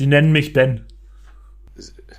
Sie 0.00 0.06
nennen 0.06 0.32
mich 0.32 0.54
Ben. 0.54 0.86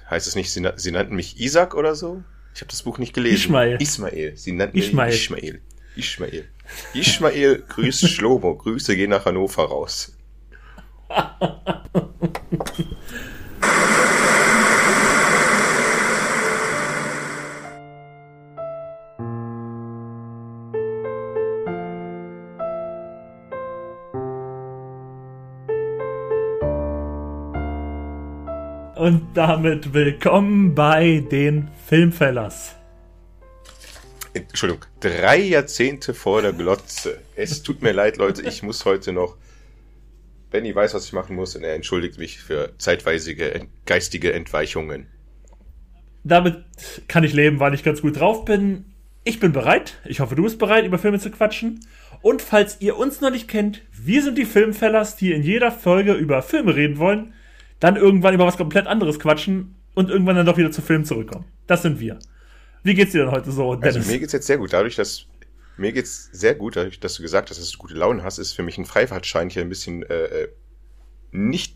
Heißt 0.08 0.28
es 0.28 0.36
nicht, 0.36 0.52
sie, 0.52 0.64
sie 0.76 0.92
nannten 0.92 1.16
mich 1.16 1.40
Isaac 1.40 1.74
oder 1.74 1.96
so? 1.96 2.24
Ich 2.54 2.62
habe 2.62 2.70
das 2.70 2.84
Buch 2.84 3.00
nicht 3.00 3.12
gelesen. 3.12 3.46
Ismael. 3.46 3.82
Ismael. 3.82 4.38
Sie 4.38 4.52
nannten 4.52 4.78
Ismael. 4.78 5.10
mich 5.10 5.22
Ismael. 5.24 5.62
Ismael. 5.96 6.46
Ismael 6.94 7.64
grüßt 7.68 8.08
Schlomo. 8.08 8.56
Grüße 8.56 8.96
gehen 8.96 9.10
nach 9.10 9.26
Hannover 9.26 9.64
raus. 9.64 10.16
Und 29.12 29.28
damit 29.34 29.94
willkommen 29.94 30.74
bei 30.74 31.22
den 31.30 31.68
Filmfellers. 31.86 32.78
Entschuldigung, 34.34 34.86
drei 35.02 35.38
Jahrzehnte 35.38 36.14
vor 36.14 36.42
der 36.42 36.54
Glotze. 36.54 37.20
Es 37.36 37.62
tut 37.62 37.82
mir 37.82 37.92
leid, 37.92 38.16
Leute, 38.16 38.42
ich 38.42 38.64
muss 38.64 38.86
heute 38.86 39.12
noch. 39.12 39.36
Benny 40.50 40.74
weiß, 40.74 40.94
was 40.94 41.04
ich 41.04 41.12
machen 41.12 41.36
muss 41.36 41.58
und 41.58 41.66
er 41.66 41.76
entschuldigt 41.76 42.20
mich 42.20 42.40
für 42.40 42.72
zeitweisige 42.78 43.68
geistige 43.86 44.32
Entweichungen. 44.32 45.08
Damit 46.24 46.64
kann 47.10 47.26
ich 47.26 47.34
leben, 47.34 47.60
weil 47.60 47.74
ich 47.74 47.84
ganz 47.84 48.02
gut 48.02 48.18
drauf 48.18 48.46
bin. 48.46 48.94
Ich 49.26 49.42
bin 49.42 49.52
bereit. 49.52 50.00
Ich 50.06 50.22
hoffe, 50.22 50.36
du 50.36 50.44
bist 50.44 50.58
bereit, 50.58 50.86
über 50.86 51.00
Filme 51.00 51.20
zu 51.20 51.32
quatschen. 51.32 51.86
Und 52.22 52.42
falls 52.42 52.80
ihr 52.80 52.96
uns 52.96 53.20
noch 53.20 53.32
nicht 53.32 53.50
kennt, 53.50 53.82
wir 53.92 54.24
sind 54.24 54.38
die 54.38 54.46
Filmfellers, 54.46 55.18
die 55.18 55.34
in 55.34 55.44
jeder 55.44 55.70
Folge 55.70 56.14
über 56.14 56.42
Filme 56.42 56.78
reden 56.78 56.98
wollen 56.98 57.34
dann 57.82 57.98
irgendwann 57.98 58.34
über 58.34 58.46
was 58.46 58.56
komplett 58.56 58.88
anderes 58.88 59.20
quatschen 59.20 59.76
und 59.94 60.10
irgendwann 60.10 60.38
dann 60.38 60.46
doch 60.46 60.58
wieder 60.58 60.72
zu 60.72 60.82
Film 60.82 61.04
zurückkommen. 61.04 61.46
Das 61.68 61.82
sind 61.82 62.00
wir. 62.00 62.18
Wie 62.84 62.94
geht's 62.94 63.12
dir 63.12 63.26
denn 63.26 63.32
heute 63.32 63.52
so, 63.52 63.76
Dennis? 63.76 63.98
Also 63.98 64.12
mir 64.12 64.20
geht's 64.20 64.32
jetzt 64.32 64.48
sehr 64.48 64.58
gut. 64.58 64.72
Dadurch, 64.72 64.96
dass 64.96 65.26
mir 65.78 65.92
geht's 65.92 66.30
sehr 66.32 66.56
gut, 66.56 66.76
dadurch, 66.76 67.00
dass 67.00 67.16
du 67.16 67.24
gesagt 67.24 67.50
hast, 67.50 67.60
dass 67.60 67.72
du 67.72 67.78
gute 67.78 67.96
Laune 67.96 68.24
hast, 68.24 68.38
ist 68.38 68.54
für 68.54 68.64
mich 68.64 68.78
ein 68.78 68.86
Freifahrtschein 68.86 69.50
hier 69.50 69.64
ein 69.64 69.70
bisschen 69.70 70.04
äh, 70.04 70.26
äh, 70.26 70.50
nicht 71.32 71.76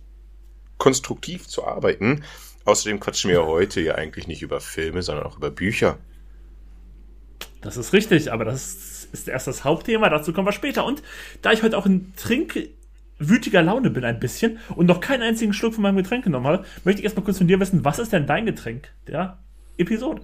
konstruktiv 0.77 1.47
zu 1.47 1.65
arbeiten. 1.65 2.23
Außerdem 2.65 2.99
quatschen 2.99 3.31
wir 3.31 3.45
heute 3.45 3.81
ja 3.81 3.95
eigentlich 3.95 4.27
nicht 4.27 4.41
über 4.41 4.61
Filme, 4.61 5.01
sondern 5.01 5.25
auch 5.25 5.37
über 5.37 5.51
Bücher. 5.51 5.97
Das 7.61 7.77
ist 7.77 7.93
richtig, 7.93 8.31
aber 8.31 8.45
das 8.45 9.07
ist 9.11 9.27
erst 9.27 9.47
das 9.47 9.63
Hauptthema, 9.63 10.09
dazu 10.09 10.33
kommen 10.33 10.47
wir 10.47 10.51
später. 10.51 10.85
Und 10.85 11.01
da 11.41 11.51
ich 11.51 11.63
heute 11.63 11.77
auch 11.77 11.85
ein 11.85 12.13
Trink 12.15 12.69
wütiger 13.19 13.61
Laune 13.61 13.89
bin 13.89 14.03
ein 14.03 14.19
bisschen 14.19 14.59
und 14.75 14.85
noch 14.85 14.99
keinen 14.99 15.23
einzigen 15.23 15.53
Schluck 15.53 15.73
von 15.73 15.83
meinem 15.83 15.97
Getränk 15.97 16.23
genommen 16.23 16.47
habe, 16.47 16.65
möchte 16.83 16.99
ich 16.99 17.05
erstmal 17.05 17.25
kurz 17.25 17.37
von 17.37 17.47
dir 17.47 17.59
wissen, 17.59 17.85
was 17.85 17.99
ist 17.99 18.13
denn 18.13 18.27
dein 18.27 18.45
Getränk 18.45 18.89
der 19.07 19.39
Episode? 19.77 20.21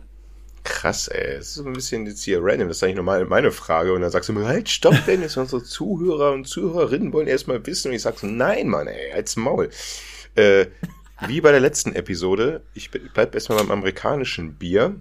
Krass, 0.64 1.08
ey. 1.08 1.38
Das 1.38 1.47
ist 1.47 1.53
so 1.56 1.66
ein 1.66 1.73
bisschen 1.73 2.06
jetzt 2.06 2.23
hier 2.23 2.39
random. 2.42 2.67
Das 2.67 2.78
ist 2.78 2.84
eigentlich 2.84 2.97
normal 2.97 3.25
meine 3.25 3.52
Frage. 3.52 3.94
Und 3.94 4.02
dann 4.02 4.12
sagst 4.12 4.30
du 4.30 4.34
mir, 4.34 4.45
halt, 4.45 4.69
stopp, 4.69 4.95
Dennis, 5.08 5.38
unsere 5.38 5.64
Zuhörer 5.64 6.34
und 6.34 6.47
Zuhörerinnen 6.47 7.14
wollen 7.14 7.28
erstmal 7.28 7.66
wissen. 7.66 7.89
Und 7.89 7.95
ich 7.95 8.03
sag 8.03 8.19
so, 8.19 8.28
nein, 8.28 8.67
Mann, 8.67 8.88
ey, 8.88 9.12
als 9.12 9.36
Maul. 9.36 9.69
Äh, 10.36 10.67
wie 11.28 11.42
bei 11.42 11.52
der 11.52 11.59
letzten 11.59 11.94
Episode, 11.94 12.62
ich 12.73 12.92
bleib 12.92 13.34
erstmal 13.34 13.59
beim 13.59 13.72
amerikanischen 13.72 14.56
Bier. 14.56 14.95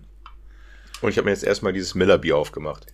Und 1.03 1.11
ich 1.11 1.19
habe 1.19 1.27
mir 1.27 1.33
jetzt 1.33 1.45
erstmal 1.45 1.73
dieses 1.73 1.95
Miller-Bier 1.95 2.37
aufgemacht. 2.37 2.87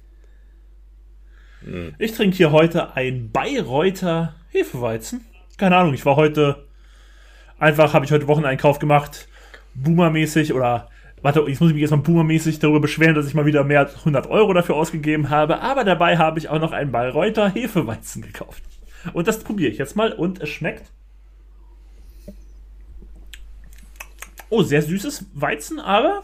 Hm. 1.62 1.94
Ich 1.98 2.12
trinke 2.12 2.36
hier 2.36 2.52
heute 2.52 2.94
ein 2.94 3.30
Bayreuther 3.30 4.34
Hefeweizen. 4.56 5.24
Keine 5.58 5.76
Ahnung, 5.76 5.94
ich 5.94 6.04
war 6.06 6.16
heute 6.16 6.66
einfach, 7.58 7.94
habe 7.94 8.04
ich 8.04 8.12
heute 8.12 8.26
Wocheneinkauf 8.26 8.78
gemacht, 8.78 9.28
Boomer-mäßig 9.74 10.54
oder 10.54 10.88
warte, 11.22 11.40
jetzt 11.46 11.60
muss 11.60 11.70
ich 11.70 11.74
mich 11.74 11.82
erstmal 11.82 12.02
Boomer-mäßig 12.02 12.58
darüber 12.58 12.80
beschweren, 12.80 13.14
dass 13.14 13.26
ich 13.26 13.34
mal 13.34 13.46
wieder 13.46 13.64
mehr 13.64 13.80
als 13.80 13.96
100 13.96 14.26
Euro 14.28 14.52
dafür 14.52 14.76
ausgegeben 14.76 15.30
habe, 15.30 15.60
aber 15.60 15.84
dabei 15.84 16.18
habe 16.18 16.38
ich 16.38 16.48
auch 16.48 16.60
noch 16.60 16.72
einen 16.72 16.92
Bayreuther 16.92 17.50
Hefeweizen 17.50 18.22
gekauft. 18.22 18.62
Und 19.12 19.28
das 19.28 19.40
probiere 19.40 19.70
ich 19.70 19.78
jetzt 19.78 19.96
mal 19.96 20.12
und 20.12 20.40
es 20.40 20.48
schmeckt. 20.48 20.90
Oh, 24.48 24.62
sehr 24.62 24.82
süßes 24.82 25.26
Weizen, 25.34 25.80
aber 25.80 26.22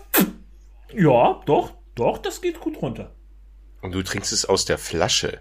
ja, 0.94 1.41
doch, 1.47 1.72
doch, 1.94 2.19
das 2.19 2.41
geht 2.41 2.60
gut 2.60 2.81
runter. 2.81 3.10
Und 3.81 3.93
du 3.93 4.03
trinkst 4.03 4.32
es 4.32 4.44
aus 4.44 4.64
der 4.64 4.78
Flasche. 4.78 5.41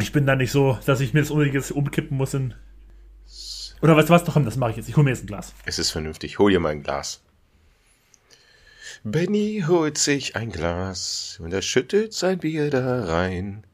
Ich 0.00 0.12
bin 0.12 0.26
da 0.26 0.36
nicht 0.36 0.52
so, 0.52 0.78
dass 0.86 1.00
ich 1.00 1.12
mir 1.12 1.20
das 1.20 1.30
unbedingt 1.30 1.54
jetzt 1.54 1.70
umkippen 1.70 2.16
muss 2.16 2.34
in. 2.34 2.54
Oder 3.82 3.96
weißt 3.96 4.08
du 4.08 4.12
was? 4.12 4.24
Doch, 4.24 4.42
das 4.42 4.56
mache 4.56 4.70
ich 4.70 4.76
jetzt. 4.76 4.88
Ich 4.88 4.96
hole 4.96 5.04
mir 5.04 5.10
jetzt 5.10 5.24
ein 5.24 5.26
Glas. 5.26 5.52
Es 5.66 5.78
ist 5.78 5.90
vernünftig. 5.90 6.38
Hol 6.38 6.50
dir 6.50 6.60
mal 6.60 6.70
ein 6.70 6.82
Glas. 6.82 7.20
Benny 9.04 9.64
holt 9.66 9.98
sich 9.98 10.36
ein 10.36 10.52
Glas 10.52 11.38
und 11.42 11.52
er 11.52 11.62
schüttet 11.62 12.12
sein 12.12 12.38
Bier 12.38 12.70
da 12.70 13.04
rein. 13.04 13.64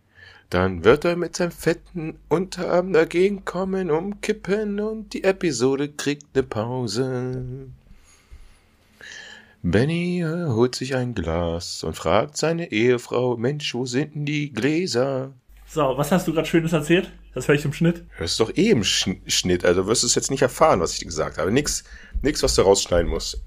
Dann 0.49 0.85
wird 0.85 1.05
er 1.05 1.17
mit 1.17 1.37
seinem 1.37 1.51
fetten 1.51 2.19
Unterarm 2.29 2.95
dagegen 2.95 3.45
kommen, 3.45 3.91
umkippen 3.91 4.81
und 4.81 5.13
die 5.13 5.25
Episode 5.25 5.91
kriegt 5.91 6.35
ne 6.35 6.43
Pause. 6.43 7.69
Benny 9.63 10.25
holt 10.25 10.75
sich 10.75 10.95
ein 10.95 11.15
Glas 11.15 11.85
und 11.85 11.95
fragt 11.95 12.39
seine 12.39 12.73
Ehefrau, 12.73 13.37
Mensch, 13.37 13.75
wo 13.75 13.85
sind 13.85 14.15
denn 14.15 14.25
die 14.25 14.51
Gläser? 14.51 15.35
So, 15.71 15.99
was 15.99 16.11
hast 16.11 16.27
du 16.27 16.33
gerade 16.33 16.49
Schönes 16.49 16.73
erzählt? 16.73 17.13
Das 17.35 17.47
höre 17.47 17.55
ich 17.55 17.65
im 17.65 17.75
Schnitt. 17.75 18.03
Hörst 18.17 18.41
doch 18.41 18.51
eh 18.57 18.71
im 18.71 18.85
Schnitt, 18.85 19.67
also 19.67 19.87
wirst 19.87 20.03
du 20.03 20.07
es 20.07 20.15
jetzt 20.15 20.31
nicht 20.31 20.41
erfahren, 20.41 20.81
was 20.81 20.95
ich 20.95 21.01
dir 21.01 21.05
gesagt 21.05 21.37
habe. 21.37 21.53
Nix, 21.53 21.85
nix, 22.23 22.43
was 22.43 22.55
du 22.55 22.63
rausschneiden 22.63 23.11
musst. 23.11 23.43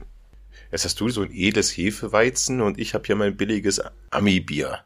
Jetzt 0.72 0.86
hast 0.86 1.00
du 1.00 1.10
so 1.10 1.24
ein 1.24 1.32
edles 1.34 1.76
Hefeweizen 1.76 2.62
und 2.62 2.80
ich 2.80 2.94
habe 2.94 3.06
hier 3.08 3.16
mein 3.16 3.36
billiges 3.36 3.82
Ami-Bier. 4.12 4.82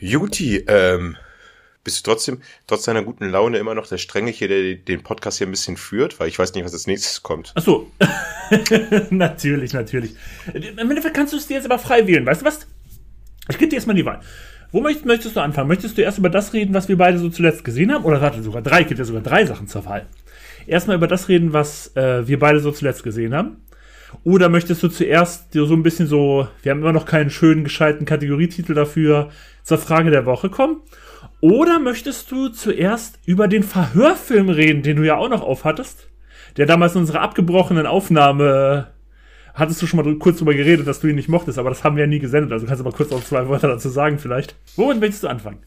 Juti, 0.00 0.64
ähm, 0.66 1.18
bist 1.84 1.98
du 1.98 2.10
trotzdem, 2.10 2.40
trotz 2.66 2.84
deiner 2.84 3.02
guten 3.02 3.28
Laune 3.28 3.58
immer 3.58 3.74
noch 3.74 3.86
der 3.86 3.98
Strenge 3.98 4.30
hier, 4.30 4.48
der 4.48 4.74
den 4.76 5.02
Podcast 5.02 5.36
hier 5.36 5.46
ein 5.46 5.50
bisschen 5.50 5.76
führt? 5.76 6.18
Weil 6.18 6.28
ich 6.28 6.38
weiß 6.38 6.54
nicht, 6.54 6.64
was 6.64 6.72
als 6.72 6.86
nächstes 6.86 7.22
kommt. 7.22 7.52
Ach 7.56 7.62
so. 7.62 7.90
natürlich, 9.10 9.74
natürlich. 9.74 10.14
Im 10.54 10.78
Endeffekt 10.78 11.14
kannst 11.14 11.34
du 11.34 11.36
es 11.36 11.46
dir 11.46 11.54
jetzt 11.54 11.66
aber 11.66 11.78
frei 11.78 12.06
wählen. 12.06 12.24
Weißt 12.24 12.40
du 12.40 12.46
was? 12.46 12.66
Ich 13.50 13.58
gebe 13.58 13.68
dir 13.68 13.76
erstmal 13.76 13.96
die 13.96 14.04
Wahl. 14.04 14.20
Wo 14.72 14.80
möchtest, 14.80 15.06
möchtest 15.06 15.36
du 15.36 15.40
anfangen? 15.40 15.68
Möchtest 15.68 15.98
du 15.98 16.02
erst 16.02 16.18
über 16.18 16.30
das 16.30 16.52
reden, 16.52 16.74
was 16.74 16.88
wir 16.88 16.96
beide 16.96 17.18
so 17.18 17.28
zuletzt 17.28 17.64
gesehen 17.64 17.92
haben? 17.92 18.04
Oder 18.04 18.20
warte, 18.20 18.42
sogar 18.42 18.62
drei, 18.62 18.84
gibt 18.84 18.98
ja 18.98 19.04
sogar 19.04 19.22
drei 19.22 19.44
Sachen 19.44 19.66
zur 19.66 19.84
Wahl. 19.84 20.06
Erstmal 20.66 20.96
über 20.96 21.08
das 21.08 21.28
reden, 21.28 21.52
was 21.52 21.96
äh, 21.96 22.26
wir 22.28 22.38
beide 22.38 22.60
so 22.60 22.70
zuletzt 22.70 23.02
gesehen 23.02 23.34
haben. 23.34 23.56
Oder 24.24 24.48
möchtest 24.48 24.82
du 24.82 24.88
zuerst 24.88 25.52
so 25.52 25.72
ein 25.72 25.82
bisschen 25.82 26.06
so, 26.06 26.48
wir 26.62 26.70
haben 26.70 26.80
immer 26.80 26.92
noch 26.92 27.06
keinen 27.06 27.30
schönen, 27.30 27.64
gescheiten 27.64 28.06
Kategorietitel 28.06 28.74
dafür, 28.74 29.30
zur 29.62 29.78
Frage 29.78 30.10
der 30.10 30.26
Woche 30.26 30.50
kommen? 30.50 30.82
Oder 31.40 31.78
möchtest 31.78 32.30
du 32.30 32.48
zuerst 32.48 33.18
über 33.24 33.48
den 33.48 33.62
Verhörfilm 33.62 34.48
reden, 34.48 34.82
den 34.82 34.96
du 34.96 35.06
ja 35.06 35.16
auch 35.16 35.28
noch 35.28 35.42
aufhattest? 35.42 36.08
Der 36.56 36.66
damals 36.66 36.94
in 36.94 37.00
unserer 37.00 37.22
abgebrochenen 37.22 37.86
Aufnahme 37.86 38.88
hattest 39.54 39.82
du 39.82 39.86
schon 39.86 40.04
mal 40.04 40.14
kurz 40.16 40.38
drüber 40.38 40.54
geredet, 40.54 40.86
dass 40.86 41.00
du 41.00 41.08
ihn 41.08 41.16
nicht 41.16 41.28
mochtest, 41.28 41.58
aber 41.58 41.70
das 41.70 41.84
haben 41.84 41.96
wir 41.96 42.04
ja 42.04 42.06
nie 42.06 42.18
gesendet. 42.18 42.52
Also 42.52 42.66
kannst 42.66 42.80
du 42.80 42.84
mal 42.84 42.92
kurz 42.92 43.10
noch 43.10 43.24
zwei 43.24 43.48
Wörter 43.48 43.68
dazu 43.68 43.88
sagen, 43.88 44.18
vielleicht. 44.18 44.54
Womit 44.76 45.00
möchtest 45.00 45.22
du 45.22 45.28
anfangen? 45.28 45.58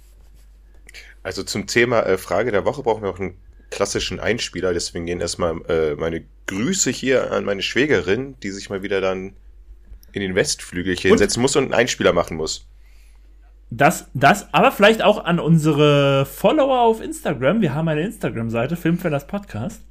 Also 1.24 1.44
zum 1.44 1.68
Thema 1.68 2.02
äh, 2.02 2.18
Frage 2.18 2.52
der 2.52 2.66
Woche 2.66 2.84
brauchen 2.84 3.04
wir 3.04 3.10
auch 3.10 3.20
einen 3.20 3.36
klassischen 3.72 4.20
Einspieler, 4.20 4.74
deswegen 4.74 5.06
gehen 5.06 5.20
erstmal 5.20 5.60
äh, 5.68 5.96
meine 5.96 6.24
Grüße 6.48 6.92
hier 6.92 7.32
an 7.32 7.46
meine 7.46 7.62
Schwägerin, 7.62 8.36
die 8.44 8.52
sich 8.52 8.70
mal 8.70 8.84
wieder 8.84 9.02
dann 9.02 9.34
in 10.12 10.22
den 10.22 10.36
Westflügel 10.36 10.96
hier 10.96 11.10
hinsetzen 11.10 11.42
muss 11.42 11.56
und 11.56 11.64
einen 11.64 11.74
Einspieler 11.74 12.14
machen 12.14 12.38
muss. 12.38 12.68
Das, 13.72 14.08
das, 14.14 14.54
aber 14.54 14.72
vielleicht 14.72 15.02
auch 15.02 15.26
an 15.26 15.40
unsere 15.40 16.28
Follower 16.28 16.82
auf 16.82 17.02
Instagram. 17.02 17.62
Wir 17.62 17.74
haben 17.74 17.88
eine 17.88 18.04
Instagram-Seite, 18.04 18.76
Filmfellers 18.76 19.26
Podcast. 19.26 19.82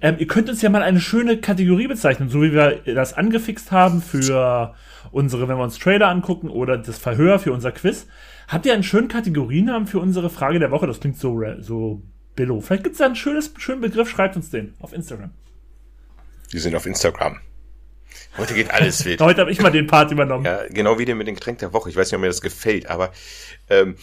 Ähm, 0.00 0.16
ihr 0.18 0.26
könnt 0.26 0.48
uns 0.48 0.62
ja 0.62 0.70
mal 0.70 0.82
eine 0.82 1.00
schöne 1.00 1.38
Kategorie 1.38 1.86
bezeichnen, 1.86 2.28
so 2.28 2.42
wie 2.42 2.52
wir 2.52 2.80
das 2.86 3.14
angefixt 3.14 3.72
haben 3.72 4.02
für 4.02 4.74
unsere, 5.10 5.48
wenn 5.48 5.56
wir 5.56 5.64
uns 5.64 5.78
Trailer 5.78 6.08
angucken 6.08 6.48
oder 6.48 6.76
das 6.78 6.98
Verhör 6.98 7.38
für 7.38 7.52
unser 7.52 7.72
Quiz. 7.72 8.06
Habt 8.48 8.66
ihr 8.66 8.74
einen 8.74 8.82
schönen 8.82 9.08
Kategorienamen 9.08 9.86
für 9.86 10.00
unsere 10.00 10.30
Frage 10.30 10.58
der 10.58 10.70
Woche? 10.70 10.86
Das 10.86 11.00
klingt 11.00 11.18
so, 11.18 11.42
so 11.60 12.02
billow. 12.36 12.60
Vielleicht 12.60 12.84
gibt 12.84 12.94
es 12.94 12.98
da 12.98 13.06
einen 13.06 13.16
schönes, 13.16 13.52
schönen 13.58 13.80
Begriff, 13.80 14.08
schreibt 14.08 14.36
uns 14.36 14.50
den 14.50 14.74
auf 14.80 14.92
Instagram. 14.92 15.30
Die 16.52 16.58
sind 16.58 16.74
auf 16.74 16.86
Instagram. 16.86 17.40
Heute 18.36 18.54
geht 18.54 18.70
alles 18.70 19.04
wild. 19.04 19.20
Heute 19.20 19.40
habe 19.40 19.50
ich 19.50 19.60
mal 19.60 19.70
den 19.70 19.86
Part 19.86 20.12
übernommen. 20.12 20.44
Ja, 20.44 20.60
genau 20.68 20.98
wie 20.98 21.04
den 21.04 21.16
mit 21.18 21.26
dem 21.26 21.34
Getränk 21.34 21.58
der 21.58 21.72
Woche. 21.72 21.90
Ich 21.90 21.96
weiß 21.96 22.08
nicht, 22.08 22.16
ob 22.16 22.20
mir 22.20 22.28
das 22.28 22.40
gefällt, 22.40 22.88
aber 22.88 23.12
ähm, 23.70 23.96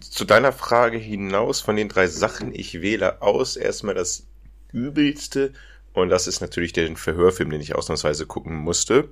zu 0.00 0.24
deiner 0.24 0.52
Frage 0.52 0.96
hinaus 0.96 1.60
von 1.60 1.76
den 1.76 1.88
drei 1.88 2.06
Sachen, 2.06 2.54
ich 2.54 2.80
wähle 2.80 3.20
aus 3.20 3.56
erstmal 3.56 3.94
das 3.94 4.26
übelste. 4.72 5.52
Und 5.92 6.08
das 6.08 6.26
ist 6.26 6.40
natürlich 6.40 6.72
der 6.72 6.94
Verhörfilm, 6.96 7.50
den 7.50 7.60
ich 7.60 7.74
ausnahmsweise 7.74 8.26
gucken 8.26 8.56
musste. 8.56 9.08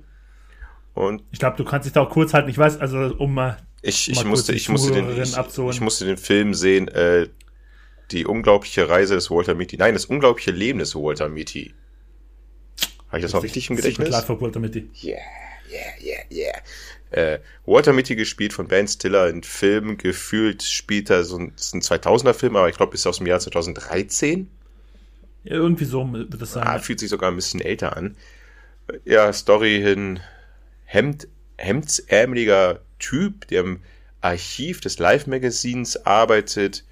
Und 0.93 1.23
ich 1.31 1.39
glaube, 1.39 1.57
du 1.57 1.63
kannst 1.63 1.85
dich 1.85 1.93
da 1.93 2.01
auch 2.01 2.09
kurz 2.09 2.33
halten. 2.33 2.49
Ich 2.49 2.57
weiß, 2.57 2.79
also 2.79 3.15
um 3.17 3.33
mal. 3.33 3.57
Ich, 3.81 4.09
ich 4.11 4.23
musste, 4.25 4.53
ich 4.53 4.69
musste 4.69 4.91
den, 4.91 5.09
ich, 5.09 5.37
ich, 5.37 5.81
musste 5.81 6.05
den 6.05 6.17
Film 6.17 6.53
sehen. 6.53 6.87
Äh, 6.89 7.29
die 8.11 8.25
unglaubliche 8.25 8.89
Reise 8.89 9.15
des 9.15 9.31
Walter 9.31 9.55
Mitty. 9.55 9.77
Nein, 9.77 9.93
das 9.93 10.05
unglaubliche 10.05 10.51
Leben 10.51 10.79
des 10.79 10.95
Walter 10.95 11.29
Mitty. 11.29 11.73
Habe 13.07 13.19
ich 13.19 13.23
das 13.23 13.33
noch 13.33 13.43
richtig 13.43 13.69
im 13.69 13.75
Gedächtnis? 13.75 14.09
Klar 14.09 14.23
für 14.23 14.39
Walter 14.39 14.59
Mitty. 14.59 14.89
Yeah, 15.01 15.17
yeah, 15.69 15.93
yeah, 16.01 16.23
yeah. 16.31 17.33
Äh, 17.33 17.39
Walter 17.65 17.93
Mitty 17.93 18.15
gespielt 18.15 18.53
von 18.53 18.67
Ben 18.67 18.87
Stiller 18.87 19.29
in 19.29 19.43
Filmen, 19.43 19.97
gefühlt 19.97 20.63
spielt 20.63 21.09
er 21.09 21.23
so 21.23 21.37
ein, 21.37 21.53
ein 21.73 21.81
2000er 21.81 22.33
Film, 22.33 22.55
aber 22.55 22.69
ich 22.69 22.77
glaube, 22.77 22.93
ist 22.93 23.05
aus 23.05 23.17
dem 23.17 23.27
Jahr 23.27 23.39
2013. 23.39 24.49
Ja, 25.43 25.55
irgendwie 25.55 25.85
so 25.85 26.11
wird 26.11 26.41
das 26.41 26.53
sein. 26.53 26.67
Ah, 26.67 26.79
fühlt 26.79 26.99
sich 26.99 27.09
sogar 27.09 27.31
ein 27.31 27.35
bisschen 27.35 27.61
älter 27.61 27.97
an. 27.97 28.15
Ja, 29.05 29.31
Story 29.33 29.79
hin, 29.81 30.19
Hemd, 30.85 31.27
hemdsärmeliger 31.57 32.81
Typ, 32.99 33.47
der 33.47 33.61
im 33.61 33.79
Archiv 34.19 34.81
des 34.81 34.99
Live-Magazins 34.99 36.05
arbeitet, 36.05 36.83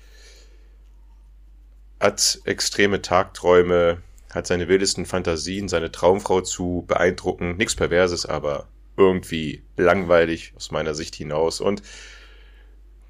hat 2.00 2.40
extreme 2.46 3.01
Tagträume, 3.01 4.01
hat 4.31 4.48
seine 4.48 4.68
wildesten 4.68 5.06
Fantasien, 5.06 5.68
seine 5.68 5.92
Traumfrau 5.92 6.42
zu 6.42 6.86
beeindrucken. 6.88 7.57
Nichts 7.57 7.75
Perverses, 7.75 8.25
aber 8.25 8.68
irgendwie 8.98 9.63
langweilig 9.78 10.54
aus 10.56 10.72
meiner 10.72 10.96
Sicht 10.96 11.16
hinaus. 11.16 11.62
Und 11.62 11.84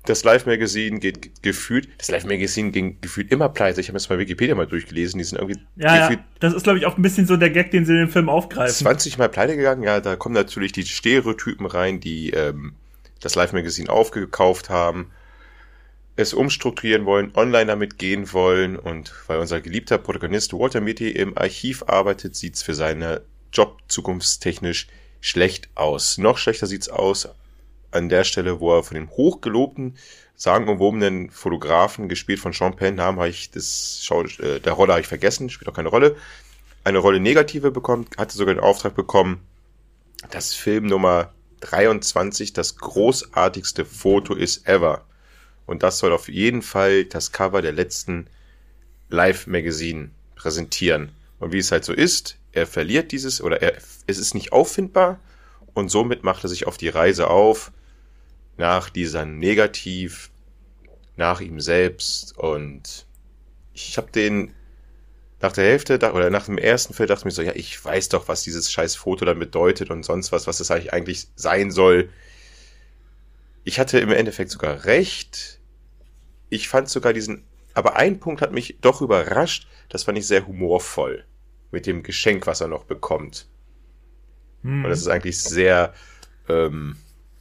das 0.06 0.24
Live-Magazin 0.24 1.00
geht 1.00 1.44
gefühlt, 1.44 1.90
das 1.98 2.10
Live-Magazin 2.10 2.72
ging 2.72 2.98
gefühlt 3.02 3.32
immer 3.32 3.50
pleite. 3.50 3.82
Ich 3.82 3.90
habe 3.90 3.98
jetzt 3.98 4.10
mal 4.10 4.18
Wikipedia 4.18 4.56
mal 4.56 4.66
durchgelesen, 4.66 5.18
die 5.18 5.24
sind 5.24 5.38
irgendwie 5.40 5.60
ja, 5.76 6.02
gefühlt 6.02 6.20
ja, 6.20 6.26
das 6.40 6.54
ist, 6.54 6.64
glaube 6.64 6.80
ich, 6.80 6.86
auch 6.86 6.98
ein 6.98 7.02
bisschen 7.02 7.28
so 7.28 7.38
der 7.38 7.50
Gag, 7.50 7.72
den 7.72 7.86
sie 7.86 7.94
in 7.94 8.00
dem 8.00 8.10
Film 8.10 8.30
aufgreifen. 8.30 8.74
20 8.74 9.18
Mal 9.18 9.30
pleite 9.30 9.56
gegangen, 9.56 9.84
ja, 9.84 10.00
da 10.00 10.16
kommen 10.16 10.36
natürlich 10.36 10.72
die 10.72 10.86
Stereotypen 10.86 11.66
rein, 11.66 12.00
die 12.00 12.32
ähm, 12.32 12.74
das 13.20 13.36
Live-Magazin 13.36 13.90
aufgekauft 13.90 14.70
haben 14.70 15.12
es 16.20 16.34
umstrukturieren 16.34 17.06
wollen, 17.06 17.32
online 17.34 17.68
damit 17.68 17.98
gehen 17.98 18.34
wollen 18.34 18.76
und 18.76 19.14
weil 19.28 19.40
unser 19.40 19.62
geliebter 19.62 19.98
Protagonist 19.98 20.52
Walter 20.52 20.82
Mitty 20.82 21.10
im 21.12 21.38
Archiv 21.38 21.84
arbeitet, 21.88 22.36
sieht's 22.36 22.62
für 22.62 22.74
seine 22.74 23.22
Job 23.54 23.78
zukunftstechnisch 23.88 24.88
schlecht 25.22 25.70
aus. 25.76 26.18
Noch 26.18 26.38
schlechter 26.38 26.68
sieht's 26.68 26.90
aus 26.90 27.30
an 27.92 28.10
der 28.10 28.24
Stelle, 28.24 28.60
wo 28.60 28.76
er 28.76 28.84
von 28.84 28.96
dem 28.96 29.10
hochgelobten, 29.10 29.98
sagenumwobenen 30.36 31.30
Fotografen, 31.32 32.08
gespielt 32.08 32.40
von 32.40 32.54
Sean 32.54 32.76
Penn, 32.76 32.96
Namen 32.96 33.20
habe 33.20 33.30
ich 33.30 33.52
das 33.52 34.00
Schau 34.04 34.24
äh, 34.24 34.60
der 34.60 34.74
Rolle 34.74 34.94
habe 34.94 35.02
ich 35.02 35.08
vergessen, 35.08 35.50
spielt 35.50 35.70
auch 35.70 35.76
keine 35.76 35.90
Rolle, 35.90 36.16
eine 36.84 37.00
Rolle 37.00 37.20
negative 37.20 37.72
bekommt, 37.72 38.18
hatte 38.18 38.38
sogar 38.38 38.54
den 38.54 38.64
Auftrag 38.64 38.96
bekommen, 38.96 39.42
dass 40.32 40.54
Film 40.54 40.86
Nummer 40.86 41.34
23 41.62 42.54
das 42.54 42.78
großartigste 42.78 43.86
Foto 43.86 44.34
ist 44.34 44.68
ever. 44.68 45.06
Und 45.66 45.84
das 45.84 46.00
soll 46.00 46.14
auf 46.14 46.30
jeden 46.30 46.62
Fall 46.62 47.06
das 47.06 47.32
Cover 47.32 47.62
der 47.62 47.74
letzten 47.74 48.28
Live-Magazin 49.10 50.12
präsentieren. 50.36 51.12
Und 51.40 51.52
wie 51.52 51.60
es 51.60 51.72
halt 51.72 51.86
so 51.86 51.94
ist, 51.94 52.38
er 52.52 52.66
verliert 52.66 53.12
dieses 53.12 53.42
oder 53.42 53.62
er, 53.62 53.78
es 54.08 54.18
ist 54.18 54.34
nicht 54.34 54.52
auffindbar 54.52 55.20
und 55.74 55.90
somit 55.90 56.24
macht 56.24 56.44
er 56.44 56.50
sich 56.50 56.66
auf 56.66 56.78
die 56.78 56.90
Reise 56.90 57.30
auf 57.30 57.72
nach 58.60 58.90
dieser 58.90 59.26
Negativ, 59.26 60.30
nach 61.16 61.42
ihm 61.42 61.60
selbst 61.60 62.38
und 62.38 63.08
ich 63.74 63.98
habe 63.98 64.12
den 64.12 64.54
nach 65.42 65.54
der 65.54 65.64
Hälfte 65.64 65.96
oder 65.96 66.30
nach 66.30 66.46
dem 66.46 66.58
ersten 66.58 66.94
Film 66.94 67.08
dachte 67.08 67.22
ich 67.22 67.26
mir 67.26 67.32
so, 67.32 67.42
ja, 67.42 67.56
ich 67.56 67.84
weiß 67.84 68.10
doch, 68.10 68.28
was 68.28 68.44
dieses 68.44 68.72
scheiß 68.72 68.96
Foto 68.96 69.26
dann 69.26 69.40
bedeutet 69.40 69.90
und 69.90 70.04
sonst 70.04 70.32
was, 70.32 70.48
was 70.48 70.58
das 70.58 70.70
eigentlich 70.70 71.28
sein 71.36 71.72
soll. 71.72 72.10
Ich 73.64 73.80
hatte 73.80 74.00
im 74.00 74.12
Endeffekt 74.12 74.52
sogar 74.52 74.84
recht 74.86 75.60
ich 76.50 76.68
fand 76.68 76.90
sogar 76.90 77.14
diesen, 77.14 77.44
aber 77.74 77.96
ein 77.96 78.20
Punkt 78.20 78.42
hat 78.42 78.52
mich 78.52 78.78
doch 78.82 79.02
überrascht, 79.02 79.68
das 79.88 80.04
fand 80.04 80.18
ich 80.18 80.28
sehr 80.28 80.48
humorvoll. 80.48 81.26
Mit 81.72 81.86
dem 81.86 82.02
Geschenk, 82.02 82.48
was 82.48 82.62
er 82.62 82.68
noch 82.68 82.86
bekommt. 82.86 83.48
Hm. 84.64 84.84
Und 84.84 84.90
das 84.90 85.00
ist 85.00 85.08
eigentlich 85.08 85.38
sehr, 85.38 85.94
ähm, 86.48 86.98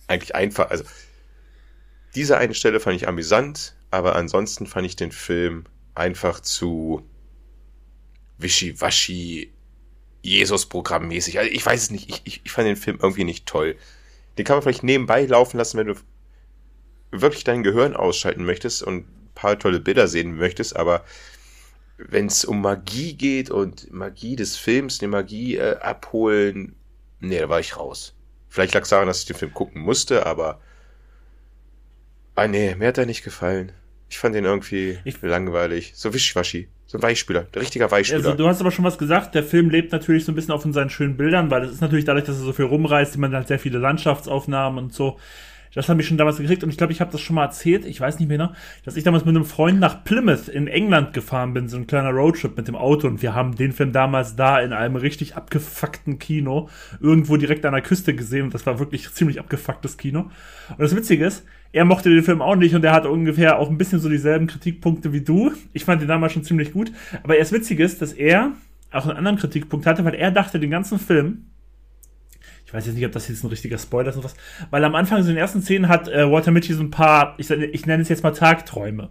eigentlich 0.07 0.35
einfach, 0.35 0.69
also, 0.71 0.85
diese 2.15 2.39
eine 2.39 2.55
Stelle 2.55 2.81
fand 2.81 2.97
ich 2.97 3.09
amüsant, 3.09 3.75
aber 3.91 4.17
ansonsten 4.17 4.67
fand 4.67 4.87
ich 4.87 4.97
den 4.97 5.13
Film 5.13 5.65
einfach 5.95 6.41
zu 6.41 7.09
wischiwaschi, 8.39 9.53
Jesus-Programm-mäßig. 10.23 11.39
Also 11.39 11.51
ich 11.51 11.65
weiß 11.65 11.83
es 11.83 11.91
nicht, 11.91 12.09
ich, 12.09 12.23
ich, 12.25 12.41
ich 12.45 12.51
fand 12.53 12.69
den 12.69 12.77
Film 12.77 12.99
irgendwie 13.03 13.25
nicht 13.25 13.47
toll. 13.47 13.77
Den 14.37 14.45
kann 14.45 14.57
man 14.57 14.63
vielleicht 14.63 14.85
nebenbei 14.85 15.25
laufen 15.25 15.59
lassen, 15.59 15.79
wenn 15.79 15.89
du 15.89 15.95
wirklich 17.11 17.45
dein 17.45 17.63
Gehirn 17.63 17.97
ausschalten 17.97 18.45
möchtest 18.45 18.83
und 18.83 18.97
ein 18.99 19.31
paar 19.35 19.59
tolle 19.59 19.81
Bilder 19.81 20.09
sehen 20.09 20.37
möchtest, 20.37 20.77
aber 20.77 21.05
wenn 21.97 22.27
es 22.27 22.45
um 22.45 22.61
Magie 22.61 23.15
geht 23.15 23.51
und 23.51 23.93
Magie 23.93 24.37
des 24.37 24.57
Films, 24.57 25.01
eine 25.01 25.09
Magie 25.09 25.57
äh, 25.57 25.77
abholen, 25.79 26.77
nee, 27.19 27.39
da 27.39 27.49
war 27.49 27.59
ich 27.59 27.77
raus. 27.77 28.15
Vielleicht 28.49 28.75
lag 28.75 28.83
es 28.83 28.89
daran, 28.89 29.09
dass 29.09 29.21
ich 29.21 29.27
den 29.27 29.37
Film 29.37 29.53
gucken 29.53 29.83
musste, 29.83 30.25
aber 30.25 30.61
ah 32.39 32.47
nee, 32.47 32.75
mir 32.77 32.89
hat 32.89 32.99
er 32.99 33.07
nicht 33.07 33.25
gefallen. 33.25 33.73
Ich 34.09 34.19
fand 34.19 34.35
den 34.35 34.45
irgendwie 34.45 34.99
ich, 35.05 35.21
langweilig. 35.21 35.93
So 35.95 36.15
wischwaschi. 36.15 36.69
So 36.87 36.97
ein 36.97 37.03
Weichspüler. 37.03 37.43
Der 37.53 37.61
richtiger 37.61 37.91
Weichspüler. 37.91 38.25
Also, 38.25 38.35
du 38.35 38.49
hast 38.49 38.61
aber 38.61 38.71
schon 38.71 38.85
was 38.85 38.97
gesagt. 38.97 39.35
Der 39.35 39.43
Film 39.43 39.69
lebt 39.69 39.93
natürlich 39.93 40.25
so 40.25 40.33
ein 40.33 40.35
bisschen 40.35 40.53
auf 40.53 40.63
von 40.63 40.73
seinen 40.73 40.89
schönen 40.89 41.17
Bildern, 41.19 41.51
weil 41.51 41.65
es 41.65 41.73
ist 41.73 41.83
natürlich 41.83 42.07
dadurch, 42.07 42.25
dass 42.25 42.37
er 42.37 42.45
so 42.45 42.53
viel 42.53 42.65
rumreißt, 42.65 43.19
man 43.19 43.35
halt 43.35 43.49
sehr 43.49 43.59
viele 43.59 43.79
Landschaftsaufnahmen 43.79 44.83
und 44.83 44.95
so. 44.95 45.19
Das 45.75 45.89
habe 45.89 46.01
ich 46.01 46.09
schon 46.09 46.17
damals 46.17 46.39
gekriegt 46.39 46.65
und 46.65 46.71
ich 46.71 46.79
glaube, 46.79 46.93
ich 46.93 47.01
habe 47.01 47.13
das 47.13 47.21
schon 47.21 47.37
mal 47.37 47.45
erzählt, 47.45 47.85
ich 47.85 48.01
weiß 48.01 48.19
nicht 48.19 48.29
mehr, 48.29 48.39
noch, 48.39 48.55
dass 48.85 48.97
ich 48.97 49.05
damals 49.05 49.25
mit 49.25 49.37
einem 49.37 49.45
Freund 49.45 49.79
nach 49.79 50.03
Plymouth 50.03 50.49
in 50.49 50.67
England 50.67 51.13
gefahren 51.13 51.53
bin, 51.53 51.69
so 51.69 51.77
ein 51.77 51.87
kleiner 51.87 52.11
Roadtrip 52.11 52.57
mit 52.57 52.69
dem 52.69 52.75
Auto 52.75 53.07
und 53.07 53.23
wir 53.23 53.35
haben 53.35 53.55
den 53.55 53.73
Film 53.73 53.93
damals 53.93 54.35
da 54.35 54.61
in 54.61 54.73
einem 54.73 54.97
richtig 54.97 55.37
abgefuckten 55.37 56.19
Kino 56.19 56.69
irgendwo 57.01 57.37
direkt 57.37 57.67
an 57.67 57.75
der 57.75 57.83
Küste 57.83 58.15
gesehen 58.15 58.45
und 58.45 58.55
das 58.55 58.67
war 58.67 58.79
wirklich 58.79 59.13
ziemlich 59.13 59.39
abgefucktes 59.39 59.99
Kino. 59.99 60.31
Und 60.71 60.81
das 60.81 60.97
Witzige 60.97 61.27
ist, 61.27 61.45
er 61.73 61.85
mochte 61.85 62.11
den 62.11 62.23
Film 62.23 62.41
auch 62.41 62.57
nicht 62.57 62.75
und 62.75 62.85
er 62.85 62.93
hat 62.93 63.07
ungefähr 63.07 63.59
auch 63.59 63.69
ein 63.69 63.79
bisschen 63.79 64.01
so 64.01 64.09
dieselben 64.09 64.47
Kritikpunkte 64.47 65.13
wie 65.13 65.21
du. 65.21 65.53
Ich 65.73 65.85
fand 65.85 66.01
den 66.01 66.09
damals 66.09 66.33
schon 66.33 66.45
ziemlich 66.45 66.73
gut, 66.73 66.93
aber 67.23 67.37
erst 67.37 67.53
witzig 67.53 67.81
ist, 67.81 68.01
dass 68.01 68.13
er 68.13 68.53
auch 68.91 69.07
einen 69.07 69.19
anderen 69.19 69.39
Kritikpunkt 69.39 69.87
hatte, 69.87 70.05
weil 70.05 70.15
er 70.15 70.31
dachte, 70.31 70.59
den 70.59 70.71
ganzen 70.71 70.99
Film 70.99 71.45
ich 72.69 72.75
weiß 72.75 72.85
jetzt 72.85 72.97
nicht, 72.97 73.07
ob 73.07 73.13
das 73.13 73.29
jetzt 73.29 73.43
ein 73.43 73.49
richtiger 73.49 73.79
Spoiler 73.79 74.11
ist 74.11 74.17
oder 74.19 74.27
was, 74.27 74.37
weil 74.69 74.85
am 74.85 74.95
Anfang 74.95 75.23
so 75.23 75.31
in 75.31 75.37
den 75.37 75.41
ersten 75.41 75.63
Szenen 75.63 75.89
hat 75.89 76.07
äh, 76.07 76.31
Walter 76.31 76.51
Mitty 76.51 76.75
so 76.75 76.83
ein 76.83 76.91
paar, 76.91 77.35
ich, 77.39 77.51
ich 77.51 77.87
nenne 77.87 78.03
es 78.03 78.11
jetzt 78.11 78.23
mal 78.23 78.33
Tagträume. 78.33 79.09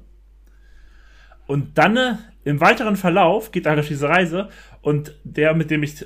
Und 1.48 1.76
dann 1.80 1.98
äh, 1.98 2.16
im 2.44 2.62
weiteren 2.62 2.98
Verlauf 2.98 3.52
geht 3.52 3.66
er 3.66 3.72
halt 3.72 3.80
auf 3.80 3.88
diese 3.88 4.08
Reise 4.08 4.50
und 4.84 5.16
der, 5.24 5.56
mit 5.56 5.72
dem 5.72 5.82
ich 5.82 6.06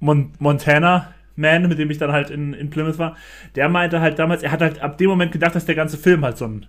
Mon 0.00 0.32
Montana 0.38 1.12
Man, 1.36 1.68
mit 1.68 1.78
dem 1.78 1.90
ich 1.90 1.98
dann 1.98 2.12
halt 2.12 2.30
in, 2.30 2.54
in 2.54 2.70
Plymouth 2.70 2.98
war, 2.98 3.16
der 3.54 3.68
meinte 3.68 4.00
halt 4.00 4.18
damals, 4.18 4.42
er 4.42 4.52
hat 4.52 4.62
halt 4.62 4.80
ab 4.80 4.98
dem 4.98 5.08
Moment 5.08 5.32
gedacht, 5.32 5.54
dass 5.54 5.66
der 5.66 5.74
ganze 5.74 5.98
Film 5.98 6.24
halt 6.24 6.38
so 6.38 6.46
ein 6.46 6.66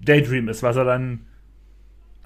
Daydream 0.00 0.48
ist, 0.48 0.62
was 0.62 0.76
er 0.76 0.84
dann 0.84 1.26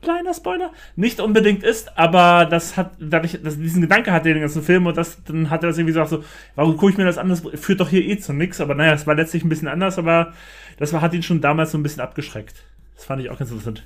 kleiner 0.03 0.35
Spoiler, 0.35 0.73
nicht 0.95 1.21
unbedingt 1.21 1.65
ist, 1.65 1.99
aber 1.99 2.47
das 2.47 2.77
hat, 2.77 2.93
dadurch, 3.01 3.41
dass 3.43 3.59
diesen 3.59 3.81
Gedanke 3.81 4.13
hatte 4.13 4.33
den 4.33 4.41
ganzen 4.41 4.63
Film 4.63 4.87
und 4.87 4.97
das, 4.97 5.23
dann 5.25 5.51
hat 5.51 5.65
er 5.65 5.69
das 5.69 5.79
irgendwie 5.79 5.95
gesagt 5.95 6.11
so, 6.11 6.25
warum 6.55 6.77
gucke 6.77 6.93
ich 6.93 6.99
mir 6.99 7.05
das 7.05 7.19
an, 7.19 7.29
das 7.29 7.43
führt 7.55 7.81
doch 7.81 7.89
hier 7.89 8.05
eh 8.05 8.19
zu 8.19 8.33
nix, 8.33 8.61
aber 8.61 8.75
naja, 8.75 8.93
es 8.93 9.07
war 9.07 9.15
letztlich 9.15 9.45
ein 9.45 9.49
bisschen 9.49 9.69
anders, 9.69 9.99
aber 9.99 10.33
das 10.77 10.93
war, 10.93 11.01
hat 11.01 11.15
ihn 11.15 11.23
schon 11.23 11.41
damals 11.41 11.73
so 11.73 11.79
ein 11.79 11.83
bisschen 11.83 12.03
abgeschreckt. 12.03 12.65
Das 12.95 13.05
fand 13.05 13.23
ich 13.23 13.31
auch 13.31 13.39
ganz 13.39 13.51
interessant. 13.51 13.85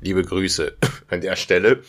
Liebe 0.00 0.22
Grüße 0.22 0.76
an 1.08 1.20
der 1.20 1.36
Stelle. 1.36 1.82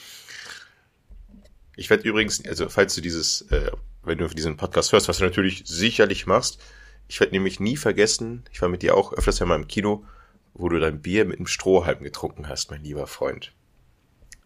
Ich 1.76 1.90
werde 1.90 2.08
übrigens, 2.08 2.46
also 2.46 2.70
falls 2.70 2.94
du 2.96 3.02
dieses, 3.02 3.42
äh, 3.50 3.72
wenn 4.04 4.18
du 4.18 4.28
diesen 4.28 4.58
Podcast 4.58 4.92
hörst, 4.92 5.08
was 5.08 5.18
du 5.18 5.24
natürlich 5.24 5.64
sicherlich 5.66 6.26
machst, 6.26 6.62
ich 7.08 7.20
werde 7.20 7.34
nämlich 7.34 7.60
nie 7.60 7.78
vergessen, 7.78 8.44
ich 8.52 8.62
war 8.62 8.70
mit 8.70 8.82
dir 8.82 8.96
auch 8.96 9.14
öfters 9.14 9.40
ja 9.40 9.46
mal 9.46 9.56
im 9.56 9.68
Kino, 9.68 10.06
wo 10.54 10.70
du 10.70 10.80
dein 10.80 11.02
Bier 11.02 11.26
mit 11.26 11.38
einem 11.38 11.48
Strohhalm 11.48 12.04
getrunken 12.04 12.48
hast, 12.48 12.72
mein 12.72 12.84
lieber 12.84 13.08
Freund. 13.08 13.54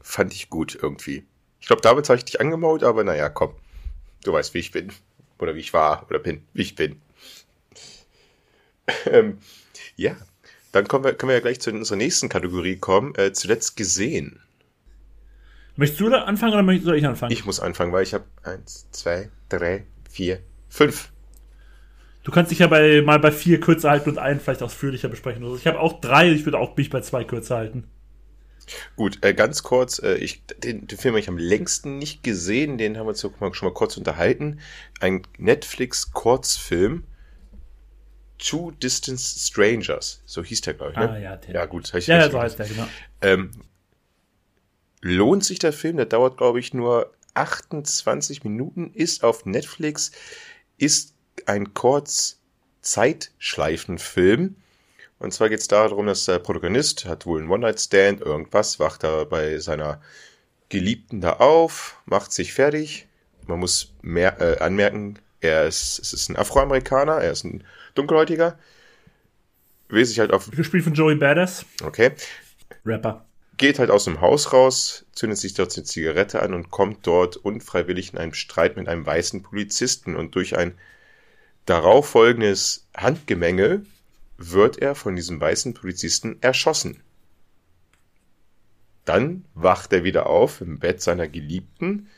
Fand 0.01 0.33
ich 0.33 0.49
gut 0.49 0.77
irgendwie. 0.81 1.25
Ich 1.59 1.67
glaube, 1.67 1.81
damit 1.81 2.07
habe 2.09 2.17
ich 2.17 2.25
dich 2.25 2.39
angemault, 2.39 2.83
aber 2.83 3.03
naja, 3.03 3.29
komm. 3.29 3.53
Du 4.23 4.33
weißt, 4.33 4.53
wie 4.53 4.59
ich 4.59 4.71
bin. 4.71 4.91
Oder 5.39 5.55
wie 5.55 5.59
ich 5.59 5.73
war 5.73 6.05
oder 6.09 6.19
bin. 6.19 6.43
Wie 6.53 6.61
ich 6.61 6.75
bin. 6.75 7.01
ähm, 9.05 9.39
ja, 9.95 10.15
dann 10.71 10.87
kommen 10.87 11.03
wir, 11.03 11.13
können 11.13 11.29
wir 11.29 11.35
ja 11.35 11.41
gleich 11.41 11.59
zu 11.59 11.71
unserer 11.71 11.97
nächsten 11.97 12.29
Kategorie 12.29 12.77
kommen. 12.77 13.15
Äh, 13.15 13.33
zuletzt 13.33 13.75
gesehen. 13.75 14.39
Möchtest 15.75 16.01
du 16.01 16.09
da 16.09 16.23
anfangen 16.23 16.53
oder 16.53 16.81
soll 16.81 16.97
ich 16.97 17.05
anfangen? 17.05 17.31
Ich 17.31 17.45
muss 17.45 17.59
anfangen, 17.59 17.91
weil 17.91 18.03
ich 18.03 18.13
habe 18.13 18.25
eins, 18.43 18.89
zwei, 18.91 19.29
drei, 19.49 19.85
vier, 20.09 20.39
fünf 20.69 21.11
Du 22.27 22.33
kannst 22.33 22.51
dich 22.51 22.59
ja 22.59 22.67
bei, 22.67 23.01
mal 23.01 23.19
bei 23.19 23.31
vier 23.31 23.57
kürzer 23.61 23.89
halten 23.89 24.09
und 24.09 24.17
einen 24.17 24.41
vielleicht 24.41 24.61
ausführlicher 24.61 25.07
besprechen. 25.07 25.45
Also 25.45 25.55
ich 25.55 25.65
habe 25.65 25.79
auch 25.79 26.01
drei, 26.01 26.29
ich 26.29 26.43
würde 26.43 26.59
auch 26.59 26.75
mich 26.75 26.89
bei 26.89 26.99
zwei 26.99 27.23
kürzer 27.23 27.55
halten. 27.55 27.85
Gut, 28.97 29.19
äh, 29.21 29.33
ganz 29.33 29.63
kurz, 29.63 29.99
äh, 29.99 30.15
ich, 30.15 30.45
den, 30.45 30.87
den 30.87 30.97
Film 30.97 31.13
habe 31.13 31.21
ich 31.21 31.29
am 31.29 31.37
längsten 31.37 31.99
nicht 31.99 32.23
gesehen, 32.23 32.77
den 32.77 32.97
haben 32.97 33.05
wir 33.05 33.11
uns 33.11 33.21
schon 33.21 33.31
mal 33.39 33.73
kurz 33.73 33.95
unterhalten. 33.95 34.59
Ein 34.99 35.21
Netflix-Kurzfilm 35.37 37.05
Two 38.39 38.71
Distant 38.71 39.21
Strangers. 39.21 40.21
So 40.25 40.43
hieß 40.43 40.59
der, 40.59 40.73
glaube 40.73 40.91
ich. 40.91 40.97
Ne? 40.97 41.09
Ah, 41.09 41.17
ja, 41.17 41.37
der. 41.37 41.55
ja, 41.55 41.65
gut. 41.65 41.93
Ich 41.93 42.07
Ja, 42.07 42.29
so 42.29 42.41
heißt 42.41 42.59
der, 42.59 42.67
genau. 42.67 42.87
ähm, 43.21 43.51
lohnt 45.01 45.45
sich 45.45 45.59
der 45.59 45.71
Film, 45.71 45.95
der 45.95 46.07
dauert, 46.07 46.35
glaube 46.35 46.59
ich, 46.59 46.73
nur 46.73 47.13
28 47.37 48.43
Minuten, 48.43 48.91
ist 48.93 49.23
auf 49.23 49.45
Netflix, 49.45 50.11
ist 50.77 51.13
ein 51.45 51.73
kurz 51.73 52.39
Zeitschleifenfilm. 52.81 54.55
Und 55.19 55.33
zwar 55.33 55.49
geht 55.49 55.59
es 55.59 55.67
darum, 55.67 56.05
dass 56.05 56.25
der 56.25 56.39
Protagonist 56.39 57.05
hat 57.05 57.25
wohl 57.25 57.39
einen 57.39 57.49
One-Night-Stand, 57.49 58.21
irgendwas, 58.21 58.79
wacht 58.79 59.03
da 59.03 59.23
bei 59.23 59.57
seiner 59.59 60.01
Geliebten 60.69 61.21
da 61.21 61.33
auf, 61.33 62.01
macht 62.05 62.31
sich 62.31 62.53
fertig. 62.53 63.07
Man 63.47 63.59
muss 63.59 63.93
mehr, 64.01 64.39
äh, 64.41 64.59
anmerken, 64.59 65.19
er 65.39 65.65
ist, 65.65 65.99
es 65.99 66.13
ist 66.13 66.29
ein 66.29 66.35
Afroamerikaner, 66.35 67.15
er 67.15 67.31
ist 67.31 67.45
ein 67.45 67.63
Dunkelhäutiger. 67.95 68.59
Will 69.89 70.05
sich 70.05 70.19
halt 70.19 70.31
auf, 70.31 70.51
Gespielt 70.51 70.83
von 70.83 70.93
Joey 70.93 71.15
Badass, 71.15 71.65
okay, 71.83 72.11
Rapper. 72.85 73.26
Geht 73.57 73.79
halt 73.79 73.89
aus 73.89 74.05
dem 74.05 74.21
Haus 74.21 74.53
raus, 74.53 75.05
zündet 75.13 75.39
sich 75.39 75.53
dort 75.53 75.75
eine 75.75 75.83
Zigarette 75.83 76.41
an 76.41 76.53
und 76.53 76.69
kommt 76.69 77.05
dort 77.05 77.37
unfreiwillig 77.37 78.13
in 78.13 78.19
einen 78.19 78.33
Streit 78.33 78.77
mit 78.77 78.87
einem 78.87 79.05
weißen 79.05 79.41
Polizisten 79.41 80.15
und 80.15 80.35
durch 80.35 80.57
ein 80.57 80.77
darauf 81.65 82.07
folgendes 82.09 82.87
Handgemenge 82.95 83.85
wird 84.37 84.77
er 84.77 84.95
von 84.95 85.15
diesem 85.15 85.41
weißen 85.41 85.73
Polizisten 85.73 86.37
erschossen. 86.41 87.01
Dann 89.05 89.45
wacht 89.55 89.91
er 89.93 90.03
wieder 90.03 90.27
auf 90.27 90.61
im 90.61 90.79
Bett 90.79 91.01
seiner 91.01 91.27
Geliebten, 91.27 92.09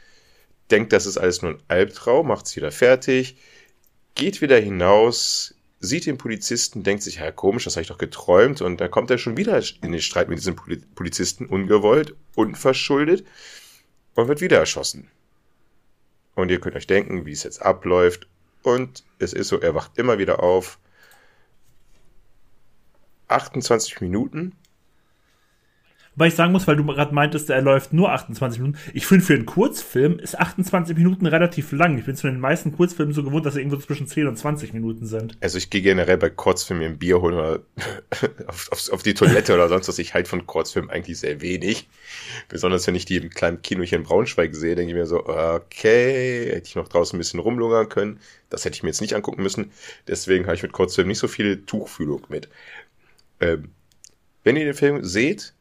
denkt, 0.70 0.92
das 0.92 1.06
ist 1.06 1.18
alles 1.18 1.42
nur 1.42 1.52
ein 1.52 1.64
Albtraum, 1.68 2.28
macht's 2.28 2.56
wieder 2.56 2.72
fertig, 2.72 3.38
geht 4.16 4.42
wieder 4.42 4.60
hinaus, 4.60 5.56
sieht 5.80 6.06
den 6.06 6.18
Polizisten, 6.18 6.84
denkt 6.84 7.04
sich, 7.04 7.16
ja 7.16 7.32
komisch, 7.32 7.64
das 7.64 7.76
habe 7.76 7.84
ich 7.84 7.88
doch 7.88 7.98
geträumt 7.98 8.62
und 8.62 8.82
dann 8.82 8.92
kommt 8.92 9.10
er 9.12 9.18
schon 9.18 9.38
wieder 9.38 9.62
in 9.82 9.92
den 9.92 10.02
Streit 10.02 10.30
mit 10.30 10.38
diesem 10.38 10.56
Poli- 10.56 10.84
Polizisten, 10.96 11.46
ungewollt, 11.46 12.16
unverschuldet 12.36 13.26
und 14.16 14.28
wird 14.28 14.42
wieder 14.42 14.58
erschossen. 14.58 15.10
Und 16.36 16.52
ihr 16.52 16.60
könnt 16.60 16.76
euch 16.76 16.88
denken, 16.88 17.26
wie 17.26 17.32
es 17.32 17.44
jetzt 17.44 17.62
abläuft 17.62 18.28
und 18.62 19.04
es 19.20 19.34
ist 19.34 19.48
so, 19.48 19.60
er 19.60 19.76
wacht 19.76 19.98
immer 19.98 20.18
wieder 20.18 20.44
auf. 20.44 20.80
28 23.30 24.02
Minuten. 24.02 24.56
Weil 26.20 26.28
ich 26.28 26.36
sagen 26.36 26.52
muss, 26.52 26.68
weil 26.68 26.76
du 26.76 26.86
gerade 26.86 27.16
meintest, 27.16 27.50
er 27.50 27.62
läuft 27.62 27.94
nur 27.94 28.12
28 28.12 28.60
Minuten. 28.60 28.78
Ich 28.94 29.08
finde, 29.08 29.24
für 29.24 29.36
einen 29.36 29.46
Kurzfilm 29.46 30.20
ist 30.20 30.38
28 30.38 30.98
Minuten 30.98 31.26
relativ 31.26 31.72
lang. 31.72 31.98
Ich 31.98 32.04
bin 32.04 32.18
zu 32.18 32.28
den 32.28 32.42
meisten 32.42 32.74
Kurzfilmen 32.74 33.14
so 33.16 33.24
gewohnt, 33.24 33.46
dass 33.46 33.54
sie 33.54 33.62
irgendwo 33.62 33.78
zwischen 33.78 34.06
10 34.06 34.28
und 34.28 34.36
20 34.36 34.74
Minuten 34.74 35.06
sind. 35.06 35.38
Also 35.40 35.58
ich 35.58 35.70
gehe 35.70 35.82
generell 35.82 36.18
bei 36.18 36.30
Kurzfilmen 36.30 36.86
ein 36.86 36.98
Bier 36.98 37.22
holen 37.22 37.36
oder 37.36 37.62
auf, 38.48 38.70
auf, 38.70 38.90
auf 38.92 39.02
die 39.02 39.14
Toilette 39.14 39.54
oder 39.54 39.70
sonst 39.70 39.88
was. 39.88 39.98
Ich 39.98 40.14
halt 40.14 40.28
von 40.28 40.46
Kurzfilmen 40.46 40.92
eigentlich 40.92 41.18
sehr 41.18 41.40
wenig. 41.40 41.88
Besonders 42.50 42.86
wenn 42.86 42.96
ich 42.96 43.06
die 43.06 43.16
im 43.16 43.30
kleinen 43.30 43.62
Kino 43.62 43.84
hier 43.84 44.00
in 44.00 44.04
Braunschweig 44.04 44.54
sehe, 44.54 44.76
denke 44.76 44.92
ich 44.92 44.98
mir 44.98 45.06
so, 45.06 45.26
okay, 45.26 46.52
hätte 46.52 46.68
ich 46.68 46.76
noch 46.76 46.90
draußen 46.90 47.16
ein 47.16 47.20
bisschen 47.20 47.40
rumlungern 47.40 47.88
können. 47.88 48.20
Das 48.50 48.66
hätte 48.66 48.76
ich 48.76 48.84
mir 48.84 48.90
jetzt 48.90 49.00
nicht 49.00 49.14
angucken 49.14 49.42
müssen. 49.42 49.72
Deswegen 50.06 50.48
habe 50.48 50.56
ich 50.56 50.64
mit 50.64 50.74
Kurzfilmen 50.74 51.08
nicht 51.08 51.20
so 51.20 51.30
viel 51.30 51.66
Tuchfühlung 51.66 52.28
mit. 52.28 52.50
Ähm, 53.40 53.70
wenn 54.44 54.58
ihr 54.58 54.66
den 54.66 54.74
Film 54.74 55.02
seht, 55.06 55.54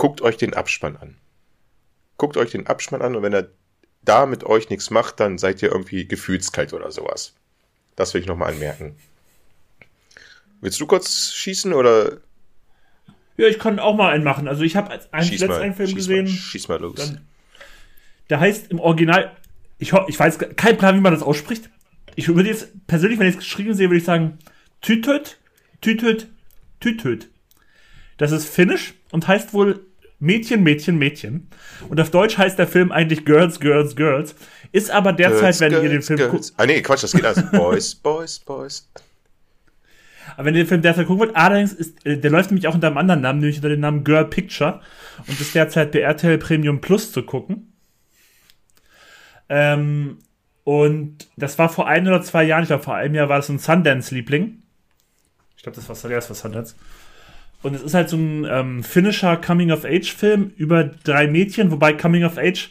guckt 0.00 0.22
euch 0.22 0.38
den 0.38 0.54
Abspann 0.54 0.96
an. 0.96 1.18
Guckt 2.16 2.38
euch 2.38 2.50
den 2.50 2.66
Abspann 2.66 3.02
an 3.02 3.14
und 3.16 3.22
wenn 3.22 3.34
er 3.34 3.50
da 4.02 4.24
mit 4.24 4.44
euch 4.44 4.70
nichts 4.70 4.88
macht, 4.88 5.20
dann 5.20 5.36
seid 5.36 5.62
ihr 5.62 5.70
irgendwie 5.70 6.08
gefühlskalt 6.08 6.72
oder 6.72 6.90
sowas. 6.90 7.34
Das 7.96 8.14
will 8.14 8.22
ich 8.22 8.26
nochmal 8.26 8.54
anmerken. 8.54 8.96
Willst 10.62 10.80
du 10.80 10.86
kurz 10.86 11.32
schießen 11.32 11.74
oder 11.74 12.16
Ja, 13.36 13.46
ich 13.46 13.58
kann 13.58 13.78
auch 13.78 13.94
mal 13.94 14.10
einen 14.10 14.24
machen. 14.24 14.48
Also 14.48 14.62
ich 14.62 14.74
habe 14.74 14.90
einen 14.90 15.26
schieß 15.26 15.40
letzten 15.42 15.60
einen 15.60 15.74
Film 15.74 15.88
schieß 15.88 15.96
gesehen. 15.96 16.24
mal, 16.24 16.30
schieß 16.30 16.68
mal 16.68 16.80
los. 16.80 16.96
Dann, 16.96 17.28
der 18.30 18.40
heißt 18.40 18.70
im 18.70 18.80
Original, 18.80 19.36
ich, 19.76 19.92
ich 20.08 20.18
weiß 20.18 20.38
kein 20.56 20.78
Plan, 20.78 20.96
wie 20.96 21.00
man 21.00 21.12
das 21.12 21.22
ausspricht. 21.22 21.68
Ich 22.16 22.26
würde 22.26 22.48
jetzt 22.48 22.86
persönlich, 22.86 23.18
wenn 23.18 23.28
ich 23.28 23.34
es 23.34 23.40
geschrieben 23.40 23.74
sehe, 23.74 23.90
würde 23.90 23.98
ich 23.98 24.04
sagen 24.04 24.38
Tütöt, 24.80 25.38
Tütöt, 25.82 26.28
Tütöt. 26.80 27.28
Das 28.16 28.32
ist 28.32 28.46
Finnisch 28.46 28.94
und 29.10 29.28
heißt 29.28 29.52
wohl 29.52 29.89
Mädchen, 30.20 30.62
Mädchen, 30.62 30.98
Mädchen. 30.98 31.48
Und 31.88 31.98
auf 32.00 32.10
Deutsch 32.10 32.38
heißt 32.38 32.58
der 32.58 32.68
Film 32.68 32.92
eigentlich 32.92 33.24
Girls, 33.24 33.58
Girls, 33.58 33.96
Girls. 33.96 34.34
Ist 34.70 34.90
aber 34.90 35.12
derzeit, 35.12 35.58
wenn 35.60 35.72
ihr 35.72 35.88
den 35.88 36.02
Film 36.02 36.18
guckt, 36.18 36.32
Girls. 36.32 36.54
Ah 36.58 36.66
nee, 36.66 36.80
Quatsch, 36.82 37.02
das 37.02 37.12
geht 37.12 37.24
alles. 37.24 37.50
Boys, 37.52 37.94
Boys, 37.94 38.38
Boys. 38.38 38.88
Aber 40.36 40.44
wenn 40.44 40.54
ihr 40.54 40.64
den 40.64 40.68
Film 40.68 40.82
derzeit 40.82 41.06
gucken 41.06 41.20
wollt, 41.20 41.36
allerdings 41.36 41.72
ist, 41.72 42.06
äh, 42.06 42.18
der 42.18 42.30
läuft 42.30 42.50
nämlich 42.50 42.68
auch 42.68 42.74
unter 42.74 42.86
einem 42.86 42.98
anderen 42.98 43.22
Namen, 43.22 43.40
nämlich 43.40 43.56
unter 43.56 43.70
dem 43.70 43.80
Namen 43.80 44.04
Girl 44.04 44.26
Picture 44.26 44.80
und 45.26 45.40
ist 45.40 45.54
derzeit 45.54 45.92
bei 45.92 46.00
RTL 46.00 46.38
Premium 46.38 46.80
Plus 46.80 47.12
zu 47.12 47.22
gucken. 47.22 47.72
Ähm, 49.48 50.18
und 50.64 51.28
das 51.36 51.58
war 51.58 51.68
vor 51.68 51.88
ein 51.88 52.06
oder 52.06 52.22
zwei 52.22 52.44
Jahren, 52.44 52.62
ich 52.62 52.68
glaube 52.68 52.84
vor 52.84 52.94
einem 52.94 53.14
Jahr 53.14 53.28
war 53.28 53.38
das 53.38 53.48
ein 53.48 53.58
Sundance-Liebling. 53.58 54.62
Ich 55.56 55.62
glaube, 55.62 55.76
das 55.76 55.88
war 55.88 56.10
das 56.10 56.28
war 56.28 56.36
Sundance. 56.36 56.74
Und 57.62 57.74
es 57.74 57.82
ist 57.82 57.94
halt 57.94 58.08
so 58.08 58.16
ein 58.16 58.46
ähm, 58.48 58.82
finnischer 58.82 59.36
Coming-of-Age-Film 59.36 60.52
über 60.56 60.84
drei 60.84 61.26
Mädchen, 61.26 61.70
wobei 61.70 61.92
Coming-of-Age, 61.92 62.70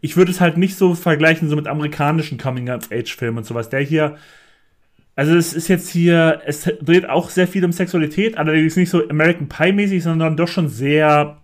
ich 0.00 0.16
würde 0.16 0.30
es 0.30 0.40
halt 0.40 0.56
nicht 0.56 0.76
so 0.76 0.94
vergleichen 0.94 1.48
so 1.48 1.56
mit 1.56 1.66
amerikanischen 1.66 2.38
Coming-of-Age-Filmen 2.38 3.38
und 3.38 3.44
sowas. 3.44 3.68
Der 3.68 3.80
hier 3.80 4.16
also 5.20 5.34
es 5.34 5.52
ist 5.52 5.68
jetzt 5.68 5.90
hier, 5.90 6.40
es 6.46 6.62
dreht 6.80 7.06
auch 7.06 7.28
sehr 7.28 7.46
viel 7.46 7.62
um 7.64 7.72
Sexualität, 7.72 8.38
allerdings 8.38 8.76
nicht 8.76 8.88
so 8.88 9.06
American 9.06 9.50
Pie-mäßig, 9.50 10.02
sondern 10.02 10.34
doch 10.34 10.48
schon 10.48 10.70
sehr, 10.70 11.39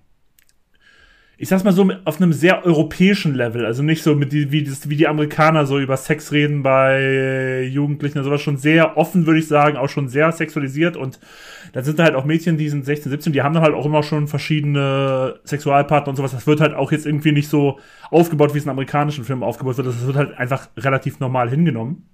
ich 1.38 1.49
sag's 1.50 1.64
mal 1.64 1.73
so, 1.73 1.90
auf 2.07 2.16
einem 2.16 2.33
sehr 2.33 2.64
europäischen 2.64 3.35
Level. 3.35 3.66
Also 3.66 3.83
nicht 3.83 4.02
so 4.02 4.14
mit 4.14 4.33
die, 4.33 4.52
wie, 4.52 4.64
das, 4.64 4.88
wie 4.88 4.97
die 4.97 5.07
Amerikaner 5.07 5.66
so 5.66 5.78
über 5.78 5.99
Sex 5.99 6.33
reden 6.33 6.62
bei 6.62 7.62
Jugendlichen 7.71 8.19
und 8.19 8.25
sowas. 8.25 8.40
Schon 8.40 8.57
sehr 8.57 8.97
offen, 8.97 9.26
würde 9.26 9.40
ich 9.40 9.47
sagen, 9.47 9.76
auch 9.76 9.90
schon 9.90 10.09
sehr 10.09 10.33
sexualisiert. 10.33 10.97
Und 10.97 11.21
da 11.75 11.83
sind 11.83 11.99
halt 11.99 12.14
auch 12.14 12.25
Mädchen, 12.25 12.57
die 12.57 12.71
sind 12.71 12.87
16, 12.87 13.11
17, 13.11 13.33
die 13.35 13.43
haben 13.43 13.52
dann 13.52 13.62
halt 13.62 13.75
auch 13.75 13.85
immer 13.85 14.02
schon 14.02 14.28
verschiedene 14.28 15.38
Sexualpartner 15.45 16.09
und 16.09 16.16
sowas. 16.16 16.33
Das 16.33 16.47
wird 16.47 16.62
halt 16.62 16.73
auch 16.73 16.90
jetzt 16.90 17.05
irgendwie 17.05 17.33
nicht 17.33 17.50
so 17.50 17.81
aufgebaut, 18.11 18.55
wie 18.55 18.59
es 18.59 18.64
in 18.64 18.71
amerikanischen 18.71 19.25
Filmen 19.25 19.43
aufgebaut 19.43 19.76
wird. 19.76 19.88
Das 19.88 20.07
wird 20.07 20.16
halt 20.16 20.38
einfach 20.38 20.71
relativ 20.78 21.21
normal 21.21 21.50
hingenommen. 21.50 22.09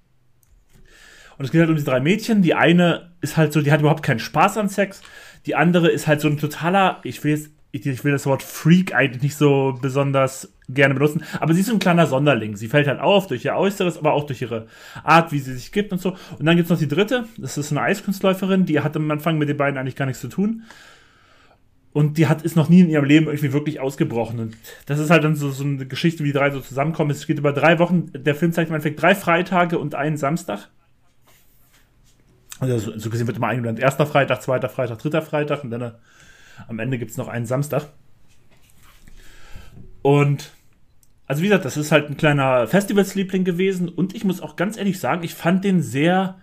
Und 1.37 1.45
es 1.45 1.51
geht 1.51 1.61
halt 1.61 1.69
um 1.69 1.75
diese 1.75 1.89
drei 1.89 2.01
Mädchen. 2.01 2.41
Die 2.41 2.55
eine 2.55 3.13
ist 3.21 3.37
halt 3.37 3.53
so, 3.53 3.61
die 3.61 3.71
hat 3.71 3.79
überhaupt 3.79 4.03
keinen 4.03 4.19
Spaß 4.19 4.57
an 4.57 4.67
Sex. 4.67 5.01
Die 5.45 5.55
andere 5.55 5.89
ist 5.89 6.07
halt 6.07 6.19
so 6.19 6.27
ein 6.27 6.37
totaler, 6.37 6.99
ich 7.03 7.23
will 7.23 7.31
jetzt, 7.31 7.51
ich, 7.73 7.87
ich 7.87 8.03
will 8.03 8.11
das 8.11 8.27
Wort 8.27 8.43
Freak 8.43 8.93
eigentlich 8.93 9.23
nicht 9.23 9.35
so 9.35 9.77
besonders 9.81 10.53
gerne 10.69 10.93
benutzen, 10.93 11.23
aber 11.39 11.53
sie 11.55 11.61
ist 11.61 11.67
so 11.67 11.73
ein 11.73 11.79
kleiner 11.79 12.05
Sonderling. 12.05 12.55
Sie 12.55 12.67
fällt 12.67 12.87
halt 12.87 12.99
auf 12.99 13.25
durch 13.25 13.43
ihr 13.43 13.55
Äußeres, 13.55 13.97
aber 13.97 14.13
auch 14.13 14.27
durch 14.27 14.43
ihre 14.43 14.67
Art, 15.03 15.31
wie 15.31 15.39
sie 15.39 15.55
sich 15.55 15.71
gibt 15.71 15.91
und 15.91 15.99
so. 15.99 16.15
Und 16.37 16.45
dann 16.45 16.55
gibt's 16.55 16.69
noch 16.69 16.77
die 16.77 16.87
dritte, 16.87 17.25
das 17.37 17.57
ist 17.57 17.71
eine 17.71 17.81
Eiskunstläuferin, 17.81 18.65
die 18.65 18.79
hat 18.79 18.95
am 18.95 19.09
Anfang 19.09 19.39
mit 19.39 19.49
den 19.49 19.57
beiden 19.57 19.79
eigentlich 19.79 19.95
gar 19.95 20.05
nichts 20.05 20.21
zu 20.21 20.27
tun. 20.27 20.63
Und 21.93 22.17
die 22.19 22.27
hat, 22.27 22.43
ist 22.43 22.55
noch 22.55 22.69
nie 22.69 22.81
in 22.81 22.89
ihrem 22.89 23.05
Leben 23.05 23.25
irgendwie 23.25 23.53
wirklich 23.53 23.79
ausgebrochen. 23.79 24.39
Und 24.39 24.57
das 24.85 24.99
ist 24.99 25.09
halt 25.09 25.23
dann 25.23 25.35
so, 25.35 25.49
so 25.49 25.63
eine 25.63 25.85
Geschichte, 25.85 26.23
wie 26.23 26.27
die 26.27 26.33
drei 26.33 26.51
so 26.51 26.59
zusammenkommen. 26.59 27.11
Es 27.11 27.27
geht 27.27 27.37
über 27.37 27.53
drei 27.53 27.77
Wochen. 27.77 28.11
Der 28.15 28.33
Film 28.33 28.51
zeigt 28.51 28.69
im 28.69 28.75
Endeffekt 28.75 28.99
drei 28.99 29.13
Freitage 29.13 29.77
und 29.77 29.93
einen 29.93 30.17
Samstag. 30.17 30.69
Also 32.59 32.97
so, 32.97 33.09
gesehen 33.11 33.27
wird 33.27 33.37
immer 33.37 33.47
eingeblendet. 33.47 33.83
Erster 33.83 34.07
Freitag, 34.07 34.41
zweiter 34.41 34.69
Freitag, 34.69 34.99
dritter 34.99 35.21
Freitag 35.21 35.63
und 35.63 35.69
dann 35.69 35.93
am 36.67 36.79
Ende 36.79 36.97
gibt's 36.97 37.17
noch 37.17 37.27
einen 37.27 37.45
Samstag. 37.45 37.89
Und 40.01 40.51
also 41.25 41.41
wie 41.41 41.47
gesagt, 41.47 41.65
das 41.65 41.77
ist 41.77 41.91
halt 41.91 42.09
ein 42.09 42.17
kleiner 42.17 42.67
Festivalsliebling 42.67 43.43
gewesen 43.43 43.89
und 43.89 44.13
ich 44.15 44.25
muss 44.25 44.41
auch 44.41 44.55
ganz 44.55 44.77
ehrlich 44.77 44.99
sagen, 44.99 45.23
ich 45.23 45.33
fand 45.33 45.63
den 45.63 45.81
sehr 45.81 46.37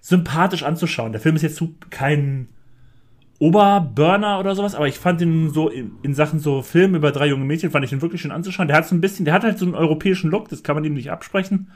sympathisch 0.00 0.62
anzuschauen. 0.62 1.12
Der 1.12 1.20
Film 1.20 1.36
ist 1.36 1.42
jetzt 1.42 1.62
kein 1.90 2.48
Oberburner 3.38 4.38
oder 4.38 4.54
sowas, 4.54 4.74
aber 4.74 4.88
ich 4.88 4.98
fand 4.98 5.20
den 5.20 5.50
so 5.50 5.68
in, 5.68 5.92
in 6.02 6.14
Sachen 6.14 6.40
so 6.40 6.62
Film 6.62 6.94
über 6.94 7.12
drei 7.12 7.26
junge 7.26 7.44
Mädchen, 7.44 7.70
fand 7.70 7.84
ich 7.84 7.90
den 7.90 8.02
wirklich 8.02 8.22
schön 8.22 8.32
anzuschauen. 8.32 8.68
Der 8.68 8.76
hat 8.76 8.88
so 8.88 8.94
ein 8.94 9.00
bisschen, 9.00 9.24
der 9.24 9.34
hat 9.34 9.44
halt 9.44 9.58
so 9.58 9.66
einen 9.66 9.74
europäischen 9.74 10.30
Look, 10.30 10.48
das 10.48 10.62
kann 10.62 10.74
man 10.74 10.84
ihm 10.84 10.94
nicht 10.94 11.10
absprechen. 11.10 11.70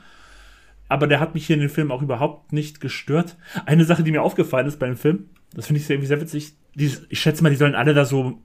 Aber 0.87 1.07
der 1.07 1.19
hat 1.19 1.33
mich 1.33 1.47
hier 1.47 1.55
in 1.55 1.61
dem 1.61 1.69
Film 1.69 1.91
auch 1.91 2.01
überhaupt 2.01 2.53
nicht 2.53 2.81
gestört. 2.81 3.37
Eine 3.65 3.85
Sache, 3.85 4.03
die 4.03 4.11
mir 4.11 4.21
aufgefallen 4.21 4.67
ist 4.67 4.77
bei 4.77 4.85
dem 4.87 4.97
Film, 4.97 5.29
das 5.53 5.67
finde 5.67 5.79
ich 5.79 5.87
sehr, 5.87 5.95
irgendwie 5.95 6.07
sehr 6.07 6.21
witzig. 6.21 6.53
Die, 6.75 6.91
ich 7.09 7.19
schätze 7.19 7.43
mal, 7.43 7.49
die 7.49 7.55
sollen 7.55 7.75
alle 7.75 7.93
da 7.93 8.05
so, 8.05 8.41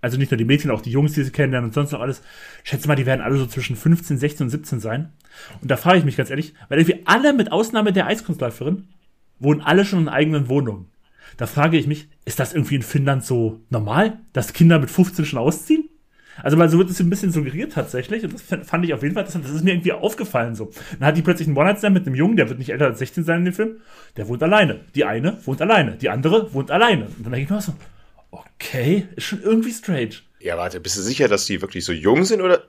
also 0.00 0.18
nicht 0.18 0.30
nur 0.30 0.38
die 0.38 0.44
Mädchen, 0.44 0.70
auch 0.70 0.82
die 0.82 0.90
Jungs, 0.90 1.12
die 1.12 1.22
sie 1.22 1.30
kennenlernen 1.30 1.70
und 1.70 1.74
sonst 1.74 1.92
noch 1.92 2.00
alles. 2.00 2.22
Ich 2.64 2.70
schätze 2.70 2.88
mal, 2.88 2.96
die 2.96 3.06
werden 3.06 3.20
alle 3.20 3.36
so 3.36 3.46
zwischen 3.46 3.76
15, 3.76 4.18
16 4.18 4.44
und 4.46 4.50
17 4.50 4.80
sein. 4.80 5.12
Und 5.60 5.70
da 5.70 5.76
frage 5.76 5.98
ich 5.98 6.04
mich 6.04 6.16
ganz 6.16 6.30
ehrlich, 6.30 6.54
weil 6.68 6.78
irgendwie 6.78 7.06
alle, 7.06 7.32
mit 7.32 7.52
Ausnahme 7.52 7.92
der 7.92 8.06
Eiskunstläuferin, 8.06 8.88
wohnen 9.38 9.60
alle 9.60 9.84
schon 9.84 10.00
in 10.00 10.08
eigenen 10.08 10.48
Wohnungen. 10.48 10.86
Da 11.36 11.46
frage 11.46 11.78
ich 11.78 11.86
mich, 11.86 12.08
ist 12.24 12.38
das 12.38 12.52
irgendwie 12.52 12.76
in 12.76 12.82
Finnland 12.82 13.24
so 13.24 13.60
normal, 13.70 14.18
dass 14.32 14.52
Kinder 14.52 14.78
mit 14.78 14.90
15 14.90 15.24
schon 15.24 15.38
ausziehen? 15.38 15.88
Also 16.42 16.56
mal 16.56 16.68
so 16.68 16.78
wird 16.78 16.90
es 16.90 17.00
ein 17.00 17.10
bisschen 17.10 17.30
suggeriert 17.30 17.72
tatsächlich 17.72 18.24
und 18.24 18.32
das 18.32 18.42
fand 18.66 18.84
ich 18.84 18.94
auf 18.94 19.02
jeden 19.02 19.14
Fall 19.14 19.22
interessant. 19.22 19.44
Das 19.44 19.52
ist 19.52 19.64
mir 19.64 19.72
irgendwie 19.72 19.92
aufgefallen 19.92 20.54
so. 20.54 20.70
Dann 20.98 21.08
hat 21.08 21.16
die 21.16 21.22
plötzlich 21.22 21.48
einen 21.48 21.56
One-Night-Stand 21.56 21.94
mit 21.94 22.06
einem 22.06 22.14
Jungen, 22.14 22.36
der 22.36 22.48
wird 22.48 22.58
nicht 22.58 22.70
älter 22.70 22.86
als 22.86 22.98
16 23.00 23.24
sein 23.24 23.40
in 23.40 23.44
dem 23.46 23.54
Film. 23.54 23.76
Der 24.16 24.28
wohnt 24.28 24.42
alleine. 24.42 24.80
Die 24.94 25.04
eine 25.04 25.38
wohnt 25.44 25.60
alleine. 25.60 25.96
Die 25.96 26.08
andere 26.08 26.52
wohnt 26.54 26.70
alleine. 26.70 27.04
Und 27.04 27.24
dann 27.24 27.32
denke 27.32 27.44
ich 27.44 27.50
mir 27.50 27.60
so, 27.60 27.74
okay, 28.30 29.06
ist 29.16 29.24
schon 29.24 29.42
irgendwie 29.42 29.72
strange. 29.72 30.14
Ja, 30.40 30.56
warte, 30.56 30.80
bist 30.80 30.96
du 30.96 31.02
sicher, 31.02 31.28
dass 31.28 31.44
die 31.44 31.60
wirklich 31.60 31.84
so 31.84 31.92
jung 31.92 32.24
sind 32.24 32.40
oder? 32.40 32.62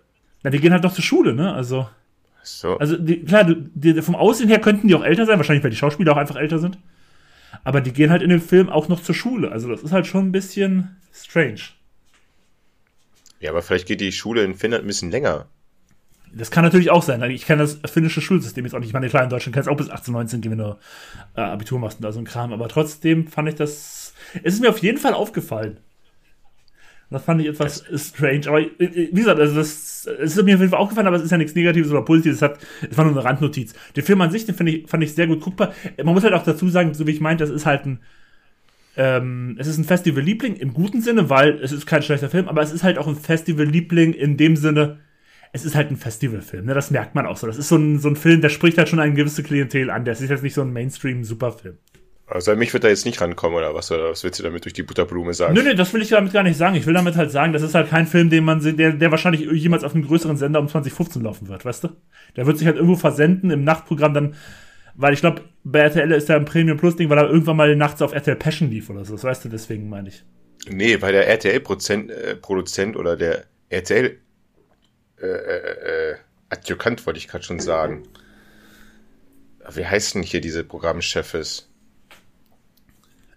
Na, 0.44 0.50
die 0.50 0.60
gehen 0.60 0.74
halt 0.74 0.84
noch 0.84 0.94
zur 0.94 1.04
Schule, 1.04 1.34
ne? 1.34 1.54
Also. 1.54 1.88
So. 2.44 2.78
Also 2.78 2.98
die, 2.98 3.24
klar, 3.24 3.46
die, 3.46 3.56
die, 3.74 4.02
vom 4.02 4.16
Aussehen 4.16 4.50
her 4.50 4.60
könnten 4.60 4.90
die 4.90 4.96
auch 4.96 5.04
älter 5.04 5.26
sein, 5.26 5.38
wahrscheinlich 5.38 5.64
weil 5.64 5.72
die 5.72 5.78
Schauspieler 5.78 6.12
auch 6.12 6.18
einfach 6.18 6.36
älter 6.36 6.60
sind. 6.60 6.78
Aber 7.64 7.80
die 7.80 7.94
gehen 7.94 8.10
halt 8.10 8.22
in 8.22 8.30
dem 8.30 8.42
Film 8.42 8.70
auch 8.70 8.90
noch 8.90 9.02
zur 9.02 9.16
Schule. 9.16 9.52
Also 9.52 9.70
das 9.70 9.82
ist 9.82 9.94
halt 9.94 10.06
schon 10.06 10.28
ein 10.28 10.32
bisschen 10.34 10.98
strange. 11.14 11.62
Ja, 13.44 13.52
aber 13.52 13.62
vielleicht 13.62 13.88
geht 13.90 14.00
die 14.00 14.14
Schule 14.14 14.42
in 14.46 14.56
Finnland 14.56 14.86
ein 14.86 14.88
bisschen 14.88 15.12
länger. 15.12 15.48
Das 16.34 16.50
kann 16.50 16.64
natürlich 16.64 16.90
auch 16.90 17.04
sein. 17.04 17.22
Ich 17.30 17.46
kenne 17.46 17.62
das 17.62 17.78
finnische 17.92 18.22
Schulsystem 18.22 18.64
jetzt 18.64 18.74
auch 18.74 18.80
nicht. 18.80 18.88
Ich 18.88 18.94
meine, 18.94 19.10
klar, 19.10 19.22
in 19.22 19.30
Deutschland 19.30 19.54
kannst 19.54 19.68
du 19.68 19.72
auch 19.72 19.78
bis 19.78 19.90
18, 19.90 20.14
19 20.14 20.40
gehen, 20.40 20.52
wenn 20.54 20.60
du 20.60 20.78
äh, 21.36 21.42
Abitur 21.42 21.78
machst 21.78 21.98
und 21.98 22.04
da 22.04 22.14
so 22.14 22.20
ein 22.20 22.26
Kram. 22.26 22.54
Aber 22.54 22.70
trotzdem 22.70 23.28
fand 23.28 23.50
ich 23.50 23.56
das. 23.56 24.14
Es 24.44 24.54
ist 24.54 24.62
mir 24.62 24.70
auf 24.70 24.78
jeden 24.78 24.98
Fall 24.98 25.14
aufgefallen. 25.14 25.82
Das 27.10 27.26
fand 27.26 27.42
ich 27.42 27.48
etwas 27.48 27.84
strange. 27.98 28.48
Aber 28.48 28.62
äh, 28.62 28.70
wie 28.80 29.12
gesagt, 29.12 29.42
also 29.42 29.56
das, 29.56 30.08
es 30.08 30.38
ist 30.38 30.44
mir 30.46 30.56
auf 30.56 30.62
jeden 30.62 30.70
Fall 30.70 30.80
aufgefallen, 30.80 31.08
aber 31.08 31.18
es 31.18 31.24
ist 31.24 31.32
ja 31.32 31.38
nichts 31.38 31.54
Negatives 31.54 31.92
oder 31.92 32.02
Positives. 32.02 32.38
Es, 32.38 32.42
hat, 32.42 32.60
es 32.90 32.98
war 32.98 33.04
nur 33.04 33.14
eine 33.14 33.26
Randnotiz. 33.26 33.74
Den 33.94 34.06
Film 34.06 34.22
an 34.22 34.32
sich, 34.32 34.46
den 34.46 34.68
ich, 34.68 34.88
fand 34.88 35.04
ich 35.04 35.14
sehr 35.14 35.28
gut 35.28 35.42
guckbar. 35.42 35.74
Man 36.02 36.14
muss 36.14 36.24
halt 36.24 36.34
auch 36.34 36.46
dazu 36.46 36.70
sagen, 36.70 36.94
so 36.94 37.06
wie 37.08 37.12
ich 37.12 37.20
meinte, 37.20 37.44
das 37.44 37.54
ist 37.54 37.66
halt 37.66 37.86
ein. 37.86 38.00
Ähm, 38.96 39.56
es 39.60 39.68
ist 39.68 39.78
ein 39.78 39.86
Festival-Liebling 39.86 40.56
im 40.56 40.74
guten 40.74 41.02
Sinne, 41.02 41.30
weil 41.30 41.60
es 41.62 41.72
ist 41.72 41.86
kein 41.86 42.04
schlechter 42.04 42.30
Film, 42.30 42.48
aber 42.48 42.62
es 42.62 42.72
ist 42.72 42.84
halt 42.84 42.98
auch 42.98 43.08
ein 43.08 43.16
Festival-Liebling 43.16 44.14
in 44.14 44.38
dem 44.38 44.56
Sinne, 44.56 45.00
es 45.52 45.66
ist 45.66 45.76
halt 45.76 45.92
ein 45.92 45.98
Festivalfilm, 45.98 46.66
ne? 46.66 46.74
Das 46.74 46.90
merkt 46.90 47.14
man 47.14 47.28
auch 47.28 47.38
so. 47.38 47.46
Das 47.46 47.58
ist 47.58 47.70
so 47.70 47.76
ein, 47.76 48.00
so 48.00 48.10
ein 48.10 48.16
Film, 48.16 48.42
der 48.42 48.50
spricht 48.50 48.78
halt 48.78 48.90
schon 48.90 49.00
eine 49.00 49.14
gewisse 49.14 49.44
Klientel 49.44 49.92
an. 49.92 50.04
Der 50.04 50.14
ist 50.14 50.22
jetzt 50.22 50.44
nicht 50.44 50.56
so 50.56 50.62
ein 50.62 50.74
Mainstream-Superfilm. 50.74 51.78
Also 52.26 52.56
mich 52.56 52.74
wird 52.74 52.84
da 52.84 52.88
jetzt 52.88 53.06
nicht 53.06 53.22
rankommen, 53.22 53.58
oder 53.58 53.76
was? 53.76 53.92
Oder 53.92 54.10
was 54.10 54.24
willst 54.24 54.40
du 54.40 54.44
damit 54.44 54.66
durch 54.66 54.74
die 54.74 54.82
Butterblume 54.82 55.34
sagen? 55.34 55.54
Nö, 55.54 55.62
nö, 55.62 55.76
das 55.76 55.94
will 55.94 56.02
ich 56.02 56.10
damit 56.10 56.34
gar 56.34 56.42
nicht 56.42 56.58
sagen. 56.58 56.76
Ich 56.76 56.88
will 56.88 56.94
damit 56.96 57.16
halt 57.16 57.30
sagen, 57.30 57.54
das 57.54 57.62
ist 57.62 57.76
halt 57.76 57.90
kein 57.90 58.08
Film, 58.08 58.32
den 58.32 58.44
man, 58.44 58.62
der, 58.78 58.94
der 58.94 59.12
wahrscheinlich 59.12 59.42
jemals 59.42 59.84
auf 59.84 59.94
einem 59.94 60.08
größeren 60.08 60.38
Sender 60.38 60.60
um 60.60 60.68
2015 60.68 61.22
laufen 61.22 61.48
wird, 61.48 61.64
weißt 61.66 61.84
du? 61.84 61.90
Der 62.36 62.48
wird 62.48 62.58
sich 62.58 62.66
halt 62.66 62.78
irgendwo 62.78 62.96
versenden 62.96 63.52
im 63.52 63.64
Nachtprogramm 63.64 64.16
dann, 64.16 64.36
weil 64.96 65.14
ich 65.14 65.22
glaube, 65.22 65.42
bei 65.64 65.80
RTL 65.80 66.12
ist 66.12 66.30
der 66.30 66.38
ein 66.38 66.46
Premium 66.46 66.78
Plus 66.78 66.96
Ding, 66.96 67.10
weil 67.10 67.18
er 67.18 67.30
irgendwann 67.30 67.58
mal 67.58 67.76
nachts 67.76 68.02
auf 68.02 68.14
RTL 68.14 68.36
Passion 68.36 68.70
lief 68.70 68.90
oder 68.90 69.06
so. 69.06 69.14
Das 69.14 69.24
weißt 69.24 69.46
du, 69.46 69.50
deswegen 69.50 69.90
meine 69.90 70.10
ich. 70.10 70.24
Nee, 70.70 71.02
weil 71.02 71.14
der 71.14 71.28
RTL-Produzent 71.28 72.12
äh, 72.12 72.36
Produzent 72.36 72.96
oder 72.96 73.18
der 73.18 73.46
RTL 73.70 74.20
äh, 75.22 75.26
äh, 75.26 76.12
äh, 76.12 76.16
Adjukant 76.50 77.06
wollte 77.06 77.18
ich 77.18 77.28
gerade 77.28 77.44
schon 77.44 77.60
sagen. 77.60 78.04
Wie 79.74 79.86
heißt 79.86 80.16
denn 80.16 80.24
hier 80.24 80.42
diese 80.42 80.64
Programmchefes? 80.64 81.70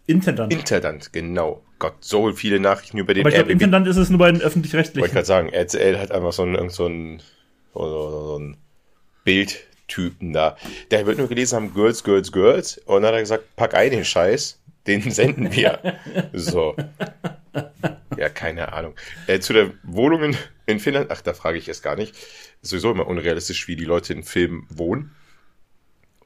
Intendant. 0.06 0.52
Intendant, 0.52 1.12
genau. 1.12 1.64
Gott, 1.78 1.96
so 2.00 2.32
viele 2.32 2.60
Nachrichten 2.60 2.98
über 2.98 3.14
den 3.14 3.22
Aber 3.22 3.30
ich 3.30 3.34
glaube, 3.36 3.52
Intendant 3.52 3.86
ist 3.86 3.96
es 3.96 4.08
nur 4.08 4.18
bei 4.18 4.30
den 4.30 4.40
öffentlich-rechtlichen. 4.40 5.00
Wollte 5.00 5.10
ich 5.10 5.14
gerade 5.14 5.26
sagen, 5.26 5.48
RTL 5.48 5.98
hat 5.98 6.10
einfach 6.10 6.32
so 6.32 6.42
einen, 6.42 6.68
so 6.70 6.86
einen, 6.86 7.22
so, 7.74 7.80
so 8.28 8.36
einen 8.36 8.56
Bildtypen 9.86 10.32
da. 10.32 10.56
Der 10.90 11.06
wird 11.06 11.18
nur 11.18 11.28
gelesen 11.28 11.56
haben, 11.56 11.74
Girls, 11.74 12.02
Girls, 12.04 12.32
Girls. 12.32 12.78
Und 12.78 13.02
dann 13.02 13.08
hat 13.08 13.14
er 13.14 13.20
gesagt, 13.20 13.56
pack 13.56 13.74
ein 13.74 13.90
den 13.90 14.04
Scheiß, 14.04 14.60
den 14.86 15.02
senden 15.10 15.52
wir. 15.52 15.98
so. 16.32 16.76
Ja, 18.16 18.28
keine 18.28 18.72
Ahnung. 18.72 18.94
Äh, 19.26 19.40
zu 19.40 19.52
der 19.52 19.72
Wohnung 19.82 20.22
in, 20.22 20.36
in 20.66 20.80
Finnland, 20.80 21.10
ach, 21.10 21.22
da 21.22 21.34
frage 21.34 21.58
ich 21.58 21.66
jetzt 21.66 21.82
gar 21.82 21.96
nicht. 21.96 22.14
Sowieso 22.62 22.90
immer 22.90 23.06
unrealistisch, 23.06 23.68
wie 23.68 23.76
die 23.76 23.84
Leute 23.84 24.12
in 24.12 24.22
Filmen 24.22 24.66
wohnen 24.68 25.14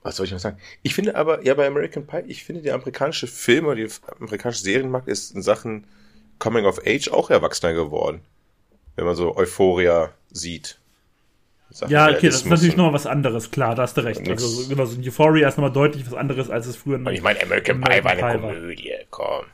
was 0.02 0.17
soll 0.17 0.25
ich 0.25 0.33
noch 0.33 0.38
sagen? 0.38 0.57
Ich 0.83 0.95
finde 0.95 1.14
aber, 1.14 1.45
ja, 1.45 1.52
bei 1.52 1.67
American 1.67 2.07
Pie, 2.07 2.23
ich 2.26 2.45
finde, 2.45 2.62
der 2.62 2.73
amerikanische 2.73 3.26
Film 3.26 3.67
oder 3.67 3.75
die 3.75 3.88
amerikanische 4.19 4.62
Serienmarkt 4.62 5.09
ist 5.09 5.35
in 5.35 5.43
Sachen 5.43 5.87
Coming 6.38 6.64
of 6.64 6.81
Age 6.87 7.09
auch 7.09 7.29
erwachsener 7.29 7.75
geworden. 7.75 8.23
Wenn 8.97 9.05
man 9.05 9.14
so 9.14 9.37
Euphoria 9.37 10.14
sieht. 10.31 10.79
Ja, 11.88 12.08
okay, 12.10 12.26
das 12.26 12.36
ist 12.36 12.46
natürlich 12.46 12.76
nochmal 12.76 12.94
was 12.94 13.06
anderes, 13.06 13.50
klar, 13.50 13.74
da 13.74 13.83
hast 13.83 13.96
du 13.96 14.02
recht. 14.02 14.28
Also, 14.28 14.68
genau, 14.68 14.85
so 14.85 14.98
ein 14.98 15.06
Euphoria 15.06 15.48
ist 15.48 15.56
nochmal 15.56 15.72
deutlich 15.72 16.06
was 16.06 16.14
anderes, 16.14 16.50
als 16.50 16.66
es 16.66 16.76
früher 16.76 16.96
Und 16.96 17.09
ich 17.09 17.22
meine, 17.22 17.42
American, 17.42 17.80
Pie 17.80 18.04
war 18.04 18.12
eine 18.12 18.38
Komödie, 18.38 18.92
komm. 19.11 19.44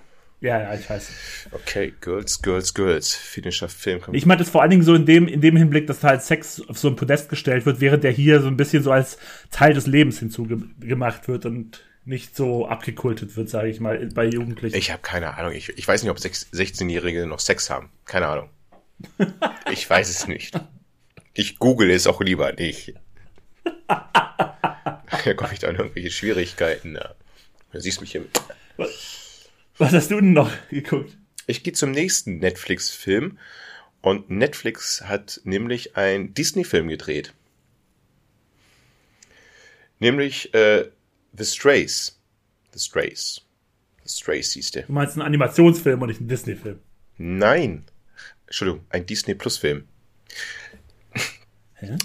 Ja, 0.41 0.61
ja, 0.61 0.75
ich 0.75 0.89
weiß. 0.89 1.11
Okay, 1.53 1.95
Girls, 2.01 2.43
Girls, 2.43 2.75
Girls. 2.75 3.15
Finnischer 3.15 3.69
Film. 3.69 4.01
Ich 4.13 4.27
meinte 4.27 4.45
es 4.45 4.51
vor 4.51 4.61
allen 4.61 4.71
Dingen 4.71 4.83
so 4.83 4.95
in 4.95 5.07
dem, 5.07 5.29
in 5.29 5.41
dem 5.41 5.57
Hinblick, 5.57 5.87
dass 5.87 6.05
halt 6.05 6.23
Sex 6.23 6.63
auf 6.69 6.79
so 6.79 6.89
ein 6.89 6.97
Podest 6.97 7.31
gestellt 7.31 7.65
wird, 7.65 7.81
während 7.81 8.05
der 8.05 8.11
hier 8.11 8.41
so 8.41 8.49
ein 8.49 8.57
bisschen 8.57 8.83
so 8.83 8.93
als 8.93 9.19
Teil 9.51 9.73
des 9.73 9.87
Lebens 9.87 10.19
hinzugemacht 10.19 11.27
wird 11.27 11.47
und 11.47 11.83
nicht 12.05 12.37
so 12.37 12.69
abgekultet 12.69 13.37
wird, 13.37 13.49
sage 13.49 13.69
ich 13.69 13.81
mal, 13.81 13.99
bei 14.15 14.27
Jugendlichen. 14.27 14.77
Ich 14.77 14.93
habe 14.93 15.03
keine 15.03 15.37
Ahnung. 15.37 15.53
Ich, 15.53 15.71
ich 15.71 15.89
weiß 15.89 16.03
nicht, 16.03 16.11
ob 16.11 16.19
16-Jährige 16.19 17.27
noch 17.27 17.41
Sex 17.41 17.71
haben. 17.71 17.91
Keine 18.05 18.29
Ahnung. 18.29 18.51
ich 19.73 19.89
weiß 19.89 20.09
es 20.09 20.29
nicht. 20.29 20.55
Ich 21.39 21.59
google 21.59 21.91
es 21.91 22.07
auch 22.07 22.23
lieber 22.23 22.51
nicht. 22.55 22.95
da 23.89 25.35
komme 25.37 25.53
ich 25.53 25.59
dann 25.59 25.77
irgendwelche 25.77 26.11
Schwierigkeiten. 26.11 26.95
Ja. 26.95 27.15
Du 27.73 27.81
siehst 27.81 28.01
mich 28.01 28.13
hier. 28.13 28.25
Was? 28.79 29.51
Was 29.77 29.93
hast 29.93 30.11
du 30.11 30.15
denn 30.15 30.33
noch 30.33 30.51
geguckt? 30.71 31.15
Ich 31.47 31.63
gehe 31.63 31.75
zum 31.75 31.91
nächsten 31.91 32.39
Netflix-Film. 32.39 33.39
Und 34.01 34.31
Netflix 34.31 35.03
hat 35.03 35.43
nämlich 35.45 35.95
einen 35.97 36.33
Disney-Film 36.33 36.89
gedreht. 36.89 37.35
Nämlich 39.99 40.55
äh, 40.55 40.89
The 41.37 41.45
Strays. 41.45 42.19
The 42.73 42.79
Strays. 42.79 43.43
The 44.05 44.21
Strays 44.23 44.53
hieß 44.53 44.71
der. 44.71 44.85
Du 44.85 44.93
meinst 44.93 45.17
einen 45.17 45.27
Animationsfilm 45.27 46.01
und 46.01 46.09
nicht 46.09 46.21
einen 46.21 46.29
Disney-Film? 46.29 46.79
Nein. 47.19 47.85
Entschuldigung, 48.47 48.87
ein 48.89 49.05
Disney-Plus-Film. 49.05 49.87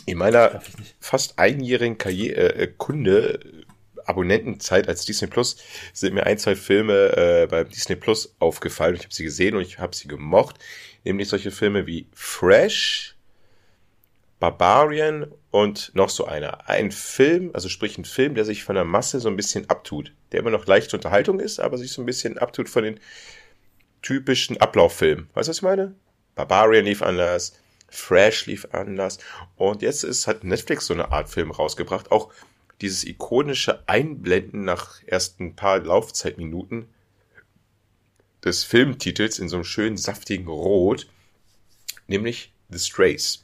In 0.06 0.18
meiner 0.18 0.62
fast 1.00 1.40
einjährigen 1.40 1.98
Karriere, 1.98 2.56
äh, 2.56 2.68
Kunde 2.68 3.40
Abonnentenzeit 4.06 4.88
als 4.88 5.06
Disney 5.06 5.28
Plus 5.28 5.58
sind 5.94 6.14
mir 6.14 6.26
ein, 6.26 6.38
zwei 6.38 6.56
Filme 6.56 7.16
äh, 7.16 7.48
beim 7.48 7.70
Disney 7.70 7.96
Plus 7.96 8.36
aufgefallen. 8.40 8.96
Ich 8.96 9.04
habe 9.04 9.14
sie 9.14 9.24
gesehen 9.24 9.56
und 9.56 9.62
ich 9.62 9.80
habe 9.80 9.96
sie 9.96 10.08
gemocht. 10.08 10.58
Nämlich 11.04 11.30
solche 11.30 11.52
Filme 11.52 11.88
wie 11.88 12.08
Fresh, 12.14 13.16
Barbarian 14.40 15.32
und 15.52 15.92
noch 15.94 16.10
so 16.10 16.26
einer. 16.26 16.68
Ein 16.68 16.92
Film, 16.92 17.52
also 17.54 17.70
sprich 17.70 17.98
ein 17.98 18.06
Film, 18.06 18.36
der 18.36 18.46
sich 18.46 18.64
von 18.64 18.76
der 18.76 18.86
Masse 18.86 19.20
so 19.20 19.30
ein 19.30 19.36
bisschen 19.36 19.70
abtut. 19.70 20.14
Der 20.32 20.40
immer 20.40 20.50
noch 20.50 20.66
leichte 20.66 20.96
Unterhaltung 20.96 21.40
ist, 21.40 21.60
aber 21.60 21.78
sich 21.78 21.92
so 21.92 22.02
ein 22.02 22.06
bisschen 22.06 22.38
abtut 22.38 22.70
von 22.70 22.84
den 22.84 23.00
typischen 24.02 24.58
Ablauffilmen. 24.58 25.30
Weißt 25.34 25.48
du, 25.48 25.52
was 25.52 25.58
ich 25.58 25.64
meine? 25.64 25.96
Barbarian 26.36 26.86
lief 26.86 27.02
anders, 27.02 27.54
Fresh 27.92 28.48
lief 28.48 28.68
anders. 28.72 29.20
Und 29.58 29.82
jetzt 29.82 30.04
ist, 30.04 30.26
hat 30.26 30.44
Netflix 30.44 30.88
so 30.88 30.94
eine 30.94 31.12
Art 31.12 31.30
Film 31.30 31.52
rausgebracht. 31.52 32.10
Auch 32.12 32.34
dieses 32.80 33.04
ikonische 33.04 33.88
Einblenden 33.88 34.64
nach 34.64 35.04
ersten 35.06 35.56
paar 35.56 35.80
Laufzeitminuten 35.80 36.88
des 38.44 38.64
Filmtitels 38.64 39.38
in 39.38 39.50
so 39.50 39.58
einem 39.58 39.66
schönen 39.66 39.98
saftigen 39.98 40.48
Rot, 40.48 41.08
nämlich 42.08 42.52
The 42.70 42.80
Strays. 42.80 43.44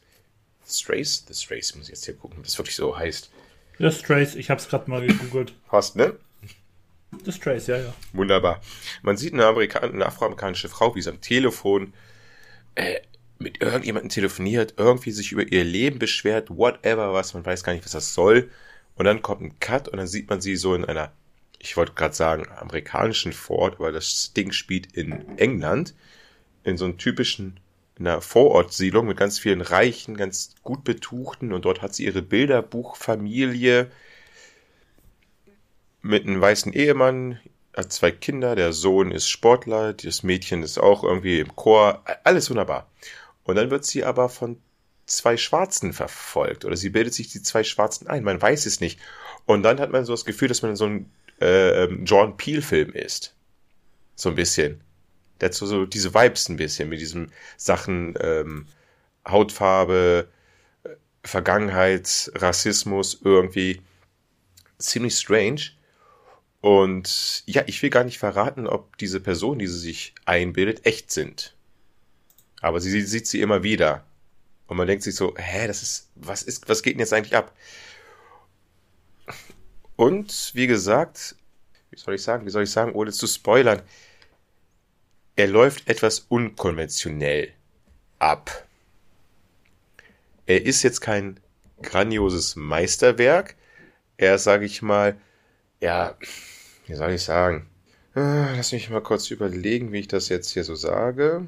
The 0.66 0.74
Strays? 0.82 1.26
The 1.28 1.36
Strays, 1.36 1.76
muss 1.76 1.86
ich 1.86 1.90
jetzt 1.90 2.06
hier 2.06 2.16
gucken, 2.16 2.40
ob 2.40 2.46
das 2.46 2.58
wirklich 2.58 2.76
so 2.76 2.98
heißt. 2.98 3.30
The 3.78 3.92
Strays, 3.92 4.34
ich 4.36 4.50
hab's 4.50 4.68
gerade 4.68 4.90
mal 4.90 5.06
gegoogelt. 5.06 5.54
Hast, 5.68 5.96
ne? 5.98 6.18
The 7.24 7.32
Strays, 7.32 7.68
ja, 7.68 7.78
ja. 7.78 7.94
Wunderbar. 8.14 8.62
Man 9.04 9.18
sieht 9.18 9.34
eine, 9.34 9.46
Amerika 9.46 9.80
eine 9.80 10.06
afroamerikanische 10.06 10.70
Frau, 10.70 10.96
wie 10.96 11.02
sie 11.02 11.12
am 11.12 11.22
Telefon 11.22 11.94
äh, 12.76 13.02
mit 13.40 13.62
irgendjemandem 13.62 14.10
telefoniert, 14.10 14.76
irgendwie 14.78 15.12
sich 15.12 15.32
über 15.32 15.48
ihr 15.48 15.64
Leben 15.64 16.00
beschwert, 16.00 16.50
whatever 16.50 17.14
was, 17.14 17.34
man 17.34 17.46
weiß 17.46 17.64
gar 17.64 17.74
nicht, 17.74 17.86
was 17.86 17.92
das 17.92 18.14
soll. 18.14 18.50
Und 18.96 19.06
dann 19.06 19.22
kommt 19.22 19.42
ein 19.42 19.60
Cut 19.60 19.88
und 19.88 19.98
dann 19.98 20.08
sieht 20.08 20.30
man 20.30 20.42
sie 20.42 20.56
so 20.56 20.74
in 20.74 20.86
einer, 20.86 21.12
ich 21.60 21.78
wollte 21.78 21.94
gerade 21.94 22.16
sagen, 22.16 22.48
amerikanischen 22.58 23.34
Fort, 23.34 23.76
aber 23.76 23.92
das 23.92 24.34
Ding 24.34 24.52
spielt 24.52 24.96
in 24.96 25.38
England, 25.38 25.94
in 26.64 26.78
so 26.78 26.86
einem 26.86 26.98
typischen, 26.98 27.60
in 27.98 28.08
einer 28.08 28.22
Vorortsiedlung 28.22 29.08
mit 29.08 29.18
ganz 29.18 29.40
vielen 29.40 29.62
Reichen, 29.62 30.18
ganz 30.18 30.56
gut 30.64 30.84
betuchten 30.84 31.54
und 31.54 31.66
dort 31.66 31.82
hat 31.82 31.94
sie 31.94 32.06
ihre 32.06 32.22
Bilderbuchfamilie 32.22 33.92
mit 36.02 36.26
einem 36.26 36.42
weißen 36.42 36.74
Ehemann, 36.74 37.40
hat 37.76 37.94
zwei 37.94 38.12
Kinder, 38.12 38.56
der 38.56 38.74
Sohn 38.74 39.12
ist 39.12 39.30
Sportler, 39.30 39.94
das 39.94 40.24
Mädchen 40.24 40.64
ist 40.64 40.80
auch 40.80 41.04
irgendwie 41.04 41.40
im 41.40 41.56
Chor, 41.56 42.04
alles 42.24 42.50
wunderbar. 42.50 42.90
Und 43.48 43.56
dann 43.56 43.72
wird 43.72 43.86
sie 43.86 44.04
aber 44.04 44.28
von 44.28 44.62
zwei 45.06 45.38
Schwarzen 45.38 45.94
verfolgt 45.94 46.66
oder 46.66 46.76
sie 46.76 46.90
bildet 46.90 47.14
sich 47.14 47.30
die 47.30 47.42
zwei 47.42 47.64
Schwarzen 47.64 48.08
ein. 48.08 48.24
Man 48.24 48.42
weiß 48.42 48.66
es 48.66 48.82
nicht. 48.82 49.00
Und 49.46 49.64
dann 49.64 49.80
hat 49.80 49.90
man 49.90 50.04
so 50.04 50.12
das 50.12 50.26
Gefühl, 50.26 50.50
dass 50.50 50.62
man 50.62 50.72
in 50.72 50.78
so 50.78 50.86
einem 50.86 51.10
äh, 51.40 51.86
John 52.04 52.36
Peel-Film 52.36 52.92
ist. 52.92 53.34
So 54.16 54.30
ein 54.30 54.36
bisschen. 54.36 54.82
Der 55.40 55.48
hat 55.48 55.56
so, 55.56 55.66
so 55.66 55.86
diese 55.86 56.14
Vibes 56.14 56.50
ein 56.50 56.58
bisschen 56.58 56.90
mit 56.90 57.00
diesen 57.00 57.32
Sachen, 57.56 58.16
ähm, 58.20 58.68
Hautfarbe, 59.26 60.28
Vergangenheit, 61.24 62.30
Rassismus 62.36 63.22
irgendwie 63.24 63.82
ziemlich 64.78 65.16
strange. 65.16 65.62
Und 66.60 67.44
ja, 67.46 67.64
ich 67.68 67.82
will 67.82 67.92
gar 67.92 68.04
nicht 68.04 68.18
verraten, 68.18 68.68
ob 68.68 68.98
diese 68.98 69.22
Personen, 69.22 69.60
die 69.60 69.68
sie 69.68 69.80
sich 69.80 70.16
einbildet, 70.26 70.86
echt 70.86 71.12
sind. 71.12 71.57
Aber 72.62 72.80
sie 72.80 73.02
sieht 73.02 73.28
sie 73.28 73.42
immer 73.42 73.64
wieder. 73.64 74.06
Und 74.68 74.78
man 74.78 74.88
denkt 74.88 75.04
sich 75.04 75.16
so, 75.16 75.34
hä, 75.38 75.68
das 75.68 75.82
ist, 75.82 76.10
was 76.16 76.44
ist, 76.44 76.68
was 76.68 76.84
geht 76.84 76.94
denn 76.96 77.00
jetzt 77.00 77.14
eigentlich 77.14 77.36
ab? 77.36 77.56
Und 79.96 80.52
wie 80.54 80.68
gesagt, 80.68 81.36
wie 81.90 81.98
soll 81.98 82.16
ich 82.16 82.24
sagen, 82.24 82.46
wie 82.46 82.52
soll 82.52 82.64
ich 82.64 82.72
sagen, 82.72 82.94
ohne 82.94 83.12
zu 83.12 83.28
spoilern, 83.28 83.82
er 85.36 85.48
läuft 85.48 85.88
etwas 85.88 86.20
unkonventionell 86.20 87.54
ab. 88.20 88.68
Er 90.46 90.66
ist 90.66 90.84
jetzt 90.84 91.02
kein 91.02 91.40
grandioses 91.82 92.56
Meisterwerk. 92.56 93.56
Er 94.18 94.36
ist, 94.36 94.46
sage 94.46 94.66
ich 94.66 94.82
mal, 94.82 95.20
ja, 95.80 96.18
wie 96.88 96.96
soll 96.96 97.12
ich 97.12 97.24
sagen? 97.24 97.70
Ah, 98.16 98.54
lass 98.56 98.72
mich 98.72 98.90
mal 98.90 99.02
kurz 99.02 99.30
überlegen, 99.30 99.92
wie 99.92 100.00
ich 100.00 100.08
das 100.08 100.30
jetzt 100.30 100.50
hier 100.52 100.64
so 100.64 100.74
sage. 100.74 101.48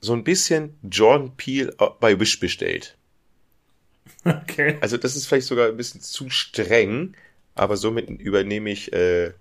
So 0.00 0.12
ein 0.12 0.24
bisschen 0.24 0.78
John 0.82 1.36
Peel 1.36 1.74
bei 2.00 2.18
Wish 2.18 2.38
bestellt. 2.40 2.96
Okay. 4.24 4.78
Also 4.80 4.96
das 4.96 5.16
ist 5.16 5.26
vielleicht 5.26 5.46
sogar 5.46 5.68
ein 5.68 5.76
bisschen 5.76 6.00
zu 6.00 6.30
streng, 6.30 7.14
aber 7.54 7.76
somit 7.76 8.08
übernehme 8.08 8.70
ich 8.70 8.92
äh, 8.92 9.32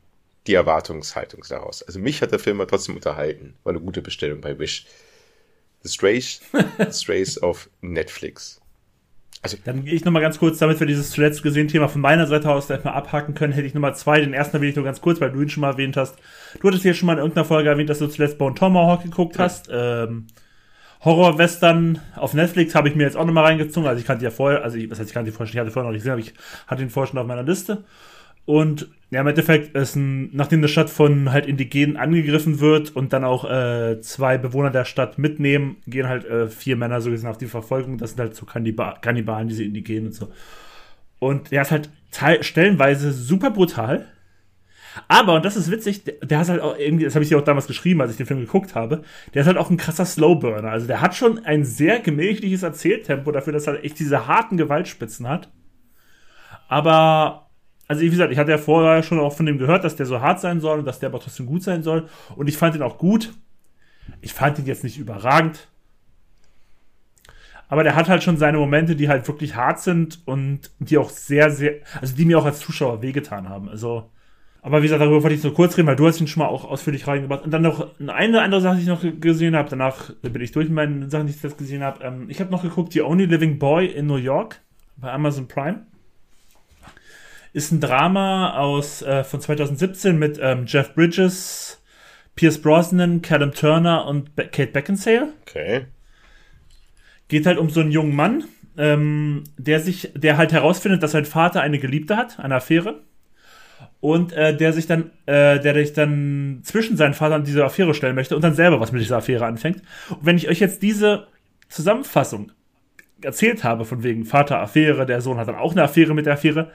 die 0.48 0.54
Erwartungshaltung 0.54 1.44
daraus. 1.48 1.84
Also 1.84 2.00
mich 2.00 2.22
hat 2.22 2.32
der 2.32 2.40
Film 2.40 2.64
trotzdem 2.68 2.96
unterhalten. 2.96 3.56
War 3.64 3.74
eine 3.74 3.82
gute 3.82 4.02
Bestellung 4.02 4.42
bei 4.42 4.58
Wish. 4.58 4.86
The 5.84 5.90
Strays, 5.90 6.42
The 6.52 6.92
Strays 6.92 7.38
auf 7.42 7.70
Netflix. 7.82 8.60
Also, 9.44 9.58
Dann 9.64 9.86
gehe 9.86 9.94
ich 9.94 10.04
nochmal 10.04 10.24
ganz 10.24 10.40
kurz, 10.40 10.58
damit 10.58 10.80
wir 10.80 10.88
dieses 10.88 11.12
zuletzt 11.12 11.44
gesehen 11.44 11.68
Thema 11.68 11.88
von 11.88 12.02
meiner 12.02 12.26
Seite 12.26 12.50
aus 12.50 12.68
gleich 12.68 12.84
mal 12.84 12.94
abhaken 12.94 13.36
können, 13.36 13.54
hätte 13.54 13.68
ich 13.68 13.76
nochmal 13.76 13.96
zwei. 13.96 14.20
Den 14.20 14.34
ersten 14.34 14.60
will 14.60 14.70
ich 14.70 14.76
nur 14.76 14.84
ganz 14.84 15.00
kurz, 15.00 15.22
weil 15.22 15.32
du 15.32 15.42
ihn 15.42 15.50
schon 15.50 15.62
mal 15.62 15.72
erwähnt 15.72 15.96
hast. 15.96 16.16
Du 16.60 16.68
hattest 16.68 16.84
hier 16.84 16.96
schon 16.96 17.06
mal 17.06 17.14
in 17.14 17.20
irgendeiner 17.20 17.46
Folge 17.46 17.70
erwähnt, 17.70 17.90
dass 17.90 18.00
du 18.00 18.08
zuletzt 18.08 18.40
Bone 18.40 18.56
Tomahawk 18.56 19.04
geguckt 19.04 19.36
ja. 19.36 19.44
hast. 19.44 19.70
Ähm, 19.72 20.28
Horror-Western 21.02 22.00
auf 22.16 22.34
Netflix 22.34 22.76
habe 22.76 22.90
ich 22.90 22.96
mir 22.96 23.04
jetzt 23.04 23.18
auch 23.18 23.26
nochmal 23.26 23.46
reingezogen. 23.46 23.88
Also 23.88 24.00
ich 24.00 24.06
kannte 24.08 24.24
ja 24.24 24.32
vorher, 24.32 24.64
also 24.64 24.78
ich, 24.78 24.90
was 24.90 25.00
heißt, 25.00 25.10
ich 25.10 25.14
kannte 25.14 25.32
die 25.32 25.36
vorher 25.36 25.48
schon, 25.48 25.58
ich 25.58 25.62
hatte 25.62 25.72
vorher 25.72 25.88
noch 25.88 25.94
nicht 25.94 26.02
gesehen, 26.02 26.14
aber 26.14 26.22
ich 26.22 26.34
hatte 26.66 26.82
ihn 26.82 26.90
vorher 26.90 27.10
schon 27.10 27.20
auf 27.20 27.28
meiner 27.28 27.44
Liste. 27.44 27.84
Und 28.46 28.88
ja, 29.10 29.22
im 29.22 29.28
Endeffekt 29.28 29.76
ist 29.76 29.96
ein, 29.96 30.30
nachdem 30.34 30.60
eine 30.60 30.70
Stadt 30.70 30.90
von 30.90 31.32
halt 31.32 31.46
Indigenen 31.46 31.98
angegriffen 31.98 32.60
wird 32.60 32.96
und 32.96 33.14
dann 33.14 33.24
auch 33.24 33.50
äh, 33.50 34.00
zwei 34.02 34.38
Bewohner 34.38 34.70
der 34.70 34.86
Stadt 34.86 35.18
mitnehmen, 35.18 35.78
gehen 35.86 36.08
halt 36.08 36.26
äh, 36.26 36.48
vier 36.48 36.78
Männer 36.78 37.02
so 37.02 37.10
gesehen 37.10 37.30
auf 37.30 37.38
die 37.38 37.48
Verfolgung. 37.48 37.98
Das 37.98 38.12
sind 38.12 38.20
halt 38.20 38.36
so 38.36 38.46
Kanniba 38.46 38.98
Kannibalen, 39.02 39.50
diese 39.50 39.64
Indigenen 39.64 40.08
und 40.08 40.14
so. 40.14 40.30
Und 41.20 41.52
der 41.52 41.64
ist 41.64 41.72
halt 41.72 41.90
stellenweise 42.42 43.12
super 43.12 43.52
brutal. 43.52 44.06
Aber, 45.08 45.36
und 45.36 45.46
das 45.46 45.56
ist 45.56 45.72
witzig, 45.72 46.04
der, 46.04 46.16
der 46.16 46.40
hat 46.40 46.50
halt 46.50 46.62
auch 46.62 46.78
irgendwie, 46.78 47.06
das 47.06 47.16
habe 47.16 47.24
ich 47.24 47.30
dir 47.30 47.38
auch 47.38 47.44
damals 47.44 47.68
geschrieben, 47.68 48.02
als 48.02 48.12
ich 48.12 48.18
den 48.18 48.26
Film 48.26 48.40
geguckt 48.40 48.76
habe, 48.76 49.04
der 49.34 49.42
ist 49.42 49.48
halt 49.48 49.58
auch 49.58 49.70
ein 49.70 49.78
krasser 49.78 50.06
Slowburner. 50.06 50.70
Also 50.70 50.88
der 50.88 51.02
hat 51.02 51.16
schon 51.16 51.46
ein 51.46 51.66
sehr 51.66 52.00
gemächliches 52.00 52.64
Erzähltempo 52.64 53.32
dafür, 53.32 53.54
dass 53.54 53.68
er 53.68 53.74
halt 53.74 53.84
echt 53.84 54.00
diese 54.00 54.28
harten 54.28 54.58
Gewaltspitzen 54.58 55.28
hat. 55.28 55.50
Aber 56.68 57.48
also 57.88 58.02
wie 58.02 58.10
gesagt, 58.10 58.32
ich 58.32 58.38
hatte 58.38 58.52
ja 58.52 58.58
vorher 58.58 59.02
schon 59.02 59.20
auch 59.20 59.34
von 59.34 59.46
dem 59.46 59.58
gehört, 59.58 59.84
dass 59.84 59.96
der 59.96 60.06
so 60.06 60.20
hart 60.20 60.42
sein 60.42 60.60
soll 60.60 60.80
und 60.80 60.86
dass 60.86 61.00
der 61.00 61.10
aber 61.10 61.20
trotzdem 61.20 61.46
gut 61.46 61.64
sein 61.64 61.84
soll. 61.84 62.08
Und 62.36 62.48
ich 62.48 62.58
fand 62.58 62.76
ihn 62.76 62.82
auch 62.82 62.98
gut. 62.98 63.34
Ich 64.22 64.34
fand 64.34 64.60
ihn 64.60 64.66
jetzt 64.66 64.84
nicht 64.84 64.98
überragend. 64.98 65.68
Aber 67.70 67.84
der 67.84 67.96
hat 67.96 68.08
halt 68.08 68.24
schon 68.24 68.38
seine 68.38 68.58
Momente, 68.58 68.96
die 68.96 69.10
halt 69.10 69.28
wirklich 69.28 69.56
hart 69.56 69.80
sind 69.80 70.22
und 70.26 70.72
die 70.80 70.98
auch 70.98 71.10
sehr, 71.10 71.52
sehr, 71.52 71.76
also 72.00 72.16
die 72.16 72.26
mir 72.26 72.40
auch 72.40 72.46
als 72.46 72.60
Zuschauer 72.60 73.02
wehgetan 73.02 73.50
haben. 73.50 73.68
Also, 73.68 74.10
aber 74.68 74.80
wie 74.80 74.88
gesagt, 74.88 75.02
darüber 75.02 75.24
wollte 75.24 75.34
ich 75.34 75.42
so 75.42 75.52
kurz 75.52 75.78
reden, 75.78 75.88
weil 75.88 75.96
du 75.96 76.06
hast 76.06 76.20
ihn 76.20 76.28
schon 76.28 76.44
mal 76.44 76.50
auch 76.50 76.66
ausführlich 76.66 77.08
reingebracht. 77.08 77.46
Und 77.46 77.52
dann 77.52 77.62
noch 77.62 77.98
eine 78.02 78.42
andere 78.42 78.60
Sache, 78.60 78.76
die 78.76 78.82
ich 78.82 78.88
noch 78.90 79.02
gesehen 79.22 79.56
habe. 79.56 79.70
Danach 79.70 80.12
bin 80.22 80.42
ich 80.42 80.52
durch 80.52 80.68
mit 80.68 80.76
meinen 80.76 81.10
Sachen, 81.10 81.26
die 81.26 81.32
ich 81.32 81.42
jetzt 81.42 81.58
gesehen 81.58 81.84
habe. 81.84 82.04
Ähm, 82.04 82.30
ich 82.30 82.42
habe 82.42 82.52
noch 82.52 82.64
geguckt, 82.64 82.92
The 82.92 83.04
Only 83.04 83.28
Living 83.28 83.60
Boy 83.60 83.86
in 83.86 84.08
New 84.08 84.18
York 84.18 84.62
bei 84.98 85.10
Amazon 85.10 85.48
Prime. 85.48 85.86
Ist 87.54 87.72
ein 87.72 87.80
Drama 87.80 88.58
aus 88.58 89.02
äh, 89.04 89.24
von 89.24 89.40
2017 89.40 90.20
mit 90.20 90.38
ähm, 90.42 90.66
Jeff 90.68 90.94
Bridges, 90.94 91.82
Pierce 92.36 92.62
Brosnan, 92.62 93.22
Callum 93.22 93.54
Turner 93.54 94.06
und 94.06 94.36
Be 94.36 94.50
Kate 94.50 94.74
Beckinsale. 94.74 95.30
Okay. 95.44 95.86
Geht 97.30 97.46
halt 97.46 97.58
um 97.58 97.70
so 97.70 97.80
einen 97.80 97.92
jungen 97.92 98.14
Mann, 98.14 98.44
ähm, 98.78 99.46
der 99.58 99.80
sich, 99.80 100.12
der 100.14 100.36
halt 100.36 100.52
herausfindet, 100.52 101.04
dass 101.04 101.12
sein 101.12 101.24
Vater 101.24 101.62
eine 101.62 101.80
Geliebte 101.80 102.18
hat, 102.18 102.38
eine 102.42 102.56
Affäre. 102.56 103.07
Und 104.00 104.32
äh, 104.34 104.56
der 104.56 104.74
sich 104.74 104.86
dann, 104.86 105.12
äh, 105.26 105.60
der 105.60 105.74
sich 105.74 105.94
dann 105.94 106.60
zwischen 106.64 106.98
seinen 106.98 107.16
Vater 107.16 107.36
und 107.36 107.48
diese 107.48 107.66
Affäre 107.66 107.94
stellen 107.94 108.16
möchte 108.16 108.36
und 108.36 108.44
dann 108.44 108.54
selber 108.54 108.80
was 108.80 108.92
mit 108.92 109.02
dieser 109.02 109.18
Affäre 109.18 109.46
anfängt. 109.46 109.82
Und 110.10 110.20
wenn 110.22 110.38
ich 110.38 110.50
euch 110.50 110.60
jetzt 110.60 110.84
diese 110.84 111.28
Zusammenfassung 111.68 112.52
erzählt 113.22 113.64
habe, 113.64 113.86
von 113.86 114.04
wegen 114.04 114.26
Vater 114.26 114.60
Affäre, 114.60 115.06
der 115.06 115.22
Sohn 115.22 115.38
hat 115.38 115.48
dann 115.48 115.56
auch 115.56 115.72
eine 115.72 115.84
Affäre 115.84 116.14
mit 116.14 116.28
der 116.28 116.34
Affäre, 116.34 116.72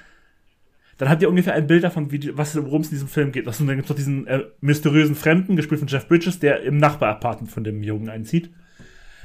dann 0.98 1.08
habt 1.08 1.22
ihr 1.22 1.28
ungefähr 1.28 1.54
ein 1.54 1.66
Bild 1.66 1.84
davon, 1.84 2.12
wie, 2.12 2.36
was 2.36 2.56
worum 2.56 2.82
es 2.82 2.88
in 2.88 2.94
diesem 2.94 3.08
Film 3.08 3.32
geht. 3.32 3.46
Also, 3.46 3.64
dann 3.64 3.76
gibt 3.76 3.86
es 3.86 3.90
noch 3.90 3.96
diesen 3.96 4.26
äh, 4.26 4.44
mysteriösen 4.60 5.14
Fremden, 5.14 5.56
gespielt 5.56 5.80
von 5.80 5.88
Jeff 5.88 6.06
Bridges, 6.06 6.38
der 6.38 6.62
im 6.62 6.76
Nachbarapartment 6.76 7.50
von 7.50 7.64
dem 7.64 7.82
Jungen 7.82 8.08
einzieht. 8.08 8.50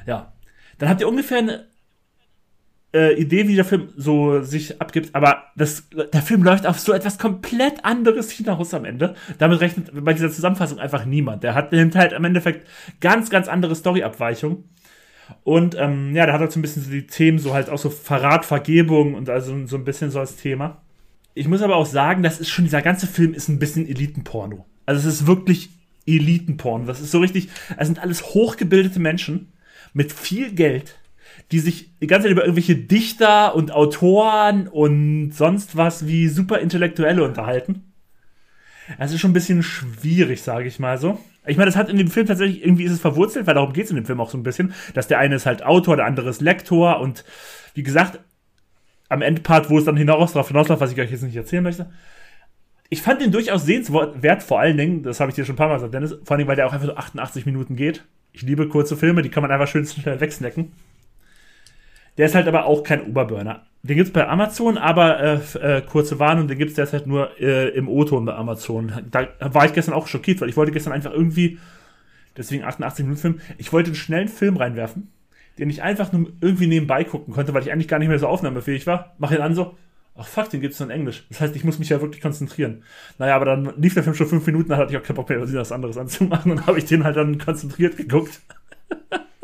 Ja. 0.06 0.34
Dann 0.78 0.90
habt 0.90 1.02
ihr 1.02 1.08
ungefähr 1.08 1.40
eine 1.40 1.68
äh, 2.94 3.14
Idee, 3.20 3.48
wie 3.48 3.56
der 3.56 3.66
Film 3.66 3.90
so 3.96 4.42
sich 4.42 4.82
abgibt, 4.82 5.14
aber 5.14 5.44
das, 5.56 5.88
der 6.14 6.22
Film 6.22 6.44
läuft 6.44 6.66
auf 6.66 6.80
so 6.80 6.94
etwas 6.94 7.18
komplett 7.18 7.84
anderes 7.84 8.32
hinaus 8.32 8.74
am 8.74 8.86
Ende. 8.86 9.16
Damit 9.38 9.60
rechnet 9.60 9.92
bei 10.04 10.14
dieser 10.14 10.32
Zusammenfassung 10.32 10.80
einfach 10.80 11.06
niemand. 11.06 11.44
Der 11.44 11.54
hat 11.54 11.72
nimmt 11.72 11.96
halt 11.96 12.14
im 12.14 12.24
Endeffekt 12.24 12.68
ganz, 13.02 13.30
ganz 13.30 13.48
andere 13.48 13.76
Storyabweichungen. 13.76 14.64
Und 15.44 15.76
ähm, 15.78 16.16
ja, 16.16 16.26
da 16.26 16.34
hat 16.34 16.42
er 16.42 16.50
so 16.50 16.60
ein 16.60 16.62
bisschen 16.62 16.84
so 16.84 16.90
die 16.90 17.06
Themen, 17.06 17.40
so 17.40 17.54
halt 17.54 17.70
auch 17.70 17.78
so 17.78 17.90
Verrat, 17.90 18.46
Vergebung 18.46 19.14
und 19.14 19.30
also 19.30 19.68
so 19.68 19.76
ein 19.76 19.84
bisschen 19.84 20.10
so 20.10 20.20
als 20.20 20.38
Thema. 20.38 20.82
Ich 21.34 21.48
muss 21.48 21.62
aber 21.62 21.76
auch 21.76 21.86
sagen, 21.86 22.24
das 22.24 22.40
ist 22.40 22.50
schon, 22.50 22.66
dieser 22.66 22.82
ganze 22.82 23.08
Film 23.08 23.34
ist 23.34 23.50
ein 23.50 23.60
bisschen 23.60 23.88
Elitenporno. 23.88 24.66
Also 24.86 25.08
es 25.08 25.16
ist 25.16 25.28
wirklich 25.28 25.70
Elitenporno. 26.06 26.86
Das 26.86 27.02
ist 27.02 27.12
so 27.12 27.20
richtig, 27.20 27.50
es 27.78 27.88
sind 27.88 28.00
alles 28.00 28.24
hochgebildete 28.34 29.00
Menschen 29.00 29.52
mit 29.94 30.14
viel 30.14 30.54
Geld, 30.54 30.96
die 31.52 31.60
sich 31.60 31.98
die 32.00 32.08
ganze 32.08 32.26
Zeit 32.26 32.32
über 32.32 32.44
irgendwelche 32.44 32.76
Dichter 32.76 33.56
und 33.56 33.72
Autoren 33.72 34.68
und 34.68 35.32
sonst 35.32 35.78
was 35.78 36.08
wie 36.08 36.28
super 36.28 36.60
Intellektuelle 36.60 37.24
unterhalten. 37.24 37.94
Es 38.98 39.12
ist 39.12 39.20
schon 39.20 39.32
ein 39.32 39.34
bisschen 39.34 39.64
schwierig, 39.64 40.42
sage 40.42 40.68
ich 40.68 40.80
mal 40.80 40.98
so. 40.98 41.20
Ich 41.46 41.58
meine, 41.58 41.68
das 41.68 41.78
hat 41.78 41.90
in 41.90 41.98
dem 41.98 42.10
Film 42.10 42.28
tatsächlich, 42.28 42.64
irgendwie 42.64 42.84
ist 42.84 42.92
es 42.92 43.00
verwurzelt, 43.00 43.48
weil 43.48 43.54
darum 43.54 43.74
geht 43.74 43.86
es 43.86 43.90
in 43.90 43.96
dem 43.96 44.06
Film 44.06 44.20
auch 44.20 44.30
so 44.30 44.38
ein 44.38 44.44
bisschen, 44.44 44.74
dass 44.94 45.08
der 45.08 45.20
eine 45.20 45.36
ist 45.36 45.46
halt 45.46 45.64
Autor, 45.64 45.96
der 45.96 46.06
andere 46.06 46.30
ist 46.30 46.42
Lektor 46.42 47.00
und 47.00 47.24
wie 47.74 47.84
gesagt, 47.84 48.20
am 49.10 49.22
Endpart, 49.22 49.70
wo 49.70 49.78
es 49.78 49.86
dann 49.86 49.96
hinaus 49.96 50.34
darauf 50.34 50.50
hinausläuft, 50.50 50.82
was 50.82 50.92
ich 50.92 51.00
euch 51.00 51.12
jetzt 51.12 51.24
nicht 51.24 51.36
erzählen 51.36 51.64
möchte. 51.64 51.90
Ich 52.90 53.02
fand 53.02 53.22
den 53.22 53.32
durchaus 53.32 53.66
sehenswert, 53.66 54.44
vor 54.44 54.60
allen 54.60 54.78
Dingen, 54.78 55.04
das 55.04 55.20
habe 55.20 55.30
ich 55.30 55.36
dir 55.36 55.46
schon 55.46 55.56
ein 55.56 55.58
paar 55.58 55.68
Mal 55.70 55.76
gesagt, 55.76 55.94
Dennis, 55.94 56.12
vor 56.24 56.32
allen 56.32 56.40
Dingen, 56.40 56.48
weil 56.48 56.56
der 56.56 56.68
auch 56.68 56.74
einfach 56.74 56.88
so 56.88 56.96
88 56.96 57.46
Minuten 57.46 57.76
geht. 57.76 58.04
Ich 58.32 58.42
liebe 58.42 58.68
kurze 58.68 58.96
Filme, 58.98 59.22
die 59.22 59.30
kann 59.30 59.42
man 59.42 59.52
einfach 59.52 59.68
schön 59.68 59.86
schnell 59.86 60.20
wegsnacken. 60.20 60.72
Der 62.18 62.26
ist 62.26 62.36
halt 62.36 62.48
aber 62.48 62.66
auch 62.66 62.84
kein 62.84 63.02
Oberburner. 63.02 63.66
Den 63.84 63.98
gibt's 63.98 64.12
bei 64.12 64.28
Amazon, 64.28 64.78
aber 64.78 65.20
äh, 65.20 65.78
äh, 65.78 65.82
kurze 65.82 66.20
Warnung, 66.20 66.48
den 66.48 66.58
gibt's 66.58 66.74
derzeit 66.74 67.08
nur 67.08 67.40
äh, 67.40 67.70
im 67.70 67.88
O-Ton 67.88 68.26
bei 68.26 68.34
Amazon. 68.34 68.92
Da 69.12 69.28
war 69.40 69.66
ich 69.66 69.74
gestern 69.74 69.94
auch 69.94 70.08
schockiert, 70.08 70.42
weil 70.42 70.50
ich 70.50 70.58
wollte 70.58 70.72
gestern 70.72 70.94
einfach 70.94 71.14
irgendwie, 71.14 71.60
deswegen 72.36 72.64
88 72.64 73.06
Minuten 73.06 73.22
Film, 73.22 73.40
ich 73.58 73.72
wollte 73.72 73.88
einen 73.88 73.96
schnellen 73.96 74.28
Film 74.28 74.58
reinwerfen 74.58 75.10
den 75.58 75.70
ich 75.70 75.82
einfach 75.82 76.12
nur 76.12 76.32
irgendwie 76.42 76.68
nebenbei 76.68 77.04
gucken 77.04 77.34
konnte, 77.34 77.54
weil 77.54 77.64
ich 77.64 77.72
eigentlich 77.72 77.88
gar 77.88 78.00
nicht 78.00 78.10
mehr 78.10 78.20
so 78.20 78.28
aufnahmefähig 78.28 78.86
war. 78.86 79.16
Mach 79.18 79.32
ihn 79.32 79.42
an 79.42 79.56
so, 79.56 79.76
ach 80.16 80.28
fuck, 80.28 80.50
den 80.50 80.62
gibt's 80.62 80.80
nur 80.80 80.90
in 80.90 80.96
Englisch. 80.96 81.26
Das 81.30 81.42
heißt, 81.42 81.56
ich 81.56 81.64
muss 81.64 81.80
mich 81.80 81.90
ja 81.90 82.02
wirklich 82.02 82.22
konzentrieren. 82.22 82.84
Naja, 83.18 83.36
aber 83.36 83.46
dann 83.46 83.74
lief 83.78 83.94
der 83.94 84.04
Film 84.04 84.16
schon 84.16 84.28
fünf 84.28 84.46
Minuten, 84.46 84.70
dann 84.70 84.78
hatte 84.78 84.92
ich 84.92 84.98
auch 84.98 85.04
keinen 85.04 85.16
Bock 85.16 85.30
mehr, 85.30 85.42
was 85.42 85.72
anderes 85.72 85.98
anzumachen 85.98 86.52
und 86.52 86.68
habe 86.68 86.78
ich 86.78 86.86
den 86.86 87.04
halt 87.04 87.18
dann 87.18 87.38
konzentriert 87.38 87.98
geguckt. 87.98 88.42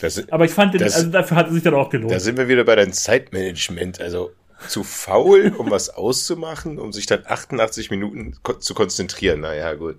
Das, 0.00 0.28
aber 0.30 0.44
ich 0.44 0.52
fand 0.52 0.74
den, 0.74 0.80
das, 0.80 0.94
also 0.94 1.10
dafür 1.10 1.36
hat 1.36 1.48
es 1.48 1.54
sich 1.54 1.62
dann 1.62 1.74
auch 1.74 1.90
gelohnt. 1.90 2.12
Da 2.12 2.20
sind 2.20 2.38
wir 2.38 2.48
wieder 2.48 2.64
bei 2.64 2.76
deinem 2.76 2.92
Zeitmanagement. 2.92 4.00
Also 4.00 4.32
zu 4.66 4.82
faul, 4.84 5.54
um 5.56 5.70
was 5.70 5.90
auszumachen, 5.90 6.78
um 6.78 6.92
sich 6.92 7.06
dann 7.06 7.22
88 7.24 7.90
Minuten 7.90 8.36
zu 8.60 8.74
konzentrieren. 8.74 9.40
Naja, 9.40 9.74
gut. 9.74 9.96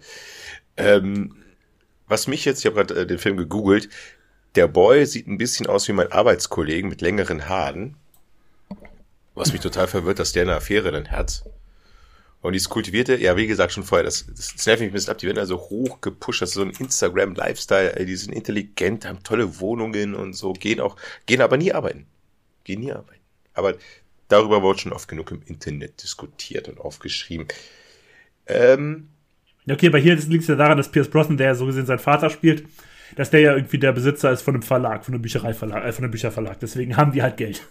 Ähm, 0.77 1.35
was 2.07 2.27
mich 2.27 2.45
jetzt, 2.45 2.59
ich 2.59 2.65
habe 2.65 2.75
gerade 2.75 3.01
äh, 3.01 3.07
den 3.07 3.19
Film 3.19 3.38
gegoogelt, 3.38 3.89
der 4.55 4.67
Boy 4.67 5.05
sieht 5.05 5.27
ein 5.27 5.38
bisschen 5.38 5.67
aus 5.67 5.88
wie 5.88 5.93
mein 5.93 6.12
Arbeitskollegen 6.12 6.89
mit 6.89 7.01
längeren 7.01 7.47
Haaren. 7.47 7.95
Was 9.35 9.53
mich 9.53 9.62
total 9.62 9.88
verwirrt, 9.88 10.19
dass 10.19 10.33
der 10.33 10.43
eine 10.43 10.55
Affäre 10.55 10.91
dann 10.91 11.12
hat. 11.12 11.43
Und 12.41 12.54
dieses 12.54 12.69
kultivierte, 12.69 13.17
ja, 13.17 13.36
wie 13.36 13.47
gesagt, 13.47 13.73
schon 13.73 13.84
vorher, 13.84 14.06
das, 14.06 14.25
das 14.25 14.65
nervt 14.65 14.80
mich 14.80 14.89
ein 14.89 14.93
bisschen 14.93 15.12
ab, 15.12 15.17
die 15.17 15.28
werden 15.28 15.39
also 15.39 15.58
hoch 15.58 15.99
gepusht, 15.99 16.41
das 16.41 16.49
ist 16.49 16.56
so 16.56 16.62
ein 16.62 16.69
Instagram-Lifestyle, 16.69 18.06
die 18.06 18.15
sind 18.15 18.34
intelligent, 18.34 19.06
haben 19.06 19.23
tolle 19.23 19.60
Wohnungen 19.60 20.15
und 20.15 20.34
so, 20.34 20.54
gehen 20.54 20.80
auch, 20.80 20.95
gehen 21.25 21.41
aber 21.41 21.58
nie 21.58 21.73
arbeiten. 21.73 22.08
Gehen 22.63 22.80
nie 22.80 22.93
arbeiten. 22.93 23.21
Aber 23.54 23.75
darüber 24.30 24.62
wurde 24.62 24.80
schon 24.80 24.93
oft 24.93 25.10
genug 25.10 25.32
im 25.32 25.41
Internet 25.47 26.02
diskutiert 26.02 26.69
und 26.69 26.80
aufgeschrieben. 26.80 27.47
Ähm, 28.47 29.10
okay, 29.69 29.88
aber 29.88 29.99
hier 29.99 30.15
liegt 30.15 30.43
es 30.43 30.47
ja 30.47 30.56
daran, 30.56 30.78
dass 30.78 30.91
Pierce 30.91 31.10
Brosnan, 31.10 31.38
der 31.38 31.47
ja 31.47 31.56
so 31.56 31.65
gesehen 31.65 31.86
sein 31.86 31.99
Vater 31.99 32.30
spielt, 32.30 32.65
dass 33.17 33.32
der 33.32 33.41
ja 33.41 33.56
irgendwie 33.56 33.80
der 33.80 33.91
Besitzer 33.91 34.32
ist 34.32 34.43
von 34.43 34.54
einem 34.54 34.63
Verlag, 34.63 35.04
von 35.04 35.13
einem 35.13 35.21
Büchereiverlag, 35.21 35.84
äh, 35.84 35.91
von 35.91 36.06
einem 36.06 36.12
Bücherverlag. 36.12 36.60
Deswegen 36.62 36.95
haben 36.95 37.12
die 37.12 37.21
halt 37.21 37.36
Geld. 37.36 37.67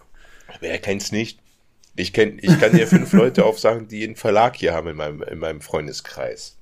Wer 0.60 0.78
kennt's 0.78 1.10
nicht? 1.10 1.40
Ich, 1.98 2.12
kenn, 2.12 2.38
ich 2.40 2.60
kann 2.60 2.72
dir 2.72 2.86
fünf 2.86 3.12
Leute 3.20 3.44
aufsagen, 3.44 3.88
die 3.88 4.04
einen 4.04 4.14
Verlag 4.14 4.54
hier 4.54 4.72
haben 4.72 4.86
in 4.88 4.96
meinem, 4.96 5.20
in 5.22 5.40
meinem 5.40 5.60
Freundeskreis. 5.60 6.56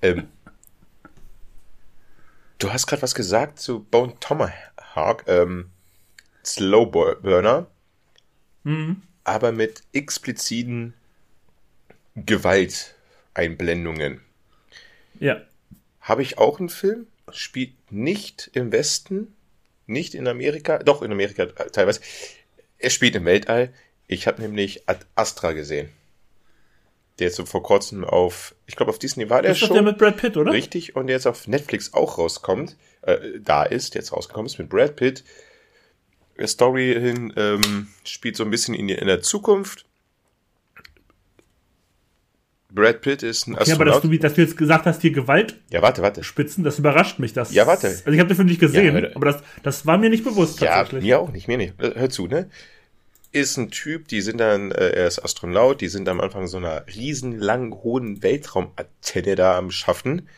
ähm, 0.00 0.28
du 2.58 2.72
hast 2.72 2.86
gerade 2.86 3.02
was 3.02 3.14
gesagt 3.14 3.58
zu 3.58 3.84
Bone 3.84 4.14
Tomahawk, 4.18 5.24
ähm, 5.26 5.68
Slow 6.42 6.86
Burner, 6.86 7.66
mhm. 8.64 9.02
aber 9.24 9.52
mit 9.52 9.82
expliziten 9.92 10.94
Gewalteinblendungen. 12.16 14.22
Ja. 15.20 15.42
Habe 16.00 16.22
ich 16.22 16.38
auch 16.38 16.58
einen 16.58 16.70
Film, 16.70 17.08
spielt 17.30 17.92
nicht 17.92 18.50
im 18.54 18.72
Westen, 18.72 19.36
nicht 19.86 20.14
in 20.14 20.26
Amerika, 20.26 20.78
doch 20.78 21.02
in 21.02 21.12
Amerika 21.12 21.44
teilweise. 21.44 22.00
Er 22.82 22.90
spielt 22.90 23.14
im 23.16 23.24
Weltall. 23.24 23.72
Ich 24.06 24.26
habe 24.26 24.42
nämlich 24.42 24.88
Ad 24.88 25.06
Astra 25.14 25.52
gesehen. 25.52 25.88
Der 27.18 27.28
jetzt 27.28 27.36
so 27.36 27.46
vor 27.46 27.62
kurzem 27.62 28.04
auf, 28.04 28.54
ich 28.66 28.76
glaube 28.76 28.90
auf 28.90 28.98
Disney 28.98 29.30
war 29.30 29.42
der 29.42 29.52
ist 29.52 29.58
schon. 29.58 29.68
Ist 29.68 29.74
der 29.74 29.82
mit 29.82 29.98
Brad 29.98 30.16
Pitt, 30.16 30.36
oder? 30.36 30.52
Richtig, 30.52 30.96
und 30.96 31.06
der 31.06 31.16
jetzt 31.16 31.26
auf 31.26 31.46
Netflix 31.46 31.94
auch 31.94 32.18
rauskommt, 32.18 32.76
äh, 33.02 33.18
da 33.38 33.62
ist, 33.64 33.94
jetzt 33.94 34.12
rausgekommen 34.12 34.46
ist 34.46 34.58
mit 34.58 34.68
Brad 34.68 34.96
Pitt. 34.96 35.24
Story 36.44 36.94
hin 36.98 37.32
ähm, 37.36 37.88
spielt 38.04 38.36
so 38.36 38.44
ein 38.44 38.50
bisschen 38.50 38.74
in, 38.74 38.88
in 38.88 39.06
der 39.06 39.20
Zukunft 39.20 39.84
Brad 42.74 43.02
Pitt 43.02 43.22
ist 43.22 43.46
ein 43.46 43.56
Astronaut. 43.56 43.68
Ja, 43.68 43.74
aber 43.74 43.84
dass 43.84 44.00
du, 44.00 44.18
dass 44.18 44.34
du 44.34 44.40
jetzt 44.40 44.56
gesagt 44.56 44.86
hast, 44.86 45.02
hier 45.02 45.12
Gewalt. 45.12 45.56
Ja, 45.70 45.82
warte, 45.82 46.02
warte. 46.02 46.24
Spitzen, 46.24 46.64
das 46.64 46.78
überrascht 46.78 47.18
mich. 47.18 47.32
Das, 47.32 47.52
ja, 47.52 47.66
warte. 47.66 47.88
Also 47.88 48.10
ich 48.10 48.18
habe 48.18 48.34
Film 48.34 48.48
nicht 48.48 48.60
gesehen, 48.60 48.96
ja, 48.96 49.10
aber 49.14 49.26
das, 49.26 49.42
das 49.62 49.86
war 49.86 49.98
mir 49.98 50.08
nicht 50.08 50.24
bewusst 50.24 50.58
tatsächlich. 50.58 51.04
Ja, 51.04 51.18
mir 51.18 51.20
auch 51.20 51.32
nicht, 51.32 51.48
mir 51.48 51.58
nicht. 51.58 51.74
Hör 51.78 52.08
zu, 52.08 52.26
ne? 52.26 52.48
Ist 53.30 53.56
ein 53.56 53.70
Typ, 53.70 54.08
die 54.08 54.20
sind 54.20 54.38
dann, 54.38 54.72
äh, 54.72 54.90
er 54.90 55.06
ist 55.06 55.18
Astronaut, 55.18 55.80
die 55.80 55.88
sind 55.88 56.08
am 56.08 56.20
Anfang 56.20 56.46
so 56.46 56.58
einer 56.58 56.84
riesenlangen, 56.94 57.72
hohen 57.72 58.22
Weltraumantenne 58.22 59.34
da 59.36 59.56
am 59.56 59.70
Schaffen. 59.70 60.28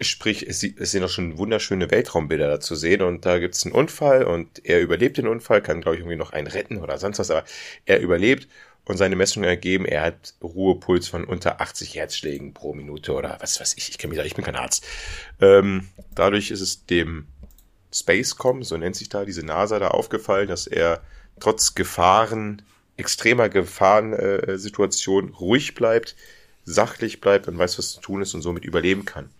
Sprich, 0.00 0.46
es, 0.46 0.62
es 0.64 0.90
sind 0.90 1.04
auch 1.04 1.10
schon 1.10 1.38
wunderschöne 1.38 1.90
Weltraumbilder 1.90 2.48
da 2.48 2.60
zu 2.60 2.74
sehen 2.74 3.02
und 3.02 3.24
da 3.24 3.38
gibt's 3.38 3.64
einen 3.64 3.74
Unfall 3.74 4.24
und 4.24 4.64
er 4.64 4.80
überlebt 4.80 5.16
den 5.16 5.28
Unfall, 5.28 5.62
kann 5.62 5.80
glaube 5.80 5.96
ich 5.96 6.00
irgendwie 6.00 6.16
noch 6.16 6.32
einen 6.32 6.48
retten 6.48 6.78
oder 6.78 6.98
sonst 6.98 7.18
was, 7.18 7.30
aber 7.30 7.44
er 7.84 8.00
überlebt 8.00 8.48
und 8.84 8.96
seine 8.96 9.16
Messungen 9.16 9.48
ergeben, 9.48 9.84
er 9.84 10.02
hat 10.02 10.34
Ruhepuls 10.42 11.08
von 11.08 11.24
unter 11.24 11.60
80 11.60 11.94
Herzschlägen 11.94 12.52
pro 12.52 12.74
Minute 12.74 13.12
oder 13.12 13.36
was 13.40 13.60
weiß 13.60 13.74
ich, 13.76 13.90
ich 13.90 13.98
kenne 13.98 14.10
mich 14.10 14.18
da, 14.18 14.24
ich 14.24 14.34
bin 14.34 14.44
kein 14.44 14.56
Arzt. 14.56 14.84
Ähm, 15.40 15.88
dadurch 16.14 16.50
ist 16.50 16.60
es 16.60 16.84
dem 16.86 17.26
Spacecom, 17.94 18.62
so 18.62 18.76
nennt 18.76 18.96
sich 18.96 19.08
da 19.08 19.24
diese 19.24 19.44
NASA 19.44 19.78
da 19.78 19.88
aufgefallen, 19.88 20.48
dass 20.48 20.66
er 20.66 21.02
trotz 21.38 21.74
Gefahren, 21.74 22.62
extremer 22.96 23.48
Gefahrensituation 23.48 25.28
äh, 25.28 25.36
ruhig 25.36 25.74
bleibt, 25.74 26.16
sachlich 26.64 27.20
bleibt 27.20 27.48
und 27.48 27.58
weiß, 27.58 27.78
was 27.78 27.92
zu 27.92 28.00
tun 28.00 28.22
ist 28.22 28.34
und 28.34 28.42
somit 28.42 28.64
überleben 28.64 29.04
kann. 29.04 29.30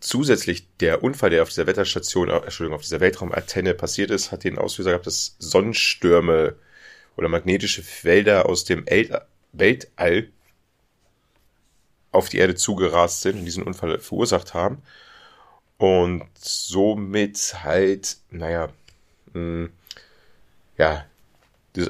Zusätzlich 0.00 0.68
der 0.78 1.02
Unfall, 1.02 1.30
der 1.30 1.42
auf 1.42 1.48
dieser 1.48 1.66
Wetterstation, 1.66 2.28
äh, 2.28 2.36
Entschuldigung, 2.36 2.76
auf 2.76 2.82
dieser 2.82 3.00
Weltraumantenne 3.00 3.74
passiert 3.74 4.10
ist, 4.10 4.30
hat 4.30 4.44
den 4.44 4.58
Auslöser 4.58 4.90
gehabt, 4.90 5.06
dass 5.06 5.36
Sonnenstürme 5.38 6.54
oder 7.18 7.28
magnetische 7.28 7.82
Felder 7.82 8.46
aus 8.46 8.64
dem 8.64 8.86
Weltall 9.52 10.30
auf 12.12 12.28
die 12.28 12.38
Erde 12.38 12.54
zugerast 12.54 13.22
sind 13.22 13.40
und 13.40 13.44
diesen 13.44 13.64
Unfall 13.64 13.98
verursacht 13.98 14.54
haben. 14.54 14.82
Und 15.78 16.24
somit 16.38 17.56
halt, 17.64 18.18
naja, 18.30 18.68
mh, 19.32 19.34
hm, 19.34 19.70
ja, 20.78 21.04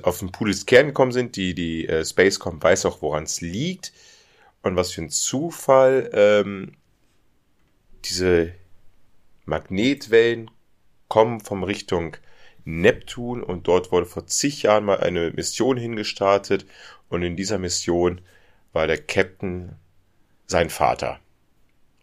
auf 0.03 0.19
den 0.19 0.33
Pool 0.33 0.49
des 0.49 0.67
Kern 0.67 0.87
gekommen 0.88 1.12
sind. 1.12 1.37
Die, 1.37 1.55
die 1.55 1.87
äh, 1.87 2.05
Spacecom 2.05 2.62
weiß 2.62 2.87
auch, 2.87 3.03
woran 3.03 3.25
es 3.25 3.43
liegt. 3.43 3.93
Und 4.62 4.77
was 4.77 4.93
für 4.93 5.03
ein 5.03 5.11
Zufall, 5.11 6.11
ähm, 6.14 6.73
diese 8.05 8.55
Magnetwellen 9.45 10.51
kommen 11.09 11.41
vom 11.41 11.64
Richtung 11.64 12.17
Neptun 12.68 13.42
und 13.42 13.66
dort 13.66 13.92
wurde 13.92 14.04
vor 14.04 14.26
zig 14.26 14.62
Jahren 14.64 14.85
mal 14.85 15.00
eine 15.00 15.31
Mission 15.31 15.78
hingestartet 15.78 16.66
und 17.09 17.22
in 17.22 17.35
dieser 17.35 17.59
Mission 17.59 18.20
war 18.74 18.87
der 18.87 18.98
Captain 18.98 19.76
sein 20.46 20.68
Vater. 20.68 21.18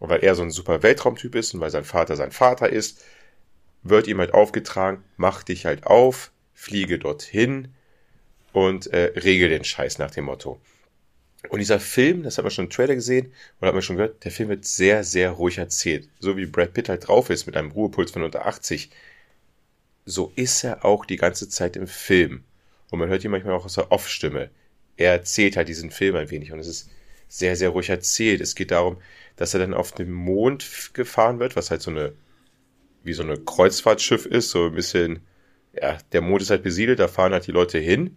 Und 0.00 0.10
weil 0.10 0.24
er 0.24 0.34
so 0.34 0.42
ein 0.42 0.50
super 0.50 0.82
Weltraumtyp 0.82 1.36
ist 1.36 1.54
und 1.54 1.60
weil 1.60 1.70
sein 1.70 1.84
Vater 1.84 2.16
sein 2.16 2.32
Vater 2.32 2.68
ist, 2.68 3.04
wird 3.84 4.08
ihm 4.08 4.18
halt 4.18 4.34
aufgetragen, 4.34 5.04
mach 5.16 5.44
dich 5.44 5.66
halt 5.66 5.86
auf, 5.86 6.32
fliege 6.52 6.98
dorthin 6.98 7.68
und 8.52 8.88
äh, 8.88 9.12
regel 9.20 9.48
den 9.48 9.62
Scheiß 9.62 9.98
nach 9.98 10.10
dem 10.10 10.24
Motto. 10.24 10.60
Und 11.48 11.60
dieser 11.60 11.78
Film, 11.78 12.24
das 12.24 12.38
haben 12.38 12.46
wir 12.46 12.50
schon 12.50 12.64
im 12.64 12.70
Trailer 12.72 12.96
gesehen 12.96 13.32
und 13.60 13.68
haben 13.68 13.76
wir 13.76 13.82
schon 13.82 13.96
gehört, 13.96 14.24
der 14.24 14.32
Film 14.32 14.48
wird 14.48 14.64
sehr, 14.64 15.04
sehr 15.04 15.30
ruhig 15.30 15.58
erzählt. 15.58 16.08
So 16.18 16.36
wie 16.36 16.46
Brad 16.46 16.74
Pitt 16.74 16.88
halt 16.88 17.06
drauf 17.06 17.30
ist 17.30 17.46
mit 17.46 17.56
einem 17.56 17.70
Ruhepuls 17.70 18.10
von 18.10 18.24
unter 18.24 18.46
80 18.46 18.90
so 20.06 20.32
ist 20.36 20.64
er 20.64 20.84
auch 20.84 21.04
die 21.04 21.16
ganze 21.16 21.48
Zeit 21.48 21.76
im 21.76 21.88
Film. 21.88 22.44
Und 22.90 23.00
man 23.00 23.08
hört 23.08 23.24
ihn 23.24 23.32
manchmal 23.32 23.54
auch 23.54 23.64
aus 23.64 23.74
der 23.74 23.90
Off-Stimme. 23.90 24.50
Er 24.96 25.12
erzählt 25.12 25.56
halt 25.56 25.68
diesen 25.68 25.90
Film 25.90 26.16
ein 26.16 26.30
wenig 26.30 26.52
und 26.52 26.60
es 26.60 26.68
ist 26.68 26.90
sehr, 27.28 27.56
sehr 27.56 27.70
ruhig 27.70 27.90
erzählt. 27.90 28.40
Es 28.40 28.54
geht 28.54 28.70
darum, 28.70 28.98
dass 29.34 29.52
er 29.52 29.60
dann 29.60 29.74
auf 29.74 29.92
dem 29.92 30.12
Mond 30.12 30.92
gefahren 30.94 31.40
wird, 31.40 31.56
was 31.56 31.70
halt 31.70 31.82
so 31.82 31.90
eine, 31.90 32.12
wie 33.02 33.12
so 33.12 33.24
eine 33.24 33.36
Kreuzfahrtschiff 33.36 34.26
ist, 34.26 34.50
so 34.50 34.66
ein 34.66 34.74
bisschen, 34.74 35.20
ja, 35.74 35.98
der 36.12 36.22
Mond 36.22 36.40
ist 36.40 36.50
halt 36.50 36.62
besiedelt, 36.62 37.00
da 37.00 37.08
fahren 37.08 37.32
halt 37.32 37.46
die 37.48 37.52
Leute 37.52 37.78
hin. 37.78 38.16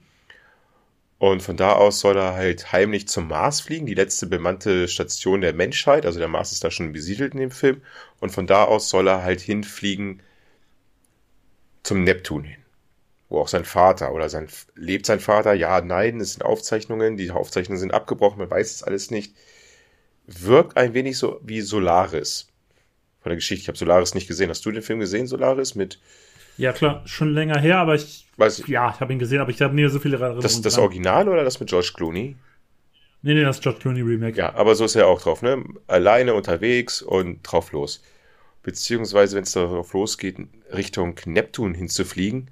Und 1.18 1.42
von 1.42 1.58
da 1.58 1.74
aus 1.74 2.00
soll 2.00 2.18
er 2.18 2.36
halt 2.36 2.72
heimlich 2.72 3.08
zum 3.10 3.28
Mars 3.28 3.62
fliegen, 3.62 3.88
die 3.88 3.96
letzte 3.96 4.28
bemannte 4.28 4.88
Station 4.88 5.42
der 5.42 5.54
Menschheit. 5.54 6.06
Also 6.06 6.20
der 6.20 6.30
Mars 6.30 6.54
ist 6.54 6.64
da 6.64 6.72
schon 6.72 6.94
besiedelt 6.94 7.34
in 7.34 7.42
dem 7.42 7.52
Film. 7.52 7.82
Und 8.22 8.30
von 8.32 8.48
da 8.48 8.64
aus 8.64 8.90
soll 8.90 9.08
er 9.10 9.24
halt 9.24 9.42
hinfliegen 9.42 10.22
zum 11.90 12.04
Neptun 12.04 12.44
hin. 12.44 12.60
Wo 13.30 13.40
auch 13.40 13.48
sein 13.48 13.66
Vater 13.66 14.14
oder 14.14 14.30
sein, 14.30 14.48
lebt 14.76 15.08
sein 15.08 15.20
Vater? 15.20 15.54
Ja, 15.54 15.82
nein, 15.82 16.22
es 16.22 16.34
sind 16.34 16.44
Aufzeichnungen, 16.44 17.18
die 17.18 17.32
Aufzeichnungen 17.32 17.80
sind 17.80 17.94
abgebrochen, 17.94 18.38
man 18.38 18.50
weiß 18.50 18.76
es 18.76 18.84
alles 18.84 19.10
nicht. 19.10 19.36
Wirkt 20.28 20.78
ein 20.78 20.94
wenig 20.94 21.18
so 21.18 21.40
wie 21.44 21.62
Solaris. 21.62 22.48
Von 23.22 23.32
der 23.32 23.38
Geschichte. 23.38 23.64
Ich 23.64 23.68
habe 23.68 23.78
Solaris 23.78 24.14
nicht 24.14 24.28
gesehen. 24.28 24.50
Hast 24.50 24.66
du 24.66 24.72
den 24.72 24.84
Film 24.84 25.00
gesehen, 25.00 25.28
Solaris, 25.28 25.76
mit 25.76 26.00
ja, 26.58 26.74
klar, 26.74 27.02
schon 27.06 27.34
länger 27.34 27.60
her, 27.60 27.78
aber 27.78 27.96
ich. 27.96 28.28
Weiß 28.38 28.64
ja, 28.68 28.92
ich 28.94 29.00
habe 29.00 29.14
ihn 29.14 29.20
gesehen, 29.20 29.40
aber 29.40 29.50
ich 29.50 29.62
habe 29.62 29.74
nie 29.74 29.88
so 29.90 30.00
viele 30.00 30.18
Erinnerungen. 30.18 30.42
Das, 30.42 30.62
das 30.62 30.78
Original 30.78 31.28
oder 31.28 31.44
das 31.44 31.60
mit 31.60 31.70
George 31.70 31.92
Clooney? 31.96 32.36
Nee, 33.22 33.34
nee, 33.34 33.44
das 33.44 33.62
George 33.62 33.80
Clooney 33.80 34.02
Remake. 34.02 34.38
Ja, 34.38 34.54
aber 34.56 34.76
so 34.76 34.86
ist 34.86 34.96
er 34.96 35.08
auch 35.08 35.22
drauf, 35.22 35.42
ne? 35.42 35.64
Alleine 35.88 36.34
unterwegs 36.34 37.02
und 37.02 37.42
drauf 37.44 37.72
los 37.72 38.02
beziehungsweise 38.64 39.36
wenn 39.36 39.44
es 39.44 39.54
darauf 39.54 39.94
losgeht, 39.94 40.38
Richtung 40.74 41.16
Neptun 41.26 41.74
hinzufliegen, 41.74 42.52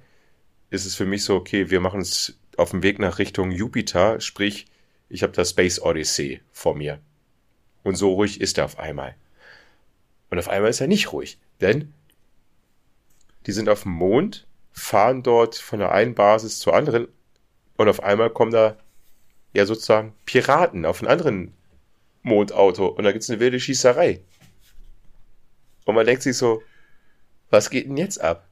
ist 0.70 0.86
es 0.86 0.94
für 0.94 1.06
mich 1.06 1.24
so, 1.24 1.36
okay, 1.36 1.70
wir 1.70 1.80
machen 1.80 2.00
es 2.00 2.38
auf 2.56 2.70
dem 2.70 2.82
Weg 2.82 2.98
nach 2.98 3.18
Richtung 3.18 3.50
Jupiter, 3.50 4.20
sprich, 4.20 4.66
ich 5.08 5.22
habe 5.22 5.32
das 5.32 5.50
Space 5.50 5.80
Odyssey 5.80 6.40
vor 6.52 6.74
mir. 6.74 7.00
Und 7.82 7.96
so 7.96 8.12
ruhig 8.12 8.40
ist 8.40 8.58
er 8.58 8.66
auf 8.66 8.78
einmal. 8.78 9.14
Und 10.30 10.38
auf 10.38 10.48
einmal 10.48 10.70
ist 10.70 10.80
er 10.80 10.88
nicht 10.88 11.12
ruhig, 11.12 11.38
denn 11.60 11.92
die 13.46 13.52
sind 13.52 13.68
auf 13.68 13.84
dem 13.84 13.92
Mond, 13.92 14.46
fahren 14.72 15.22
dort 15.22 15.54
von 15.54 15.78
der 15.78 15.92
einen 15.92 16.14
Basis 16.14 16.58
zur 16.58 16.74
anderen 16.74 17.08
und 17.76 17.88
auf 17.88 18.02
einmal 18.02 18.30
kommen 18.30 18.52
da 18.52 18.76
ja 19.54 19.64
sozusagen 19.64 20.12
Piraten 20.26 20.84
auf 20.84 21.00
einem 21.00 21.10
anderen 21.10 21.54
Mondauto 22.22 22.86
und 22.88 23.04
da 23.04 23.12
gibt's 23.12 23.30
eine 23.30 23.40
wilde 23.40 23.58
Schießerei. 23.58 24.20
Und 25.88 25.94
man 25.94 26.04
denkt 26.04 26.22
sich 26.22 26.36
so, 26.36 26.62
was 27.48 27.70
geht 27.70 27.86
denn 27.86 27.96
jetzt 27.96 28.20
ab? 28.20 28.46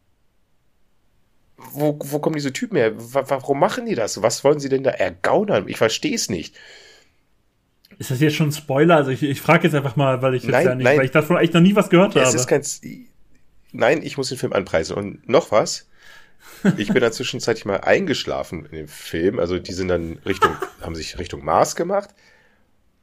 Wo, 1.58 1.98
wo 2.02 2.18
kommen 2.18 2.34
diese 2.34 2.50
Typen 2.50 2.76
her? 2.76 2.92
Warum 2.96 3.60
machen 3.60 3.84
die 3.84 3.94
das? 3.94 4.22
Was 4.22 4.42
wollen 4.42 4.58
sie 4.58 4.70
denn 4.70 4.82
da 4.82 4.90
ergaunern? 4.90 5.68
Ich 5.68 5.76
verstehe 5.76 6.14
es 6.14 6.30
nicht. 6.30 6.56
Ist 7.98 8.10
das 8.10 8.20
jetzt 8.20 8.36
schon 8.36 8.48
ein 8.48 8.52
Spoiler? 8.52 8.96
Also 8.96 9.10
ich, 9.10 9.22
ich 9.22 9.42
frage 9.42 9.64
jetzt 9.64 9.74
einfach 9.74 9.96
mal, 9.96 10.22
weil 10.22 10.34
ich 10.34 10.44
jetzt 10.44 10.52
nein, 10.52 10.66
ja 10.66 10.74
nicht, 10.74 10.84
nein. 10.84 10.96
weil 10.96 11.04
ich 11.04 11.10
davon 11.10 11.36
echt 11.36 11.52
noch 11.52 11.60
nie 11.60 11.76
was 11.76 11.90
gehört 11.90 12.16
es 12.16 12.24
habe. 12.24 12.36
Ist 12.36 12.46
kein, 12.46 12.62
nein, 13.72 14.02
ich 14.02 14.16
muss 14.16 14.30
den 14.30 14.38
Film 14.38 14.54
anpreisen. 14.54 14.96
Und 14.96 15.28
noch 15.28 15.50
was. 15.50 15.86
ich 16.78 16.88
bin 16.88 17.02
da 17.02 17.12
zwischenzeitlich 17.12 17.66
mal 17.66 17.82
eingeschlafen 17.82 18.64
in 18.64 18.76
dem 18.76 18.88
Film. 18.88 19.38
Also 19.38 19.58
die 19.58 19.74
sind 19.74 19.88
dann 19.88 20.20
Richtung, 20.24 20.56
haben 20.80 20.94
sich 20.94 21.18
Richtung 21.18 21.44
Mars 21.44 21.76
gemacht. 21.76 22.14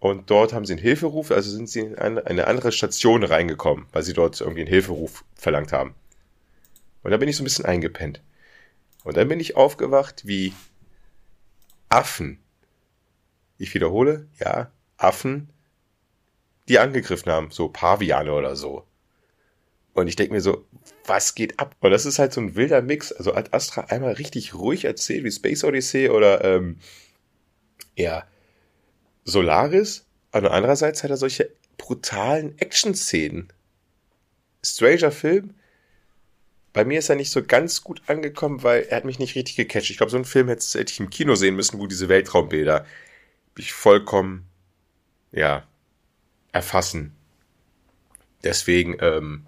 Und 0.04 0.30
dort 0.30 0.52
haben 0.52 0.66
sie 0.66 0.74
einen 0.74 0.82
Hilferuf, 0.82 1.32
also 1.32 1.50
sind 1.50 1.70
sie 1.70 1.80
in 1.80 1.98
eine 1.98 2.48
andere 2.48 2.74
Station 2.74 3.24
reingekommen, 3.24 3.86
weil 3.94 4.04
sie 4.04 4.12
dort 4.12 4.42
irgendwie 4.42 4.60
einen 4.60 4.70
Hilferuf 4.70 5.24
verlangt 5.34 5.72
haben. 5.72 5.96
Und 7.04 7.12
da 7.12 7.16
bin 7.16 7.30
ich 7.30 7.38
so 7.38 7.42
ein 7.42 7.46
bisschen 7.46 7.64
eingepennt. 7.64 8.22
Und 9.06 9.16
dann 9.16 9.30
bin 9.30 9.40
ich 9.40 9.56
aufgewacht 9.56 10.28
wie 10.28 10.52
Affen. 11.88 12.40
Ich 13.58 13.74
wiederhole, 13.74 14.28
ja, 14.42 14.74
Affen, 14.98 15.54
die 16.68 16.80
angegriffen 16.80 17.32
haben, 17.32 17.52
so 17.52 17.70
Paviane 17.70 18.34
oder 18.34 18.58
so. 18.58 18.86
Und 19.94 20.10
ich 20.10 20.18
denke 20.18 20.34
mir 20.34 20.42
so, 20.42 20.66
was 21.06 21.34
geht 21.34 21.62
ab? 21.62 21.78
Und 21.80 21.92
das 21.92 22.06
ist 22.06 22.20
halt 22.20 22.34
so 22.34 22.42
ein 22.42 22.58
wilder 22.58 22.82
Mix. 22.82 23.14
Also 23.14 23.36
Ad 23.36 23.52
Astra 23.54 23.86
einmal 23.86 24.16
richtig 24.16 24.54
ruhig 24.54 24.84
erzählt, 24.84 25.24
wie 25.24 25.32
Space 25.32 25.64
Odyssey 25.64 26.10
oder 26.10 26.44
ähm, 26.44 26.80
ja, 27.96 28.26
Solaris. 29.26 30.06
Und 30.32 30.48
andererseits 30.48 31.04
hat 31.04 31.12
er 31.12 31.18
solche 31.18 31.50
brutalen 31.78 32.58
Action-Szenen. 32.58 33.52
Stranger 34.64 35.12
Film. 35.12 35.54
Bei 36.72 36.86
mir 36.86 37.00
ist 37.00 37.10
er 37.10 37.16
nicht 37.16 37.30
so 37.30 37.44
ganz 37.44 37.84
gut 37.84 38.02
angekommen, 38.08 38.64
weil 38.64 38.84
er 38.84 38.98
hat 38.98 39.06
mich 39.06 39.20
nicht 39.20 39.36
richtig 39.36 39.56
gecatcht. 39.56 39.92
Ich 39.92 39.98
glaube, 39.98 40.10
so 40.10 40.18
einen 40.18 40.26
Film 40.26 40.48
hätte 40.48 40.82
ich 40.82 41.00
im 41.00 41.10
Kino 41.10 41.36
sehen 41.36 41.56
müssen, 41.56 41.80
wo 41.80 41.86
diese 41.86 42.10
Weltraumbilder 42.10 42.86
mich 43.56 43.74
vollkommen, 43.74 44.48
ja, 45.32 45.68
erfassen. 46.52 47.16
Deswegen, 48.44 48.98
ähm, 49.00 49.46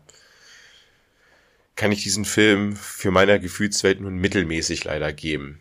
kann 1.76 1.92
ich 1.92 2.04
diesen 2.04 2.26
Film 2.26 2.76
für 2.76 3.12
meiner 3.12 3.40
Gefühlswelt 3.40 4.00
nur 4.00 4.12
mittelmäßig 4.12 4.84
leider 4.86 5.12
geben. 5.12 5.60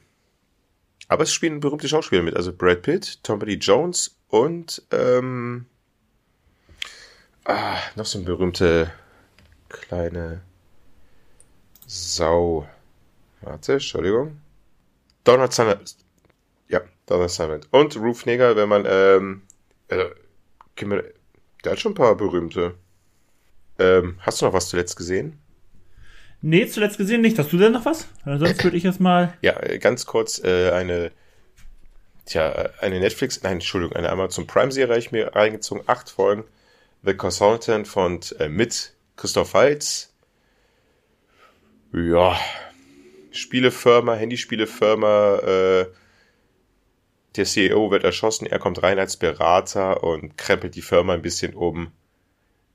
Aber 1.15 1.23
es 1.23 1.33
spielen 1.33 1.61
berühmte 1.61 1.89
Schauspieler 1.89 2.23
mit, 2.23 2.35
also 2.35 2.53
Brad 2.53 2.83
Pitt, 2.83 3.23
Tommy 3.23 3.45
Lee 3.45 3.55
Jones 3.55 4.19
und 4.31 4.83
ähm, 4.91 5.67
ah, 7.45 7.77
noch 7.95 8.05
so 8.05 8.19
eine 8.19 8.27
berühmte 8.27 8.93
kleine 9.69 10.43
Sau. 11.87 12.69
Warte, 13.43 13.75
Entschuldigung. 13.75 14.41
Donald 15.23 15.53
Sutherland. 15.53 15.95
Ja, 16.67 16.81
Donald 17.07 17.31
Sutherland. 17.31 17.69
Und 17.71 17.97
Ruth 17.97 18.27
Neger, 18.27 18.57
wenn 18.57 18.69
man, 18.69 18.85
ähm, 18.85 19.43
äh, 19.87 20.07
der 21.65 21.71
hat 21.71 21.79
schon 21.79 21.93
ein 21.93 21.95
paar 21.95 22.17
berühmte. 22.17 22.75
Ähm, 23.79 24.19
hast 24.19 24.41
du 24.41 24.47
noch 24.47 24.53
was 24.53 24.69
zuletzt 24.69 24.97
gesehen? 24.97 25.39
Nee, 26.47 26.67
zuletzt 26.67 26.99
gesehen 26.99 27.23
nicht. 27.23 27.39
Hast 27.39 27.55
du 27.55 27.57
denn 27.57 27.73
noch 27.73 27.87
was? 27.87 28.07
Sonst 28.27 28.63
würde 28.63 28.77
ich 28.77 28.83
jetzt 28.83 29.01
mal. 29.01 29.33
Ja, 29.41 29.55
ganz 29.79 30.05
kurz 30.05 30.45
äh, 30.45 30.73
eine, 30.73 31.11
tja, 32.27 32.69
eine 32.83 33.01
Netflix, 33.01 33.43
nein, 33.43 33.55
Entschuldigung, 33.55 33.97
eine 33.97 34.11
Amazon 34.11 34.47
Prime-Serie 34.47 34.91
habe 34.91 34.99
ich 34.99 35.11
mir 35.11 35.35
reingezogen. 35.35 35.85
Acht 35.87 36.11
Folgen. 36.11 36.45
The 37.03 37.15
Consultant 37.15 37.89
von 37.89 38.21
äh, 38.39 38.51
mit 38.51 38.93
Christoph 39.17 39.55
Waltz. 39.55 40.13
Ja, 41.95 42.39
Spielefirma, 43.31 44.15
Handyspielefirma, 44.15 45.39
äh, 45.39 45.87
der 47.37 47.45
CEO 47.47 47.91
wird 47.91 48.05
erschossen, 48.05 48.45
er 48.45 48.59
kommt 48.59 48.83
rein 48.83 48.99
als 48.99 49.17
Berater 49.17 50.05
und 50.05 50.37
krempelt 50.37 50.75
die 50.75 50.83
Firma 50.83 51.15
ein 51.15 51.23
bisschen 51.23 51.55
um 51.55 51.91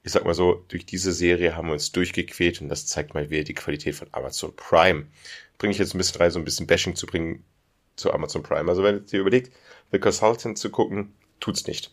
ich 0.04 0.12
sag 0.12 0.26
mal 0.26 0.34
so, 0.34 0.64
durch 0.70 0.86
diese 0.86 1.12
Serie 1.12 1.56
haben 1.56 1.68
wir 1.68 1.74
uns 1.74 1.92
durchgequält 1.92 2.62
und 2.62 2.70
das 2.70 2.88
zeigt 2.88 3.14
mal 3.14 3.30
wieder 3.30 3.44
die 3.44 3.54
Qualität 3.54 3.96
von 3.96 4.08
Amazon 4.12 4.56
Prime. 4.56 5.08
Bringe 5.58 5.72
ich 5.72 5.78
jetzt 5.78 5.94
ein 5.94 5.98
bisschen 5.98 6.22
rein, 6.22 6.32
so 6.32 6.40
ein 6.40 6.46
bisschen 6.46 6.68
Bashing 6.68 6.96
zu 6.96 7.06
bringen 7.06 7.44
zu 7.96 8.14
Amazon 8.14 8.44
Prime. 8.44 8.70
Also 8.70 8.84
wenn 8.84 8.96
ihr 8.96 9.02
dir 9.02 9.20
überlegt, 9.20 9.52
The 9.92 10.00
Consultant 10.00 10.58
zu 10.58 10.70
gucken, 10.70 11.14
tut's 11.40 11.68
nicht. 11.68 11.92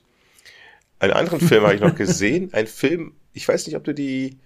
Einen 0.98 1.12
anderen 1.12 1.40
Film 1.40 1.64
habe 1.64 1.74
ich 1.74 1.80
noch 1.80 1.94
gesehen, 1.96 2.50
ein 2.52 2.66
Film, 2.66 3.14
ich 3.32 3.46
weiß 3.46 3.66
nicht, 3.66 3.76
ob 3.76 3.84
du 3.84 3.92
die, 3.92 4.38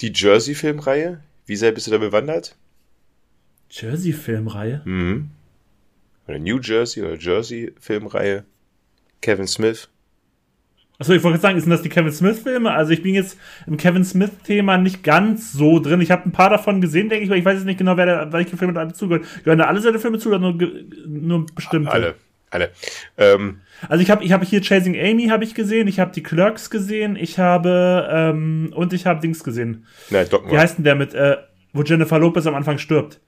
die 0.00 0.12
Jersey-Filmreihe, 0.14 1.22
wie 1.46 1.56
sehr 1.56 1.72
bist 1.72 1.86
du 1.86 1.90
da 1.92 1.98
bewandert? 1.98 2.56
Jersey-Filmreihe? 3.70 4.82
Mhm. 4.84 5.30
Oder 6.26 6.38
New 6.38 6.60
Jersey 6.60 7.02
oder 7.02 7.16
Jersey-Filmreihe. 7.16 8.44
Kevin 9.20 9.46
Smith. 9.46 9.88
Achso, 11.00 11.14
ich 11.14 11.22
wollte 11.22 11.38
sagen, 11.38 11.58
sind 11.58 11.70
das 11.70 11.80
die 11.80 11.88
Kevin 11.88 12.12
Smith-Filme? 12.12 12.70
Also 12.70 12.92
ich 12.92 13.02
bin 13.02 13.14
jetzt 13.14 13.38
im 13.66 13.78
Kevin 13.78 14.04
Smith-Thema 14.04 14.76
nicht 14.76 15.02
ganz 15.02 15.50
so 15.50 15.78
drin. 15.78 16.02
Ich 16.02 16.10
habe 16.10 16.28
ein 16.28 16.32
paar 16.32 16.50
davon 16.50 16.82
gesehen, 16.82 17.08
denke 17.08 17.24
ich, 17.24 17.30
aber 17.30 17.38
ich 17.38 17.44
weiß 17.44 17.54
jetzt 17.54 17.64
nicht 17.64 17.78
genau, 17.78 17.96
wer 17.96 18.04
da, 18.04 18.32
welche 18.34 18.58
Filme 18.58 18.74
da 18.74 18.86
zugehören. 18.92 19.26
Gehören 19.42 19.60
da 19.60 19.64
alle 19.64 19.80
seine 19.80 19.98
Filme 19.98 20.18
zu 20.18 20.28
oder 20.28 20.38
nur, 20.38 20.58
nur 21.06 21.46
bestimmte? 21.54 21.90
Alle, 21.90 22.16
alle. 22.50 22.70
Ähm. 23.16 23.62
Also 23.88 24.02
ich 24.02 24.10
habe 24.10 24.22
ich 24.22 24.32
hab 24.32 24.44
hier 24.44 24.60
Chasing 24.60 24.94
Amy 24.94 25.28
habe 25.28 25.42
ich 25.42 25.54
gesehen, 25.54 25.88
ich 25.88 26.00
habe 26.00 26.12
die 26.12 26.22
Clerks 26.22 26.68
gesehen, 26.68 27.16
ich 27.16 27.38
habe 27.38 28.06
ähm, 28.12 28.70
und 28.76 28.92
ich 28.92 29.06
habe 29.06 29.22
Dings 29.22 29.42
gesehen. 29.42 29.86
Nein, 30.10 30.28
Dogma. 30.28 30.52
Wie 30.52 30.58
heißt 30.58 30.76
denn 30.76 30.84
der 30.84 30.96
mit, 30.96 31.14
äh, 31.14 31.38
wo 31.72 31.82
Jennifer 31.82 32.18
Lopez 32.18 32.46
am 32.46 32.54
Anfang 32.54 32.76
stirbt? 32.76 33.20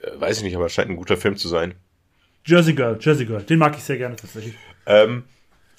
Äh, 0.00 0.18
weiß 0.18 0.38
ich 0.38 0.44
nicht, 0.44 0.56
aber 0.56 0.70
scheint 0.70 0.88
ein 0.88 0.96
guter 0.96 1.18
Film 1.18 1.36
zu 1.36 1.48
sein. 1.48 1.74
Jersey 2.46 2.72
Girl, 2.72 2.96
Jersey 2.98 3.26
Girl, 3.26 3.42
den 3.42 3.58
mag 3.58 3.76
ich 3.76 3.82
sehr 3.82 3.98
gerne 3.98 4.16
tatsächlich. 4.16 4.54
Ähm, 4.86 5.24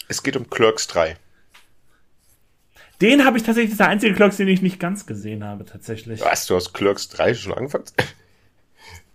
es 0.07 0.23
geht 0.23 0.35
um 0.35 0.49
Clerks 0.49 0.87
3. 0.87 1.17
Den 3.01 3.25
habe 3.25 3.37
ich 3.37 3.43
tatsächlich, 3.43 3.71
das 3.71 3.73
ist 3.73 3.79
der 3.79 3.89
einzige 3.89 4.15
Clerks, 4.15 4.37
den 4.37 4.47
ich 4.47 4.61
nicht 4.61 4.79
ganz 4.79 5.05
gesehen 5.05 5.43
habe, 5.43 5.65
tatsächlich. 5.65 6.21
Was, 6.21 6.47
du 6.47 6.55
hast 6.55 6.73
Clerks 6.73 7.09
3 7.09 7.33
schon 7.33 7.53
angefangen? 7.53 7.85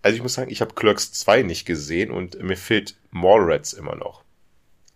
Also 0.04 0.16
ich 0.16 0.22
muss 0.24 0.34
sagen, 0.34 0.50
ich 0.50 0.60
habe 0.60 0.74
Clerks 0.74 1.12
2 1.12 1.44
nicht 1.44 1.64
gesehen 1.64 2.10
und 2.10 2.42
mir 2.42 2.56
fehlt 2.56 2.96
Mallrats 3.12 3.72
immer 3.72 3.94
noch. 3.94 4.24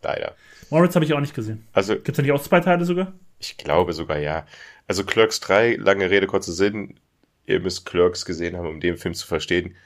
Leider. 0.03 0.35
Mallrats 0.69 0.97
habe 0.97 1.05
ich 1.05 1.15
auch 1.15 1.21
nicht 1.21 1.33
gesehen. 1.33 1.65
Also, 1.73 1.95
Gibt 1.95 2.09
es 2.09 2.17
da 2.17 2.23
nicht 2.23 2.33
auch 2.33 2.43
zwei 2.43 2.59
Teile 2.59 2.85
sogar? 2.85 3.13
Ich 3.39 3.57
glaube 3.57 3.93
sogar 3.93 4.19
ja. 4.19 4.49
Also 4.89 5.05
Clerks 5.05 5.39
3, 5.39 5.77
lange 5.77 6.11
Rede, 6.11 6.27
kurzer 6.27 6.51
Sinn. 6.53 6.99
Ihr 7.47 7.61
müsst 7.61 7.87
Clerks 7.87 8.25
gesehen 8.25 8.57
haben, 8.57 8.67
um 8.69 8.81
den 8.81 8.97
Film 8.97 9.15
zu 9.15 9.29
verstehen. 9.29 9.77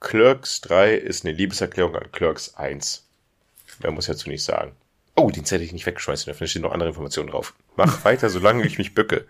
Clerks 0.00 0.60
3 0.60 0.94
ist 0.94 1.24
eine 1.24 1.34
Liebeserklärung 1.34 1.96
an 1.96 2.12
Clerks 2.12 2.54
1. 2.56 3.06
Mehr 3.82 3.92
muss 3.92 4.04
ich 4.08 4.14
dazu 4.14 4.28
nicht 4.28 4.44
sagen. 4.44 4.72
Oh, 5.16 5.30
den 5.30 5.44
hätte 5.44 5.64
ich 5.64 5.72
nicht 5.72 5.86
weggeschmeißen 5.86 6.26
dürfen. 6.26 6.44
Da 6.44 6.46
stehen 6.46 6.62
noch 6.62 6.72
andere 6.72 6.90
Informationen 6.90 7.30
drauf. 7.30 7.54
Mach 7.76 8.04
weiter, 8.04 8.28
solange 8.28 8.64
ich 8.66 8.78
mich 8.78 8.94
bücke. 8.94 9.24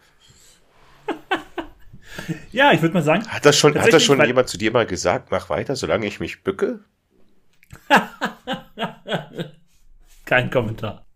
ja, 2.50 2.72
ich 2.72 2.82
würde 2.82 2.94
mal 2.94 3.02
sagen. 3.02 3.26
Hat 3.28 3.46
das 3.46 3.56
schon, 3.56 3.80
hat 3.80 3.92
das 3.92 4.02
schon 4.02 4.22
jemand 4.24 4.48
zu 4.48 4.58
dir 4.58 4.72
mal 4.72 4.86
gesagt? 4.86 5.30
Mach 5.30 5.48
weiter, 5.48 5.76
solange 5.76 6.06
ich 6.06 6.18
mich 6.18 6.42
bücke? 6.42 6.80
Kein 10.24 10.50
Kommentar. 10.50 11.06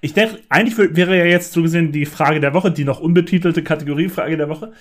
Ich 0.00 0.14
denke, 0.14 0.38
eigentlich 0.48 0.78
wäre 0.78 1.18
ja 1.18 1.24
jetzt 1.24 1.52
so 1.52 1.62
gesehen 1.62 1.90
die 1.90 2.06
Frage 2.06 2.38
der 2.38 2.54
Woche, 2.54 2.70
die 2.70 2.84
noch 2.84 3.00
unbetitelte 3.00 3.64
Kategoriefrage 3.64 4.36
der 4.36 4.48
Woche. 4.48 4.72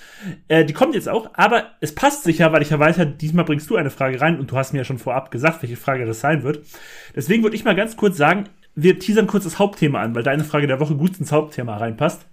Äh, 0.47 0.63
die 0.63 0.73
kommt 0.73 0.93
jetzt 0.93 1.09
auch, 1.09 1.31
aber 1.33 1.71
es 1.81 1.95
passt 1.95 2.23
sicher, 2.23 2.51
weil 2.51 2.61
ich 2.61 2.69
ja 2.69 2.77
weiß, 2.77 2.97
diesmal 3.19 3.45
bringst 3.45 3.67
du 3.69 3.77
eine 3.77 3.89
Frage 3.89 4.21
rein 4.21 4.39
und 4.39 4.51
du 4.51 4.57
hast 4.57 4.73
mir 4.73 4.79
ja 4.79 4.85
schon 4.85 4.99
vorab 4.99 5.31
gesagt, 5.31 5.63
welche 5.63 5.75
Frage 5.75 6.05
das 6.05 6.19
sein 6.19 6.43
wird. 6.43 6.63
Deswegen 7.15 7.41
würde 7.41 7.55
ich 7.55 7.63
mal 7.63 7.75
ganz 7.75 7.97
kurz 7.97 8.15
sagen, 8.15 8.43
wir 8.77 8.99
teasern 8.99 9.25
kurz 9.25 9.43
das 9.43 9.57
Hauptthema 9.57 10.01
an, 10.01 10.13
weil 10.13 10.21
deine 10.21 10.43
Frage 10.43 10.67
der 10.67 10.79
Woche 10.79 10.95
gut 10.95 11.19
ins 11.19 11.31
Hauptthema 11.31 11.77
reinpasst. 11.77 12.27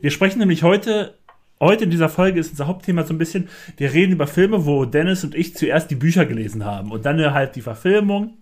Wir 0.00 0.12
sprechen 0.12 0.38
nämlich 0.38 0.62
heute, 0.62 1.14
heute 1.60 1.84
in 1.84 1.90
dieser 1.90 2.08
Folge 2.08 2.38
ist 2.38 2.50
unser 2.50 2.68
Hauptthema 2.68 3.02
so 3.02 3.12
ein 3.12 3.18
bisschen, 3.18 3.48
wir 3.76 3.92
reden 3.92 4.12
über 4.12 4.28
Filme, 4.28 4.64
wo 4.64 4.84
Dennis 4.84 5.24
und 5.24 5.34
ich 5.34 5.56
zuerst 5.56 5.90
die 5.90 5.96
Bücher 5.96 6.24
gelesen 6.24 6.64
haben 6.64 6.92
und 6.92 7.04
dann 7.04 7.18
halt 7.34 7.56
die 7.56 7.62
Verfilmung 7.62 8.38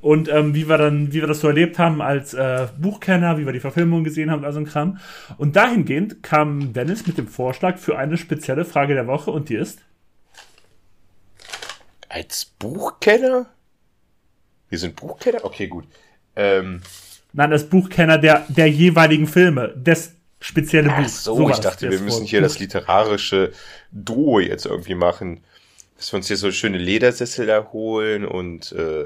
und 0.00 0.30
ähm, 0.30 0.54
wie 0.54 0.70
wir 0.70 0.78
dann, 0.78 1.12
wie 1.12 1.20
wir 1.20 1.26
das 1.26 1.40
so 1.40 1.48
erlebt 1.48 1.78
haben 1.78 2.00
als 2.00 2.32
äh, 2.32 2.68
Buchkenner, 2.78 3.36
wie 3.36 3.44
wir 3.44 3.52
die 3.52 3.60
Verfilmung 3.60 4.02
gesehen 4.02 4.30
haben, 4.30 4.44
also 4.44 4.58
ein 4.58 4.66
Kram. 4.66 4.98
Und 5.36 5.54
dahingehend 5.54 6.22
kam 6.22 6.72
Dennis 6.72 7.06
mit 7.06 7.18
dem 7.18 7.28
Vorschlag 7.28 7.76
für 7.76 7.98
eine 7.98 8.16
spezielle 8.16 8.64
Frage 8.64 8.94
der 8.94 9.06
Woche 9.06 9.30
und 9.30 9.50
die 9.50 9.56
ist? 9.56 9.80
Als 12.08 12.46
Buchkenner? 12.58 13.50
Wir 14.70 14.78
sind 14.78 14.96
Buchkenner? 14.96 15.44
Okay, 15.44 15.66
gut. 15.66 15.84
Ähm, 16.36 16.80
Nein, 17.32 17.50
das 17.50 17.68
Buchkenner 17.68 18.18
der, 18.18 18.46
der 18.48 18.68
jeweiligen 18.68 19.26
Filme, 19.26 19.74
des 19.76 20.14
spezielle 20.40 20.88
Buch. 20.88 20.96
Ach 20.98 21.08
so, 21.08 21.36
Sowas, 21.36 21.58
ich 21.58 21.62
dachte, 21.62 21.90
wir 21.90 22.00
müssen 22.00 22.24
hier 22.24 22.40
das 22.40 22.58
literarische 22.58 23.52
Duo 23.92 24.40
jetzt 24.40 24.66
irgendwie 24.66 24.94
machen. 24.94 25.44
Dass 25.96 26.12
wir 26.12 26.16
uns 26.16 26.28
hier 26.28 26.38
so 26.38 26.50
schöne 26.50 26.78
Ledersessel 26.78 27.48
erholen 27.48 28.24
und 28.24 28.72
äh, 28.72 29.02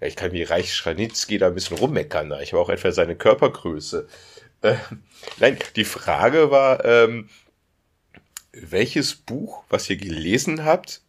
ja, 0.00 0.06
ich 0.06 0.16
kann 0.16 0.32
wie 0.32 0.42
Reich 0.42 0.74
Schranitzky 0.74 1.38
da 1.38 1.48
ein 1.48 1.54
bisschen 1.54 1.76
rummeckern. 1.76 2.32
Ich 2.42 2.52
habe 2.52 2.62
auch 2.62 2.70
etwa 2.70 2.92
seine 2.92 3.14
Körpergröße. 3.14 4.08
Äh, 4.62 4.76
nein, 5.38 5.58
die 5.74 5.84
Frage 5.84 6.50
war, 6.50 6.84
ähm, 6.84 7.28
welches 8.52 9.14
Buch, 9.14 9.64
was 9.68 9.90
ihr 9.90 9.96
gelesen 9.96 10.64
habt, 10.64 11.02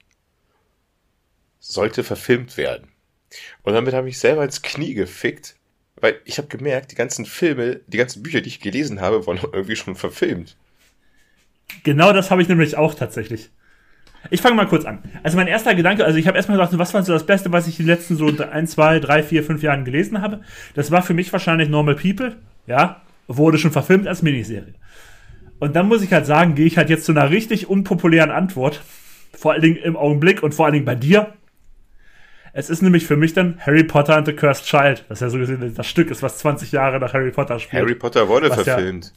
sollte 1.60 2.04
verfilmt 2.04 2.58
werden? 2.58 2.92
Und 3.64 3.74
damit 3.74 3.94
habe 3.94 4.10
ich 4.10 4.20
selber 4.20 4.44
ins 4.44 4.62
Knie 4.62 4.94
gefickt, 4.94 5.56
weil 6.00 6.20
ich 6.26 6.38
habe 6.38 6.48
gemerkt, 6.48 6.92
die 6.92 6.96
ganzen 6.96 7.26
Filme, 7.26 7.82
die 7.88 7.98
ganzen 7.98 8.24
Bücher, 8.24 8.42
die 8.42 8.50
ich 8.50 8.60
gelesen 8.60 9.02
habe, 9.02 9.26
wurden 9.26 9.40
irgendwie 9.54 9.76
schon 9.76 9.96
verfilmt. 9.96 10.56
Genau 11.84 12.14
das 12.14 12.32
habe 12.32 12.42
ich 12.42 12.48
nämlich 12.48 12.78
auch 12.78 12.94
tatsächlich. 12.94 13.50
Ich 14.30 14.42
fange 14.42 14.56
mal 14.56 14.68
kurz 14.68 14.86
an. 14.86 15.04
Also 15.24 15.38
mein 15.38 15.48
erster 15.48 15.76
Gedanke, 15.76 16.04
also 16.04 16.18
ich 16.18 16.28
habe 16.28 16.38
erstmal 16.38 16.58
gedacht, 16.58 16.78
was 16.78 16.94
war 16.94 17.04
so 17.04 17.14
das 17.14 17.26
Beste, 17.26 17.52
was 17.52 17.68
ich 17.68 17.80
in 17.80 17.86
den 17.86 17.96
letzten 17.96 18.16
so 18.16 18.28
ein, 18.28 18.68
zwei, 18.68 19.00
drei, 19.00 19.24
vier, 19.24 19.44
fünf 19.44 19.64
Jahren 19.64 19.86
gelesen 19.86 20.22
habe? 20.22 20.42
Das 20.74 20.92
war 20.92 21.02
für 21.02 21.14
mich 21.14 21.32
wahrscheinlich 21.32 21.70
Normal 21.70 21.96
People. 21.96 22.36
Ja, 22.66 23.02
wurde 23.28 23.58
schon 23.58 23.72
verfilmt 23.72 24.08
als 24.08 24.22
Miniserie. 24.22 24.74
Und 25.60 25.76
dann 25.76 25.88
muss 25.88 26.02
ich 26.02 26.12
halt 26.12 26.26
sagen, 26.26 26.56
gehe 26.56 26.66
ich 26.66 26.78
halt 26.78 26.90
jetzt 26.90 27.06
zu 27.06 27.12
einer 27.12 27.30
richtig 27.30 27.70
unpopulären 27.70 28.32
Antwort. 28.32 28.82
Vor 29.34 29.54
allen 29.54 29.62
Dingen 29.62 29.78
im 29.78 29.96
Augenblick 29.96 30.44
und 30.44 30.54
vor 30.54 30.66
allen 30.66 30.74
Dingen 30.74 30.86
bei 30.86 30.96
dir. 30.96 31.34
Es 32.58 32.72
ist 32.72 32.82
nämlich 32.82 33.06
für 33.06 33.18
mich 33.18 33.34
dann 33.34 33.60
Harry 33.60 33.84
Potter 33.84 34.16
and 34.16 34.26
the 34.26 34.34
Cursed 34.34 34.66
Child, 34.66 35.06
das 35.10 35.20
ja 35.20 35.30
so 35.30 35.38
gesehen 35.38 35.76
das 35.76 35.86
Stück 35.86 36.10
ist, 36.10 36.24
was 36.24 36.40
20 36.40 36.72
Jahre 36.72 37.00
nach 37.00 37.14
Harry 37.14 37.30
Potter 37.30 37.60
spielt. 37.60 37.84
Harry 37.84 37.94
Potter 37.94 38.28
wurde 38.28 38.52
verfilmt. 38.52 39.14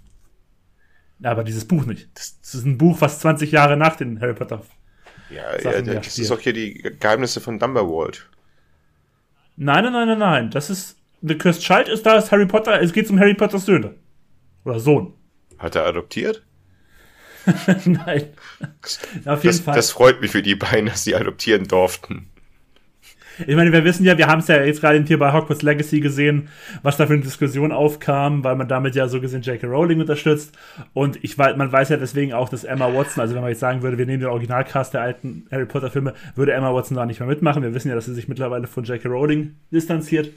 Ja, 1.20 1.30
aber 1.30 1.42
dieses 1.42 1.64
Buch 1.64 1.86
nicht. 1.86 2.10
Das 2.12 2.36
ist 2.52 2.66
ein 2.66 2.76
Buch, 2.76 3.00
was 3.00 3.20
20 3.20 3.50
Jahre 3.50 3.78
nach 3.78 3.96
den 3.96 4.20
Harry 4.20 4.34
Potter. 4.34 4.62
Ja, 5.30 5.58
ja 5.58 5.80
das 5.80 6.18
ist 6.18 6.30
auch 6.30 6.38
hier 6.38 6.52
die 6.52 6.82
Geheimnisse 7.00 7.40
von 7.40 7.58
Dumbledore. 7.58 8.12
Nein, 9.56 9.84
nein, 9.84 9.92
nein, 9.94 10.08
nein, 10.08 10.18
nein. 10.18 10.50
Das 10.50 10.68
ist 10.68 10.98
The 11.22 11.38
Cursed 11.38 11.62
Child 11.62 11.88
ist 11.88 12.04
da 12.04 12.18
ist 12.18 12.30
Harry 12.32 12.44
Potter. 12.44 12.78
Es 12.82 12.92
geht 12.92 13.08
um 13.08 13.18
Harry 13.18 13.32
Potters 13.32 13.64
Söhne 13.64 13.94
oder 14.66 14.78
Sohn. 14.80 15.14
Hat 15.56 15.76
er 15.76 15.86
adoptiert? 15.86 16.44
nein. 17.86 18.34
Auf 19.24 19.44
jeden 19.44 19.56
das, 19.56 19.60
Fall. 19.60 19.76
Das 19.76 19.92
freut 19.92 20.20
mich 20.20 20.30
für 20.30 20.42
die 20.42 20.56
beiden, 20.56 20.90
dass 20.90 21.04
sie 21.04 21.14
adoptieren 21.14 21.66
durften. 21.66 22.29
Ich 23.46 23.56
meine, 23.56 23.72
wir 23.72 23.84
wissen 23.84 24.04
ja, 24.04 24.18
wir 24.18 24.26
haben 24.26 24.40
es 24.40 24.48
ja 24.48 24.62
jetzt 24.62 24.80
gerade 24.80 25.02
hier 25.02 25.18
bei 25.18 25.32
Hogwarts 25.32 25.62
Legacy 25.62 26.00
gesehen, 26.00 26.48
was 26.82 26.96
da 26.96 27.06
für 27.06 27.14
eine 27.14 27.22
Diskussion 27.22 27.72
aufkam, 27.72 28.44
weil 28.44 28.56
man 28.56 28.68
damit 28.68 28.94
ja 28.94 29.08
so 29.08 29.20
gesehen 29.20 29.42
J.K. 29.42 29.66
Rowling 29.66 30.00
unterstützt. 30.00 30.56
Und 30.92 31.22
ich 31.24 31.38
weiß, 31.38 31.56
man 31.56 31.72
weiß 31.72 31.88
ja 31.88 31.96
deswegen 31.96 32.32
auch, 32.32 32.48
dass 32.48 32.64
Emma 32.64 32.92
Watson, 32.92 33.20
also 33.22 33.34
wenn 33.34 33.42
man 33.42 33.50
jetzt 33.50 33.60
sagen 33.60 33.82
würde, 33.82 33.98
wir 33.98 34.06
nehmen 34.06 34.20
den 34.20 34.28
Originalcast 34.28 34.94
der 34.94 35.02
alten 35.02 35.46
Harry 35.50 35.66
Potter 35.66 35.90
Filme, 35.90 36.14
würde 36.34 36.52
Emma 36.52 36.72
Watson 36.74 36.96
da 36.96 37.06
nicht 37.06 37.20
mehr 37.20 37.28
mitmachen. 37.28 37.62
Wir 37.62 37.74
wissen 37.74 37.88
ja, 37.88 37.94
dass 37.94 38.06
sie 38.06 38.14
sich 38.14 38.28
mittlerweile 38.28 38.66
von 38.66 38.84
J.K. 38.84 39.08
Rowling 39.08 39.56
distanziert. 39.70 40.30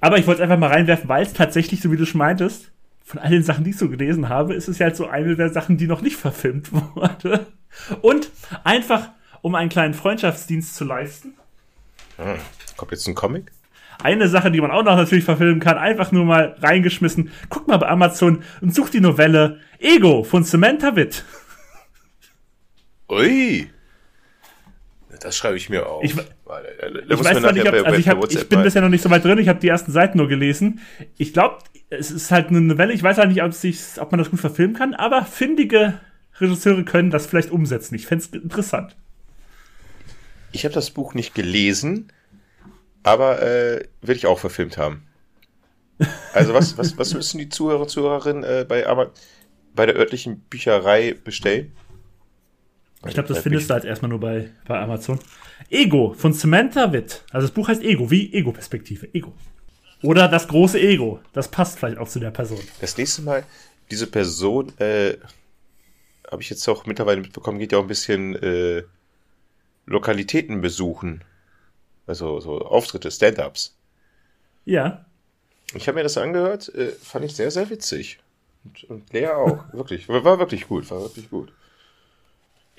Aber 0.00 0.18
ich 0.18 0.26
wollte 0.26 0.42
es 0.42 0.44
einfach 0.44 0.58
mal 0.58 0.70
reinwerfen, 0.70 1.08
weil 1.08 1.22
es 1.22 1.32
tatsächlich, 1.32 1.80
so 1.80 1.90
wie 1.90 1.96
du 1.96 2.04
schon 2.04 2.18
meintest, 2.18 2.70
von 3.04 3.20
all 3.20 3.30
den 3.30 3.42
Sachen, 3.42 3.64
die 3.64 3.70
ich 3.70 3.78
so 3.78 3.88
gelesen 3.88 4.28
habe, 4.28 4.54
ist 4.54 4.68
es 4.68 4.78
ja 4.78 4.86
halt 4.86 4.96
so 4.96 5.06
eine 5.06 5.36
der 5.36 5.50
Sachen, 5.50 5.76
die 5.76 5.86
noch 5.86 6.00
nicht 6.00 6.16
verfilmt 6.16 6.72
wurde. 6.72 7.46
Und 8.00 8.30
einfach, 8.64 9.10
um 9.42 9.54
einen 9.54 9.68
kleinen 9.68 9.94
Freundschaftsdienst 9.94 10.74
zu 10.74 10.84
leisten, 10.84 11.34
hm. 12.16 12.38
Kommt 12.76 12.92
jetzt 12.92 13.06
ein 13.06 13.14
Comic? 13.14 13.52
Eine 14.02 14.28
Sache, 14.28 14.50
die 14.50 14.60
man 14.60 14.70
auch 14.70 14.82
noch 14.82 14.96
natürlich 14.96 15.24
verfilmen 15.24 15.60
kann, 15.60 15.78
einfach 15.78 16.12
nur 16.12 16.24
mal 16.24 16.56
reingeschmissen. 16.60 17.30
Guck 17.48 17.68
mal 17.68 17.76
bei 17.76 17.88
Amazon 17.88 18.42
und 18.60 18.74
such 18.74 18.90
die 18.90 19.00
Novelle 19.00 19.60
Ego 19.78 20.24
von 20.24 20.44
Samantha 20.44 20.96
Witt. 20.96 21.24
Ui. 23.08 23.70
Das 25.20 25.36
schreibe 25.36 25.56
ich 25.56 25.70
mir 25.70 25.86
auf. 25.86 26.04
Ich, 26.04 26.10
ich 26.10 26.16
weiß 26.16 27.40
zwar 27.40 27.52
nicht, 27.52 27.66
ob, 27.66 27.74
also 27.86 27.98
ich, 27.98 28.08
hab, 28.08 28.30
ich 28.30 28.48
bin 28.48 28.62
bisher 28.62 28.82
noch 28.82 28.88
nicht 28.88 29.02
so 29.02 29.10
weit 29.10 29.24
drin, 29.24 29.38
ich 29.38 29.48
habe 29.48 29.60
die 29.60 29.68
ersten 29.68 29.92
Seiten 29.92 30.18
nur 30.18 30.28
gelesen. 30.28 30.80
Ich 31.16 31.32
glaube, 31.32 31.58
es 31.88 32.10
ist 32.10 32.30
halt 32.30 32.48
eine 32.48 32.60
Novelle, 32.60 32.92
ich 32.92 33.02
weiß 33.02 33.18
auch 33.20 33.26
nicht, 33.26 33.42
ob, 33.42 33.52
ob 33.52 34.12
man 34.12 34.18
das 34.18 34.30
gut 34.30 34.40
verfilmen 34.40 34.76
kann, 34.76 34.92
aber 34.92 35.24
findige 35.24 36.00
Regisseure 36.40 36.84
können 36.84 37.10
das 37.10 37.26
vielleicht 37.26 37.50
umsetzen. 37.50 37.94
Ich 37.94 38.06
fände 38.06 38.24
es 38.24 38.32
interessant. 38.32 38.96
Ich 40.54 40.64
habe 40.64 40.72
das 40.72 40.90
Buch 40.90 41.14
nicht 41.14 41.34
gelesen, 41.34 42.12
aber 43.02 43.42
äh, 43.42 43.88
will 44.02 44.16
ich 44.16 44.26
auch 44.26 44.38
verfilmt 44.38 44.78
haben. 44.78 45.02
Also 46.32 46.54
was, 46.54 46.78
was, 46.78 46.96
was 46.96 47.12
müssen 47.12 47.38
die 47.38 47.48
Zuhörer 47.48 47.82
und 47.82 47.88
Zuhörerinnen 47.88 48.44
äh, 48.44 48.64
bei, 48.68 48.86
aber, 48.86 49.12
bei 49.74 49.84
der 49.84 49.96
örtlichen 49.96 50.40
Bücherei 50.40 51.14
bestellen? 51.14 51.72
Ich 53.06 53.14
glaube, 53.14 53.28
das 53.28 53.40
findest 53.40 53.68
du 53.68 53.74
halt 53.74 53.84
erstmal 53.84 54.08
nur 54.08 54.20
bei, 54.20 54.50
bei 54.66 54.78
Amazon. 54.78 55.18
Ego 55.70 56.14
von 56.16 56.32
Samantha 56.32 56.92
Witt. 56.92 57.24
Also 57.32 57.48
das 57.48 57.54
Buch 57.54 57.66
heißt 57.68 57.82
Ego, 57.82 58.10
wie 58.10 58.32
Ego-Perspektive. 58.32 59.12
Ego. 59.12 59.34
Oder 60.02 60.28
das 60.28 60.46
große 60.46 60.80
Ego. 60.80 61.20
Das 61.32 61.48
passt 61.48 61.78
vielleicht 61.78 61.98
auch 61.98 62.08
zu 62.08 62.20
der 62.20 62.30
Person. 62.30 62.60
Das 62.80 62.96
nächste 62.96 63.22
Mal, 63.22 63.44
diese 63.90 64.06
Person, 64.06 64.72
äh, 64.78 65.16
habe 66.30 66.42
ich 66.42 66.50
jetzt 66.50 66.66
auch 66.68 66.86
mittlerweile 66.86 67.20
mitbekommen, 67.20 67.58
geht 67.58 67.72
ja 67.72 67.78
auch 67.78 67.82
ein 67.82 67.88
bisschen 67.88 68.36
äh, 68.36 68.84
Lokalitäten 69.86 70.60
besuchen. 70.60 71.22
Also 72.06 72.40
so 72.40 72.60
Auftritte, 72.60 73.10
Stand-ups. 73.10 73.76
Ja. 74.64 75.04
Ich 75.74 75.88
habe 75.88 75.96
mir 75.96 76.02
das 76.02 76.18
angehört, 76.18 76.74
äh, 76.74 76.90
fand 76.90 77.24
ich 77.24 77.34
sehr, 77.34 77.50
sehr 77.50 77.68
witzig. 77.70 78.18
Und, 78.64 78.84
und 78.84 79.12
Lea 79.12 79.28
auch. 79.28 79.64
wirklich. 79.72 80.08
War 80.08 80.38
wirklich 80.38 80.68
gut, 80.68 80.90
war 80.90 81.00
wirklich 81.00 81.30
gut. 81.30 81.52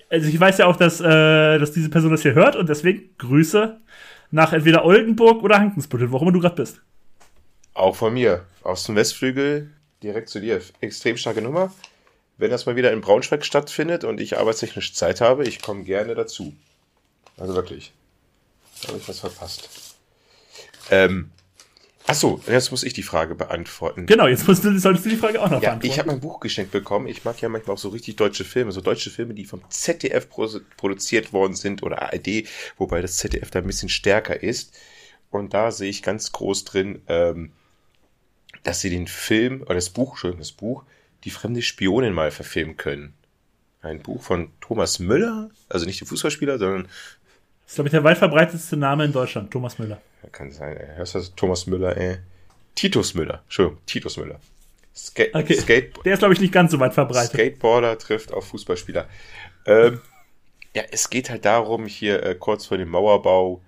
Also 0.10 0.28
ich 0.28 0.40
weiß 0.40 0.60
ja 0.60 0.68
auch, 0.68 0.76
dass, 0.76 1.02
äh, 1.02 1.58
dass 1.58 1.72
diese 1.72 1.90
Person 1.90 2.12
das 2.12 2.22
hier 2.22 2.36
hört 2.36 2.56
und 2.56 2.70
deswegen 2.70 3.10
Grüße 3.18 3.80
nach 4.32 4.54
entweder 4.54 4.86
Oldenburg 4.86 5.44
oder 5.44 5.60
Hankensbüttel, 5.60 6.12
wo 6.12 6.18
auch 6.18 6.22
immer 6.22 6.32
du 6.32 6.40
gerade 6.40 6.56
bist. 6.56 6.82
Auch 7.74 7.96
von 7.96 8.14
mir. 8.14 8.46
Aus 8.64 8.84
dem 8.86 8.96
Westflügel 8.96 9.72
direkt 10.02 10.30
zu 10.30 10.40
dir. 10.40 10.62
Extrem 10.82 11.18
starke 11.18 11.42
Nummer. 11.42 11.74
Wenn 12.38 12.52
das 12.52 12.66
mal 12.66 12.76
wieder 12.76 12.92
in 12.92 13.02
Braunschweig 13.02 13.46
stattfindet 13.46 14.04
und 14.04 14.20
ich 14.20 14.38
arbeitstechnisch 14.38 14.94
Zeit 14.94 15.22
habe, 15.22 15.46
ich 15.46 15.62
komme 15.62 15.84
gerne 15.84 16.16
dazu. 16.16 16.54
Also 17.38 17.54
wirklich. 17.56 17.94
Da 18.82 18.90
habe 18.90 18.98
ich 18.98 19.08
was 19.08 19.20
verpasst. 19.20 19.70
Ähm, 20.92 21.32
Achso, 22.08 22.40
jetzt 22.48 22.70
muss 22.70 22.84
ich 22.84 22.94
die 22.94 23.02
Frage 23.02 23.34
beantworten. 23.34 24.06
Genau, 24.06 24.28
jetzt 24.28 24.48
musst 24.48 24.64
du, 24.64 24.78
solltest 24.78 25.06
du 25.06 25.10
die 25.10 25.16
Frage 25.16 25.42
auch 25.42 25.50
noch 25.50 25.62
ja, 25.62 25.70
beantworten. 25.70 25.88
Ich 25.88 25.98
habe 25.98 26.10
mein 26.10 26.20
Buch 26.20 26.40
geschenkt 26.40 26.72
bekommen. 26.72 27.08
Ich 27.08 27.24
mag 27.26 27.42
ja 27.42 27.50
manchmal 27.50 27.76
auch 27.76 27.80
so 27.80 27.90
richtig 27.90 28.16
deutsche 28.16 28.46
Filme, 28.46 28.72
so 28.72 28.82
deutsche 28.82 29.10
Filme, 29.10 29.34
die 29.34 29.46
vom 29.46 29.62
ZDF 29.70 30.30
produziert 30.30 31.34
worden 31.34 31.56
sind 31.56 31.82
oder 31.82 32.04
ARD, 32.04 32.48
wobei 32.78 33.02
das 33.02 33.18
ZDF 33.18 33.50
da 33.50 33.60
ein 33.60 33.66
bisschen 33.66 33.90
stärker 33.90 34.42
ist. 34.42 34.78
Und 35.32 35.56
da 35.56 35.72
sehe 35.72 35.90
ich 35.90 36.04
ganz 36.04 36.32
groß 36.32 36.66
drin, 36.66 37.02
ähm, 37.08 37.54
dass 38.62 38.82
sie 38.82 38.92
den 38.92 39.08
Film, 39.08 39.64
oder 39.64 39.76
das 39.76 39.90
Buch, 39.90 40.12
Entschuldigung, 40.12 40.42
das 40.42 40.52
Buch, 40.52 40.84
Die 41.24 41.32
fremde 41.32 41.64
Spionin 41.64 42.14
mal 42.14 42.30
verfilmen 42.30 42.78
können. 42.78 43.16
Ein 43.86 44.02
Buch 44.02 44.22
von 44.22 44.50
Thomas 44.62 45.00
Müller, 45.00 45.50
also 45.70 45.86
nicht 45.86 46.02
der 46.02 46.08
Fußballspieler, 46.08 46.58
sondern 46.58 46.84
das 46.84 47.72
ist, 47.72 47.76
glaube 47.76 47.88
ich, 47.88 47.92
der 47.92 48.04
weit 48.04 48.18
verbreitetste 48.18 48.78
Name 48.78 49.06
in 49.06 49.12
Deutschland, 49.12 49.52
Thomas 49.52 49.80
Müller. 49.80 50.02
Kann 50.32 50.52
sein, 50.52 50.78
ey. 50.78 50.96
Hörst 50.96 51.16
du 51.16 51.20
das? 51.20 51.36
Thomas 51.36 51.68
Müller, 51.68 51.96
ey. 51.98 52.18
Titus 52.76 53.14
Müller. 53.14 53.42
Entschuldigung, 53.44 53.80
Titus 53.86 54.18
Müller. 54.18 54.40
Ska 54.96 55.24
okay. 55.34 55.56
Skate 55.56 55.94
der 56.06 56.14
ist, 56.14 56.20
glaube 56.20 56.34
ich, 56.34 56.40
nicht 56.40 56.54
ganz 56.54 56.72
so 56.72 56.80
weit 56.80 56.94
verbreitet. 56.94 57.32
Skateboarder 57.32 57.98
trifft 57.98 58.32
auf 58.32 58.48
Fußballspieler. 58.48 59.08
Ähm, 59.66 60.00
ja, 60.76 60.84
es 60.92 61.10
geht 61.10 61.30
halt 61.30 61.46
darum, 61.46 61.86
hier 61.86 62.24
äh, 62.24 62.36
kurz 62.36 62.66
vor 62.66 62.78
dem 62.78 62.90
Mauerbau 62.90 63.62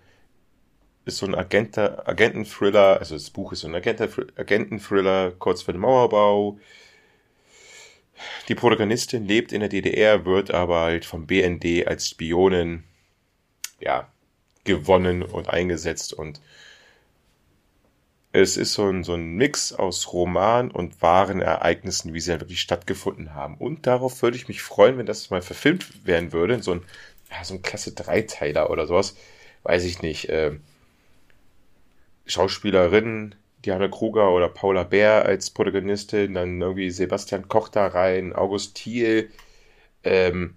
ist 1.05 1.17
so 1.17 1.25
ein 1.25 1.35
Agenten, 1.35 1.79
Agenten-Thriller, 1.79 2.99
also 2.99 3.15
das 3.15 3.29
Buch 3.29 3.53
ist 3.53 3.61
so 3.61 3.67
ein 3.67 3.75
Agenten-Thriller, 3.75 5.31
kurz 5.39 5.61
vor 5.61 5.73
dem 5.73 5.81
Mauerbau. 5.81 6.59
Die 8.47 8.55
Protagonistin 8.55 9.25
lebt 9.25 9.51
in 9.51 9.59
der 9.59 9.69
DDR, 9.69 10.25
wird 10.25 10.51
aber 10.51 10.81
halt 10.81 11.05
vom 11.05 11.27
BND 11.27 11.87
als 11.87 12.09
Spionin 12.09 12.83
ja, 13.79 14.11
gewonnen 14.63 15.23
und 15.23 15.49
eingesetzt 15.49 16.13
und 16.13 16.41
es 18.33 18.57
ist 18.57 18.73
so 18.73 18.87
ein, 18.87 19.03
so 19.03 19.13
ein 19.13 19.35
Mix 19.35 19.73
aus 19.73 20.13
Roman 20.13 20.69
und 20.69 21.01
wahren 21.01 21.41
Ereignissen, 21.41 22.13
wie 22.13 22.19
sie 22.19 22.31
dann 22.31 22.41
wirklich 22.41 22.61
stattgefunden 22.61 23.33
haben. 23.33 23.55
Und 23.57 23.87
darauf 23.87 24.21
würde 24.21 24.37
ich 24.37 24.47
mich 24.47 24.61
freuen, 24.61 24.97
wenn 24.97 25.05
das 25.05 25.29
mal 25.29 25.41
verfilmt 25.41 26.05
werden 26.05 26.33
würde, 26.33 26.61
so 26.61 26.73
ein, 26.73 26.81
ja, 27.31 27.43
so 27.43 27.55
ein 27.55 27.61
klasse 27.61 27.93
Dreiteiler 27.93 28.69
oder 28.69 28.85
sowas. 28.85 29.15
Weiß 29.63 29.85
ich 29.85 30.01
nicht. 30.01 30.29
Äh, 30.29 30.59
Schauspielerinnen, 32.27 33.35
Diana 33.65 33.87
Kruger 33.87 34.31
oder 34.31 34.49
Paula 34.49 34.83
Bär 34.83 35.25
als 35.25 35.49
Protagonistin, 35.49 36.33
dann 36.33 36.61
irgendwie 36.61 36.89
Sebastian 36.89 37.47
Koch 37.47 37.69
da 37.69 37.87
rein, 37.87 38.33
August 38.33 38.75
Thiel, 38.75 39.29
ähm, 40.03 40.55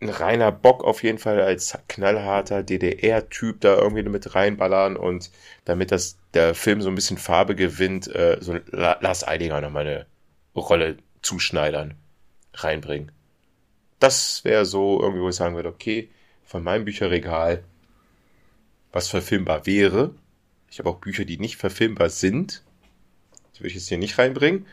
ein 0.00 0.10
reiner 0.10 0.52
Bock 0.52 0.84
auf 0.84 1.02
jeden 1.02 1.18
Fall 1.18 1.40
als 1.40 1.76
knallharter 1.88 2.62
DDR-Typ 2.62 3.60
da 3.60 3.76
irgendwie 3.76 4.04
mit 4.04 4.34
reinballern 4.34 4.96
und 4.96 5.30
damit 5.64 5.90
das 5.90 6.18
der 6.34 6.54
Film 6.54 6.82
so 6.82 6.88
ein 6.88 6.94
bisschen 6.94 7.18
Farbe 7.18 7.56
gewinnt, 7.56 8.06
äh, 8.14 8.38
so 8.40 8.58
Lars 8.70 9.26
Eidinger 9.26 9.60
nochmal 9.60 9.86
eine 9.86 10.06
Rolle 10.54 10.98
zuschneidern, 11.22 11.94
reinbringen. 12.54 13.10
Das 13.98 14.44
wäre 14.44 14.64
so 14.64 15.00
irgendwie, 15.00 15.22
wo 15.22 15.28
ich 15.30 15.36
sagen 15.36 15.56
würde, 15.56 15.68
okay, 15.68 16.10
von 16.44 16.62
meinem 16.62 16.84
Bücherregal, 16.84 17.64
was 18.92 19.08
verfilmbar 19.08 19.66
wäre. 19.66 20.14
Ich 20.70 20.78
habe 20.78 20.90
auch 20.90 20.98
Bücher, 20.98 21.24
die 21.24 21.38
nicht 21.38 21.56
verfilmbar 21.56 22.10
sind. 22.10 22.62
Die 23.54 23.60
würde 23.60 23.68
ich 23.68 23.74
jetzt 23.74 23.88
hier 23.88 23.98
nicht 23.98 24.18
reinbringen. 24.18 24.66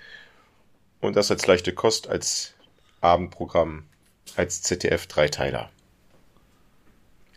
Und 1.00 1.16
das 1.16 1.32
als 1.32 1.48
leichte 1.48 1.74
Kost, 1.74 2.10
als 2.10 2.54
Abendprogramm 3.02 3.86
als 4.36 4.62
ZDF-Dreiteiler. 4.64 5.70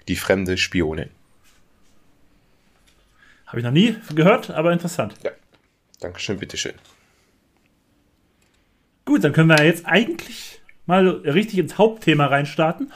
Die 0.08 0.16
fremde 0.16 0.56
Spionin. 0.56 1.10
Habe 3.46 3.58
ich 3.58 3.64
noch 3.64 3.72
nie 3.72 3.96
gehört, 4.14 4.50
aber 4.50 4.72
interessant. 4.72 5.14
Ja. 5.22 5.30
Dankeschön, 6.00 6.38
bitteschön. 6.38 6.74
Gut, 9.04 9.24
dann 9.24 9.32
können 9.32 9.48
wir 9.48 9.64
jetzt 9.64 9.86
eigentlich 9.86 10.60
mal 10.86 11.08
richtig 11.08 11.58
ins 11.58 11.78
Hauptthema 11.78 12.26
reinstarten. 12.26 12.92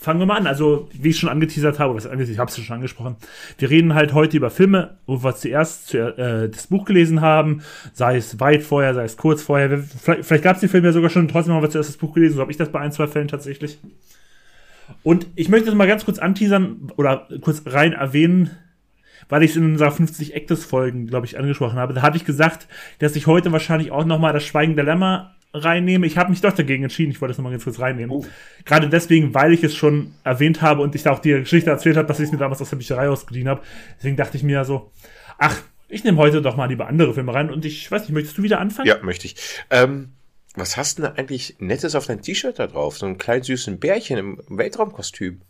Fangen 0.00 0.20
wir 0.20 0.26
mal 0.26 0.36
an. 0.36 0.46
Also, 0.46 0.88
wie 0.92 1.10
ich 1.10 1.18
schon 1.18 1.28
angeteasert 1.28 1.78
habe, 1.78 1.98
ich 1.98 2.38
habe 2.38 2.50
es 2.50 2.58
schon 2.58 2.74
angesprochen. 2.74 3.16
Wir 3.58 3.68
reden 3.68 3.94
halt 3.94 4.14
heute 4.14 4.36
über 4.36 4.50
Filme, 4.50 4.98
wo 5.06 5.22
wir 5.22 5.34
zuerst 5.34 5.94
äh, 5.94 6.48
das 6.48 6.68
Buch 6.68 6.84
gelesen 6.84 7.20
haben, 7.20 7.62
sei 7.92 8.16
es 8.16 8.38
weit 8.40 8.62
vorher, 8.62 8.94
sei 8.94 9.04
es 9.04 9.16
kurz 9.16 9.42
vorher. 9.42 9.78
Vielleicht, 9.78 10.24
vielleicht 10.24 10.44
gab 10.44 10.56
es 10.56 10.60
die 10.60 10.68
Filme 10.68 10.88
ja 10.88 10.92
sogar 10.92 11.10
schon, 11.10 11.28
trotzdem 11.28 11.54
haben 11.54 11.62
wir 11.62 11.70
zuerst 11.70 11.90
das 11.90 11.96
Buch 11.96 12.14
gelesen, 12.14 12.36
so 12.36 12.40
habe 12.40 12.52
ich 12.52 12.56
das 12.56 12.70
bei 12.70 12.80
ein, 12.80 12.92
zwei 12.92 13.08
Fällen 13.08 13.28
tatsächlich. 13.28 13.78
Und 15.02 15.26
ich 15.34 15.48
möchte 15.48 15.66
das 15.66 15.74
mal 15.74 15.88
ganz 15.88 16.04
kurz 16.04 16.18
anteasern 16.18 16.92
oder 16.96 17.28
kurz 17.42 17.62
rein 17.66 17.92
erwähnen, 17.92 18.50
weil 19.28 19.42
ich 19.42 19.50
es 19.50 19.56
in 19.56 19.64
unserer 19.64 19.90
50 19.90 20.34
Actus 20.34 20.64
Folgen, 20.64 21.06
glaube 21.06 21.26
ich, 21.26 21.38
angesprochen 21.38 21.78
habe. 21.78 21.92
Da 21.92 22.02
hatte 22.02 22.16
ich 22.16 22.24
gesagt, 22.24 22.68
dass 23.00 23.16
ich 23.16 23.26
heute 23.26 23.52
wahrscheinlich 23.52 23.90
auch 23.90 24.04
nochmal 24.04 24.32
das 24.32 24.44
Schweigen 24.44 24.76
der 24.76 24.84
Lämmer 24.84 25.34
reinnehme. 25.54 26.06
Ich 26.06 26.18
habe 26.18 26.30
mich 26.30 26.40
doch 26.40 26.52
dagegen 26.52 26.82
entschieden. 26.82 27.10
Ich 27.10 27.20
wollte 27.20 27.30
das 27.30 27.38
nochmal 27.38 27.52
ganz 27.52 27.64
kurz 27.64 27.80
reinnehmen. 27.80 28.10
Oh. 28.10 28.24
Gerade 28.64 28.88
deswegen, 28.88 29.34
weil 29.34 29.52
ich 29.52 29.64
es 29.64 29.74
schon 29.74 30.14
erwähnt 30.24 30.62
habe 30.62 30.82
und 30.82 30.94
ich 30.94 31.02
da 31.02 31.12
auch 31.12 31.18
die 31.18 31.30
Geschichte 31.30 31.70
erzählt 31.70 31.96
habe, 31.96 32.06
dass 32.06 32.18
ich 32.18 32.26
es 32.26 32.32
mir 32.32 32.38
damals 32.38 32.60
aus 32.60 32.70
der 32.70 32.76
Bücherei 32.76 33.08
ausgeliehen 33.08 33.48
habe. 33.48 33.62
Deswegen 33.96 34.16
dachte 34.16 34.36
ich 34.36 34.42
mir 34.42 34.64
so, 34.64 34.90
ach, 35.38 35.56
ich 35.88 36.04
nehme 36.04 36.18
heute 36.18 36.42
doch 36.42 36.56
mal 36.56 36.66
lieber 36.66 36.86
andere 36.86 37.14
Filme 37.14 37.32
rein 37.32 37.50
und 37.50 37.64
ich 37.64 37.90
weiß 37.90 38.02
nicht, 38.02 38.12
möchtest 38.12 38.36
du 38.36 38.42
wieder 38.42 38.60
anfangen? 38.60 38.88
Ja, 38.88 38.98
möchte 39.02 39.26
ich. 39.26 39.36
Ähm, 39.70 40.12
was 40.54 40.76
hast 40.76 40.98
du 40.98 41.02
denn 41.02 41.12
eigentlich 41.12 41.56
Nettes 41.60 41.94
auf 41.94 42.06
dein 42.06 42.20
T-Shirt 42.20 42.58
da 42.58 42.66
drauf? 42.66 42.98
So 42.98 43.06
einen 43.06 43.16
kleinen 43.16 43.42
süßen 43.42 43.78
Bärchen 43.78 44.18
im 44.18 44.40
Weltraumkostüm. 44.48 45.40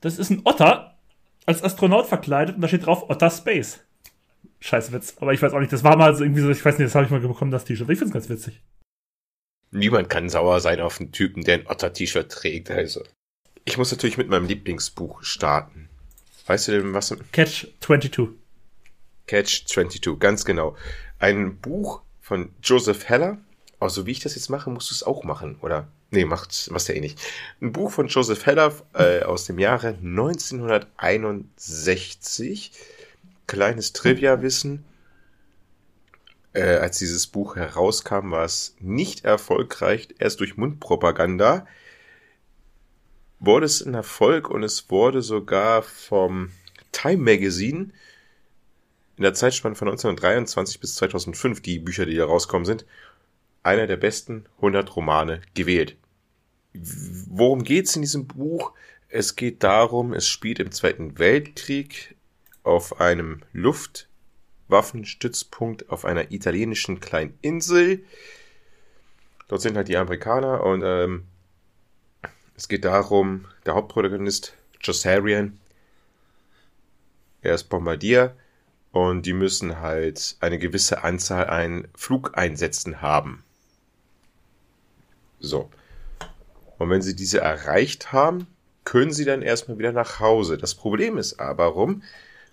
Das 0.00 0.18
ist 0.18 0.30
ein 0.30 0.42
Otter 0.44 0.98
als 1.46 1.62
Astronaut 1.62 2.06
verkleidet 2.06 2.56
und 2.56 2.60
da 2.60 2.68
steht 2.68 2.84
drauf 2.84 3.08
Otter 3.08 3.30
Space. 3.30 3.80
Scheiß 4.60 4.92
Witz. 4.92 5.16
Aber 5.20 5.32
ich 5.32 5.42
weiß 5.42 5.52
auch 5.52 5.60
nicht, 5.60 5.72
das 5.72 5.84
war 5.84 5.96
mal 5.96 6.14
so 6.14 6.24
irgendwie 6.24 6.42
so, 6.42 6.50
ich 6.50 6.64
weiß 6.64 6.78
nicht, 6.78 6.86
das 6.86 6.94
habe 6.94 7.04
ich 7.04 7.10
mal 7.10 7.20
bekommen, 7.20 7.50
das 7.50 7.64
T-Shirt. 7.64 7.88
Ich 7.90 7.98
finde 7.98 8.18
es 8.18 8.26
ganz 8.26 8.28
witzig. 8.28 8.62
Niemand 9.70 10.08
kann 10.08 10.28
sauer 10.28 10.60
sein 10.60 10.80
auf 10.80 11.00
einen 11.00 11.12
Typen, 11.12 11.44
der 11.44 11.58
ein 11.58 11.66
Otter-T-Shirt 11.66 12.30
trägt. 12.30 12.70
Also. 12.70 13.02
Ich 13.64 13.78
muss 13.78 13.90
natürlich 13.90 14.16
mit 14.16 14.28
meinem 14.28 14.46
Lieblingsbuch 14.46 15.22
starten. 15.22 15.88
Weißt 16.46 16.68
du 16.68 16.72
denn, 16.72 16.94
was? 16.94 17.14
Catch 17.32 17.66
22. 17.80 18.28
Catch 19.26 19.66
22, 19.66 20.20
ganz 20.20 20.44
genau. 20.44 20.76
Ein 21.18 21.58
Buch 21.58 22.02
von 22.20 22.50
Joseph 22.62 23.08
Heller. 23.08 23.38
Also 23.80 24.06
wie 24.06 24.12
ich 24.12 24.20
das 24.20 24.36
jetzt 24.36 24.48
mache, 24.48 24.70
musst 24.70 24.90
du 24.90 24.94
es 24.94 25.02
auch 25.02 25.24
machen, 25.24 25.58
oder? 25.60 25.88
Nee, 26.10 26.24
macht, 26.24 26.70
machst 26.70 26.88
ja 26.88 26.94
eh 26.94 27.00
nicht. 27.00 27.20
Ein 27.60 27.72
Buch 27.72 27.90
von 27.90 28.06
Joseph 28.06 28.46
Heller 28.46 28.72
äh, 28.94 29.22
aus 29.22 29.46
dem 29.46 29.58
Jahre 29.58 29.88
1961 29.88 32.70
kleines 33.46 33.92
Trivia-Wissen. 33.92 34.84
Äh, 36.52 36.76
als 36.76 36.98
dieses 36.98 37.26
Buch 37.26 37.56
herauskam, 37.56 38.30
war 38.30 38.44
es 38.44 38.76
nicht 38.80 39.24
erfolgreich. 39.24 40.08
Erst 40.18 40.40
durch 40.40 40.56
Mundpropaganda 40.56 41.66
wurde 43.38 43.66
es 43.66 43.84
ein 43.84 43.94
Erfolg 43.94 44.48
und 44.48 44.62
es 44.62 44.90
wurde 44.90 45.22
sogar 45.22 45.82
vom 45.82 46.50
Time 46.92 47.22
Magazine 47.22 47.90
in 49.16 49.22
der 49.22 49.34
Zeitspanne 49.34 49.74
von 49.74 49.88
1923 49.88 50.80
bis 50.80 50.94
2005, 50.96 51.60
die 51.60 51.78
Bücher, 51.78 52.06
die 52.06 52.16
da 52.16 52.24
rauskommen 52.24 52.66
sind, 52.66 52.84
einer 53.62 53.86
der 53.86 53.96
besten 53.96 54.46
100 54.56 54.94
Romane 54.96 55.40
gewählt. 55.54 55.96
Worum 56.74 57.64
geht's 57.64 57.96
in 57.96 58.02
diesem 58.02 58.26
Buch? 58.26 58.72
Es 59.08 59.36
geht 59.36 59.62
darum, 59.62 60.12
es 60.12 60.28
spielt 60.28 60.58
im 60.58 60.72
Zweiten 60.72 61.18
Weltkrieg 61.18 62.15
auf 62.66 63.00
einem 63.00 63.42
Luftwaffenstützpunkt 63.52 65.88
auf 65.88 66.04
einer 66.04 66.32
italienischen 66.32 66.98
kleinen 67.00 67.38
Insel. 67.40 68.04
Dort 69.48 69.62
sind 69.62 69.76
halt 69.76 69.88
die 69.88 69.96
Amerikaner 69.96 70.62
und 70.64 70.82
ähm, 70.84 71.24
es 72.56 72.68
geht 72.68 72.84
darum, 72.84 73.46
der 73.64 73.74
Hauptprotagonist 73.74 74.54
Josarian, 74.80 75.58
er 77.42 77.54
ist 77.54 77.64
Bombardier 77.64 78.34
und 78.92 79.26
die 79.26 79.34
müssen 79.34 79.80
halt 79.80 80.36
eine 80.40 80.58
gewisse 80.58 81.04
Anzahl 81.04 81.48
an 81.48 81.86
Flugeinsätzen 81.94 83.02
haben. 83.02 83.44
So. 85.38 85.70
Und 86.78 86.90
wenn 86.90 87.02
sie 87.02 87.14
diese 87.14 87.40
erreicht 87.40 88.12
haben, 88.12 88.48
können 88.84 89.12
sie 89.12 89.24
dann 89.24 89.42
erstmal 89.42 89.78
wieder 89.78 89.92
nach 89.92 90.18
Hause. 90.20 90.58
Das 90.58 90.74
Problem 90.74 91.18
ist 91.18 91.38
aber, 91.38 91.66
warum? 91.66 92.02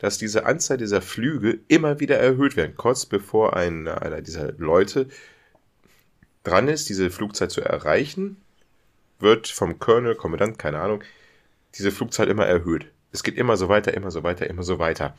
Dass 0.04 0.18
diese 0.18 0.45
Anzahl 0.45 0.76
dieser 0.76 1.01
Flüge 1.01 1.60
immer 1.70 2.01
wieder 2.01 2.18
erhöht 2.18 2.58
werden. 2.58 2.76
Kurz 2.76 3.06
bevor 3.06 3.56
ein, 3.56 3.88
einer 3.88 4.22
dieser 4.22 4.51
Leute 4.58 5.08
dran 6.43 6.68
ist, 6.68 6.89
diese 6.89 7.10
Flugzeit 7.10 7.51
zu 7.51 7.62
erreichen, 7.62 8.36
wird 9.20 9.47
vom 9.47 9.80
Colonel, 9.80 10.16
Kommandant, 10.16 10.60
keine 10.60 10.82
Ahnung, 10.82 11.06
diese 11.76 11.89
Flugzeit 11.89 12.28
immer 12.28 12.45
erhöht. 12.45 12.88
Es 13.14 13.24
geht 13.24 13.38
immer 13.38 13.56
so 13.56 13.70
weiter, 13.70 13.93
immer 13.93 14.12
so 14.12 14.24
weiter, 14.24 14.45
immer 14.49 14.64
so 14.64 14.78
weiter. 14.78 15.16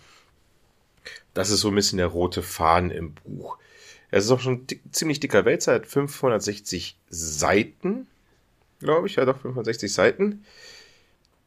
Das 1.32 1.48
ist 1.48 1.60
so 1.60 1.68
ein 1.68 1.74
bisschen 1.74 1.96
der 1.96 2.08
rote 2.08 2.42
Faden 2.42 2.90
im 2.90 3.14
Buch. 3.14 3.56
Es 4.10 4.26
ist 4.26 4.32
auch 4.32 4.40
schon 4.40 4.66
dick, 4.66 4.82
ziemlich 4.92 5.18
dicker 5.18 5.46
hat 5.46 5.86
560 5.86 6.98
Seiten, 7.08 8.06
glaube 8.80 9.06
ich, 9.06 9.16
ja 9.16 9.24
doch 9.24 9.40
560 9.40 9.90
Seiten. 9.90 10.44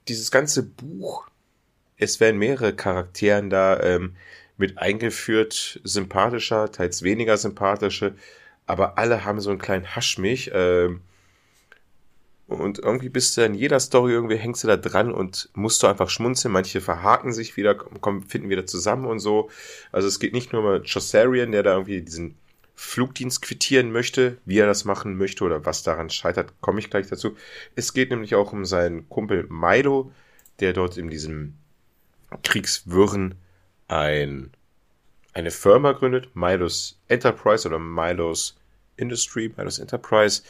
Dieses 0.07 0.31
ganze 0.31 0.63
Buch 0.63 1.29
es 1.97 2.19
werden 2.19 2.37
mehrere 2.37 2.75
Charakteren 2.75 3.49
da 3.49 3.79
ähm, 3.81 4.15
mit 4.57 4.77
eingeführt, 4.77 5.79
sympathischer, 5.83 6.71
teils 6.71 7.03
weniger 7.03 7.37
sympathische, 7.37 8.15
aber 8.65 8.97
alle 8.97 9.25
haben 9.25 9.39
so 9.39 9.49
einen 9.49 9.59
kleinen 9.59 9.95
Haschmich. 9.95 10.51
Ähm, 10.53 11.01
und 12.47 12.79
irgendwie 12.79 13.09
bist 13.09 13.35
du 13.35 13.41
in 13.41 13.55
jeder 13.55 13.79
Story 13.79 14.13
irgendwie 14.13 14.37
hängst 14.37 14.63
du 14.63 14.67
da 14.67 14.77
dran 14.77 15.11
und 15.11 15.49
musst 15.53 15.83
du 15.83 15.87
einfach 15.87 16.09
schmunzeln. 16.09 16.53
Manche 16.53 16.79
verhaken 16.79 17.33
sich 17.33 17.57
wieder, 17.57 17.75
kommen, 17.75 18.23
finden 18.23 18.49
wieder 18.49 18.65
zusammen 18.65 19.05
und 19.05 19.19
so. 19.19 19.49
Also 19.91 20.07
es 20.07 20.19
geht 20.19 20.33
nicht 20.33 20.53
nur 20.53 20.63
um 20.63 20.85
Chaucerian, 20.85 21.51
der 21.51 21.63
da 21.63 21.73
irgendwie 21.73 22.01
diesen 22.01 22.35
Flugdienst 22.73 23.41
quittieren 23.41 23.91
möchte, 23.91 24.37
wie 24.45 24.59
er 24.59 24.67
das 24.67 24.85
machen 24.85 25.17
möchte 25.17 25.43
oder 25.43 25.65
was 25.65 25.83
daran 25.83 26.09
scheitert, 26.09 26.53
komme 26.61 26.79
ich 26.79 26.89
gleich 26.89 27.07
dazu. 27.07 27.35
Es 27.75 27.93
geht 27.93 28.11
nämlich 28.11 28.35
auch 28.35 28.53
um 28.53 28.65
seinen 28.65 29.09
Kumpel 29.09 29.45
Milo, 29.49 30.11
der 30.59 30.73
dort 30.73 30.97
in 30.97 31.09
diesem 31.09 31.55
Kriegswirren 32.43 33.35
ein, 33.87 34.51
eine 35.33 35.51
Firma 35.51 35.93
gründet, 35.93 36.35
Milos 36.35 36.99
Enterprise 37.07 37.67
oder 37.67 37.79
Milos 37.79 38.57
Industry, 38.97 39.53
Milos 39.55 39.79
Enterprise, 39.79 40.43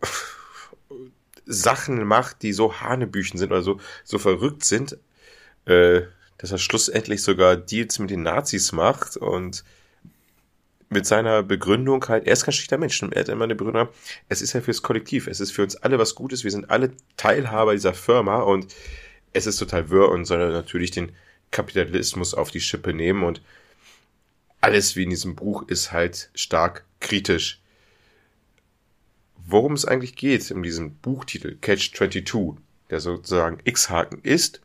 Sachen 1.46 2.04
macht, 2.04 2.42
die 2.42 2.52
so 2.52 2.80
Hanebüchen 2.80 3.38
sind 3.38 3.50
oder 3.52 3.62
so, 3.62 3.80
so 4.04 4.18
verrückt 4.18 4.64
sind, 4.64 4.98
äh, 5.64 6.02
dass 6.36 6.52
er 6.52 6.58
schlussendlich 6.58 7.22
sogar 7.22 7.56
Deals 7.56 7.98
mit 7.98 8.10
den 8.10 8.22
Nazis 8.22 8.72
macht 8.72 9.16
und 9.16 9.64
mit 10.90 11.06
seiner 11.06 11.42
Begründung 11.42 12.06
halt, 12.08 12.26
er 12.26 12.32
ist 12.32 12.44
kein 12.44 12.52
schlichter 12.52 12.78
Mensch, 12.78 13.02
er 13.02 13.20
hat 13.20 13.28
immer 13.28 13.44
eine 13.44 13.54
Begründung, 13.54 13.88
es 14.28 14.40
ist 14.40 14.54
ja 14.54 14.60
fürs 14.60 14.82
Kollektiv, 14.82 15.26
es 15.26 15.40
ist 15.40 15.52
für 15.52 15.62
uns 15.62 15.76
alle 15.76 15.98
was 15.98 16.14
Gutes, 16.14 16.44
wir 16.44 16.50
sind 16.50 16.70
alle 16.70 16.92
Teilhaber 17.16 17.74
dieser 17.74 17.92
Firma 17.92 18.40
und 18.40 18.74
es 19.32 19.46
ist 19.46 19.58
total 19.58 19.90
wirr 19.90 20.10
und 20.10 20.24
soll 20.24 20.52
natürlich 20.52 20.90
den 20.90 21.12
Kapitalismus 21.50 22.34
auf 22.34 22.50
die 22.50 22.60
Schippe 22.60 22.92
nehmen 22.92 23.24
und 23.24 23.42
alles 24.60 24.96
wie 24.96 25.04
in 25.04 25.10
diesem 25.10 25.36
Buch 25.36 25.66
ist 25.68 25.92
halt 25.92 26.30
stark 26.34 26.84
kritisch. 27.00 27.60
Worum 29.36 29.72
es 29.72 29.84
eigentlich 29.84 30.16
geht 30.16 30.50
in 30.50 30.62
diesem 30.62 30.96
Buchtitel 30.96 31.56
Catch 31.60 31.94
22, 31.94 32.62
der 32.90 33.00
sozusagen 33.00 33.60
X-Haken 33.64 34.20
ist, 34.22 34.60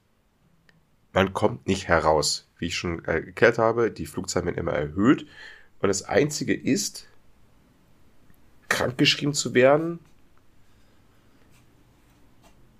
man 1.13 1.33
kommt 1.33 1.67
nicht 1.67 1.87
heraus. 1.87 2.47
Wie 2.57 2.65
ich 2.67 2.75
schon 2.75 3.05
erklärt 3.05 3.59
habe, 3.59 3.91
die 3.91 4.05
Flugzeit 4.05 4.45
wird 4.45 4.57
immer 4.57 4.73
erhöht 4.73 5.27
und 5.79 5.87
das 5.89 6.03
einzige 6.03 6.53
ist, 6.53 7.07
krankgeschrieben 8.69 9.33
zu 9.33 9.53
werden, 9.53 9.99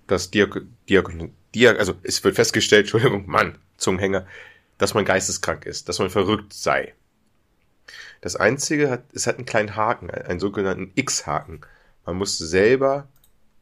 das 0.06 0.30
Diag 0.30 0.62
Diag 0.88 1.10
Diag 1.54 1.78
also 1.78 1.94
es 2.02 2.22
wird 2.24 2.34
festgestellt, 2.34 2.82
Entschuldigung, 2.92 3.26
Mann, 3.26 3.58
Zungenhänger, 3.76 4.26
dass 4.78 4.94
man 4.94 5.04
geisteskrank 5.04 5.66
ist, 5.66 5.88
dass 5.88 5.98
man 5.98 6.10
verrückt 6.10 6.52
sei. 6.52 6.94
Das 8.20 8.36
einzige 8.36 8.90
hat, 8.90 9.04
es 9.12 9.26
hat 9.26 9.36
einen 9.36 9.46
kleinen 9.46 9.76
Haken, 9.76 10.10
einen 10.10 10.40
sogenannten 10.40 10.92
X-Haken. 10.94 11.60
Man 12.06 12.16
muss 12.16 12.38
selber 12.38 13.08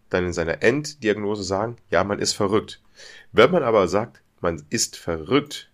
dann 0.08 0.26
in 0.26 0.32
seiner 0.32 0.62
Enddiagnose 0.62 1.42
sagen, 1.42 1.76
ja, 1.90 2.04
man 2.04 2.18
ist 2.18 2.34
verrückt. 2.34 2.80
Wenn 3.32 3.50
man 3.50 3.62
aber 3.62 3.88
sagt, 3.88 4.22
man 4.40 4.64
ist 4.70 4.96
verrückt, 4.96 5.70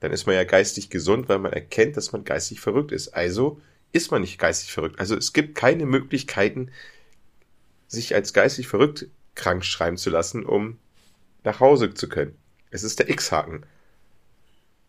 dann 0.00 0.12
ist 0.12 0.26
man 0.26 0.34
ja 0.34 0.44
geistig 0.44 0.90
gesund, 0.90 1.28
weil 1.28 1.38
man 1.38 1.52
erkennt, 1.52 1.96
dass 1.96 2.12
man 2.12 2.24
geistig 2.24 2.60
verrückt 2.60 2.92
ist. 2.92 3.08
Also 3.08 3.60
ist 3.92 4.10
man 4.10 4.20
nicht 4.20 4.38
geistig 4.38 4.72
verrückt. 4.72 4.98
Also 4.98 5.16
es 5.16 5.32
gibt 5.32 5.54
keine 5.54 5.86
Möglichkeiten, 5.86 6.70
sich 7.88 8.14
als 8.14 8.32
geistig 8.32 8.68
verrückt 8.68 9.06
krank 9.34 9.64
schreiben 9.64 9.96
zu 9.96 10.10
lassen, 10.10 10.44
um 10.44 10.78
nach 11.46 11.60
Hause 11.60 11.94
zu 11.94 12.08
können. 12.08 12.36
Es 12.70 12.82
ist 12.82 12.98
der 12.98 13.08
X-Haken. 13.08 13.64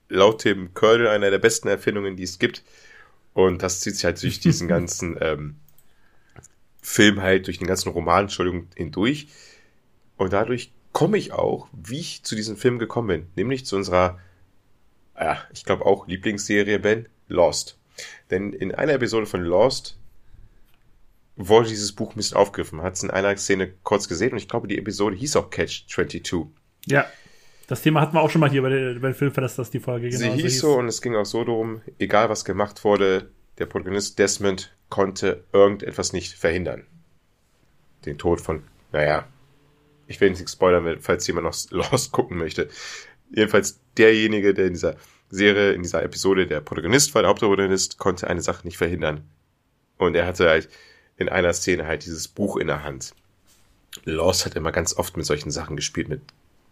Laut 0.09 0.43
dem 0.43 0.73
Kernel 0.73 1.07
einer 1.07 1.29
der 1.31 1.37
besten 1.37 1.67
Erfindungen, 1.67 2.17
die 2.17 2.23
es 2.23 2.39
gibt. 2.39 2.63
Und 3.33 3.61
das 3.61 3.79
zieht 3.79 3.95
sich 3.95 4.03
halt 4.03 4.21
durch 4.21 4.39
diesen 4.39 4.67
ganzen 4.75 5.17
ähm, 5.21 5.55
Film 6.81 7.21
halt, 7.21 7.47
durch 7.47 7.59
den 7.59 7.67
ganzen 7.67 7.89
Roman, 7.89 8.23
Entschuldigung, 8.23 8.67
hindurch. 8.75 9.27
Und 10.17 10.33
dadurch 10.33 10.73
komme 10.91 11.17
ich 11.17 11.31
auch, 11.31 11.67
wie 11.71 11.99
ich 11.99 12.23
zu 12.23 12.35
diesem 12.35 12.57
Film 12.57 12.79
gekommen 12.79 13.07
bin, 13.07 13.27
nämlich 13.35 13.65
zu 13.65 13.75
unserer, 13.75 14.19
ja, 15.15 15.43
ich 15.53 15.63
glaube 15.63 15.85
auch 15.85 16.07
Lieblingsserie, 16.07 16.79
Ben, 16.79 17.07
Lost. 17.27 17.77
Denn 18.31 18.51
in 18.53 18.73
einer 18.73 18.93
Episode 18.93 19.27
von 19.27 19.41
Lost 19.41 19.99
wurde 21.37 21.69
dieses 21.69 21.93
Buch 21.93 22.11
ein 22.11 22.17
bisschen 22.17 22.37
aufgegriffen. 22.37 22.81
Hat 22.81 22.95
es 22.95 23.03
in 23.03 23.11
einer 23.11 23.35
Szene 23.37 23.71
kurz 23.83 24.07
gesehen 24.07 24.31
und 24.31 24.37
ich 24.37 24.49
glaube, 24.49 24.67
die 24.67 24.77
Episode 24.77 25.15
hieß 25.15 25.35
auch 25.37 25.49
Catch 25.49 25.87
22. 25.87 26.47
Ja. 26.85 27.05
Das 27.67 27.81
Thema 27.81 27.99
hatten 28.01 28.15
wir 28.15 28.21
auch 28.21 28.29
schon 28.29 28.39
mal 28.41 28.49
hier 28.49 28.61
bei, 28.61 28.69
den, 28.69 29.01
bei 29.01 29.11
den 29.11 29.33
das 29.33 29.69
die 29.71 29.79
Folge 29.79 30.09
genau 30.09 30.19
Sie 30.19 30.31
hieß, 30.31 30.41
hieß 30.41 30.59
so 30.61 30.77
und 30.77 30.87
es 30.87 31.01
ging 31.01 31.15
auch 31.15 31.25
so 31.25 31.43
darum, 31.43 31.81
egal 31.99 32.29
was 32.29 32.45
gemacht 32.45 32.85
wurde, 32.85 33.29
der 33.57 33.65
Protagonist 33.65 34.17
Desmond 34.19 34.73
konnte 34.89 35.43
irgendetwas 35.51 36.13
nicht 36.13 36.33
verhindern. 36.33 36.85
Den 38.05 38.17
Tod 38.17 38.39
von, 38.39 38.63
naja, 38.93 39.27
ich 40.07 40.21
will 40.21 40.29
nicht 40.29 40.49
spoilern, 40.49 40.97
falls 41.01 41.27
jemand 41.27 41.45
noch 41.45 41.71
Lost 41.91 42.13
gucken 42.13 42.37
möchte. 42.37 42.69
Jedenfalls 43.35 43.81
derjenige, 43.97 44.53
der 44.53 44.67
in 44.67 44.73
dieser 44.73 44.95
Serie, 45.29 45.73
in 45.73 45.83
dieser 45.83 46.03
Episode 46.03 46.47
der 46.47 46.61
Protagonist 46.61 47.13
war, 47.13 47.23
der 47.23 47.29
Hauptprotagonist, 47.29 47.97
konnte 47.97 48.27
eine 48.27 48.41
Sache 48.41 48.65
nicht 48.65 48.77
verhindern. 48.77 49.29
Und 49.97 50.15
er 50.15 50.25
hatte 50.25 50.47
halt 50.47 50.69
in 51.17 51.29
einer 51.29 51.53
Szene 51.53 51.85
halt 51.85 52.05
dieses 52.05 52.27
Buch 52.27 52.57
in 52.57 52.67
der 52.67 52.83
Hand. 52.83 53.13
Lost 54.05 54.45
hat 54.45 54.55
immer 54.55 54.71
ganz 54.71 54.95
oft 54.95 55.17
mit 55.17 55.25
solchen 55.25 55.51
Sachen 55.51 55.75
gespielt, 55.75 56.07
mit 56.07 56.21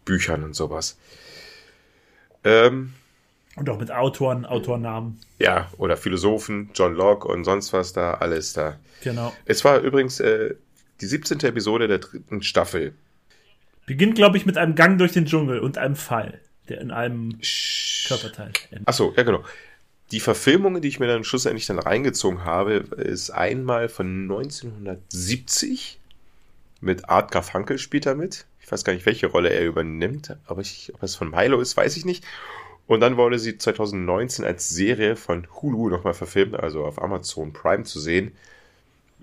Büchern 0.05 0.43
und 0.43 0.55
sowas. 0.55 0.97
Ähm, 2.43 2.93
und 3.55 3.69
auch 3.69 3.79
mit 3.79 3.91
Autoren, 3.91 4.45
Autornamen. 4.45 5.19
Ja, 5.39 5.71
oder 5.77 5.97
Philosophen, 5.97 6.69
John 6.75 6.93
Locke 6.93 7.27
und 7.27 7.43
sonst 7.43 7.73
was 7.73 7.93
da, 7.93 8.15
alles 8.15 8.53
da. 8.53 8.77
Genau. 9.01 9.33
Es 9.45 9.65
war 9.65 9.79
übrigens 9.79 10.19
äh, 10.19 10.55
die 11.01 11.05
17. 11.07 11.39
Episode 11.39 11.87
der 11.87 11.99
dritten 11.99 12.43
Staffel. 12.43 12.93
Beginnt, 13.85 14.15
glaube 14.15 14.37
ich, 14.37 14.45
mit 14.45 14.57
einem 14.57 14.75
Gang 14.75 14.97
durch 14.97 15.13
den 15.13 15.25
Dschungel 15.25 15.59
und 15.59 15.77
einem 15.77 15.95
Fall, 15.95 16.39
der 16.69 16.81
in 16.81 16.91
einem 16.91 17.37
Sch 17.41 17.85
Körperteil 18.07 18.51
endet. 18.69 18.87
Achso, 18.87 19.13
ja 19.15 19.23
genau. 19.23 19.43
Die 20.11 20.19
Verfilmungen, 20.19 20.81
die 20.81 20.87
ich 20.87 20.99
mir 20.99 21.07
dann 21.07 21.23
schlussendlich 21.23 21.65
dann 21.65 21.79
reingezogen 21.79 22.45
habe, 22.45 22.73
ist 22.73 23.31
einmal 23.31 23.89
von 23.89 24.23
1970 24.23 25.99
mit 26.81 27.09
Art 27.09 27.31
Garfunkel 27.31 27.79
spielt 27.79 28.05
er 28.05 28.15
mit. 28.15 28.45
Ich 28.61 28.71
weiß 28.71 28.83
gar 28.83 28.93
nicht, 28.93 29.05
welche 29.05 29.27
Rolle 29.27 29.49
er 29.49 29.65
übernimmt, 29.65 30.37
aber 30.45 30.61
ich, 30.61 30.93
ob 30.93 31.01
es 31.03 31.15
von 31.15 31.31
Milo 31.31 31.59
ist, 31.59 31.75
weiß 31.75 31.97
ich 31.97 32.05
nicht. 32.05 32.23
Und 32.87 32.99
dann 32.99 33.17
wurde 33.17 33.39
sie 33.39 33.57
2019 33.57 34.45
als 34.45 34.69
Serie 34.69 35.15
von 35.15 35.47
Hulu 35.55 35.89
nochmal 35.89 36.13
verfilmt, 36.13 36.55
also 36.55 36.85
auf 36.85 37.01
Amazon 37.01 37.53
Prime 37.53 37.83
zu 37.83 37.99
sehen. 37.99 38.35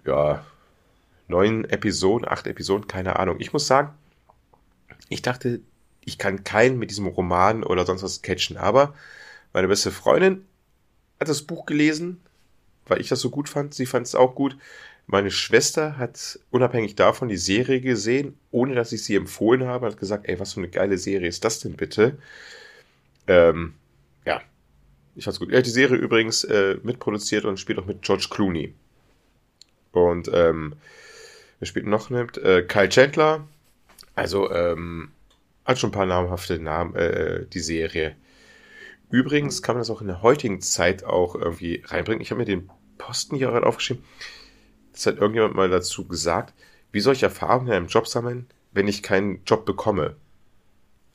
Ja, 0.05 0.45
neun 1.29 1.65
Episoden, 1.65 2.27
acht 2.27 2.49
Episoden, 2.49 2.89
keine 2.89 3.19
Ahnung. 3.21 3.37
Ich 3.39 3.53
muss 3.53 3.69
sagen, 3.69 3.93
ich 5.09 5.23
dachte, 5.23 5.61
ich 6.05 6.19
kann 6.19 6.43
keinen 6.43 6.79
mit 6.79 6.91
diesem 6.91 7.07
Roman 7.07 7.63
oder 7.63 7.87
sonst 7.87 8.03
was 8.03 8.23
catchen, 8.23 8.57
aber 8.57 8.95
meine 9.53 9.69
beste 9.69 9.93
Freundin 9.93 10.45
hat 11.23 11.29
das 11.29 11.43
Buch 11.43 11.67
gelesen, 11.67 12.21
weil 12.87 13.01
ich 13.01 13.09
das 13.09 13.21
so 13.21 13.31
gut 13.31 13.49
fand. 13.49 13.75
Sie 13.75 13.87
fand 13.87 14.07
es 14.07 14.15
auch 14.15 14.35
gut. 14.35 14.57
Meine 15.07 15.31
Schwester 15.31 15.99
hat 15.99 16.39
unabhängig 16.51 16.95
davon 16.95 17.29
die 17.29 17.37
Serie 17.37 17.81
gesehen, 17.81 18.39
ohne 18.51 18.75
dass 18.75 18.93
ich 18.93 19.05
sie 19.05 19.17
empfohlen 19.17 19.65
habe, 19.65 19.87
hat 19.87 19.99
gesagt, 19.99 20.29
ey, 20.29 20.39
was 20.39 20.55
für 20.55 20.61
eine 20.61 20.69
geile 20.69 20.97
Serie 20.97 21.29
ist 21.29 21.45
das 21.45 21.61
denn 21.61 21.75
bitte? 21.75 22.19
Ähm, 23.27 23.75
ja, 24.25 24.41
ich 25.15 25.25
fand's 25.25 25.41
gut. 25.41 25.51
Er 25.51 25.59
hat 25.59 25.67
die 25.67 25.71
Serie 25.71 25.97
übrigens 25.97 26.45
äh, 26.45 26.79
mitproduziert 26.83 27.45
und 27.45 27.59
spielt 27.59 27.79
auch 27.79 27.87
mit 27.87 28.03
George 28.03 28.29
Clooney. 28.31 28.75
Und 29.93 30.31
ähm, 30.33 30.75
wer 31.59 31.67
spielt 31.67 31.87
noch 31.87 32.11
nimmt? 32.11 32.39
Äh, 32.39 32.63
Kyle 32.63 32.89
Chandler. 32.89 33.47
Also 34.15 34.51
ähm, 34.51 35.11
hat 35.65 35.79
schon 35.79 35.91
ein 35.91 35.95
paar 35.95 36.07
namhafte 36.07 36.59
Namen, 36.59 36.95
äh, 36.95 37.47
die 37.47 37.61
Serie. 37.61 38.17
Übrigens 39.13 39.61
kann 39.61 39.75
man 39.75 39.83
das 39.83 39.91
auch 39.91 40.01
in 40.01 40.07
der 40.07 40.23
heutigen 40.23 40.63
Zeit 40.63 41.05
auch 41.05 41.35
irgendwie 41.35 41.83
reinbringen. 41.85 42.23
Ich 42.23 42.31
habe 42.31 42.39
mir 42.41 42.47
den 42.47 42.71
Posten 42.97 43.37
hier 43.37 43.49
gerade 43.49 43.67
aufgeschrieben. 43.67 44.03
Das 44.95 45.05
hat 45.05 45.19
irgendjemand 45.19 45.55
mal 45.55 45.69
dazu 45.69 46.09
gesagt. 46.09 46.55
Wie 46.93 47.01
soll 47.01 47.13
ich 47.13 47.23
Erfahrungen 47.23 47.67
in 47.67 47.75
einem 47.75 47.87
Job 47.89 48.09
sammeln, 48.09 48.47
wenn 48.73 48.89
ich 48.89 49.03
keinen 49.03 49.45
Job 49.45 49.67
bekomme? 49.67 50.17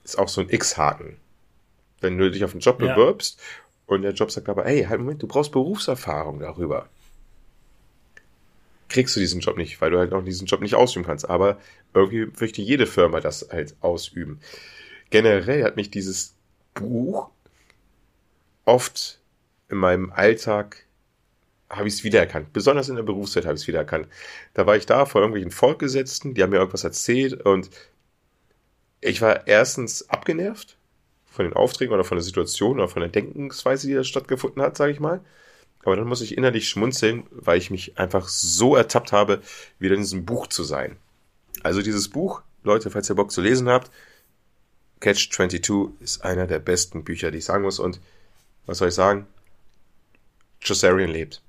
Ist 0.04 0.20
auch 0.20 0.30
so 0.30 0.41
ein 0.41 0.50
X-Haken. 0.50 1.18
Wenn 2.00 2.20
du 2.20 2.30
dich 2.30 2.43
auf 2.43 2.52
einen 2.52 2.60
Job 2.60 2.80
ja. 2.84 2.93
bewirbst 2.93 3.41
und 3.88 4.04
der 4.04 4.14
Job 4.14 4.30
sagt 4.30 4.48
aber, 4.48 4.66
hey, 4.66 4.84
halt 4.84 5.00
Moment, 5.00 5.24
du 5.24 5.28
brauchst 5.28 5.52
Berufserfahrung 5.52 6.39
darüber. 6.39 6.88
Kriegst 8.89 9.16
du 9.16 9.20
diesen 9.20 9.41
Job 9.41 9.58
nicht, 9.58 9.82
weil 9.82 9.89
du 9.89 9.98
halt 9.98 10.14
auch 10.14 10.24
diesen 10.24 10.45
Job 10.45 10.62
nicht 10.62 10.76
ausüben 10.76 11.04
kannst. 11.04 11.28
Aber 11.28 11.58
irgendwie 11.95 12.28
möchte 12.39 12.62
jede 12.62 12.86
Firma 12.86 13.22
das 13.22 13.50
halt 13.52 13.76
ausüben. 13.82 14.39
Generell 15.10 15.64
hat 15.64 15.78
mich 15.78 15.89
dieses 15.89 16.36
Buch 16.76 17.32
oft 18.68 19.20
in 19.70 19.78
meinem 19.78 20.11
Alltag 20.11 20.86
habe 21.70 21.88
ich 21.88 21.95
es 21.95 22.03
wiedererkannt. 22.03 22.53
Besonders 22.53 22.89
in 22.89 22.95
der 22.95 23.03
Berufszeit 23.03 23.45
habe 23.45 23.55
ich 23.55 23.61
es 23.61 23.68
wiedererkannt. 23.68 24.07
Da 24.53 24.65
war 24.65 24.78
ich 24.78 24.86
da 24.86 25.05
vor 25.05 25.22
irgendwelchen 25.22 25.51
Fortgesetzten, 25.51 26.34
die 26.34 26.43
haben 26.43 26.51
mir 26.51 26.57
irgendwas 26.57 26.84
erzählt 26.84 27.34
und 27.34 27.70
ich 29.01 29.22
war 29.22 29.47
erstens 29.47 30.09
abgenervt 30.09 30.78
von 31.26 31.45
den 31.45 31.53
Aufträgen 31.53 31.93
oder 31.93 32.03
von 32.03 32.18
der 32.18 32.24
Situation 32.24 32.80
oder 32.80 32.88
von 32.88 33.01
der 33.01 33.09
Denkensweise, 33.09 33.88
die 33.88 33.93
da 33.93 34.03
stattgefunden 34.03 34.61
hat, 34.61 34.78
sage 34.78 34.91
ich 34.91 34.99
mal. 34.99 35.22
Aber 35.84 35.95
dann 35.95 36.07
muss 36.07 36.22
ich 36.22 36.38
innerlich 36.38 36.68
schmunzeln, 36.68 37.24
weil 37.32 37.57
ich 37.57 37.70
mich 37.70 37.97
einfach 37.97 38.28
so 38.28 38.76
ertappt 38.76 39.11
habe, 39.11 39.41
wieder 39.80 39.95
in 39.95 40.01
diesem 40.01 40.26
Buch 40.26 40.47
zu 40.47 40.63
sein. 40.63 40.97
Also 41.63 41.82
dieses 41.82 42.09
Buch, 42.09 42.41
Leute, 42.63 42.89
falls 42.89 43.09
ihr 43.09 43.15
Bock 43.15 43.32
zu 43.32 43.41
lesen 43.41 43.70
habt, 43.70 43.91
Catch 44.99 45.32
22 45.32 46.01
ist 46.01 46.24
einer 46.24 46.47
der 46.47 46.59
besten 46.59 47.03
Bücher, 47.03 47.30
die 47.30 47.38
ich 47.38 47.45
sagen 47.45 47.63
muss. 47.63 47.80
Und 47.80 47.99
was 48.68 48.78
soll 48.78 48.89
ich 48.89 48.93
sagen? 48.93 49.26
Josarian 50.61 51.09
lebt. 51.09 51.41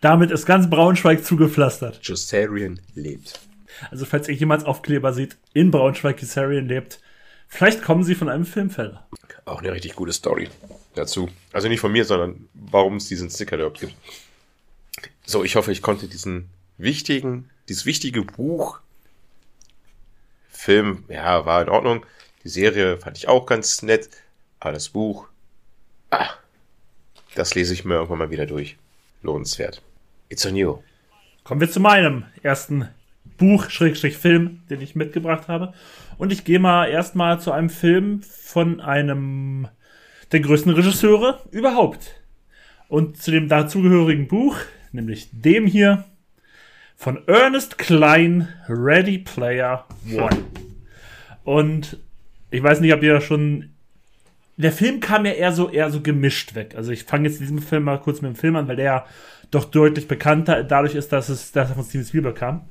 Damit 0.00 0.32
ist 0.32 0.46
ganz 0.46 0.68
Braunschweig 0.68 1.24
zugepflastert. 1.24 2.00
Josarian 2.02 2.80
lebt. 2.94 3.38
Also 3.90 4.04
falls 4.06 4.28
ihr 4.28 4.34
jemals 4.34 4.64
Aufkleber 4.64 5.12
seht, 5.12 5.36
in 5.52 5.70
Braunschweig 5.70 6.20
Josarian 6.20 6.66
lebt, 6.66 6.98
Vielleicht 7.48 7.82
kommen 7.82 8.04
sie 8.04 8.14
von 8.14 8.28
einem 8.28 8.44
Filmfelder. 8.44 9.06
Auch 9.44 9.60
eine 9.60 9.72
richtig 9.72 9.94
gute 9.94 10.12
Story 10.12 10.48
dazu. 10.94 11.28
Also 11.52 11.68
nicht 11.68 11.80
von 11.80 11.92
mir, 11.92 12.04
sondern 12.04 12.48
warum 12.54 12.96
es 12.96 13.08
diesen 13.08 13.30
Sticker 13.30 13.56
überhaupt 13.56 13.80
gibt. 13.80 13.94
So, 15.24 15.44
ich 15.44 15.56
hoffe, 15.56 15.72
ich 15.72 15.82
konnte 15.82 16.08
diesen 16.08 16.48
wichtigen, 16.78 17.50
dieses 17.68 17.86
wichtige 17.86 18.22
Buch, 18.22 18.80
Film, 20.48 21.04
ja, 21.08 21.46
war 21.46 21.62
in 21.62 21.68
Ordnung. 21.68 22.04
Die 22.42 22.48
Serie 22.48 22.98
fand 22.98 23.16
ich 23.16 23.28
auch 23.28 23.46
ganz 23.46 23.82
nett. 23.82 24.10
Aber 24.58 24.72
das 24.72 24.88
Buch, 24.88 25.28
ah, 26.10 26.30
das 27.34 27.54
lese 27.54 27.74
ich 27.74 27.84
mir 27.84 27.94
irgendwann 27.94 28.18
mal 28.18 28.30
wieder 28.30 28.46
durch. 28.46 28.76
Lohnenswert. 29.22 29.82
It's 30.28 30.46
on 30.46 30.56
you. 30.56 30.78
Kommen 31.44 31.60
wir 31.60 31.70
zu 31.70 31.80
meinem 31.80 32.24
ersten 32.42 32.88
Buch, 33.38 33.70
Schrägstrich 33.70 34.16
Film, 34.16 34.62
den 34.70 34.80
ich 34.80 34.96
mitgebracht 34.96 35.48
habe. 35.48 35.74
Und 36.18 36.32
ich 36.32 36.44
gehe 36.44 36.58
mal 36.58 36.88
erstmal 36.88 37.40
zu 37.40 37.52
einem 37.52 37.70
Film 37.70 38.22
von 38.22 38.80
einem 38.80 39.68
der 40.32 40.40
größten 40.40 40.72
Regisseure 40.72 41.42
überhaupt. 41.50 42.20
Und 42.88 43.20
zu 43.20 43.30
dem 43.30 43.48
dazugehörigen 43.48 44.28
Buch, 44.28 44.56
nämlich 44.92 45.28
dem 45.32 45.66
hier, 45.66 46.04
von 46.96 47.26
Ernest 47.28 47.78
Klein, 47.78 48.48
Ready 48.68 49.18
Player 49.18 49.86
One. 50.10 50.44
Und 51.44 51.98
ich 52.50 52.62
weiß 52.62 52.80
nicht, 52.80 52.94
ob 52.94 53.02
ihr 53.02 53.20
schon. 53.20 53.75
Der 54.56 54.72
Film 54.72 55.00
kam 55.00 55.26
ja 55.26 55.32
eher 55.32 55.52
so, 55.52 55.68
eher 55.68 55.90
so 55.90 56.00
gemischt 56.00 56.54
weg. 56.54 56.74
Also 56.76 56.90
ich 56.90 57.04
fange 57.04 57.28
jetzt 57.28 57.40
diesen 57.40 57.60
Film 57.60 57.84
mal 57.84 58.00
kurz 58.00 58.22
mit 58.22 58.30
dem 58.30 58.36
Film 58.36 58.56
an, 58.56 58.68
weil 58.68 58.76
der 58.76 59.06
doch 59.50 59.64
deutlich 59.64 60.08
bekannter 60.08 60.64
dadurch 60.64 60.94
ist, 60.94 61.12
dass 61.12 61.28
es, 61.28 61.52
dass 61.52 61.68
er 61.68 61.74
von 61.74 61.84
Steven 61.84 62.06
Spielberg 62.06 62.36
kam. 62.36 62.68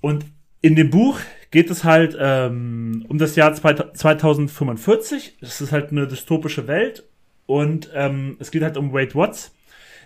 Und 0.00 0.24
in 0.60 0.76
dem 0.76 0.90
Buch 0.90 1.18
geht 1.50 1.70
es 1.70 1.84
halt 1.84 2.16
ähm, 2.18 3.04
um 3.08 3.18
das 3.18 3.36
Jahr 3.36 3.52
2045. 3.52 5.38
Es 5.40 5.60
ist 5.60 5.72
halt 5.72 5.90
eine 5.90 6.06
dystopische 6.06 6.66
Welt 6.66 7.04
und 7.46 7.90
ähm, 7.94 8.36
es 8.38 8.50
geht 8.50 8.62
halt 8.62 8.76
um 8.76 8.92
Wade 8.92 9.14
Watts, 9.14 9.54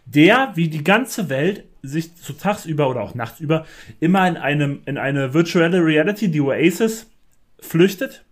der 0.04 0.52
wie 0.54 0.68
die 0.68 0.84
ganze 0.84 1.28
Welt 1.28 1.64
sich 1.82 2.16
zu 2.16 2.32
tagsüber 2.32 2.88
oder 2.88 3.02
auch 3.02 3.14
nachtsüber 3.14 3.64
immer 4.00 4.26
in 4.26 4.36
einem 4.36 4.80
in 4.86 4.98
eine 4.98 5.34
Virtual 5.34 5.74
Reality, 5.74 6.30
die 6.30 6.40
Oasis, 6.40 7.10
flüchtet. 7.60 8.25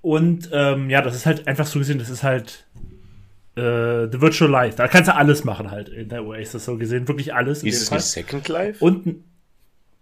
Und 0.00 0.50
ähm, 0.52 0.90
ja, 0.90 1.02
das 1.02 1.14
ist 1.14 1.26
halt 1.26 1.46
einfach 1.48 1.66
so 1.66 1.78
gesehen, 1.78 1.98
das 1.98 2.08
ist 2.08 2.22
halt 2.22 2.66
äh, 3.56 4.06
The 4.10 4.20
Virtual 4.20 4.50
Life. 4.50 4.76
Da 4.76 4.88
kannst 4.88 5.08
du 5.08 5.14
alles 5.14 5.44
machen 5.44 5.70
halt 5.70 5.88
in 5.88 6.08
der 6.08 6.24
Oasis 6.24 6.64
so 6.64 6.76
gesehen, 6.76 7.08
wirklich 7.08 7.34
alles. 7.34 7.62
Ist 7.62 7.82
es 7.82 7.90
nicht 7.90 8.02
Second 8.02 8.48
Life? 8.48 8.84
Und 8.84 9.24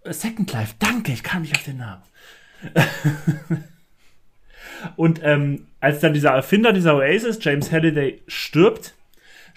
Second 0.05 0.53
Life, 0.53 0.75
danke, 0.79 1.13
ich 1.13 1.23
kam 1.23 1.43
nicht 1.43 1.57
auf 1.57 1.65
den 1.65 1.79
Namen. 1.79 2.03
und 4.97 5.21
ähm, 5.23 5.67
als 5.81 6.01
dann 6.01 6.13
dieser 6.13 6.31
Erfinder 6.31 6.73
dieser 6.73 6.97
Oasis, 6.97 7.39
James 7.41 7.73
Halliday, 7.73 8.23
stirbt, 8.27 8.95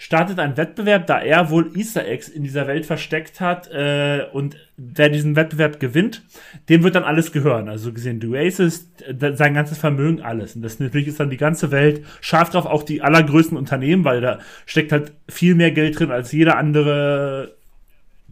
startet 0.00 0.38
ein 0.38 0.56
Wettbewerb, 0.56 1.06
da 1.06 1.20
er 1.20 1.50
wohl 1.50 1.76
Easter 1.76 2.06
Eggs 2.06 2.30
in 2.30 2.42
dieser 2.42 2.66
Welt 2.66 2.86
versteckt 2.86 3.38
hat 3.38 3.70
äh, 3.70 4.24
und 4.32 4.56
wer 4.78 5.10
diesen 5.10 5.36
Wettbewerb 5.36 5.78
gewinnt, 5.78 6.22
dem 6.70 6.82
wird 6.82 6.94
dann 6.94 7.04
alles 7.04 7.32
gehören. 7.32 7.68
Also 7.68 7.92
gesehen, 7.92 8.18
die 8.18 8.28
Oasis, 8.28 8.90
sein 9.34 9.52
ganzes 9.52 9.76
Vermögen, 9.76 10.22
alles. 10.22 10.56
Und 10.56 10.62
das 10.62 10.80
natürlich 10.80 11.08
ist 11.08 11.20
dann 11.20 11.28
die 11.28 11.36
ganze 11.36 11.70
Welt 11.70 12.02
scharf 12.22 12.48
drauf, 12.48 12.64
auch 12.64 12.82
die 12.82 13.02
allergrößten 13.02 13.58
Unternehmen, 13.58 14.02
weil 14.06 14.22
da 14.22 14.38
steckt 14.64 14.90
halt 14.90 15.12
viel 15.28 15.54
mehr 15.54 15.70
Geld 15.70 16.00
drin, 16.00 16.10
als 16.10 16.32
jeder 16.32 16.56
andere 16.56 17.54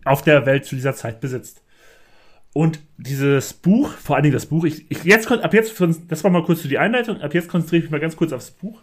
auf 0.06 0.22
der 0.22 0.46
Welt 0.46 0.64
zu 0.64 0.74
dieser 0.74 0.94
Zeit 0.94 1.20
besitzt. 1.20 1.60
Und 2.54 2.80
dieses 2.96 3.52
Buch, 3.52 3.90
vor 3.90 4.16
allen 4.16 4.22
Dingen 4.22 4.32
das 4.32 4.46
Buch, 4.46 4.64
ich, 4.64 4.90
ich 4.90 5.04
jetzt 5.04 5.30
ab 5.30 5.52
jetzt, 5.52 5.78
das 6.08 6.24
war 6.24 6.30
mal 6.30 6.44
kurz 6.44 6.62
für 6.62 6.68
die 6.68 6.78
Einleitung, 6.78 7.20
ab 7.20 7.34
jetzt 7.34 7.50
konzentriere 7.50 7.80
ich 7.80 7.84
mich 7.84 7.92
mal 7.92 8.00
ganz 8.00 8.16
kurz 8.16 8.32
aufs 8.32 8.52
Buch 8.52 8.80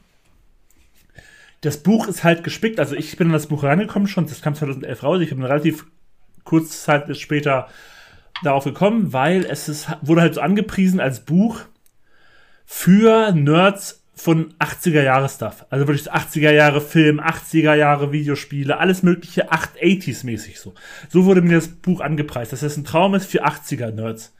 das 1.65 1.77
Buch 1.77 2.07
ist 2.07 2.23
halt 2.23 2.43
gespickt. 2.43 2.79
Also 2.79 2.95
ich 2.95 3.17
bin 3.17 3.27
in 3.27 3.33
das 3.33 3.47
Buch 3.47 3.63
reingekommen 3.63 4.07
schon, 4.07 4.27
das 4.27 4.41
kam 4.41 4.55
2011 4.55 5.03
raus. 5.03 5.21
Ich 5.21 5.29
bin 5.29 5.43
relativ 5.43 5.85
kurz 6.43 6.83
Zeit 6.83 7.15
später 7.17 7.67
darauf 8.43 8.65
gekommen, 8.65 9.13
weil 9.13 9.45
es 9.45 9.67
ist, 9.67 9.87
wurde 10.01 10.21
halt 10.21 10.35
so 10.35 10.41
angepriesen 10.41 10.99
als 10.99 11.21
Buch 11.21 11.61
für 12.65 13.31
Nerds 13.31 14.03
von 14.13 14.53
80er 14.59 15.01
Jahre 15.01 15.27
Stuff. 15.27 15.65
Also 15.69 15.87
wirklich 15.87 16.11
80er 16.11 16.51
Jahre 16.51 16.81
Film, 16.81 17.19
80er 17.19 17.73
Jahre 17.73 18.11
Videospiele, 18.11 18.77
alles 18.77 19.03
mögliche 19.03 19.51
880s 19.51 20.25
mäßig 20.25 20.59
so. 20.59 20.73
So 21.09 21.25
wurde 21.25 21.41
mir 21.41 21.55
das 21.55 21.67
Buch 21.67 21.99
angepreist, 21.99 22.53
dass 22.53 22.61
es 22.61 22.77
ein 22.77 22.85
Traum 22.85 23.15
ist 23.15 23.25
für 23.25 23.45
80er 23.45 23.91
Nerds. 23.91 24.33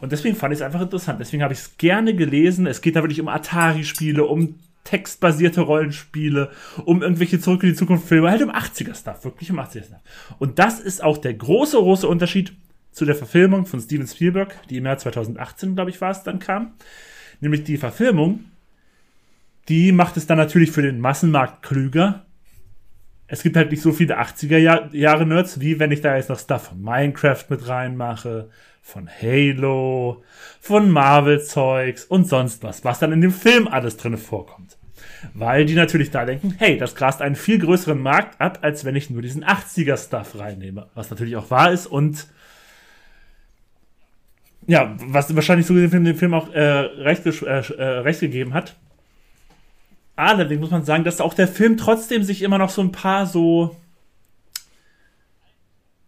Und 0.00 0.12
deswegen 0.12 0.36
fand 0.36 0.52
ich 0.52 0.60
es 0.60 0.62
einfach 0.62 0.80
interessant. 0.80 1.20
Deswegen 1.20 1.42
habe 1.42 1.54
ich 1.54 1.60
es 1.60 1.76
gerne 1.76 2.14
gelesen. 2.14 2.66
Es 2.66 2.80
geht 2.80 2.96
da 2.96 3.02
wirklich 3.02 3.20
um 3.20 3.28
Atari-Spiele, 3.28 4.24
um 4.24 4.58
textbasierte 4.84 5.60
Rollenspiele, 5.60 6.50
um 6.84 7.02
irgendwelche 7.02 7.40
Zurück 7.40 7.62
in 7.62 7.70
die 7.70 7.74
Zukunft 7.74 8.08
Filme, 8.08 8.30
halt 8.30 8.42
um 8.42 8.50
80er 8.50 8.94
Stuff, 8.94 9.24
wirklich 9.24 9.50
um 9.50 9.60
80er 9.60 9.84
Stuff. 9.84 10.00
Und 10.38 10.58
das 10.58 10.80
ist 10.80 11.02
auch 11.02 11.18
der 11.18 11.34
große, 11.34 11.76
große 11.76 12.08
Unterschied 12.08 12.52
zu 12.90 13.04
der 13.04 13.14
Verfilmung 13.14 13.66
von 13.66 13.80
Steven 13.80 14.06
Spielberg, 14.06 14.54
die 14.68 14.76
im 14.76 14.86
Jahr 14.86 14.98
2018, 14.98 15.74
glaube 15.74 15.90
ich, 15.90 16.00
war 16.00 16.10
es, 16.10 16.22
dann 16.22 16.38
kam. 16.38 16.72
Nämlich 17.40 17.64
die 17.64 17.78
Verfilmung, 17.78 18.44
die 19.68 19.92
macht 19.92 20.16
es 20.16 20.26
dann 20.26 20.38
natürlich 20.38 20.70
für 20.70 20.82
den 20.82 21.00
Massenmarkt 21.00 21.62
klüger. 21.62 22.24
Es 23.26 23.42
gibt 23.42 23.56
halt 23.56 23.70
nicht 23.70 23.82
so 23.82 23.92
viele 23.92 24.20
80er 24.20 24.58
Jahre 24.92 25.26
Nerds, 25.26 25.60
wie 25.60 25.78
wenn 25.78 25.90
ich 25.90 26.02
da 26.02 26.16
jetzt 26.16 26.28
noch 26.28 26.38
Stuff 26.38 26.68
von 26.68 26.82
Minecraft 26.82 27.44
mit 27.48 27.66
reinmache, 27.66 28.50
von 28.82 29.08
Halo, 29.08 30.22
von 30.60 30.90
Marvel-Zeugs 30.90 32.04
und 32.04 32.28
sonst 32.28 32.62
was, 32.62 32.84
was 32.84 32.98
dann 32.98 33.12
in 33.12 33.20
dem 33.20 33.32
Film 33.32 33.68
alles 33.68 33.96
drin 33.96 34.18
vorkommt. 34.18 34.76
Weil 35.34 35.64
die 35.64 35.74
natürlich 35.74 36.10
da 36.10 36.24
denken, 36.24 36.56
hey, 36.58 36.76
das 36.76 36.96
grast 36.96 37.22
einen 37.22 37.36
viel 37.36 37.58
größeren 37.58 37.98
Markt 37.98 38.40
ab, 38.40 38.58
als 38.62 38.84
wenn 38.84 38.96
ich 38.96 39.08
nur 39.08 39.22
diesen 39.22 39.44
80er-Stuff 39.44 40.38
reinnehme. 40.38 40.88
Was 40.94 41.10
natürlich 41.10 41.36
auch 41.36 41.50
wahr 41.50 41.72
ist 41.72 41.86
und 41.86 42.26
ja, 44.66 44.94
was 44.98 45.34
wahrscheinlich 45.34 45.66
so 45.66 45.74
dem 45.74 46.16
Film 46.16 46.34
auch 46.34 46.52
äh, 46.52 46.60
recht, 46.60 47.24
äh, 47.26 47.30
äh, 47.30 47.82
recht 48.00 48.20
gegeben 48.20 48.52
hat. 48.54 48.76
Allerdings 50.14 50.60
muss 50.60 50.70
man 50.70 50.84
sagen, 50.84 51.04
dass 51.04 51.20
auch 51.20 51.34
der 51.34 51.48
Film 51.48 51.76
trotzdem 51.76 52.22
sich 52.22 52.42
immer 52.42 52.58
noch 52.58 52.70
so 52.70 52.82
ein 52.82 52.92
paar 52.92 53.26
so 53.26 53.76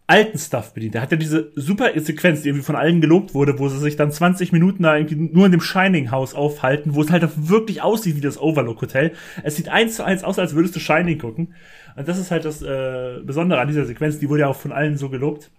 alten 0.07 0.37
Stuff 0.37 0.73
bedient. 0.73 0.93
Der 0.93 1.01
hat 1.01 1.11
ja 1.11 1.17
diese 1.17 1.51
super 1.55 1.89
Sequenz, 1.99 2.41
die 2.41 2.49
irgendwie 2.49 2.65
von 2.65 2.75
allen 2.75 3.01
gelobt 3.01 3.33
wurde, 3.33 3.57
wo 3.57 3.67
sie 3.69 3.79
sich 3.79 3.95
dann 3.95 4.11
20 4.11 4.51
Minuten 4.51 4.83
da 4.83 4.95
irgendwie 4.95 5.15
nur 5.15 5.47
in 5.47 5.51
dem 5.51 5.61
Shining 5.61 6.11
House 6.11 6.35
aufhalten, 6.35 6.93
wo 6.93 7.01
es 7.01 7.11
halt 7.11 7.27
wirklich 7.35 7.81
aussieht 7.81 8.15
wie 8.15 8.21
das 8.21 8.39
Overlook 8.39 8.81
Hotel. 8.81 9.13
Es 9.43 9.55
sieht 9.55 9.69
eins 9.69 9.95
zu 9.95 10.03
eins 10.03 10.23
aus, 10.23 10.37
als 10.37 10.53
würdest 10.53 10.75
du 10.75 10.79
Shining 10.79 11.17
gucken. 11.17 11.55
Und 11.95 12.07
das 12.07 12.19
ist 12.19 12.29
halt 12.29 12.45
das 12.45 12.61
äh, 12.61 13.19
Besondere 13.23 13.59
an 13.59 13.67
dieser 13.67 13.85
Sequenz, 13.85 14.19
die 14.19 14.29
wurde 14.29 14.41
ja 14.41 14.47
auch 14.47 14.55
von 14.55 14.71
allen 14.71 14.97
so 14.97 15.09
gelobt. 15.09 15.49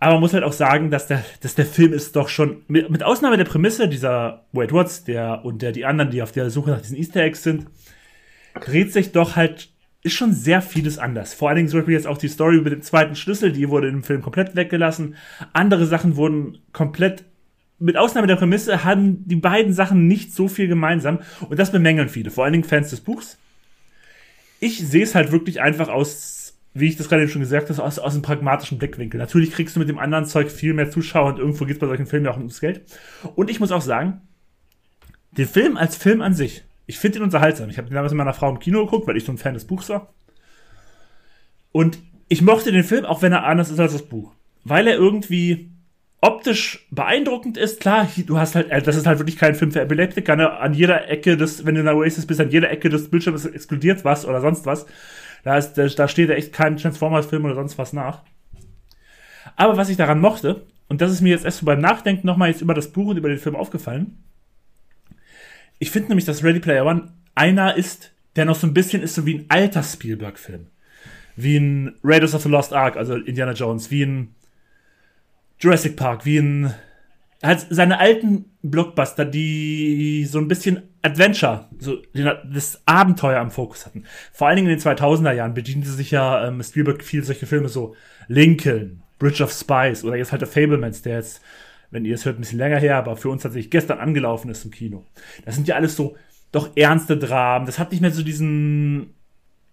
Aber 0.00 0.14
man 0.14 0.20
muss 0.20 0.34
halt 0.34 0.44
auch 0.44 0.52
sagen, 0.52 0.90
dass 0.90 1.06
der, 1.06 1.24
dass 1.40 1.54
der 1.54 1.66
Film 1.66 1.92
ist 1.92 2.16
doch 2.16 2.28
schon, 2.28 2.62
mit, 2.68 2.90
mit 2.90 3.02
Ausnahme 3.02 3.36
der 3.36 3.44
Prämisse 3.44 3.88
dieser 3.88 4.44
Wade 4.52 4.72
Watts, 4.72 5.04
der 5.04 5.44
und 5.44 5.62
der 5.62 5.72
die 5.72 5.84
anderen, 5.84 6.10
die 6.10 6.22
auf 6.22 6.32
der 6.32 6.50
Suche 6.50 6.70
nach 6.70 6.80
diesen 6.80 6.96
Easter 6.96 7.22
Eggs 7.22 7.42
sind, 7.42 7.66
dreht 8.60 8.92
sich 8.92 9.12
doch 9.12 9.36
halt 9.36 9.70
ist 10.08 10.14
schon 10.14 10.32
sehr 10.32 10.60
vieles 10.62 10.98
anders. 10.98 11.34
Vor 11.34 11.48
allen 11.48 11.56
Dingen 11.56 11.68
zum 11.68 11.80
Beispiel 11.80 11.94
jetzt 11.94 12.06
auch 12.06 12.18
die 12.18 12.28
Story 12.28 12.56
über 12.56 12.70
den 12.70 12.82
zweiten 12.82 13.14
Schlüssel, 13.14 13.52
die 13.52 13.68
wurde 13.68 13.88
im 13.88 14.02
Film 14.02 14.22
komplett 14.22 14.56
weggelassen. 14.56 15.14
Andere 15.52 15.86
Sachen 15.86 16.16
wurden 16.16 16.58
komplett, 16.72 17.24
mit 17.78 17.96
Ausnahme 17.96 18.26
der 18.26 18.36
Prämisse, 18.36 18.84
haben 18.84 19.26
die 19.28 19.36
beiden 19.36 19.72
Sachen 19.72 20.08
nicht 20.08 20.32
so 20.32 20.48
viel 20.48 20.66
gemeinsam. 20.66 21.20
Und 21.48 21.58
das 21.58 21.70
bemängeln 21.70 22.08
viele, 22.08 22.30
vor 22.30 22.44
allen 22.44 22.54
Dingen 22.54 22.64
Fans 22.64 22.90
des 22.90 23.00
Buchs. 23.00 23.38
Ich 24.60 24.78
sehe 24.78 25.04
es 25.04 25.14
halt 25.14 25.30
wirklich 25.30 25.60
einfach 25.60 25.88
aus, 25.88 26.58
wie 26.74 26.88
ich 26.88 26.96
das 26.96 27.08
gerade 27.08 27.22
eben 27.22 27.30
schon 27.30 27.42
gesagt 27.42 27.68
habe, 27.70 27.82
aus, 27.82 27.98
aus 27.98 28.14
einem 28.14 28.22
pragmatischen 28.22 28.78
Blickwinkel. 28.78 29.18
Natürlich 29.18 29.52
kriegst 29.52 29.76
du 29.76 29.80
mit 29.80 29.88
dem 29.88 29.98
anderen 29.98 30.24
Zeug 30.24 30.50
viel 30.50 30.74
mehr 30.74 30.90
Zuschauer 30.90 31.34
und 31.34 31.38
irgendwo 31.38 31.64
geht 31.64 31.76
es 31.76 31.80
bei 31.80 31.86
solchen 31.86 32.06
Filmen 32.06 32.26
ja 32.26 32.32
auch 32.32 32.36
ums 32.38 32.60
Geld. 32.60 32.82
Und 33.36 33.50
ich 33.50 33.60
muss 33.60 33.70
auch 33.70 33.82
sagen, 33.82 34.22
den 35.32 35.46
Film 35.46 35.76
als 35.76 35.96
Film 35.96 36.22
an 36.22 36.34
sich 36.34 36.64
ich 36.88 36.98
finde 36.98 37.18
ihn 37.18 37.24
unterhaltsam. 37.24 37.68
Ich 37.68 37.76
habe 37.76 37.86
den 37.86 37.94
damals 37.94 38.12
mit 38.12 38.18
meiner 38.18 38.32
Frau 38.32 38.48
im 38.48 38.58
Kino 38.58 38.84
geguckt, 38.84 39.06
weil 39.06 39.16
ich 39.18 39.24
so 39.24 39.30
ein 39.30 39.38
Fan 39.38 39.52
des 39.52 39.66
Buchs 39.66 39.90
war. 39.90 40.14
Und 41.70 41.98
ich 42.28 42.40
mochte 42.40 42.72
den 42.72 42.82
Film, 42.82 43.04
auch 43.04 43.20
wenn 43.20 43.32
er 43.32 43.44
anders 43.44 43.70
ist 43.70 43.78
als 43.78 43.92
das 43.92 44.08
Buch. 44.08 44.32
Weil 44.64 44.86
er 44.86 44.94
irgendwie 44.94 45.70
optisch 46.22 46.88
beeindruckend 46.90 47.58
ist. 47.58 47.80
Klar, 47.80 48.08
du 48.26 48.38
hast 48.38 48.54
halt, 48.54 48.70
äh, 48.70 48.80
das 48.80 48.96
ist 48.96 49.06
halt 49.06 49.18
wirklich 49.18 49.36
kein 49.36 49.54
Film 49.54 49.70
für 49.70 49.82
Epileptiker. 49.82 50.34
Ne? 50.34 50.50
An 50.50 50.72
jeder 50.72 51.10
Ecke 51.10 51.36
des, 51.36 51.66
wenn 51.66 51.74
du 51.74 51.80
in 51.80 51.86
der 51.86 51.94
Oasis 51.94 52.26
bist, 52.26 52.40
an 52.40 52.50
jeder 52.50 52.70
Ecke 52.70 52.88
des 52.88 53.10
Bildschirms 53.10 53.44
explodiert 53.44 54.06
was 54.06 54.24
oder 54.24 54.40
sonst 54.40 54.64
was. 54.64 54.86
Da, 55.44 55.58
ist, 55.58 55.74
da 55.74 56.08
steht 56.08 56.30
echt 56.30 56.54
kein 56.54 56.78
Transformers-Film 56.78 57.44
oder 57.44 57.54
sonst 57.54 57.76
was 57.76 57.92
nach. 57.92 58.22
Aber 59.56 59.76
was 59.76 59.90
ich 59.90 59.98
daran 59.98 60.20
mochte, 60.20 60.66
und 60.88 61.02
das 61.02 61.12
ist 61.12 61.20
mir 61.20 61.30
jetzt 61.30 61.44
erst 61.44 61.58
so 61.58 61.66
beim 61.66 61.80
Nachdenken 61.80 62.26
nochmal 62.26 62.48
jetzt 62.48 62.62
über 62.62 62.74
das 62.74 62.92
Buch 62.92 63.08
und 63.08 63.18
über 63.18 63.28
den 63.28 63.38
Film 63.38 63.56
aufgefallen, 63.56 64.24
ich 65.78 65.90
finde 65.90 66.08
nämlich, 66.08 66.24
dass 66.24 66.42
Ready 66.42 66.60
Player 66.60 66.86
One 66.86 67.12
einer 67.34 67.76
ist, 67.76 68.12
der 68.36 68.44
noch 68.44 68.56
so 68.56 68.66
ein 68.66 68.74
bisschen 68.74 69.02
ist 69.02 69.14
so 69.14 69.26
wie 69.26 69.36
ein 69.36 69.46
alter 69.48 69.82
Spielberg-Film. 69.82 70.66
Wie 71.36 71.56
ein 71.56 71.94
Raiders 72.02 72.34
of 72.34 72.42
the 72.42 72.48
Lost 72.48 72.72
Ark, 72.72 72.96
also 72.96 73.14
Indiana 73.14 73.52
Jones, 73.52 73.90
wie 73.90 74.04
ein 74.04 74.34
Jurassic 75.60 75.96
Park, 75.96 76.24
wie 76.24 76.38
ein 76.38 76.74
halt 77.42 77.66
seine 77.70 78.00
alten 78.00 78.46
Blockbuster, 78.62 79.24
die 79.24 80.24
so 80.28 80.38
ein 80.38 80.48
bisschen 80.48 80.82
Adventure, 81.02 81.68
so 81.78 82.02
das 82.12 82.82
Abenteuer 82.86 83.40
am 83.40 83.50
Fokus 83.50 83.86
hatten. 83.86 84.04
Vor 84.32 84.48
allen 84.48 84.56
Dingen 84.56 84.68
in 84.68 84.78
den 84.78 84.84
2000er 84.84 85.32
Jahren 85.32 85.54
bediente 85.54 85.88
sich 85.88 86.10
ja 86.10 86.46
ähm, 86.46 86.62
Spielberg 86.62 87.04
viel 87.04 87.22
solche 87.22 87.46
Filme 87.46 87.68
so 87.68 87.94
Lincoln, 88.26 89.02
Bridge 89.18 89.42
of 89.42 89.52
Spies 89.52 90.04
oder 90.04 90.16
jetzt 90.16 90.32
halt 90.32 90.42
der 90.42 90.48
Fablemans, 90.48 91.02
der 91.02 91.16
jetzt 91.16 91.40
wenn 91.90 92.04
ihr 92.04 92.14
es 92.14 92.24
hört, 92.24 92.38
ein 92.38 92.42
bisschen 92.42 92.58
länger 92.58 92.78
her, 92.78 92.96
aber 92.96 93.16
für 93.16 93.30
uns 93.30 93.42
tatsächlich 93.42 93.70
gestern 93.70 93.98
angelaufen 93.98 94.50
ist 94.50 94.64
im 94.64 94.70
Kino. 94.70 95.04
Das 95.44 95.54
sind 95.54 95.68
ja 95.68 95.76
alles 95.76 95.96
so 95.96 96.16
doch 96.52 96.70
ernste 96.76 97.16
Dramen. 97.16 97.66
Das 97.66 97.78
hat 97.78 97.92
nicht 97.92 98.00
mehr 98.00 98.10
so 98.10 98.22
diesen 98.22 99.14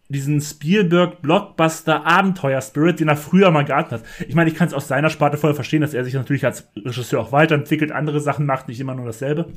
diesen 0.08 0.40
Spielberg 0.40 1.22
Blockbuster 1.22 2.06
Abenteuer 2.06 2.62
Spirit, 2.62 3.00
den 3.00 3.08
er 3.08 3.18
früher 3.18 3.50
mal 3.50 3.66
gehabt 3.66 3.92
hat. 3.92 4.04
Ich 4.28 4.36
meine, 4.36 4.50
ich 4.50 4.56
kann 4.56 4.68
es 4.68 4.74
aus 4.74 4.88
seiner 4.88 5.10
Sparte 5.10 5.38
voll 5.38 5.56
verstehen, 5.56 5.82
dass 5.82 5.96
er 5.96 6.04
sich 6.04 6.14
natürlich 6.14 6.46
als 6.46 6.70
Regisseur 6.76 7.20
auch 7.20 7.32
weiterentwickelt, 7.32 7.92
andere 7.92 8.20
Sachen 8.20 8.46
macht, 8.46 8.68
nicht 8.68 8.80
immer 8.80 8.94
nur 8.94 9.06
dasselbe. 9.06 9.48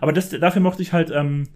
Aber 0.00 0.12
das, 0.12 0.30
dafür 0.30 0.62
mochte 0.62 0.82
ich 0.82 0.92
halt 0.92 1.10
ähm, 1.10 1.48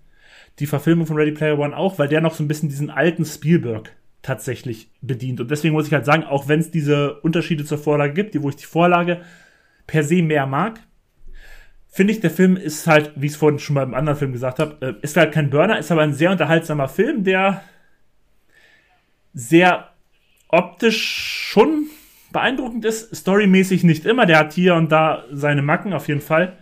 die 0.59 0.66
Verfilmung 0.66 1.07
von 1.07 1.16
Ready 1.16 1.32
Player 1.32 1.59
One 1.59 1.76
auch, 1.76 1.98
weil 1.98 2.09
der 2.09 2.20
noch 2.20 2.34
so 2.34 2.42
ein 2.42 2.48
bisschen 2.48 2.68
diesen 2.68 2.90
alten 2.90 3.24
Spielberg 3.24 3.92
tatsächlich 4.22 4.90
bedient. 5.00 5.40
Und 5.40 5.50
deswegen 5.50 5.74
muss 5.74 5.86
ich 5.86 5.92
halt 5.92 6.05
sagen, 6.05 6.24
auch 6.24 6.48
wenn 6.48 6.61
es 6.61 6.70
diese 6.70 7.20
Unterschiede 7.20 7.64
zur 7.64 7.78
Vorlage 7.78 8.12
gibt, 8.12 8.34
die 8.34 8.42
wo 8.42 8.48
ich 8.48 8.57
die 8.57 8.66
Vorlage 8.66 9.20
per 9.93 10.05
se 10.05 10.22
mehr 10.22 10.47
mag, 10.47 10.80
finde 11.90 12.14
ich, 12.14 12.20
der 12.20 12.30
Film 12.30 12.57
ist 12.57 12.86
halt, 12.86 13.12
wie 13.14 13.26
ich 13.26 13.32
es 13.32 13.38
vorhin 13.38 13.59
schon 13.59 13.74
beim 13.74 13.93
anderen 13.93 14.18
Film 14.18 14.32
gesagt 14.32 14.59
habe, 14.59 14.78
äh, 14.80 14.95
ist 15.03 15.18
halt 15.18 15.32
kein 15.32 15.51
Burner, 15.51 15.78
ist 15.78 15.93
aber 15.93 16.01
ein 16.01 16.14
sehr 16.14 16.30
unterhaltsamer 16.30 16.88
Film, 16.88 17.24
der 17.24 17.62
sehr 19.34 19.90
optisch 20.49 21.51
schon 21.51 21.88
beeindruckend 22.32 22.86
ist, 22.86 23.14
storymäßig 23.14 23.84
nicht 23.84 24.07
immer. 24.07 24.24
Der 24.24 24.38
hat 24.38 24.55
hier 24.55 24.76
und 24.76 24.90
da 24.90 25.24
seine 25.30 25.61
Macken 25.61 25.93
auf 25.93 26.09
jeden 26.09 26.22
Fall. 26.22 26.57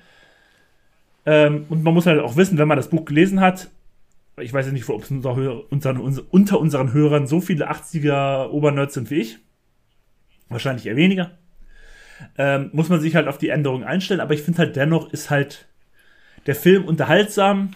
Ähm, 1.25 1.67
und 1.69 1.85
man 1.85 1.95
muss 1.95 2.07
halt 2.07 2.19
auch 2.19 2.35
wissen, 2.35 2.59
wenn 2.59 2.67
man 2.67 2.79
das 2.79 2.91
Buch 2.91 3.05
gelesen 3.05 3.41
hat, 3.41 3.71
ich 4.41 4.53
weiß 4.53 4.67
ja 4.67 4.73
nicht, 4.73 4.89
ob 4.89 5.05
es 5.05 5.11
unter, 5.13 6.01
unter 6.01 6.59
unseren 6.59 6.93
Hörern 6.93 7.29
so 7.29 7.41
viele 7.41 7.71
80er 7.71 8.49
Obernerds 8.49 8.95
sind 8.95 9.09
wie 9.13 9.21
ich. 9.21 9.39
Wahrscheinlich 10.49 10.87
eher 10.87 10.97
weniger 10.97 11.39
ähm, 12.39 12.71
muss 12.73 12.89
man 12.89 13.01
sich 13.01 13.15
halt 13.15 13.29
auf 13.29 13.39
die 13.39 13.49
Änderungen 13.49 13.85
einstellen. 13.85 14.21
Aber 14.21 14.35
ich 14.35 14.43
finde 14.43 14.59
halt 14.59 14.77
dennoch 14.77 15.13
ist 15.13 15.31
halt 15.31 15.67
der 16.47 16.55
Film 16.55 16.85
unterhaltsam. 16.85 17.71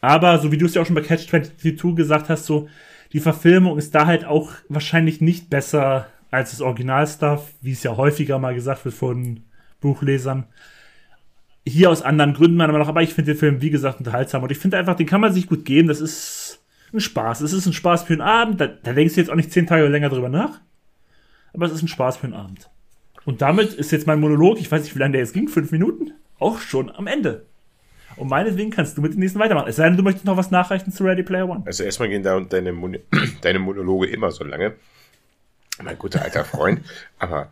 Aber 0.00 0.38
so 0.38 0.52
wie 0.52 0.58
du 0.58 0.66
es 0.66 0.74
ja 0.74 0.82
auch 0.82 0.86
schon 0.86 0.94
bei 0.94 1.00
Catch 1.00 1.28
22 1.28 1.96
gesagt 1.96 2.28
hast, 2.28 2.46
so 2.46 2.68
die 3.12 3.20
Verfilmung 3.20 3.78
ist 3.78 3.94
da 3.94 4.06
halt 4.06 4.24
auch 4.24 4.52
wahrscheinlich 4.68 5.20
nicht 5.20 5.48
besser 5.48 6.08
als 6.30 6.50
das 6.50 6.60
Originalstuff, 6.60 7.52
wie 7.62 7.72
es 7.72 7.82
ja 7.82 7.96
häufiger 7.96 8.38
mal 8.38 8.54
gesagt 8.54 8.84
wird 8.84 8.94
von 8.94 9.44
Buchlesern. 9.80 10.46
Hier 11.66 11.90
aus 11.90 12.02
anderen 12.02 12.34
Gründen 12.34 12.56
meiner 12.56 12.72
Meinung 12.72 12.86
nach, 12.86 12.90
aber 12.90 13.02
ich 13.02 13.14
finde 13.14 13.32
den 13.32 13.38
Film, 13.38 13.62
wie 13.62 13.70
gesagt, 13.70 13.98
unterhaltsam 13.98 14.42
und 14.42 14.52
ich 14.52 14.58
finde 14.58 14.76
einfach, 14.76 14.96
den 14.96 15.06
kann 15.06 15.20
man 15.20 15.32
sich 15.32 15.46
gut 15.46 15.64
geben. 15.64 15.88
Das 15.88 16.00
ist 16.00 16.60
ein 16.92 17.00
Spaß. 17.00 17.40
Es 17.40 17.52
ist 17.52 17.66
ein 17.66 17.72
Spaß 17.72 18.02
für 18.02 18.14
einen 18.14 18.22
Abend. 18.22 18.60
Da, 18.60 18.66
da 18.66 18.92
denkst 18.92 19.14
du 19.14 19.20
jetzt 19.20 19.30
auch 19.30 19.36
nicht 19.36 19.52
zehn 19.52 19.66
Tage 19.66 19.86
länger 19.86 20.08
drüber 20.08 20.28
nach. 20.28 20.60
Aber 21.52 21.66
es 21.66 21.72
ist 21.72 21.82
ein 21.82 21.88
Spaß 21.88 22.18
für 22.18 22.24
einen 22.24 22.34
Abend. 22.34 22.68
Und 23.24 23.42
damit 23.42 23.72
ist 23.74 23.92
jetzt 23.92 24.06
mein 24.06 24.20
Monolog, 24.20 24.58
ich 24.60 24.70
weiß 24.70 24.82
nicht, 24.82 24.94
wie 24.94 24.98
lange 24.98 25.12
der 25.12 25.22
jetzt 25.22 25.32
ging, 25.32 25.48
fünf 25.48 25.72
Minuten, 25.72 26.12
auch 26.38 26.58
schon 26.58 26.90
am 26.90 27.06
Ende. 27.06 27.46
Und 28.16 28.28
meinetwegen 28.28 28.70
kannst 28.70 28.96
du 28.96 29.02
mit 29.02 29.14
dem 29.14 29.20
nächsten 29.20 29.38
weitermachen. 29.38 29.68
Es 29.68 29.76
sei 29.76 29.88
denn, 29.88 29.96
du 29.96 30.02
möchtest 30.02 30.24
noch 30.24 30.36
was 30.36 30.50
nachreichen 30.50 30.92
zu 30.92 31.04
Ready 31.04 31.22
Player 31.22 31.48
One. 31.48 31.62
Also 31.66 31.82
erstmal 31.82 32.08
gehen 32.08 32.22
da 32.22 32.38
deine, 32.40 32.72
Mon 32.72 32.98
deine 33.40 33.58
Monologe 33.58 34.06
immer 34.06 34.30
so 34.30 34.44
lange. 34.44 34.74
Mein 35.82 35.98
guter 35.98 36.22
alter 36.22 36.44
Freund. 36.44 36.80
Aber 37.18 37.50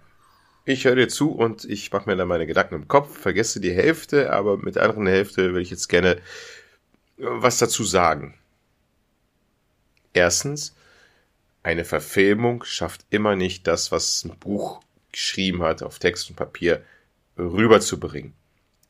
ich 0.65 0.85
höre 0.85 0.95
dir 0.95 1.09
zu 1.09 1.33
und 1.33 1.65
ich 1.65 1.91
mache 1.91 2.09
mir 2.09 2.17
dann 2.17 2.29
meine 2.29 2.47
Gedanken 2.47 2.77
im 2.77 2.89
Kopf, 2.89 3.19
vergesse 3.19 3.61
die 3.61 3.73
Hälfte, 3.73 4.33
aber 4.33 4.59
mit 4.59 4.77
der 4.77 4.85
anderen 4.85 5.09
Hälfte 5.09 5.51
würde 5.51 5.63
ich 5.63 5.71
jetzt 5.71 5.89
gerne 5.89 6.19
was 7.17 7.59
dazu 7.59 7.83
sagen. 7.83 8.35
Erstens, 10.13 10.77
eine 11.63 11.85
Verfilmung 11.85 12.65
schafft 12.65 13.05
immer 13.11 13.35
nicht 13.35 13.67
das, 13.67 13.91
was 13.91 14.25
ein 14.25 14.37
Buch 14.39 14.81
geschrieben 15.13 15.63
hat, 15.63 15.83
auf 15.83 15.99
Text 15.99 16.31
und 16.31 16.37
Papier 16.37 16.83
rüberzubringen. 17.39 18.35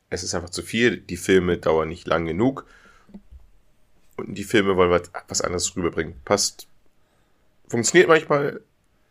Es 0.09 0.23
ist 0.23 0.35
einfach 0.35 0.49
zu 0.49 0.61
viel, 0.61 0.97
die 0.97 1.17
Filme 1.17 1.57
dauern 1.57 1.89
nicht 1.89 2.07
lang 2.07 2.25
genug 2.25 2.65
und 4.17 4.35
die 4.35 4.43
Filme 4.43 4.75
wollen 4.77 5.01
was 5.27 5.41
anderes 5.41 5.75
rüberbringen. 5.75 6.15
Passt, 6.23 6.67
funktioniert 7.67 8.09
manchmal 8.09 8.61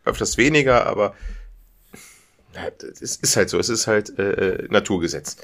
öfters 0.05 0.37
weniger, 0.37 0.85
aber 0.85 1.15
es 3.01 3.17
ist 3.17 3.35
halt 3.35 3.49
so, 3.49 3.59
es 3.59 3.69
ist 3.69 3.87
halt 3.87 4.17
äh, 4.19 4.31
äh, 4.31 4.67
Naturgesetz. 4.69 5.37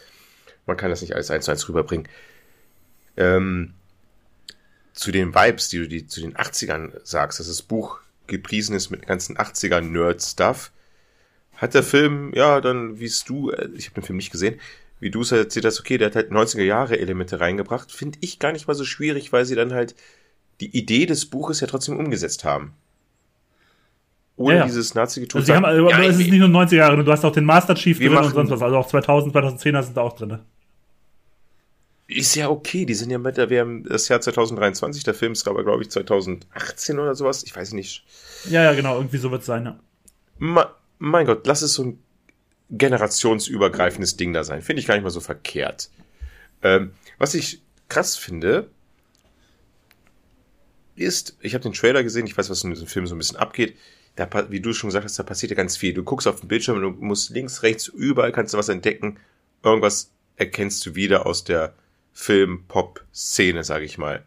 Man 0.66 0.78
kann 0.78 0.92
das 0.92 1.02
nicht 1.02 1.16
alles 1.16 1.32
eins 1.32 1.46
zu 1.46 1.52
eins 1.52 1.68
rüberbringen. 1.68 2.08
Ähm, 3.18 3.74
zu 4.94 5.12
den 5.12 5.34
Vibes, 5.34 5.70
die 5.70 5.78
du 5.80 5.88
die, 5.88 6.08
zu 6.08 6.22
den 6.22 6.36
80ern 6.36 6.92
sagst, 7.04 7.40
dass 7.40 7.48
das 7.48 7.62
Buch 7.62 8.00
gepriesen 8.28 8.76
ist 8.76 8.90
mit 8.90 9.08
ganzen 9.08 9.38
80er 9.38 9.82
Nerd-Stuff, 9.82 10.72
hat 11.60 11.74
der 11.74 11.84
Film, 11.84 12.32
ja, 12.34 12.62
dann, 12.62 13.00
wie 13.00 13.06
es 13.06 13.24
du, 13.24 13.52
äh, 13.52 13.70
ich 13.76 13.86
habe 13.86 13.96
den 13.96 14.04
Film 14.04 14.18
nicht 14.18 14.32
gesehen, 14.32 14.60
wie 15.00 15.12
du 15.12 15.22
es 15.22 15.32
erzählt 15.32 15.66
hast, 15.66 15.80
okay, 15.80 15.98
der 15.98 16.08
hat 16.08 16.16
halt 16.16 16.32
90er 16.32 16.64
Jahre 16.64 17.00
Elemente 17.00 17.40
reingebracht, 17.40 17.92
finde 17.92 18.18
ich 18.22 18.40
gar 18.40 18.52
nicht 18.52 18.68
mal 18.68 18.74
so 18.74 18.84
schwierig, 18.86 19.32
weil 19.32 19.46
sie 19.46 19.56
dann 19.56 19.74
halt 19.74 19.96
die 20.60 20.76
Idee 20.78 21.06
des 21.06 21.26
Buches 21.26 21.62
ja 21.62 21.68
trotzdem 21.68 21.98
umgesetzt 21.98 22.44
haben 22.44 22.74
ohne 24.40 24.54
ja, 24.54 24.60
ja. 24.62 24.66
dieses 24.66 24.96
Nazi-Getue. 24.96 25.42
Also, 25.42 25.54
also 25.54 25.90
ja, 25.90 26.00
es 26.04 26.18
ist 26.18 26.30
nicht 26.30 26.40
nur 26.40 26.48
90er 26.48 26.76
Jahre, 26.76 27.04
du 27.04 27.12
hast 27.12 27.26
auch 27.26 27.34
den 27.34 27.44
Master 27.44 27.76
Chief 27.76 27.98
drin 27.98 28.16
und 28.16 28.34
sonst 28.34 28.50
was. 28.50 28.62
Also 28.62 28.78
auch 28.78 28.88
2000, 28.88 29.34
2010 29.34 29.84
sind 29.84 29.98
da 29.98 30.02
auch 30.02 30.16
drin. 30.16 30.40
Ist 32.08 32.36
ja 32.36 32.50
okay, 32.50 32.86
die 32.86 32.94
sind 32.96 33.12
ja 33.12 33.20
mit, 33.20 33.38
wir 33.38 33.60
haben 33.60 33.84
das 33.84 34.08
Jahr 34.08 34.22
2023, 34.22 35.04
der 35.04 35.14
Film 35.14 35.34
ist 35.34 35.48
aber, 35.48 35.64
glaube 35.64 35.84
ich, 35.84 35.92
2018 35.92 36.98
oder 36.98 37.14
sowas, 37.16 37.44
ich 37.44 37.56
weiß 37.56 37.74
nicht. 37.74 38.04
Ja, 38.50 38.64
ja, 38.64 38.74
genau, 38.74 38.96
irgendwie 38.96 39.18
so 39.18 39.30
wird 39.30 39.42
es 39.42 39.48
sein, 39.48 39.66
ja. 39.66 39.80
Ma 40.40 40.74
mein 41.00 41.26
Gott, 41.26 41.46
lass 41.48 41.62
es 41.62 41.74
so 41.74 41.84
ein 41.84 42.04
generationsübergreifendes 42.70 44.16
Ding 44.16 44.32
da 44.32 44.44
sein. 44.44 44.62
Finde 44.62 44.82
ich 44.82 44.88
gar 44.88 44.94
nicht 44.94 45.04
mal 45.04 45.10
so 45.10 45.22
verkehrt. 45.22 45.90
Ähm, 46.62 46.92
was 47.18 47.34
ich 47.34 47.64
krass 47.88 48.16
finde, 48.16 48.70
ist, 50.96 51.38
ich 51.42 51.56
habe 51.56 51.64
den 51.64 51.74
Trailer 51.74 52.04
gesehen, 52.04 52.28
ich 52.28 52.38
weiß, 52.38 52.50
was 52.50 52.64
in 52.64 52.70
diesem 52.70 52.88
Film 52.88 53.08
so 53.08 53.16
ein 53.16 53.18
bisschen 53.18 53.38
abgeht 53.38 53.76
da, 54.20 54.52
wie 54.52 54.60
du 54.60 54.74
schon 54.74 54.90
gesagt 54.90 55.06
hast, 55.06 55.18
da 55.18 55.24
passiert 55.24 55.52
ja 55.52 55.56
ganz 55.56 55.78
viel. 55.78 55.94
Du 55.94 56.04
guckst 56.04 56.28
auf 56.28 56.42
den 56.42 56.48
Bildschirm 56.48 56.78
und 56.78 56.82
du 56.82 57.06
musst 57.06 57.30
links, 57.30 57.64
rechts, 57.64 57.88
überall 57.88 58.32
kannst 58.32 58.54
du 58.54 58.58
was 58.58 58.70
entdecken. 58.70 59.18
Irgendwas 59.64 60.12
erkennst 60.36 60.86
du 60.86 60.96
wieder 60.96 61.26
aus 61.26 61.44
der 61.44 61.74
Film-Pop-Szene, 62.14 63.64
sage 63.64 63.86
ich 63.86 63.98
mal. 63.98 64.26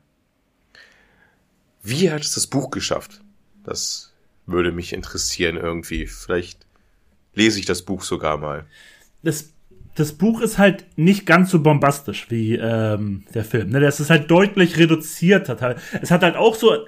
Wie 1.83 2.11
hat 2.11 2.23
es 2.23 2.35
das 2.35 2.47
Buch 2.47 2.70
geschafft? 2.70 3.20
Das 3.64 4.12
würde 4.53 4.72
mich 4.72 4.92
interessieren 4.92 5.57
irgendwie. 5.57 6.07
Vielleicht 6.07 6.66
lese 7.34 7.59
ich 7.59 7.66
das 7.66 7.82
Buch 7.82 8.03
sogar 8.03 8.38
mal. 8.38 8.64
Das, 9.22 9.53
das 9.94 10.12
Buch 10.12 10.40
ist 10.40 10.59
halt 10.59 10.86
nicht 10.96 11.26
ganz 11.26 11.50
so 11.50 11.62
bombastisch 11.62 12.26
wie 12.30 12.57
ähm, 12.57 13.24
der 13.34 13.44
Film. 13.44 13.70
Ne? 13.70 13.80
Das 13.80 14.00
ist 14.00 14.11
halt 14.11 14.30
deutlich 14.30 14.78
reduzierter. 14.78 15.76
Es 16.00 16.11
hat 16.11 16.22
halt 16.22 16.36
auch 16.36 16.55
so 16.55 16.86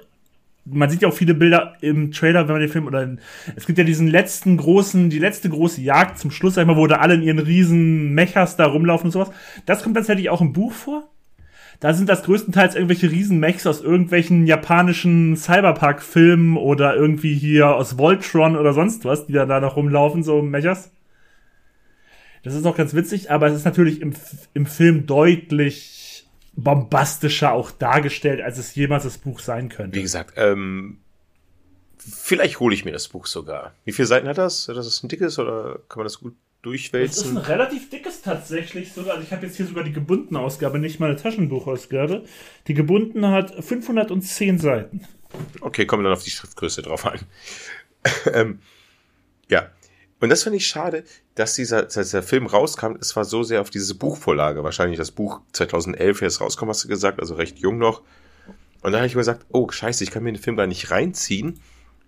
man 0.65 0.89
sieht 0.89 1.01
ja 1.03 1.07
auch 1.07 1.13
viele 1.13 1.35
Bilder 1.35 1.77
im 1.81 2.11
Trailer, 2.11 2.47
wenn 2.47 2.53
man 2.53 2.61
den 2.61 2.71
Film 2.71 2.87
oder 2.87 3.03
in, 3.03 3.19
es 3.55 3.65
gibt 3.65 3.77
ja 3.77 3.83
diesen 3.83 4.07
letzten 4.07 4.57
großen, 4.57 5.09
die 5.09 5.19
letzte 5.19 5.49
große 5.49 5.81
Jagd 5.81 6.17
zum 6.17 6.31
Schluss, 6.31 6.55
sag 6.55 6.63
ich 6.63 6.67
mal, 6.67 6.75
wo 6.75 6.87
da 6.87 6.97
alle 6.97 7.13
in 7.13 7.21
ihren 7.21 7.39
riesen 7.39 8.13
Mechas 8.13 8.57
da 8.57 8.65
rumlaufen 8.65 9.05
und 9.05 9.11
sowas. 9.11 9.29
Das 9.65 9.83
kommt 9.83 9.95
tatsächlich 9.95 10.29
auch 10.29 10.41
im 10.41 10.53
Buch 10.53 10.73
vor. 10.73 11.07
Da 11.79 11.93
sind 11.93 12.09
das 12.09 12.23
größtenteils 12.23 12.75
irgendwelche 12.75 13.11
Riesenmechs 13.11 13.67
aus 13.67 13.81
irgendwelchen 13.81 14.47
japanischen 14.47 15.35
Cyberpunk-Filmen 15.35 16.57
oder 16.57 16.95
irgendwie 16.95 17.35
hier 17.35 17.75
aus 17.75 17.97
Voltron 17.97 18.55
oder 18.55 18.73
sonst 18.73 19.05
was, 19.05 19.27
die 19.27 19.33
da, 19.33 19.45
da 19.45 19.59
noch 19.59 19.75
rumlaufen, 19.75 20.23
so 20.23 20.41
Mechas. 20.41 20.91
Das 22.43 22.53
ist 22.53 22.65
auch 22.65 22.77
ganz 22.77 22.93
witzig, 22.93 23.31
aber 23.31 23.47
es 23.47 23.55
ist 23.55 23.65
natürlich 23.65 24.01
im, 24.01 24.13
im 24.53 24.65
Film 24.65 25.07
deutlich 25.07 26.27
bombastischer 26.55 27.51
auch 27.51 27.71
dargestellt, 27.71 28.41
als 28.41 28.57
es 28.57 28.75
jemals 28.75 29.03
das 29.03 29.17
Buch 29.17 29.39
sein 29.39 29.69
könnte. 29.69 29.97
Wie 29.97 30.01
gesagt, 30.01 30.35
ähm, 30.37 30.99
vielleicht 31.97 32.59
hole 32.59 32.73
ich 32.73 32.85
mir 32.85 32.91
das 32.91 33.07
Buch 33.07 33.25
sogar. 33.25 33.73
Wie 33.83 33.91
viele 33.91 34.07
Seiten 34.07 34.27
hat 34.27 34.37
das? 34.37 34.67
Hat 34.67 34.77
das 34.77 35.03
ein 35.03 35.09
dickes 35.09 35.39
oder 35.39 35.79
kann 35.89 35.99
man 35.99 36.05
das 36.05 36.19
gut 36.19 36.35
durchwälzen? 36.65 37.35
Das 37.35 37.43
ist 37.43 37.49
ein 37.49 37.57
relativ 37.57 37.89
dickes 37.89 38.21
tatsächlich 38.21 38.91
sogar. 38.91 39.13
Also 39.13 39.23
ich 39.23 39.31
habe 39.31 39.45
jetzt 39.45 39.57
hier 39.57 39.65
sogar 39.65 39.83
die 39.83 39.93
gebundene 39.93 40.39
Ausgabe, 40.39 40.79
nicht 40.79 40.99
meine 40.99 41.15
Taschenbuchausgabe. 41.15 42.23
Die 42.67 42.73
gebundene 42.73 43.31
hat 43.31 43.63
510 43.63 44.59
Seiten. 44.59 45.07
Okay, 45.61 45.85
kommen 45.85 46.03
dann 46.03 46.13
auf 46.13 46.23
die 46.23 46.31
Schriftgröße 46.31 46.81
drauf 46.81 47.05
an. 47.05 47.19
ähm, 48.33 48.59
ja, 49.49 49.69
und 50.19 50.29
das 50.29 50.43
finde 50.43 50.57
ich 50.57 50.67
schade, 50.67 51.03
dass 51.35 51.53
dieser, 51.53 51.83
dass 51.83 51.93
dieser 51.93 52.23
Film 52.23 52.47
rauskam. 52.47 52.95
Es 52.99 53.15
war 53.15 53.25
so 53.25 53.43
sehr 53.43 53.61
auf 53.61 53.69
diese 53.69 53.95
Buchvorlage. 53.95 54.63
Wahrscheinlich 54.63 54.97
das 54.97 55.11
Buch 55.11 55.41
2011 55.51 56.21
erst 56.21 56.41
rauskommen, 56.41 56.71
hast 56.71 56.83
du 56.83 56.87
gesagt, 56.87 57.19
also 57.19 57.35
recht 57.35 57.59
jung 57.59 57.77
noch. 57.77 58.01
Und 58.81 58.91
dann 58.91 58.95
habe 58.95 59.07
ich 59.07 59.15
mir 59.15 59.21
gesagt, 59.21 59.45
oh 59.49 59.69
scheiße, 59.69 60.03
ich 60.03 60.11
kann 60.11 60.23
mir 60.23 60.31
den 60.31 60.41
Film 60.41 60.55
gar 60.55 60.67
nicht 60.67 60.91
reinziehen, 60.91 61.59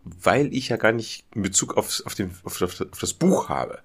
weil 0.03 0.53
ich 0.53 0.69
ja 0.69 0.77
gar 0.77 0.93
nicht 0.93 1.25
in 1.35 1.41
Bezug 1.41 1.75
auf, 1.75 2.01
auf, 2.05 2.15
den, 2.15 2.31
auf, 2.43 2.61
auf 2.61 2.99
das 2.99 3.13
Buch 3.13 3.49
habe. 3.49 3.79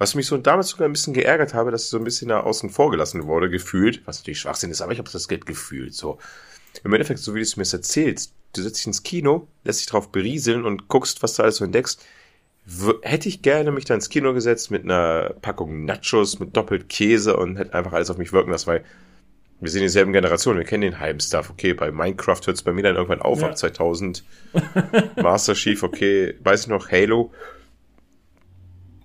Was 0.00 0.14
mich 0.14 0.26
so 0.26 0.36
damals 0.36 0.70
sogar 0.70 0.88
ein 0.88 0.92
bisschen 0.92 1.14
geärgert 1.14 1.54
habe, 1.54 1.70
dass 1.70 1.84
ich 1.84 1.90
so 1.90 1.98
ein 1.98 2.04
bisschen 2.04 2.28
da 2.28 2.40
außen 2.40 2.70
vor 2.70 2.90
gelassen 2.90 3.26
wurde, 3.26 3.50
gefühlt, 3.50 4.02
was 4.06 4.18
natürlich 4.18 4.40
Schwachsinn 4.40 4.70
ist, 4.70 4.80
aber 4.80 4.92
ich 4.92 4.98
habe 4.98 5.10
das 5.10 5.28
Geld 5.28 5.46
gefühlt, 5.46 5.94
so. 5.94 6.18
Im 6.84 6.92
Endeffekt, 6.92 7.20
so 7.20 7.34
wie 7.34 7.38
du 7.38 7.42
es 7.42 7.56
mir 7.56 7.70
erzählst, 7.70 8.32
du 8.54 8.62
setzt 8.62 8.78
dich 8.78 8.86
ins 8.86 9.02
Kino, 9.02 9.46
lässt 9.64 9.80
dich 9.80 9.88
drauf 9.88 10.10
berieseln 10.10 10.64
und 10.64 10.88
guckst, 10.88 11.22
was 11.22 11.34
du 11.34 11.42
alles 11.42 11.56
so 11.56 11.64
entdeckst 11.64 12.04
hätte 13.02 13.28
ich 13.28 13.42
gerne 13.42 13.72
mich 13.72 13.84
da 13.84 13.94
ins 13.94 14.08
Kino 14.08 14.32
gesetzt 14.32 14.70
mit 14.70 14.84
einer 14.84 15.34
Packung 15.42 15.84
Nachos, 15.84 16.38
mit 16.38 16.56
doppelt 16.56 16.88
Käse 16.88 17.36
und 17.36 17.56
hätte 17.56 17.74
einfach 17.74 17.92
alles 17.92 18.10
auf 18.10 18.18
mich 18.18 18.32
wirken 18.32 18.50
lassen, 18.50 18.68
weil 18.68 18.84
wir 19.60 19.70
sind 19.70 19.82
dieselben 19.82 20.12
Generationen, 20.12 20.58
wir 20.58 20.66
kennen 20.66 20.82
den 20.82 21.00
halben 21.00 21.20
Stuff. 21.20 21.50
Okay, 21.50 21.74
bei 21.74 21.90
Minecraft 21.90 22.40
hört 22.46 22.56
es 22.56 22.62
bei 22.62 22.72
mir 22.72 22.82
dann 22.82 22.96
irgendwann 22.96 23.20
auf, 23.20 23.42
ja. 23.42 23.48
ab 23.48 23.58
2000. 23.58 24.24
Master 25.16 25.54
Chief, 25.54 25.82
okay, 25.82 26.34
weiß 26.42 26.62
ich 26.62 26.66
noch, 26.68 26.90
Halo. 26.90 27.32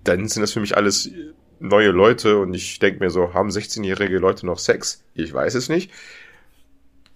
Dann 0.06 0.28
sind 0.28 0.42
das 0.42 0.52
für 0.52 0.60
mich 0.60 0.76
alles 0.76 1.10
neue 1.58 1.90
Leute 1.90 2.38
und 2.38 2.54
ich 2.54 2.78
denke 2.78 3.00
mir 3.00 3.10
so, 3.10 3.34
haben 3.34 3.48
16-jährige 3.48 4.18
Leute 4.18 4.46
noch 4.46 4.58
Sex? 4.58 5.02
Ich 5.14 5.32
weiß 5.32 5.54
es 5.54 5.68
nicht. 5.68 5.90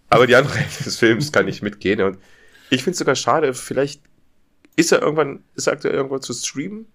Aber 0.09 0.27
die 0.27 0.35
andere 0.35 0.55
Hälfte 0.59 0.85
des 0.85 0.99
Films 0.99 1.33
kann 1.33 1.49
ich 1.49 1.63
mitgehen 1.63 2.01
und 2.03 2.19
ich 2.71 2.83
finde 2.83 2.93
es 2.93 2.99
sogar 2.99 3.17
schade, 3.17 3.55
vielleicht 3.55 4.03
ist 4.77 4.93
er 4.93 5.03
irgendwann, 5.03 5.45
ist 5.55 5.67
er 5.67 5.75
aktuell 5.75 5.95
irgendwann 5.95 6.23
zu 6.23 6.33
streamen? 6.33 6.87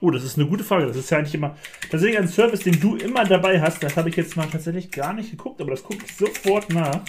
Oh, 0.00 0.10
das 0.10 0.24
ist 0.24 0.36
eine 0.36 0.46
gute 0.46 0.62
Frage. 0.62 0.86
Das 0.86 0.96
ist 0.96 1.10
ja 1.10 1.18
eigentlich 1.18 1.34
immer 1.34 1.56
tatsächlich 1.90 2.18
ein 2.18 2.28
Service, 2.28 2.60
den 2.60 2.78
du 2.78 2.96
immer 2.96 3.24
dabei 3.24 3.60
hast. 3.60 3.82
Das 3.82 3.96
habe 3.96 4.10
ich 4.10 4.16
jetzt 4.16 4.36
mal 4.36 4.46
tatsächlich 4.46 4.90
gar 4.90 5.14
nicht 5.14 5.30
geguckt, 5.30 5.60
aber 5.60 5.70
das 5.70 5.82
gucke 5.82 6.04
ich 6.04 6.14
sofort 6.14 6.68
nach. 6.70 7.00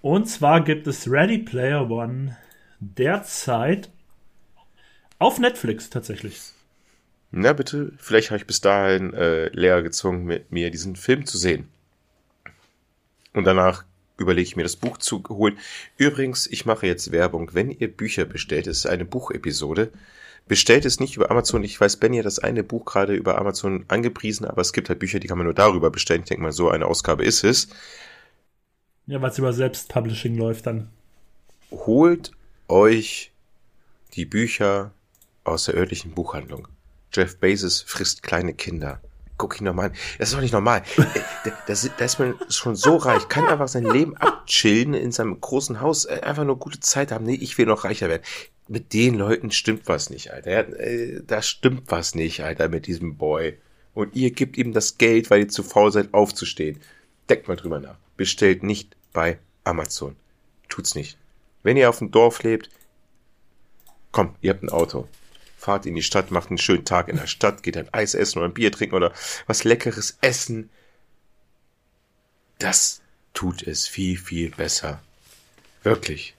Und 0.00 0.28
zwar 0.28 0.64
gibt 0.64 0.88
es 0.88 1.08
Ready 1.08 1.38
Player 1.38 1.88
One 1.88 2.36
derzeit 2.82 3.90
auf 5.18 5.38
Netflix 5.38 5.88
tatsächlich. 5.90 6.40
Na 7.30 7.52
bitte, 7.52 7.92
vielleicht 7.96 8.30
habe 8.30 8.38
ich 8.38 8.46
bis 8.46 8.60
dahin 8.60 9.14
äh, 9.14 9.48
Lea 9.48 9.80
gezwungen, 9.82 10.24
mit 10.24 10.52
mir 10.52 10.70
diesen 10.70 10.96
Film 10.96 11.24
zu 11.24 11.38
sehen. 11.38 11.68
Und 13.32 13.44
danach 13.44 13.84
überlege 14.18 14.46
ich 14.46 14.56
mir 14.56 14.64
das 14.64 14.76
Buch 14.76 14.98
zu 14.98 15.22
holen. 15.28 15.58
Übrigens, 15.96 16.46
ich 16.46 16.66
mache 16.66 16.86
jetzt 16.86 17.12
Werbung. 17.12 17.54
Wenn 17.54 17.70
ihr 17.70 17.88
Bücher 17.88 18.26
bestellt, 18.26 18.66
es 18.66 18.78
ist 18.78 18.86
eine 18.86 19.06
Buchepisode. 19.06 19.90
Bestellt 20.46 20.84
es 20.84 21.00
nicht 21.00 21.16
über 21.16 21.30
Amazon. 21.30 21.64
Ich 21.64 21.80
weiß, 21.80 21.96
Benny 21.96 22.18
hat 22.18 22.26
das 22.26 22.40
eine 22.40 22.62
Buch 22.62 22.84
gerade 22.84 23.14
über 23.14 23.38
Amazon 23.38 23.84
angepriesen, 23.88 24.44
aber 24.44 24.60
es 24.60 24.72
gibt 24.72 24.88
halt 24.88 24.98
Bücher, 24.98 25.20
die 25.20 25.28
kann 25.28 25.38
man 25.38 25.46
nur 25.46 25.54
darüber 25.54 25.90
bestellen. 25.90 26.22
Ich 26.22 26.28
denke 26.28 26.42
mal, 26.42 26.52
so 26.52 26.68
eine 26.68 26.86
Ausgabe 26.86 27.24
ist 27.24 27.44
es. 27.44 27.68
Ja, 29.06 29.22
weil 29.22 29.30
es 29.30 29.38
über 29.38 29.52
Selbstpublishing 29.52 30.36
läuft 30.36 30.66
dann. 30.66 30.90
Holt 31.70 32.32
euch 32.72 33.32
die 34.14 34.24
Bücher 34.24 34.92
aus 35.44 35.64
der 35.64 35.74
örtlichen 35.74 36.12
Buchhandlung. 36.12 36.68
Jeff 37.12 37.36
Bezos 37.36 37.82
frisst 37.82 38.22
kleine 38.22 38.54
Kinder. 38.54 39.00
guck 39.36 39.60
ihn 39.60 39.64
nochmal 39.64 39.90
an. 39.90 39.96
Das 40.18 40.28
ist 40.28 40.34
doch 40.34 40.40
nicht 40.40 40.52
normal. 40.52 40.82
Äh, 41.44 41.50
da, 41.66 42.04
ist 42.04 42.18
man 42.18 42.34
schon 42.48 42.76
so 42.76 42.96
reich, 42.96 43.28
kann 43.28 43.46
einfach 43.46 43.68
sein 43.68 43.84
Leben 43.84 44.16
abchillen 44.16 44.94
in 44.94 45.10
seinem 45.10 45.40
großen 45.40 45.80
Haus, 45.80 46.04
äh, 46.04 46.20
einfach 46.22 46.44
nur 46.44 46.58
gute 46.58 46.80
Zeit 46.80 47.10
haben. 47.10 47.24
Nee, 47.24 47.34
ich 47.34 47.58
will 47.58 47.66
noch 47.66 47.84
reicher 47.84 48.08
werden. 48.08 48.22
Mit 48.68 48.92
den 48.92 49.14
Leuten 49.14 49.50
stimmt 49.50 49.88
was 49.88 50.10
nicht, 50.10 50.32
Alter. 50.32 50.78
Äh, 50.78 51.22
da 51.26 51.42
stimmt 51.42 51.90
was 51.90 52.14
nicht, 52.14 52.42
Alter, 52.44 52.68
mit 52.68 52.86
diesem 52.86 53.16
Boy. 53.16 53.58
Und 53.94 54.14
ihr 54.14 54.30
gebt 54.30 54.56
ihm 54.56 54.72
das 54.72 54.96
Geld, 54.96 55.28
weil 55.30 55.40
ihr 55.40 55.48
zu 55.48 55.62
faul 55.62 55.92
seid, 55.92 56.14
aufzustehen. 56.14 56.80
Denkt 57.28 57.48
mal 57.48 57.56
drüber 57.56 57.80
nach. 57.80 57.96
Bestellt 58.16 58.62
nicht 58.62 58.96
bei 59.12 59.38
Amazon. 59.64 60.16
Tut's 60.68 60.94
nicht. 60.94 61.18
Wenn 61.62 61.76
ihr 61.76 61.88
auf 61.88 61.98
dem 61.98 62.10
Dorf 62.10 62.42
lebt, 62.42 62.70
komm, 64.10 64.34
ihr 64.40 64.50
habt 64.50 64.62
ein 64.62 64.70
Auto 64.70 65.08
fahrt 65.62 65.86
in 65.86 65.94
die 65.94 66.02
Stadt, 66.02 66.32
macht 66.32 66.48
einen 66.48 66.58
schönen 66.58 66.84
Tag 66.84 67.08
in 67.08 67.16
der 67.16 67.28
Stadt, 67.28 67.62
geht 67.62 67.76
ein 67.76 67.92
Eis 67.94 68.14
essen 68.14 68.38
oder 68.38 68.48
ein 68.48 68.54
Bier 68.54 68.72
trinken 68.72 68.96
oder 68.96 69.12
was 69.46 69.62
Leckeres 69.62 70.18
essen. 70.20 70.70
Das 72.58 73.00
tut 73.32 73.62
es 73.62 73.86
viel, 73.86 74.18
viel 74.18 74.50
besser. 74.50 75.00
Wirklich. 75.84 76.34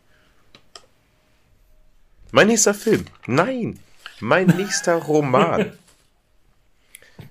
Mein 2.32 2.48
nächster 2.48 2.74
Film. 2.74 3.06
Nein, 3.26 3.80
mein 4.20 4.48
nächster 4.48 4.96
Roman. 4.96 5.78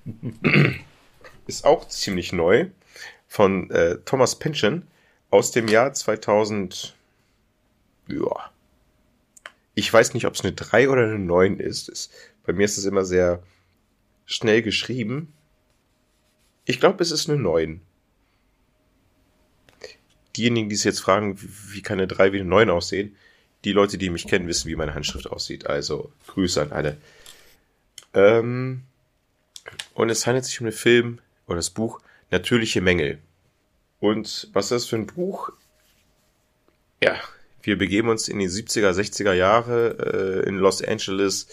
Ist 1.45 1.65
auch 1.65 1.87
ziemlich 1.89 2.33
neu 2.33 2.67
von 3.27 3.69
äh, 3.69 3.97
Thomas 4.05 4.39
Pynchon 4.39 4.87
aus 5.29 5.51
dem 5.51 5.67
Jahr 5.67 5.93
2000. 5.93 6.95
Ja, 8.07 8.51
ich 9.75 9.91
weiß 9.91 10.13
nicht, 10.13 10.25
ob 10.25 10.35
es 10.35 10.41
eine 10.41 10.53
3 10.53 10.89
oder 10.89 11.03
eine 11.03 11.19
9 11.19 11.59
ist. 11.59 11.89
Es, 11.89 12.09
bei 12.45 12.53
mir 12.53 12.65
ist 12.65 12.77
es 12.77 12.85
immer 12.85 13.05
sehr 13.05 13.41
schnell 14.25 14.61
geschrieben. 14.61 15.33
Ich 16.65 16.79
glaube, 16.79 17.01
es 17.03 17.11
ist 17.11 17.29
eine 17.29 17.39
9. 17.39 17.81
Diejenigen, 20.35 20.69
die 20.69 20.75
sich 20.75 20.85
jetzt 20.85 21.01
fragen, 21.01 21.37
wie 21.39 21.81
kann 21.81 21.99
eine 21.99 22.07
3 22.07 22.33
wie 22.33 22.39
eine 22.39 22.49
9 22.49 22.69
aussehen, 22.69 23.15
die 23.63 23.71
Leute, 23.71 23.97
die 23.97 24.09
mich 24.09 24.27
kennen, 24.27 24.47
wissen, 24.47 24.67
wie 24.67 24.75
meine 24.75 24.93
Handschrift 24.93 25.27
aussieht. 25.27 25.67
Also 25.67 26.11
Grüße 26.27 26.61
an 26.61 26.71
alle. 26.71 26.97
Ähm, 28.13 28.83
und 29.93 30.09
es 30.09 30.27
handelt 30.27 30.45
sich 30.45 30.59
um 30.59 30.65
den 30.65 30.73
Film 30.73 31.19
oder 31.47 31.57
das 31.57 31.69
Buch 31.69 32.01
Natürliche 32.29 32.81
Mängel. 32.81 33.19
Und 33.99 34.49
was 34.53 34.65
ist 34.65 34.71
das 34.71 34.85
für 34.87 34.95
ein 34.95 35.05
Buch? 35.05 35.51
Ja, 37.01 37.21
wir 37.63 37.77
begeben 37.77 38.09
uns 38.09 38.27
in 38.27 38.39
die 38.39 38.49
70er, 38.49 38.91
60er 38.91 39.33
Jahre 39.33 40.43
äh, 40.43 40.47
in 40.47 40.55
Los 40.57 40.83
Angeles. 40.83 41.47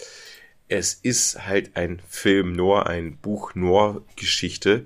Es 0.67 0.93
ist 0.93 1.47
halt 1.47 1.75
ein 1.75 2.01
Film 2.07 2.53
nur, 2.53 2.87
ein 2.87 3.17
Buch 3.17 3.55
nur 3.55 4.05
Geschichte. 4.17 4.85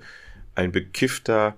Ein 0.54 0.72
bekiffter 0.72 1.56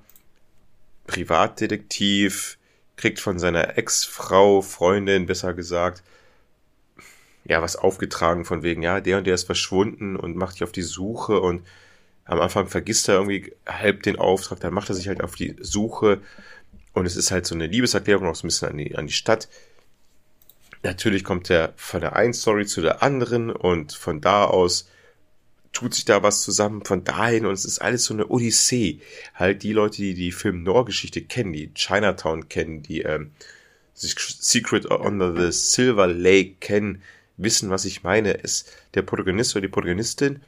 Privatdetektiv 1.07 2.59
kriegt 2.97 3.21
von 3.21 3.39
seiner 3.39 3.79
Ex-Frau, 3.79 4.63
Freundin 4.63 5.27
besser 5.27 5.55
gesagt, 5.55 6.03
ja, 7.45 7.63
was 7.63 7.77
aufgetragen 7.77 8.45
von 8.45 8.63
wegen, 8.63 8.83
ja, 8.83 9.01
der 9.01 9.19
und 9.19 9.27
der 9.27 9.35
ist 9.35 9.45
verschwunden 9.45 10.17
und 10.17 10.37
macht 10.37 10.55
sich 10.55 10.65
auf 10.65 10.73
die 10.73 10.83
Suche 10.83 11.41
und 11.41 11.63
am 12.25 12.41
Anfang 12.41 12.67
vergisst 12.67 13.09
er 13.09 13.15
irgendwie 13.15 13.55
halb 13.67 14.03
den 14.03 14.19
Auftrag, 14.19 14.61
dann 14.61 14.75
macht 14.75 14.91
er 14.91 14.95
sich 14.95 15.09
halt 15.09 15.23
auf 15.23 15.35
die 15.35 15.57
Suche 15.61 16.21
und 16.99 17.07
es 17.07 17.17
ist 17.17 17.31
halt 17.31 17.47
so 17.47 17.55
eine 17.55 17.67
Liebeserklärung 17.67 18.27
auch 18.27 18.35
so 18.35 18.47
ein 18.47 18.49
bisschen 18.49 18.69
an 18.69 18.77
die, 18.77 18.97
an 18.97 19.07
die 19.07 19.13
Stadt. 19.13 19.49
Natürlich 20.83 21.25
kommt 21.25 21.51
er 21.51 21.73
von 21.77 22.01
der 22.01 22.15
einen 22.17 22.35
Story 22.35 22.67
zu 22.67 22.81
der 22.81 23.03
anderen 23.03 23.51
und 23.51 23.93
von 23.93 24.21
da 24.21 24.45
aus 24.45 24.89
tut 25.73 25.95
sich 25.95 26.05
da 26.05 26.23
was 26.23 26.43
zusammen 26.43 26.85
von 26.85 27.05
dahin 27.05 27.47
und 27.47 27.53
es 27.53 27.65
ist 27.65 27.81
alles 27.81 28.05
so 28.05 28.15
eine 28.15 28.29
Odyssee. 28.29 29.01
Halt 29.35 29.63
die 29.63 29.73
Leute, 29.73 29.99
die 29.99 30.15
die 30.15 30.33
Film 30.33 30.63
Noir-Geschichte 30.63 31.23
kennen, 31.23 31.53
die 31.53 31.73
Chinatown 31.75 32.49
kennen, 32.49 32.83
die 32.83 33.03
ähm, 33.03 33.33
Secret 33.95 34.87
Under 34.87 35.35
the 35.35 35.53
Silver 35.53 36.07
Lake 36.07 36.57
kennen, 36.61 37.03
wissen, 37.37 37.71
was 37.71 37.85
ich 37.85 38.03
meine. 38.03 38.43
Es, 38.43 38.67
der 38.95 39.03
Protagonist 39.03 39.55
oder 39.55 39.63
die 39.63 39.69
Protagonistin 39.69 40.41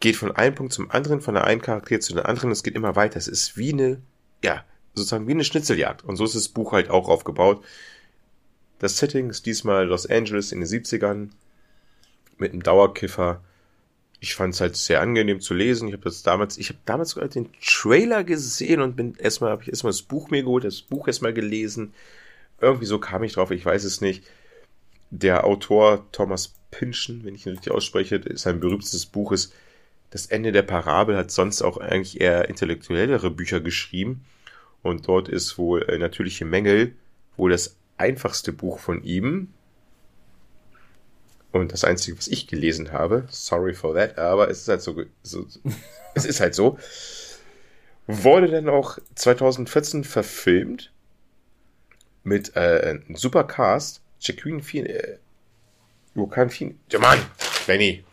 geht 0.00 0.16
von 0.16 0.32
einem 0.32 0.54
Punkt 0.54 0.72
zum 0.72 0.90
anderen, 0.90 1.20
von 1.20 1.34
der 1.34 1.44
einen 1.44 1.62
Charakter 1.62 2.00
zu 2.00 2.14
der 2.14 2.28
anderen. 2.28 2.50
Es 2.50 2.62
geht 2.62 2.74
immer 2.74 2.96
weiter. 2.96 3.18
Es 3.18 3.28
ist 3.28 3.56
wie 3.56 3.72
eine, 3.72 4.00
ja, 4.42 4.64
sozusagen 4.98 5.26
wie 5.26 5.32
eine 5.32 5.44
Schnitzeljagd. 5.44 6.04
Und 6.04 6.16
so 6.16 6.24
ist 6.24 6.34
das 6.34 6.48
Buch 6.48 6.72
halt 6.72 6.90
auch 6.90 7.08
aufgebaut. 7.08 7.64
Das 8.78 8.98
Setting 8.98 9.30
ist 9.30 9.46
diesmal 9.46 9.86
Los 9.86 10.06
Angeles 10.06 10.52
in 10.52 10.60
den 10.60 10.68
70ern 10.68 11.30
mit 12.38 12.52
einem 12.52 12.62
Dauerkiffer. 12.62 13.42
Ich 14.20 14.34
fand 14.34 14.54
es 14.54 14.60
halt 14.60 14.76
sehr 14.76 15.00
angenehm 15.00 15.40
zu 15.40 15.54
lesen. 15.54 15.88
Ich 15.88 15.94
habe 15.94 16.04
das 16.04 16.22
damals, 16.22 16.58
ich 16.58 16.68
habe 16.68 16.78
damals 16.84 17.10
sogar 17.10 17.28
den 17.28 17.50
Trailer 17.64 18.24
gesehen 18.24 18.80
und 18.80 18.96
bin 18.96 19.14
erstmal, 19.16 19.50
habe 19.50 19.62
ich 19.62 19.68
erstmal 19.68 19.92
das 19.92 20.02
Buch 20.02 20.30
mir 20.30 20.42
geholt, 20.42 20.64
das 20.64 20.82
Buch 20.82 21.06
erstmal 21.06 21.32
gelesen. 21.32 21.92
Irgendwie 22.60 22.86
so 22.86 22.98
kam 22.98 23.22
ich 23.22 23.34
drauf, 23.34 23.50
ich 23.50 23.64
weiß 23.64 23.84
es 23.84 24.00
nicht. 24.00 24.24
Der 25.10 25.44
Autor 25.44 26.06
Thomas 26.12 26.54
Pynchon, 26.70 27.24
wenn 27.24 27.34
ich 27.34 27.46
ihn 27.46 27.52
richtig 27.52 27.72
ausspreche, 27.72 28.20
sein 28.36 28.60
berühmtestes 28.60 29.06
Buch 29.06 29.32
ist 29.32 29.54
Das 30.10 30.26
Ende 30.26 30.52
der 30.52 30.62
Parabel, 30.62 31.16
hat 31.16 31.30
sonst 31.30 31.62
auch 31.62 31.76
eigentlich 31.76 32.20
eher 32.20 32.48
intellektuellere 32.48 33.30
Bücher 33.30 33.60
geschrieben. 33.60 34.24
Und 34.82 35.08
dort 35.08 35.28
ist 35.28 35.58
wohl 35.58 35.82
äh, 35.82 35.98
natürliche 35.98 36.44
Mängel 36.44 36.94
wohl 37.36 37.50
das 37.50 37.76
einfachste 37.96 38.52
Buch 38.52 38.78
von 38.78 39.02
ihm. 39.02 39.52
Und 41.50 41.72
das 41.72 41.84
einzige, 41.84 42.16
was 42.18 42.28
ich 42.28 42.46
gelesen 42.46 42.92
habe, 42.92 43.26
sorry 43.30 43.74
for 43.74 43.94
that, 43.94 44.18
aber 44.18 44.50
es 44.50 44.60
ist 44.60 44.68
halt 44.68 44.82
so, 44.82 45.02
so 45.22 45.46
es 46.14 46.24
ist 46.24 46.40
halt 46.40 46.54
so, 46.54 46.78
wurde 48.06 48.48
dann 48.48 48.68
auch 48.68 48.98
2014 49.14 50.04
verfilmt 50.04 50.92
mit 52.22 52.54
äh, 52.56 53.00
einem 53.06 53.16
super 53.16 53.44
Cast, 53.44 54.02
Joaquin 54.20 54.62
Phoenix, 54.62 54.94
äh, 54.94 55.18
Phoenix, 56.48 56.76
ja 56.92 56.98
Mann, 56.98 57.18
Benny. 57.66 58.04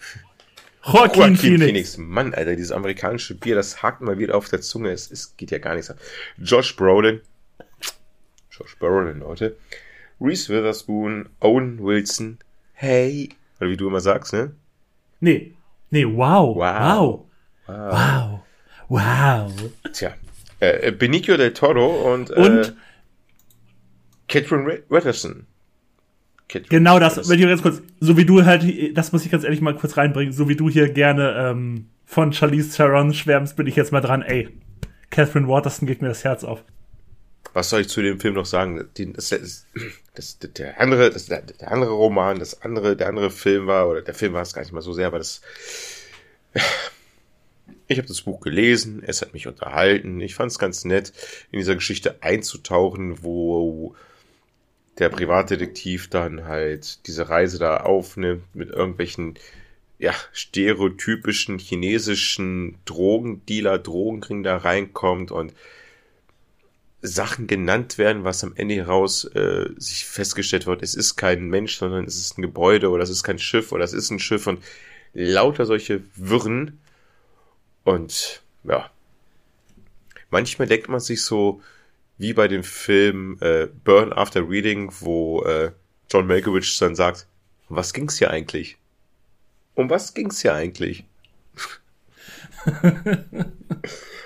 Joaquin, 0.85 1.19
Joaquin 1.19 1.35
Phoenix. 1.37 1.65
Phoenix. 1.65 1.97
Mann, 1.97 2.33
Alter, 2.33 2.55
dieses 2.55 2.71
amerikanische 2.71 3.35
Bier, 3.35 3.55
das 3.55 3.81
hakt 3.81 4.01
mal 4.01 4.19
wieder 4.19 4.35
auf 4.35 4.49
der 4.49 4.61
Zunge, 4.61 4.91
es, 4.91 5.09
es 5.09 5.35
geht 5.35 5.51
ja 5.51 5.57
gar 5.57 5.73
nichts 5.75 5.89
ab. 5.89 5.97
Josh 6.37 6.75
Brolin, 6.75 7.21
Josh 8.51 8.77
Brolin, 8.77 9.19
Leute. 9.19 9.57
Reese 10.21 10.49
Witherspoon, 10.49 11.29
Owen 11.41 11.83
Wilson, 11.83 12.37
hey, 12.73 13.29
oder 13.59 13.69
wie 13.69 13.77
du 13.77 13.87
immer 13.87 13.99
sagst, 13.99 14.31
ne? 14.31 14.55
Nee, 15.19 15.53
nee, 15.89 16.05
wow, 16.05 16.55
wow, 16.55 17.25
wow, 17.67 17.91
wow, 17.91 18.41
wow. 18.87 19.53
Tja, 19.91 20.13
äh, 20.59 20.91
Benicio 20.91 21.35
del 21.35 21.53
Toro 21.53 22.13
und, 22.13 22.29
äh, 22.29 22.33
und? 22.33 22.57
Äh, 22.59 22.71
Catherine 24.27 24.81
Watterson. 26.47 26.69
genau 26.69 26.99
das, 26.99 27.29
wenn 27.29 27.39
ich 27.39 27.45
ganz 27.45 27.61
kurz, 27.61 27.81
so 27.99 28.17
wie 28.17 28.25
du 28.25 28.45
halt, 28.45 28.63
das 28.97 29.11
muss 29.11 29.25
ich 29.25 29.31
ganz 29.31 29.43
ehrlich 29.43 29.61
mal 29.61 29.75
kurz 29.75 29.97
reinbringen, 29.97 30.33
so 30.33 30.47
wie 30.47 30.55
du 30.55 30.69
hier 30.69 30.89
gerne 30.89 31.35
ähm, 31.37 31.87
von 32.05 32.33
Charlize 32.33 32.75
Theron 32.75 33.13
schwärmst, 33.13 33.55
bin 33.55 33.67
ich 33.67 33.75
jetzt 33.75 33.91
mal 33.91 34.01
dran, 34.01 34.21
ey, 34.21 34.49
Catherine 35.09 35.47
Waterston 35.47 35.87
geht 35.87 36.01
mir 36.01 36.09
das 36.09 36.23
Herz 36.23 36.43
auf 36.43 36.63
was 37.55 37.69
soll 37.69 37.81
ich 37.81 37.87
zu 37.87 38.01
dem 38.01 38.19
Film 38.19 38.33
noch 38.33 38.45
sagen? 38.45 38.89
Das, 39.13 39.29
das, 39.29 39.65
das, 40.13 40.39
der 40.39 40.81
andere, 40.81 41.09
das, 41.09 41.27
der 41.27 41.41
andere 41.71 41.91
Roman, 41.91 42.37
das 42.37 42.61
andere, 42.61 42.97
der 42.97 43.07
andere 43.07 43.31
Film 43.31 43.65
war, 43.65 43.87
oder 43.87 44.01
der 44.01 44.13
Film 44.13 44.33
war 44.33 44.41
es 44.41 44.51
gar 44.51 44.61
nicht 44.61 44.73
mal 44.73 44.81
so 44.81 44.91
sehr, 44.91 45.07
aber 45.07 45.19
das, 45.19 45.41
ich 47.87 47.97
habe 47.97 48.09
das 48.09 48.23
Buch 48.23 48.41
gelesen, 48.41 49.01
es 49.07 49.21
hat 49.21 49.33
mich 49.33 49.47
unterhalten, 49.47 50.19
ich 50.19 50.35
fand 50.35 50.51
es 50.51 50.59
ganz 50.59 50.83
nett, 50.83 51.13
in 51.49 51.59
dieser 51.59 51.75
Geschichte 51.75 52.21
einzutauchen, 52.21 53.23
wo 53.23 53.95
der 54.97 55.09
Privatdetektiv 55.09 56.09
dann 56.09 56.45
halt 56.45 57.05
diese 57.07 57.29
Reise 57.29 57.59
da 57.59 57.77
aufnimmt 57.77 58.43
mit 58.55 58.69
irgendwelchen 58.69 59.35
ja, 59.97 60.13
stereotypischen 60.33 61.59
chinesischen 61.59 62.77
Drogendealer, 62.85 63.79
Drogenkriegen 63.79 64.43
da 64.43 64.57
reinkommt 64.57 65.31
und 65.31 65.53
Sachen 67.01 67.47
genannt 67.47 67.97
werden, 67.97 68.23
was 68.23 68.43
am 68.43 68.53
Ende 68.55 68.75
heraus 68.75 69.25
äh, 69.25 69.69
sich 69.77 70.05
festgestellt 70.05 70.65
wird, 70.65 70.81
es 70.81 70.95
ist 70.95 71.15
kein 71.15 71.47
Mensch, 71.47 71.77
sondern 71.77 72.05
es 72.05 72.17
ist 72.17 72.37
ein 72.37 72.41
Gebäude 72.41 72.89
oder 72.89 73.03
es 73.03 73.09
ist 73.09 73.23
kein 73.23 73.39
Schiff 73.39 73.71
oder 73.71 73.83
es 73.83 73.93
ist 73.93 74.09
ein 74.09 74.19
Schiff 74.19 74.47
und 74.47 74.63
lauter 75.13 75.65
solche 75.65 76.01
Wirren. 76.15 76.79
Und 77.83 78.41
ja, 78.63 78.89
manchmal 80.31 80.67
denkt 80.67 80.89
man 80.89 80.99
sich 80.99 81.23
so, 81.23 81.61
wie 82.17 82.33
bei 82.33 82.47
dem 82.47 82.63
Film 82.63 83.37
äh, 83.41 83.67
Burn 83.83 84.13
After 84.13 84.47
Reading, 84.47 84.91
wo 84.99 85.43
äh, 85.43 85.71
John 86.09 86.27
Malkovich 86.27 86.77
dann 86.79 86.95
sagt, 86.95 87.27
um 87.69 87.75
was 87.75 87.93
ging's 87.93 88.17
hier 88.17 88.31
eigentlich? 88.31 88.77
Um 89.73 89.89
was 89.89 90.13
ging's 90.13 90.41
hier 90.41 90.53
eigentlich? 90.53 91.05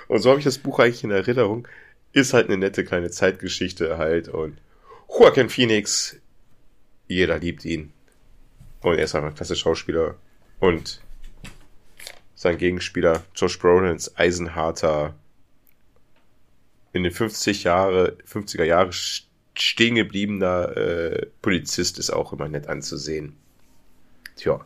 und 0.08 0.20
so 0.20 0.30
habe 0.30 0.38
ich 0.38 0.44
das 0.44 0.58
Buch 0.58 0.78
eigentlich 0.78 1.04
in 1.04 1.10
Erinnerung 1.10 1.66
ist 2.12 2.32
halt 2.32 2.48
eine 2.48 2.58
nette 2.58 2.84
kleine 2.84 3.10
Zeitgeschichte 3.10 3.98
halt 3.98 4.28
und 4.28 4.58
Joaquin 5.08 5.48
Phoenix, 5.48 6.16
jeder 7.08 7.38
liebt 7.38 7.64
ihn. 7.64 7.92
Und 8.80 8.96
er 8.96 9.04
ist 9.04 9.14
einfach 9.14 9.30
ein 9.30 9.34
klasse 9.34 9.56
Schauspieler 9.56 10.16
und 10.58 11.02
sein 12.34 12.56
Gegenspieler 12.56 13.22
Josh 13.34 13.58
Brolins 13.58 14.16
eisenharter 14.16 15.14
in 16.92 17.02
den 17.02 17.12
50 17.12 17.64
Jahre, 17.64 18.16
50er 18.26 18.64
Jahre 18.64 18.90
stehen 19.54 19.94
gebliebener 19.94 20.76
äh, 20.76 21.26
Polizist 21.42 21.98
ist 21.98 22.10
auch 22.10 22.32
immer 22.32 22.48
nett 22.48 22.68
anzusehen. 22.68 23.36
Tja. 24.36 24.64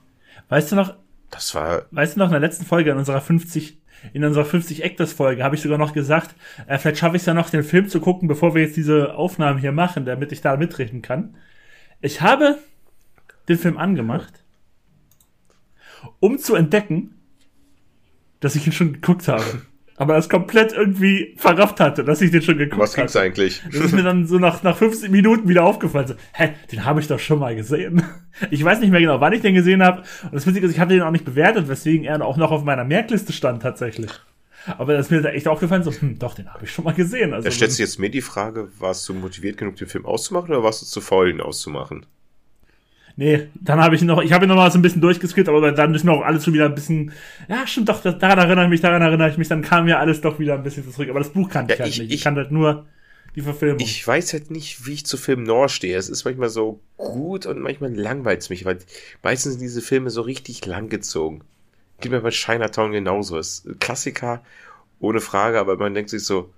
Weißt 0.48 0.72
du 0.72 0.76
noch, 0.76 0.94
das 1.30 1.54
war. 1.54 1.86
Weißt 1.90 2.16
du 2.16 2.20
noch, 2.20 2.26
in 2.26 2.32
der 2.32 2.40
letzten 2.40 2.64
Folge 2.64 2.90
in 2.90 2.96
unserer 2.96 3.20
50, 3.20 3.78
in 4.12 4.24
unserer 4.24 4.44
50 4.44 4.84
Actors 4.84 5.12
Folge 5.12 5.42
habe 5.42 5.56
ich 5.56 5.62
sogar 5.62 5.78
noch 5.78 5.92
gesagt, 5.92 6.34
äh, 6.66 6.78
vielleicht 6.78 6.98
schaffe 6.98 7.16
ich 7.16 7.22
es 7.22 7.26
ja 7.26 7.34
noch, 7.34 7.50
den 7.50 7.64
Film 7.64 7.88
zu 7.88 8.00
gucken, 8.00 8.28
bevor 8.28 8.54
wir 8.54 8.62
jetzt 8.62 8.76
diese 8.76 9.14
Aufnahmen 9.14 9.58
hier 9.58 9.72
machen, 9.72 10.04
damit 10.04 10.32
ich 10.32 10.40
da 10.40 10.56
mitreden 10.56 11.02
kann. 11.02 11.36
Ich 12.00 12.20
habe 12.20 12.58
den 13.48 13.58
Film 13.58 13.78
angemacht, 13.78 14.44
um 16.20 16.38
zu 16.38 16.54
entdecken, 16.54 17.14
dass 18.40 18.56
ich 18.56 18.66
ihn 18.66 18.72
schon 18.72 18.92
geguckt 18.92 19.26
habe 19.28 19.62
aber 19.96 20.14
das 20.14 20.28
komplett 20.28 20.72
irgendwie 20.72 21.34
verrafft 21.36 21.80
hatte, 21.80 22.04
dass 22.04 22.20
ich 22.20 22.30
den 22.30 22.42
schon 22.42 22.58
geguckt 22.58 22.74
habe. 22.74 22.82
Was 22.82 22.94
ging's 22.94 23.14
hatte. 23.14 23.24
eigentlich? 23.24 23.62
Das 23.70 23.80
ist 23.80 23.92
mir 23.92 24.02
dann 24.02 24.26
so 24.26 24.38
nach, 24.38 24.62
nach 24.62 24.76
15 24.76 25.10
Minuten 25.10 25.48
wieder 25.48 25.64
aufgefallen. 25.64 26.08
So, 26.08 26.14
hä, 26.32 26.50
den 26.72 26.84
habe 26.84 27.00
ich 27.00 27.06
doch 27.06 27.20
schon 27.20 27.38
mal 27.38 27.54
gesehen. 27.54 28.02
Ich 28.50 28.64
weiß 28.64 28.80
nicht 28.80 28.90
mehr 28.90 29.00
genau, 29.00 29.20
wann 29.20 29.32
ich 29.32 29.42
den 29.42 29.54
gesehen 29.54 29.80
habe. 29.80 30.02
Und 30.24 30.34
das 30.34 30.44
Witzige 30.44 30.66
ist, 30.66 30.72
ich 30.72 30.80
hatte 30.80 30.92
den 30.92 31.02
auch 31.02 31.12
nicht 31.12 31.24
bewertet, 31.24 31.68
weswegen 31.68 32.04
er 32.04 32.20
auch 32.26 32.36
noch 32.36 32.50
auf 32.50 32.64
meiner 32.64 32.82
Merkliste 32.82 33.32
stand 33.32 33.62
tatsächlich. 33.62 34.10
Aber 34.76 34.94
das 34.94 35.06
ist 35.06 35.10
mir 35.12 35.22
da 35.22 35.28
echt 35.28 35.46
aufgefallen, 35.46 35.84
so, 35.84 35.92
hm, 35.92 36.18
doch, 36.18 36.34
den 36.34 36.52
habe 36.52 36.64
ich 36.64 36.72
schon 36.72 36.84
mal 36.84 36.94
gesehen. 36.94 37.32
Also, 37.32 37.44
da 37.44 37.52
stellt 37.52 37.70
sich 37.70 37.78
jetzt 37.78 38.00
mir 38.00 38.10
die 38.10 38.22
Frage, 38.22 38.68
warst 38.80 39.08
du 39.08 39.14
motiviert 39.14 39.56
genug, 39.56 39.76
den 39.76 39.86
Film 39.86 40.04
auszumachen 40.04 40.50
oder 40.50 40.64
warst 40.64 40.82
du 40.82 40.86
zu 40.86 41.00
faul, 41.00 41.30
ihn 41.30 41.40
auszumachen? 41.40 42.06
Nee, 43.16 43.48
dann 43.54 43.80
habe 43.80 43.94
ich 43.94 44.02
noch, 44.02 44.22
ich 44.22 44.32
habe 44.32 44.44
ihn 44.44 44.48
noch 44.48 44.56
mal 44.56 44.70
so 44.72 44.78
ein 44.78 44.82
bisschen 44.82 45.00
durchgeskippt, 45.00 45.48
aber 45.48 45.70
dann 45.70 45.94
ist 45.94 46.04
mir 46.04 46.12
auch 46.12 46.22
alles 46.22 46.44
schon 46.44 46.52
wieder 46.52 46.66
ein 46.66 46.74
bisschen, 46.74 47.12
ja, 47.48 47.64
stimmt 47.64 47.88
doch, 47.88 48.02
daran 48.02 48.38
erinnere 48.38 48.64
ich 48.64 48.70
mich, 48.70 48.80
daran 48.80 49.02
erinnere 49.02 49.30
ich 49.30 49.38
mich, 49.38 49.46
dann 49.46 49.62
kam 49.62 49.86
ja 49.86 50.00
alles 50.00 50.20
doch 50.20 50.40
wieder 50.40 50.54
ein 50.54 50.64
bisschen 50.64 50.90
zurück. 50.90 51.08
Aber 51.10 51.20
das 51.20 51.28
Buch 51.30 51.48
kannte 51.48 51.74
ja, 51.74 51.76
ich 51.76 51.80
halt 51.80 51.92
ich, 51.92 51.98
nicht. 52.00 52.08
Ich, 52.08 52.14
ich 52.16 52.24
kannte 52.24 52.40
halt 52.40 52.50
nur 52.50 52.86
die 53.36 53.42
Verfilmung. 53.42 53.80
Ich 53.80 54.06
weiß 54.06 54.32
halt 54.32 54.50
nicht, 54.50 54.86
wie 54.86 54.94
ich 54.94 55.06
zu 55.06 55.16
Film 55.16 55.44
Noir 55.44 55.68
stehe. 55.68 55.96
Es 55.96 56.08
ist 56.08 56.24
manchmal 56.24 56.48
so 56.48 56.80
gut 56.96 57.46
und 57.46 57.60
manchmal 57.60 57.94
langweilt 57.94 58.40
es 58.40 58.50
mich, 58.50 58.64
weil 58.64 58.78
meistens 59.22 59.52
sind 59.52 59.62
diese 59.62 59.80
Filme 59.80 60.10
so 60.10 60.22
richtig 60.22 60.66
langgezogen. 60.66 61.42
Geht 62.00 62.10
mir 62.10 62.20
bei 62.20 62.30
Chinatown 62.30 62.90
genauso. 62.90 63.38
Es 63.38 63.60
ist 63.60 63.80
Klassiker, 63.80 64.42
ohne 64.98 65.20
Frage, 65.20 65.60
aber 65.60 65.76
man 65.76 65.94
denkt 65.94 66.10
sich 66.10 66.24
so, 66.24 66.52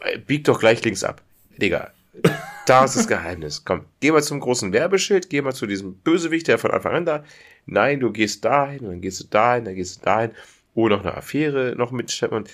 äh, 0.00 0.18
bieg 0.18 0.44
doch 0.44 0.60
gleich 0.60 0.84
links 0.84 1.02
ab. 1.04 1.22
Digga, 1.56 1.92
da 2.66 2.84
ist 2.84 2.96
das 2.96 3.08
Geheimnis. 3.08 3.64
Komm, 3.64 3.86
geh 4.00 4.10
mal 4.10 4.22
zum 4.22 4.40
großen 4.40 4.72
Werbeschild, 4.72 5.30
geh 5.30 5.42
mal 5.42 5.54
zu 5.54 5.66
diesem 5.66 5.96
Bösewicht, 5.98 6.48
der 6.48 6.58
von 6.58 6.70
Anfang 6.70 6.94
an 6.94 7.04
da. 7.06 7.24
Nein, 7.66 8.00
du 8.00 8.12
gehst 8.12 8.44
dahin, 8.44 8.84
dann 8.84 9.00
gehst 9.00 9.20
du 9.20 9.24
dahin, 9.24 9.64
dann 9.64 9.74
gehst 9.74 10.00
du 10.00 10.04
dahin. 10.04 10.30
Oh, 10.74 10.88
noch 10.88 11.00
eine 11.00 11.14
Affäre 11.14 11.74
noch 11.76 11.90
mitschleppen 11.90 12.36
und 12.36 12.50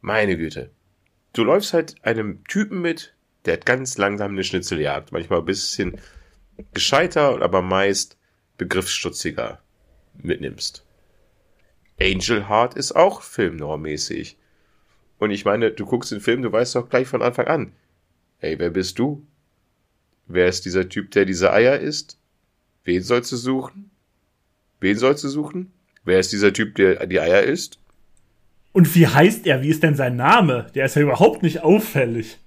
meine 0.00 0.36
Güte. 0.36 0.70
Du 1.32 1.44
läufst 1.44 1.72
halt 1.72 2.04
einem 2.04 2.44
Typen 2.44 2.82
mit, 2.82 3.14
der 3.44 3.54
hat 3.54 3.66
ganz 3.66 3.96
langsam 3.96 4.32
eine 4.32 4.44
Schnitzeljagd. 4.44 5.12
Manchmal 5.12 5.38
ein 5.38 5.44
bisschen 5.44 6.00
gescheiter, 6.74 7.40
aber 7.40 7.62
meist 7.62 8.18
begriffsstutziger 8.58 9.60
mitnimmst. 10.14 10.84
Angel 12.00 12.48
Heart 12.48 12.74
ist 12.74 12.92
auch 12.92 13.22
filmnormäßig. 13.22 14.36
Und 15.18 15.30
ich 15.30 15.44
meine, 15.44 15.70
du 15.70 15.86
guckst 15.86 16.10
den 16.10 16.20
Film, 16.20 16.42
du 16.42 16.50
weißt 16.50 16.74
doch 16.74 16.88
gleich 16.88 17.06
von 17.06 17.22
Anfang 17.22 17.46
an, 17.46 17.72
Hey, 18.42 18.58
wer 18.58 18.70
bist 18.70 18.98
du? 18.98 19.24
Wer 20.26 20.48
ist 20.48 20.64
dieser 20.64 20.88
Typ, 20.88 21.12
der 21.12 21.24
diese 21.26 21.52
Eier 21.52 21.78
isst? 21.78 22.18
Wen 22.82 23.00
sollst 23.00 23.30
du 23.30 23.36
suchen? 23.36 23.92
Wen 24.80 24.98
sollst 24.98 25.22
du 25.22 25.28
suchen? 25.28 25.70
Wer 26.04 26.18
ist 26.18 26.32
dieser 26.32 26.52
Typ, 26.52 26.74
der 26.74 27.06
die 27.06 27.20
Eier 27.20 27.44
isst? 27.44 27.78
Und 28.72 28.92
wie 28.96 29.06
heißt 29.06 29.46
er? 29.46 29.62
Wie 29.62 29.68
ist 29.68 29.84
denn 29.84 29.94
sein 29.94 30.16
Name? 30.16 30.66
Der 30.74 30.86
ist 30.86 30.96
ja 30.96 31.02
überhaupt 31.02 31.44
nicht 31.44 31.62
auffällig. 31.62 32.40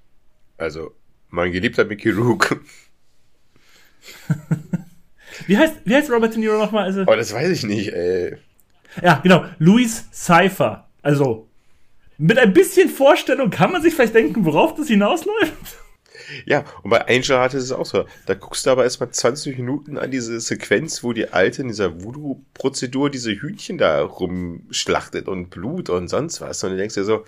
Also, 0.57 0.93
mein 1.29 1.53
geliebter 1.53 1.85
Mickey 1.85 2.09
Rook. 2.09 2.59
wie, 5.47 5.57
heißt, 5.57 5.75
wie 5.85 5.95
heißt 5.95 6.11
Robert 6.11 6.33
De 6.33 6.41
Niro 6.41 6.57
nochmal? 6.57 6.83
Also, 6.83 7.03
oh, 7.07 7.15
das 7.15 7.31
weiß 7.31 7.49
ich 7.51 7.63
nicht, 7.63 7.93
ey. 7.93 8.35
Ja, 9.01 9.21
genau. 9.23 9.45
Louis 9.59 10.09
Cypher. 10.11 10.89
Also, 11.01 11.47
mit 12.17 12.37
ein 12.37 12.51
bisschen 12.51 12.89
Vorstellung 12.89 13.49
kann 13.49 13.71
man 13.71 13.81
sich 13.81 13.93
vielleicht 13.93 14.15
denken, 14.15 14.43
worauf 14.43 14.75
das 14.75 14.89
hinausläuft. 14.89 15.84
Ja, 16.45 16.65
und 16.83 16.89
bei 16.89 17.01
Angel 17.07 17.37
Heart 17.37 17.53
ist 17.53 17.63
es 17.63 17.71
auch 17.71 17.85
so. 17.85 18.05
Da 18.25 18.33
guckst 18.33 18.65
du 18.65 18.69
aber 18.69 18.83
erstmal 18.83 19.11
20 19.11 19.57
Minuten 19.57 19.97
an 19.97 20.11
diese 20.11 20.39
Sequenz, 20.39 21.03
wo 21.03 21.13
die 21.13 21.29
Alte 21.29 21.61
in 21.61 21.67
dieser 21.67 22.03
Voodoo-Prozedur 22.03 23.09
diese 23.09 23.31
Hühnchen 23.31 23.77
da 23.77 24.01
rumschlachtet 24.01 25.27
und 25.27 25.49
Blut 25.49 25.89
und 25.89 26.07
sonst 26.07 26.41
was. 26.41 26.63
Und 26.63 26.71
du 26.71 26.77
denkst 26.77 26.95
dir 26.95 27.03
so, 27.03 27.25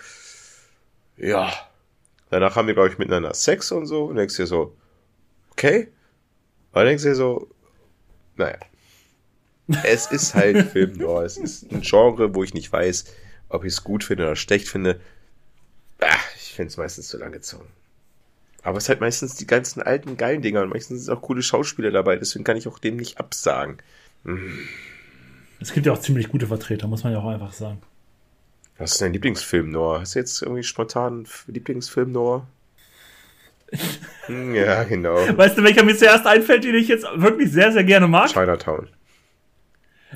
ja. 1.16 1.52
Danach 2.30 2.56
haben 2.56 2.66
wir, 2.66 2.74
glaube 2.74 2.90
ich, 2.90 2.98
miteinander 2.98 3.34
Sex 3.34 3.72
und 3.72 3.86
so. 3.86 4.04
Und 4.04 4.16
denkst 4.16 4.36
dir 4.36 4.46
so, 4.46 4.76
okay. 5.52 5.88
Und 6.72 6.76
dann 6.76 6.86
denkst 6.86 7.04
dir 7.04 7.14
so, 7.14 7.48
naja. 8.36 8.58
Es 9.84 10.10
ist 10.10 10.34
halt 10.34 10.68
Film 10.72 10.96
Noir. 10.96 11.24
Es 11.24 11.36
ist 11.36 11.70
ein 11.70 11.82
Genre, 11.82 12.34
wo 12.34 12.42
ich 12.42 12.54
nicht 12.54 12.72
weiß, 12.72 13.04
ob 13.48 13.64
ich 13.64 13.72
es 13.72 13.84
gut 13.84 14.04
finde 14.04 14.24
oder 14.24 14.36
schlecht 14.36 14.68
finde. 14.68 15.00
Ach, 16.00 16.24
ich 16.36 16.54
finde 16.54 16.68
es 16.68 16.76
meistens 16.76 17.08
zu 17.08 17.18
lang 17.18 17.32
gezogen. 17.32 17.68
Aber 18.62 18.78
es 18.78 18.84
ist 18.84 18.88
halt 18.88 19.00
meistens 19.00 19.34
die 19.36 19.46
ganzen 19.46 19.82
alten 19.82 20.16
geilen 20.16 20.42
Dinger 20.42 20.62
und 20.62 20.70
meistens 20.70 21.04
sind 21.04 21.14
auch 21.14 21.22
coole 21.22 21.42
Schauspieler 21.42 21.90
dabei, 21.90 22.16
deswegen 22.16 22.44
kann 22.44 22.56
ich 22.56 22.68
auch 22.68 22.78
dem 22.78 22.96
nicht 22.96 23.18
absagen. 23.18 23.78
Mhm. 24.24 24.58
Es 25.60 25.72
gibt 25.72 25.86
ja 25.86 25.92
auch 25.92 26.00
ziemlich 26.00 26.28
gute 26.28 26.46
Vertreter, 26.46 26.86
muss 26.86 27.04
man 27.04 27.12
ja 27.12 27.18
auch 27.18 27.28
einfach 27.28 27.52
sagen. 27.52 27.80
Was 28.78 28.92
ist 28.92 29.02
dein 29.02 29.12
Lieblingsfilm, 29.12 29.70
Noah? 29.70 30.00
Hast 30.00 30.14
du 30.14 30.20
jetzt 30.20 30.40
irgendwie 30.42 30.62
spontan 30.62 31.12
einen 31.12 31.26
Lieblingsfilm, 31.48 32.12
Noah? 32.12 32.46
ja, 34.28 34.84
genau. 34.84 35.16
Weißt 35.36 35.58
du, 35.58 35.62
welcher 35.62 35.84
mir 35.84 35.96
zuerst 35.96 36.26
einfällt, 36.26 36.64
den 36.64 36.74
ich 36.74 36.88
jetzt 36.88 37.06
wirklich 37.16 37.50
sehr, 37.50 37.72
sehr 37.72 37.84
gerne 37.84 38.06
mag? 38.06 38.28
Chinatown. 38.28 38.88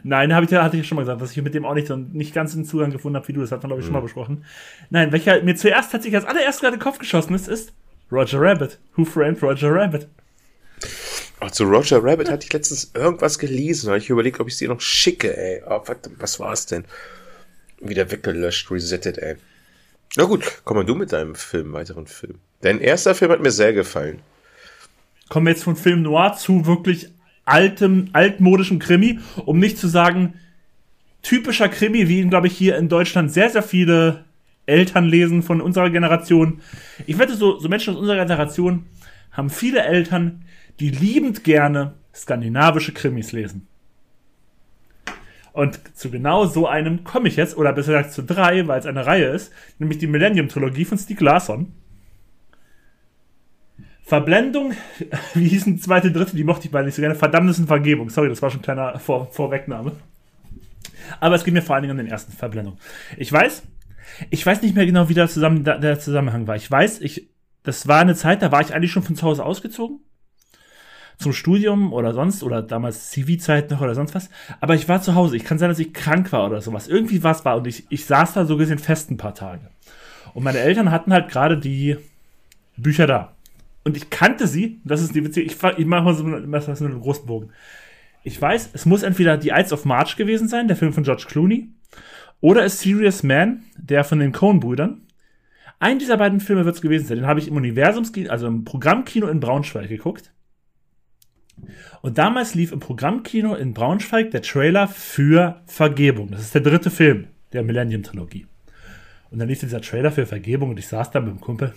Nein, 0.05 0.35
hab 0.35 0.45
ich, 0.45 0.53
hatte 0.53 0.77
ich 0.77 0.85
ja 0.85 0.89
schon 0.89 0.97
mal 0.97 1.03
gesagt, 1.03 1.21
dass 1.21 1.33
ich 1.33 1.43
mit 1.43 1.55
dem 1.55 1.67
auch 1.67 1.75
nicht, 1.75 1.87
so, 1.87 1.97
nicht 1.97 2.33
ganz 2.33 2.55
den 2.55 2.65
Zugang 2.65 2.91
gefunden 2.91 3.17
habe 3.17 3.29
wie 3.29 3.35
du. 3.35 3.41
Das 3.41 3.53
hat 3.53 3.63
man, 3.63 3.69
glaube 3.69 3.81
ich, 3.81 3.87
schon 3.87 3.93
mal 3.93 3.99
mhm. 3.99 4.05
besprochen. 4.05 4.45
Nein, 4.91 5.13
welcher 5.13 5.43
mir 5.43 5.55
zuerst 5.55 5.93
tatsächlich 5.93 6.17
als 6.17 6.25
allererst 6.25 6.61
gerade 6.61 6.75
in 6.75 6.81
den 6.81 6.85
Kopf 6.85 6.99
geschossen 6.99 7.35
ist, 7.35 7.49
ist 7.49 7.75
Roger 8.13 8.41
Rabbit. 8.41 8.79
Who 8.97 9.05
Framed 9.05 9.43
Roger 9.43 9.73
Rabbit? 9.73 10.07
Oh, 11.41 11.49
zu 11.49 11.65
Roger 11.65 12.05
Rabbit 12.05 12.31
hatte 12.31 12.47
ich 12.47 12.53
letztens 12.53 12.93
irgendwas 12.95 13.39
gelesen. 13.39 13.87
Da 13.87 13.93
habe 13.93 13.99
ich 13.99 14.11
überlegt, 14.11 14.39
ob 14.39 14.49
ich 14.49 14.59
dir 14.59 14.69
noch 14.69 14.81
schicke, 14.81 15.37
ey. 15.37 15.63
Oh, 15.67 15.81
verdammt, 15.83 16.17
was 16.21 16.39
war 16.39 16.53
es 16.53 16.67
denn? 16.67 16.85
Wieder 17.81 18.11
weggelöscht, 18.11 18.71
resettet, 18.71 19.19
ey. 19.19 19.37
Na 20.17 20.25
gut, 20.25 20.61
komm 20.65 20.77
mal 20.77 20.85
du 20.85 20.95
mit 20.95 21.13
deinem 21.13 21.35
Film, 21.35 21.73
weiteren 21.73 22.07
Film. 22.07 22.35
Dein 22.61 22.81
erster 22.81 23.15
Film 23.15 23.33
hat 23.33 23.41
mir 23.41 23.51
sehr 23.51 23.73
gefallen. 23.73 24.21
Kommen 25.29 25.47
wir 25.47 25.53
jetzt 25.53 25.65
von 25.65 25.77
Film 25.77 26.03
Noir 26.03 26.37
zu 26.37 26.67
wirklich 26.67 27.09
altem, 27.45 28.11
altmodischem 28.13 28.79
Krimi, 28.79 29.19
um 29.47 29.59
nicht 29.59 29.79
zu 29.79 29.89
sagen 29.89 30.35
typischer 31.23 31.69
Krimi, 31.69 32.09
wie 32.09 32.21
ihn, 32.21 32.31
glaube 32.31 32.49
ich, 32.49 32.57
hier 32.57 32.77
in 32.77 32.89
Deutschland 32.89 33.33
sehr, 33.33 33.49
sehr 33.49 33.63
viele 33.63 34.25
Eltern 34.67 35.07
lesen 35.07 35.43
von 35.43 35.61
unserer 35.61 35.91
Generation. 35.91 36.61
Ich 37.07 37.19
wette, 37.19 37.35
so, 37.35 37.59
so 37.59 37.69
Menschen 37.69 37.95
aus 37.95 38.01
unserer 38.01 38.25
Generation 38.25 38.87
haben 39.31 39.51
viele 39.51 39.83
Eltern, 39.83 40.45
die 40.81 40.91
liebend 40.91 41.45
gerne 41.45 41.95
skandinavische 42.15 42.93
Krimis 42.93 43.33
lesen. 43.33 43.67
Und 45.53 45.81
zu 45.97 46.11
genau 46.11 46.47
so 46.47 46.67
einem 46.67 47.05
komme 47.05 47.29
ich 47.29 47.37
jetzt, 47.37 47.57
oder 47.57 47.73
besser 47.73 47.93
gesagt 47.93 48.13
zu 48.13 48.23
drei, 48.23 48.67
weil 48.67 48.81
es 48.81 48.87
eine 48.87 49.05
Reihe 49.05 49.27
ist, 49.27 49.53
nämlich 49.79 49.99
die 49.99 50.07
Millennium-Trilogie 50.07 50.87
von 50.87 50.97
Stieg 50.97 51.21
Larsson. 51.21 51.75
Verblendung, 54.03 54.73
wie 55.35 55.49
hieß 55.49 55.65
die 55.65 55.77
zweite, 55.77 56.11
dritte, 56.11 56.37
die 56.37 56.45
mochte 56.45 56.67
ich 56.67 56.71
beide 56.71 56.87
nicht 56.87 56.95
so 56.95 57.03
gerne. 57.03 57.15
Verdammnis 57.15 57.59
und 57.59 57.67
Vergebung. 57.67 58.09
Sorry, 58.11 58.29
das 58.29 58.41
war 58.41 58.51
schon 58.51 58.61
ein 58.61 58.65
kleiner 58.65 58.99
Vor 58.99 59.31
Vorwegnahme. 59.31 59.93
Aber 61.21 61.35
es 61.35 61.45
geht 61.45 61.55
mir 61.55 61.63
vor 61.63 61.75
allen 61.75 61.83
Dingen 61.83 61.93
um 61.93 62.05
den 62.05 62.11
ersten 62.11 62.33
Verblendung. 62.33 62.79
Ich 63.17 63.31
weiß, 63.31 63.63
ich 64.31 64.45
weiß 64.45 64.63
nicht 64.63 64.75
mehr 64.75 64.87
genau, 64.87 65.09
wie 65.09 65.15
der, 65.15 65.29
zusammen, 65.29 65.65
der 65.65 65.99
Zusammenhang 65.99 66.47
war. 66.47 66.57
Ich 66.57 66.71
weiß, 66.71 67.01
ich, 67.01 67.29
das 67.63 67.89
war 67.89 68.01
eine 68.01 68.15
Zeit, 68.15 68.43
da 68.43 68.53
war 68.53 68.61
ich 68.61 68.75
eigentlich 68.75 68.93
schon 68.93 69.03
von 69.03 69.17
zu 69.17 69.27
Hause 69.27 69.45
ausgezogen. 69.45 70.01
Zum 71.19 71.33
Studium 71.33 71.93
oder 71.93 72.15
sonst, 72.15 72.43
oder 72.43 72.63
damals 72.63 73.11
CV-Zeit 73.11 73.71
noch 73.71 73.81
oder 73.81 73.95
sonst 73.95 74.15
was. 74.15 74.31
Aber 74.61 74.75
ich 74.75 74.89
war 74.89 75.03
zu 75.03 75.15
Hause. 75.15 75.37
Ich 75.37 75.45
kann 75.45 75.59
sein, 75.59 75.69
dass 75.69 75.79
ich 75.79 75.93
krank 75.93 76.33
war 76.33 76.47
oder 76.47 76.61
sowas. 76.61 76.89
Irgendwie 76.89 77.23
was 77.23 77.45
war. 77.45 77.57
Und 77.57 77.67
ich, 77.67 77.85
ich 77.91 78.07
saß 78.07 78.35
da 78.35 78.45
so 78.45 78.57
gesehen 78.57 78.79
fest 78.79 79.11
ein 79.11 79.19
paar 79.19 79.35
Tage. 79.35 79.69
Und 80.35 80.43
meine 80.43 80.59
Eltern 80.59 80.91
hatten 80.91 81.13
halt 81.13 81.29
gerade 81.29 81.59
die 81.59 81.97
Bücher 82.77 83.07
da. 83.07 83.35
Und 83.85 83.97
ich 83.97 84.11
kannte 84.11 84.47
sie. 84.47 84.81
Das 84.85 85.03
ist 85.03 85.15
die 85.15 85.21
Beziehung. 85.21 85.47
Ich, 85.47 85.63
ich 85.79 85.87
mache 85.87 86.03
mal 86.03 86.15
so, 86.15 86.75
so 86.75 86.85
einen 86.85 87.01
großen 87.01 87.27
Bogen. 87.27 87.51
Ich 88.25 88.41
weiß, 88.41 88.71
es 88.73 88.87
muss 88.87 89.03
entweder 89.03 89.37
die 89.37 89.51
Ides 89.51 89.73
of 89.73 89.85
March 89.85 90.17
gewesen 90.17 90.49
sein, 90.49 90.69
der 90.69 90.77
Film 90.77 90.93
von 90.93 91.03
George 91.03 91.25
Clooney, 91.29 91.69
oder 92.43 92.65
A 92.65 92.69
Serious 92.69 93.23
Man, 93.23 93.63
der 93.79 94.05
von 94.05 94.19
den 94.19 94.33
Coen-Brüdern. 94.33 95.01
Ein 95.79 95.99
dieser 95.99 96.19
beiden 96.19 96.41
Filme 96.41 96.67
wird 96.67 96.75
es 96.75 96.83
gewesen 96.83 97.07
sein. 97.07 97.19
Den 97.19 97.27
habe 97.27 97.41
ich 97.41 97.49
im 97.49 97.57
Universumskino, 97.57 98.31
also 98.31 98.47
im 98.47 98.65
Programmkino 98.65 99.29
in 99.29 99.41
Braunschweig 99.41 99.89
geguckt. 99.89 100.33
Und 102.03 102.19
damals 102.19 102.55
lief 102.55 102.73
im 102.73 102.81
Programmkino 102.81 103.55
in 103.55 103.73
Braunschweig 103.73 104.33
der 104.33 104.43
Trailer 104.43 104.89
für 104.89 105.63
Vergebung. 105.67 106.31
Das 106.31 106.43
ist 106.43 106.55
der 106.55 106.63
dritte 106.63 106.91
Film 106.91 107.29
der 107.53 107.63
Millennium-Trilogie. 107.63 108.47
Und 109.31 109.39
dann 109.39 109.49
lief 109.49 109.61
dieser 109.61 109.81
Trailer 109.81 110.11
für 110.11 110.27
Vergebung 110.27 110.71
und 110.71 110.79
ich 110.79 110.89
saß 110.89 111.11
da 111.11 111.21
mit 111.21 111.31
dem 111.31 111.41
Kumpel. 111.41 111.73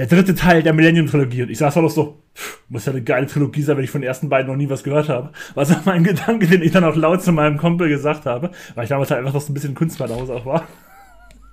Der 0.00 0.06
dritte 0.06 0.34
Teil 0.34 0.62
der 0.62 0.72
Millennium-Trilogie. 0.72 1.42
Und 1.42 1.50
ich 1.50 1.58
saß 1.58 1.76
noch 1.76 1.90
so, 1.90 2.22
muss 2.70 2.86
ja 2.86 2.92
eine 2.92 3.02
geile 3.02 3.26
Trilogie 3.26 3.60
sein, 3.60 3.76
wenn 3.76 3.84
ich 3.84 3.90
von 3.90 4.00
den 4.00 4.08
ersten 4.08 4.30
beiden 4.30 4.50
noch 4.50 4.56
nie 4.56 4.70
was 4.70 4.82
gehört 4.82 5.10
habe. 5.10 5.30
Was 5.52 5.70
auch 5.70 5.84
mein 5.84 6.04
Gedanke, 6.04 6.46
den 6.46 6.62
ich 6.62 6.72
dann 6.72 6.84
auch 6.84 6.96
laut 6.96 7.22
zu 7.22 7.32
meinem 7.32 7.58
Kumpel 7.58 7.90
gesagt 7.90 8.24
habe, 8.24 8.50
weil 8.74 8.84
ich 8.84 8.88
damals 8.88 9.10
halt 9.10 9.18
einfach 9.18 9.34
noch 9.34 9.42
so 9.42 9.52
ein 9.52 9.54
bisschen 9.54 9.74
Künstlerhaus 9.74 10.30
auch 10.30 10.46
war. 10.46 10.66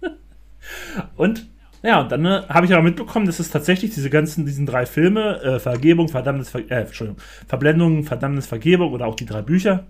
und 1.18 1.46
ja, 1.84 2.00
und 2.00 2.10
dann 2.10 2.24
äh, 2.24 2.44
habe 2.48 2.66
ich 2.66 2.72
aber 2.72 2.84
mitbekommen, 2.84 3.26
dass 3.26 3.40
es 3.40 3.50
tatsächlich 3.50 3.94
diese 3.94 4.10
ganzen, 4.10 4.46
diesen 4.46 4.66
drei 4.66 4.86
Filme, 4.86 5.42
äh, 5.42 5.60
Vergebung, 5.60 6.08
Verdammnis, 6.08 6.50
Ver 6.50 6.62
äh, 6.72 6.84
Entschuldigung, 6.84 7.22
Verblendung, 7.50 8.06
Verdammnis, 8.06 8.48
Vergebung 8.48 8.94
oder 8.94 9.08
auch 9.08 9.16
die 9.16 9.26
drei 9.26 9.42
Bücher, 9.42 9.88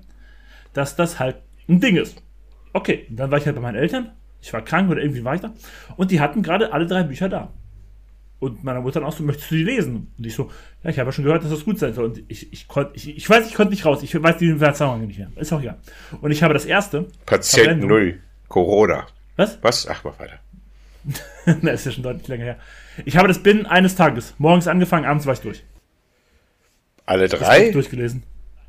dass 0.74 0.96
das 0.96 1.20
halt 1.20 1.36
ein 1.70 1.80
Ding 1.80 1.96
ist. 1.96 2.24
Okay, 2.74 3.06
dann 3.12 3.30
war 3.30 3.38
ich 3.38 3.46
halt 3.46 3.56
bei 3.56 3.62
meinen 3.62 3.78
Eltern, 3.78 4.14
ich 4.42 4.52
war 4.52 4.64
krank 4.64 4.90
oder 4.90 5.04
irgendwie 5.04 5.26
weiter 5.26 5.54
und 5.96 6.10
die 6.10 6.22
hatten 6.22 6.42
gerade 6.42 6.74
alle 6.74 6.88
drei 6.88 7.04
Bücher 7.04 7.30
da. 7.30 7.54
Und 8.40 8.64
meine 8.64 8.82
Mutter 8.82 9.00
dann 9.00 9.10
auch 9.10 9.14
so, 9.14 9.24
möchtest 9.24 9.50
du 9.50 9.56
die 9.56 9.64
lesen? 9.64 10.12
Und 10.18 10.26
ich 10.26 10.36
so, 10.36 10.52
ja, 10.84 10.92
ich 10.92 11.00
habe 11.00 11.08
ja 11.08 11.12
schon 11.12 11.24
gehört, 11.24 11.44
dass 11.44 11.50
das 11.50 11.66
gut 11.66 11.80
sein 11.80 11.94
soll. 11.94 12.06
Und 12.06 12.24
ich, 12.28 12.54
ich 12.54 12.68
konnte, 12.68 12.92
ich, 12.96 13.18
ich 13.18 13.30
weiß, 13.30 13.48
ich 13.48 13.56
konnte 13.56 13.72
nicht 13.72 13.86
raus. 13.86 14.04
Ich 14.04 14.22
weiß 14.22 14.38
die 14.38 14.56
Zusammenhang 14.56 15.08
nicht 15.08 15.18
mehr. 15.18 15.32
Ist 15.36 15.52
auch 15.52 15.60
egal. 15.60 15.78
Und 16.22 16.32
ich 16.32 16.44
habe 16.44 16.54
das 16.54 16.66
erste. 16.66 17.08
Patient 17.26 17.84
Null. 17.84 18.20
Corona. 18.48 19.08
Was? 19.36 19.58
Was? 19.62 19.88
Ach, 19.88 20.04
mach 20.04 20.20
weiter. 20.20 20.40
das 21.62 21.82
ist 21.82 21.86
ja 21.86 21.92
schon 21.92 22.04
deutlich 22.04 22.28
länger 22.28 22.44
her. 22.44 22.60
Ich 23.06 23.18
habe 23.18 23.28
das 23.28 23.42
binnen 23.42 23.66
eines 23.66 23.96
Tages. 23.96 24.36
Morgens 24.38 24.68
angefangen, 24.68 25.06
abends 25.06 25.26
war 25.26 25.34
ich 25.34 25.40
durch. 25.40 25.64
Alle 27.06 27.28
drei? 27.30 27.72
durchgelesen. 27.72 28.24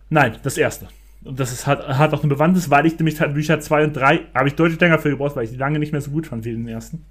Nein, 0.09 0.37
das 0.43 0.57
erste. 0.57 0.89
Und 1.25 1.41
das 1.41 1.53
ist, 1.53 1.67
hat, 1.67 1.87
hat 1.87 2.15
auch 2.15 2.23
eine 2.23 2.33
Bewandtnis, 2.33 2.71
weil 2.71 2.87
ich 2.87 2.97
nämlich 2.99 3.19
Bücher 3.19 3.61
2 3.61 3.85
und 3.85 3.93
3 3.95 4.21
habe 4.35 4.49
ich 4.49 4.55
deutlich 4.55 4.81
länger 4.81 4.99
für 4.99 5.11
gebraucht, 5.11 5.37
weil 5.37 5.45
ich 5.45 5.51
die 5.51 5.57
lange 5.57 5.79
nicht 5.79 5.93
mehr 5.93 6.01
so 6.01 6.11
gut 6.11 6.29
fand 6.29 6.45
wie 6.45 6.53
den 6.53 6.69
ersten. 6.69 7.05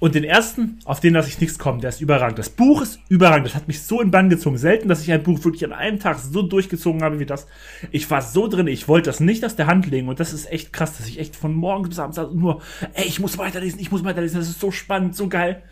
Und 0.00 0.14
den 0.14 0.22
ersten, 0.22 0.78
auf 0.84 1.00
den 1.00 1.14
lasse 1.14 1.28
ich 1.28 1.40
nichts 1.40 1.58
kommen, 1.58 1.80
der 1.80 1.88
ist 1.88 2.00
überragend. 2.00 2.38
Das 2.38 2.50
Buch 2.50 2.82
ist 2.82 3.00
überragend. 3.08 3.46
Das 3.46 3.56
hat 3.56 3.66
mich 3.66 3.82
so 3.82 4.00
in 4.00 4.12
Bann 4.12 4.30
gezogen. 4.30 4.56
Selten, 4.56 4.88
dass 4.88 5.02
ich 5.02 5.10
ein 5.10 5.24
Buch 5.24 5.44
wirklich 5.44 5.64
an 5.64 5.72
einem 5.72 5.98
Tag 5.98 6.20
so 6.20 6.42
durchgezogen 6.42 7.02
habe 7.02 7.18
wie 7.18 7.26
das. 7.26 7.48
Ich 7.90 8.08
war 8.08 8.22
so 8.22 8.46
drin, 8.46 8.68
ich 8.68 8.86
wollte 8.86 9.10
das 9.10 9.18
nicht 9.18 9.44
aus 9.44 9.56
der 9.56 9.66
Hand 9.66 9.86
legen. 9.86 10.08
Und 10.08 10.20
das 10.20 10.32
ist 10.32 10.50
echt 10.52 10.72
krass, 10.72 10.96
dass 10.96 11.08
ich 11.08 11.18
echt 11.18 11.34
von 11.34 11.52
morgens 11.52 11.88
bis 11.88 11.98
abends 11.98 12.20
nur, 12.32 12.62
ey, 12.94 13.06
ich 13.06 13.18
muss 13.18 13.38
weiterlesen, 13.38 13.80
ich 13.80 13.90
muss 13.90 14.04
weiterlesen. 14.04 14.38
Das 14.38 14.48
ist 14.48 14.60
so 14.60 14.70
spannend, 14.70 15.16
so 15.16 15.28
geil. 15.28 15.62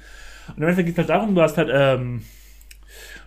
Und 0.49 0.57
im 0.57 0.63
Endeffekt 0.65 0.87
geht 0.87 0.95
es 0.95 0.99
halt 0.99 1.11
darum, 1.11 1.35
du 1.37 1.43
hast 1.43 1.57
halt 1.57 1.71
ähm, 1.73 2.23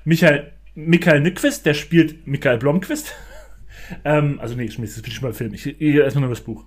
Michael, 0.04 0.52
Michael 0.76 1.22
Nyquist, 1.22 1.66
der 1.66 1.76
spielt 1.76 2.28
Michael 2.28 2.58
Blomquist. 2.58 3.14
ähm, 4.04 4.38
also 4.42 4.56
nee, 4.56 4.66
ist 4.66 5.14
schon 5.14 5.24
mal 5.24 5.34
Film. 5.34 5.54
Ich, 5.54 5.66
ich 5.66 5.96
erstmal 5.96 6.24
nur 6.24 6.32
das 6.32 6.42
Buch. 6.42 6.66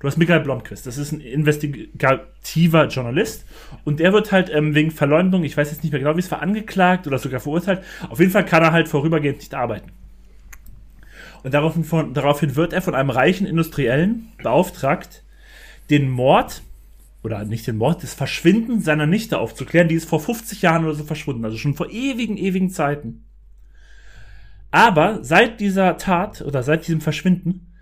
Du 0.00 0.06
hast 0.06 0.16
Michael 0.16 0.40
Blomqvist, 0.40 0.86
das 0.86 0.96
ist 0.96 1.10
ein 1.10 1.20
investigativer 1.20 2.86
Journalist 2.86 3.44
und 3.84 3.98
der 3.98 4.12
wird 4.12 4.30
halt 4.30 4.48
ähm, 4.48 4.74
wegen 4.74 4.92
Verleumdung, 4.92 5.42
ich 5.42 5.56
weiß 5.56 5.70
jetzt 5.70 5.82
nicht 5.82 5.90
mehr 5.90 6.00
genau, 6.00 6.14
wie 6.14 6.20
es 6.20 6.30
war, 6.30 6.40
angeklagt 6.40 7.06
oder 7.08 7.18
sogar 7.18 7.40
verurteilt. 7.40 7.82
Auf 8.08 8.20
jeden 8.20 8.30
Fall 8.30 8.44
kann 8.44 8.62
er 8.62 8.72
halt 8.72 8.88
vorübergehend 8.88 9.38
nicht 9.38 9.54
arbeiten. 9.54 9.90
Und 11.42 11.54
daraufhin, 11.54 11.84
von, 11.84 12.14
daraufhin 12.14 12.56
wird 12.56 12.72
er 12.72 12.82
von 12.82 12.94
einem 12.94 13.10
reichen 13.10 13.46
Industriellen 13.46 14.28
beauftragt, 14.42 15.24
den 15.90 16.10
Mord, 16.10 16.62
oder 17.22 17.44
nicht 17.44 17.66
den 17.66 17.76
Mord, 17.76 18.02
das 18.02 18.14
Verschwinden 18.14 18.80
seiner 18.80 19.06
Nichte 19.06 19.38
aufzuklären. 19.38 19.88
Die 19.88 19.94
ist 19.94 20.08
vor 20.08 20.20
50 20.20 20.62
Jahren 20.62 20.84
oder 20.84 20.94
so 20.94 21.04
verschwunden, 21.04 21.44
also 21.44 21.56
schon 21.56 21.74
vor 21.74 21.90
ewigen, 21.90 22.36
ewigen 22.36 22.70
Zeiten. 22.70 23.24
Aber 24.70 25.24
seit 25.24 25.60
dieser 25.60 25.96
Tat 25.96 26.42
oder 26.42 26.62
seit 26.62 26.86
diesem 26.86 27.00
Verschwinden 27.00 27.72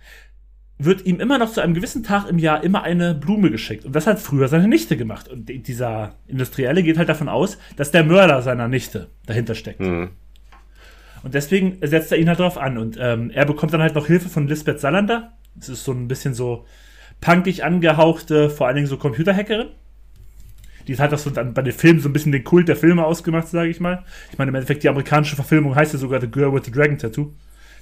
wird 0.79 1.07
ihm 1.07 1.21
immer 1.21 1.39
noch 1.39 1.53
zu 1.53 1.63
einem 1.63 1.75
gewissen 1.75 2.03
Tag 2.03 2.29
im 2.29 2.39
Jahr 2.39 2.63
immer 2.63 2.83
eine 2.83 3.15
Blume 3.15 3.51
geschickt. 3.51 3.85
Und 3.85 3.95
das 3.95 4.07
hat 4.07 4.21
früher 4.21 4.49
seine 4.49 4.69
Nichte 4.69 4.97
gemacht. 4.97 5.29
Und 5.29 5.49
dieser 5.49 6.17
Industrielle 6.27 6.83
geht 6.83 6.99
halt 6.99 7.09
davon 7.09 7.29
aus, 7.29 7.59
dass 7.77 7.91
der 7.91 8.05
Mörder 8.05 8.43
seiner 8.43 8.69
Nichte 8.69 9.09
dahinter 9.25 9.55
steckt. 9.55 9.81
Mhm. 9.81 10.11
Und 11.23 11.35
deswegen 11.35 11.79
setzt 11.83 12.13
er 12.13 12.19
ihn 12.19 12.29
halt 12.29 12.39
drauf 12.39 12.59
an. 12.59 12.77
Und 12.77 12.99
ähm, 13.01 13.31
er 13.31 13.47
bekommt 13.47 13.73
dann 13.73 13.81
halt 13.81 13.95
noch 13.95 14.07
Hilfe 14.07 14.29
von 14.29 14.49
Lisbeth 14.49 14.81
Salander. 14.81 15.33
Das 15.55 15.71
ist 15.71 15.85
so 15.85 15.93
ein 15.93 16.09
bisschen 16.09 16.35
so 16.35 16.67
punkig 17.23 17.65
angehauchte, 17.65 18.51
vor 18.51 18.67
allen 18.67 18.77
Dingen 18.77 18.87
so 18.87 18.99
Computerhackerin. 18.99 19.69
Die 20.87 20.97
hat 20.99 21.11
das 21.11 21.25
so 21.25 21.31
dann 21.31 21.55
bei 21.55 21.63
den 21.63 21.73
Filmen 21.73 22.01
so 22.01 22.09
ein 22.09 22.13
bisschen 22.13 22.33
den 22.33 22.45
Kult 22.45 22.69
der 22.69 22.77
Filme 22.77 23.05
ausgemacht, 23.05 23.49
sage 23.49 23.71
ich 23.71 23.81
mal. 23.81 24.05
Ich 24.31 24.39
meine, 24.39 24.51
im 24.51 24.55
Endeffekt, 24.55 24.83
die 24.85 24.89
amerikanische 24.89 25.35
Verfilmung 25.35 25.75
heißt 25.75 25.95
ja 25.95 25.99
sogar 25.99 26.21
The 26.21 26.31
Girl 26.31 26.53
with 26.53 26.65
the 26.67 26.71
Dragon 26.71 26.99
Tattoo. 26.99 27.33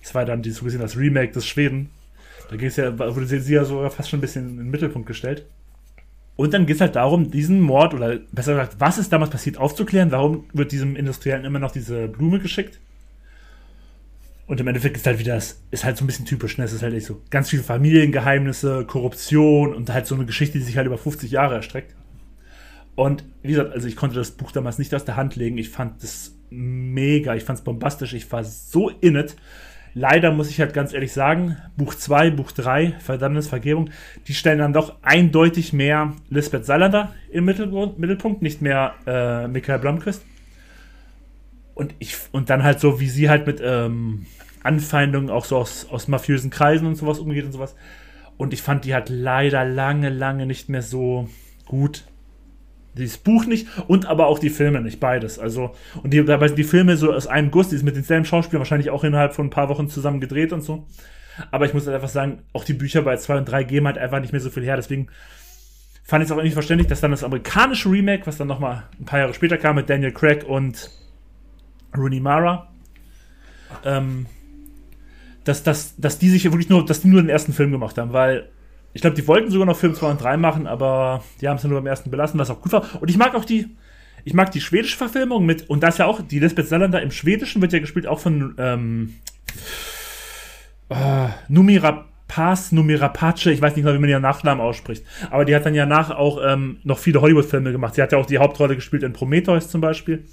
Das 0.00 0.14
war 0.14 0.24
dann 0.24 0.42
die, 0.42 0.50
so 0.50 0.64
gesehen 0.64 0.80
das 0.80 0.96
Remake 0.96 1.32
des 1.32 1.46
Schweden. 1.46 1.90
Da 2.54 2.58
ging 2.58 2.68
es 2.68 2.76
ja, 2.76 2.96
wurde 2.96 3.26
sie 3.26 3.52
ja 3.52 3.64
sogar 3.64 3.90
fast 3.90 4.08
schon 4.08 4.18
ein 4.18 4.20
bisschen 4.20 4.48
in 4.48 4.56
den 4.58 4.70
Mittelpunkt 4.70 5.08
gestellt. 5.08 5.44
Und 6.36 6.54
dann 6.54 6.66
geht 6.66 6.76
es 6.76 6.80
halt 6.80 6.94
darum, 6.94 7.32
diesen 7.32 7.60
Mord, 7.60 7.94
oder 7.94 8.20
besser 8.30 8.52
gesagt, 8.52 8.76
was 8.78 8.96
ist 8.96 9.12
damals 9.12 9.32
passiert, 9.32 9.58
aufzuklären. 9.58 10.12
Warum 10.12 10.44
wird 10.52 10.70
diesem 10.70 10.94
Industriellen 10.94 11.44
immer 11.44 11.58
noch 11.58 11.72
diese 11.72 12.06
Blume 12.06 12.38
geschickt? 12.38 12.78
Und 14.46 14.60
im 14.60 14.68
Endeffekt 14.68 14.96
ist 14.96 15.04
halt 15.04 15.18
wieder, 15.18 15.34
das 15.34 15.62
ist 15.72 15.84
halt 15.84 15.96
so 15.96 16.04
ein 16.04 16.06
bisschen 16.06 16.26
typisch, 16.26 16.56
ne? 16.56 16.64
Es 16.64 16.72
ist 16.72 16.84
halt 16.84 16.94
echt 16.94 17.06
so 17.06 17.22
ganz 17.28 17.50
viele 17.50 17.64
Familiengeheimnisse, 17.64 18.84
Korruption 18.84 19.74
und 19.74 19.92
halt 19.92 20.06
so 20.06 20.14
eine 20.14 20.24
Geschichte, 20.24 20.58
die 20.58 20.64
sich 20.64 20.76
halt 20.76 20.86
über 20.86 20.98
50 20.98 21.32
Jahre 21.32 21.56
erstreckt. 21.56 21.96
Und 22.94 23.24
wie 23.42 23.48
gesagt, 23.48 23.72
also 23.72 23.88
ich 23.88 23.96
konnte 23.96 24.14
das 24.14 24.30
Buch 24.30 24.52
damals 24.52 24.78
nicht 24.78 24.94
aus 24.94 25.04
der 25.04 25.16
Hand 25.16 25.34
legen. 25.34 25.58
Ich 25.58 25.70
fand 25.70 26.04
das 26.04 26.36
mega, 26.50 27.34
ich 27.34 27.42
fand 27.42 27.58
es 27.58 27.64
bombastisch, 27.64 28.14
ich 28.14 28.30
war 28.30 28.44
so 28.44 28.90
in 28.90 29.16
it. 29.16 29.34
Leider 29.96 30.32
muss 30.32 30.50
ich 30.50 30.58
halt 30.58 30.74
ganz 30.74 30.92
ehrlich 30.92 31.12
sagen, 31.12 31.56
Buch 31.76 31.94
2, 31.94 32.30
Buch 32.32 32.50
3, 32.50 32.94
Verdammnis, 32.98 33.46
Vergebung, 33.46 33.90
die 34.26 34.34
stellen 34.34 34.58
dann 34.58 34.72
doch 34.72 34.96
eindeutig 35.02 35.72
mehr 35.72 36.14
Lisbeth 36.30 36.66
Salander 36.66 37.14
im 37.30 37.44
Mittelpunkt, 37.44 38.42
nicht 38.42 38.60
mehr 38.60 38.94
äh, 39.06 39.46
Michael 39.46 39.78
Blomqvist. 39.78 40.24
Und 41.74 41.94
ich, 42.00 42.16
und 42.32 42.50
dann 42.50 42.64
halt 42.64 42.80
so, 42.80 42.98
wie 42.98 43.08
sie 43.08 43.30
halt 43.30 43.46
mit 43.46 43.60
ähm, 43.64 44.26
Anfeindungen 44.64 45.30
auch 45.30 45.44
so 45.44 45.58
aus, 45.58 45.86
aus 45.88 46.08
mafiösen 46.08 46.50
Kreisen 46.50 46.88
und 46.88 46.96
sowas 46.96 47.20
umgeht 47.20 47.44
und 47.44 47.52
sowas. 47.52 47.76
Und 48.36 48.52
ich 48.52 48.62
fand 48.62 48.84
die 48.84 48.94
halt 48.94 49.10
leider 49.10 49.64
lange, 49.64 50.08
lange 50.08 50.46
nicht 50.46 50.68
mehr 50.68 50.82
so 50.82 51.28
gut 51.66 52.04
dieses 52.96 53.18
Buch 53.18 53.46
nicht 53.46 53.66
und 53.88 54.06
aber 54.06 54.26
auch 54.26 54.38
die 54.38 54.50
Filme 54.50 54.80
nicht, 54.80 55.00
beides. 55.00 55.38
Also, 55.38 55.74
und 56.02 56.12
die, 56.12 56.24
dabei 56.24 56.48
sind 56.48 56.58
die 56.58 56.64
Filme 56.64 56.96
so 56.96 57.12
aus 57.12 57.26
einem 57.26 57.50
Guss, 57.50 57.68
die 57.68 57.76
ist 57.76 57.82
mit 57.82 57.96
denselben 57.96 58.24
Schauspielern 58.24 58.60
wahrscheinlich 58.60 58.90
auch 58.90 59.04
innerhalb 59.04 59.34
von 59.34 59.46
ein 59.46 59.50
paar 59.50 59.68
Wochen 59.68 59.88
zusammen 59.88 60.20
gedreht 60.20 60.52
und 60.52 60.62
so. 60.62 60.86
Aber 61.50 61.66
ich 61.66 61.74
muss 61.74 61.86
halt 61.86 61.96
einfach 61.96 62.08
sagen, 62.08 62.42
auch 62.52 62.64
die 62.64 62.74
Bücher 62.74 63.02
bei 63.02 63.16
2 63.16 63.38
und 63.38 63.44
3 63.46 63.64
geben 63.64 63.86
halt 63.86 63.98
einfach 63.98 64.20
nicht 64.20 64.32
mehr 64.32 64.40
so 64.40 64.50
viel 64.50 64.62
her. 64.62 64.76
Deswegen 64.76 65.08
fand 66.04 66.22
ich 66.22 66.30
es 66.30 66.36
auch 66.36 66.42
nicht 66.42 66.52
verständlich, 66.52 66.88
dass 66.88 67.00
dann 67.00 67.10
das 67.10 67.24
amerikanische 67.24 67.90
Remake, 67.90 68.26
was 68.26 68.36
dann 68.36 68.48
nochmal 68.48 68.84
ein 69.00 69.04
paar 69.04 69.18
Jahre 69.18 69.34
später 69.34 69.58
kam 69.58 69.76
mit 69.76 69.90
Daniel 69.90 70.12
Craig 70.12 70.44
und 70.44 70.90
Rooney 71.96 72.20
Mara, 72.20 72.70
ähm, 73.84 74.26
dass, 75.44 75.62
dass, 75.62 75.96
dass 75.96 76.18
die 76.18 76.28
sich 76.28 76.44
wirklich 76.44 76.68
nur, 76.68 76.84
dass 76.84 77.00
die 77.00 77.08
nur 77.08 77.20
den 77.20 77.28
ersten 77.28 77.52
Film 77.52 77.70
gemacht 77.70 77.98
haben, 77.98 78.12
weil 78.12 78.48
ich 78.94 79.00
glaube, 79.00 79.16
die 79.16 79.26
wollten 79.26 79.50
sogar 79.50 79.66
noch 79.66 79.76
Film 79.76 79.94
2 79.94 80.12
und 80.12 80.22
3 80.22 80.36
machen, 80.36 80.66
aber 80.68 81.22
die 81.40 81.48
haben 81.48 81.56
es 81.56 81.64
nur 81.64 81.78
beim 81.78 81.86
ersten 81.86 82.10
belassen, 82.10 82.38
was 82.38 82.48
auch 82.48 82.62
gut 82.62 82.72
war. 82.72 82.84
Und 83.00 83.10
ich 83.10 83.18
mag 83.18 83.34
auch 83.34 83.44
die, 83.44 83.66
ich 84.24 84.34
mag 84.34 84.52
die 84.52 84.60
schwedische 84.60 84.96
Verfilmung 84.96 85.44
mit, 85.44 85.68
und 85.68 85.82
da 85.82 85.88
ist 85.88 85.98
ja 85.98 86.06
auch, 86.06 86.22
die 86.22 86.38
Lisbeth 86.38 86.68
Salander 86.68 87.02
im 87.02 87.10
Schwedischen 87.10 87.60
wird 87.60 87.72
ja 87.72 87.80
gespielt 87.80 88.06
auch 88.06 88.20
von 88.20 88.54
ähm, 88.56 89.14
äh, 90.90 91.28
Numira 91.48 92.06
Paz, 92.28 92.70
Numira 92.70 93.08
Pace, 93.08 93.46
ich 93.46 93.60
weiß 93.60 93.74
nicht 93.74 93.84
mehr, 93.84 93.94
wie 93.94 93.98
man 93.98 94.08
ihren 94.08 94.22
Nachnamen 94.22 94.64
ausspricht. 94.64 95.04
Aber 95.30 95.44
die 95.44 95.54
hat 95.56 95.66
dann 95.66 95.74
ja 95.74 95.86
nach 95.86 96.10
auch 96.10 96.40
ähm, 96.42 96.78
noch 96.84 96.98
viele 96.98 97.20
Hollywood-Filme 97.20 97.72
gemacht. 97.72 97.96
Sie 97.96 98.02
hat 98.02 98.12
ja 98.12 98.18
auch 98.18 98.26
die 98.26 98.38
Hauptrolle 98.38 98.76
gespielt 98.76 99.02
in 99.02 99.12
Prometheus 99.12 99.68
zum 99.68 99.80
Beispiel. 99.80 100.24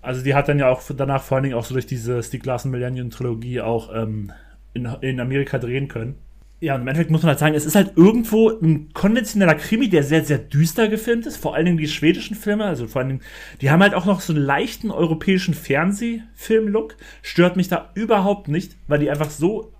Also 0.00 0.24
die 0.24 0.34
hat 0.34 0.48
dann 0.48 0.58
ja 0.58 0.70
auch 0.70 0.82
danach 0.96 1.22
vor 1.22 1.36
allen 1.36 1.44
Dingen 1.44 1.54
auch 1.54 1.64
so 1.64 1.74
durch 1.74 1.86
diese 1.86 2.22
Stieg 2.22 2.46
Larsen 2.46 2.70
Millennium 2.70 3.10
Trilogie 3.10 3.60
auch 3.60 3.94
ähm, 3.94 4.32
in, 4.72 4.86
in 5.02 5.20
Amerika 5.20 5.58
drehen 5.58 5.88
können 5.88 6.16
ja, 6.66 6.74
im 6.74 6.88
Endeffekt 6.88 7.12
muss 7.12 7.22
man 7.22 7.28
halt 7.28 7.38
sagen, 7.38 7.54
es 7.54 7.64
ist 7.64 7.76
halt 7.76 7.92
irgendwo 7.94 8.50
ein 8.50 8.92
konventioneller 8.92 9.54
Krimi, 9.54 9.88
der 9.88 10.02
sehr, 10.02 10.24
sehr 10.24 10.38
düster 10.38 10.88
gefilmt 10.88 11.24
ist. 11.24 11.36
Vor 11.36 11.54
allen 11.54 11.64
Dingen 11.64 11.78
die 11.78 11.86
schwedischen 11.86 12.34
Filme, 12.34 12.64
also 12.64 12.88
vor 12.88 13.00
allen 13.00 13.08
Dingen, 13.08 13.20
die 13.60 13.70
haben 13.70 13.80
halt 13.80 13.94
auch 13.94 14.04
noch 14.04 14.20
so 14.20 14.32
einen 14.32 14.42
leichten 14.42 14.90
europäischen 14.90 15.54
Fernsehfilm-Look. 15.54 16.96
Stört 17.22 17.56
mich 17.56 17.68
da 17.68 17.92
überhaupt 17.94 18.48
nicht, 18.48 18.74
weil 18.88 18.98
die 18.98 19.08
einfach 19.08 19.30
so, 19.30 19.70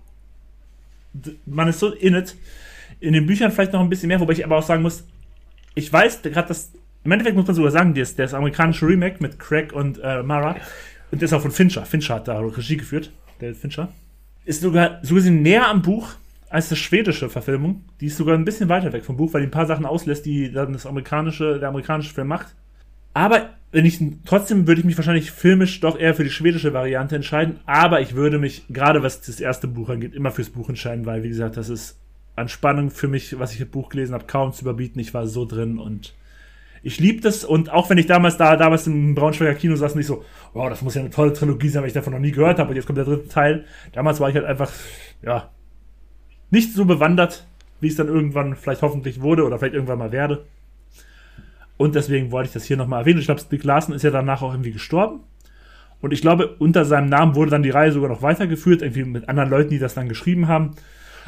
man 1.45 1.67
ist 1.67 1.79
so 1.79 1.91
in 1.91 2.15
it. 2.15 2.37
In 3.01 3.11
den 3.11 3.25
Büchern 3.25 3.51
vielleicht 3.51 3.73
noch 3.73 3.81
ein 3.81 3.89
bisschen 3.89 4.07
mehr, 4.07 4.21
wobei 4.21 4.31
ich 4.31 4.45
aber 4.45 4.55
auch 4.55 4.63
sagen 4.63 4.81
muss, 4.81 5.03
ich 5.75 5.91
weiß 5.91 6.21
gerade, 6.21 6.47
dass, 6.47 6.71
im 7.03 7.11
Endeffekt 7.11 7.35
muss 7.35 7.47
man 7.47 7.55
sogar 7.57 7.71
sagen, 7.71 7.95
der 7.95 8.03
ist 8.03 8.33
amerikanische 8.33 8.87
Remake 8.87 9.17
mit 9.19 9.39
Craig 9.39 9.73
und 9.73 9.99
äh, 10.01 10.23
Mara. 10.23 10.55
Und 11.11 11.21
der 11.21 11.25
ist 11.25 11.33
auch 11.33 11.41
von 11.41 11.51
Fincher. 11.51 11.85
Fincher 11.85 12.15
hat 12.15 12.29
da 12.29 12.39
Regie 12.39 12.77
geführt, 12.77 13.11
der 13.41 13.53
Fincher. 13.53 13.89
Ist 14.45 14.61
sogar 14.61 14.99
so 15.03 15.15
gesehen 15.15 15.41
näher 15.41 15.67
am 15.67 15.81
Buch 15.81 16.15
als 16.49 16.69
das 16.69 16.77
schwedische 16.77 17.29
Verfilmung. 17.29 17.83
Die 17.99 18.07
ist 18.07 18.17
sogar 18.17 18.35
ein 18.35 18.45
bisschen 18.45 18.69
weiter 18.69 18.93
weg 18.93 19.05
vom 19.05 19.17
Buch, 19.17 19.33
weil 19.33 19.41
die 19.41 19.47
ein 19.47 19.51
paar 19.51 19.65
Sachen 19.65 19.85
auslässt, 19.85 20.25
die 20.25 20.51
dann 20.51 20.73
das 20.73 20.85
amerikanische, 20.85 21.59
der 21.59 21.69
amerikanische 21.69 22.13
Film 22.13 22.27
macht. 22.27 22.55
Aber 23.13 23.49
wenn 23.71 23.85
ich 23.85 23.99
trotzdem 24.25 24.67
würde 24.67 24.79
ich 24.79 24.85
mich 24.85 24.97
wahrscheinlich 24.97 25.31
filmisch 25.31 25.79
doch 25.79 25.99
eher 25.99 26.13
für 26.13 26.23
die 26.23 26.29
schwedische 26.29 26.73
Variante 26.73 27.15
entscheiden, 27.15 27.59
aber 27.65 27.99
ich 27.99 28.15
würde 28.15 28.39
mich 28.39 28.65
gerade 28.69 29.03
was 29.03 29.21
das 29.21 29.39
erste 29.39 29.67
Buch 29.67 29.89
angeht 29.89 30.13
immer 30.13 30.31
fürs 30.31 30.49
Buch 30.49 30.69
entscheiden, 30.69 31.05
weil 31.05 31.23
wie 31.23 31.29
gesagt, 31.29 31.57
das 31.57 31.69
ist 31.69 31.99
an 32.35 32.47
Spannung 32.47 32.91
für 32.91 33.07
mich, 33.07 33.39
was 33.39 33.53
ich 33.53 33.61
im 33.61 33.69
Buch 33.69 33.89
gelesen 33.89 34.13
habe, 34.13 34.25
kaum 34.25 34.53
zu 34.53 34.61
überbieten. 34.61 34.99
Ich 34.99 35.13
war 35.13 35.27
so 35.27 35.45
drin 35.45 35.79
und 35.79 36.13
ich 36.83 36.99
liebe 36.99 37.21
das 37.21 37.43
und 37.43 37.71
auch 37.71 37.89
wenn 37.89 37.97
ich 37.97 38.05
damals 38.05 38.37
da 38.37 38.55
damals 38.55 38.87
im 38.87 39.15
Braunschweiger 39.15 39.55
Kino 39.55 39.75
saß, 39.75 39.95
nicht 39.95 40.05
so, 40.05 40.23
wow, 40.53 40.69
das 40.69 40.83
muss 40.83 40.93
ja 40.93 41.01
eine 41.01 41.09
tolle 41.09 41.33
Trilogie 41.33 41.69
sein, 41.69 41.81
weil 41.81 41.87
ich 41.87 41.93
davon 41.93 42.13
noch 42.13 42.19
nie 42.19 42.31
gehört 42.31 42.59
habe 42.59 42.69
und 42.69 42.75
jetzt 42.75 42.85
kommt 42.85 42.99
der 42.99 43.05
dritte 43.05 43.27
Teil. 43.27 43.65
Damals 43.91 44.19
war 44.19 44.29
ich 44.29 44.35
halt 44.35 44.45
einfach 44.45 44.71
ja 45.23 45.49
nicht 46.49 46.73
so 46.73 46.85
bewandert, 46.85 47.45
wie 47.79 47.87
es 47.87 47.95
dann 47.95 48.07
irgendwann 48.07 48.55
vielleicht 48.55 48.81
hoffentlich 48.81 49.21
wurde 49.21 49.43
oder 49.45 49.59
vielleicht 49.59 49.75
irgendwann 49.75 49.99
mal 49.99 50.11
werde. 50.11 50.45
Und 51.77 51.95
deswegen 51.95 52.31
wollte 52.31 52.47
ich 52.47 52.53
das 52.53 52.63
hier 52.65 52.77
nochmal 52.77 53.01
erwähnen. 53.01 53.19
Ich 53.19 53.25
glaube, 53.25 53.41
Stieg 53.41 53.63
Larsen 53.63 53.93
ist 53.93 54.03
ja 54.03 54.09
danach 54.09 54.41
auch 54.41 54.51
irgendwie 54.51 54.71
gestorben. 54.71 55.19
Und 56.01 56.11
ich 56.11 56.21
glaube, 56.21 56.55
unter 56.59 56.85
seinem 56.85 57.09
Namen 57.09 57.35
wurde 57.35 57.51
dann 57.51 57.63
die 57.63 57.69
Reihe 57.69 57.91
sogar 57.91 58.09
noch 58.09 58.21
weitergeführt, 58.21 58.81
irgendwie 58.81 59.03
mit 59.03 59.29
anderen 59.29 59.49
Leuten, 59.49 59.69
die 59.69 59.79
das 59.79 59.93
dann 59.93 60.09
geschrieben 60.09 60.47
haben. 60.47 60.75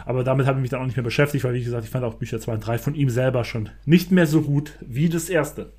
Aber 0.06 0.24
damit 0.24 0.48
habe 0.48 0.60
ich 0.60 0.62
mich 0.62 0.70
dann 0.70 0.82
auch 0.82 0.86
nicht 0.86 0.96
mehr 0.96 1.04
beschäftigt, 1.04 1.44
weil, 1.44 1.54
wie 1.54 1.64
gesagt, 1.64 1.84
ich 1.84 1.90
fand 1.90 2.04
auch 2.04 2.16
Bücher 2.16 2.40
2 2.40 2.54
und 2.54 2.66
3 2.66 2.78
von 2.78 2.96
ihm 2.96 3.10
selber 3.10 3.44
schon 3.44 3.70
nicht 3.86 4.12
mehr 4.12 4.28
so 4.28 4.42
gut 4.42 4.74
wie 4.82 5.10
das 5.10 5.30
erste. 5.30 5.72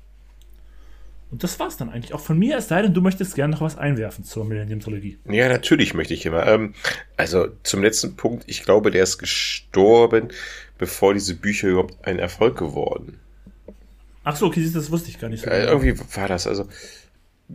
Und 1.31 1.43
das 1.43 1.59
war's 1.59 1.77
dann 1.77 1.89
eigentlich 1.89 2.13
auch 2.13 2.19
von 2.19 2.37
mir, 2.37 2.57
es 2.57 2.67
sei 2.67 2.81
denn, 2.81 2.93
du 2.93 3.01
möchtest 3.01 3.35
gerne 3.35 3.53
noch 3.53 3.61
was 3.61 3.77
einwerfen 3.77 4.25
zur 4.25 4.43
Millennium-Trilogie. 4.43 5.17
Ja, 5.29 5.47
natürlich 5.47 5.93
möchte 5.93 6.13
ich 6.13 6.25
immer. 6.25 6.45
Ähm, 6.45 6.73
also 7.15 7.47
zum 7.63 7.81
letzten 7.81 8.17
Punkt, 8.17 8.43
ich 8.47 8.63
glaube, 8.63 8.91
der 8.91 9.03
ist 9.03 9.17
gestorben, 9.17 10.27
bevor 10.77 11.13
diese 11.13 11.35
Bücher 11.35 11.69
überhaupt 11.69 12.05
ein 12.05 12.19
Erfolg 12.19 12.57
geworden. 12.57 13.19
Ach 14.25 14.35
so, 14.35 14.47
okay, 14.47 14.69
das 14.71 14.91
wusste 14.91 15.09
ich 15.09 15.19
gar 15.19 15.29
nicht 15.29 15.43
so. 15.43 15.49
Äh, 15.49 15.65
irgendwie 15.65 15.97
war 16.15 16.27
das, 16.27 16.47
also 16.47 16.67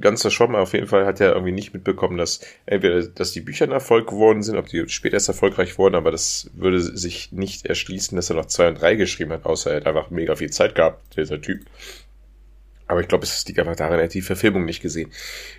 ganz 0.01 0.23
verschwommen. 0.23 0.57
Auf 0.57 0.73
jeden 0.73 0.87
Fall 0.87 1.05
hat 1.05 1.21
er 1.21 1.33
irgendwie 1.33 1.53
nicht 1.53 1.75
mitbekommen, 1.75 2.17
dass 2.17 2.41
entweder, 2.65 3.03
dass 3.03 3.33
die 3.33 3.41
Bücher 3.41 3.67
ein 3.67 3.73
Erfolg 3.73 4.09
geworden 4.09 4.43
sind, 4.43 4.57
ob 4.57 4.69
die 4.69 4.89
später 4.89 5.15
erst 5.15 5.29
erfolgreich 5.29 5.79
wurden, 5.79 5.95
aber 5.95 6.11
das 6.11 6.51
würde 6.55 6.81
sich 6.81 7.33
nicht 7.33 7.67
erschließen, 7.67 8.17
dass 8.17 8.31
er 8.31 8.37
noch 8.37 8.47
zwei 8.47 8.69
und 8.69 8.81
drei 8.81 8.95
geschrieben 8.95 9.33
hat, 9.33 9.45
außer 9.45 9.71
er 9.71 9.77
hat 9.79 9.87
einfach 9.87 10.11
mega 10.11 10.35
viel 10.35 10.51
Zeit 10.51 10.75
gehabt, 10.75 11.17
dieser 11.17 11.41
Typ. 11.41 11.61
Aber 12.89 13.01
ich 13.01 13.09
glaube, 13.09 13.25
es 13.25 13.47
liegt 13.47 13.59
einfach 13.59 13.77
daran, 13.77 13.99
er 13.99 14.05
hat 14.05 14.15
die 14.15 14.23
Verfilmung 14.23 14.65
nicht 14.65 14.81
gesehen. 14.81 15.11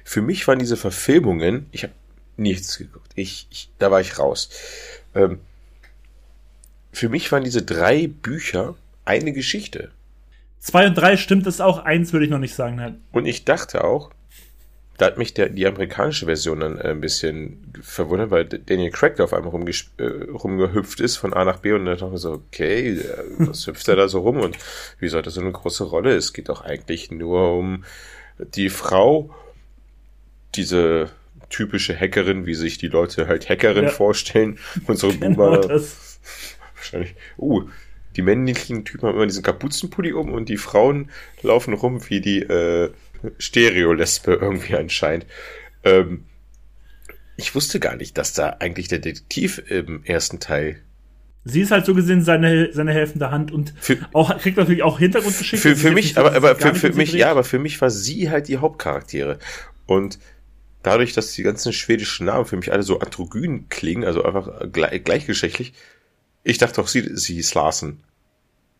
Für 0.03 0.21
mich 0.21 0.47
waren 0.47 0.59
diese 0.59 0.77
Verfilmungen, 0.77 1.67
ich 1.71 1.83
habe 1.83 1.93
nichts 2.37 2.77
geguckt. 2.77 3.11
Ich, 3.15 3.47
ich, 3.49 3.69
da 3.79 3.91
war 3.91 3.99
ich 3.99 4.17
raus. 4.19 4.49
Ähm, 5.13 5.39
für 6.91 7.09
mich 7.09 7.31
waren 7.31 7.43
diese 7.43 7.63
drei 7.63 8.07
Bücher 8.07 8.75
eine 9.05 9.33
Geschichte. 9.33 9.91
Zwei 10.59 10.87
und 10.87 10.95
drei 10.95 11.17
stimmt 11.17 11.47
es 11.47 11.61
auch, 11.61 11.79
eins 11.79 12.13
würde 12.13 12.25
ich 12.25 12.31
noch 12.31 12.39
nicht 12.39 12.55
sagen. 12.55 12.75
Nein. 12.75 13.01
Und 13.11 13.25
ich 13.25 13.45
dachte 13.45 13.83
auch, 13.83 14.11
da 14.97 15.05
hat 15.05 15.17
mich 15.17 15.33
der, 15.33 15.49
die 15.49 15.67
amerikanische 15.67 16.25
Version 16.25 16.59
dann 16.59 16.81
ein 16.81 17.01
bisschen 17.01 17.71
verwundert, 17.81 18.31
weil 18.31 18.45
Daniel 18.45 18.89
Craig 18.89 19.15
da 19.15 19.25
auf 19.25 19.33
einmal 19.33 19.53
äh, 19.53 20.03
rumgehüpft 20.31 20.99
ist 20.99 21.17
von 21.17 21.33
A 21.33 21.45
nach 21.45 21.59
B 21.59 21.71
und 21.73 21.85
dann 21.85 21.97
dachte 21.97 22.15
ich 22.15 22.21
so, 22.21 22.31
okay, 22.33 22.99
was 23.37 23.67
hüpft 23.67 23.87
er 23.87 23.95
da 23.95 24.07
so 24.07 24.21
rum 24.21 24.37
und 24.37 24.57
wie 24.99 25.07
soll 25.07 25.21
das 25.21 25.35
so 25.35 25.41
eine 25.41 25.51
große 25.51 25.83
Rolle? 25.83 26.15
Es 26.15 26.33
geht 26.33 26.49
doch 26.49 26.61
eigentlich 26.61 27.11
nur 27.11 27.53
um 27.53 27.83
die 28.55 28.69
Frau, 28.69 29.29
diese 30.55 31.11
typische 31.49 31.95
Hackerin, 31.97 32.45
wie 32.47 32.55
sich 32.55 32.79
die 32.79 32.87
Leute 32.87 33.27
halt 33.27 33.49
Hackerin 33.49 33.85
ja. 33.85 33.89
vorstellen. 33.91 34.57
Unsere 34.87 35.13
genau 35.13 35.35
Boomer. 35.35 35.61
Das. 35.61 36.19
Wahrscheinlich. 36.75 37.15
Uh, 37.37 37.69
die 38.15 38.23
männlichen 38.23 38.83
Typen 38.83 39.07
haben 39.07 39.15
immer 39.15 39.27
diesen 39.27 39.43
Kapuzenpulli 39.43 40.11
um 40.13 40.31
und 40.31 40.49
die 40.49 40.57
Frauen 40.57 41.11
laufen 41.43 41.75
rum 41.75 42.09
wie 42.09 42.19
die 42.19 42.41
äh, 42.41 42.91
Stereo-Lesbe 43.37 44.33
irgendwie 44.33 44.75
anscheinend. 44.75 45.25
Ähm, 45.83 46.25
ich 47.37 47.53
wusste 47.53 47.79
gar 47.79 47.95
nicht, 47.95 48.17
dass 48.17 48.33
da 48.33 48.57
eigentlich 48.59 48.87
der 48.87 48.99
Detektiv 48.99 49.61
im 49.69 50.03
ersten 50.03 50.39
Teil. 50.39 50.81
Sie 51.45 51.61
ist 51.61 51.71
halt 51.71 51.85
so 51.85 51.93
gesehen 51.93 52.23
seine, 52.23 52.73
seine 52.73 52.91
helfende 52.91 53.31
Hand 53.31 53.51
und 53.51 53.73
für, 53.79 53.97
auch, 54.11 54.37
kriegt 54.39 54.57
natürlich 54.57 54.83
auch 54.83 54.99
Hintergrundgeschichte. 54.99 55.69
Für, 55.69 55.75
für 55.75 55.91
mich, 55.91 56.17
aber, 56.17 56.33
aber 56.33 56.55
für, 56.55 56.75
für 56.75 56.91
mich, 56.91 57.13
ja, 57.13 57.31
aber 57.31 57.43
für 57.43 57.59
mich 57.59 57.79
war 57.79 57.89
sie 57.89 58.29
halt 58.29 58.47
die 58.49 58.57
Hauptcharaktere. 58.57 59.39
Und 59.85 60.19
dadurch, 60.83 61.13
dass 61.13 61.31
die 61.31 61.43
ganzen 61.43 61.71
schwedischen 61.71 62.25
Namen 62.25 62.45
für 62.45 62.57
mich 62.57 62.71
alle 62.71 62.83
so 62.83 62.99
androgyn 62.99 63.69
klingen, 63.69 64.03
also 64.03 64.23
einfach 64.23 64.71
gleich, 64.71 65.03
gleichgeschlechtlich, 65.03 65.73
ich 66.43 66.57
dachte 66.57 66.81
auch, 66.81 66.87
sie, 66.87 67.15
sie 67.15 67.37
ist 67.37 67.53
Larsen. 67.53 68.03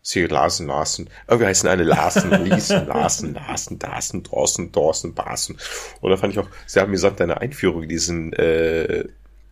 Sie 0.08 0.24
Larsen, 0.24 0.66
Larsen. 0.68 1.10
Irgendwie 1.26 1.46
heißen 1.46 1.68
alle 1.68 1.84
Larsen, 1.84 2.30
Liesen, 2.44 2.86
Larsen, 2.86 3.34
Larsen, 3.34 3.78
Darsen, 3.78 4.22
Dorsen, 4.22 4.72
Dorsen, 4.72 5.14
Barsen. 5.14 5.58
Und 6.00 6.10
da 6.10 6.16
fand 6.16 6.32
ich 6.32 6.38
auch 6.38 6.48
sehr 6.66 6.84
amüsant 6.84 7.20
deine 7.20 7.42
Einführung 7.42 7.82
in 7.82 7.88
diesen 7.90 8.32
äh, 8.32 9.04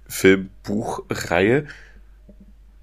Filmbuchreihe, 0.09 1.67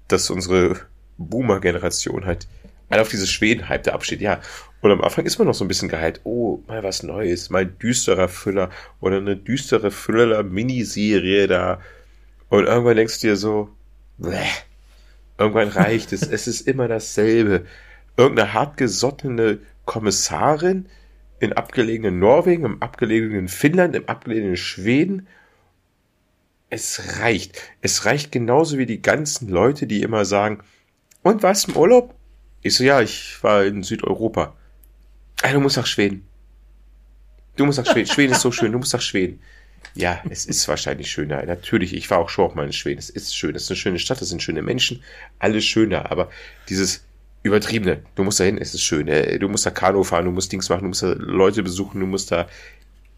dass 0.06 0.30
unsere 0.30 0.76
Boomer-Generation 1.18 2.26
halt 2.26 2.46
alle 2.90 3.02
auf 3.02 3.08
diese 3.08 3.26
Schweden-Hype 3.26 3.82
da 3.82 3.92
absteht. 3.92 4.20
Ja, 4.20 4.40
und 4.80 4.92
am 4.92 5.00
Anfang 5.00 5.26
ist 5.26 5.38
man 5.38 5.48
noch 5.48 5.54
so 5.54 5.64
ein 5.64 5.68
bisschen 5.68 5.88
geheilt. 5.88 6.20
Oh, 6.22 6.60
mal 6.68 6.84
was 6.84 7.02
Neues, 7.02 7.50
mal 7.50 7.62
ein 7.62 7.76
düsterer 7.80 8.28
Füller 8.28 8.70
oder 9.00 9.16
eine 9.16 9.36
düstere 9.36 9.90
Füller-Miniserie 9.90 11.48
da. 11.48 11.80
Und 12.50 12.66
irgendwann 12.66 12.96
denkst 12.96 13.20
du 13.20 13.26
dir 13.26 13.36
so, 13.36 13.70
bleh, 14.18 14.46
Irgendwann 15.38 15.68
reicht 15.68 16.12
es. 16.12 16.22
Es 16.22 16.46
ist 16.46 16.62
immer 16.62 16.88
dasselbe. 16.88 17.66
Irgendeine 18.16 18.52
hartgesottene 18.52 19.58
Kommissarin 19.84 20.86
in 21.40 21.52
abgelegenen 21.52 22.18
Norwegen, 22.18 22.64
im 22.64 22.82
abgelegenen 22.82 23.48
Finnland, 23.48 23.96
im 23.96 24.08
abgelegenen 24.08 24.56
Schweden. 24.56 25.26
Es 26.70 27.20
reicht. 27.20 27.60
Es 27.82 28.04
reicht 28.04 28.32
genauso 28.32 28.78
wie 28.78 28.86
die 28.86 29.02
ganzen 29.02 29.48
Leute, 29.48 29.86
die 29.86 30.02
immer 30.02 30.24
sagen, 30.24 30.62
und 31.22 31.42
was 31.42 31.64
im 31.64 31.76
Urlaub? 31.76 32.14
Ich 32.62 32.74
so, 32.74 32.84
ja, 32.84 33.00
ich 33.00 33.42
war 33.42 33.64
in 33.64 33.82
Südeuropa. 33.82 34.54
Ah, 35.42 35.52
du 35.52 35.60
musst 35.60 35.76
nach 35.76 35.86
Schweden. 35.86 36.26
Du 37.56 37.66
musst 37.66 37.78
nach 37.78 37.86
Schweden. 37.86 38.06
Schweden 38.06 38.32
ist 38.32 38.40
so 38.40 38.52
schön. 38.52 38.72
Du 38.72 38.78
musst 38.78 38.92
nach 38.92 39.00
Schweden. 39.00 39.40
Ja, 39.96 40.20
es 40.28 40.44
ist 40.44 40.66
wahrscheinlich 40.66 41.10
schöner. 41.10 41.44
Natürlich, 41.44 41.94
ich 41.94 42.10
war 42.10 42.18
auch 42.18 42.28
schon 42.28 42.46
auch 42.46 42.54
mal 42.54 42.66
in 42.66 42.72
Schweden. 42.72 42.98
Es 42.98 43.10
ist 43.10 43.34
schön. 43.34 43.54
Es 43.54 43.64
ist 43.64 43.70
eine 43.70 43.76
schöne 43.76 43.98
Stadt, 44.00 44.20
es 44.20 44.28
sind 44.28 44.42
schöne 44.42 44.62
Menschen. 44.62 45.02
Alles 45.38 45.64
schöner. 45.64 46.10
Aber 46.10 46.30
dieses 46.68 47.04
Übertriebene, 47.44 48.02
du 48.16 48.24
musst 48.24 48.40
da 48.40 48.44
hin, 48.44 48.58
es 48.58 48.74
ist 48.74 48.82
schön. 48.82 49.06
Äh, 49.06 49.38
du 49.38 49.48
musst 49.48 49.66
da 49.66 49.70
Kanu 49.70 50.02
fahren, 50.02 50.24
du 50.24 50.32
musst 50.32 50.50
Dings 50.50 50.68
machen, 50.68 50.82
du 50.82 50.88
musst 50.88 51.02
da 51.02 51.14
Leute 51.16 51.62
besuchen, 51.62 52.00
du 52.00 52.06
musst 52.06 52.32
da. 52.32 52.48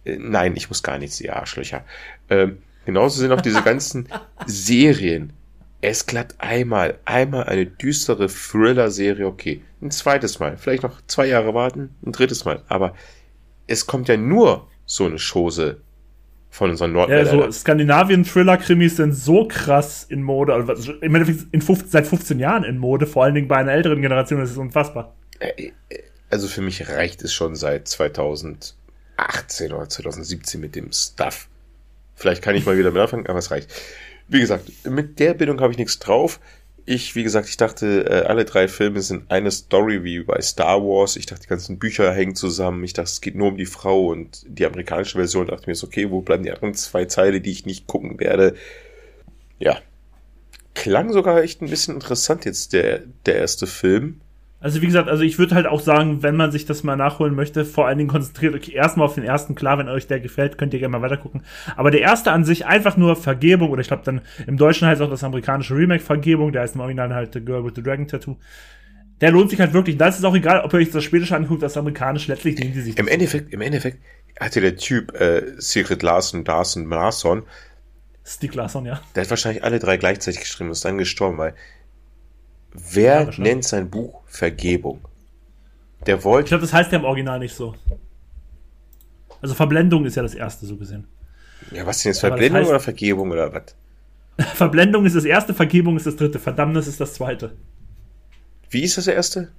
Äh, 0.04 0.16
nein, 0.18 0.54
ich 0.54 0.68
muss 0.68 0.82
gar 0.82 0.98
nichts, 0.98 1.20
ihr 1.20 1.34
Arschlöcher. 1.34 1.84
Ähm, 2.28 2.58
genauso 2.84 3.20
sind 3.20 3.32
auch 3.32 3.40
diese 3.40 3.62
ganzen 3.64 4.08
Serien. 4.44 5.32
Es 5.80 6.04
glatt 6.04 6.34
einmal, 6.38 6.98
einmal 7.04 7.44
eine 7.44 7.66
düstere 7.66 8.28
Thriller-Serie, 8.28 9.26
okay. 9.26 9.62
Ein 9.80 9.90
zweites 9.90 10.40
Mal, 10.40 10.56
vielleicht 10.58 10.82
noch 10.82 11.00
zwei 11.06 11.26
Jahre 11.26 11.54
warten, 11.54 11.94
ein 12.04 12.12
drittes 12.12 12.44
Mal. 12.44 12.62
Aber 12.68 12.94
es 13.66 13.86
kommt 13.86 14.08
ja 14.08 14.16
nur 14.16 14.68
so 14.84 15.04
eine 15.04 15.18
Chose 15.18 15.80
von 16.56 16.70
unseren 16.70 16.92
Nordländern. 16.92 17.38
Ja, 17.38 17.44
so 17.44 17.52
Skandinavien-Thriller-Krimis 17.52 18.96
sind 18.96 19.12
so 19.12 19.46
krass 19.46 20.06
in 20.08 20.22
Mode, 20.22 20.54
also 20.54 20.94
im 20.94 21.14
Endeffekt 21.14 21.52
in 21.52 21.60
15, 21.60 21.90
seit 21.90 22.06
15 22.06 22.38
Jahren 22.38 22.64
in 22.64 22.78
Mode, 22.78 23.06
vor 23.06 23.24
allen 23.24 23.34
Dingen 23.34 23.46
bei 23.46 23.56
einer 23.56 23.72
älteren 23.72 24.00
Generation, 24.00 24.40
das 24.40 24.52
ist 24.52 24.56
unfassbar. 24.56 25.14
Äh, 25.38 25.72
äh, 25.90 25.98
also 26.30 26.48
für 26.48 26.62
mich 26.62 26.88
reicht 26.88 27.22
es 27.22 27.34
schon 27.34 27.56
seit 27.56 27.88
2018 27.88 28.74
oder 29.70 29.86
2017 29.86 30.58
mit 30.58 30.74
dem 30.74 30.92
Stuff. 30.92 31.48
Vielleicht 32.14 32.40
kann 32.40 32.54
ich 32.54 32.64
mal 32.64 32.78
wieder 32.78 32.90
mit 32.90 33.02
anfangen, 33.02 33.26
aber 33.26 33.38
es 33.38 33.50
reicht. 33.50 33.70
Wie 34.26 34.40
gesagt, 34.40 34.64
mit 34.86 35.18
der 35.18 35.34
Bildung 35.34 35.60
habe 35.60 35.72
ich 35.72 35.78
nichts 35.78 35.98
drauf 35.98 36.40
ich, 36.88 37.16
wie 37.16 37.24
gesagt, 37.24 37.48
ich 37.48 37.56
dachte, 37.56 38.06
äh, 38.08 38.26
alle 38.26 38.44
drei 38.44 38.68
Filme 38.68 39.02
sind 39.02 39.28
eine 39.28 39.50
Story 39.50 40.04
wie 40.04 40.20
bei 40.20 40.40
Star 40.40 40.80
Wars. 40.80 41.16
Ich 41.16 41.26
dachte, 41.26 41.42
die 41.42 41.48
ganzen 41.48 41.80
Bücher 41.80 42.12
hängen 42.12 42.36
zusammen. 42.36 42.84
Ich 42.84 42.92
dachte, 42.92 43.10
es 43.10 43.20
geht 43.20 43.34
nur 43.34 43.48
um 43.48 43.56
die 43.56 43.66
Frau 43.66 44.06
und 44.06 44.44
die 44.46 44.64
amerikanische 44.64 45.18
Version. 45.18 45.48
dachte 45.48 45.68
mir 45.68 45.74
so, 45.74 45.88
okay, 45.88 46.10
wo 46.10 46.22
bleiben 46.22 46.44
die 46.44 46.52
anderen 46.52 46.74
zwei 46.74 47.04
Teile, 47.04 47.40
die 47.40 47.50
ich 47.50 47.66
nicht 47.66 47.88
gucken 47.88 48.20
werde? 48.20 48.54
Ja. 49.58 49.80
Klang 50.74 51.12
sogar 51.12 51.42
echt 51.42 51.60
ein 51.60 51.70
bisschen 51.70 51.94
interessant 51.94 52.44
jetzt, 52.44 52.72
der, 52.72 53.02
der 53.26 53.36
erste 53.36 53.66
Film. 53.66 54.20
Also 54.66 54.82
wie 54.82 54.86
gesagt, 54.86 55.08
also 55.08 55.22
ich 55.22 55.38
würde 55.38 55.54
halt 55.54 55.68
auch 55.68 55.78
sagen, 55.78 56.24
wenn 56.24 56.34
man 56.34 56.50
sich 56.50 56.66
das 56.66 56.82
mal 56.82 56.96
nachholen 56.96 57.36
möchte, 57.36 57.64
vor 57.64 57.86
allen 57.86 57.98
Dingen 57.98 58.10
konzentriert 58.10 58.52
euch 58.52 58.70
erstmal 58.70 59.06
auf 59.06 59.14
den 59.14 59.22
ersten. 59.22 59.54
Klar, 59.54 59.78
wenn 59.78 59.88
euch 59.88 60.08
der 60.08 60.18
gefällt, 60.18 60.58
könnt 60.58 60.74
ihr 60.74 60.80
gerne 60.80 60.98
mal 60.98 61.02
weitergucken. 61.02 61.44
Aber 61.76 61.92
der 61.92 62.00
erste 62.00 62.32
an 62.32 62.44
sich 62.44 62.66
einfach 62.66 62.96
nur 62.96 63.14
Vergebung, 63.14 63.70
oder 63.70 63.80
ich 63.80 63.86
glaube 63.86 64.02
dann 64.04 64.22
im 64.44 64.56
Deutschen 64.56 64.88
heißt 64.88 65.00
auch 65.02 65.08
das 65.08 65.22
amerikanische 65.22 65.76
Remake 65.76 66.02
Vergebung, 66.02 66.50
der 66.50 66.62
heißt 66.62 66.74
im 66.74 66.80
Original 66.80 67.14
halt 67.14 67.32
The 67.32 67.44
Girl 67.44 67.64
with 67.64 67.74
the 67.76 67.82
Dragon 67.84 68.08
Tattoo. 68.08 68.38
Der 69.20 69.30
lohnt 69.30 69.50
sich 69.50 69.60
halt 69.60 69.72
wirklich. 69.72 69.98
Da 69.98 70.08
ist 70.08 70.18
es 70.18 70.24
auch 70.24 70.34
egal, 70.34 70.62
ob 70.64 70.72
ihr 70.72 70.80
euch 70.80 70.90
das 70.90 71.04
Schwedische 71.04 71.36
anguckt, 71.36 71.62
das 71.62 71.76
Amerikanische, 71.76 72.32
letztlich 72.32 72.58
nehmen 72.58 72.72
die 72.72 72.80
sich. 72.80 72.98
Im 72.98 73.06
Endeffekt, 73.06 73.52
im 73.52 73.60
Endeffekt 73.60 73.98
hatte 74.40 74.60
der 74.60 74.74
Typ 74.74 75.14
äh, 75.14 75.44
Sigrid 75.58 76.02
Larsen, 76.02 76.44
Larsen, 76.44 76.90
Larsson. 76.90 77.44
Stieg 78.24 78.56
Larsson, 78.56 78.84
ja. 78.84 79.00
Der 79.14 79.22
hat 79.22 79.30
wahrscheinlich 79.30 79.62
alle 79.62 79.78
drei 79.78 79.96
gleichzeitig 79.96 80.40
geschrieben 80.40 80.70
und 80.70 80.72
ist 80.72 80.84
dann 80.84 80.98
gestorben, 80.98 81.38
weil 81.38 81.54
Wer 82.72 83.24
ja, 83.24 83.30
nennt 83.38 83.64
sein 83.64 83.90
Buch 83.90 84.22
Vergebung? 84.26 85.00
Der 86.06 86.22
wollte. 86.24 86.46
Ich 86.46 86.48
glaube, 86.50 86.62
das 86.62 86.72
heißt 86.72 86.92
ja 86.92 86.98
im 86.98 87.04
Original 87.04 87.38
nicht 87.38 87.54
so. 87.54 87.74
Also 89.40 89.54
Verblendung 89.54 90.04
ist 90.04 90.16
ja 90.16 90.22
das 90.22 90.34
erste, 90.34 90.66
so 90.66 90.76
gesehen. 90.76 91.06
Ja, 91.70 91.86
was 91.86 92.02
denn 92.02 92.10
jetzt? 92.10 92.20
Verblendung 92.20 92.60
heißt, 92.60 92.70
oder 92.70 92.80
Vergebung 92.80 93.30
oder 93.30 93.52
was? 93.52 93.74
Verblendung 94.54 95.06
ist 95.06 95.16
das 95.16 95.24
erste, 95.24 95.54
Vergebung 95.54 95.96
ist 95.96 96.06
das 96.06 96.16
dritte, 96.16 96.38
Verdammnis 96.38 96.86
ist 96.86 97.00
das 97.00 97.14
zweite. 97.14 97.56
Wie 98.70 98.82
ist 98.82 98.98
das 98.98 99.06
erste? 99.06 99.52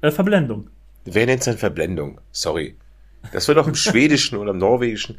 Äh, 0.00 0.10
Verblendung. 0.10 0.68
Wer 1.04 1.26
nennt 1.26 1.40
es 1.40 1.44
denn 1.46 1.58
Verblendung? 1.58 2.20
Sorry. 2.32 2.76
Das 3.32 3.48
wird 3.48 3.58
auch 3.58 3.66
im 3.66 3.74
Schwedischen 3.74 4.38
oder 4.38 4.50
im 4.50 4.58
Norwegischen 4.58 5.18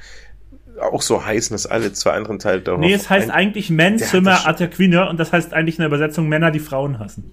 auch 0.81 1.01
so 1.01 1.25
heißen, 1.25 1.53
dass 1.53 1.65
alle 1.65 1.93
zwei 1.93 2.11
anderen 2.11 2.39
Teile 2.39 2.61
darauf. 2.61 2.79
Nee, 2.79 2.93
es 2.93 3.09
heißt 3.09 3.29
eigentlich 3.29 3.69
Men 3.69 3.97
Zimmer 3.99 4.47
Attaquine 4.47 5.09
und 5.09 5.19
das 5.19 5.31
heißt 5.31 5.53
eigentlich 5.53 5.75
in 5.75 5.81
der 5.81 5.87
Übersetzung 5.87 6.27
Männer, 6.27 6.51
die 6.51 6.59
Frauen 6.59 6.99
hassen. 6.99 7.31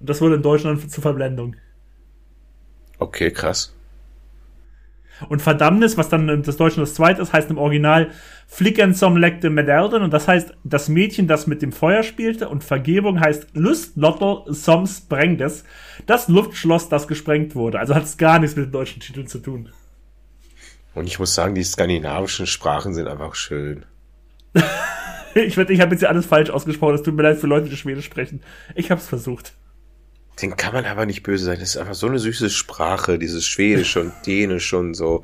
Und 0.00 0.08
das 0.08 0.20
wurde 0.20 0.36
in 0.36 0.42
Deutschland 0.42 0.90
zur 0.90 1.02
Verblendung. 1.02 1.56
Okay, 2.98 3.30
krass. 3.30 3.74
Und 5.28 5.42
Verdammnis, 5.42 5.96
was 5.96 6.08
dann 6.08 6.42
das 6.44 6.56
Deutsche 6.56 6.80
das 6.80 6.94
zweite 6.94 7.22
ist, 7.22 7.32
heißt 7.32 7.50
im 7.50 7.58
Original 7.58 8.10
Flicken 8.46 8.94
som 8.94 9.16
lekte 9.16 9.50
Medelden 9.50 10.02
und 10.02 10.12
das 10.12 10.28
heißt 10.28 10.54
das 10.62 10.88
Mädchen, 10.88 11.26
das 11.26 11.48
mit 11.48 11.60
dem 11.60 11.72
Feuer 11.72 12.04
spielte 12.04 12.48
und 12.48 12.62
Vergebung 12.62 13.18
heißt 13.20 13.48
Lustlottel 13.54 14.42
som 14.54 14.86
sprengdes, 14.86 15.64
das 16.06 16.28
Luftschloss, 16.28 16.88
das 16.88 17.08
gesprengt 17.08 17.56
wurde. 17.56 17.80
Also 17.80 17.96
hat 17.96 18.04
es 18.04 18.16
gar 18.16 18.38
nichts 18.38 18.56
mit 18.56 18.66
dem 18.66 18.72
deutschen 18.72 19.00
Titel 19.00 19.24
zu 19.24 19.40
tun. 19.40 19.70
Und 20.98 21.06
ich 21.06 21.20
muss 21.20 21.32
sagen, 21.32 21.54
die 21.54 21.62
skandinavischen 21.62 22.48
Sprachen 22.48 22.92
sind 22.92 23.06
einfach 23.06 23.36
schön. 23.36 23.86
ich 25.34 25.56
wette, 25.56 25.72
ich 25.72 25.80
habe 25.80 25.92
jetzt 25.92 26.02
ja 26.02 26.08
alles 26.08 26.26
falsch 26.26 26.50
ausgesprochen. 26.50 26.96
Es 26.96 27.02
tut 27.02 27.14
mir 27.14 27.22
leid 27.22 27.38
für 27.38 27.46
Leute, 27.46 27.68
die 27.68 27.76
Schwedisch 27.76 28.06
sprechen. 28.06 28.42
Ich 28.74 28.90
habe 28.90 29.00
es 29.00 29.06
versucht. 29.06 29.52
Den 30.42 30.56
kann 30.56 30.72
man 30.72 30.84
aber 30.86 31.06
nicht 31.06 31.22
böse 31.22 31.44
sein. 31.44 31.60
Das 31.60 31.70
ist 31.70 31.76
einfach 31.76 31.94
so 31.94 32.08
eine 32.08 32.18
süße 32.18 32.50
Sprache, 32.50 33.20
dieses 33.20 33.46
Schwedisch 33.46 33.96
und 33.96 34.12
Dänisch 34.26 34.72
und 34.72 34.94
so. 34.94 35.22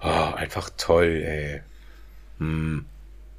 Oh, 0.00 0.34
einfach 0.34 0.70
toll, 0.76 1.22
ey. 1.24 1.62
Hm, 2.38 2.84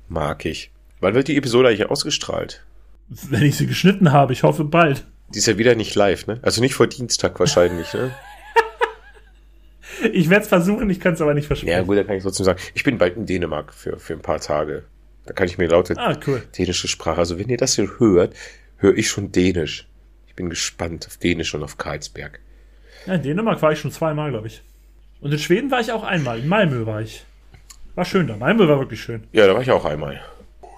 mag 0.08 0.46
ich. 0.46 0.72
Wann 1.02 1.16
wird 1.16 1.28
die 1.28 1.36
Episode 1.36 1.68
eigentlich 1.68 1.90
ausgestrahlt? 1.90 2.64
Wenn 3.10 3.44
ich 3.44 3.58
sie 3.58 3.68
geschnitten 3.68 4.14
habe, 4.14 4.32
ich 4.32 4.44
hoffe 4.44 4.64
bald. 4.64 5.06
Die 5.34 5.40
ist 5.40 5.48
ja 5.48 5.58
wieder 5.58 5.76
nicht 5.76 5.96
live, 5.96 6.28
ne? 6.28 6.40
Also 6.44 6.62
nicht 6.62 6.76
vor 6.76 6.88
Dienstag 6.88 7.38
wahrscheinlich, 7.42 7.94
ne? 7.94 8.16
ich 10.12 10.30
werde 10.30 10.44
es 10.44 10.50
versuchen, 10.50 10.90
ich 10.90 11.00
kann 11.00 11.14
es 11.14 11.22
aber 11.22 11.34
nicht 11.34 11.48
versprechen. 11.48 11.72
Ja, 11.72 11.84
gut, 11.84 11.98
dann 11.98 12.08
kann 12.08 12.16
ich 12.16 12.24
trotzdem 12.24 12.46
sagen. 12.46 12.60
Ich 12.74 12.84
bin 12.84 12.98
bald 12.98 13.18
in 13.18 13.26
Dänemark 13.26 13.74
für, 13.74 13.98
für 13.98 14.14
ein 14.14 14.22
paar 14.22 14.40
Tage. 14.40 14.84
Da 15.26 15.34
kann 15.34 15.48
ich 15.48 15.58
mir 15.58 15.68
laute 15.68 15.96
ah, 15.98 16.18
cool. 16.28 16.44
dänische 16.58 16.88
Sprache. 16.88 17.20
Also 17.20 17.38
wenn 17.38 17.50
ihr 17.50 17.58
das 17.58 17.76
hier 17.76 18.00
hört, 18.00 18.34
höre 18.78 18.98
ich 18.98 19.10
schon 19.10 19.32
Dänisch 19.32 19.88
bin 20.38 20.50
gespannt 20.50 21.06
auf 21.08 21.18
Dänisch 21.18 21.54
und 21.54 21.64
auf 21.64 21.78
Karlsberg. 21.78 22.40
Ja, 23.06 23.16
in 23.16 23.24
Dänemark 23.24 23.62
war 23.62 23.74
ich 23.74 23.80
schon 23.80 23.92
zweimal, 23.92 24.30
glaube 24.30 24.48
ich. 24.48 24.64
Und 25.20 25.34
in 25.34 25.40
Schweden 25.40 25.70
war 25.70 25.82
ich 25.82 25.92
auch 25.92 26.04
einmal. 26.04 26.40
In 26.40 26.48
Malmö 26.48 26.86
war 26.86 27.02
ich. 27.02 27.26
War 27.96 28.06
schön 28.06 28.28
da. 28.28 28.38
Malmö 28.38 28.68
war 28.70 28.80
wirklich 28.80 29.02
schön. 29.02 29.24
Ja, 29.34 29.48
da 29.48 29.54
war 29.54 29.62
ich 29.62 29.72
auch 29.72 29.84
einmal. 29.84 30.22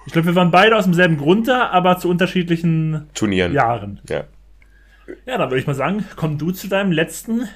Ich 0.06 0.12
glaube, 0.12 0.28
wir 0.28 0.34
waren 0.34 0.50
beide 0.50 0.76
aus 0.76 0.84
demselben 0.84 1.18
Grund 1.18 1.46
da, 1.46 1.68
aber 1.68 1.98
zu 1.98 2.08
unterschiedlichen 2.08 3.08
Turnieren. 3.14 3.52
Jahren. 3.52 4.00
Ja. 4.08 4.24
Ja, 5.26 5.38
dann 5.38 5.50
würde 5.50 5.58
ich 5.60 5.66
mal 5.66 5.74
sagen, 5.74 6.04
komm 6.16 6.38
du 6.38 6.50
zu 6.52 6.68
deinem 6.68 6.90
letzten 6.90 7.48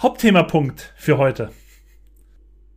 Hauptthemapunkt 0.00 0.92
für 0.96 1.18
heute. 1.18 1.50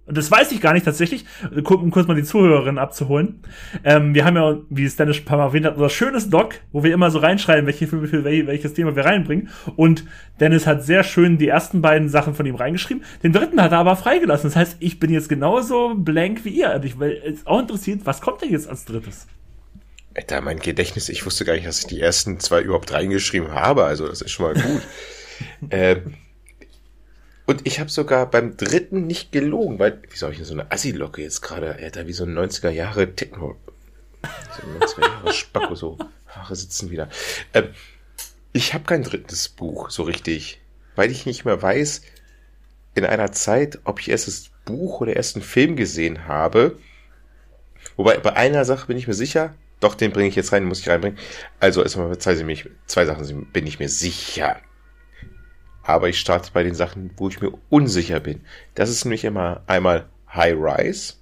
Und 0.10 0.18
das 0.18 0.32
weiß 0.32 0.52
ich 0.54 0.60
gar 0.60 0.74
nicht 0.74 0.86
tatsächlich, 0.86 1.24
um 1.52 1.92
kurz 1.92 2.08
mal 2.08 2.16
die 2.16 2.24
Zuhörerinnen 2.24 2.80
abzuholen. 2.80 3.44
Ähm, 3.84 4.16
wir 4.16 4.26
haben 4.26 4.38
ja, 4.38 4.58
wie 4.72 4.84
es 4.84 4.96
Dennis 4.96 5.20
ein 5.20 5.26
paar 5.26 5.38
Mal 5.38 5.46
erwähnt 5.46 5.68
hat, 5.68 5.76
unser 5.76 5.92
schönes 5.92 6.32
Doc, 6.32 6.56
wo 6.72 6.84
wir 6.84 6.92
immer 6.96 7.12
so 7.12 7.20
reinschreiben, 7.20 7.68
welche 7.68 7.86
Filme 7.86 8.08
für 8.08 8.24
welches 8.24 8.74
Thema 8.74 8.96
wir 8.96 9.06
reinbringen. 9.06 9.50
Und 9.76 10.06
Dennis 10.40 10.66
hat 10.66 10.84
sehr 10.84 11.04
schön 11.04 11.38
die 11.38 11.48
ersten 11.48 11.84
beiden 11.84 12.10
Sachen 12.10 12.34
von 12.34 12.48
ihm 12.48 12.56
reingeschrieben. 12.56 13.04
Den 13.22 13.34
dritten 13.34 13.62
hat 13.62 13.72
er 13.72 13.78
aber 13.78 13.96
freigelassen. 13.96 14.50
Das 14.50 14.56
heißt, 14.56 14.78
ich 14.80 15.00
bin 15.00 15.12
jetzt 15.14 15.30
genauso 15.30 15.94
blank 15.96 16.44
wie 16.44 16.58
ihr. 16.58 16.74
Und 16.74 16.86
ich 16.86 16.98
bin 16.98 17.16
auch 17.46 17.60
interessiert, 17.60 18.02
was 18.06 18.20
kommt 18.20 18.42
denn 18.42 18.50
jetzt 18.50 18.68
als 18.68 18.86
drittes? 18.86 19.28
Alter, 20.16 20.42
mein 20.42 20.58
Gedächtnis, 20.58 21.08
ich 21.10 21.24
wusste 21.28 21.46
gar 21.46 21.54
nicht, 21.54 21.68
dass 21.68 21.82
ich 21.82 21.86
die 21.86 22.02
ersten 22.02 22.40
zwei 22.40 22.64
überhaupt 22.64 22.92
reingeschrieben 22.92 23.52
habe. 23.52 23.84
Also, 23.84 24.08
das 24.08 24.24
ist 24.24 24.32
schon 24.32 24.48
mal 24.48 24.56
gut. 24.56 24.82
äh, 25.70 25.98
und 27.50 27.66
ich 27.66 27.80
habe 27.80 27.90
sogar 27.90 28.30
beim 28.30 28.58
dritten 28.58 29.08
nicht 29.08 29.32
gelogen, 29.32 29.80
weil, 29.80 30.04
wie 30.08 30.16
soll 30.16 30.30
ich 30.30 30.38
denn 30.38 30.46
so 30.46 30.54
eine 30.54 30.72
Assi-Locke 30.72 31.24
jetzt 31.24 31.42
gerade, 31.42 31.74
Alter, 31.74 32.06
wie 32.06 32.14
so 32.14 32.24
ein 32.24 32.38
90er 32.38 32.70
Jahre 32.70 33.16
Techno. 33.16 33.56
So 34.22 34.68
ein 34.68 34.80
90er 34.80 35.02
Jahre 35.02 35.34
Spacko, 35.34 35.74
so 35.74 35.98
Haare 36.28 36.56
sitzen 36.56 36.92
wieder. 36.92 37.10
Ähm, 37.56 37.70
ich 38.54 38.76
habe 38.76 38.84
kein 38.84 39.02
drittes 39.02 39.50
Buch 39.50 39.90
so 39.90 40.04
richtig, 40.04 40.62
weil 40.96 41.10
ich 41.10 41.26
nicht 41.26 41.44
mehr 41.44 41.60
weiß, 41.60 42.04
in 42.94 43.04
einer 43.04 43.32
Zeit, 43.32 43.80
ob 43.84 44.00
ich 44.00 44.12
erst 44.12 44.28
das 44.28 44.52
Buch 44.66 45.02
oder 45.02 45.16
erst 45.16 45.36
einen 45.36 45.44
Film 45.44 45.76
gesehen 45.76 46.28
habe. 46.28 46.78
Wobei, 47.98 48.20
bei 48.20 48.36
einer 48.36 48.64
Sache 48.64 48.86
bin 48.86 48.98
ich 48.98 49.08
mir 49.08 49.16
sicher, 49.16 49.56
doch, 49.80 49.96
den 49.96 50.12
bringe 50.12 50.30
ich 50.30 50.36
jetzt 50.36 50.52
rein, 50.52 50.66
muss 50.66 50.82
ich 50.82 50.90
reinbringen. 50.90 51.18
Also, 51.60 51.82
erstmal 51.82 52.16
zwei, 52.20 52.36
zwei 52.86 53.06
Sachen 53.08 53.48
bin 53.48 53.66
ich 53.66 53.80
mir 53.80 53.90
sicher 53.90 54.62
aber 55.90 56.10
ich 56.10 56.20
starte 56.20 56.52
bei 56.54 56.64
den 56.64 56.76
Sachen, 56.76 57.12
wo 57.18 57.30
ich 57.30 57.42
mir 57.42 57.52
unsicher 57.70 58.20
bin. 58.20 58.42
Das 58.76 58.90
ist 58.90 59.06
nämlich 59.06 59.26
immer 59.26 59.62
einmal 59.68 60.06
High 60.34 60.56
Rise, 60.56 61.16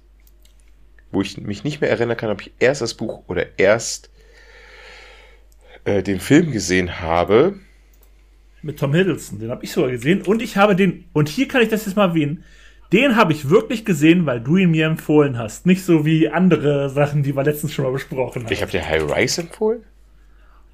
wo 1.10 1.22
ich 1.22 1.38
mich 1.38 1.64
nicht 1.64 1.80
mehr 1.80 1.90
erinnern 1.90 2.16
kann, 2.16 2.30
ob 2.30 2.42
ich 2.42 2.52
erst 2.58 2.82
das 2.82 2.94
Buch 2.94 3.22
oder 3.28 3.58
erst 3.58 4.10
äh, 5.84 6.02
den 6.02 6.20
Film 6.20 6.52
gesehen 6.52 7.00
habe. 7.00 7.54
Mit 8.60 8.78
Tom 8.78 8.92
Hiddleston, 8.92 9.38
den 9.38 9.50
habe 9.50 9.64
ich 9.64 9.72
sogar 9.72 9.90
gesehen. 9.90 10.22
Und 10.22 10.42
ich 10.42 10.56
habe 10.56 10.76
den, 10.76 11.06
und 11.12 11.28
hier 11.28 11.48
kann 11.48 11.62
ich 11.62 11.68
das 11.68 11.86
jetzt 11.86 11.96
mal 11.96 12.08
erwähnen, 12.08 12.44
den 12.92 13.16
habe 13.16 13.32
ich 13.32 13.48
wirklich 13.48 13.84
gesehen, 13.84 14.26
weil 14.26 14.40
du 14.40 14.56
ihn 14.56 14.70
mir 14.70 14.86
empfohlen 14.86 15.38
hast. 15.38 15.66
Nicht 15.66 15.84
so 15.84 16.04
wie 16.04 16.28
andere 16.28 16.90
Sachen, 16.90 17.22
die 17.22 17.34
wir 17.36 17.44
letztens 17.44 17.72
schon 17.72 17.84
mal 17.84 17.92
besprochen 17.92 18.44
haben. 18.44 18.52
Ich 18.52 18.62
habe 18.62 18.70
dir 18.70 18.86
High 18.86 19.14
Rise 19.14 19.42
empfohlen? 19.42 19.82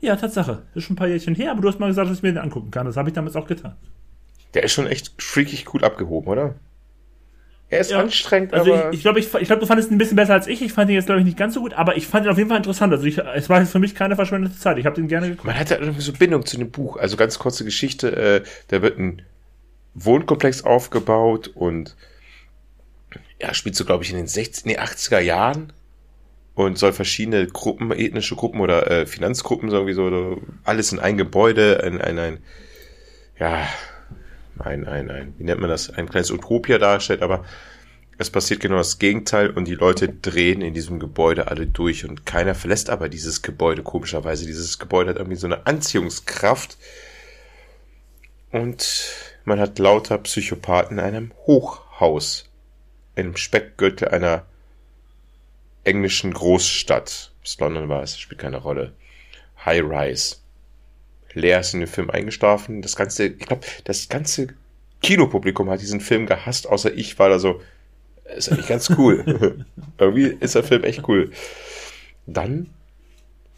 Ja, 0.04 0.16
Tatsache. 0.16 0.62
Ist 0.74 0.84
schon 0.84 0.94
ein 0.94 0.96
paar 0.98 1.08
Jährchen 1.08 1.34
her, 1.34 1.50
aber 1.50 1.62
du 1.62 1.68
hast 1.68 1.80
mal 1.80 1.86
gesagt, 1.86 2.10
dass 2.10 2.18
ich 2.18 2.22
mir 2.22 2.32
den 2.32 2.38
angucken 2.38 2.70
kann. 2.70 2.84
Das 2.84 2.98
habe 2.98 3.08
ich 3.08 3.14
damals 3.14 3.36
auch 3.36 3.46
getan. 3.46 3.74
Der 4.52 4.62
ist 4.62 4.72
schon 4.72 4.86
echt 4.86 5.14
freakig 5.20 5.72
cool 5.72 5.82
abgehoben, 5.82 6.28
oder? 6.28 6.56
Er 7.70 7.80
ist 7.80 7.90
ja. 7.90 8.00
anstrengend, 8.00 8.52
also 8.52 8.74
aber. 8.74 8.90
Ich, 8.90 8.98
ich 8.98 9.02
glaube, 9.02 9.18
ich, 9.18 9.34
ich 9.34 9.46
glaub, 9.46 9.60
du 9.60 9.66
fandest 9.66 9.90
ihn 9.90 9.94
ein 9.94 9.98
bisschen 9.98 10.16
besser 10.16 10.34
als 10.34 10.46
ich. 10.46 10.60
Ich 10.60 10.74
fand 10.74 10.90
ihn 10.90 10.94
jetzt, 10.94 11.06
glaube 11.06 11.20
ich, 11.20 11.24
nicht 11.24 11.38
ganz 11.38 11.54
so 11.54 11.60
gut, 11.60 11.72
aber 11.72 11.96
ich 11.96 12.06
fand 12.06 12.26
ihn 12.26 12.30
auf 12.30 12.36
jeden 12.36 12.50
Fall 12.50 12.58
interessant. 12.58 12.92
Also 12.92 13.06
ich, 13.06 13.16
es 13.16 13.48
war 13.48 13.60
jetzt 13.60 13.72
für 13.72 13.78
mich 13.78 13.94
keine 13.94 14.14
verschwendete 14.14 14.58
Zeit. 14.58 14.76
Ich 14.76 14.84
habe 14.84 14.94
den 14.94 15.08
gerne 15.08 15.30
geguckt. 15.30 15.46
Man 15.46 15.58
hat 15.58 15.70
ja 15.70 15.78
irgendwie 15.78 16.02
so 16.02 16.12
Bindung 16.12 16.44
zu 16.44 16.58
dem 16.58 16.70
Buch. 16.70 16.98
Also 16.98 17.16
ganz 17.16 17.38
kurze 17.38 17.64
Geschichte. 17.64 18.14
Äh, 18.14 18.42
da 18.68 18.82
wird 18.82 18.98
ein 18.98 19.22
Wohnkomplex 19.94 20.64
aufgebaut 20.64 21.48
und 21.48 21.96
ja, 23.40 23.54
spielt 23.54 23.74
so, 23.74 23.86
glaube 23.86 24.04
ich, 24.04 24.10
in 24.10 24.18
den 24.18 24.26
60, 24.26 24.66
nee, 24.66 24.78
80er 24.78 25.20
Jahren 25.20 25.72
und 26.54 26.78
soll 26.78 26.92
verschiedene 26.92 27.46
Gruppen, 27.46 27.90
ethnische 27.90 28.36
Gruppen 28.36 28.60
oder 28.60 28.90
äh, 28.90 29.06
Finanzgruppen 29.06 29.70
sowieso, 29.70 30.40
alles 30.62 30.92
in 30.92 31.00
ein 31.00 31.16
Gebäude, 31.16 31.82
ein, 31.82 32.00
ein, 32.00 32.18
ein 32.18 32.38
ja, 33.38 33.66
ein, 34.58 34.86
ein, 34.86 35.10
ein, 35.10 35.34
wie 35.38 35.44
nennt 35.44 35.60
man 35.60 35.70
das, 35.70 35.90
ein 35.90 36.08
kleines 36.08 36.30
Utopia 36.30 36.78
darstellt, 36.78 37.22
aber 37.22 37.44
es 38.16 38.30
passiert 38.30 38.60
genau 38.60 38.76
das 38.76 39.00
Gegenteil 39.00 39.50
und 39.50 39.66
die 39.66 39.74
Leute 39.74 40.08
drehen 40.08 40.62
in 40.62 40.72
diesem 40.72 41.00
Gebäude 41.00 41.48
alle 41.48 41.66
durch 41.66 42.08
und 42.08 42.24
keiner 42.24 42.54
verlässt 42.54 42.88
aber 42.88 43.08
dieses 43.08 43.42
Gebäude, 43.42 43.82
komischerweise. 43.82 44.46
Dieses 44.46 44.78
Gebäude 44.78 45.10
hat 45.10 45.16
irgendwie 45.16 45.36
so 45.36 45.48
eine 45.48 45.66
Anziehungskraft 45.66 46.78
und 48.52 49.10
man 49.44 49.58
hat 49.58 49.80
lauter 49.80 50.18
Psychopathen 50.18 50.98
in 50.98 51.04
einem 51.04 51.32
Hochhaus, 51.46 52.48
einem 53.16 53.36
Speckgürtel 53.36 54.08
einer 54.08 54.46
englischen 55.84 56.32
Großstadt. 56.32 57.32
Bis 57.42 57.58
London 57.60 57.88
war 57.88 58.02
es, 58.02 58.18
spielt 58.18 58.40
keine 58.40 58.58
Rolle. 58.58 58.92
High 59.64 59.82
Rise. 59.82 60.36
Leer 61.34 61.60
ist 61.60 61.74
in 61.74 61.80
den 61.80 61.88
Film 61.88 62.10
eingeschlafen. 62.10 62.82
Das 62.82 62.96
ganze, 62.96 63.26
ich 63.26 63.38
glaube, 63.38 63.66
das 63.84 64.08
ganze 64.08 64.48
Kinopublikum 65.02 65.68
hat 65.68 65.80
diesen 65.80 66.00
Film 66.00 66.26
gehasst, 66.26 66.66
außer 66.66 66.94
ich 66.94 67.18
war 67.18 67.28
da 67.28 67.38
so, 67.38 67.60
ist 68.36 68.50
eigentlich 68.50 68.68
ganz 68.68 68.90
cool. 68.96 69.66
Irgendwie 69.98 70.36
ist 70.40 70.54
der 70.54 70.64
Film 70.64 70.84
echt 70.84 71.06
cool. 71.08 71.30
Dann, 72.26 72.70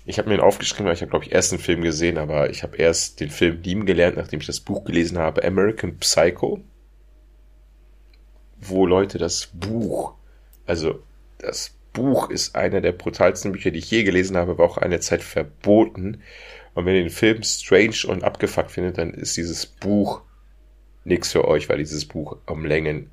ich 0.04 0.18
habe 0.18 0.28
mir 0.28 0.36
ihn 0.36 0.40
aufgeschrieben, 0.40 0.86
weil 0.86 0.94
ich 0.94 1.02
habe, 1.02 1.10
glaube 1.10 1.24
ich, 1.24 1.32
erst 1.32 1.52
den 1.52 1.60
Film 1.60 1.82
gesehen, 1.82 2.18
aber 2.18 2.50
ich 2.50 2.62
habe 2.62 2.76
erst 2.76 3.20
den 3.20 3.30
Film 3.30 3.62
lieben 3.62 3.86
gelernt, 3.86 4.16
nachdem 4.16 4.40
ich 4.40 4.46
das 4.46 4.60
Buch 4.60 4.84
gelesen 4.84 5.18
habe, 5.18 5.44
American 5.44 5.98
Psycho. 5.98 6.60
Wo 8.58 8.86
Leute 8.86 9.18
das 9.18 9.50
Buch, 9.52 10.14
also 10.66 11.02
das 11.38 11.75
Buch 11.96 12.28
ist 12.28 12.54
einer 12.54 12.82
der 12.82 12.92
brutalsten 12.92 13.52
Bücher, 13.52 13.70
die 13.70 13.78
ich 13.78 13.90
je 13.90 14.02
gelesen 14.02 14.36
habe, 14.36 14.58
war 14.58 14.66
auch 14.66 14.76
eine 14.76 15.00
Zeit 15.00 15.22
verboten. 15.22 16.22
Und 16.74 16.84
wenn 16.84 16.94
ihr 16.94 17.04
den 17.04 17.10
Film 17.10 17.42
strange 17.42 18.06
und 18.06 18.22
abgefuckt 18.22 18.70
findet, 18.70 18.98
dann 18.98 19.14
ist 19.14 19.38
dieses 19.38 19.64
Buch 19.64 20.20
nichts 21.04 21.32
für 21.32 21.48
euch, 21.48 21.70
weil 21.70 21.78
dieses 21.78 22.04
Buch 22.04 22.36
um 22.46 22.66
Längen 22.66 23.10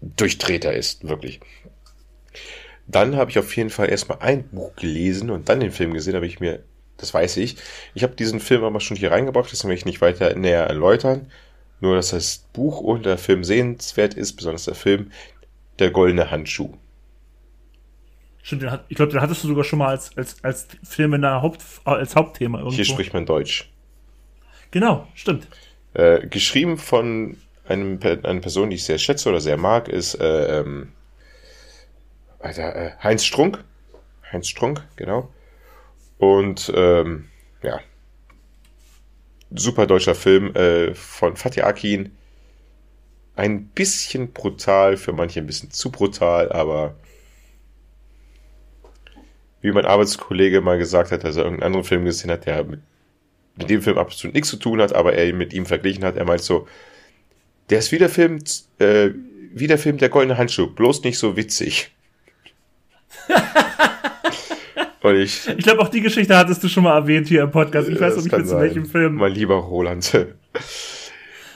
Durchtreter 0.00 0.72
ist, 0.72 1.06
wirklich. 1.06 1.40
Dann 2.86 3.16
habe 3.16 3.30
ich 3.30 3.38
auf 3.38 3.54
jeden 3.54 3.70
Fall 3.70 3.90
erstmal 3.90 4.18
ein 4.20 4.48
Buch 4.48 4.74
gelesen 4.76 5.30
und 5.30 5.50
dann 5.50 5.60
den 5.60 5.72
Film 5.72 5.92
gesehen, 5.92 6.14
habe 6.14 6.26
ich 6.26 6.40
mir, 6.40 6.62
das 6.96 7.12
weiß 7.12 7.36
ich, 7.36 7.56
ich 7.94 8.02
habe 8.02 8.14
diesen 8.14 8.40
Film 8.40 8.64
aber 8.64 8.80
schon 8.80 8.96
hier 8.96 9.10
reingebracht, 9.10 9.52
das 9.52 9.62
will 9.64 9.74
ich 9.74 9.84
nicht 9.84 10.00
weiter 10.00 10.34
näher 10.36 10.64
erläutern. 10.64 11.30
Nur, 11.80 11.96
dass 11.96 12.10
das 12.10 12.46
Buch 12.54 12.80
und 12.80 13.04
der 13.04 13.18
Film 13.18 13.44
sehenswert 13.44 14.14
ist, 14.14 14.36
besonders 14.36 14.64
der 14.64 14.74
Film 14.74 15.10
Der 15.78 15.90
goldene 15.90 16.30
Handschuh. 16.30 16.72
Stimmt, 18.46 18.62
den 18.62 18.70
hat, 18.70 18.84
ich 18.88 18.94
glaube, 18.94 19.10
den 19.10 19.20
hattest 19.20 19.42
du 19.42 19.48
sogar 19.48 19.64
schon 19.64 19.80
mal 19.80 19.88
als, 19.88 20.16
als, 20.16 20.36
als 20.44 20.68
Film 20.84 21.14
in 21.14 21.22
der 21.22 21.42
Haupt, 21.42 21.64
als 21.82 22.14
Hauptthema 22.14 22.58
irgendwo. 22.58 22.76
Hier 22.76 22.84
spricht 22.84 23.12
man 23.12 23.26
Deutsch. 23.26 23.68
Genau, 24.70 25.08
stimmt. 25.14 25.48
Äh, 25.94 26.28
geschrieben 26.28 26.78
von 26.78 27.38
einem, 27.66 27.98
einer 28.00 28.40
Person, 28.40 28.70
die 28.70 28.76
ich 28.76 28.84
sehr 28.84 28.98
schätze 28.98 29.28
oder 29.30 29.40
sehr 29.40 29.56
mag, 29.56 29.88
ist 29.88 30.14
äh, 30.20 30.60
ähm, 30.60 30.92
Alter, 32.38 32.76
äh, 32.76 32.92
Heinz 33.02 33.24
Strunk. 33.24 33.64
Heinz 34.30 34.46
Strunk, 34.46 34.86
genau. 34.94 35.28
Und 36.18 36.72
ähm, 36.72 37.28
ja, 37.64 37.80
super 39.50 39.88
deutscher 39.88 40.14
Film 40.14 40.54
äh, 40.54 40.94
von 40.94 41.34
Fatih 41.34 41.62
Akin. 41.62 42.12
Ein 43.34 43.66
bisschen 43.66 44.32
brutal, 44.32 44.96
für 44.96 45.12
manche 45.12 45.40
ein 45.40 45.48
bisschen 45.48 45.72
zu 45.72 45.90
brutal, 45.90 46.52
aber 46.52 46.94
wie 49.66 49.72
mein 49.72 49.84
Arbeitskollege 49.84 50.60
mal 50.60 50.78
gesagt 50.78 51.10
hat, 51.10 51.24
dass 51.24 51.36
er 51.36 51.42
irgendeinen 51.44 51.66
anderen 51.66 51.84
Film 51.84 52.04
gesehen 52.04 52.30
hat, 52.30 52.46
der 52.46 52.64
mit, 52.64 52.80
mit 53.56 53.68
dem 53.68 53.82
Film 53.82 53.98
absolut 53.98 54.34
nichts 54.34 54.48
zu 54.48 54.56
tun 54.56 54.80
hat, 54.80 54.94
aber 54.94 55.12
er 55.14 55.28
ihn 55.28 55.36
mit 55.36 55.52
ihm 55.52 55.66
verglichen 55.66 56.04
hat. 56.04 56.16
Er 56.16 56.24
meint 56.24 56.42
so, 56.42 56.68
der 57.68 57.80
ist 57.80 57.90
wie 57.92 57.98
der 57.98 58.08
Film, 58.08 58.38
äh, 58.78 59.10
wie 59.52 59.66
der 59.66 59.78
Film 59.78 59.98
Der 59.98 60.08
Goldene 60.08 60.38
Handschuh, 60.38 60.68
bloß 60.68 61.02
nicht 61.02 61.18
so 61.18 61.36
witzig. 61.36 61.90
Und 65.02 65.16
ich 65.16 65.48
ich 65.48 65.58
glaube, 65.58 65.82
auch 65.82 65.88
die 65.88 66.00
Geschichte 66.00 66.36
hattest 66.36 66.62
du 66.64 66.68
schon 66.68 66.84
mal 66.84 66.96
erwähnt 66.96 67.28
hier 67.28 67.42
im 67.42 67.50
Podcast. 67.50 67.88
Ich 67.88 68.00
weiß 68.00 68.16
noch 68.16 68.24
nicht, 68.24 68.32
in 68.32 68.50
welchem 68.50 68.86
Film. 68.86 69.14
Mein 69.16 69.32
lieber 69.32 69.56
Roland. 69.56 70.26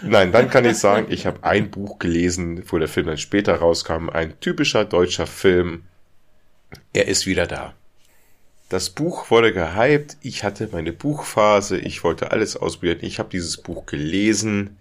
Nein, 0.03 0.32
dann 0.32 0.49
kann 0.49 0.65
ich 0.65 0.77
sagen, 0.78 1.07
ich 1.11 1.27
habe 1.27 1.45
ein 1.45 1.70
Buch 1.70 1.99
gelesen, 1.99 2.62
wo 2.69 2.78
der 2.78 2.89
Film 2.89 3.07
dann 3.07 3.19
später 3.19 3.57
rauskam. 3.57 4.09
Ein 4.09 4.39
typischer 4.41 4.85
deutscher 4.85 5.27
Film. 5.27 5.82
Er 6.93 7.09
ist 7.09 7.27
wieder 7.27 7.47
da. 7.47 7.74
Das 8.71 8.89
Buch 8.89 9.33
wurde 9.33 9.53
gehypt. 9.53 10.17
Ich 10.23 10.45
hatte 10.45 10.69
meine 10.71 10.93
Buchphase. 10.93 11.77
Ich 11.77 12.05
wollte 12.05 12.31
alles 12.31 12.57
ausprobieren. 12.57 12.99
Ich 13.01 13.19
habe 13.19 13.29
dieses 13.29 13.57
Buch 13.57 13.85
gelesen. 13.85 14.79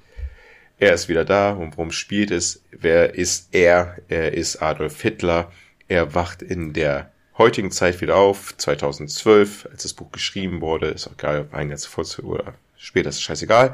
Er 0.78 0.94
ist 0.94 1.10
wieder 1.10 1.26
da. 1.26 1.54
Und 1.54 1.76
worum 1.76 1.92
spielt 1.92 2.30
es? 2.30 2.62
Wer 2.70 3.16
ist 3.16 3.48
er? 3.52 3.98
Er 4.08 4.34
ist 4.34 4.62
Adolf 4.62 5.02
Hitler. 5.02 5.52
Er 5.88 6.14
wacht 6.14 6.44
in 6.44 6.72
der 6.74 7.12
heutigen 7.40 7.72
Zeit 7.72 8.00
wieder 8.00 8.16
auf. 8.16 8.56
2012, 8.56 9.68
als 9.72 9.82
das 9.82 9.94
Buch 9.96 10.12
geschrieben 10.12 10.62
wurde. 10.62 10.90
Ist 10.90 11.08
auch 11.08 11.14
egal, 11.14 11.42
ob 11.42 11.56
ein 11.56 11.72
jetzt 11.72 11.88
vor 11.88 12.06
oder 12.22 12.54
später, 12.78 13.10
ist 13.10 13.24
scheißegal. 13.24 13.74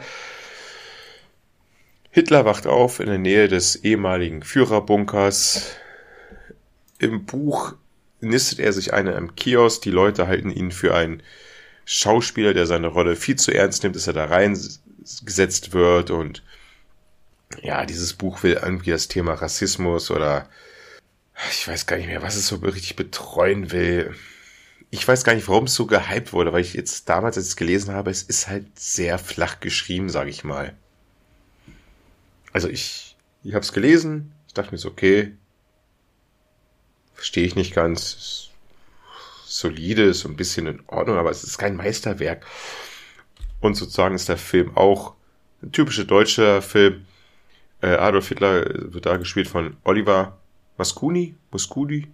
Hitler 2.09 2.45
wacht 2.45 2.67
auf 2.67 3.01
in 3.01 3.07
der 3.07 3.17
Nähe 3.17 3.49
des 3.49 3.75
ehemaligen 3.83 4.43
Führerbunkers. 4.43 5.75
Im 6.99 7.25
Buch 7.25 7.75
nistet 8.25 8.59
er 8.59 8.73
sich 8.73 8.93
eine 8.93 9.15
am 9.15 9.35
Kiosk. 9.35 9.81
Die 9.83 9.91
Leute 9.91 10.27
halten 10.27 10.51
ihn 10.51 10.71
für 10.71 10.95
einen 10.95 11.21
Schauspieler, 11.85 12.53
der 12.53 12.65
seine 12.65 12.87
Rolle 12.87 13.15
viel 13.15 13.35
zu 13.35 13.53
ernst 13.53 13.83
nimmt, 13.83 13.95
dass 13.95 14.07
er 14.07 14.13
da 14.13 14.25
reingesetzt 14.25 15.73
wird. 15.73 16.11
Und 16.11 16.43
ja, 17.61 17.85
dieses 17.85 18.13
Buch 18.13 18.43
will 18.43 18.59
irgendwie 18.61 18.91
das 18.91 19.07
Thema 19.07 19.33
Rassismus 19.33 20.11
oder 20.11 20.49
ich 21.51 21.67
weiß 21.67 21.85
gar 21.85 21.97
nicht 21.97 22.07
mehr, 22.07 22.21
was 22.21 22.35
es 22.35 22.47
so 22.47 22.55
richtig 22.57 22.95
betreuen 22.95 23.71
will. 23.71 24.15
Ich 24.89 25.07
weiß 25.07 25.23
gar 25.23 25.35
nicht, 25.35 25.47
warum 25.47 25.65
es 25.65 25.75
so 25.75 25.85
gehypt 25.85 26.31
wurde, 26.31 26.53
weil 26.53 26.61
ich 26.61 26.73
jetzt 26.73 27.09
damals, 27.09 27.37
als 27.37 27.47
ich 27.47 27.51
es 27.51 27.57
gelesen 27.57 27.93
habe, 27.93 28.09
es 28.09 28.23
ist 28.23 28.47
halt 28.47 28.79
sehr 28.79 29.17
flach 29.19 29.59
geschrieben, 29.59 30.09
sage 30.09 30.29
ich 30.29 30.43
mal. 30.43 30.73
Also 32.53 32.69
ich, 32.69 33.17
ich 33.43 33.53
habe 33.53 33.63
es 33.63 33.73
gelesen, 33.73 34.31
ich 34.47 34.53
dachte 34.53 34.71
mir 34.71 34.77
so, 34.77 34.89
okay, 34.89 35.33
verstehe 37.15 37.45
ich 37.45 37.55
nicht 37.55 37.73
ganz. 37.73 38.49
Solide, 39.45 40.03
ist 40.03 40.19
so 40.21 40.29
ein 40.29 40.35
bisschen 40.35 40.67
in 40.67 40.83
Ordnung, 40.87 41.17
aber 41.17 41.29
es 41.29 41.43
ist 41.43 41.57
kein 41.57 41.75
Meisterwerk. 41.75 42.45
Und 43.61 43.75
sozusagen 43.75 44.15
ist 44.15 44.27
der 44.27 44.37
Film 44.37 44.75
auch 44.75 45.13
ein 45.63 45.71
typischer 45.71 46.03
deutscher 46.03 46.61
Film. 46.61 47.05
Äh, 47.81 47.87
Adolf 47.87 48.27
Hitler 48.27 48.65
wird 48.93 49.05
da 49.05 49.17
gespielt 49.17 49.47
von 49.47 49.77
Oliver 49.83 50.37
Mascuni, 50.77 51.35
Muscudi, 51.51 52.07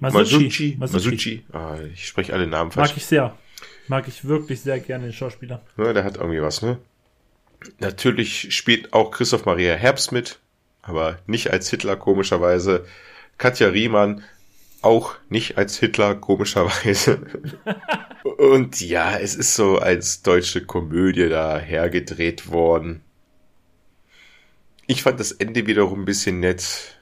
Masucci, 0.00 0.76
Masucci, 0.76 0.76
Masucci. 0.78 1.44
Ah, 1.52 1.78
ich 1.92 2.06
spreche 2.06 2.32
alle 2.32 2.46
Namen 2.46 2.70
falsch. 2.70 2.90
Mag 2.90 2.96
ich 2.96 3.06
sehr. 3.06 3.36
Mag 3.88 4.08
ich 4.08 4.26
wirklich 4.26 4.60
sehr 4.60 4.78
gerne 4.80 5.04
den 5.04 5.12
Schauspieler. 5.12 5.62
Ja, 5.78 5.92
der 5.92 6.04
hat 6.04 6.16
irgendwie 6.16 6.42
was, 6.42 6.62
ne? 6.62 6.78
Natürlich 7.78 8.54
spielt 8.54 8.92
auch 8.92 9.10
Christoph 9.10 9.46
Maria 9.46 9.74
Herbst 9.74 10.12
mit, 10.12 10.38
aber 10.82 11.18
nicht 11.26 11.50
als 11.50 11.70
Hitler 11.70 11.96
komischerweise. 11.96 12.84
Katja 13.38 13.68
Riemann 13.68 14.22
auch 14.82 15.16
nicht 15.28 15.58
als 15.58 15.78
Hitler, 15.78 16.14
komischerweise. 16.14 17.20
Und 18.38 18.80
ja, 18.80 19.18
es 19.18 19.34
ist 19.34 19.54
so 19.54 19.78
als 19.78 20.22
deutsche 20.22 20.64
Komödie 20.64 21.28
da 21.28 21.58
hergedreht 21.58 22.50
worden. 22.50 23.02
Ich 24.86 25.02
fand 25.02 25.18
das 25.18 25.32
Ende 25.32 25.66
wiederum 25.66 26.02
ein 26.02 26.04
bisschen 26.04 26.40
nett. 26.40 26.98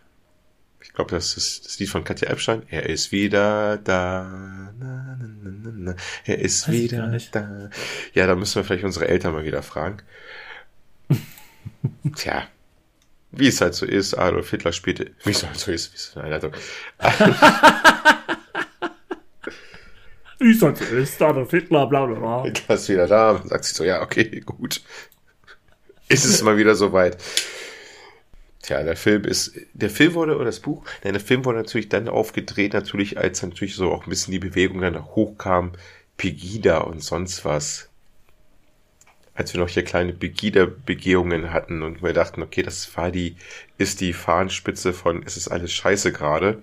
Ich 0.82 0.92
glaube, 0.94 1.10
das 1.10 1.36
ist 1.36 1.66
das 1.66 1.78
Lied 1.78 1.90
von 1.90 2.04
Katja 2.04 2.30
Epstein. 2.30 2.62
Er 2.70 2.88
ist 2.88 3.12
wieder 3.12 3.76
da. 3.78 4.72
Na, 4.78 5.18
na, 5.18 5.72
na, 5.74 5.96
er 6.24 6.38
ist 6.38 6.68
Weiß 6.68 6.74
wieder 6.74 7.18
da. 7.32 7.70
Ja, 8.14 8.26
da 8.26 8.34
müssen 8.34 8.56
wir 8.56 8.64
vielleicht 8.64 8.84
unsere 8.84 9.08
Eltern 9.08 9.34
mal 9.34 9.44
wieder 9.44 9.62
fragen. 9.62 9.98
Tja, 12.16 12.48
wie 13.36 13.48
es 13.48 13.60
halt 13.60 13.74
so 13.74 13.86
ist, 13.86 14.14
Adolf 14.14 14.50
Hitler 14.50 14.72
spielte, 14.72 15.12
wie 15.24 15.30
es 15.30 15.44
halt 15.44 15.58
so 15.58 15.72
ist, 15.72 15.92
wie 15.92 15.96
es, 15.96 16.16
Einleitung. 16.16 16.52
wie 20.38 20.50
es 20.50 20.62
halt 20.62 20.78
so 20.78 20.84
ist, 20.84 21.22
Adolf 21.22 21.50
Hitler, 21.50 21.86
bla 21.86 22.06
bla 22.06 22.18
bla. 22.18 22.44
Hitler 22.44 22.74
ist 22.74 22.88
wieder 22.88 23.06
da, 23.06 23.34
man 23.34 23.48
sagt 23.48 23.64
sich 23.64 23.74
so, 23.74 23.84
ja, 23.84 24.02
okay, 24.02 24.40
gut. 24.40 24.82
Ist 26.08 26.24
es 26.24 26.42
mal 26.42 26.56
wieder 26.56 26.74
soweit. 26.74 27.18
Tja, 28.62 28.82
der 28.82 28.96
Film 28.96 29.24
ist, 29.24 29.52
der 29.74 29.90
Film 29.90 30.14
wurde, 30.14 30.36
oder 30.36 30.46
das 30.46 30.60
Buch, 30.60 30.84
nein, 31.02 31.12
der 31.12 31.20
Film 31.20 31.44
wurde 31.44 31.58
natürlich 31.58 31.90
dann 31.90 32.08
aufgedreht, 32.08 32.72
natürlich, 32.72 33.18
als 33.18 33.42
natürlich 33.42 33.74
so 33.74 33.92
auch 33.92 34.06
ein 34.06 34.10
bisschen 34.10 34.32
die 34.32 34.38
Bewegung 34.38 34.80
dann 34.80 35.04
hochkam, 35.04 35.72
Pegida 36.16 36.78
und 36.78 37.02
sonst 37.02 37.44
was 37.44 37.90
als 39.34 39.52
wir 39.52 39.60
noch 39.60 39.68
hier 39.68 39.84
kleine 39.84 40.12
Begida-Begehungen 40.12 41.52
hatten 41.52 41.82
und 41.82 42.02
wir 42.02 42.12
dachten, 42.12 42.42
okay, 42.42 42.62
das 42.62 42.96
war 42.96 43.10
die, 43.10 43.36
ist 43.78 44.00
die 44.00 44.12
Fahnenspitze 44.12 44.92
von, 44.92 45.22
es 45.26 45.36
ist 45.36 45.48
alles 45.48 45.72
scheiße 45.72 46.12
gerade. 46.12 46.62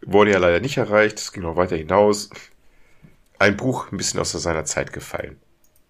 Wurde 0.00 0.32
ja 0.32 0.38
leider 0.38 0.60
nicht 0.60 0.78
erreicht, 0.78 1.18
es 1.18 1.32
ging 1.32 1.42
noch 1.42 1.56
weiter 1.56 1.76
hinaus. 1.76 2.30
Ein 3.38 3.56
Buch 3.56 3.92
ein 3.92 3.98
bisschen 3.98 4.20
aus 4.20 4.32
seiner 4.32 4.64
Zeit 4.64 4.92
gefallen. 4.92 5.36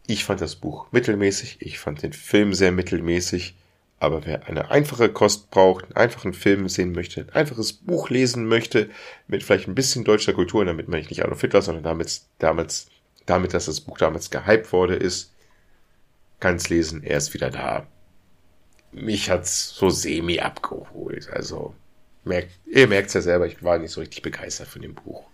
Ich 0.08 0.24
fand 0.24 0.40
das 0.40 0.56
Buch 0.56 0.86
mittelmäßig, 0.90 1.58
ich 1.60 1.78
fand 1.78 2.02
den 2.02 2.12
Film 2.12 2.52
sehr 2.52 2.72
mittelmäßig, 2.72 3.56
aber 3.98 4.24
wer 4.26 4.46
eine 4.46 4.70
einfache 4.70 5.08
Kost 5.08 5.50
braucht, 5.50 5.84
einen 5.84 5.96
einfachen 5.96 6.32
Film 6.32 6.68
sehen 6.68 6.92
möchte, 6.92 7.20
ein 7.20 7.30
einfaches 7.30 7.72
Buch 7.72 8.10
lesen 8.10 8.46
möchte, 8.46 8.90
mit 9.26 9.42
vielleicht 9.42 9.68
ein 9.68 9.74
bisschen 9.74 10.04
deutscher 10.04 10.32
Kultur, 10.32 10.64
damit 10.64 10.88
ich 10.88 11.10
nicht 11.10 11.24
Adolf 11.24 11.40
Hitler, 11.40 11.62
sondern 11.62 11.84
damit, 11.84 12.22
damit, 12.38 12.86
damit, 13.26 13.54
dass 13.54 13.66
das 13.66 13.80
Buch 13.80 13.98
damals 13.98 14.30
gehypt 14.30 14.72
wurde, 14.72 14.94
ist, 14.94 15.32
kann's 16.40 16.68
lesen, 16.68 17.02
er 17.02 17.18
ist 17.18 17.34
wieder 17.34 17.50
da. 17.50 17.86
Mich 18.92 19.30
hat's 19.30 19.74
so 19.74 19.90
semi 19.90 20.40
abgeholt. 20.40 21.28
Also, 21.32 21.74
merkt, 22.24 22.50
ihr 22.66 22.88
merkt's 22.88 23.14
ja 23.14 23.20
selber, 23.20 23.46
ich 23.46 23.62
war 23.62 23.78
nicht 23.78 23.90
so 23.90 24.00
richtig 24.00 24.22
begeistert 24.22 24.68
von 24.68 24.82
dem 24.82 24.94
Buch. 24.94 25.24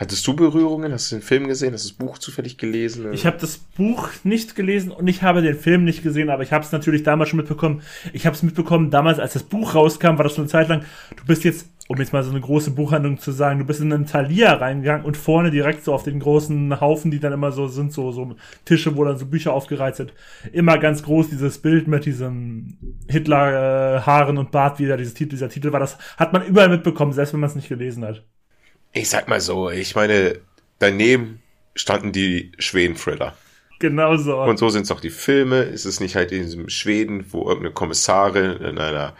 Hattest 0.00 0.26
du 0.26 0.34
Berührungen? 0.34 0.92
Hast 0.92 1.12
du 1.12 1.16
den 1.16 1.22
Film 1.22 1.46
gesehen? 1.46 1.74
Hast 1.74 1.84
du 1.84 1.90
das 1.90 1.98
Buch 1.98 2.16
zufällig 2.16 2.56
gelesen? 2.56 3.12
Ich 3.12 3.26
habe 3.26 3.36
das 3.36 3.58
Buch 3.58 4.08
nicht 4.24 4.54
gelesen 4.54 4.92
und 4.92 5.06
ich 5.08 5.22
habe 5.22 5.42
den 5.42 5.54
Film 5.54 5.84
nicht 5.84 6.02
gesehen, 6.02 6.30
aber 6.30 6.42
ich 6.42 6.52
habe 6.52 6.64
es 6.64 6.72
natürlich 6.72 7.02
damals 7.02 7.28
schon 7.28 7.36
mitbekommen. 7.36 7.82
Ich 8.14 8.24
habe 8.24 8.34
es 8.34 8.42
mitbekommen, 8.42 8.90
damals, 8.90 9.18
als 9.18 9.34
das 9.34 9.42
Buch 9.42 9.74
rauskam, 9.74 10.16
war 10.16 10.24
das 10.24 10.34
schon 10.34 10.44
eine 10.44 10.50
Zeit 10.50 10.68
lang. 10.68 10.86
Du 11.16 11.26
bist 11.26 11.44
jetzt, 11.44 11.68
um 11.90 11.98
jetzt 11.98 12.12
mal 12.12 12.22
so 12.22 12.30
eine 12.30 12.40
große 12.40 12.70
Buchhandlung 12.70 13.18
zu 13.18 13.32
sagen, 13.32 13.58
du 13.58 13.64
bist 13.64 13.80
in 13.80 13.92
einen 13.92 14.06
Thalia 14.06 14.54
reingegangen 14.54 15.04
und 15.04 15.16
vorne 15.16 15.50
direkt 15.50 15.84
so 15.84 15.92
auf 15.92 16.04
den 16.04 16.20
großen 16.20 16.80
Haufen, 16.80 17.10
die 17.10 17.18
dann 17.18 17.32
immer 17.32 17.50
so 17.50 17.66
sind, 17.66 17.92
so, 17.92 18.12
so 18.12 18.36
Tische, 18.64 18.96
wo 18.96 19.04
dann 19.04 19.18
so 19.18 19.26
Bücher 19.26 19.52
aufgereiht 19.52 19.96
sind. 19.96 20.12
Immer 20.52 20.78
ganz 20.78 21.02
groß 21.02 21.30
dieses 21.30 21.58
Bild 21.58 21.88
mit 21.88 22.06
diesem 22.06 22.78
Hitler-Haaren 23.08 24.36
äh, 24.36 24.40
und 24.40 24.50
Bart, 24.52 24.78
wie 24.78 24.86
da 24.86 24.96
dieses 24.96 25.14
Titel, 25.14 25.30
dieser 25.30 25.48
Titel 25.48 25.72
war. 25.72 25.80
Das 25.80 25.98
hat 26.16 26.32
man 26.32 26.46
überall 26.46 26.68
mitbekommen, 26.68 27.12
selbst 27.12 27.32
wenn 27.32 27.40
man 27.40 27.50
es 27.50 27.56
nicht 27.56 27.68
gelesen 27.68 28.04
hat 28.04 28.22
ich 28.92 29.08
sag 29.08 29.28
mal 29.28 29.40
so, 29.40 29.70
ich 29.70 29.94
meine, 29.94 30.40
daneben 30.78 31.40
standen 31.74 32.12
die 32.12 32.52
Schweden-Thriller. 32.58 33.36
Genau 33.78 34.16
so. 34.16 34.42
Und 34.42 34.58
so 34.58 34.68
sind 34.68 34.82
es 34.82 34.90
auch 34.90 35.00
die 35.00 35.10
Filme. 35.10 35.62
Es 35.62 35.86
ist 35.86 36.00
nicht 36.00 36.16
halt 36.16 36.32
in 36.32 36.42
diesem 36.42 36.68
Schweden, 36.68 37.24
wo 37.30 37.42
irgendeine 37.48 37.72
Kommissarin 37.72 38.56
in 38.60 38.78
einer 38.78 39.16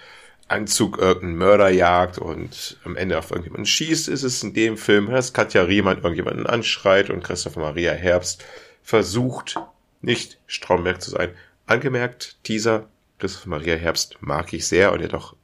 Anzug 0.51 0.99
irgendeinen 0.99 1.37
Mörder 1.37 1.69
jagt 1.69 2.19
und 2.19 2.79
am 2.85 2.97
Ende 2.97 3.19
auf 3.19 3.31
irgendjemanden 3.31 3.67
schießt, 3.67 4.09
ist 4.09 4.25
es 4.25 4.43
in 4.43 4.53
dem 4.53 4.77
Film, 4.77 5.11
dass 5.11 5.33
Katja 5.33 5.63
Riemann 5.63 5.99
irgendjemanden 5.99 6.47
anschreit 6.47 7.09
und 7.09 7.23
Christopher 7.23 7.61
Maria 7.61 7.93
Herbst 7.93 8.45
versucht, 8.83 9.57
nicht 10.03 10.39
Stromberg 10.47 11.01
zu 11.01 11.11
sein, 11.11 11.35
angemerkt, 11.67 12.37
Teaser, 12.43 12.89
Christoph 13.19 13.47
Maria 13.47 13.77
Herbst 13.77 14.17
mag 14.21 14.53
ich 14.53 14.67
sehr 14.67 14.93
und 14.93 15.01
er 15.01 15.09
hat 15.09 15.15
auch 15.15 15.37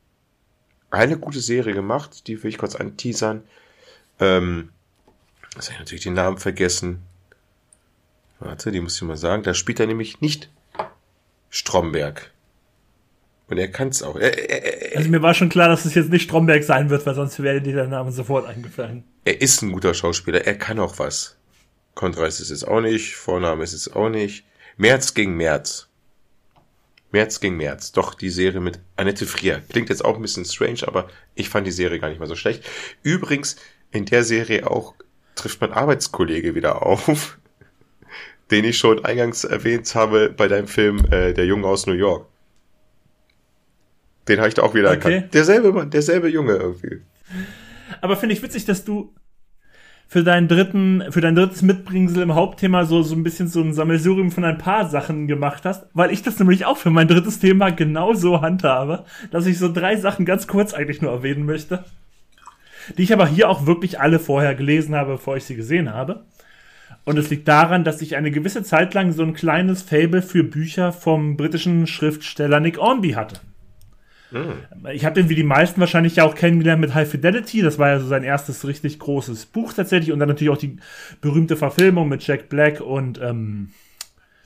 eine 0.90 1.18
gute 1.18 1.40
Serie 1.40 1.74
gemacht, 1.74 2.26
die 2.26 2.42
will 2.42 2.50
ich 2.50 2.58
kurz 2.58 2.74
anteasern. 2.74 3.44
Ähm, 4.18 4.70
jetzt 5.54 5.66
habe 5.66 5.74
ich 5.74 5.78
natürlich 5.78 6.04
den 6.04 6.14
Namen 6.14 6.38
vergessen. 6.38 7.02
Warte, 8.40 8.72
die 8.72 8.80
muss 8.80 8.96
ich 8.96 9.02
mal 9.02 9.16
sagen. 9.16 9.42
Da 9.42 9.54
spielt 9.54 9.80
er 9.80 9.86
nämlich 9.86 10.20
nicht 10.20 10.50
Stromberg. 11.50 12.32
Und 13.48 13.58
er 13.58 13.68
kann 13.68 13.88
es 13.88 14.02
auch. 14.02 14.16
Er, 14.16 14.36
er, 14.50 14.92
er, 14.92 14.98
also 14.98 15.08
mir 15.08 15.22
war 15.22 15.34
schon 15.34 15.48
klar, 15.48 15.68
dass 15.68 15.84
es 15.84 15.94
jetzt 15.94 16.10
nicht 16.10 16.24
Stromberg 16.24 16.64
sein 16.64 16.90
wird, 16.90 17.06
weil 17.06 17.14
sonst 17.14 17.40
wäre 17.42 17.60
dir 17.60 17.74
der 17.74 17.86
Name 17.86 18.10
sofort 18.10 18.46
eingefallen. 18.46 19.04
Er 19.24 19.40
ist 19.40 19.62
ein 19.62 19.72
guter 19.72 19.94
Schauspieler, 19.94 20.44
er 20.44 20.56
kann 20.56 20.80
auch 20.80 20.98
was. 20.98 21.36
Kontra 21.94 22.26
ist 22.26 22.40
es 22.40 22.64
auch 22.64 22.80
nicht, 22.80 23.14
Vorname 23.14 23.62
ist 23.62 23.72
es 23.72 23.92
auch 23.92 24.08
nicht. 24.08 24.44
März 24.76 25.14
gegen 25.14 25.36
März. 25.36 25.88
März 27.12 27.40
gegen 27.40 27.56
März. 27.56 27.92
Doch, 27.92 28.14
die 28.14 28.30
Serie 28.30 28.60
mit 28.60 28.80
Annette 28.96 29.26
Frier. 29.26 29.62
Klingt 29.70 29.88
jetzt 29.88 30.04
auch 30.04 30.16
ein 30.16 30.22
bisschen 30.22 30.44
strange, 30.44 30.80
aber 30.86 31.08
ich 31.34 31.48
fand 31.48 31.66
die 31.66 31.72
Serie 31.72 31.98
gar 31.98 32.08
nicht 32.08 32.18
mal 32.18 32.26
so 32.26 32.36
schlecht. 32.36 32.64
Übrigens, 33.02 33.56
in 33.92 34.04
der 34.04 34.24
Serie 34.24 34.68
auch 34.68 34.94
trifft 35.36 35.60
mein 35.60 35.72
Arbeitskollege 35.72 36.54
wieder 36.54 36.84
auf, 36.84 37.38
den 38.50 38.64
ich 38.64 38.76
schon 38.76 39.04
eingangs 39.04 39.44
erwähnt 39.44 39.94
habe 39.94 40.30
bei 40.30 40.48
deinem 40.48 40.68
Film 40.68 41.06
äh, 41.10 41.32
Der 41.32 41.46
Junge 41.46 41.68
aus 41.68 41.86
New 41.86 41.94
York. 41.94 42.26
Den 44.28 44.38
habe 44.38 44.48
ich 44.48 44.54
da 44.54 44.62
auch 44.62 44.74
wieder 44.74 44.90
okay. 44.90 45.12
erkannt. 45.12 45.34
Derselbe 45.34 45.72
Mann, 45.72 45.90
derselbe 45.90 46.28
Junge 46.28 46.54
irgendwie. 46.54 47.00
Aber 48.00 48.16
finde 48.16 48.34
ich 48.34 48.42
witzig, 48.42 48.64
dass 48.64 48.84
du 48.84 49.14
für 50.08 50.22
deinen 50.22 50.46
dritten, 50.46 51.04
für 51.10 51.20
dein 51.20 51.34
drittes 51.34 51.62
Mitbringsel 51.62 52.22
im 52.22 52.34
Hauptthema 52.34 52.84
so, 52.84 53.02
so 53.02 53.14
ein 53.14 53.24
bisschen 53.24 53.48
so 53.48 53.60
ein 53.60 53.74
Sammelsurium 53.74 54.30
von 54.30 54.44
ein 54.44 54.58
paar 54.58 54.88
Sachen 54.88 55.26
gemacht 55.26 55.64
hast, 55.64 55.86
weil 55.94 56.12
ich 56.12 56.22
das 56.22 56.38
nämlich 56.38 56.64
auch 56.64 56.76
für 56.76 56.90
mein 56.90 57.08
drittes 57.08 57.40
Thema 57.40 57.70
genauso 57.70 58.40
handhabe, 58.40 59.04
dass 59.32 59.46
ich 59.46 59.58
so 59.58 59.72
drei 59.72 59.96
Sachen 59.96 60.24
ganz 60.24 60.46
kurz 60.46 60.74
eigentlich 60.74 61.02
nur 61.02 61.10
erwähnen 61.10 61.44
möchte. 61.44 61.84
Die 62.96 63.02
ich 63.02 63.12
aber 63.12 63.26
hier 63.26 63.50
auch 63.50 63.66
wirklich 63.66 63.98
alle 63.98 64.20
vorher 64.20 64.54
gelesen 64.54 64.94
habe, 64.94 65.12
bevor 65.12 65.36
ich 65.36 65.44
sie 65.44 65.56
gesehen 65.56 65.92
habe. 65.92 66.24
Und 67.04 67.18
es 67.18 67.30
liegt 67.30 67.48
daran, 67.48 67.82
dass 67.82 68.00
ich 68.00 68.14
eine 68.14 68.30
gewisse 68.30 68.62
Zeit 68.62 68.94
lang 68.94 69.10
so 69.10 69.24
ein 69.24 69.34
kleines 69.34 69.82
Fable 69.82 70.22
für 70.22 70.44
Bücher 70.44 70.92
vom 70.92 71.36
britischen 71.36 71.88
Schriftsteller 71.88 72.60
Nick 72.60 72.78
Ormby 72.78 73.12
hatte. 73.12 73.40
Mhm. 74.30 74.88
Ich 74.92 75.04
habe 75.04 75.14
den 75.14 75.28
wie 75.28 75.34
die 75.34 75.44
meisten 75.44 75.80
wahrscheinlich 75.80 76.16
ja 76.16 76.24
auch 76.24 76.34
kennengelernt 76.34 76.80
mit 76.80 76.94
High 76.94 77.08
Fidelity. 77.08 77.62
Das 77.62 77.78
war 77.78 77.88
ja 77.88 78.00
so 78.00 78.06
sein 78.06 78.24
erstes 78.24 78.66
richtig 78.66 78.98
großes 78.98 79.46
Buch 79.46 79.72
tatsächlich. 79.72 80.12
Und 80.12 80.18
dann 80.18 80.28
natürlich 80.28 80.52
auch 80.52 80.58
die 80.58 80.78
berühmte 81.20 81.56
Verfilmung 81.56 82.08
mit 82.08 82.26
Jack 82.26 82.48
Black 82.48 82.80
und 82.80 83.20
ähm, 83.20 83.70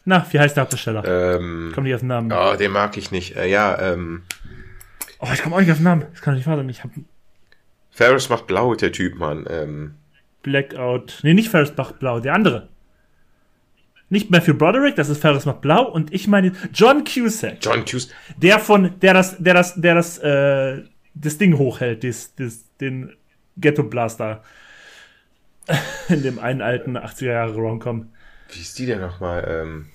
na, 0.04 0.26
wie 0.30 0.40
heißt 0.40 0.56
der 0.56 0.62
Hauptdarsteller? 0.62 1.04
Ähm, 1.04 1.72
komm 1.74 1.84
nicht 1.84 1.94
auf 1.94 2.00
den 2.00 2.08
Namen. 2.08 2.32
Oh, 2.32 2.56
den 2.56 2.72
mag 2.72 2.96
ich 2.96 3.10
nicht. 3.10 3.36
Äh, 3.36 3.48
ja, 3.48 3.78
ähm. 3.80 4.22
Oh, 5.20 5.28
ich 5.32 5.42
komme 5.42 5.56
auch 5.56 5.60
nicht 5.60 5.70
auf 5.70 5.78
den 5.78 5.84
Namen. 5.84 6.06
Das 6.12 6.22
kann 6.22 6.34
nicht 6.34 6.46
wahr 6.46 6.56
sein. 6.56 6.68
Ich 6.68 6.82
hab... 6.82 6.90
Ferris 7.90 8.30
macht 8.30 8.46
blau, 8.46 8.74
der 8.74 8.92
Typ, 8.92 9.16
Mann. 9.16 9.46
Ähm. 9.48 9.94
Blackout. 10.42 11.20
Nee, 11.22 11.34
nicht 11.34 11.50
Ferris 11.50 11.72
macht 11.76 11.98
blau, 11.98 12.20
der 12.20 12.34
andere. 12.34 12.68
Nicht 14.10 14.30
Matthew 14.30 14.54
Broderick, 14.54 14.96
das 14.96 15.08
ist 15.08 15.20
Ferris 15.20 15.46
macht 15.46 15.60
blau 15.60 15.84
und 15.84 16.12
ich 16.12 16.26
meine 16.26 16.52
John 16.74 17.04
Cusack. 17.04 17.58
John 17.62 17.84
Cusack. 17.84 18.12
Der 18.36 18.58
von, 18.58 18.98
der 19.00 19.14
das, 19.14 19.38
der 19.38 19.54
das, 19.54 19.80
der 19.80 19.94
das, 19.94 20.18
äh, 20.18 20.82
das 21.14 21.38
Ding 21.38 21.56
hochhält, 21.56 22.02
das, 22.02 22.34
das, 22.34 22.64
den 22.80 23.16
Ghetto 23.56 23.84
Blaster. 23.84 24.42
In 26.08 26.22
dem 26.24 26.40
einen 26.40 26.60
alten 26.60 26.98
80er 26.98 27.26
Jahre 27.26 27.54
Romcom. 27.54 28.10
Wie 28.52 28.60
ist 28.60 28.76
die 28.78 28.86
denn 28.86 29.00
nochmal? 29.00 29.46
Ähm 29.48 29.86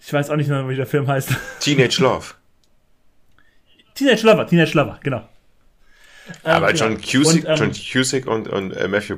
ich 0.00 0.12
weiß 0.12 0.30
auch 0.30 0.36
nicht 0.36 0.48
mehr, 0.48 0.68
wie 0.68 0.76
der 0.76 0.86
Film 0.86 1.08
heißt. 1.08 1.30
Teenage 1.60 2.00
Love. 2.00 2.34
Teenage 3.94 4.24
Lover, 4.24 4.46
Teenage 4.46 4.74
Lover, 4.74 5.00
genau. 5.02 5.28
Aber 6.44 6.70
ähm, 6.70 6.76
John. 6.76 7.00
Cusack, 7.00 7.44
und, 7.44 7.48
ähm, 7.48 7.56
John 7.56 7.72
Cusack 7.72 8.26
und, 8.26 8.46
und 8.46 8.72
äh, 8.72 8.86
Matthew, 8.86 9.16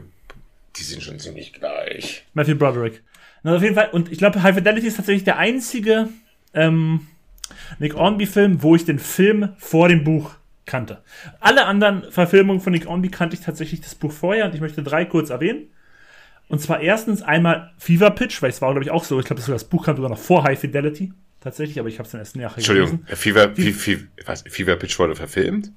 die 0.76 0.82
sind 0.82 1.02
schon 1.02 1.18
ziemlich 1.18 1.52
gleich. 1.52 2.24
Matthew 2.32 2.56
Broderick. 2.56 3.02
Na, 3.42 3.56
auf 3.56 3.62
jeden 3.62 3.74
Fall, 3.74 3.88
und 3.90 4.12
ich 4.12 4.18
glaube, 4.18 4.42
High 4.42 4.54
Fidelity 4.54 4.86
ist 4.86 4.96
tatsächlich 4.96 5.24
der 5.24 5.38
einzige 5.38 6.08
ähm, 6.54 7.06
Nick 7.78 7.94
Ornby-Film, 7.94 8.62
wo 8.62 8.76
ich 8.76 8.84
den 8.84 8.98
Film 8.98 9.50
vor 9.58 9.88
dem 9.88 10.04
Buch 10.04 10.32
kannte. 10.66 11.02
Alle 11.40 11.66
anderen 11.66 12.10
Verfilmungen 12.10 12.60
von 12.60 12.72
Nick 12.72 12.86
Ornby 12.86 13.08
kannte 13.08 13.34
ich 13.34 13.40
tatsächlich 13.40 13.80
das 13.80 13.94
Buch 13.94 14.12
vorher 14.12 14.44
und 14.46 14.54
ich 14.54 14.60
möchte 14.60 14.82
drei 14.82 15.04
kurz 15.04 15.30
erwähnen. 15.30 15.68
Und 16.48 16.60
zwar 16.60 16.80
erstens 16.80 17.22
einmal 17.22 17.72
Fever 17.78 18.10
Pitch, 18.10 18.42
weil 18.42 18.50
es 18.50 18.60
war, 18.60 18.70
glaube 18.72 18.84
ich, 18.84 18.90
auch 18.90 19.04
so. 19.04 19.20
Ich 19.20 19.26
glaube, 19.26 19.40
das, 19.40 19.64
Buch 19.64 19.86
kam 19.86 19.96
sogar 19.96 20.10
noch 20.10 20.18
vor 20.18 20.44
High 20.44 20.58
Fidelity. 20.58 21.12
Tatsächlich, 21.40 21.78
aber 21.78 21.88
ich 21.88 21.98
habe 21.98 22.06
es 22.06 22.12
dann 22.12 22.20
erst 22.20 22.36
nachher 22.36 22.58
Entschuldigung, 22.58 23.04
gelesen. 23.04 23.16
Fever, 23.16 23.54
Fever, 23.54 24.02
was, 24.26 24.42
Fever 24.42 24.76
Pitch 24.76 24.98
wurde 24.98 25.16
verfilmt? 25.16 25.72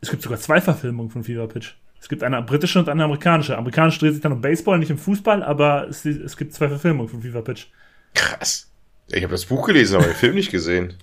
Es 0.00 0.10
gibt 0.10 0.22
sogar 0.22 0.38
zwei 0.38 0.60
Verfilmungen 0.60 1.10
von 1.10 1.24
Fever 1.24 1.46
Pitch. 1.46 1.74
Es 2.04 2.08
gibt 2.10 2.22
eine 2.22 2.42
britische 2.42 2.78
und 2.78 2.90
eine 2.90 3.02
amerikanische. 3.02 3.56
Amerikanisch 3.56 3.98
dreht 3.98 4.12
sich 4.12 4.20
dann 4.20 4.32
um 4.32 4.42
Baseball, 4.42 4.78
nicht 4.78 4.90
um 4.90 4.98
Fußball, 4.98 5.42
aber 5.42 5.88
es, 5.88 6.04
es 6.04 6.36
gibt 6.36 6.52
zwei 6.52 6.68
Verfilmungen 6.68 7.08
von 7.08 7.22
Fever 7.22 7.40
Pitch. 7.40 7.68
Krass. 8.12 8.70
Ich 9.10 9.22
habe 9.22 9.32
das 9.32 9.46
Buch 9.46 9.66
gelesen, 9.66 9.96
aber 9.96 10.04
den 10.04 10.14
Film 10.14 10.34
nicht 10.34 10.50
gesehen. 10.50 10.98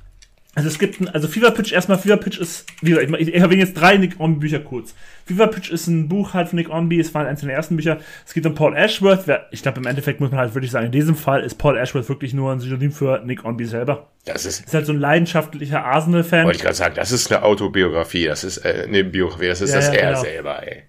Also 0.53 0.67
es 0.67 0.77
gibt 0.77 1.01
ein, 1.01 1.07
also 1.07 1.27
Fever 1.27 1.49
Pitch, 1.49 1.71
erstmal 1.71 1.97
Fever 1.97 2.17
Pitch 2.17 2.37
ist, 2.37 2.67
wie 2.81 2.91
gesagt, 2.91 3.09
ich, 3.19 3.29
ich 3.29 3.33
erwähne 3.33 3.61
jetzt 3.61 3.73
drei 3.73 3.97
Nick 3.97 4.19
Ormby 4.19 4.41
Bücher 4.41 4.59
kurz. 4.59 4.93
Fever 5.25 5.47
Pitch 5.47 5.71
ist 5.71 5.87
ein 5.87 6.07
Buch 6.07 6.35
halt 6.35 6.49
von 6.49 6.57
Nick 6.57 6.69
Ormby, 6.69 6.99
es 6.99 7.11
war 7.15 7.25
eins 7.25 7.41
der 7.41 7.51
ersten 7.51 7.77
Bücher. 7.77 7.97
Es 8.27 8.33
geht 8.35 8.45
um 8.45 8.53
Paul 8.53 8.75
Ashworth, 8.75 9.23
wer, 9.25 9.47
ich 9.49 9.63
glaube 9.63 9.79
im 9.79 9.87
Endeffekt 9.87 10.19
muss 10.19 10.29
man 10.29 10.39
halt 10.39 10.53
wirklich 10.53 10.69
sagen, 10.69 10.85
in 10.85 10.91
diesem 10.91 11.15
Fall 11.15 11.41
ist 11.43 11.55
Paul 11.55 11.77
Ashworth 11.77 12.09
wirklich 12.09 12.35
nur 12.35 12.51
ein 12.51 12.59
Synonym 12.59 12.91
für 12.91 13.23
Nick 13.25 13.43
Ormby 13.43 13.65
selber. 13.65 14.11
Das 14.25 14.45
ist, 14.45 14.65
ist 14.65 14.73
halt 14.75 14.85
so 14.85 14.93
ein 14.93 14.99
leidenschaftlicher 14.99 15.83
Arsenal-Fan. 15.83 16.45
Wollte 16.45 16.57
ich 16.57 16.63
gerade 16.63 16.75
sagen, 16.75 16.93
das 16.93 17.11
ist 17.11 17.31
eine 17.31 17.43
Autobiografie, 17.43 18.25
das 18.25 18.43
ist 18.43 18.57
äh, 18.57 18.83
eine 18.87 19.03
Biografie, 19.03 19.47
das 19.47 19.61
ist 19.61 19.71
ja, 19.71 19.77
das 19.77 19.87
ja, 19.87 19.93
er 19.93 20.09
genau. 20.09 20.21
selber, 20.21 20.67
ey. 20.67 20.83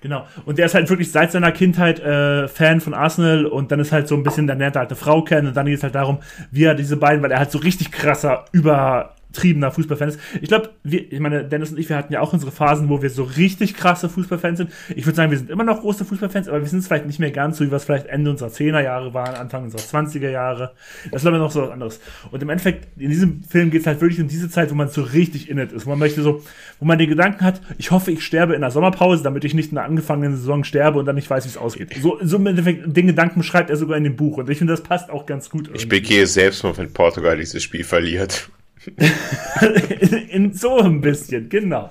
Genau. 0.00 0.26
Und 0.44 0.58
der 0.58 0.66
ist 0.66 0.74
halt 0.74 0.88
wirklich 0.90 1.10
seit 1.10 1.32
seiner 1.32 1.50
Kindheit 1.50 1.98
äh, 2.00 2.46
Fan 2.46 2.80
von 2.80 2.94
Arsenal 2.94 3.46
und 3.46 3.72
dann 3.72 3.80
ist 3.80 3.92
halt 3.92 4.06
so 4.06 4.14
ein 4.14 4.22
bisschen, 4.22 4.46
der 4.46 4.56
lernt 4.56 4.76
halt 4.76 4.90
eine 4.90 4.96
Frau 4.96 5.22
kennen 5.22 5.48
und 5.48 5.56
dann 5.56 5.66
geht 5.66 5.78
es 5.78 5.82
halt 5.82 5.94
darum, 5.94 6.18
wie 6.50 6.64
er 6.64 6.74
diese 6.74 6.96
beiden, 6.96 7.22
weil 7.22 7.32
er 7.32 7.40
halt 7.40 7.50
so 7.50 7.58
richtig 7.58 7.90
krasser, 7.90 8.44
über 8.52 9.14
übertriebener 9.38 9.70
Fußballfan 9.70 10.08
ist. 10.08 10.20
Ich 10.40 10.48
glaube, 10.48 10.70
ich 10.84 11.20
meine, 11.20 11.44
Dennis 11.44 11.70
und 11.70 11.78
ich, 11.78 11.88
wir 11.88 11.96
hatten 11.96 12.12
ja 12.12 12.20
auch 12.20 12.32
unsere 12.32 12.50
Phasen, 12.50 12.88
wo 12.88 13.02
wir 13.02 13.10
so 13.10 13.22
richtig 13.22 13.74
krasse 13.74 14.08
Fußballfans 14.08 14.58
sind. 14.58 14.70
Ich 14.94 15.06
würde 15.06 15.16
sagen, 15.16 15.30
wir 15.30 15.38
sind 15.38 15.50
immer 15.50 15.64
noch 15.64 15.80
große 15.80 16.04
Fußballfans, 16.04 16.48
aber 16.48 16.60
wir 16.60 16.66
sind 16.66 16.80
es 16.80 16.86
vielleicht 16.86 17.06
nicht 17.06 17.18
mehr 17.18 17.30
ganz 17.30 17.58
so, 17.58 17.64
wie 17.64 17.70
wir 17.70 17.76
es 17.76 17.84
vielleicht 17.84 18.06
Ende 18.06 18.30
unserer 18.30 18.48
10er 18.48 18.82
Jahre 18.82 19.14
waren, 19.14 19.34
Anfang 19.34 19.64
unserer 19.64 19.80
20er 19.80 20.30
Jahre. 20.30 20.72
Das 21.10 21.22
ist 21.22 21.26
aber 21.26 21.38
noch 21.38 21.50
so 21.50 21.62
was 21.62 21.70
anderes. 21.70 22.00
Und 22.30 22.42
im 22.42 22.48
Endeffekt, 22.48 22.88
in 23.00 23.10
diesem 23.10 23.42
Film 23.44 23.70
geht 23.70 23.82
es 23.82 23.86
halt 23.86 24.00
wirklich 24.00 24.20
um 24.20 24.28
diese 24.28 24.48
Zeit, 24.50 24.70
wo 24.70 24.74
man 24.74 24.88
so 24.88 25.02
richtig 25.02 25.48
in 25.48 25.58
it 25.58 25.72
ist, 25.72 25.86
wo 25.86 25.90
man 25.90 25.98
möchte 25.98 26.22
so, 26.22 26.42
wo 26.80 26.84
man 26.84 26.98
den 26.98 27.08
Gedanken 27.08 27.44
hat, 27.44 27.60
ich 27.78 27.90
hoffe, 27.90 28.10
ich 28.10 28.24
sterbe 28.24 28.54
in 28.54 28.60
der 28.60 28.70
Sommerpause, 28.70 29.22
damit 29.22 29.44
ich 29.44 29.54
nicht 29.54 29.70
in 29.70 29.76
der 29.76 29.84
angefangenen 29.84 30.36
Saison 30.36 30.64
sterbe 30.64 30.98
und 30.98 31.06
dann 31.06 31.16
nicht 31.16 31.30
weiß, 31.30 31.44
wie 31.44 31.48
es 31.48 31.56
ausgeht. 31.56 31.94
So, 32.00 32.18
so 32.22 32.36
im 32.36 32.46
Endeffekt, 32.46 32.96
den 32.96 33.06
Gedanken 33.06 33.42
schreibt 33.42 33.70
er 33.70 33.76
sogar 33.76 33.96
in 33.96 34.04
dem 34.04 34.16
Buch 34.16 34.38
und 34.38 34.48
ich 34.50 34.58
finde, 34.58 34.72
das 34.72 34.82
passt 34.82 35.10
auch 35.10 35.26
ganz 35.26 35.50
gut. 35.50 35.68
Irgendwie. 35.68 35.82
Ich 35.82 35.88
begehe 35.88 36.26
selbst 36.26 36.62
mal, 36.64 36.76
wenn 36.76 36.92
Portugal 36.92 37.36
dieses 37.36 37.62
Spiel 37.62 37.84
verliert. 37.84 38.50
in 40.30 40.52
so 40.52 40.78
ein 40.78 41.00
bisschen, 41.00 41.48
genau. 41.48 41.90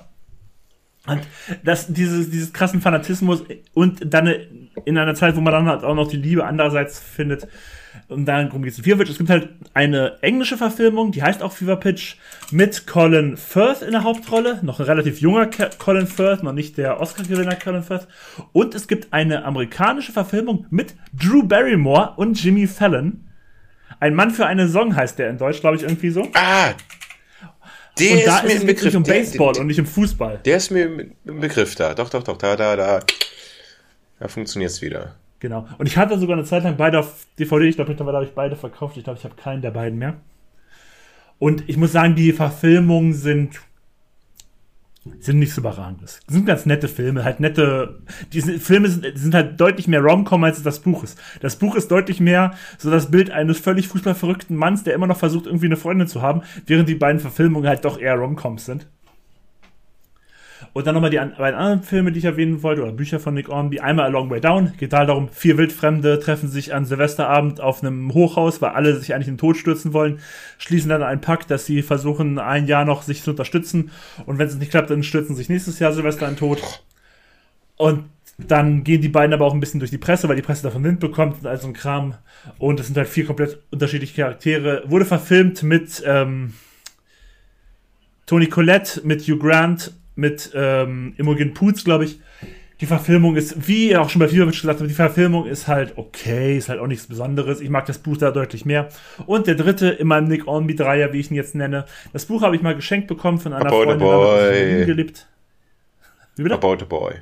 Und 1.06 1.20
das, 1.64 1.86
dieses, 1.92 2.30
dieses 2.30 2.52
krassen 2.52 2.80
Fanatismus 2.80 3.44
und 3.72 4.12
dann 4.12 4.32
in 4.84 4.98
einer 4.98 5.14
Zeit, 5.14 5.36
wo 5.36 5.40
man 5.40 5.52
dann 5.52 5.66
halt 5.66 5.84
auch 5.84 5.94
noch 5.94 6.08
die 6.08 6.16
Liebe 6.16 6.44
andererseits 6.44 6.98
findet, 6.98 7.48
und 8.08 8.24
darum 8.24 8.62
geht 8.62 8.72
es 8.72 8.78
in 8.78 8.84
Fever. 8.84 9.02
Es 9.02 9.18
gibt 9.18 9.28
halt 9.28 9.50
eine 9.74 10.22
englische 10.22 10.56
Verfilmung, 10.56 11.12
die 11.12 11.22
heißt 11.22 11.42
auch 11.42 11.52
Fever 11.52 11.76
Pitch, 11.76 12.16
mit 12.50 12.86
Colin 12.86 13.36
Firth 13.36 13.82
in 13.82 13.92
der 13.92 14.02
Hauptrolle. 14.02 14.60
Noch 14.62 14.80
ein 14.80 14.86
relativ 14.86 15.20
junger 15.20 15.46
Colin 15.78 16.06
Firth, 16.06 16.42
noch 16.42 16.54
nicht 16.54 16.78
der 16.78 17.00
Oscar-Gewinner 17.00 17.56
Colin 17.56 17.82
Firth. 17.82 18.08
Und 18.52 18.74
es 18.74 18.88
gibt 18.88 19.12
eine 19.12 19.44
amerikanische 19.44 20.12
Verfilmung 20.12 20.66
mit 20.70 20.94
Drew 21.12 21.42
Barrymore 21.42 22.14
und 22.16 22.42
Jimmy 22.42 22.66
Fallon. 22.66 23.27
Ein 24.00 24.14
Mann 24.14 24.30
für 24.30 24.46
eine 24.46 24.68
Song 24.68 24.94
heißt 24.94 25.18
der 25.18 25.30
in 25.30 25.38
Deutsch, 25.38 25.60
glaube 25.60 25.76
ich, 25.76 25.82
irgendwie 25.82 26.10
so. 26.10 26.28
Ah, 26.34 26.74
der 27.98 28.12
und 28.12 28.26
da 28.26 28.38
ist, 28.38 28.52
ist 28.52 28.60
es 28.60 28.66
wirklich 28.66 28.96
um 28.96 29.02
Baseball 29.02 29.52
der, 29.52 29.60
und 29.60 29.66
nicht 29.66 29.80
um 29.80 29.86
Fußball. 29.86 30.40
Der 30.44 30.56
ist 30.56 30.70
mir 30.70 30.84
im 30.84 31.40
Begriff 31.40 31.74
da. 31.74 31.94
Doch, 31.94 32.10
doch, 32.10 32.22
doch, 32.22 32.36
da, 32.36 32.56
da, 32.56 32.76
da. 32.76 33.00
Da 34.20 34.28
funktioniert's 34.28 34.82
wieder. 34.82 35.16
Genau. 35.40 35.68
Und 35.78 35.86
ich 35.86 35.96
hatte 35.96 36.18
sogar 36.18 36.36
eine 36.36 36.46
Zeit 36.46 36.64
lang 36.64 36.76
beide 36.76 36.98
auf 36.98 37.26
DVD. 37.38 37.68
Ich 37.68 37.76
glaube, 37.76 37.90
mittlerweile 37.90 38.18
habe 38.18 38.26
ich 38.26 38.34
beide 38.34 38.56
verkauft. 38.56 38.96
Ich 38.96 39.04
glaube, 39.04 39.18
ich 39.18 39.24
habe 39.24 39.36
keinen 39.36 39.62
der 39.62 39.70
beiden 39.70 39.98
mehr. 39.98 40.14
Und 41.38 41.68
ich 41.68 41.76
muss 41.76 41.92
sagen, 41.92 42.16
die 42.16 42.32
Verfilmungen 42.32 43.14
sind 43.14 43.60
sind 45.20 45.38
nicht 45.38 45.52
so 45.52 45.60
überragend. 45.60 46.02
Das 46.02 46.20
sind 46.28 46.46
ganz 46.46 46.66
nette 46.66 46.88
Filme, 46.88 47.24
halt 47.24 47.40
nette. 47.40 48.00
Diese 48.32 48.58
Filme 48.58 48.88
sind, 48.88 49.06
sind 49.14 49.34
halt 49.34 49.60
deutlich 49.60 49.88
mehr 49.88 50.00
Rom-Com 50.00 50.44
als 50.44 50.62
das 50.62 50.80
Buch 50.80 51.04
ist. 51.04 51.18
Das 51.40 51.56
Buch 51.56 51.74
ist 51.74 51.90
deutlich 51.90 52.20
mehr 52.20 52.54
so 52.78 52.90
das 52.90 53.10
Bild 53.10 53.30
eines 53.30 53.58
völlig 53.58 53.88
fußballverrückten 53.88 54.56
Manns, 54.56 54.84
der 54.84 54.94
immer 54.94 55.06
noch 55.06 55.18
versucht, 55.18 55.46
irgendwie 55.46 55.66
eine 55.66 55.76
Freundin 55.76 56.08
zu 56.08 56.22
haben, 56.22 56.42
während 56.66 56.88
die 56.88 56.94
beiden 56.94 57.20
Verfilmungen 57.20 57.68
halt 57.68 57.84
doch 57.84 57.98
eher 57.98 58.16
Rom-Coms 58.16 58.64
sind. 58.64 58.86
Und 60.72 60.86
dann 60.86 60.94
nochmal 60.94 61.10
die 61.10 61.16
beiden 61.16 61.58
anderen 61.58 61.82
Filme, 61.82 62.12
die 62.12 62.18
ich 62.18 62.24
erwähnen 62.24 62.62
wollte, 62.62 62.82
oder 62.82 62.92
Bücher 62.92 63.20
von 63.20 63.34
Nick 63.34 63.48
Ormby. 63.48 63.80
Einmal 63.80 64.06
A 64.06 64.08
Long 64.08 64.30
Way 64.30 64.40
Down. 64.40 64.72
Geht 64.76 64.92
da 64.92 65.04
darum, 65.04 65.28
vier 65.28 65.58
Wildfremde 65.58 66.20
treffen 66.20 66.48
sich 66.48 66.74
an 66.74 66.84
Silvesterabend 66.84 67.60
auf 67.60 67.82
einem 67.82 68.12
Hochhaus, 68.14 68.60
weil 68.62 68.70
alle 68.70 68.96
sich 68.96 69.14
eigentlich 69.14 69.28
in 69.28 69.34
den 69.34 69.40
Tod 69.40 69.56
stürzen 69.56 69.92
wollen, 69.92 70.20
schließen 70.58 70.88
dann 70.88 71.02
einen 71.02 71.20
Pakt, 71.20 71.50
dass 71.50 71.66
sie 71.66 71.82
versuchen, 71.82 72.38
ein 72.38 72.66
Jahr 72.66 72.84
noch 72.84 73.02
sich 73.02 73.22
zu 73.22 73.30
unterstützen. 73.30 73.90
Und 74.26 74.38
wenn 74.38 74.48
es 74.48 74.56
nicht 74.56 74.70
klappt, 74.70 74.90
dann 74.90 75.02
stürzen 75.02 75.34
sich 75.34 75.48
nächstes 75.48 75.78
Jahr 75.78 75.92
Silvester 75.92 76.26
in 76.28 76.34
den 76.34 76.38
Tod. 76.38 76.82
Und 77.76 78.04
dann 78.38 78.84
gehen 78.84 79.02
die 79.02 79.08
beiden 79.08 79.34
aber 79.34 79.44
auch 79.46 79.54
ein 79.54 79.60
bisschen 79.60 79.80
durch 79.80 79.90
die 79.90 79.98
Presse, 79.98 80.28
weil 80.28 80.36
die 80.36 80.42
Presse 80.42 80.62
davon 80.62 80.84
Wind 80.84 81.00
bekommt 81.00 81.40
und 81.40 81.46
all 81.46 81.58
so 81.58 81.66
ein 81.66 81.72
Kram. 81.72 82.14
Und 82.58 82.78
es 82.78 82.86
sind 82.86 82.96
halt 82.96 83.08
vier 83.08 83.26
komplett 83.26 83.60
unterschiedliche 83.70 84.22
Charaktere. 84.22 84.84
Wurde 84.86 85.04
verfilmt 85.04 85.64
mit 85.64 86.02
ähm, 86.06 86.54
Tony 88.26 88.46
Collette, 88.46 89.00
mit 89.04 89.22
Hugh 89.22 89.38
Grant, 89.38 89.92
mit 90.18 90.50
ähm, 90.54 91.14
Imogen 91.16 91.54
Poots, 91.54 91.84
glaube 91.84 92.04
ich. 92.04 92.20
Die 92.80 92.86
Verfilmung 92.86 93.36
ist, 93.36 93.66
wie 93.68 93.96
auch 93.96 94.08
schon 94.08 94.20
bei 94.20 94.26
gesagt 94.26 94.78
habe, 94.78 94.86
die 94.86 94.94
Verfilmung 94.94 95.46
ist 95.46 95.66
halt 95.66 95.94
okay, 95.96 96.56
ist 96.58 96.68
halt 96.68 96.80
auch 96.80 96.86
nichts 96.86 97.06
Besonderes. 97.06 97.60
Ich 97.60 97.70
mag 97.70 97.86
das 97.86 97.98
Buch 97.98 98.16
da 98.16 98.30
deutlich 98.30 98.64
mehr. 98.64 98.88
Und 99.26 99.46
der 99.46 99.54
dritte 99.54 99.88
in 99.88 100.06
meinem 100.06 100.28
Nick 100.28 100.46
Ormby 100.46 100.76
Dreier, 100.76 101.12
wie 101.12 101.20
ich 101.20 101.30
ihn 101.30 101.36
jetzt 101.36 101.54
nenne. 101.54 101.86
Das 102.12 102.26
Buch 102.26 102.42
habe 102.42 102.54
ich 102.54 102.62
mal 102.62 102.74
geschenkt 102.74 103.08
bekommen 103.08 103.38
von 103.38 103.52
einer 103.52 103.66
About 103.66 103.84
Freundin, 103.84 103.98
boy. 103.98 104.86
gelebt. 104.86 105.26
Wie 106.36 106.42
bitte? 106.42 106.54
About 106.54 106.82
a 106.82 106.84
Boy. 106.84 107.14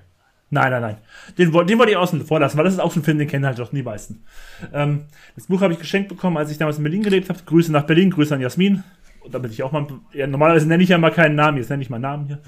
Nein, 0.48 0.70
nein, 0.70 0.82
nein. 0.82 0.96
Den, 1.38 1.52
den 1.52 1.78
wollte 1.78 1.90
ich 1.90 1.96
außen 1.96 2.24
vor 2.24 2.40
lassen, 2.40 2.56
weil 2.56 2.64
das 2.64 2.74
ist 2.74 2.80
auch 2.80 2.92
so 2.92 3.00
ein 3.00 3.02
Film, 3.02 3.18
den 3.18 3.28
kennen 3.28 3.46
halt 3.46 3.58
doch 3.58 3.70
die 3.70 3.82
meisten. 3.82 4.24
Ähm, 4.72 5.04
das 5.34 5.46
Buch 5.46 5.60
habe 5.60 5.72
ich 5.72 5.78
geschenkt 5.78 6.08
bekommen, 6.08 6.36
als 6.36 6.50
ich 6.50 6.58
damals 6.58 6.78
in 6.78 6.82
Berlin 6.84 7.02
gelebt 7.02 7.28
habe. 7.28 7.40
Grüße 7.44 7.72
nach 7.72 7.84
Berlin, 7.84 8.10
Grüße 8.10 8.34
an 8.34 8.40
Jasmin. 8.40 8.84
Und 9.20 9.34
damit 9.34 9.52
ich 9.52 9.62
auch 9.62 9.72
mal, 9.72 9.86
ja, 10.12 10.26
normalerweise 10.26 10.68
nenne 10.68 10.82
ich 10.82 10.88
ja 10.88 10.98
mal 10.98 11.10
keinen 11.10 11.34
Namen, 11.34 11.58
jetzt 11.58 11.68
nenne 11.68 11.82
ich 11.82 11.90
mal 11.90 11.98
Namen 11.98 12.26
hier. 12.26 12.38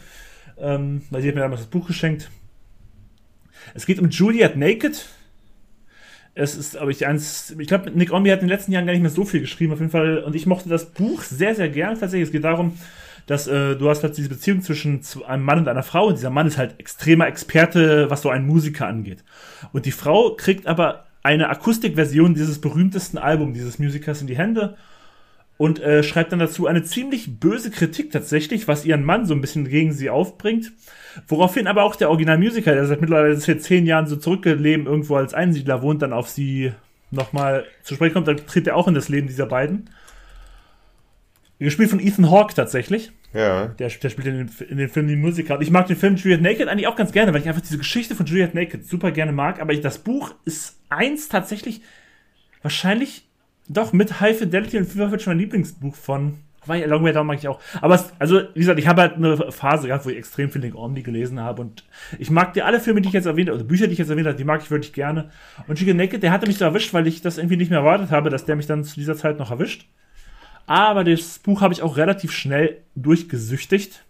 Ähm, 0.60 1.02
weil 1.10 1.22
sie 1.22 1.28
hat 1.28 1.34
mir 1.34 1.42
damals 1.42 1.62
das 1.62 1.70
Buch 1.70 1.86
geschenkt. 1.86 2.30
Es 3.74 3.86
geht 3.86 3.98
um 3.98 4.08
Juliet 4.08 4.56
Naked. 4.56 5.06
Es 6.34 6.56
ist, 6.56 6.76
aber 6.76 6.90
ich 6.90 7.06
eins, 7.06 7.54
ich 7.58 7.66
glaube, 7.66 7.90
Nick 7.90 8.12
Ormby 8.12 8.30
hat 8.30 8.40
in 8.40 8.46
den 8.46 8.56
letzten 8.56 8.70
Jahren 8.70 8.86
gar 8.86 8.92
nicht 8.92 9.02
mehr 9.02 9.10
so 9.10 9.24
viel 9.24 9.40
geschrieben, 9.40 9.72
auf 9.72 9.80
jeden 9.80 9.90
Fall. 9.90 10.18
Und 10.18 10.36
ich 10.36 10.46
mochte 10.46 10.68
das 10.68 10.90
Buch 10.92 11.22
sehr, 11.22 11.54
sehr 11.54 11.68
gern 11.68 11.98
tatsächlich. 11.98 12.28
Es 12.28 12.32
geht 12.32 12.44
darum, 12.44 12.78
dass 13.26 13.46
äh, 13.46 13.76
du 13.76 13.88
hast 13.88 14.02
halt 14.02 14.16
diese 14.16 14.28
Beziehung 14.28 14.62
zwischen 14.62 15.00
einem 15.26 15.44
Mann 15.44 15.58
und 15.58 15.68
einer 15.68 15.82
Frau 15.82 16.06
und 16.06 16.16
dieser 16.16 16.30
Mann 16.30 16.46
ist 16.46 16.56
halt 16.56 16.78
extremer 16.78 17.26
Experte, 17.26 18.08
was 18.10 18.22
so 18.22 18.30
einen 18.30 18.46
Musiker 18.46 18.86
angeht. 18.86 19.24
Und 19.72 19.84
die 19.84 19.92
Frau 19.92 20.34
kriegt 20.34 20.66
aber 20.66 21.06
eine 21.22 21.50
Akustikversion 21.50 22.34
dieses 22.34 22.60
berühmtesten 22.60 23.18
Albums 23.18 23.54
dieses 23.54 23.78
Musikers 23.78 24.20
in 24.20 24.28
die 24.28 24.38
Hände 24.38 24.76
und 25.58 25.80
äh, 25.80 26.04
schreibt 26.04 26.32
dann 26.32 26.38
dazu 26.38 26.66
eine 26.66 26.84
ziemlich 26.84 27.38
böse 27.40 27.70
Kritik 27.70 28.12
tatsächlich, 28.12 28.68
was 28.68 28.86
ihren 28.86 29.04
Mann 29.04 29.26
so 29.26 29.34
ein 29.34 29.40
bisschen 29.40 29.68
gegen 29.68 29.92
sie 29.92 30.08
aufbringt. 30.08 30.72
Woraufhin 31.26 31.66
aber 31.66 31.82
auch 31.82 31.96
der 31.96 32.10
Originalmusiker, 32.10 32.72
der 32.72 32.86
seit 32.86 33.00
mittlerweile 33.00 33.36
seit 33.36 33.60
zehn 33.60 33.84
Jahren 33.84 34.06
so 34.06 34.16
zurückgelebt 34.16 34.86
irgendwo 34.86 35.16
als 35.16 35.34
Einsiedler 35.34 35.82
wohnt, 35.82 36.00
dann 36.00 36.12
auf 36.12 36.28
sie 36.28 36.72
nochmal 37.10 37.64
zu 37.82 37.96
sprechen 37.96 38.14
kommt, 38.14 38.28
dann 38.28 38.36
tritt 38.46 38.68
er 38.68 38.76
auch 38.76 38.86
in 38.86 38.94
das 38.94 39.08
Leben 39.08 39.26
dieser 39.26 39.46
beiden. 39.46 39.90
Gespielt 41.58 41.90
von 41.90 41.98
Ethan 41.98 42.30
Hawke 42.30 42.54
tatsächlich. 42.54 43.10
Ja. 43.34 43.66
Der, 43.66 43.88
der 43.88 44.10
spielt 44.10 44.28
in 44.28 44.46
den, 44.46 44.50
in 44.68 44.76
den 44.76 44.88
Film 44.88 45.08
die 45.08 45.16
Musiker. 45.16 45.56
Und 45.56 45.62
ich 45.62 45.72
mag 45.72 45.88
den 45.88 45.96
Film 45.96 46.14
Juliet 46.14 46.40
Naked 46.40 46.68
eigentlich 46.68 46.86
auch 46.86 46.94
ganz 46.94 47.10
gerne, 47.10 47.34
weil 47.34 47.40
ich 47.40 47.48
einfach 47.48 47.62
diese 47.62 47.78
Geschichte 47.78 48.14
von 48.14 48.26
Juliet 48.26 48.54
Naked 48.54 48.86
super 48.86 49.10
gerne 49.10 49.32
mag. 49.32 49.60
Aber 49.60 49.72
ich, 49.72 49.80
das 49.80 49.98
Buch 49.98 50.34
ist 50.44 50.78
eins 50.88 51.28
tatsächlich 51.28 51.82
wahrscheinlich 52.62 53.27
doch 53.68 53.92
mit 53.92 54.20
High 54.20 54.38
Fidelity 54.38 54.78
und 54.78 54.86
Fever 54.86 55.08
Pitch 55.08 55.26
mein 55.26 55.38
Lieblingsbuch 55.38 55.94
von. 55.94 56.38
Long 56.66 57.02
Way 57.02 57.14
Down 57.14 57.26
mag 57.26 57.38
ich 57.38 57.48
auch. 57.48 57.60
Aber 57.80 57.94
es, 57.94 58.12
also, 58.18 58.42
wie 58.52 58.60
gesagt, 58.60 58.78
ich 58.78 58.86
habe 58.86 59.00
halt 59.00 59.14
eine 59.14 59.50
Phase 59.50 59.86
gehabt, 59.86 60.04
wo 60.04 60.10
ich 60.10 60.18
extrem 60.18 60.50
viel 60.50 60.60
Nick 60.60 60.74
Ormby 60.74 61.02
gelesen 61.02 61.40
habe. 61.40 61.62
Und 61.62 61.84
ich 62.18 62.30
mag 62.30 62.52
die 62.52 62.62
alle 62.62 62.78
Filme, 62.78 63.00
die 63.00 63.08
ich 63.08 63.14
jetzt 63.14 63.24
erwähnt 63.24 63.48
habe, 63.48 63.58
oder 63.58 63.66
Bücher, 63.66 63.86
die 63.86 63.94
ich 63.94 63.98
jetzt 63.98 64.10
erwähnt 64.10 64.26
habe, 64.26 64.36
die 64.36 64.44
mag 64.44 64.60
ich 64.62 64.70
wirklich 64.70 64.92
gerne. 64.92 65.30
Und 65.66 65.80
Juliet 65.80 65.96
Naked, 65.96 66.22
der 66.22 66.30
hatte 66.30 66.46
mich 66.46 66.58
so 66.58 66.66
erwischt, 66.66 66.92
weil 66.92 67.06
ich 67.06 67.22
das 67.22 67.38
irgendwie 67.38 67.56
nicht 67.56 67.70
mehr 67.70 67.78
erwartet 67.78 68.10
habe, 68.10 68.28
dass 68.28 68.44
der 68.44 68.56
mich 68.56 68.66
dann 68.66 68.84
zu 68.84 68.96
dieser 68.96 69.16
Zeit 69.16 69.38
noch 69.38 69.50
erwischt. 69.50 69.86
Aber 70.66 71.04
das 71.04 71.38
Buch 71.38 71.62
habe 71.62 71.72
ich 71.72 71.80
auch 71.80 71.96
relativ 71.96 72.32
schnell 72.32 72.82
durchgesüchtigt. 72.94 74.04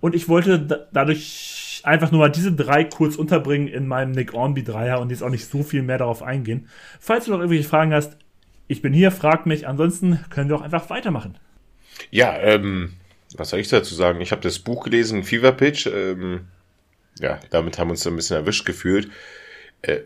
Und 0.00 0.16
ich 0.16 0.28
wollte 0.28 0.58
da 0.58 0.78
dadurch 0.92 1.82
einfach 1.84 2.10
nur 2.10 2.20
mal 2.20 2.30
diese 2.30 2.52
drei 2.52 2.82
kurz 2.82 3.14
unterbringen 3.14 3.68
in 3.68 3.86
meinem 3.86 4.10
Nick 4.10 4.34
Ormby 4.34 4.64
Dreier 4.64 5.00
und 5.00 5.10
jetzt 5.10 5.22
auch 5.22 5.30
nicht 5.30 5.48
so 5.48 5.62
viel 5.62 5.82
mehr 5.82 5.98
darauf 5.98 6.22
eingehen. 6.22 6.68
Falls 6.98 7.26
du 7.26 7.30
noch 7.30 7.38
irgendwelche 7.38 7.68
Fragen 7.68 7.94
hast, 7.94 8.16
ich 8.68 8.82
bin 8.82 8.92
hier, 8.92 9.10
frag 9.10 9.46
mich. 9.46 9.66
Ansonsten 9.66 10.20
können 10.30 10.48
wir 10.48 10.56
auch 10.56 10.62
einfach 10.62 10.90
weitermachen. 10.90 11.38
Ja, 12.10 12.36
ähm, 12.38 12.94
was 13.36 13.50
soll 13.50 13.60
ich 13.60 13.68
dazu 13.68 13.94
sagen? 13.94 14.20
Ich 14.20 14.32
habe 14.32 14.42
das 14.42 14.58
Buch 14.58 14.84
gelesen, 14.84 15.24
Fever 15.24 15.52
Pitch. 15.52 15.86
Ähm, 15.86 16.48
ja, 17.18 17.40
damit 17.50 17.78
haben 17.78 17.88
wir 17.88 17.92
uns 17.92 18.02
so 18.02 18.10
ein 18.10 18.16
bisschen 18.16 18.36
erwischt 18.36 18.66
gefühlt. 18.66 19.10
Äh, 19.82 20.00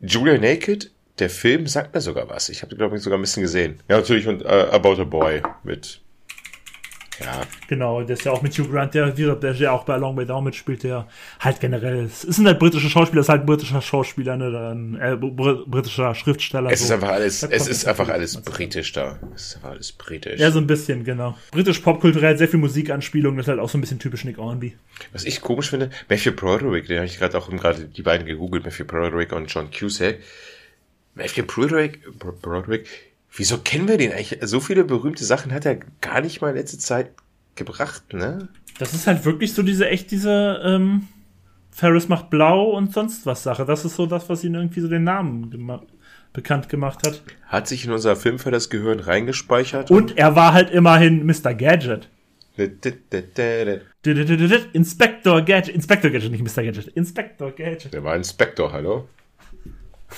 Julia 0.00 0.38
Naked, 0.38 0.90
der 1.18 1.30
Film 1.30 1.66
sagt 1.66 1.94
mir 1.94 2.00
sogar 2.00 2.28
was. 2.28 2.48
Ich 2.48 2.62
habe, 2.62 2.76
glaube 2.76 2.96
ich, 2.96 3.02
sogar 3.02 3.18
ein 3.18 3.22
bisschen 3.22 3.42
gesehen. 3.42 3.80
Ja, 3.88 3.96
natürlich 3.96 4.26
und 4.26 4.42
äh, 4.42 4.68
About 4.70 5.00
a 5.00 5.04
Boy 5.04 5.42
mit. 5.62 6.00
Ja, 7.24 7.42
Genau, 7.68 8.02
der 8.02 8.14
ist 8.16 8.24
ja 8.24 8.32
auch 8.32 8.42
mit 8.42 8.52
Hugh 8.58 8.68
Grant, 8.70 8.94
der, 8.94 9.10
gesagt, 9.12 9.42
der 9.42 9.52
ja 9.54 9.72
auch 9.72 9.84
bei 9.84 9.96
Long 9.96 10.16
Way 10.16 10.26
Down 10.26 10.44
mitspielt, 10.44 10.82
der 10.82 11.06
halt 11.40 11.60
generell, 11.60 12.04
es 12.04 12.22
sind 12.22 12.46
halt 12.46 12.58
britische 12.58 12.88
Schauspieler, 12.90 13.20
es 13.20 13.26
ist 13.26 13.30
halt 13.30 13.42
ein 13.42 13.46
britischer 13.46 13.80
Schauspieler, 13.80 14.36
ne, 14.36 14.50
dann, 14.50 14.94
äh, 15.00 15.16
br 15.16 15.64
britischer 15.66 16.14
Schriftsteller. 16.14 16.70
es 16.70 16.80
ist 16.80 16.88
so. 16.88 16.94
einfach 16.94 17.08
alles, 17.10 17.42
es 17.42 17.66
ist 17.68 17.86
einfach 17.86 18.08
alles 18.08 18.36
britisch 18.42 18.92
da. 18.92 19.18
Es 19.34 19.46
ist 19.48 19.56
einfach 19.56 19.70
alles 19.70 19.92
britisch. 19.92 20.40
Ja, 20.40 20.50
so 20.50 20.58
ein 20.58 20.66
bisschen, 20.66 21.04
genau. 21.04 21.36
Britisch 21.50 21.78
popkulturell, 21.80 22.36
sehr 22.36 22.48
viel 22.48 22.60
Musikanspielung, 22.60 23.36
das 23.36 23.44
ist 23.44 23.48
halt 23.50 23.60
auch 23.60 23.68
so 23.68 23.78
ein 23.78 23.80
bisschen 23.80 23.98
typisch 23.98 24.24
Nick 24.24 24.38
Ornby. 24.38 24.74
Was 25.12 25.24
ich 25.24 25.40
komisch 25.40 25.70
finde, 25.70 25.90
Matthew 26.08 26.32
Broderick, 26.32 26.86
den 26.86 26.98
habe 26.98 27.06
ich 27.06 27.18
gerade 27.18 27.36
auch 27.38 27.48
gerade 27.50 27.84
die 27.86 28.02
beiden 28.02 28.26
gegoogelt, 28.26 28.64
Matthew 28.64 28.84
Broderick 28.84 29.32
und 29.32 29.46
John 29.52 29.70
Cusack. 29.70 30.18
Matthew 31.14 31.44
Broderick, 31.44 32.00
Bro- 32.18 32.38
Broderick, 32.40 32.88
wieso 33.34 33.58
kennen 33.58 33.88
wir 33.88 33.98
den 33.98 34.12
eigentlich? 34.12 34.38
So 34.42 34.60
viele 34.60 34.84
berühmte 34.84 35.24
Sachen 35.24 35.52
hat 35.52 35.66
er 35.66 35.76
gar 36.00 36.20
nicht 36.20 36.40
mal 36.40 36.50
in 36.50 36.56
letzter 36.56 36.78
Zeit 36.78 37.10
gebracht, 37.54 38.12
ne? 38.12 38.48
Das 38.78 38.94
ist 38.94 39.06
halt 39.06 39.24
wirklich 39.24 39.52
so 39.52 39.62
diese, 39.62 39.88
echt 39.88 40.10
diese, 40.10 40.60
ähm, 40.64 41.08
Ferris 41.70 42.08
macht 42.08 42.30
blau 42.30 42.70
und 42.70 42.92
sonst 42.92 43.26
was 43.26 43.42
Sache. 43.42 43.64
Das 43.64 43.84
ist 43.84 43.96
so 43.96 44.06
das, 44.06 44.28
was 44.28 44.44
ihn 44.44 44.54
irgendwie 44.54 44.80
so 44.80 44.88
den 44.88 45.04
Namen 45.04 45.50
gema 45.50 45.82
bekannt 46.34 46.70
gemacht 46.70 47.06
hat. 47.06 47.22
Hat 47.46 47.68
sich 47.68 47.84
in 47.84 47.92
unser 47.92 48.16
Film 48.16 48.38
für 48.38 48.50
das 48.50 48.70
Gehirn 48.70 49.00
reingespeichert. 49.00 49.90
Und 49.90 50.16
er 50.16 50.34
war 50.34 50.54
halt 50.54 50.70
immerhin 50.70 51.26
Mr. 51.26 51.52
Gadget. 51.54 52.08
Der 52.56 52.70
Inspector 54.72 55.42
Gadget. 55.42 55.74
Inspector 55.74 56.10
Gadget, 56.10 56.30
nicht 56.30 56.42
Mr. 56.42 56.62
Gadget. 56.62 56.88
Inspector 56.88 57.50
Gadget. 57.50 58.02
war 58.02 58.16
Inspektor, 58.16 58.72
hallo? 58.72 59.08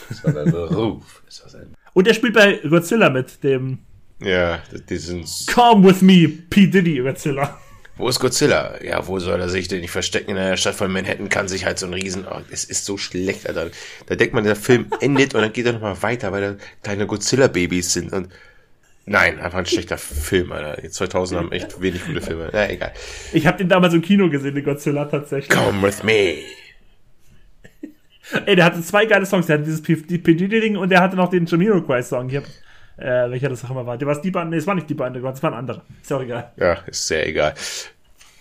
Das 0.09 0.25
war 0.25 0.33
sein 0.33 0.51
Beruf. 0.53 1.23
Das 1.27 1.43
war 1.43 1.51
sein 1.51 1.75
Und 1.95 2.07
er 2.07 2.15
spielt 2.15 2.35
bei 2.35 2.61
Godzilla 2.69 3.09
mit, 3.09 3.43
dem 3.43 3.79
ja, 4.21 4.63
die 4.89 4.97
sind. 4.97 5.29
Come 5.53 5.89
with 5.89 6.01
me, 6.01 6.29
P. 6.29 6.67
Diddy 6.67 6.99
Godzilla. 6.99 7.59
Wo 7.97 8.09
ist 8.09 8.19
Godzilla? 8.19 8.83
Ja, 8.83 9.07
wo 9.07 9.21
soll 9.21 9.41
er 9.41 9.49
sich 9.49 9.69
denn 9.69 9.81
nicht 9.81 9.91
verstecken? 9.91 10.33
In 10.33 10.37
einer 10.37 10.57
Stadt 10.57 10.75
von 10.75 10.91
Manhattan 10.91 11.29
kann 11.29 11.47
sich 11.47 11.65
halt 11.65 11.79
so 11.79 11.87
ein 11.87 11.95
Riesen. 11.95 12.27
Oh, 12.29 12.41
es 12.51 12.65
ist 12.65 12.85
so 12.85 12.97
schlecht, 12.97 13.47
Alter. 13.47 13.71
Da 14.07 14.17
denkt 14.17 14.35
man, 14.35 14.45
der 14.45 14.57
Film 14.57 14.87
endet 15.01 15.35
und 15.35 15.43
dann 15.43 15.53
geht 15.53 15.67
er 15.67 15.75
nochmal 15.75 16.03
weiter, 16.03 16.33
weil 16.33 16.41
da 16.41 16.57
kleine 16.83 17.07
Godzilla-Babys 17.07 17.93
sind 17.93 18.13
und. 18.13 18.29
Nein, 19.07 19.39
einfach 19.39 19.59
ein 19.59 19.67
schlechter 19.67 19.99
Film, 19.99 20.51
Alter. 20.53 20.81
Die 20.81 20.89
2000 20.89 21.39
haben 21.39 21.53
echt 21.53 21.81
wenig 21.83 22.07
gute 22.07 22.23
Filme. 22.23 22.49
Na, 22.51 22.71
egal. 22.71 22.95
Ich 23.35 23.47
habe 23.47 23.59
den 23.59 23.69
damals 23.69 23.93
im 23.93 24.01
Kino 24.01 24.31
gesehen, 24.31 24.55
den 24.55 24.65
Godzilla 24.65 25.05
tatsächlich. 25.05 25.51
Come 25.51 25.83
with 25.83 26.03
me. 26.03 26.37
Ey, 28.47 28.57
der 28.57 28.65
hatte 28.65 28.83
zwei 28.83 29.07
geile 29.07 29.27
Songs. 29.27 29.47
Der 29.47 29.55
hatte 29.55 29.65
dieses 29.65 29.83
P. 29.83 29.97
P. 29.97 30.35
Diddy-Ding 30.35 30.77
und 30.77 30.91
der 30.91 31.01
hatte 31.01 31.17
noch 31.17 31.31
den 31.31 31.47
Jamiroquai-Song. 31.47 32.29
Ich 32.31 32.37
hab, 32.37 32.45
äh, 32.97 33.31
welcher 33.31 33.49
das 33.49 33.65
auch 33.65 33.71
immer 33.71 33.87
war. 33.87 33.99
Der 33.99 34.09
war 34.09 34.21
die 34.21 34.31
Band, 34.31 34.51
nee, 34.51 34.57
es 34.57 34.67
war 34.67 34.75
nicht 34.75 34.89
die 34.89 34.95
Band, 34.95 35.17
das 35.17 35.43
war 35.43 35.53
ein 35.53 35.59
anderer. 35.59 35.83
Ist 36.01 36.11
ja 36.11 36.17
auch 36.17 36.23
egal. 36.23 36.53
Ja, 36.57 36.75
ist 36.87 37.07
sehr 37.07 37.27
egal. 37.27 37.55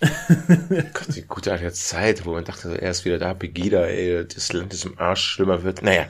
Gott, 0.00 1.14
die 1.14 1.22
gute 1.22 1.52
alte 1.52 1.72
Zeit, 1.72 2.26
wo 2.26 2.32
man 2.32 2.44
dachte, 2.44 2.80
er 2.80 2.90
ist 2.90 3.04
wieder 3.04 3.18
da, 3.18 3.34
Pegida, 3.34 3.84
ey, 3.84 4.26
das 4.26 4.52
Land 4.52 4.74
ist 4.74 4.84
im 4.84 4.98
Arsch, 4.98 5.22
schlimmer 5.22 5.62
wird. 5.62 5.82
Naja. 5.82 6.06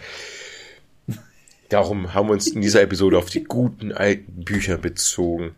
Darum 1.68 2.14
haben 2.14 2.28
wir 2.28 2.32
uns 2.32 2.48
in 2.48 2.60
dieser 2.60 2.82
Episode 2.82 3.18
auf 3.18 3.30
die 3.30 3.44
guten 3.44 3.92
alten 3.92 4.44
Bücher 4.44 4.78
bezogen. 4.78 5.54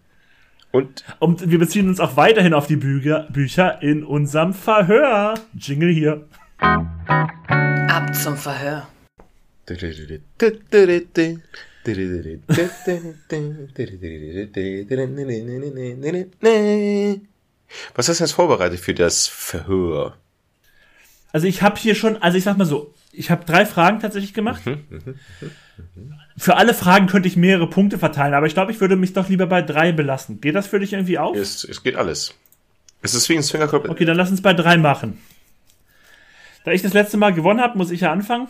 Und 0.70 1.04
Und 1.18 1.50
wir 1.50 1.58
beziehen 1.58 1.88
uns 1.88 2.00
auch 2.00 2.16
weiterhin 2.16 2.54
auf 2.54 2.66
die 2.66 2.76
Bücher, 2.76 3.26
Bücher 3.30 3.82
in 3.82 4.04
unserem 4.04 4.52
Verhör. 4.52 5.34
Jingle 5.54 5.92
hier. 5.92 6.24
Ab 6.58 8.14
zum 8.14 8.36
Verhör. 8.36 8.88
Was 17.94 18.08
hast 18.08 18.20
du 18.20 18.24
jetzt 18.24 18.32
vorbereitet 18.32 18.80
für 18.80 18.94
das 18.94 19.26
Verhör? 19.26 20.16
Also 21.32 21.46
ich 21.46 21.62
habe 21.62 21.76
hier 21.76 21.94
schon, 21.94 22.16
also 22.22 22.38
ich 22.38 22.44
sag 22.44 22.56
mal 22.56 22.64
so, 22.64 22.94
ich 23.12 23.30
habe 23.30 23.44
drei 23.44 23.66
Fragen 23.66 24.00
tatsächlich 24.00 24.34
gemacht. 24.34 24.62
Für 26.36 26.56
alle 26.56 26.74
Fragen 26.74 27.06
könnte 27.06 27.28
ich 27.28 27.36
mehrere 27.36 27.68
Punkte 27.68 27.98
verteilen, 27.98 28.34
aber 28.34 28.46
ich 28.46 28.54
glaube, 28.54 28.72
ich 28.72 28.80
würde 28.80 28.96
mich 28.96 29.12
doch 29.12 29.28
lieber 29.28 29.46
bei 29.46 29.62
drei 29.62 29.92
belassen. 29.92 30.40
Geht 30.40 30.54
das 30.54 30.66
für 30.66 30.80
dich 30.80 30.92
irgendwie 30.92 31.18
auf? 31.18 31.36
Es, 31.36 31.64
es 31.64 31.82
geht 31.82 31.96
alles. 31.96 32.34
Es 33.02 33.14
ist 33.14 33.28
wie 33.28 33.36
ein 33.36 33.42
Swingerclub. 33.42 33.88
Okay, 33.88 34.04
dann 34.04 34.16
lass 34.16 34.30
uns 34.30 34.42
bei 34.42 34.54
drei 34.54 34.76
machen. 34.76 35.18
Da 36.66 36.72
ich 36.72 36.82
das 36.82 36.94
letzte 36.94 37.16
Mal 37.16 37.32
gewonnen 37.32 37.60
habe, 37.60 37.78
muss 37.78 37.92
ich 37.92 38.00
ja 38.00 38.10
anfangen. 38.10 38.48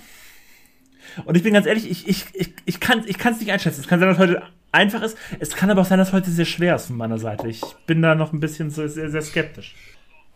Und 1.27 1.37
ich 1.37 1.43
bin 1.43 1.53
ganz 1.53 1.67
ehrlich, 1.67 1.91
ich, 1.91 2.09
ich, 2.09 2.25
ich, 2.33 2.55
ich 2.65 2.81
kann 2.81 3.01
es 3.01 3.07
ich 3.09 3.19
nicht 3.19 3.53
einschätzen. 3.53 3.83
Es 3.83 3.89
kann 3.89 4.01
sein, 4.01 4.09
dass 4.09 4.17
heute 4.17 4.43
einfach 4.73 5.03
ist. 5.03 5.19
Es 5.39 5.55
kann 5.55 5.69
aber 5.69 5.83
auch 5.83 5.87
sein, 5.87 5.99
dass 5.99 6.15
heute 6.15 6.31
sehr 6.31 6.47
schwer 6.47 6.77
ist 6.77 6.87
von 6.87 6.97
meiner 6.97 7.19
Seite. 7.19 7.47
Ich 7.47 7.61
bin 7.87 8.01
da 8.01 8.15
noch 8.15 8.33
ein 8.33 8.41
bisschen 8.41 8.71
so 8.71 8.89
sehr, 8.89 9.11
sehr 9.11 9.21
skeptisch. 9.21 9.75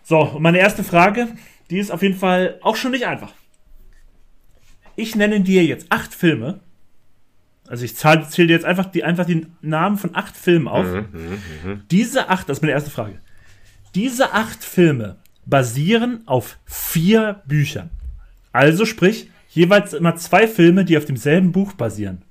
So, 0.02 0.20
und 0.20 0.43
meine 0.43 0.59
erste 0.59 0.85
Frage, 0.85 1.28
die 1.70 1.78
ist 1.78 1.90
auf 1.90 2.02
jeden 2.02 2.19
Fall 2.19 2.59
auch 2.61 2.77
schon 2.77 2.90
nicht 2.90 3.07
einfach. 3.07 3.32
Ich 4.94 5.16
nenne 5.16 5.40
dir 5.40 5.65
jetzt 5.65 5.86
acht 5.89 6.15
Filme. 6.15 6.61
Also 7.66 7.86
ich 7.86 7.97
zähle 7.97 8.27
dir 8.36 8.48
jetzt 8.48 8.66
einfach 8.66 8.90
die, 8.90 9.05
einfach 9.05 9.24
die 9.24 9.47
Namen 9.62 9.97
von 9.97 10.15
acht 10.15 10.36
Filmen 10.36 10.69
auf. 10.69 10.85
Mhm, 10.85 11.09
mh, 11.12 11.39
mh. 11.65 11.81
Diese 11.90 12.28
acht, 12.28 12.47
das 12.47 12.59
ist 12.59 12.62
meine 12.62 12.74
erste 12.74 12.90
Frage. 12.90 13.23
Diese 13.94 14.35
acht 14.35 14.62
Filme 14.62 15.16
basieren 15.51 16.22
auf 16.27 16.59
vier 16.64 17.43
Büchern. 17.47 17.90
Also 18.52 18.85
sprich, 18.85 19.31
jeweils 19.51 19.93
immer 19.93 20.16
zwei 20.16 20.48
Filme, 20.48 20.85
die 20.85 20.97
auf 20.97 21.05
demselben 21.05 21.52
Buch 21.52 21.72
basieren. 21.74 22.22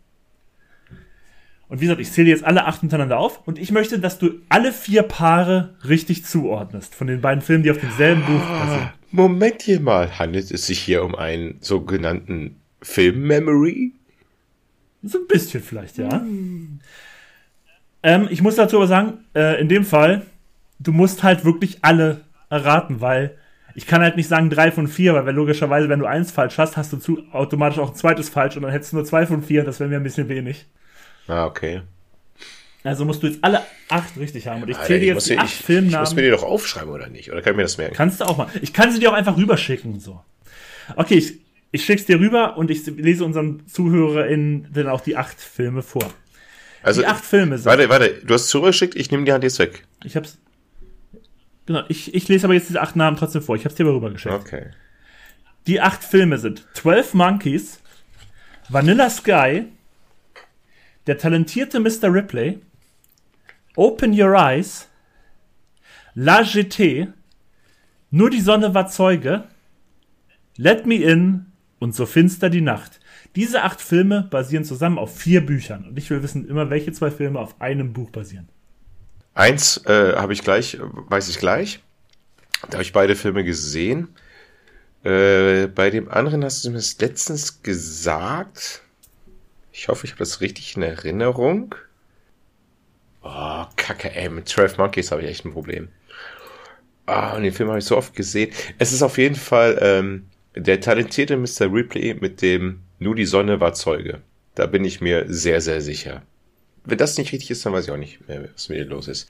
Und 1.67 1.81
wie 1.81 1.85
gesagt, 1.85 2.01
ich 2.01 2.11
zähle 2.11 2.29
jetzt 2.29 2.43
alle 2.43 2.65
acht 2.65 2.79
hintereinander 2.79 3.19
auf 3.19 3.47
und 3.47 3.59
ich 3.59 3.71
möchte, 3.71 3.99
dass 3.99 4.17
du 4.17 4.39
alle 4.49 4.73
vier 4.73 5.03
Paare 5.03 5.75
richtig 5.87 6.25
zuordnest 6.25 6.95
von 6.95 7.05
den 7.05 7.21
beiden 7.21 7.43
Filmen, 7.43 7.63
die 7.63 7.69
auf 7.69 7.77
demselben 7.77 8.25
Buch 8.25 8.41
basieren. 8.41 8.89
Moment 9.11 9.61
hier 9.61 9.79
mal, 9.79 10.17
handelt 10.17 10.49
es 10.49 10.65
sich 10.65 10.79
hier 10.79 11.03
um 11.03 11.13
einen 11.13 11.57
sogenannten 11.61 12.55
Film-Memory? 12.81 13.93
So 15.03 15.19
ein 15.19 15.27
bisschen 15.27 15.61
vielleicht, 15.61 15.97
ja. 15.97 16.25
Ähm, 18.01 18.27
ich 18.29 18.41
muss 18.41 18.55
dazu 18.55 18.77
aber 18.77 18.87
sagen, 18.87 19.19
äh, 19.35 19.61
in 19.61 19.69
dem 19.69 19.85
Fall, 19.85 20.25
du 20.79 20.91
musst 20.91 21.21
halt 21.21 21.45
wirklich 21.45 21.79
alle 21.83 22.21
erraten, 22.49 23.01
weil 23.01 23.37
ich 23.75 23.85
kann 23.85 24.01
halt 24.01 24.17
nicht 24.17 24.27
sagen 24.27 24.49
drei 24.49 24.71
von 24.71 24.87
vier, 24.87 25.13
weil 25.13 25.33
logischerweise, 25.33 25.89
wenn 25.89 25.99
du 25.99 26.05
eins 26.05 26.31
falsch 26.31 26.57
hast, 26.57 26.75
hast 26.77 26.91
du 26.91 26.97
zu, 26.97 27.23
automatisch 27.31 27.79
auch 27.79 27.89
ein 27.89 27.95
zweites 27.95 28.29
falsch 28.29 28.55
und 28.55 28.63
dann 28.63 28.71
hättest 28.71 28.91
du 28.91 28.97
nur 28.97 29.05
zwei 29.05 29.25
von 29.25 29.43
vier, 29.43 29.63
das 29.63 29.79
wäre 29.79 29.89
mir 29.89 29.97
ein 29.97 30.03
bisschen 30.03 30.27
wenig. 30.27 30.65
Ah, 31.27 31.45
okay. 31.45 31.81
Also 32.83 33.05
musst 33.05 33.21
du 33.21 33.27
jetzt 33.27 33.39
alle 33.43 33.61
acht 33.89 34.17
richtig 34.17 34.47
haben. 34.47 34.63
Und 34.63 34.69
ich 34.69 34.79
zähle 34.81 35.05
jetzt 35.05 35.29
die 35.29 35.37
acht 35.37 35.47
ich, 35.47 35.59
ich 35.59 35.65
Filmnamen. 35.65 35.99
muss 35.99 36.15
mir 36.15 36.21
die 36.23 36.29
doch 36.29 36.43
aufschreiben, 36.43 36.89
oder 36.89 37.09
nicht? 37.09 37.31
Oder 37.31 37.41
kann 37.41 37.51
ich 37.53 37.57
mir 37.57 37.63
das 37.63 37.77
merken? 37.77 37.93
Kannst 37.93 38.21
du 38.21 38.25
auch 38.25 38.37
mal. 38.37 38.47
Ich 38.61 38.73
kann 38.73 38.91
sie 38.91 38.99
dir 38.99 39.11
auch 39.11 39.15
einfach 39.15 39.37
rüberschicken. 39.37 39.99
So. 39.99 40.21
Okay, 40.95 41.15
ich, 41.15 41.39
ich 41.71 41.85
schick's 41.85 42.05
dir 42.05 42.19
rüber 42.19 42.57
und 42.57 42.71
ich 42.71 42.85
lese 42.85 43.25
unseren 43.25 43.67
ZuhörerInnen 43.67 44.69
dann 44.73 44.87
auch 44.87 45.01
die 45.01 45.17
acht 45.17 45.39
Filme 45.39 45.81
vor. 45.81 46.09
Also, 46.81 47.01
die 47.01 47.07
acht 47.07 47.25
Filme 47.25 47.57
sind. 47.57 47.65
warte, 47.65 47.89
warte, 47.89 48.21
du 48.23 48.33
hast 48.33 48.47
zurückgeschickt, 48.47 48.95
ich 48.95 49.11
nehme 49.11 49.25
die 49.25 49.33
Hand 49.33 49.43
jetzt 49.43 49.59
weg. 49.59 49.85
Ich 50.05 50.15
hab's. 50.15 50.37
Genau, 51.69 51.83
ich, 51.87 52.15
ich 52.15 52.27
lese 52.27 52.47
aber 52.47 52.55
jetzt 52.55 52.69
diese 52.69 52.81
acht 52.81 52.95
Namen 52.95 53.15
trotzdem 53.15 53.43
vor. 53.43 53.55
Ich 53.55 53.63
hab's 53.63 53.75
dir 53.75 53.83
aber 53.85 53.93
rübergeschickt. 53.93 54.33
Okay. 54.33 54.71
Die 55.67 55.79
acht 55.79 56.03
Filme 56.03 56.39
sind 56.39 56.65
12 56.73 57.13
Monkeys, 57.13 57.79
Vanilla 58.69 59.07
Sky, 59.07 59.67
Der 61.05 61.19
talentierte 61.19 61.79
Mr. 61.79 62.11
Ripley, 62.11 62.57
Open 63.75 64.19
Your 64.19 64.33
Eyes, 64.33 64.89
La 66.15 66.41
Jetée, 66.41 67.13
Nur 68.09 68.31
die 68.31 68.41
Sonne 68.41 68.73
war 68.73 68.87
Zeuge, 68.87 69.43
Let 70.57 70.87
Me 70.87 70.95
In 70.95 71.51
und 71.77 71.93
So 71.93 72.07
finster 72.07 72.49
die 72.49 72.61
Nacht. 72.61 72.99
Diese 73.35 73.61
acht 73.61 73.79
Filme 73.79 74.23
basieren 74.31 74.65
zusammen 74.65 74.97
auf 74.97 75.15
vier 75.15 75.45
Büchern. 75.45 75.85
Und 75.89 75.99
ich 75.99 76.09
will 76.09 76.23
wissen 76.23 76.49
immer, 76.49 76.71
welche 76.71 76.93
zwei 76.93 77.11
Filme 77.11 77.37
auf 77.37 77.61
einem 77.61 77.93
Buch 77.93 78.09
basieren. 78.09 78.49
Eins 79.39 79.77
äh, 79.85 80.17
habe 80.17 80.33
ich 80.33 80.43
gleich, 80.43 80.77
weiß 80.81 81.29
ich 81.29 81.39
gleich. 81.39 81.79
Da 82.63 82.73
habe 82.73 82.83
ich 82.83 82.91
beide 82.91 83.15
Filme 83.15 83.45
gesehen. 83.45 84.13
Äh, 85.05 85.67
bei 85.67 85.89
dem 85.89 86.09
anderen 86.09 86.43
hast 86.43 86.65
du 86.65 86.71
mir 86.71 86.75
das 86.75 86.99
letztens 86.99 87.63
gesagt. 87.63 88.81
Ich 89.71 89.87
hoffe, 89.87 90.05
ich 90.05 90.11
habe 90.11 90.19
das 90.19 90.41
richtig 90.41 90.75
in 90.75 90.81
Erinnerung. 90.81 91.73
Oh, 93.21 93.63
kacke, 93.77 94.13
ey, 94.13 94.27
mit 94.27 94.49
12 94.49 94.77
Monkeys 94.77 95.09
habe 95.09 95.21
ich 95.21 95.29
echt 95.29 95.45
ein 95.45 95.53
Problem. 95.53 95.87
Ah, 97.05 97.37
und 97.37 97.43
den 97.43 97.53
Film 97.53 97.69
habe 97.69 97.79
ich 97.79 97.85
so 97.85 97.95
oft 97.95 98.13
gesehen. 98.13 98.51
Es 98.77 98.91
ist 98.91 99.03
auf 99.03 99.17
jeden 99.17 99.37
Fall 99.37 99.79
ähm, 99.81 100.25
der 100.53 100.81
talentierte 100.81 101.37
Mr. 101.37 101.71
Ripley 101.71 102.13
mit 102.19 102.41
dem 102.41 102.81
Nur 102.99 103.15
die 103.15 103.25
Sonne 103.25 103.61
war 103.61 103.73
Zeuge. 103.73 104.21
Da 104.55 104.65
bin 104.65 104.83
ich 104.83 104.99
mir 104.99 105.23
sehr, 105.29 105.61
sehr 105.61 105.79
sicher. 105.79 106.23
Wenn 106.89 106.97
das 106.97 107.17
nicht 107.17 107.31
richtig 107.31 107.51
ist, 107.51 107.65
dann 107.65 107.73
weiß 107.73 107.85
ich 107.85 107.91
auch 107.91 107.97
nicht 107.97 108.27
mehr, 108.27 108.49
was 108.53 108.69
mit 108.69 108.79
dir 108.79 108.85
los 108.85 109.07
ist. 109.07 109.29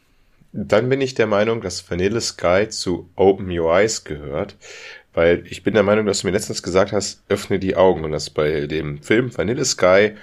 Dann 0.52 0.90
bin 0.90 0.99
ich 1.02 1.14
der 1.14 1.27
Meinung, 1.27 1.61
dass 1.61 1.90
Vanilla 1.90 2.22
Sky 2.22 2.68
zu 2.69 3.10
Open 3.15 3.49
Your 3.52 3.72
Eyes 3.72 4.03
gehört, 4.03 4.56
weil 5.14 5.44
ich 5.48 5.64
bin 5.64 5.76
der 5.76 5.84
Meinung, 5.84 6.06
dass 6.06 6.22
du 6.22 6.27
mir 6.27 6.34
letztens 6.34 6.64
gesagt 6.64 6.91
hast, 6.91 7.23
öffne 7.30 7.60
die 7.60 7.76
Augen 7.76 8.03
und 8.03 8.11
dass 8.11 8.30
bei 8.30 8.65
dem 8.65 9.02
Film 9.03 9.36
Vanilla 9.36 9.64
Sky 9.64 10.14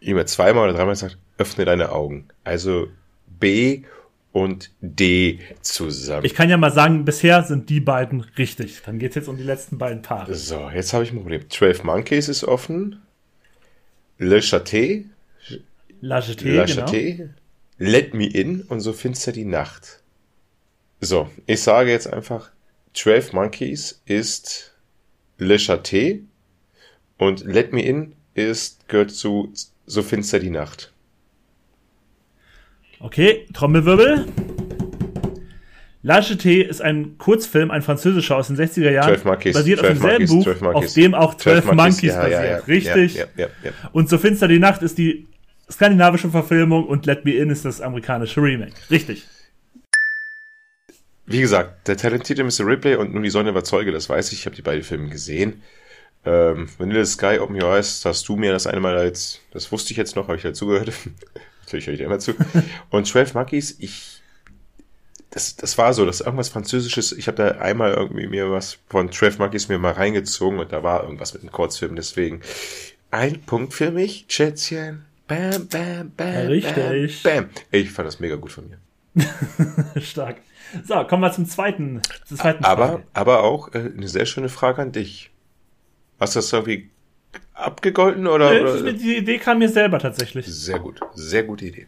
immer 0.00 0.26
zweimal 0.26 0.68
oder 0.68 0.78
dreimal 0.78 0.96
sagt, 0.96 1.16
öffne 1.38 1.64
deine 1.64 1.92
Augen. 1.92 2.28
Also 2.44 2.88
B 3.26 3.82
und 4.32 4.70
D 4.80 5.38
zusammen. 5.62 6.26
Ich 6.26 6.34
kann 6.34 6.50
ja 6.50 6.56
mal 6.56 6.72
sagen, 6.72 7.04
bisher 7.04 7.42
sind 7.44 7.70
die 7.70 7.80
beiden 7.80 8.20
richtig. 8.36 8.82
Dann 8.84 8.98
geht's 8.98 9.14
jetzt 9.14 9.28
um 9.28 9.36
die 9.36 9.44
letzten 9.44 9.78
beiden 9.78 10.02
Paare. 10.02 10.34
so, 10.34 10.68
jetzt 10.74 10.92
habe 10.92 11.04
ich 11.04 11.12
ein 11.12 11.20
Problem. 11.20 11.48
12 11.48 11.84
Monkeys 11.84 12.28
ist 12.28 12.44
offen. 12.44 13.00
Le 14.18 14.38
Châté 14.38 15.04
La 16.06 16.20
Jetée, 16.20 16.54
La 16.54 16.66
genau. 16.66 17.30
Let 17.78 18.12
Me 18.12 18.26
In 18.26 18.60
und 18.60 18.80
so 18.80 18.92
finster 18.92 19.32
die 19.32 19.46
Nacht. 19.46 20.02
So, 21.00 21.30
ich 21.46 21.62
sage 21.62 21.90
jetzt 21.92 22.12
einfach, 22.12 22.50
12 22.92 23.32
Monkeys 23.32 24.02
ist 24.04 24.74
Le 25.38 25.56
Châté 25.56 26.20
und 27.16 27.46
Let 27.46 27.72
Me 27.72 27.80
In 27.82 28.12
ist, 28.34 28.86
gehört 28.88 29.12
zu 29.12 29.50
So 29.86 30.02
finster 30.02 30.40
die 30.40 30.50
Nacht. 30.50 30.92
Okay, 33.00 33.46
Trommelwirbel. 33.54 34.26
La 36.02 36.18
Jetée 36.18 36.60
ist 36.64 36.82
ein 36.82 37.16
Kurzfilm, 37.16 37.70
ein 37.70 37.80
französischer 37.80 38.36
aus 38.36 38.48
den 38.48 38.58
60er 38.58 38.90
Jahren. 38.90 39.08
12 39.08 39.24
Monkeys. 39.24 39.54
Basiert 39.54 39.78
12 39.80 39.90
auf 39.90 39.98
demselben 40.02 40.12
Monkeys, 40.12 40.30
Buch, 40.30 40.44
12 40.44 40.60
Monkeys. 40.60 40.84
auf 40.84 40.94
dem 40.94 41.14
auch 41.14 41.34
12, 41.34 41.72
Monkeys, 41.72 42.02
ja, 42.02 42.20
basiert. 42.20 42.42
ja, 42.42 42.44
ja, 42.44 42.56
Richtig. 42.58 43.24
Und 43.92 44.10
So 44.10 44.18
finster 44.18 44.48
die 44.48 44.58
Nacht 44.58 44.82
ist 44.82 44.98
die 44.98 45.28
skandinavische 45.70 46.30
Verfilmung 46.30 46.86
und 46.86 47.06
Let 47.06 47.24
Me 47.24 47.32
In 47.32 47.50
ist 47.50 47.64
das 47.64 47.80
amerikanische 47.80 48.40
Remake. 48.40 48.74
Richtig. 48.90 49.26
Wie 51.26 51.40
gesagt, 51.40 51.88
der 51.88 51.96
talentierte 51.96 52.44
Mr. 52.44 52.66
Ripley 52.66 52.96
und 52.96 53.14
Nur 53.14 53.22
die 53.22 53.30
Sonne 53.30 53.54
war 53.54 53.64
Zeuge, 53.64 53.92
das 53.92 54.08
weiß 54.08 54.32
ich, 54.32 54.40
ich 54.40 54.46
habe 54.46 54.56
die 54.56 54.62
beiden 54.62 54.82
Filme 54.82 55.08
gesehen. 55.08 55.62
Ähm, 56.26 56.68
Vanilla 56.78 57.04
Sky, 57.04 57.38
Open 57.38 57.62
Your 57.62 57.74
Eyes, 57.74 58.04
hast 58.04 58.28
du 58.28 58.36
mir 58.36 58.52
das 58.52 58.66
einmal 58.66 58.96
als, 58.96 59.40
das 59.52 59.70
wusste 59.72 59.92
ich 59.92 59.96
jetzt 59.96 60.16
noch, 60.16 60.28
habe 60.28 60.36
ich 60.36 60.44
halt 60.44 60.56
zugehört. 60.56 60.92
Natürlich 61.64 61.86
höre 61.86 61.94
ich 61.94 61.98
dir 61.98 62.06
immer 62.06 62.18
zu. 62.18 62.34
Und 62.90 63.06
12 63.06 63.34
Monkeys, 63.34 63.76
ich, 63.78 64.22
das, 65.30 65.56
das 65.56 65.78
war 65.78 65.94
so, 65.94 66.04
das 66.04 66.20
ist 66.20 66.26
irgendwas 66.26 66.50
Französisches. 66.50 67.12
Ich 67.12 67.26
habe 67.26 67.36
da 67.36 67.48
einmal 67.58 67.94
irgendwie 67.94 68.26
mir 68.26 68.50
was 68.50 68.78
von 68.88 69.10
12 69.10 69.38
Monkeys 69.38 69.68
mir 69.68 69.78
mal 69.78 69.92
reingezogen 69.92 70.58
und 70.58 70.72
da 70.72 70.82
war 70.82 71.04
irgendwas 71.04 71.32
mit 71.32 71.42
einem 71.42 71.52
Kurzfilm, 71.52 71.96
deswegen 71.96 72.40
ein 73.10 73.42
Punkt 73.42 73.72
für 73.72 73.90
mich, 73.90 74.26
Schätzchen. 74.28 75.06
Bam, 75.26 75.68
bam, 75.68 76.12
bam, 76.16 76.46
Richtig. 76.46 77.22
bam, 77.22 77.46
bam. 77.46 77.50
Ich 77.70 77.90
fand 77.90 78.06
das 78.06 78.20
mega 78.20 78.36
gut 78.36 78.52
von 78.52 78.68
mir. 78.68 78.78
Stark. 80.02 80.36
So, 80.84 81.04
kommen 81.04 81.22
wir 81.22 81.32
zum 81.32 81.46
zweiten, 81.46 82.02
zur 82.24 82.36
zweiten 82.36 82.64
Aber, 82.64 82.88
Frage. 82.88 83.02
aber 83.12 83.42
auch 83.44 83.72
äh, 83.74 83.90
eine 83.96 84.08
sehr 84.08 84.26
schöne 84.26 84.48
Frage 84.48 84.82
an 84.82 84.92
dich. 84.92 85.30
Hast 86.18 86.34
du 86.34 86.38
das 86.38 86.52
irgendwie 86.52 86.90
abgegolten 87.54 88.26
oder? 88.26 88.52
Äh, 88.52 88.60
oder? 88.62 88.92
Die 88.92 89.16
Idee 89.16 89.38
kam 89.38 89.58
mir 89.60 89.68
selber 89.68 89.98
tatsächlich. 89.98 90.46
Sehr 90.46 90.78
gut, 90.78 91.00
sehr 91.14 91.44
gute 91.44 91.66
Idee. 91.66 91.86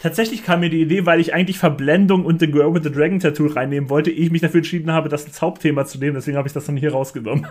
Tatsächlich 0.00 0.44
kam 0.44 0.60
mir 0.60 0.68
die 0.68 0.82
Idee, 0.82 1.06
weil 1.06 1.20
ich 1.20 1.32
eigentlich 1.32 1.58
Verblendung 1.58 2.26
und 2.26 2.40
The 2.40 2.50
Girl 2.50 2.74
with 2.74 2.82
the 2.82 2.92
Dragon 2.92 3.20
Tattoo 3.20 3.46
reinnehmen 3.46 3.88
wollte, 3.88 4.10
ehe 4.10 4.24
ich 4.26 4.30
mich 4.30 4.42
dafür 4.42 4.58
entschieden 4.58 4.92
habe, 4.92 5.08
das 5.08 5.24
als 5.24 5.40
Hauptthema 5.40 5.86
zu 5.86 5.98
nehmen. 5.98 6.14
Deswegen 6.14 6.36
habe 6.36 6.46
ich 6.46 6.52
das 6.52 6.66
dann 6.66 6.76
hier 6.76 6.92
rausgenommen. 6.92 7.46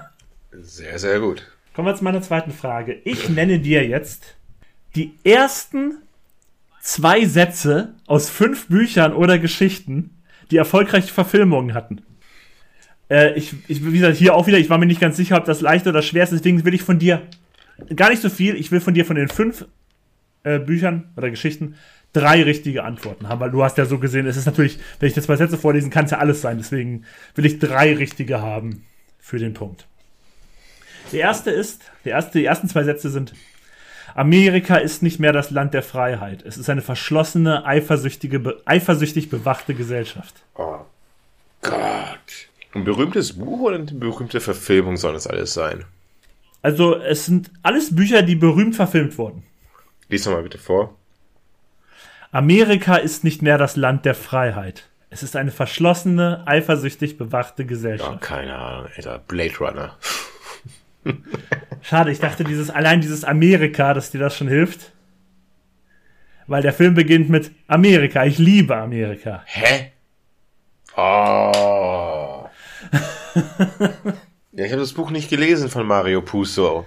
Sehr, 0.52 1.00
sehr 1.00 1.20
gut. 1.20 1.52
Kommen 1.74 1.88
wir 1.88 1.96
zu 1.96 2.04
meiner 2.04 2.22
zweiten 2.22 2.52
Frage. 2.52 2.94
Ich 3.06 3.30
nenne 3.30 3.58
dir 3.60 3.88
jetzt 3.88 4.36
die 4.96 5.14
ersten 5.24 5.98
zwei 6.82 7.26
Sätze 7.26 7.94
aus 8.06 8.30
fünf 8.30 8.68
Büchern 8.68 9.14
oder 9.14 9.40
Geschichten, 9.40 10.22
die 10.52 10.58
erfolgreiche 10.58 11.14
Verfilmungen 11.14 11.74
hatten. 11.74 12.02
Äh, 13.10 13.34
ich, 13.34 13.54
ich, 13.68 13.86
wie 13.86 14.00
gesagt, 14.00 14.18
hier 14.18 14.36
auch 14.36 14.48
wieder, 14.48 14.58
ich 14.58 14.70
war 14.70 14.78
mir 14.78 14.86
nicht 14.86 15.02
ganz 15.02 15.18
sicher, 15.18 15.38
ob 15.38 15.46
das 15.46 15.62
leicht 15.62 15.88
oder 15.88 16.02
schwer 16.02 16.24
ist, 16.24 16.34
deswegen 16.34 16.64
will 16.66 16.74
ich 16.74 16.84
von 16.84 17.00
dir 17.00 17.22
gar 17.96 18.10
nicht 18.10 18.22
so 18.22 18.30
viel. 18.30 18.56
Ich 18.56 18.72
will 18.72 18.82
von 18.82 18.94
dir 18.94 19.06
von 19.06 19.16
den 19.16 19.30
fünf 19.30 19.66
äh, 20.44 20.60
Büchern 20.60 21.12
oder 21.16 21.30
Geschichten 21.30 21.76
drei 22.12 22.44
richtige 22.44 22.84
Antworten 22.84 23.28
haben, 23.28 23.40
weil 23.40 23.52
du 23.52 23.64
hast 23.64 23.78
ja 23.78 23.86
so 23.86 23.98
gesehen, 23.98 24.28
es 24.28 24.38
ist 24.38 24.46
natürlich, 24.46 24.78
wenn 25.00 25.10
ich 25.10 25.16
jetzt 25.16 25.26
zwei 25.26 25.36
Sätze 25.36 25.58
vorlesen, 25.58 25.90
kann 25.90 26.06
es 26.06 26.12
ja 26.12 26.20
alles 26.20 26.42
sein. 26.42 26.58
Deswegen 26.58 27.06
will 27.36 27.46
ich 27.46 27.58
drei 27.60 27.96
richtige 27.96 28.42
haben 28.42 28.84
für 29.20 29.40
den 29.40 29.54
Punkt. 29.54 29.88
Der 31.12 31.22
erste 31.22 31.50
ist, 31.50 31.82
der 32.06 32.14
erste, 32.14 32.38
die 32.38 32.46
ersten 32.46 32.70
zwei 32.70 32.84
Sätze 32.84 33.10
sind: 33.10 33.34
Amerika 34.16 34.76
ist 34.78 35.02
nicht 35.04 35.20
mehr 35.20 35.34
das 35.34 35.50
Land 35.50 35.74
der 35.74 35.84
Freiheit. 35.84 36.44
Es 36.46 36.58
ist 36.58 36.70
eine 36.70 36.82
verschlossene, 36.82 37.66
eifersüchtige, 37.66 38.40
be 38.40 38.62
eifersüchtig 38.66 39.30
bewachte 39.30 39.74
Gesellschaft. 39.74 40.36
Oh 40.56 40.80
Gott. 41.62 42.48
Ein 42.74 42.84
berühmtes 42.84 43.34
Buch 43.34 43.60
oder 43.62 43.76
eine 43.76 43.86
berühmte 43.86 44.40
Verfilmung 44.42 44.98
soll 44.98 45.14
das 45.14 45.28
alles 45.28 45.54
sein? 45.54 45.86
Also, 46.62 46.96
es 46.96 47.26
sind 47.26 47.52
alles 47.62 47.96
Bücher, 47.96 48.22
die 48.22 48.36
berühmt 48.36 48.76
verfilmt 48.76 49.18
wurden. 49.18 49.44
Lies 50.10 50.24
doch 50.24 50.32
mal 50.32 50.44
bitte 50.44 50.58
vor. 50.58 50.96
Amerika 52.32 52.96
ist 52.96 53.24
nicht 53.24 53.42
mehr 53.42 53.58
das 53.58 53.76
Land 53.76 54.06
der 54.06 54.16
Freiheit. 54.16 54.86
Es 55.10 55.22
ist 55.22 55.36
eine 55.36 55.52
verschlossene, 55.52 56.48
eifersüchtig 56.48 57.18
bewachte 57.18 57.64
Ja, 57.64 57.68
Gesellschaft. 57.68 58.22
keine 58.22 58.56
Ahnung, 58.58 58.90
Alter. 58.96 59.20
Blade 59.28 59.58
Runner. 59.60 59.98
Schade, 61.84 62.12
ich 62.12 62.20
dachte, 62.20 62.46
dieses, 62.46 62.70
allein 62.70 63.02
dieses 63.02 63.26
Amerika, 63.26 63.94
dass 63.94 64.10
dir 64.10 64.20
das 64.20 64.36
schon 64.36 64.48
hilft. 64.48 64.94
Weil 66.48 66.62
der 66.62 66.74
Film 66.74 66.94
beginnt 66.94 67.30
mit 67.30 67.52
Amerika, 67.68 68.26
ich 68.26 68.38
liebe 68.38 68.76
Amerika. 68.76 69.44
Hä? 69.46 69.92
Oh. 70.96 72.48
ja, 74.54 74.66
ich 74.66 74.72
habe 74.72 74.82
das 74.82 74.94
Buch 74.94 75.12
nicht 75.12 75.30
gelesen 75.30 75.70
von 75.70 75.86
Mario 75.86 76.22
Puzo. 76.22 76.86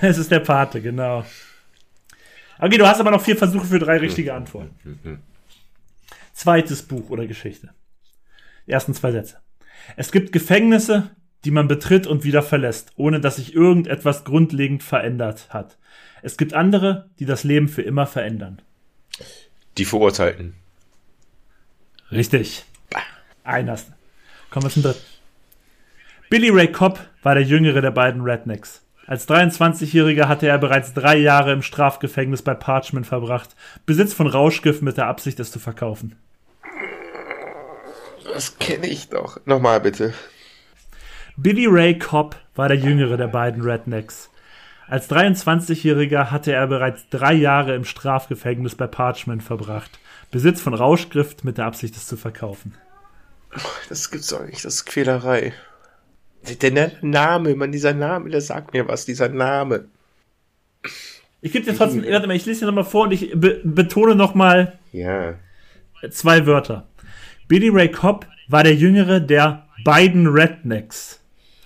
Es 0.00 0.18
ist 0.18 0.30
der 0.30 0.40
Pate, 0.40 0.80
genau. 0.80 1.24
Okay, 2.60 2.78
du 2.78 2.86
hast 2.86 3.00
aber 3.00 3.10
noch 3.10 3.22
vier 3.22 3.36
Versuche 3.36 3.66
für 3.66 3.78
drei 3.80 3.98
richtige 3.98 4.34
Antworten. 4.34 5.20
Zweites 6.32 6.82
Buch 6.82 7.10
oder 7.10 7.26
Geschichte. 7.26 7.70
Die 8.66 8.72
ersten 8.72 8.94
zwei 8.94 9.10
Sätze. 9.10 9.38
Es 9.96 10.12
gibt 10.12 10.32
Gefängnisse, 10.32 11.10
die 11.44 11.50
man 11.50 11.68
betritt 11.68 12.06
und 12.06 12.24
wieder 12.24 12.42
verlässt, 12.42 12.92
ohne 12.96 13.20
dass 13.20 13.36
sich 13.36 13.54
irgendetwas 13.54 14.24
grundlegend 14.24 14.82
verändert 14.82 15.48
hat. 15.50 15.78
Es 16.22 16.36
gibt 16.36 16.54
andere, 16.54 17.08
die 17.18 17.26
das 17.26 17.44
Leben 17.44 17.68
für 17.68 17.82
immer 17.82 18.06
verändern. 18.06 18.60
Die 19.76 19.84
Verurteilten. 19.84 20.54
Richtig. 22.10 22.64
Ein 23.44 23.70
hast 23.70 23.88
du. 23.88 23.92
Kommen 24.50 24.66
wir 24.66 24.70
zum 24.70 24.82
dritten. 24.82 25.00
Billy 26.30 26.50
Ray 26.50 26.70
Cobb 26.70 26.98
war 27.22 27.34
der 27.34 27.44
jüngere 27.44 27.80
der 27.80 27.90
beiden 27.90 28.22
Rednecks. 28.22 28.82
Als 29.06 29.26
23-Jähriger 29.26 30.28
hatte 30.28 30.46
er 30.46 30.58
bereits 30.58 30.92
drei 30.92 31.16
Jahre 31.16 31.52
im 31.52 31.62
Strafgefängnis 31.62 32.42
bei 32.42 32.52
Parchment 32.52 33.06
verbracht. 33.06 33.56
Besitz 33.86 34.12
von 34.12 34.26
Rauschgift 34.26 34.82
mit 34.82 34.98
der 34.98 35.06
Absicht, 35.06 35.40
es 35.40 35.50
zu 35.50 35.58
verkaufen. 35.58 36.16
Das 38.24 38.58
kenne 38.58 38.86
ich 38.86 39.08
doch. 39.08 39.40
Nochmal 39.46 39.80
bitte. 39.80 40.12
Billy 41.40 41.66
Ray 41.68 41.96
Cobb 41.96 42.34
war 42.56 42.66
der 42.66 42.78
jüngere 42.78 43.16
der 43.16 43.28
beiden 43.28 43.62
Rednecks. 43.62 44.28
Als 44.88 45.08
23-Jähriger 45.08 46.32
hatte 46.32 46.52
er 46.52 46.66
bereits 46.66 47.08
drei 47.10 47.32
Jahre 47.32 47.76
im 47.76 47.84
Strafgefängnis 47.84 48.74
bei 48.74 48.88
Parchment 48.88 49.44
verbracht. 49.44 50.00
Besitz 50.32 50.60
von 50.60 50.74
Rauschgift 50.74 51.44
mit 51.44 51.56
der 51.56 51.66
Absicht, 51.66 51.96
es 51.96 52.08
zu 52.08 52.16
verkaufen. 52.16 52.74
Das 53.88 54.10
gibt's 54.10 54.26
doch 54.26 54.44
nicht. 54.44 54.64
Das 54.64 54.74
ist 54.74 54.86
Quälerei. 54.86 55.52
Der 56.60 56.70
der 56.70 56.92
Name, 57.02 57.54
man, 57.54 57.70
dieser 57.70 57.94
Name, 57.94 58.30
der 58.30 58.40
sagt 58.40 58.72
mir 58.72 58.88
was, 58.88 59.04
dieser 59.04 59.28
Name. 59.28 59.84
Ich 61.40 61.52
gebe 61.52 61.64
dir 61.64 61.76
trotzdem, 61.76 62.04
warte 62.04 62.26
mal, 62.26 62.34
ich 62.34 62.46
lese 62.46 62.60
dir 62.60 62.66
nochmal 62.66 62.84
vor 62.84 63.04
und 63.04 63.12
ich 63.12 63.30
be 63.32 63.60
betone 63.62 64.16
nochmal 64.16 64.76
Ja. 64.90 65.34
zwei 66.10 66.46
Wörter. 66.46 66.88
Billy 67.46 67.68
Ray 67.68 67.92
Cobb 67.92 68.26
war 68.48 68.64
der 68.64 68.74
jüngere 68.74 69.20
der 69.20 69.68
beiden 69.84 70.26
Rednecks. 70.26 71.17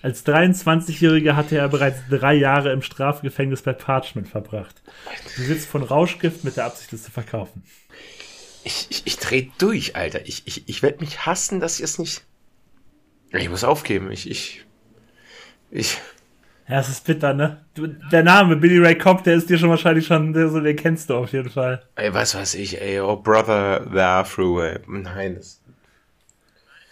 Als 0.03 0.27
23-Jähriger 0.27 1.37
hatte 1.37 1.57
er 1.57 1.69
bereits 1.69 2.01
drei 2.11 2.35
Jahre 2.35 2.73
im 2.73 2.83
Strafgefängnis 2.83 3.63
bei 3.63 3.73
Parchment 3.73 4.29
verbracht. 4.29 4.83
Besitz 5.37 5.65
von 5.65 5.85
Rauschgift 5.85 6.43
mit 6.43 6.57
der 6.57 6.65
Absicht, 6.65 6.93
es 6.93 7.05
zu 7.05 7.13
verkaufen. 7.13 7.63
Ich, 8.65 8.89
ich, 8.91 9.03
ich 9.05 9.17
dreh 9.19 9.49
durch, 9.59 9.95
Alter. 9.95 10.27
Ich, 10.27 10.43
ich, 10.47 10.69
ich 10.69 10.83
werde 10.83 11.01
mich 11.01 11.25
hassen, 11.25 11.61
dass 11.61 11.79
ich 11.79 11.85
es 11.85 11.99
nicht. 11.99 12.23
Ich 13.31 13.49
muss 13.49 13.63
aufgeben. 13.63 14.11
Ich, 14.11 14.29
ich, 14.29 14.65
ich. 15.71 15.99
Ja, 16.69 16.81
es 16.81 16.89
ist 16.89 17.05
bitter, 17.05 17.33
ne? 17.33 17.65
Du, 17.75 17.87
der 17.87 18.25
Name 18.25 18.57
Billy 18.57 18.79
Ray 18.79 18.99
Cobb, 18.99 19.25
der 19.25 19.35
ist 19.35 19.51
dir 19.51 19.59
schon 19.59 19.71
wahrscheinlich 19.71 20.07
schon, 20.07 20.33
der, 20.33 20.49
so, 20.49 20.61
den 20.61 20.77
kennst 20.77 21.11
du 21.11 21.15
auf 21.15 21.33
jeden 21.33 21.51
Fall. 21.51 21.83
Ey, 21.97 22.13
was 22.13 22.35
weiß 22.35 22.55
ich, 22.55 22.81
ey, 22.81 23.01
oh 23.01 23.17
brother, 23.17 23.85
there 23.93 24.25
through, 24.25 24.63
ey. 24.63 24.79
Nein. 24.87 25.41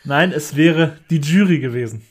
Nein, 0.04 0.32
es 0.32 0.56
wäre 0.56 0.98
die 1.08 1.20
Jury 1.20 1.60
gewesen. 1.60 2.04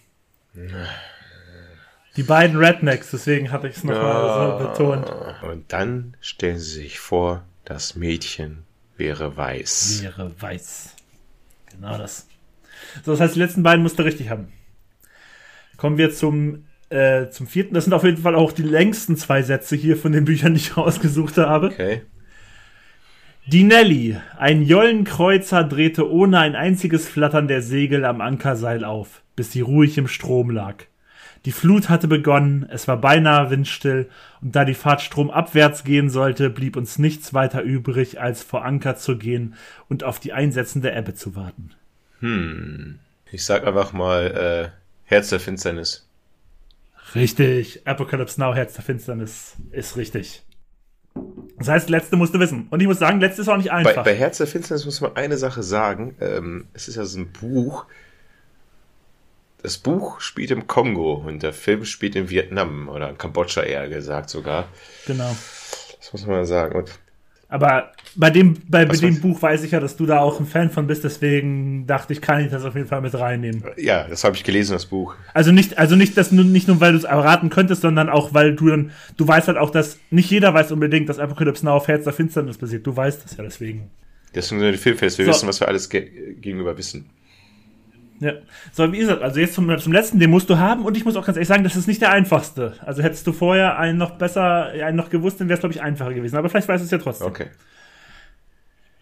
Die 2.16 2.24
beiden 2.24 2.58
Rednecks, 2.58 3.12
deswegen 3.12 3.52
habe 3.52 3.70
ich 3.70 3.78
es 3.78 3.84
nochmal 3.84 4.58
so 4.60 4.68
betont. 4.68 5.14
Und 5.44 5.72
dann 5.72 6.18
stellen 6.22 6.60
sie 6.60 6.82
sich 6.82 7.00
vor, 7.00 7.44
das 7.66 7.96
Mädchen 7.96 8.64
wäre 8.98 9.38
weiß. 9.38 10.02
Wäre 10.04 10.32
weiß. 10.40 10.96
Genau 11.72 11.98
das. 11.98 12.28
So, 13.06 13.12
das 13.12 13.20
heißt, 13.22 13.36
die 13.36 13.40
letzten 13.40 13.64
beiden 13.64 13.84
musst 13.84 14.00
du 14.00 14.04
richtig 14.04 14.30
haben. 14.30 14.52
Kommen 15.78 15.98
wir 15.98 16.12
zum, 16.12 16.66
äh, 16.90 17.30
zum 17.30 17.48
vierten. 17.48 17.74
Das 17.74 17.86
sind 17.86 17.94
auf 17.94 18.04
jeden 18.04 18.18
Fall 18.18 18.36
auch 18.36 18.52
die 18.52 18.64
längsten 18.64 19.16
zwei 19.16 19.42
Sätze 19.42 19.76
hier 19.76 19.96
von 19.96 20.12
den 20.12 20.26
Büchern, 20.26 20.54
die 20.54 20.60
ich 20.60 20.78
rausgesucht 20.78 21.38
habe. 21.38 21.68
Okay. 21.68 22.02
Die 23.52 23.64
Nelly, 23.64 24.16
ein 24.38 24.62
Jollenkreuzer, 24.62 25.64
drehte 25.64 26.08
ohne 26.08 26.38
ein 26.38 26.56
einziges 26.56 27.10
Flattern 27.10 27.48
der 27.48 27.64
Segel 27.64 28.06
am 28.06 28.22
Ankerseil 28.22 28.86
auf, 28.86 29.24
bis 29.36 29.52
sie 29.52 29.62
ruhig 29.62 29.98
im 29.98 30.08
Strom 30.08 30.52
lag. 30.52 30.84
Die 31.46 31.52
Flut 31.52 31.90
hatte 31.90 32.08
begonnen, 32.08 32.68
es 32.70 32.88
war 32.88 32.98
beinahe 32.98 33.50
windstill, 33.50 34.08
und 34.40 34.56
da 34.56 34.66
die 34.66 34.76
Fahrt 34.76 35.02
stromabwärts 35.02 35.84
gehen 35.84 36.12
sollte, 36.12 36.52
blieb 36.52 36.76
uns 36.76 37.00
nichts 37.00 37.34
weiter 37.34 37.64
übrig, 37.64 38.22
als 38.22 38.44
vor 38.44 38.64
Anker 38.64 38.98
zu 38.98 39.18
gehen 39.18 39.56
und 39.88 40.04
auf 40.04 40.20
die 40.20 40.32
einsetzende 40.32 40.94
Ebbe 40.94 41.16
zu 41.16 41.36
warten. 41.36 41.72
Ich 43.32 43.46
sag 43.46 43.66
einfach 43.66 43.94
mal, 43.94 44.28
äh, 44.28 44.70
Herz 45.06 45.30
der 45.30 45.40
Finsternis. 45.40 46.08
Richtig, 47.16 47.88
Apocalypse 47.88 48.40
Now, 48.40 48.54
Herz 48.54 48.76
der 48.76 48.84
Finsternis, 48.84 49.56
ist 49.72 49.98
richtig. 49.98 50.44
Das 51.58 51.68
heißt, 51.68 51.90
letzte 51.90 52.16
musst 52.16 52.34
du 52.34 52.40
wissen. 52.40 52.68
Und 52.70 52.80
ich 52.80 52.88
muss 52.88 53.00
sagen, 53.00 53.20
letzte 53.20 53.42
ist 53.42 53.50
auch 53.50 53.58
nicht 53.58 53.70
Bei, 53.70 53.76
einfach. 53.76 54.04
bei 54.04 54.16
Herz 54.16 54.38
der 54.38 54.48
Finsternis 54.48 54.86
muss 54.86 55.02
man 55.02 55.16
eine 55.16 55.38
Sache 55.38 55.62
sagen. 55.64 56.16
Ähm, 56.22 56.68
es 56.74 56.88
ist 56.88 56.96
ja 56.96 57.04
so 57.06 57.20
ein 57.20 57.32
Buch. 57.32 57.86
Das 59.62 59.78
Buch 59.78 60.22
spielt 60.22 60.52
im 60.52 60.68
Kongo 60.68 61.16
und 61.16 61.44
der 61.44 61.52
Film 61.52 61.84
spielt 61.84 62.16
in 62.16 62.30
Vietnam 62.30 62.88
oder 62.88 63.10
in 63.10 63.18
Kambodscha 63.18 63.62
eher 63.62 63.90
gesagt 63.90 64.30
sogar. 64.30 64.70
genau. 65.06 65.36
Das 66.00 66.14
muss 66.14 66.26
man 66.26 66.46
sagen. 66.46 66.78
Und 66.78 66.92
Aber 67.52 67.92
bei 68.16 68.30
dem, 68.30 68.58
bei, 68.68 68.86
bei 68.86 68.96
dem 68.96 69.22
Buch 69.22 69.42
weiß 69.42 69.64
ich 69.64 69.72
ja, 69.72 69.80
dass 69.80 69.98
du 69.98 70.06
da 70.06 70.20
auch 70.20 70.40
ein 70.40 70.46
Fan 70.46 70.70
von 70.70 70.86
bist, 70.86 71.04
deswegen 71.04 71.88
dachte 71.88 72.14
ich, 72.14 72.22
kann 72.22 72.46
ich 72.46 72.52
das 72.52 72.64
auf 72.64 72.76
jeden 72.76 72.88
Fall 72.88 73.02
mit 73.02 73.16
reinnehmen. 73.16 73.64
ja, 73.76 74.08
das 74.08 74.24
habe 74.24 74.36
ich 74.36 74.44
gelesen, 74.44 74.74
das 74.74 74.86
Buch. 74.86 75.16
Also 75.34 75.52
nicht, 75.52 75.80
also 75.80 75.96
nicht, 75.96 76.16
dass 76.16 76.32
nur, 76.32 76.46
nicht 76.46 76.68
nur, 76.68 76.80
weil 76.80 76.92
du 76.92 77.00
es 77.00 77.06
erraten 77.06 77.50
könntest, 77.50 77.82
sondern 77.82 78.08
auch, 78.08 78.36
weil 78.36 78.56
du 78.56 78.68
dann, 78.68 78.92
du 79.18 79.28
weißt 79.28 79.48
halt 79.48 79.58
auch, 79.58 79.72
dass 79.72 79.98
nicht 80.12 80.30
jeder 80.30 80.54
weiß 80.54 80.72
unbedingt, 80.72 81.10
dass 81.10 81.18
Apocalypse 81.18 81.66
Now 81.66 81.74
auf 81.74 81.88
Herz 81.88 82.04
der 82.04 82.14
Finsternis 82.14 82.60
basiert. 82.60 82.86
Du 82.86 82.96
weißt 82.96 83.26
das 83.26 83.36
ja 83.38 83.44
deswegen. 83.44 83.90
Deswegen 84.36 84.62
sind 84.62 84.72
die 84.72 84.78
Filmfest. 84.78 85.18
Wir 85.18 85.26
So. 85.26 85.32
wissen, 85.32 85.48
was 85.48 85.60
wir 85.60 85.68
alles 85.68 85.90
ge 85.90 86.36
gegenüber 86.40 86.78
wissen. 86.78 87.10
Ja. 88.20 88.34
So, 88.74 88.92
wie 88.92 89.00
gesagt, 89.00 89.22
also 89.22 89.40
jetzt 89.40 89.54
zum, 89.54 89.78
zum 89.78 89.94
letzten, 89.94 90.20
den 90.20 90.30
musst 90.30 90.50
du 90.50 90.58
haben 90.58 90.86
und 90.86 90.98
ich 90.98 91.06
muss 91.06 91.16
auch 91.16 91.26
ganz 91.26 91.38
ehrlich 91.38 91.48
sagen, 91.48 91.64
das 91.64 91.76
ist 91.76 91.88
nicht 91.88 92.02
der 92.02 92.12
einfachste. 92.12 92.74
Also 92.86 93.02
hättest 93.02 93.26
du 93.28 93.32
vorher 93.32 93.78
einen 93.80 93.98
noch 93.98 94.12
besser, 94.12 94.68
einen 94.68 94.98
noch 94.98 95.10
gewusst, 95.10 95.40
dann 95.40 95.48
wäre 95.48 95.56
es, 95.56 95.62
glaube 95.62 95.74
ich, 95.74 95.82
einfacher 95.82 96.14
gewesen. 96.14 96.36
Aber 96.36 96.50
vielleicht 96.50 96.68
weißt 96.68 96.82
du 96.82 96.86
es 96.86 96.92
ja 96.92 96.98
trotzdem. 96.98 97.28
Okay. 97.28 97.48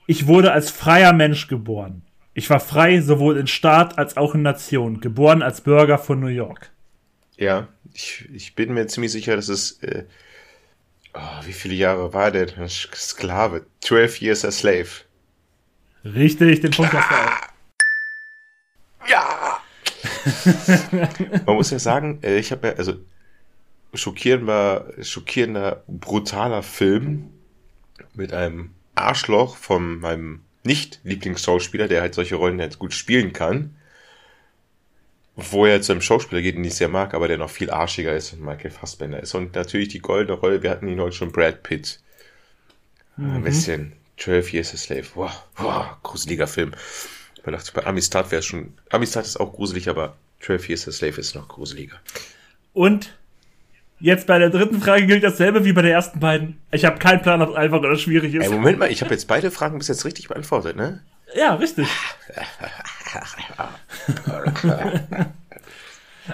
Ich 0.05 0.27
wurde 0.27 0.51
als 0.51 0.69
freier 0.69 1.13
Mensch 1.13 1.47
geboren. 1.47 2.03
Ich 2.33 2.49
war 2.49 2.59
frei 2.59 3.01
sowohl 3.01 3.37
in 3.37 3.47
Staat 3.47 3.97
als 3.97 4.15
auch 4.15 4.35
in 4.35 4.43
Nation, 4.43 5.01
geboren 5.01 5.41
als 5.41 5.61
Bürger 5.61 5.97
von 5.97 6.19
New 6.19 6.27
York. 6.27 6.71
Ja, 7.35 7.67
ich, 7.93 8.29
ich 8.33 8.55
bin 8.55 8.73
mir 8.73 8.87
ziemlich 8.87 9.11
sicher, 9.11 9.35
dass 9.35 9.49
es. 9.49 9.81
Äh, 9.81 10.05
oh, 11.13 11.45
wie 11.45 11.53
viele 11.53 11.73
Jahre 11.73 12.13
war 12.13 12.31
der? 12.31 12.47
Sklave. 12.67 13.65
12 13.81 14.21
years 14.21 14.45
a 14.45 14.51
slave. 14.51 14.87
Richtig, 16.05 16.61
den 16.61 16.71
Punkt 16.71 16.93
hast 16.93 17.09
du 17.09 17.15
auch. 17.15 17.56
Ja! 19.07 19.61
Man 21.45 21.55
muss 21.55 21.71
ja 21.71 21.79
sagen, 21.79 22.19
äh, 22.23 22.37
ich 22.37 22.51
habe 22.51 22.67
ja, 22.67 22.73
also 22.75 22.95
schockierender, 23.93 24.93
schockierender, 25.01 25.83
brutaler 25.87 26.63
Film 26.63 27.29
mit 28.13 28.33
einem 28.33 28.71
Arschloch 28.95 29.55
von 29.55 29.99
meinem 29.99 30.41
Nicht-Lieblingsschauspieler, 30.63 31.87
der 31.87 32.01
halt 32.01 32.15
solche 32.15 32.35
Rollen 32.35 32.59
jetzt 32.59 32.79
gut 32.79 32.93
spielen 32.93 33.33
kann. 33.33 33.75
Wo 35.35 35.67
er 35.67 35.81
zu 35.83 35.91
einem 35.91 36.01
Schauspieler 36.01 36.41
geht, 36.41 36.55
den 36.55 36.63
ich 36.63 36.75
sehr 36.75 36.89
mag, 36.89 37.13
aber 37.13 37.27
der 37.27 37.37
noch 37.37 37.51
viel 37.51 37.69
arschiger 37.69 38.15
ist 38.15 38.33
und 38.33 38.41
Michael 38.41 38.71
Fassbender 38.71 39.21
ist. 39.21 39.35
Und 39.35 39.53
natürlich 39.53 39.89
die 39.89 39.99
goldene 39.99 40.37
Rolle, 40.39 40.63
wir 40.63 40.71
hatten 40.71 40.87
ihn 40.87 40.99
heute 40.99 41.15
schon, 41.15 41.31
Brad 41.31 41.61
Pitt. 41.61 41.99
Ein 43.17 43.43
bisschen 43.43 43.93
12 44.17 44.53
Years 44.53 44.73
a 44.73 44.77
Slave. 44.77 45.05
Wow, 45.13 45.43
wow, 45.57 45.85
gruseliger 46.01 46.47
Film. 46.47 46.73
Man 47.47 47.53
dachte, 47.53 47.71
bei 47.71 47.85
Amistad 47.85 48.29
wäre 48.31 48.41
es 48.41 48.45
schon. 48.45 48.73
Amistad 48.89 49.25
ist 49.25 49.39
auch 49.39 49.53
gruselig, 49.53 49.87
aber 49.87 50.17
12 50.41 50.67
Years 50.67 50.87
a 50.89 50.91
Slave 50.91 51.21
ist 51.21 51.33
noch 51.33 51.47
gruseliger. 51.47 51.95
Und 52.73 53.15
Jetzt 53.99 54.27
bei 54.27 54.37
der 54.37 54.49
dritten 54.49 54.81
Frage 54.81 55.07
gilt 55.07 55.23
dasselbe 55.23 55.63
wie 55.63 55.71
bei 55.71 55.81
der 55.81 55.91
ersten 55.91 56.19
beiden. 56.19 56.57
Ich 56.71 56.83
habe 56.83 56.99
keinen 56.99 57.21
Plan, 57.21 57.41
ob 57.41 57.51
es 57.51 57.55
einfach 57.55 57.79
oder 57.79 57.95
schwierig 57.95 58.35
ist. 58.35 58.43
Ey, 58.43 58.51
Moment 58.51 58.77
mal, 58.77 58.91
ich 58.91 59.01
habe 59.01 59.11
jetzt 59.11 59.29
beide 59.29 59.49
Fragen 59.49 59.79
bis 59.79 59.87
jetzt 59.87 60.03
richtig 60.05 60.27
beantwortet, 60.27 60.75
ne? 60.75 61.01
Ja, 61.35 61.55
richtig. 61.55 61.87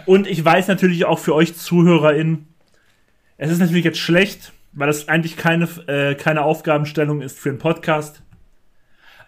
Und 0.05 0.27
ich 0.27 0.43
weiß 0.43 0.67
natürlich 0.67 1.05
auch 1.05 1.19
für 1.19 1.35
euch 1.35 1.55
ZuhörerInnen, 1.55 2.47
es 3.37 3.51
ist 3.51 3.59
natürlich 3.59 3.85
jetzt 3.85 3.99
schlecht, 3.99 4.51
weil 4.73 4.87
das 4.87 5.07
eigentlich 5.07 5.37
keine, 5.37 5.65
äh, 5.87 6.15
keine 6.15 6.41
Aufgabenstellung 6.41 7.21
ist 7.21 7.39
für 7.39 7.49
einen 7.49 7.59
Podcast. 7.59 8.23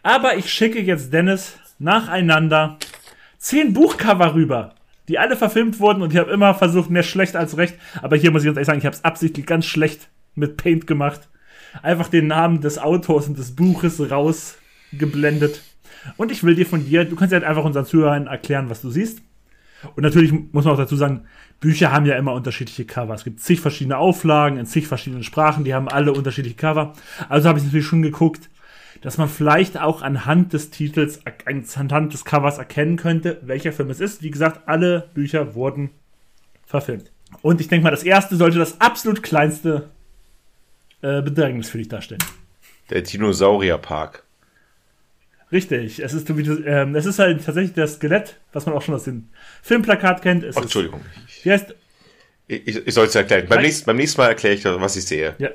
Aber 0.03 0.35
ich 0.35 0.51
schicke 0.51 0.81
jetzt 0.81 1.13
Dennis 1.13 1.57
nacheinander 1.79 2.77
zehn 3.37 3.73
Buchcover 3.73 4.33
rüber, 4.33 4.75
die 5.07 5.19
alle 5.19 5.35
verfilmt 5.35 5.79
wurden 5.79 6.01
und 6.01 6.11
ich 6.11 6.19
habe 6.19 6.31
immer 6.31 6.53
versucht, 6.53 6.89
mehr 6.89 7.03
schlecht 7.03 7.35
als 7.35 7.57
recht. 7.57 7.75
Aber 8.01 8.15
hier 8.15 8.31
muss 8.31 8.41
ich 8.43 8.47
ganz 8.47 8.57
ehrlich 8.57 8.67
sagen, 8.67 8.79
ich 8.79 8.85
habe 8.85 8.95
es 8.95 9.03
absichtlich 9.03 9.45
ganz 9.45 9.65
schlecht 9.65 10.09
mit 10.33 10.57
Paint 10.57 10.87
gemacht. 10.87 11.29
Einfach 11.81 12.07
den 12.07 12.27
Namen 12.27 12.61
des 12.61 12.77
Autors 12.77 13.27
und 13.27 13.37
des 13.37 13.55
Buches 13.55 13.99
rausgeblendet. 14.09 15.61
Und 16.17 16.31
ich 16.31 16.43
will 16.43 16.55
dir 16.55 16.65
von 16.65 16.85
dir, 16.85 17.05
du 17.05 17.15
kannst 17.15 17.33
ja 17.33 17.39
einfach 17.39 17.65
unseren 17.65 17.85
Zuhörern 17.85 18.27
erklären, 18.27 18.69
was 18.69 18.81
du 18.81 18.89
siehst. 18.89 19.21
Und 19.95 20.03
natürlich 20.03 20.31
muss 20.31 20.65
man 20.65 20.73
auch 20.73 20.77
dazu 20.77 20.95
sagen, 20.95 21.25
Bücher 21.59 21.91
haben 21.91 22.05
ja 22.05 22.15
immer 22.15 22.33
unterschiedliche 22.33 22.85
Cover. 22.85 23.13
Es 23.13 23.23
gibt 23.23 23.39
zig 23.39 23.59
verschiedene 23.59 23.97
Auflagen 23.97 24.57
in 24.57 24.65
zig 24.65 24.87
verschiedenen 24.87 25.23
Sprachen, 25.23 25.63
die 25.63 25.73
haben 25.73 25.87
alle 25.87 26.13
unterschiedliche 26.13 26.55
Cover. 26.55 26.93
Also 27.29 27.47
habe 27.49 27.59
ich 27.59 27.65
natürlich 27.65 27.85
schon 27.85 28.01
geguckt, 28.01 28.49
dass 29.05 29.19
man 29.19 29.29
vielleicht 29.29 29.79
auch 29.79 30.01
anhand 30.01 30.51
des 30.53 30.71
Titels, 30.71 31.19
anhand 31.75 32.11
des 32.11 32.25
Covers 32.25 32.57
erkennen 32.57 32.97
könnte, 32.97 33.37
welcher 33.43 33.71
Film 33.71 33.91
es 33.91 33.99
ist. 33.99 34.23
Wie 34.23 34.31
gesagt, 34.31 34.67
alle 34.67 35.11
Bücher 35.13 35.53
wurden 35.53 35.91
verfilmt. 36.65 37.11
Und 37.43 37.61
ich 37.61 37.67
denke 37.67 37.83
mal, 37.83 37.91
das 37.91 38.01
erste 38.01 38.35
sollte 38.35 38.57
das 38.57 38.81
absolut 38.81 39.21
kleinste 39.21 39.91
äh, 41.03 41.21
Bedrängnis 41.21 41.69
für 41.69 41.77
dich 41.77 41.87
darstellen. 41.87 42.23
Der 42.89 43.03
Dinosaurierpark. 43.03 44.23
Richtig, 45.51 45.99
es 45.99 46.13
ist, 46.15 46.27
ähm, 46.31 46.95
es 46.95 47.05
ist 47.05 47.19
halt 47.19 47.45
tatsächlich 47.45 47.75
das 47.75 47.93
Skelett, 47.97 48.39
was 48.53 48.65
man 48.65 48.73
auch 48.73 48.81
schon 48.81 48.95
aus 48.95 49.03
dem 49.03 49.29
Filmplakat 49.61 50.23
kennt. 50.23 50.43
Es 50.43 50.57
Ach, 50.57 50.63
Entschuldigung. 50.63 51.01
Ist, 51.27 51.45
wie 51.45 51.51
heißt, 51.51 51.75
ich, 52.47 52.87
ich, 52.87 52.93
soll 52.95 53.05
es 53.05 53.13
erklären. 53.13 53.45
Beim 53.47 53.61
nächsten, 53.61 53.85
beim 53.85 53.97
nächsten 53.97 54.19
Mal 54.19 54.29
erkläre 54.29 54.55
ich, 54.55 54.65
was 54.65 54.95
ich 54.95 55.05
sehe. 55.05 55.35
Ja. 55.37 55.49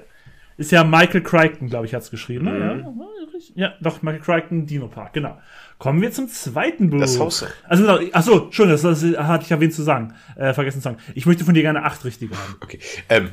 Ist 0.56 0.72
ja 0.72 0.85
Michael 0.85 1.22
Crichton, 1.22 1.68
glaube 1.68 1.86
ich, 1.86 1.94
hat 1.94 2.02
es 2.02 2.10
geschrieben. 2.10 2.44
Mhm. 2.44 2.59
Ne? 2.59 3.09
Ja, 3.55 3.68
ja, 3.68 3.74
doch, 3.81 4.02
Michael 4.02 4.22
Crichton, 4.22 4.66
Dino 4.66 4.89
Park, 4.89 5.12
genau. 5.12 5.40
Kommen 5.78 6.02
wir 6.02 6.12
zum 6.12 6.28
zweiten 6.28 6.90
Buch. 6.90 7.01
Das 7.01 7.18
Haus. 7.18 7.44
Also, 7.68 7.89
achso, 8.12 8.48
schon, 8.52 8.68
das, 8.68 8.82
das 8.82 9.02
hatte 9.02 9.44
ich 9.44 9.51
erwähnt 9.51 9.72
zu 9.74 9.82
sagen. 9.82 10.14
Äh, 10.36 10.52
vergessen 10.52 10.78
zu 10.78 10.85
sagen. 10.85 10.98
Ich 11.14 11.27
möchte 11.27 11.44
von 11.44 11.55
dir 11.55 11.62
gerne 11.62 11.85
acht 11.85 12.05
richtige 12.05 12.36
haben. 12.36 12.56
Okay. 12.60 12.81
Ähm, 13.09 13.31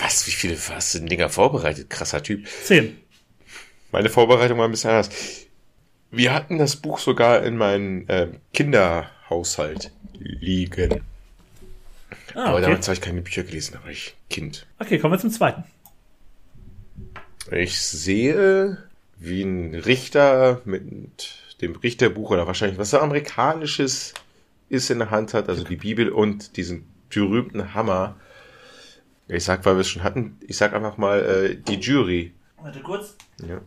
was, 0.00 0.26
wie 0.26 0.32
viele 0.32 0.56
hast 0.56 0.94
du 0.94 0.98
denn 0.98 1.08
Dinger 1.08 1.28
vorbereitet? 1.28 1.88
Krasser 1.88 2.22
Typ. 2.22 2.46
Zehn. 2.64 2.98
Meine 3.92 4.08
Vorbereitung 4.08 4.58
war 4.58 4.66
ein 4.66 4.70
bisschen 4.70 4.90
anders. 4.90 5.10
Wir 6.10 6.34
hatten 6.34 6.58
das 6.58 6.76
Buch 6.76 6.98
sogar 6.98 7.42
in 7.42 7.56
meinem 7.56 8.04
äh, 8.08 8.28
Kinderhaushalt 8.52 9.92
liegen. 10.18 11.02
Ah, 12.34 12.46
Aber 12.46 12.54
okay. 12.54 12.62
damals 12.62 12.88
habe 12.88 12.94
ich 12.94 13.00
keine 13.00 13.22
Bücher 13.22 13.42
gelesen, 13.42 13.74
da 13.74 13.84
war 13.84 13.90
ich 13.90 14.14
Kind. 14.30 14.66
okay, 14.78 14.98
kommen 14.98 15.14
wir 15.14 15.18
zum 15.18 15.30
zweiten. 15.30 15.64
Ich 17.50 17.80
sehe, 17.80 18.78
wie 19.20 19.42
ein 19.42 19.74
Richter 19.74 20.62
mit 20.64 21.34
dem 21.60 21.76
Richterbuch 21.76 22.30
oder 22.30 22.46
wahrscheinlich 22.46 22.78
was 22.78 22.94
amerikanisches 22.94 24.14
ist 24.68 24.90
in 24.90 24.98
der 24.98 25.10
Hand 25.10 25.34
hat, 25.34 25.48
also 25.48 25.64
die 25.64 25.76
Bibel 25.76 26.10
und 26.10 26.56
diesen 26.56 26.84
berühmten 27.10 27.74
Hammer. 27.74 28.16
Ich 29.28 29.44
sag, 29.44 29.64
weil 29.66 29.74
wir 29.76 29.80
es 29.80 29.88
schon 29.88 30.02
hatten, 30.04 30.38
ich 30.46 30.56
sag 30.56 30.72
einfach 30.74 30.96
mal 30.96 31.20
äh, 31.20 31.56
die 31.56 31.76
Jury. 31.80 32.32
Warte 32.62 32.80
kurz. 32.80 33.16
Ja. 33.46 33.60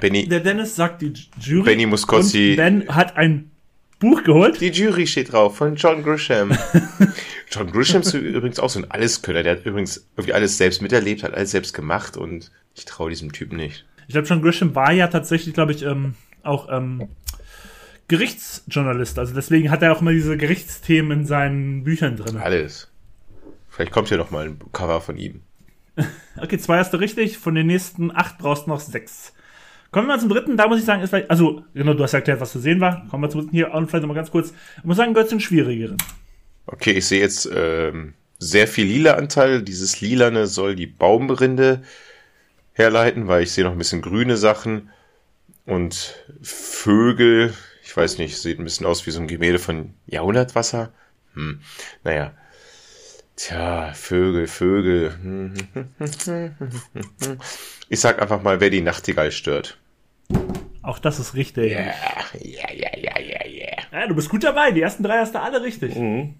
Benny, 0.00 0.28
Der 0.28 0.40
Dennis 0.40 0.76
sagt 0.76 1.02
die 1.02 1.12
Jury. 1.40 1.64
Benny 1.64 1.86
Muscozzi. 1.86 2.50
Und 2.50 2.56
Ben 2.56 2.94
hat 2.94 3.16
ein 3.16 3.50
Buch 3.98 4.22
geholt. 4.22 4.60
die 4.60 4.68
Jury 4.68 5.06
steht 5.06 5.32
drauf 5.32 5.56
von 5.56 5.74
John 5.74 6.02
Grisham. 6.02 6.56
John 7.50 7.70
Grisham 7.72 8.02
ist 8.02 8.14
übrigens 8.14 8.60
auch 8.60 8.70
so 8.70 8.78
ein 8.78 8.90
Alleskönner. 8.90 9.42
Der 9.42 9.56
hat 9.56 9.66
übrigens 9.66 10.06
irgendwie 10.16 10.34
alles 10.34 10.56
selbst 10.56 10.82
miterlebt, 10.82 11.22
hat 11.22 11.34
alles 11.34 11.50
selbst 11.50 11.74
gemacht 11.74 12.16
und 12.16 12.50
ich 12.76 12.84
traue 12.84 13.10
diesem 13.10 13.32
Typen 13.32 13.56
nicht. 13.56 13.84
Ich 14.08 14.14
glaube, 14.14 14.26
John 14.26 14.40
Grisham 14.40 14.74
war 14.74 14.90
ja 14.92 15.06
tatsächlich, 15.08 15.52
glaube 15.54 15.72
ich, 15.72 15.82
ähm, 15.82 16.14
auch 16.42 16.68
ähm, 16.70 17.08
Gerichtsjournalist. 18.08 19.18
Also 19.18 19.34
deswegen 19.34 19.70
hat 19.70 19.82
er 19.82 19.92
auch 19.92 20.00
immer 20.00 20.12
diese 20.12 20.38
Gerichtsthemen 20.38 21.20
in 21.20 21.26
seinen 21.26 21.84
Büchern 21.84 22.16
drin. 22.16 22.38
Alles. 22.38 22.90
Vielleicht 23.68 23.92
kommt 23.92 24.08
hier 24.08 24.16
noch 24.16 24.30
mal 24.30 24.46
ein 24.46 24.58
Cover 24.72 25.00
von 25.00 25.16
ihm. 25.16 25.42
Okay, 26.40 26.56
zwei 26.56 26.78
hast 26.78 26.92
du 26.92 26.98
richtig. 26.98 27.36
Von 27.36 27.56
den 27.56 27.66
nächsten 27.66 28.14
acht 28.14 28.38
brauchst 28.38 28.66
du 28.66 28.70
noch 28.70 28.78
sechs. 28.78 29.32
Kommen 29.90 30.06
wir 30.06 30.14
mal 30.14 30.20
zum 30.20 30.28
dritten. 30.28 30.56
Da 30.56 30.68
muss 30.68 30.78
ich 30.78 30.84
sagen, 30.84 31.02
ist 31.02 31.10
vielleicht, 31.10 31.30
also, 31.30 31.64
genau, 31.74 31.94
du 31.94 32.04
hast 32.04 32.12
ja 32.12 32.20
erklärt, 32.20 32.40
was 32.40 32.52
zu 32.52 32.60
sehen 32.60 32.80
war. 32.80 33.08
Kommen 33.10 33.24
wir 33.24 33.28
zum 33.28 33.40
dritten 33.40 33.56
hier 33.56 33.74
und 33.74 33.88
vielleicht 33.88 34.02
nochmal 34.02 34.14
ganz 34.14 34.30
kurz. 34.30 34.54
Ich 34.76 34.84
muss 34.84 34.96
sagen, 34.96 35.14
gehört 35.14 35.28
zu 35.28 35.34
den 35.34 35.40
schwierigeren. 35.40 35.96
Okay, 36.66 36.92
ich 36.92 37.06
sehe 37.06 37.20
jetzt 37.20 37.50
ähm, 37.52 38.14
sehr 38.38 38.68
viel 38.68 38.86
lila 38.86 39.14
Anteil. 39.14 39.62
Dieses 39.62 40.00
lilane 40.00 40.46
soll 40.46 40.76
die 40.76 40.86
Baumrinde 40.86 41.82
herleiten, 42.78 43.28
weil 43.28 43.42
ich 43.42 43.52
sehe 43.52 43.64
noch 43.64 43.72
ein 43.72 43.78
bisschen 43.78 44.02
grüne 44.02 44.36
Sachen 44.36 44.90
und 45.66 46.14
Vögel. 46.42 47.52
Ich 47.82 47.96
weiß 47.96 48.18
nicht, 48.18 48.38
sieht 48.38 48.58
ein 48.58 48.64
bisschen 48.64 48.86
aus 48.86 49.06
wie 49.06 49.10
so 49.10 49.20
ein 49.20 49.28
Gemälde 49.28 49.58
von 49.58 49.94
Jahrhundertwasser. 50.06 50.92
Hm, 51.34 51.60
naja. 52.04 52.32
Tja, 53.36 53.92
Vögel, 53.94 54.46
Vögel. 54.46 55.54
Ich 57.90 58.00
sag 58.00 58.20
einfach 58.20 58.42
mal, 58.42 58.60
wer 58.60 58.68
die 58.68 58.82
Nachtigall 58.82 59.32
stört. 59.32 59.78
Auch 60.82 60.98
das 60.98 61.18
ist 61.18 61.34
richtig. 61.34 61.72
Ja, 61.72 61.94
ja, 62.34 62.70
ja, 62.72 62.90
ja, 62.98 63.18
ja, 63.18 63.46
ja. 63.46 64.06
Du 64.06 64.14
bist 64.14 64.28
gut 64.28 64.44
dabei. 64.44 64.72
Die 64.72 64.82
ersten 64.82 65.02
drei 65.02 65.18
hast 65.18 65.34
du 65.34 65.40
alle 65.40 65.62
richtig. 65.62 65.94
Mhm. 65.96 66.34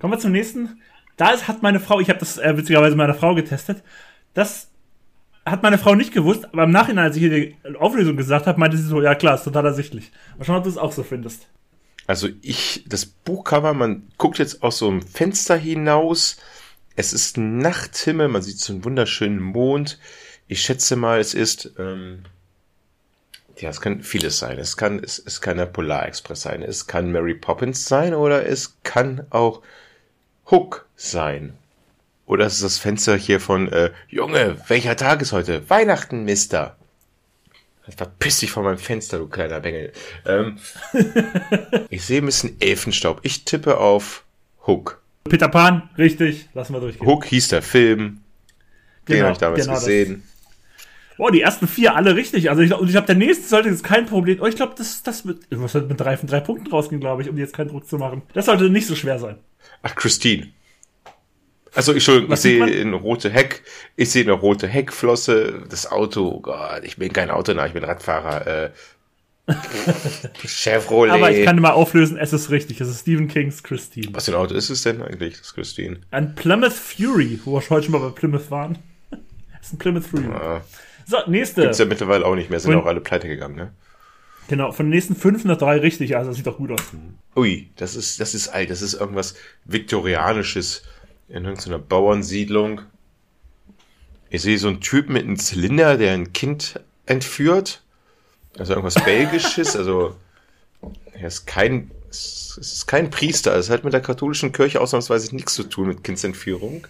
Kommen 0.00 0.12
wir 0.12 0.18
zum 0.18 0.32
nächsten. 0.32 0.80
Da 1.16 1.40
hat 1.40 1.62
meine 1.62 1.80
Frau, 1.80 2.00
ich 2.00 2.08
habe 2.10 2.18
das 2.18 2.38
äh, 2.38 2.56
witzigerweise 2.56 2.96
meiner 2.96 3.14
Frau 3.14 3.34
getestet. 3.34 3.82
Das 4.36 4.68
hat 5.46 5.62
meine 5.62 5.78
Frau 5.78 5.94
nicht 5.94 6.12
gewusst, 6.12 6.44
aber 6.44 6.64
im 6.64 6.70
Nachhinein, 6.70 7.06
als 7.06 7.16
ich 7.16 7.22
ihr 7.22 7.30
die 7.30 7.56
Auflösung 7.78 8.18
gesagt 8.18 8.46
habe, 8.46 8.60
meinte 8.60 8.76
sie 8.76 8.86
so, 8.86 9.00
ja 9.00 9.14
klar, 9.14 9.36
ist 9.36 9.44
total 9.44 9.64
ersichtlich. 9.64 10.12
Mal 10.36 10.44
schauen, 10.44 10.58
ob 10.58 10.64
du 10.64 10.68
es 10.68 10.76
auch 10.76 10.92
so 10.92 11.02
findest. 11.02 11.46
Also 12.06 12.28
ich, 12.42 12.84
das 12.86 13.06
Buchcover, 13.06 13.72
man 13.72 14.08
guckt 14.18 14.38
jetzt 14.38 14.62
aus 14.62 14.76
so 14.76 14.88
einem 14.88 15.00
Fenster 15.00 15.56
hinaus. 15.56 16.36
Es 16.96 17.14
ist 17.14 17.38
Nachthimmel, 17.38 18.28
man 18.28 18.42
sieht 18.42 18.58
so 18.58 18.74
einen 18.74 18.84
wunderschönen 18.84 19.40
Mond. 19.40 19.98
Ich 20.48 20.60
schätze 20.60 20.96
mal, 20.96 21.18
es 21.18 21.32
ist, 21.32 21.72
ähm, 21.78 22.24
ja, 23.56 23.70
es 23.70 23.80
kann 23.80 24.02
vieles 24.02 24.38
sein. 24.38 24.58
Es 24.58 24.76
kann, 24.76 25.02
es, 25.02 25.18
es 25.18 25.40
kann 25.40 25.56
der 25.56 25.64
Polar 25.64 26.06
Express 26.06 26.42
sein. 26.42 26.62
Es 26.62 26.86
kann 26.86 27.10
Mary 27.10 27.34
Poppins 27.34 27.86
sein 27.86 28.12
oder 28.12 28.46
es 28.46 28.76
kann 28.82 29.26
auch 29.30 29.62
Hook 30.50 30.86
sein. 30.94 31.54
Oder 32.26 32.46
es 32.46 32.54
ist 32.54 32.64
das 32.64 32.78
Fenster 32.78 33.16
hier 33.16 33.40
von, 33.40 33.72
äh, 33.72 33.92
Junge, 34.08 34.56
welcher 34.66 34.96
Tag 34.96 35.22
ist 35.22 35.32
heute? 35.32 35.68
Weihnachten, 35.70 36.24
Mister. 36.24 36.76
Verpiss 37.88 38.40
dich 38.40 38.50
von 38.50 38.64
meinem 38.64 38.78
Fenster, 38.78 39.18
du 39.18 39.28
kleiner 39.28 39.60
Bengel. 39.60 39.92
Ähm, 40.26 40.58
ich 41.88 42.04
sehe 42.04 42.20
ein 42.20 42.26
bisschen 42.26 42.60
Elfenstaub. 42.60 43.20
Ich 43.22 43.44
tippe 43.44 43.78
auf 43.78 44.24
Hook. 44.66 45.00
Peter 45.28 45.48
Pan, 45.48 45.88
richtig, 45.96 46.48
lassen 46.52 46.72
wir 46.72 46.80
durchgehen. 46.80 47.06
Hook 47.06 47.26
hieß 47.26 47.48
der 47.48 47.62
Film. 47.62 48.22
Den 49.08 49.22
habe 49.22 49.32
ich 49.32 49.38
damals 49.38 49.64
genau 49.64 49.74
gesehen. 49.76 50.24
Boah, 51.16 51.30
die 51.30 51.40
ersten 51.40 51.68
vier 51.68 51.94
alle 51.94 52.16
richtig. 52.16 52.50
Also 52.50 52.60
ich, 52.62 52.74
und 52.74 52.86
ich 52.86 52.92
glaube, 52.92 53.06
der 53.06 53.14
nächste 53.14 53.46
sollte 53.46 53.68
jetzt 53.68 53.84
kein 53.84 54.06
Problem. 54.06 54.38
Oh, 54.40 54.46
ich 54.46 54.56
glaube, 54.56 54.74
das, 54.76 55.04
das 55.04 55.24
wird, 55.24 55.44
was 55.50 55.74
wird 55.74 55.88
mit 55.88 56.00
drei 56.00 56.16
von 56.16 56.28
drei 56.28 56.40
Punkten 56.40 56.66
rausgehen, 56.66 57.00
glaube 57.00 57.22
ich, 57.22 57.30
um 57.30 57.38
jetzt 57.38 57.54
keinen 57.54 57.68
Druck 57.68 57.86
zu 57.86 57.98
machen. 57.98 58.22
Das 58.34 58.46
sollte 58.46 58.68
nicht 58.68 58.86
so 58.86 58.96
schwer 58.96 59.20
sein. 59.20 59.38
Ach, 59.82 59.94
Christine. 59.94 60.48
Also, 61.76 61.92
Entschuldigung, 61.92 62.26
ich 62.28 62.32
Was 62.32 62.42
sieht 62.42 62.64
sehe 62.64 62.80
eine 62.80 62.96
rote 62.96 63.30
Heck, 63.30 63.62
ich 63.96 64.10
sehe 64.10 64.22
eine 64.24 64.32
rote 64.32 64.66
Heckflosse, 64.66 65.62
das 65.68 65.90
Auto, 65.90 66.28
oh 66.36 66.40
Gott, 66.40 66.82
ich 66.84 66.96
bin 66.96 67.12
kein 67.12 67.30
Autonah, 67.30 67.66
ich 67.66 67.72
bin 67.74 67.84
Radfahrer, 67.84 68.46
äh, 68.46 68.70
Chevrolet. 70.44 71.12
Aber 71.12 71.30
ich 71.30 71.44
kann 71.44 71.60
mal 71.60 71.70
auflösen, 71.70 72.16
es 72.16 72.32
ist 72.32 72.50
richtig. 72.50 72.80
Es 72.80 72.88
ist 72.88 73.00
Stephen 73.02 73.28
Kings 73.28 73.62
Christine. 73.62 74.08
Was 74.12 74.24
für 74.24 74.32
ein 74.32 74.36
Auto 74.38 74.54
ist 74.54 74.70
es 74.70 74.82
denn 74.82 75.02
eigentlich, 75.02 75.38
das 75.38 75.54
Christine? 75.54 75.98
Ein 76.10 76.34
Plymouth 76.34 76.72
Fury, 76.72 77.38
wo 77.44 77.52
wir 77.60 77.70
heute 77.70 77.84
schon 77.84 77.92
mal 77.92 78.00
bei 78.08 78.10
Plymouth 78.10 78.50
waren. 78.50 78.78
Das 79.10 79.20
ist 79.68 79.74
ein 79.74 79.78
Plymouth 79.78 80.04
Fury. 80.04 80.24
Ah, 80.32 80.62
So, 81.06 81.18
nächste. 81.28 81.62
gibt's 81.62 81.78
ja 81.78 81.84
mittlerweile 81.84 82.24
auch 82.26 82.34
nicht 82.34 82.50
mehr, 82.50 82.58
sind 82.58 82.74
Und- 82.74 82.80
auch 82.82 82.86
alle 82.86 83.00
pleite 83.00 83.28
gegangen, 83.28 83.54
ne? 83.56 83.72
Genau, 84.48 84.70
von 84.70 84.86
den 84.86 84.90
nächsten 84.90 85.16
fünf 85.16 85.44
nach 85.44 85.58
drei 85.58 85.78
richtig. 85.78 86.16
Also, 86.16 86.30
das 86.30 86.36
sieht 86.36 86.46
doch 86.46 86.56
gut 86.58 86.70
aus. 86.70 86.80
Ui, 87.34 87.68
das 87.76 87.96
ist, 87.96 88.20
das 88.20 88.32
ist 88.32 88.46
alt, 88.48 88.70
das 88.70 88.80
ist 88.80 88.94
irgendwas 88.94 89.34
Viktorianisches 89.64 90.84
in 91.28 91.44
irgendeiner 91.44 91.78
Bauernsiedlung. 91.78 92.82
Ich 94.30 94.42
sehe 94.42 94.58
so 94.58 94.68
einen 94.68 94.80
Typ 94.80 95.08
mit 95.08 95.24
einem 95.24 95.38
Zylinder, 95.38 95.96
der 95.96 96.12
ein 96.14 96.32
Kind 96.32 96.80
entführt. 97.06 97.82
Also 98.58 98.72
irgendwas 98.72 99.02
Belgisches, 99.04 99.76
also 99.76 100.16
Er 101.12 101.28
ist 101.28 101.46
kein, 101.46 101.90
es 102.10 102.58
ist 102.58 102.86
kein 102.86 103.10
Priester. 103.10 103.54
Es 103.56 103.70
hat 103.70 103.84
mit 103.84 103.92
der 103.92 104.00
katholischen 104.00 104.52
Kirche 104.52 104.80
ausnahmsweise 104.80 105.34
nichts 105.34 105.54
zu 105.54 105.64
tun 105.64 105.88
mit 105.88 106.04
Kindsentführung. 106.04 106.86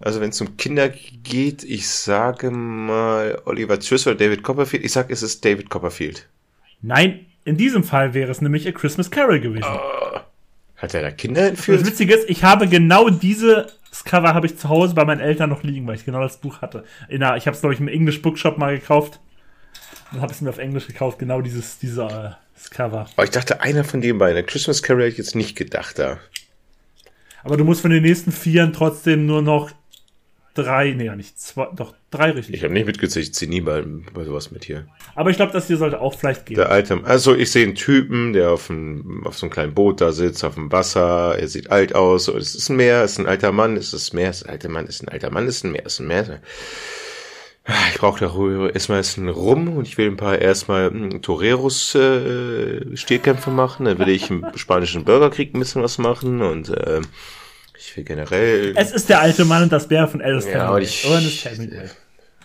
Also 0.00 0.20
wenn 0.20 0.30
es 0.30 0.40
um 0.40 0.56
Kinder 0.56 0.88
geht, 0.88 1.64
ich 1.64 1.88
sage 1.88 2.50
mal 2.50 3.40
Oliver 3.46 3.78
Twist 3.78 4.06
oder 4.06 4.16
David 4.16 4.42
Copperfield. 4.42 4.84
Ich 4.84 4.92
sage, 4.92 5.12
es 5.12 5.22
ist 5.22 5.44
David 5.44 5.70
Copperfield. 5.70 6.28
Nein, 6.82 7.26
in 7.44 7.56
diesem 7.56 7.84
Fall 7.84 8.12
wäre 8.12 8.30
es 8.30 8.40
nämlich 8.40 8.68
A 8.68 8.72
Christmas 8.72 9.10
Carol 9.10 9.40
gewesen. 9.40 9.68
Hat 10.76 10.94
er 10.94 11.02
da 11.02 11.10
Kinder 11.10 11.42
Das 11.42 11.50
entführt? 11.50 11.86
Witzige 11.86 12.14
ist, 12.14 12.28
ich 12.28 12.44
habe 12.44 12.68
genau 12.68 13.08
dieses 13.08 13.66
Cover 14.04 14.34
habe 14.34 14.46
ich 14.46 14.58
zu 14.58 14.68
Hause 14.68 14.94
bei 14.94 15.04
meinen 15.04 15.20
Eltern 15.20 15.48
noch 15.48 15.62
liegen, 15.62 15.86
weil 15.86 15.94
ich 15.96 16.04
genau 16.04 16.20
das 16.20 16.36
Buch 16.36 16.60
hatte. 16.60 16.84
In 17.08 17.22
einer, 17.22 17.36
ich 17.36 17.46
habe 17.46 17.54
es 17.54 17.60
glaube 17.60 17.74
ich 17.74 17.80
im 17.80 17.88
English 17.88 18.20
Bookshop 18.22 18.58
mal 18.58 18.78
gekauft. 18.78 19.20
Dann 20.12 20.20
habe 20.20 20.32
ich 20.32 20.36
es 20.38 20.42
mir 20.42 20.50
auf 20.50 20.58
Englisch 20.58 20.86
gekauft, 20.86 21.18
genau 21.18 21.40
dieses 21.40 21.78
dieser 21.78 22.06
äh, 22.06 22.34
das 22.54 22.70
Cover. 22.70 23.06
Aber 23.16 23.24
ich 23.24 23.30
dachte, 23.30 23.60
einer 23.60 23.84
von 23.84 24.00
den 24.00 24.18
beiden. 24.18 24.38
A 24.38 24.42
Christmas 24.42 24.82
Carol 24.82 25.02
hätte 25.02 25.12
ich 25.12 25.18
jetzt 25.18 25.34
nicht 25.34 25.56
gedacht 25.56 25.98
da. 25.98 26.18
Aber 27.42 27.56
du 27.56 27.64
musst 27.64 27.80
von 27.80 27.90
den 27.90 28.02
nächsten 28.02 28.32
Vieren 28.32 28.72
trotzdem 28.72 29.24
nur 29.26 29.40
noch 29.42 29.70
drei, 30.56 30.92
nee, 30.92 31.04
ja 31.04 31.16
nicht 31.16 31.38
zwei, 31.38 31.68
doch 31.74 31.94
drei 32.10 32.30
richtig. 32.30 32.54
Ich 32.56 32.64
habe 32.64 32.72
nicht 32.72 32.86
mitgezählt, 32.86 33.26
ich 33.26 33.34
ziehe 33.34 33.50
nie 33.50 33.60
bei, 33.60 33.82
bei 34.12 34.24
sowas 34.24 34.50
mit 34.50 34.64
hier. 34.64 34.86
Aber 35.14 35.30
ich 35.30 35.36
glaube, 35.36 35.52
das 35.52 35.66
hier 35.66 35.76
sollte 35.76 36.00
auch 36.00 36.14
vielleicht 36.14 36.46
gehen. 36.46 36.56
Der 36.56 36.70
alte, 36.70 37.00
also 37.04 37.34
ich 37.34 37.50
sehe 37.50 37.64
einen 37.64 37.74
Typen, 37.74 38.32
der 38.32 38.50
auf, 38.50 38.70
einem, 38.70 39.26
auf 39.26 39.36
so 39.36 39.46
einem 39.46 39.52
kleinen 39.52 39.74
Boot 39.74 40.00
da 40.00 40.12
sitzt, 40.12 40.44
auf 40.44 40.54
dem 40.54 40.72
Wasser. 40.72 41.38
Er 41.38 41.48
sieht 41.48 41.70
alt 41.70 41.94
aus. 41.94 42.28
Es 42.28 42.54
ist 42.54 42.68
ein 42.68 42.76
Meer, 42.76 43.02
es 43.02 43.12
ist 43.12 43.18
ein 43.18 43.26
alter 43.26 43.52
Mann, 43.52 43.76
es 43.76 43.92
ist 43.92 44.12
ein 44.12 44.16
Meer, 44.16 44.30
es 44.30 44.38
ist 44.38 44.46
ein 44.46 44.50
alter 44.50 44.68
Mann, 44.68 44.84
es 44.86 44.96
ist 44.96 45.02
ein 45.02 45.08
alter 45.08 45.30
Mann, 45.30 45.46
es 45.46 45.56
ist 45.56 45.64
ein 45.64 45.72
Meer, 45.72 45.82
es 45.84 45.92
ist 45.94 46.00
ein 46.00 46.06
Meer. 46.06 46.40
Ich 47.90 47.98
brauche 47.98 48.20
da 48.20 48.68
erstmal 48.68 48.98
jetzt 48.98 49.18
einen 49.18 49.28
Rum 49.28 49.76
und 49.76 49.88
ich 49.88 49.98
will 49.98 50.06
ein 50.06 50.16
paar 50.16 50.38
erstmal 50.38 50.88
hm, 50.88 51.20
Toreros 51.20 51.96
äh, 51.96 52.96
Stehkämpfe 52.96 53.50
machen. 53.50 53.86
Dann 53.86 53.98
will 53.98 54.08
ich 54.08 54.30
im 54.30 54.46
spanischen 54.54 55.04
Bürgerkrieg 55.04 55.52
ein 55.52 55.58
bisschen 55.58 55.82
was 55.82 55.98
machen 55.98 56.42
und 56.42 56.68
äh, 56.68 57.00
will 57.96 58.04
generell. 58.04 58.74
Es 58.76 58.92
ist 58.92 59.08
der 59.08 59.20
alte 59.20 59.44
Mann 59.44 59.64
und 59.64 59.72
das 59.72 59.88
Bär 59.88 60.06
von 60.08 60.20
Alice 60.22 60.46
Ja, 60.46 60.70
und 60.70 60.82
ich- 60.82 61.04
Ernest 61.04 61.44
Hemingway. 61.44 61.88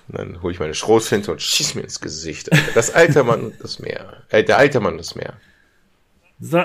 dann 0.07 0.41
hole 0.41 0.53
ich 0.53 0.59
meine 0.59 0.73
Schrotflinte 0.73 1.31
und 1.31 1.41
schieß 1.41 1.75
mir 1.75 1.81
ins 1.81 1.99
Gesicht. 2.01 2.51
Alter. 2.51 2.71
Das 2.75 2.93
alte 2.93 3.23
Mann 3.23 3.41
und 3.45 3.63
das 3.63 3.79
Meer. 3.79 4.23
Äh, 4.29 4.43
der 4.43 4.57
alte 4.57 4.79
Mann 4.79 4.93
und 4.93 4.99
das 4.99 5.15
Meer. 5.15 5.33
So, 6.39 6.63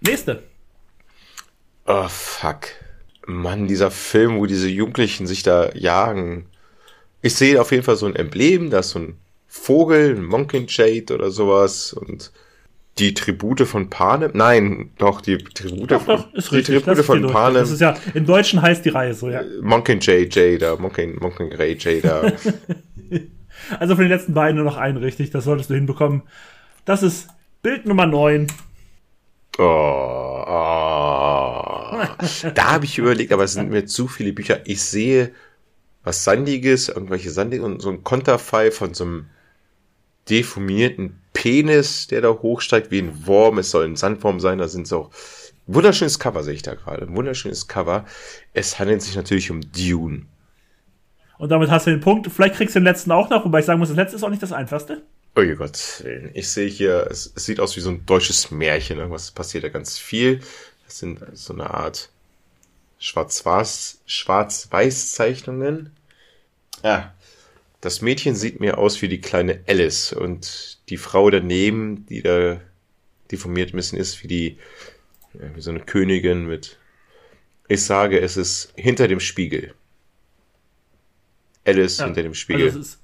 nächste. 0.00 0.42
Oh, 1.86 2.08
fuck. 2.08 2.66
Mann, 3.26 3.66
dieser 3.66 3.90
Film, 3.90 4.38
wo 4.38 4.46
diese 4.46 4.68
Jugendlichen 4.68 5.26
sich 5.26 5.42
da 5.42 5.72
jagen. 5.74 6.46
Ich 7.22 7.34
sehe 7.34 7.60
auf 7.60 7.72
jeden 7.72 7.82
Fall 7.82 7.96
so 7.96 8.06
ein 8.06 8.14
Emblem, 8.14 8.70
da 8.70 8.80
ist 8.80 8.90
so 8.90 9.00
ein 9.00 9.18
Vogel, 9.48 10.14
ein 10.16 10.24
Mockingjay 10.24 11.04
oder 11.10 11.30
sowas 11.30 11.92
und 11.92 12.30
die 12.98 13.14
Tribute 13.14 13.66
von 13.66 13.90
Panem. 13.90 14.30
Nein, 14.34 14.90
doch, 14.98 15.20
die 15.20 15.38
Tribute 15.38 15.90
Doch, 15.90 16.02
von, 16.02 16.16
doch, 16.16 16.34
ist 16.34 16.50
die 16.50 16.56
richtig. 16.56 16.82
Tribute 16.82 17.04
von. 17.04 17.26
Panem. 17.26 17.54
Das 17.56 17.70
ist 17.70 17.80
ja, 17.80 17.94
im 18.14 18.24
Deutschen 18.24 18.62
heißt 18.62 18.84
die 18.84 18.88
Reihe 18.88 19.14
so, 19.14 19.28
ja. 19.28 19.42
Mockingjay 19.60 20.24
J 20.24 20.60
da, 20.60 20.76
Mocking, 20.76 21.18
Mockingjay 21.20 21.74
J 21.74 22.04
da. 22.04 22.32
Also 23.80 23.94
von 23.94 24.04
den 24.04 24.10
letzten 24.10 24.34
beiden 24.34 24.56
nur 24.56 24.64
noch 24.66 24.76
einen 24.76 24.98
richtig, 24.98 25.30
das 25.30 25.44
solltest 25.44 25.70
du 25.70 25.74
hinbekommen. 25.74 26.22
Das 26.84 27.02
ist 27.02 27.28
Bild 27.62 27.86
Nummer 27.86 28.06
9. 28.06 28.46
Oh, 29.58 29.62
oh. 29.62 30.44
Da 32.54 32.72
habe 32.72 32.84
ich 32.84 32.98
überlegt, 32.98 33.32
aber 33.32 33.44
es 33.44 33.54
sind 33.54 33.70
mir 33.70 33.86
zu 33.86 34.08
viele 34.08 34.34
Bücher. 34.34 34.60
Ich 34.66 34.82
sehe 34.82 35.32
was 36.04 36.22
Sandiges, 36.22 36.88
irgendwelche 36.88 37.30
Sandigen 37.30 37.64
und 37.64 37.80
so 37.80 37.90
ein 37.90 38.04
Konterfei 38.04 38.70
von 38.70 38.94
so 38.94 39.04
einem 39.04 39.26
deformierten 40.28 41.20
Penis, 41.36 42.06
der 42.06 42.22
da 42.22 42.30
hochsteigt 42.30 42.90
wie 42.90 43.00
ein 43.00 43.26
Wurm. 43.26 43.58
Es 43.58 43.70
soll 43.70 43.84
ein 43.84 43.96
Sandwurm 43.96 44.40
sein, 44.40 44.56
da 44.56 44.68
sind 44.68 44.88
so 44.88 45.10
wunderschönes 45.66 46.18
Cover, 46.18 46.42
sehe 46.42 46.54
ich 46.54 46.62
da 46.62 46.74
gerade. 46.74 47.02
Ein 47.02 47.14
wunderschönes 47.14 47.68
Cover. 47.68 48.06
Es 48.54 48.78
handelt 48.78 49.02
sich 49.02 49.16
natürlich 49.16 49.50
um 49.50 49.60
Dune. 49.60 50.22
Und 51.36 51.50
damit 51.50 51.70
hast 51.70 51.86
du 51.86 51.90
den 51.90 52.00
Punkt. 52.00 52.32
Vielleicht 52.32 52.54
kriegst 52.54 52.74
du 52.74 52.80
den 52.80 52.84
letzten 52.84 53.12
auch 53.12 53.28
noch, 53.28 53.44
wobei 53.44 53.58
ich 53.58 53.66
sagen 53.66 53.78
muss, 53.78 53.88
das 53.88 53.98
letzte 53.98 54.16
ist 54.16 54.22
auch 54.22 54.30
nicht 54.30 54.42
das 54.42 54.52
einfachste. 54.52 55.02
Oh 55.34 55.42
je 55.42 55.56
Gott, 55.56 56.02
ich 56.32 56.48
sehe 56.48 56.68
hier, 56.68 57.06
es, 57.10 57.30
es 57.36 57.44
sieht 57.44 57.60
aus 57.60 57.76
wie 57.76 57.80
so 57.80 57.90
ein 57.90 58.06
deutsches 58.06 58.50
Märchen. 58.50 58.96
Irgendwas 58.96 59.30
passiert 59.30 59.64
da 59.64 59.68
ganz 59.68 59.98
viel. 59.98 60.40
Das 60.86 60.98
sind 61.00 61.20
so 61.34 61.52
eine 61.52 61.68
Art 61.68 62.08
Schwarz-Weiß- 62.98 63.96
Schwarz-Weiß-Zeichnungen. 64.06 65.90
Ja, 66.82 67.12
das 67.82 68.00
Mädchen 68.00 68.34
sieht 68.34 68.58
mir 68.58 68.78
aus 68.78 69.02
wie 69.02 69.08
die 69.08 69.20
kleine 69.20 69.60
Alice 69.68 70.14
und 70.14 70.75
die 70.88 70.96
Frau 70.96 71.30
daneben, 71.30 72.06
die 72.06 72.22
da 72.22 72.60
deformiert 73.30 73.72
ein 73.72 73.76
bisschen 73.76 73.98
ist, 73.98 74.22
wie 74.22 74.28
die, 74.28 74.58
ja, 75.34 75.54
wie 75.54 75.60
so 75.60 75.70
eine 75.70 75.80
Königin 75.80 76.46
mit, 76.46 76.78
ich 77.68 77.84
sage, 77.84 78.20
es 78.20 78.36
ist 78.36 78.72
hinter 78.76 79.08
dem 79.08 79.20
Spiegel. 79.20 79.74
Alice 81.64 82.02
hinter 82.02 82.22
dem 82.22 82.34
Spiegel. 82.34 82.66
Also 82.66 82.78
es 82.78 82.86
ist, 82.86 83.00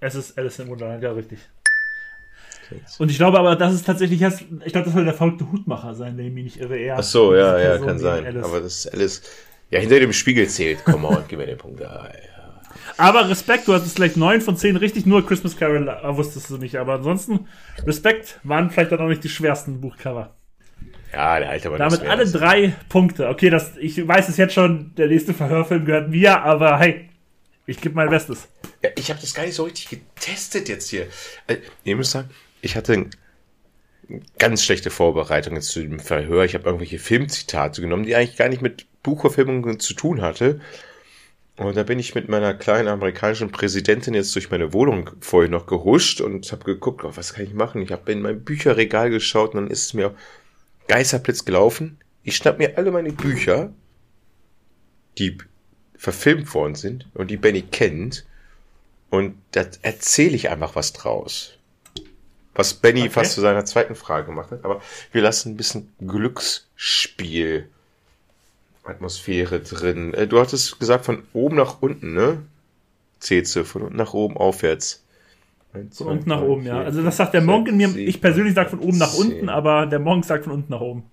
es 0.00 0.14
ist 0.14 0.38
Alice 0.38 0.58
im 0.60 0.68
Wunderland, 0.68 1.02
ja, 1.02 1.12
richtig. 1.12 1.40
Und 2.98 3.10
ich 3.10 3.18
glaube 3.18 3.38
aber, 3.38 3.56
das 3.56 3.74
ist 3.74 3.84
tatsächlich 3.84 4.20
erst, 4.22 4.40
ich 4.40 4.72
glaube, 4.72 4.86
das 4.86 4.94
soll 4.94 5.04
der 5.04 5.14
verrückte 5.14 5.50
Hutmacher 5.50 5.94
sein, 5.94 6.16
wenn 6.16 6.26
ich 6.26 6.32
mich 6.32 6.44
nicht 6.44 6.60
irre. 6.60 6.78
Eher 6.78 6.98
Ach 6.98 7.02
so, 7.02 7.34
ja, 7.34 7.58
ja, 7.58 7.78
kann 7.78 7.98
sein. 7.98 8.24
Alice. 8.24 8.44
Aber 8.44 8.60
das 8.60 8.84
ist 8.84 8.92
alles, 8.92 9.22
ja, 9.70 9.80
hinter 9.80 10.00
dem 10.00 10.12
Spiegel 10.12 10.48
zählt. 10.48 10.78
Komm 10.84 11.04
on, 11.04 11.24
gib 11.28 11.38
mir 11.38 11.46
den 11.46 11.58
Punkt. 11.58 11.82
Ah, 11.82 12.10
ja. 12.12 12.33
Aber 12.96 13.28
Respekt, 13.28 13.66
du 13.68 13.74
hattest 13.74 13.96
vielleicht 13.96 14.16
neun 14.16 14.40
von 14.40 14.56
zehn 14.56 14.76
richtig, 14.76 15.06
nur 15.06 15.26
Christmas 15.26 15.56
Carol 15.56 15.88
äh, 15.88 16.16
wusstest 16.16 16.50
du 16.50 16.58
nicht. 16.58 16.76
Aber 16.76 16.94
ansonsten, 16.94 17.48
Respekt, 17.86 18.40
waren 18.44 18.70
vielleicht 18.70 18.92
dann 18.92 19.00
auch 19.00 19.08
nicht 19.08 19.24
die 19.24 19.28
schwersten 19.28 19.80
Buchcover. 19.80 20.34
Ja, 21.12 21.38
der 21.38 21.50
alte 21.50 21.70
Mann 21.70 21.78
Damit 21.78 22.02
alle 22.02 22.26
drei 22.30 22.74
Punkte. 22.88 23.28
Okay, 23.28 23.50
das, 23.50 23.76
ich 23.78 24.06
weiß 24.06 24.28
es 24.28 24.36
jetzt 24.36 24.54
schon, 24.54 24.94
der 24.96 25.08
nächste 25.08 25.32
Verhörfilm 25.32 25.84
gehört 25.84 26.10
mir, 26.10 26.42
aber 26.42 26.78
hey, 26.78 27.08
ich 27.66 27.80
gebe 27.80 27.94
mein 27.94 28.10
Bestes. 28.10 28.48
Ja, 28.82 28.90
ich 28.96 29.10
habe 29.10 29.20
das 29.20 29.32
gar 29.32 29.44
nicht 29.44 29.54
so 29.54 29.64
richtig 29.64 29.88
getestet 29.88 30.68
jetzt 30.68 30.90
hier. 30.90 31.06
Äh, 31.46 31.58
Ihr 31.84 31.96
müsst 31.96 32.12
sagen, 32.12 32.30
ich 32.60 32.76
hatte 32.76 33.06
ganz 34.38 34.62
schlechte 34.62 34.90
Vorbereitungen 34.90 35.62
zu 35.62 35.80
dem 35.80 36.00
Verhör. 36.00 36.44
Ich 36.44 36.54
habe 36.54 36.64
irgendwelche 36.64 36.98
Filmzitate 36.98 37.80
genommen, 37.80 38.04
die 38.04 38.14
eigentlich 38.16 38.36
gar 38.36 38.48
nicht 38.48 38.62
mit 38.62 38.86
Buchverfilmungen 39.02 39.80
zu 39.80 39.94
tun 39.94 40.20
hatte. 40.20 40.60
Und 41.56 41.76
da 41.76 41.84
bin 41.84 42.00
ich 42.00 42.14
mit 42.16 42.28
meiner 42.28 42.52
kleinen 42.52 42.88
amerikanischen 42.88 43.52
Präsidentin 43.52 44.14
jetzt 44.14 44.34
durch 44.34 44.50
meine 44.50 44.72
Wohnung 44.72 45.10
vorher 45.20 45.50
noch 45.50 45.66
gehuscht 45.66 46.20
und 46.20 46.50
habe 46.50 46.64
geguckt, 46.64 47.04
oh, 47.04 47.12
was 47.14 47.34
kann 47.34 47.44
ich 47.44 47.54
machen? 47.54 47.80
Ich 47.80 47.92
habe 47.92 48.10
in 48.10 48.22
mein 48.22 48.42
Bücherregal 48.42 49.10
geschaut 49.10 49.54
und 49.54 49.62
dann 49.62 49.70
ist 49.70 49.84
es 49.84 49.94
mir 49.94 50.14
Geisterblitz 50.88 51.44
gelaufen. 51.44 51.98
Ich 52.24 52.36
schnapp 52.36 52.58
mir 52.58 52.76
alle 52.76 52.90
meine 52.90 53.12
Bücher, 53.12 53.72
die 55.18 55.38
verfilmt 55.96 56.52
worden 56.54 56.74
sind 56.74 57.08
und 57.14 57.30
die 57.30 57.36
Benny 57.36 57.62
kennt 57.62 58.26
und 59.10 59.36
da 59.52 59.64
erzähle 59.82 60.34
ich 60.34 60.50
einfach 60.50 60.74
was 60.74 60.92
draus. 60.92 61.56
Was 62.54 62.74
Benny 62.74 63.02
Okay. 63.02 63.10
fast 63.10 63.32
zu 63.32 63.40
seiner 63.40 63.64
zweiten 63.64 63.94
Frage 63.94 64.26
gemacht 64.26 64.50
hat, 64.50 64.64
aber 64.64 64.82
wir 65.12 65.22
lassen 65.22 65.52
ein 65.52 65.56
bisschen 65.56 65.92
Glücksspiel 66.00 67.68
Atmosphäre 68.84 69.60
drin. 69.60 70.14
Äh, 70.14 70.26
Du 70.26 70.40
hattest 70.40 70.78
gesagt 70.78 71.04
von 71.04 71.24
oben 71.32 71.56
nach 71.56 71.80
unten, 71.80 72.14
ne? 72.14 72.42
Du 73.26 73.64
von 73.64 73.82
unten 73.82 73.96
nach 73.96 74.12
oben 74.12 74.36
aufwärts. 74.36 75.02
Von 75.92 76.06
unten 76.06 76.28
nach 76.28 76.42
oben, 76.42 76.66
ja. 76.66 76.80
Also 76.82 77.02
das 77.02 77.16
sagt 77.16 77.34
der 77.34 77.40
Monk 77.40 77.68
in 77.68 77.76
mir. 77.76 77.96
Ich 77.96 78.20
persönlich 78.20 78.54
sage 78.54 78.70
von 78.70 78.78
oben 78.78 78.98
nach 78.98 79.14
unten, 79.14 79.48
aber 79.48 79.86
der 79.86 79.98
Monk 79.98 80.24
sagt 80.24 80.44
von 80.44 80.52
unten 80.52 80.70
nach 80.72 80.80
oben. 80.80 81.04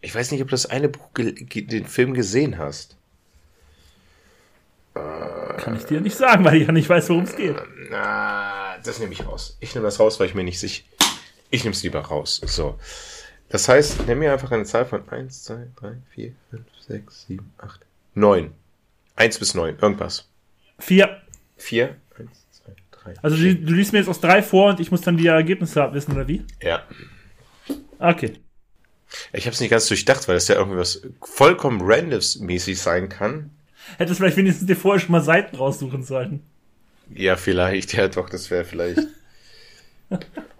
Ich 0.00 0.14
weiß 0.14 0.30
nicht, 0.30 0.40
ob 0.40 0.48
du 0.48 0.52
das 0.52 0.66
eine 0.66 0.88
Buch, 0.88 1.08
den 1.14 1.86
Film 1.86 2.14
gesehen 2.14 2.58
hast. 2.58 2.96
Kann 4.94 5.76
ich 5.76 5.84
dir 5.84 6.00
nicht 6.00 6.16
sagen, 6.16 6.44
weil 6.44 6.56
ich 6.56 6.66
ja 6.66 6.72
nicht 6.72 6.88
weiß, 6.88 7.08
worum 7.10 7.24
es 7.24 7.36
geht. 7.36 7.56
Na, 7.90 8.76
das 8.84 8.98
nehme 8.98 9.12
ich 9.12 9.26
raus. 9.26 9.56
Ich 9.60 9.74
nehme 9.74 9.86
das 9.86 10.00
raus, 10.00 10.18
weil 10.18 10.26
ich 10.26 10.34
mir 10.34 10.44
nicht 10.44 10.58
sicher. 10.58 10.84
Ich 11.50 11.64
nehme 11.64 11.74
es 11.74 11.82
lieber 11.82 12.00
raus. 12.00 12.40
So. 12.46 12.78
Das 13.52 13.68
heißt, 13.68 14.06
nimm 14.06 14.20
mir 14.20 14.32
einfach 14.32 14.50
eine 14.50 14.64
Zahl 14.64 14.86
von 14.86 15.06
1, 15.06 15.44
2, 15.44 15.54
3, 15.76 15.92
4, 16.14 16.32
5, 16.50 16.62
6, 16.88 17.26
7, 17.26 17.52
8, 17.58 17.80
9. 18.14 18.50
1 19.16 19.38
bis 19.38 19.54
9, 19.54 19.76
irgendwas. 19.78 20.26
Vier. 20.78 21.20
4, 21.58 21.94
1, 22.18 22.30
2, 22.50 22.72
3. 22.90 23.14
Also 23.20 23.36
du, 23.36 23.54
du 23.54 23.74
liest 23.74 23.92
mir 23.92 23.98
jetzt 23.98 24.08
aus 24.08 24.20
drei 24.20 24.42
vor 24.42 24.70
und 24.70 24.80
ich 24.80 24.90
muss 24.90 25.02
dann 25.02 25.18
die 25.18 25.26
Ergebnisse 25.26 25.86
wissen, 25.92 26.12
oder 26.12 26.26
wie? 26.28 26.46
Ja. 26.62 26.82
Okay. 27.98 28.38
Ich 29.34 29.44
habe 29.44 29.52
es 29.52 29.60
nicht 29.60 29.68
ganz 29.68 29.86
durchdacht, 29.86 30.26
weil 30.28 30.36
das 30.36 30.48
ja 30.48 30.54
irgendwie 30.54 30.78
was 30.78 31.02
vollkommen 31.20 31.82
randommäßig 31.82 32.80
sein 32.80 33.10
kann. 33.10 33.50
Hättest 33.98 34.18
vielleicht 34.18 34.38
wenigstens 34.38 34.66
dir 34.66 34.76
vorher 34.76 34.98
schon 34.98 35.12
mal 35.12 35.20
Seiten 35.20 35.56
raussuchen 35.56 36.04
sollen. 36.04 36.40
Ja, 37.14 37.36
vielleicht, 37.36 37.92
ja 37.92 38.08
doch, 38.08 38.30
das 38.30 38.50
wäre 38.50 38.64
vielleicht. 38.64 39.00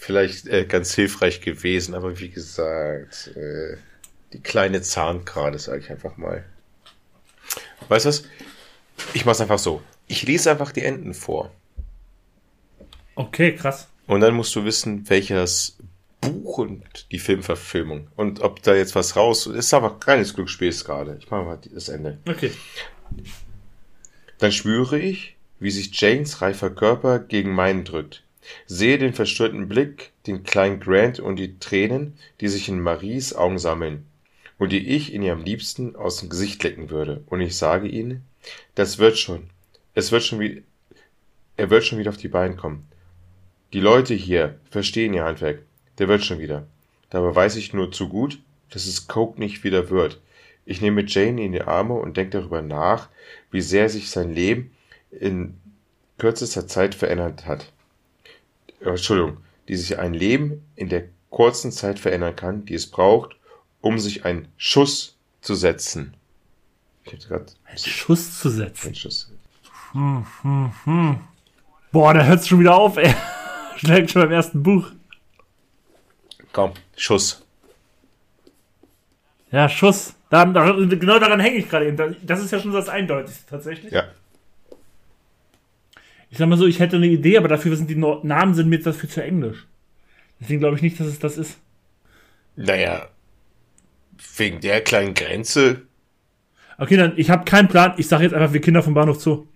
vielleicht 0.00 0.48
äh, 0.48 0.64
ganz 0.64 0.94
hilfreich 0.94 1.42
gewesen, 1.42 1.94
aber 1.94 2.18
wie 2.18 2.30
gesagt, 2.30 3.32
äh, 3.36 3.76
die 4.32 4.40
kleine 4.40 4.80
Zahngrade, 4.80 5.58
sage 5.58 5.80
ich 5.80 5.90
einfach 5.90 6.16
mal. 6.16 6.44
Weißt 7.88 8.06
du 8.06 8.08
was? 8.08 8.24
Ich 9.12 9.26
mach's 9.26 9.42
einfach 9.42 9.58
so. 9.58 9.82
Ich 10.06 10.22
lese 10.22 10.50
einfach 10.50 10.72
die 10.72 10.84
Enden 10.84 11.12
vor. 11.12 11.52
Okay, 13.14 13.54
krass. 13.54 13.88
Und 14.06 14.22
dann 14.22 14.34
musst 14.34 14.56
du 14.56 14.64
wissen, 14.64 15.08
welches 15.10 15.76
Buch 16.22 16.58
und 16.58 17.12
die 17.12 17.18
Filmverfilmung. 17.18 18.08
Und 18.16 18.40
ob 18.40 18.62
da 18.62 18.74
jetzt 18.74 18.94
was 18.94 19.16
raus, 19.16 19.46
ist 19.46 19.74
aber 19.74 20.00
keines 20.00 20.34
Glücksspiels 20.34 20.84
gerade. 20.84 21.18
Ich 21.20 21.30
mache 21.30 21.44
mal 21.44 21.58
das 21.74 21.90
Ende. 21.90 22.18
Okay. 22.26 22.52
Dann 24.38 24.50
spüre 24.50 24.98
ich, 24.98 25.36
wie 25.58 25.70
sich 25.70 26.00
Janes 26.00 26.40
reifer 26.40 26.70
Körper 26.70 27.18
gegen 27.18 27.52
meinen 27.52 27.84
drückt. 27.84 28.24
Sehe 28.66 28.98
den 28.98 29.12
verstörten 29.12 29.68
Blick, 29.68 30.12
den 30.26 30.42
kleinen 30.42 30.80
Grant 30.80 31.20
und 31.20 31.36
die 31.36 31.58
Tränen, 31.58 32.14
die 32.40 32.48
sich 32.48 32.68
in 32.68 32.80
Maries 32.80 33.34
Augen 33.34 33.58
sammeln 33.58 34.06
und 34.58 34.72
die 34.72 34.88
ich 34.88 35.12
in 35.12 35.22
ihrem 35.22 35.42
liebsten 35.42 35.96
aus 35.96 36.18
dem 36.18 36.28
Gesicht 36.28 36.62
lecken 36.62 36.90
würde. 36.90 37.22
Und 37.26 37.40
ich 37.40 37.56
sage 37.56 37.88
ihnen, 37.88 38.24
das 38.74 38.98
wird 38.98 39.18
schon. 39.18 39.50
Es 39.94 40.12
wird 40.12 40.22
schon 40.22 40.40
wie, 40.40 40.62
er 41.56 41.70
wird 41.70 41.84
schon 41.84 41.98
wieder 41.98 42.10
auf 42.10 42.16
die 42.16 42.28
Beine 42.28 42.56
kommen. 42.56 42.86
Die 43.72 43.80
Leute 43.80 44.14
hier 44.14 44.58
verstehen 44.70 45.14
ihr 45.14 45.24
Handwerk. 45.24 45.62
Der 45.98 46.08
wird 46.08 46.24
schon 46.24 46.38
wieder. 46.38 46.66
Dabei 47.10 47.34
weiß 47.34 47.56
ich 47.56 47.72
nur 47.72 47.92
zu 47.92 48.08
gut, 48.08 48.38
dass 48.70 48.86
es 48.86 49.08
Coke 49.08 49.38
nicht 49.38 49.64
wieder 49.64 49.90
wird. 49.90 50.20
Ich 50.64 50.80
nehme 50.80 51.04
Jane 51.06 51.44
in 51.44 51.52
die 51.52 51.62
Arme 51.62 51.94
und 51.94 52.16
denke 52.16 52.38
darüber 52.38 52.62
nach, 52.62 53.08
wie 53.50 53.60
sehr 53.60 53.88
sich 53.88 54.10
sein 54.10 54.34
Leben 54.34 54.72
in 55.10 55.58
kürzester 56.18 56.66
Zeit 56.66 56.94
verändert 56.94 57.46
hat. 57.46 57.72
Entschuldigung, 58.80 59.38
die 59.68 59.76
sich 59.76 59.98
ein 59.98 60.14
Leben 60.14 60.64
in 60.76 60.88
der 60.88 61.04
kurzen 61.30 61.72
Zeit 61.72 61.98
verändern 61.98 62.36
kann, 62.36 62.64
die 62.64 62.74
es 62.74 62.90
braucht, 62.90 63.36
um 63.80 63.98
sich 63.98 64.24
einen 64.24 64.48
Schuss 64.56 65.16
zu 65.40 65.54
setzen. 65.54 66.14
Ich 67.04 67.12
hab 67.12 67.20
grad 67.28 67.56
einen 67.64 67.78
Schuss 67.78 68.40
zu 68.40 68.50
setzen. 68.50 68.88
Einen 68.88 68.94
Schuss. 68.94 69.32
Hm, 69.92 70.26
hm, 70.42 70.72
hm. 70.84 71.20
Boah, 71.92 72.14
da 72.14 72.24
hört 72.24 72.40
es 72.40 72.48
schon 72.48 72.60
wieder 72.60 72.76
auf, 72.76 72.96
ey. 72.96 73.14
Schlägt 73.76 74.10
schon 74.10 74.22
beim 74.22 74.32
ersten 74.32 74.62
Buch. 74.62 74.90
Komm, 76.52 76.72
Schuss. 76.96 77.44
Ja, 79.50 79.68
Schuss. 79.68 80.14
Da, 80.28 80.44
genau 80.44 81.18
daran 81.18 81.40
hänge 81.40 81.56
ich 81.56 81.68
gerade 81.68 81.88
eben. 81.88 82.16
Das 82.22 82.40
ist 82.40 82.52
ja 82.52 82.60
schon 82.60 82.72
das 82.72 82.88
Eindeutigste 82.88 83.50
tatsächlich. 83.50 83.92
Ja. 83.92 84.04
Ich 86.30 86.38
sag 86.38 86.48
mal 86.48 86.56
so, 86.56 86.66
ich 86.66 86.78
hätte 86.78 86.96
eine 86.96 87.08
Idee, 87.08 87.36
aber 87.36 87.48
dafür 87.48 87.76
sind 87.76 87.90
die 87.90 87.96
Namen 87.96 88.54
sind 88.54 88.68
mir 88.68 88.76
jetzt 88.76 88.86
dafür 88.86 89.08
zu 89.08 89.22
englisch. 89.22 89.66
Deswegen 90.40 90.60
glaube 90.60 90.76
ich 90.76 90.82
nicht, 90.82 90.98
dass 90.98 91.08
es 91.08 91.18
das 91.18 91.36
ist. 91.36 91.58
Naja, 92.56 93.08
wegen 94.36 94.60
der 94.60 94.80
kleinen 94.80 95.14
Grenze. 95.14 95.82
Okay, 96.78 96.96
dann, 96.96 97.14
ich 97.16 97.30
habe 97.30 97.44
keinen 97.44 97.68
Plan. 97.68 97.94
Ich 97.98 98.08
sage 98.08 98.24
jetzt 98.24 98.32
einfach, 98.32 98.52
wir 98.52 98.60
Kinder 98.60 98.82
vom 98.82 98.94
Bahnhof 98.94 99.18
zu. 99.18 99.48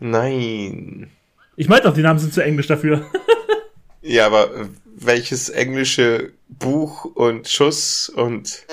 Nein. 0.00 1.10
Ich 1.56 1.68
meinte 1.68 1.88
auch, 1.88 1.94
die 1.94 2.02
Namen 2.02 2.18
sind 2.18 2.34
zu 2.34 2.42
englisch 2.42 2.66
dafür. 2.66 3.06
ja, 4.02 4.26
aber 4.26 4.68
welches 4.96 5.48
englische 5.48 6.32
Buch 6.48 7.04
und 7.04 7.48
Schuss 7.48 8.08
und. 8.08 8.66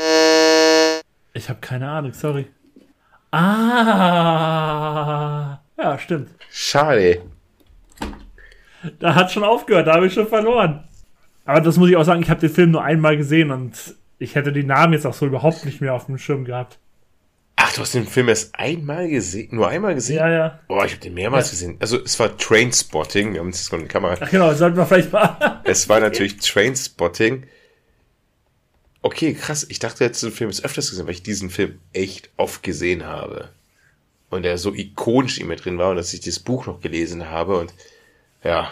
Ich 1.34 1.48
habe 1.50 1.60
keine 1.62 1.90
Ahnung, 1.90 2.14
sorry. 2.14 2.48
Ah. 3.32 4.42
Ja, 5.82 5.98
stimmt. 5.98 6.30
Schade. 6.52 7.22
Da 9.00 9.16
hat 9.16 9.32
schon 9.32 9.44
aufgehört, 9.44 9.88
da 9.88 9.96
habe 9.96 10.08
ich 10.08 10.14
schon 10.14 10.28
verloren. 10.28 10.84
Aber 11.46 11.62
das 11.62 11.78
muss 11.78 11.90
ich 11.90 11.98
auch 11.98 12.04
sagen, 12.04 12.22
ich 12.22 12.30
habe 12.30 12.40
den 12.40 12.50
Film 12.50 12.72
nur 12.72 12.84
einmal 12.84 13.18
gesehen 13.18 13.52
und 13.52 13.96
ich 14.20 14.36
hätte 14.36 14.54
die 14.54 14.64
Namen 14.64 14.94
jetzt 14.94 15.08
auch 15.08 15.14
so 15.14 15.26
überhaupt 15.26 15.66
nicht 15.66 15.82
mehr 15.82 15.94
auf 15.94 16.06
dem 16.06 16.18
Schirm 16.18 16.46
gehabt. 16.46 16.78
Ach, 17.56 17.74
du 17.74 17.82
hast 17.82 17.94
den 17.94 18.08
Film 18.08 18.30
erst 18.30 18.56
einmal 18.56 19.08
gesehen? 19.08 19.50
Nur 19.52 19.68
einmal 19.68 19.96
gesehen? 19.96 20.18
Ja, 20.18 20.30
ja. 20.30 20.60
Boah, 20.68 20.86
ich 20.86 20.94
habe 20.94 21.02
den 21.02 21.14
mehrmals 21.14 21.48
ja. 21.48 21.52
gesehen. 21.52 21.78
Also, 21.80 22.00
es 22.04 22.20
war 22.20 22.36
Trainspotting. 22.38 23.34
Wir 23.34 23.40
haben 23.40 23.50
jetzt 23.50 23.72
eine 23.74 23.86
Kamera. 23.86 24.18
Ach 24.20 24.30
genau, 24.30 24.50
das 24.50 24.60
sollten 24.60 24.78
wir 24.78 24.86
vielleicht 24.86 25.12
mal. 25.12 25.62
es 25.64 25.88
war 25.90 26.00
natürlich 26.00 26.38
Trainspotting. 26.38 27.46
Okay, 29.04 29.34
krass. 29.34 29.66
Ich 29.70 29.80
dachte 29.80 30.04
jetzt, 30.04 30.24
den 30.24 30.32
Film 30.32 30.50
ist 30.50 30.64
öfters 30.64 30.90
gesehen, 30.90 31.06
weil 31.06 31.14
ich 31.14 31.24
diesen 31.24 31.50
Film 31.50 31.80
echt 31.94 32.30
oft 32.38 32.64
gesehen 32.64 33.06
habe. 33.06 33.50
Und 34.32 34.46
er 34.46 34.58
so 34.58 34.74
ikonisch 34.74 35.38
in 35.38 35.48
mir 35.48 35.58
drin 35.58 35.78
war 35.78 35.92
und 35.92 35.98
dass 35.98 36.14
ich 36.14 36.22
das 36.22 36.40
Buch 36.40 36.66
noch 36.66 36.82
gelesen 36.82 37.30
habe 37.30 37.60
und 37.60 37.74
ja. 38.44 38.72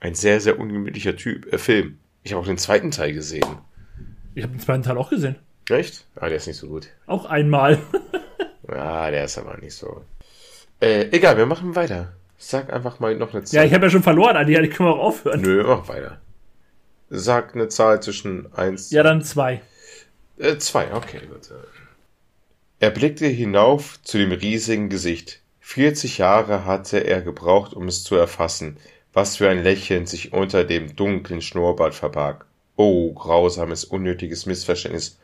Ein 0.00 0.14
sehr, 0.14 0.40
sehr 0.40 0.58
ungemütlicher 0.58 1.16
Typ, 1.16 1.52
äh, 1.52 1.58
Film. 1.58 1.98
Ich 2.22 2.32
habe 2.32 2.42
auch 2.42 2.46
den 2.46 2.58
zweiten 2.58 2.90
Teil 2.90 3.12
gesehen. 3.12 3.46
Ich 4.34 4.42
habe 4.42 4.54
den 4.54 4.60
zweiten 4.60 4.82
Teil 4.82 4.96
auch 4.96 5.10
gesehen. 5.10 5.36
Echt? 5.68 6.06
Ah, 6.14 6.28
der 6.28 6.36
ist 6.36 6.46
nicht 6.46 6.58
so 6.58 6.68
gut. 6.68 6.88
Auch 7.06 7.24
einmal. 7.26 7.78
ah, 8.68 9.10
der 9.10 9.24
ist 9.24 9.36
aber 9.36 9.58
nicht 9.58 9.74
so. 9.74 10.04
Äh, 10.80 11.08
egal, 11.10 11.36
wir 11.36 11.46
machen 11.46 11.74
weiter. 11.74 12.12
Sag 12.38 12.72
einfach 12.72 13.00
mal 13.00 13.16
noch 13.16 13.34
eine 13.34 13.42
Zahl. 13.44 13.60
Ja, 13.60 13.66
ich 13.66 13.74
habe 13.74 13.86
ja 13.86 13.90
schon 13.90 14.02
verloren, 14.02 14.36
Adi. 14.36 14.60
Die 14.60 14.68
können 14.68 14.90
wir 14.90 14.94
auch 14.94 15.04
aufhören. 15.04 15.40
Nö, 15.40 15.64
mach 15.66 15.88
weiter. 15.88 16.20
Sag 17.10 17.54
eine 17.54 17.68
Zahl 17.68 18.00
zwischen 18.02 18.52
1. 18.54 18.90
Ja, 18.90 19.02
dann 19.02 19.22
2. 19.22 19.60
Äh, 20.38 20.58
2, 20.58 20.94
okay, 20.94 21.20
gut. 21.28 21.50
Er 22.78 22.90
blickte 22.90 23.26
hinauf 23.26 23.98
zu 24.02 24.18
dem 24.18 24.32
riesigen 24.32 24.90
Gesicht. 24.90 25.40
Vierzig 25.60 26.18
Jahre 26.18 26.66
hatte 26.66 26.98
er 26.98 27.22
gebraucht, 27.22 27.72
um 27.72 27.88
es 27.88 28.04
zu 28.04 28.16
erfassen, 28.16 28.76
was 29.14 29.38
für 29.38 29.48
ein 29.48 29.62
Lächeln 29.62 30.04
sich 30.04 30.34
unter 30.34 30.62
dem 30.62 30.94
dunklen 30.94 31.40
Schnurrbart 31.40 31.94
verbarg. 31.94 32.44
Oh, 32.76 33.14
grausames, 33.14 33.84
unnötiges 33.84 34.44
Missverständnis 34.44 35.18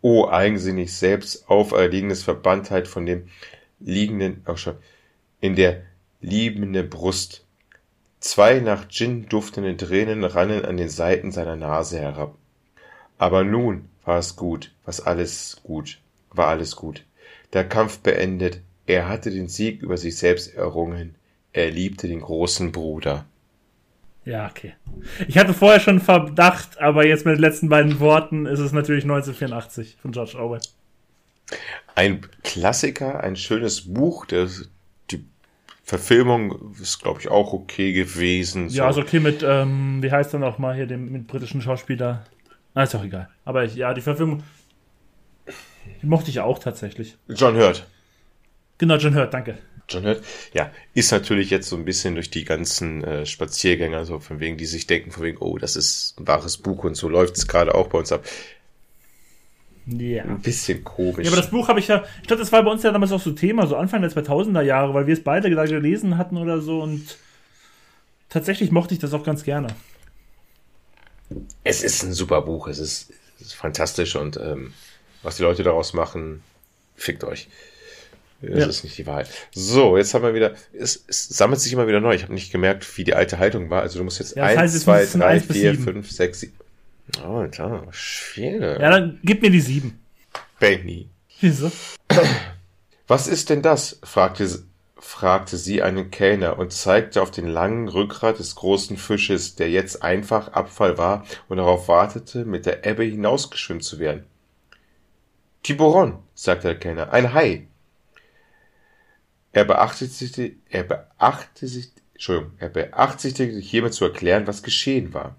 O 0.00 0.28
eigensinnig 0.28 0.94
selbst 0.94 1.48
auferlegenes 1.48 2.22
Verbanntheit 2.22 2.88
von 2.88 3.06
dem 3.06 3.28
liegenden, 3.80 4.42
auch 4.46 4.58
schon, 4.58 4.76
in 5.40 5.56
der 5.56 5.82
liebenden 6.20 6.88
Brust. 6.88 7.44
Zwei 8.20 8.60
nach 8.60 8.88
Gin 8.88 9.28
duftende 9.28 9.76
Tränen 9.76 10.24
rannen 10.24 10.64
an 10.64 10.78
den 10.78 10.88
Seiten 10.88 11.32
seiner 11.32 11.56
Nase 11.56 12.00
herab. 12.00 12.34
Aber 13.18 13.44
nun 13.44 13.90
war 14.04 14.18
es 14.18 14.36
gut, 14.36 14.72
was 14.86 15.00
alles 15.00 15.58
gut, 15.62 15.98
war 16.36 16.48
alles 16.48 16.76
gut. 16.76 17.04
Der 17.52 17.68
Kampf 17.68 17.98
beendet, 17.98 18.60
er 18.86 19.08
hatte 19.08 19.30
den 19.30 19.48
Sieg 19.48 19.82
über 19.82 19.96
sich 19.96 20.16
selbst 20.16 20.54
errungen, 20.54 21.14
er 21.52 21.70
liebte 21.70 22.08
den 22.08 22.20
großen 22.20 22.72
Bruder. 22.72 23.24
Ja, 24.24 24.48
okay. 24.48 24.74
Ich 25.28 25.36
hatte 25.36 25.52
vorher 25.52 25.80
schon 25.80 26.00
Verdacht, 26.00 26.80
aber 26.80 27.06
jetzt 27.06 27.26
mit 27.26 27.36
den 27.36 27.40
letzten 27.40 27.68
beiden 27.68 28.00
Worten 28.00 28.46
ist 28.46 28.58
es 28.58 28.72
natürlich 28.72 29.04
1984 29.04 29.98
von 30.00 30.12
George 30.12 30.36
Orwell. 30.38 30.60
Ein 31.94 32.22
Klassiker, 32.42 33.22
ein 33.22 33.36
schönes 33.36 33.92
Buch, 33.92 34.24
der, 34.26 34.48
die 35.10 35.24
Verfilmung 35.82 36.74
ist, 36.80 37.02
glaube 37.02 37.20
ich, 37.20 37.28
auch 37.28 37.52
okay 37.52 37.92
gewesen. 37.92 38.70
So. 38.70 38.78
Ja, 38.78 38.88
ist 38.88 38.96
okay 38.96 39.20
mit, 39.20 39.44
ähm, 39.46 40.02
wie 40.02 40.10
heißt 40.10 40.32
er 40.32 40.40
noch 40.40 40.58
mal 40.58 40.74
hier, 40.74 40.86
dem 40.86 41.12
mit 41.12 41.26
britischen 41.26 41.60
Schauspieler. 41.60 42.24
Na, 42.74 42.82
ist 42.82 42.94
auch 42.94 43.04
egal. 43.04 43.28
Aber 43.44 43.64
ich, 43.64 43.76
ja, 43.76 43.92
die 43.92 44.00
Verfilmung, 44.00 44.42
mochte 46.02 46.30
ich 46.30 46.40
auch 46.40 46.58
tatsächlich. 46.58 47.16
John 47.28 47.56
Hurt. 47.56 47.86
Genau, 48.78 48.96
John 48.96 49.14
Hurt, 49.14 49.32
danke. 49.32 49.58
John 49.88 50.04
Hurt. 50.04 50.24
Ja, 50.52 50.70
ist 50.94 51.12
natürlich 51.12 51.50
jetzt 51.50 51.68
so 51.68 51.76
ein 51.76 51.84
bisschen 51.84 52.14
durch 52.14 52.30
die 52.30 52.44
ganzen 52.44 53.04
äh, 53.04 53.26
Spaziergänger, 53.26 54.04
so 54.04 54.18
von 54.18 54.40
wegen, 54.40 54.56
die 54.56 54.66
sich 54.66 54.86
denken, 54.86 55.10
von 55.10 55.22
wegen, 55.22 55.38
oh, 55.38 55.58
das 55.58 55.76
ist 55.76 56.18
ein 56.18 56.26
wahres 56.26 56.58
Buch 56.58 56.84
und 56.84 56.94
so 56.96 57.08
läuft 57.08 57.36
es 57.36 57.46
gerade 57.46 57.74
auch 57.74 57.88
bei 57.88 57.98
uns 57.98 58.12
ab. 58.12 58.24
Ja. 59.86 60.24
Ein 60.24 60.40
bisschen 60.40 60.82
komisch. 60.82 61.26
Ja, 61.26 61.32
aber 61.32 61.40
das 61.40 61.50
Buch 61.50 61.68
habe 61.68 61.78
ich 61.78 61.88
ja, 61.88 62.04
ich 62.22 62.26
glaube, 62.26 62.40
das 62.40 62.52
war 62.52 62.62
bei 62.62 62.70
uns 62.70 62.82
ja 62.82 62.90
damals 62.90 63.12
auch 63.12 63.20
so 63.20 63.32
Thema, 63.32 63.66
so 63.66 63.76
Anfang 63.76 64.00
der 64.00 64.10
2000er 64.10 64.62
Jahre, 64.62 64.94
weil 64.94 65.06
wir 65.06 65.12
es 65.12 65.22
beide 65.22 65.50
gelesen 65.50 66.16
hatten 66.16 66.38
oder 66.38 66.60
so 66.60 66.80
und 66.80 67.18
tatsächlich 68.30 68.70
mochte 68.70 68.94
ich 68.94 69.00
das 69.00 69.12
auch 69.12 69.24
ganz 69.24 69.44
gerne. 69.44 69.68
Es 71.64 71.82
ist 71.82 72.02
ein 72.02 72.14
super 72.14 72.42
Buch, 72.42 72.68
es 72.68 72.78
ist, 72.78 73.12
es 73.40 73.48
ist 73.48 73.54
fantastisch 73.54 74.16
und 74.16 74.38
ähm, 74.38 74.72
was 75.24 75.36
die 75.36 75.42
Leute 75.42 75.62
daraus 75.62 75.92
machen, 75.92 76.42
fickt 76.96 77.24
euch. 77.24 77.48
Das 78.40 78.58
ja. 78.58 78.66
ist 78.66 78.84
nicht 78.84 78.98
die 78.98 79.06
Wahrheit. 79.06 79.28
So, 79.54 79.96
jetzt 79.96 80.12
haben 80.14 80.22
wir 80.22 80.34
wieder, 80.34 80.54
es, 80.72 81.04
es 81.06 81.28
sammelt 81.28 81.60
sich 81.60 81.72
immer 81.72 81.86
wieder 81.86 82.00
neu. 82.00 82.14
Ich 82.14 82.22
habe 82.22 82.34
nicht 82.34 82.52
gemerkt, 82.52 82.96
wie 82.98 83.04
die 83.04 83.14
alte 83.14 83.38
Haltung 83.38 83.70
war. 83.70 83.82
Also 83.82 83.98
du 83.98 84.04
musst 84.04 84.18
jetzt 84.18 84.36
ja, 84.36 84.44
1, 84.44 84.80
2, 84.80 85.06
3, 85.06 85.40
4, 85.40 85.74
5, 85.76 86.10
6, 86.10 86.40
7. 86.40 86.52
Oh, 87.24 87.46
klar, 87.48 87.86
schwer. 87.90 88.80
Ja, 88.80 88.90
dann 88.90 89.18
gib 89.22 89.42
mir 89.42 89.50
die 89.50 89.60
7. 89.60 89.98
Benny. 90.58 91.08
Wieso? 91.40 91.70
Was 93.06 93.28
ist 93.28 93.50
denn 93.50 93.62
das? 93.62 93.98
fragte, 94.02 94.48
fragte 94.98 95.58
sie 95.58 95.82
einen 95.82 96.10
Kellner 96.10 96.58
und 96.58 96.72
zeigte 96.72 97.20
auf 97.20 97.30
den 97.30 97.48
langen 97.48 97.88
Rückgrat 97.88 98.38
des 98.38 98.54
großen 98.54 98.96
Fisches, 98.96 99.54
der 99.54 99.70
jetzt 99.70 100.02
einfach 100.02 100.48
Abfall 100.48 100.96
war 100.96 101.26
und 101.48 101.58
darauf 101.58 101.88
wartete, 101.88 102.44
mit 102.44 102.64
der 102.66 102.86
Ebbe 102.86 103.04
hinausgeschwimmt 103.04 103.84
zu 103.84 103.98
werden. 103.98 104.24
Tiburon, 105.64 106.18
sagte 106.34 106.68
der 106.68 106.78
Kellner, 106.78 107.10
ein 107.10 107.32
Hai. 107.32 107.66
Er 109.52 109.64
beachtete, 109.64 110.52
er 110.68 110.82
beachtete, 110.82 111.88
Entschuldigung, 112.12 112.52
er 112.58 112.68
beabsichtigte 112.68 113.58
hiermit 113.60 113.94
zu 113.94 114.04
erklären, 114.04 114.46
was 114.46 114.62
geschehen 114.62 115.14
war. 115.14 115.36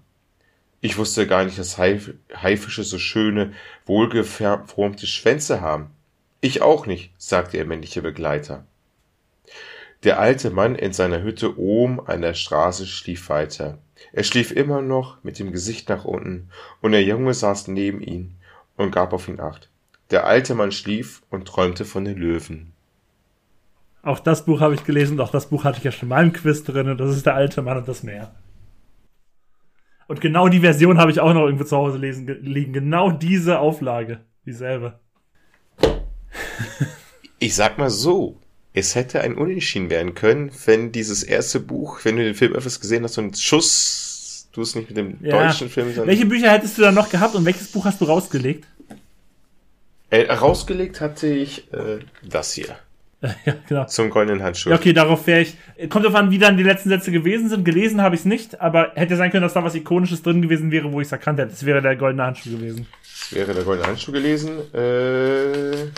Ich 0.80 0.98
wusste 0.98 1.28
gar 1.28 1.44
nicht, 1.44 1.58
dass 1.60 1.78
Haifische 1.78 2.82
so 2.82 2.98
schöne, 2.98 3.52
wohlgeformte 3.84 5.06
Schwänze 5.06 5.60
haben. 5.60 5.90
Ich 6.40 6.60
auch 6.60 6.86
nicht, 6.86 7.12
sagte 7.18 7.58
ihr 7.58 7.64
männlicher 7.64 8.02
Begleiter. 8.02 8.66
Der 10.02 10.18
alte 10.18 10.50
Mann 10.50 10.74
in 10.74 10.92
seiner 10.92 11.22
Hütte 11.22 11.56
oben 11.56 12.04
an 12.04 12.22
der 12.22 12.34
Straße 12.34 12.88
schlief 12.88 13.28
weiter. 13.28 13.78
Er 14.12 14.24
schlief 14.24 14.50
immer 14.50 14.82
noch 14.82 15.22
mit 15.22 15.38
dem 15.38 15.52
Gesicht 15.52 15.88
nach 15.88 16.04
unten, 16.04 16.50
und 16.80 16.90
der 16.90 17.04
Junge 17.04 17.32
saß 17.32 17.68
neben 17.68 18.00
ihm 18.00 18.34
und 18.76 18.90
gab 18.90 19.12
auf 19.12 19.28
ihn 19.28 19.38
acht. 19.38 19.70
Der 20.10 20.26
alte 20.26 20.54
Mann 20.54 20.72
schlief 20.72 21.22
und 21.30 21.46
träumte 21.46 21.84
von 21.84 22.04
den 22.04 22.16
Löwen. 22.16 22.72
Auch 24.02 24.20
das 24.20 24.44
Buch 24.44 24.60
habe 24.60 24.74
ich 24.74 24.84
gelesen 24.84 25.14
und 25.14 25.20
auch 25.20 25.32
das 25.32 25.48
Buch 25.48 25.64
hatte 25.64 25.78
ich 25.78 25.84
ja 25.84 25.90
schon 25.90 26.08
mal 26.08 26.22
im 26.22 26.32
Quiz 26.32 26.62
drin 26.62 26.88
und 26.88 26.98
das 26.98 27.16
ist 27.16 27.26
der 27.26 27.34
alte 27.34 27.60
Mann 27.62 27.78
und 27.78 27.88
das 27.88 28.04
Meer. 28.04 28.34
Und 30.06 30.20
genau 30.20 30.48
die 30.48 30.60
Version 30.60 30.98
habe 30.98 31.10
ich 31.10 31.18
auch 31.18 31.34
noch 31.34 31.44
irgendwo 31.44 31.64
zu 31.64 31.76
Hause 31.76 31.98
lesen, 31.98 32.26
liegen. 32.42 32.72
Genau 32.72 33.10
diese 33.10 33.58
Auflage. 33.58 34.20
Dieselbe. 34.44 35.00
Ich 37.38 37.54
sag 37.54 37.76
mal 37.76 37.90
so, 37.90 38.40
es 38.72 38.94
hätte 38.94 39.20
ein 39.20 39.34
Unentschieden 39.36 39.90
werden 39.90 40.14
können, 40.14 40.50
wenn 40.64 40.90
dieses 40.90 41.22
erste 41.22 41.60
Buch, 41.60 42.00
wenn 42.04 42.16
du 42.16 42.24
den 42.24 42.34
Film 42.34 42.54
öfters 42.54 42.80
gesehen 42.80 43.04
hast, 43.04 43.12
so 43.14 43.20
ein 43.20 43.34
Schuss, 43.34 44.48
du 44.52 44.62
es 44.62 44.74
nicht 44.74 44.88
mit 44.88 44.96
dem 44.96 45.18
Ja. 45.22 45.42
deutschen 45.46 45.68
Film, 45.68 45.94
Welche 46.06 46.24
Bücher 46.24 46.50
hättest 46.50 46.78
du 46.78 46.82
da 46.82 46.92
noch 46.92 47.10
gehabt 47.10 47.34
und 47.34 47.44
welches 47.44 47.70
Buch 47.70 47.84
hast 47.84 48.00
du 48.00 48.06
rausgelegt? 48.06 48.66
Äh, 50.10 50.30
rausgelegt 50.30 51.00
hatte 51.00 51.28
ich 51.28 51.72
äh, 51.72 51.98
das 52.22 52.52
hier 52.52 52.76
ja, 53.44 53.54
genau. 53.68 53.84
zum 53.86 54.10
goldenen 54.10 54.42
Handschuh. 54.42 54.70
Ja, 54.70 54.76
okay, 54.76 54.92
darauf 54.92 55.26
wäre 55.26 55.40
ich. 55.40 55.56
Kommt 55.88 56.04
drauf 56.04 56.14
an, 56.14 56.30
wie 56.30 56.38
dann 56.38 56.56
die 56.56 56.62
letzten 56.62 56.90
Sätze 56.90 57.10
gewesen 57.10 57.48
sind. 57.48 57.64
Gelesen 57.64 58.02
habe 58.02 58.14
ich 58.14 58.20
es 58.20 58.24
nicht, 58.24 58.60
aber 58.60 58.92
hätte 58.94 59.16
sein 59.16 59.30
können, 59.30 59.42
dass 59.42 59.54
da 59.54 59.64
was 59.64 59.74
Ikonisches 59.74 60.22
drin 60.22 60.42
gewesen 60.42 60.70
wäre, 60.70 60.92
wo 60.92 61.00
ich 61.00 61.06
es 61.08 61.12
erkannt 61.12 61.38
hätte. 61.38 61.50
Das 61.50 61.64
wäre 61.64 61.80
der 61.80 61.96
goldene 61.96 62.24
Handschuh 62.24 62.50
gewesen. 62.50 62.86
Das 63.02 63.32
wäre 63.32 63.54
der 63.54 63.64
goldene 63.64 63.88
Handschuh 63.88 64.12
gelesen. 64.12 64.58
Äh, 64.74 65.88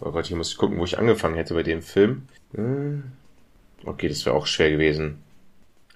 oh 0.00 0.10
Gott, 0.10 0.26
hier 0.26 0.36
muss 0.36 0.50
ich 0.50 0.56
gucken, 0.58 0.78
wo 0.78 0.84
ich 0.84 0.98
angefangen 0.98 1.36
hätte 1.36 1.54
bei 1.54 1.62
dem 1.62 1.82
Film. 1.82 2.22
Hm, 2.54 3.04
Okay, 3.86 4.08
das 4.08 4.24
wäre 4.24 4.34
auch 4.34 4.46
schwer 4.46 4.70
gewesen. 4.70 5.18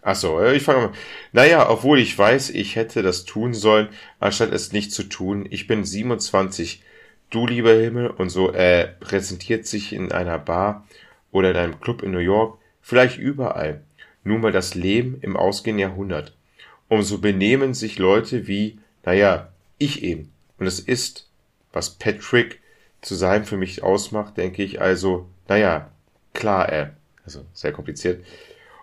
Ach 0.03 0.15
so, 0.15 0.41
äh, 0.41 0.57
ich 0.57 0.63
fange 0.63 0.89
mal. 0.89 0.93
Naja, 1.33 1.69
obwohl 1.69 1.99
ich 1.99 2.17
weiß, 2.17 2.51
ich 2.51 2.77
hätte 2.77 3.03
das 3.03 3.25
tun 3.25 3.55
sollen, 3.55 3.89
anstatt 4.21 4.53
es 4.53 4.73
nicht 4.73 4.93
zu 4.93 5.05
tun. 5.05 5.47
Ich 5.51 5.67
bin 5.67 5.85
27. 5.85 6.83
Du, 7.31 7.47
lieber 7.47 7.73
Himmel, 7.73 8.09
und 8.09 8.31
so 8.31 8.53
äh, 8.53 8.89
präsentiert 9.01 9.67
sich 9.67 9.93
in 9.93 10.13
einer 10.13 10.39
Bar 10.39 10.87
oder 11.31 11.51
in 11.51 11.57
einem 11.57 11.81
Club 11.81 12.03
in 12.03 12.11
New 12.11 12.19
York, 12.19 12.59
vielleicht 12.81 13.19
überall. 13.19 13.83
Nun 14.25 14.41
mal 14.41 14.53
das 14.53 14.75
Leben 14.75 15.19
im 15.21 15.37
ausgehenden 15.37 15.81
Jahrhundert. 15.81 16.35
Und 16.89 17.03
so 17.03 17.19
benehmen 17.19 17.75
sich 17.75 17.99
Leute 17.99 18.47
wie, 18.47 18.79
naja, 19.05 19.49
ich 19.77 20.03
eben. 20.03 20.33
Und 20.59 20.67
es 20.67 20.81
ist, 20.81 21.29
was 21.73 21.91
Patrick 21.91 22.61
zu 23.03 23.15
sein 23.15 23.45
für 23.45 23.57
mich 23.57 23.83
ausmacht, 23.83 24.37
denke 24.37 24.63
ich 24.63 24.81
also, 24.81 25.29
naja, 25.49 25.91
klar, 26.33 26.73
äh, 26.73 26.91
also 27.25 27.45
sehr 27.53 27.73
kompliziert. 27.73 28.25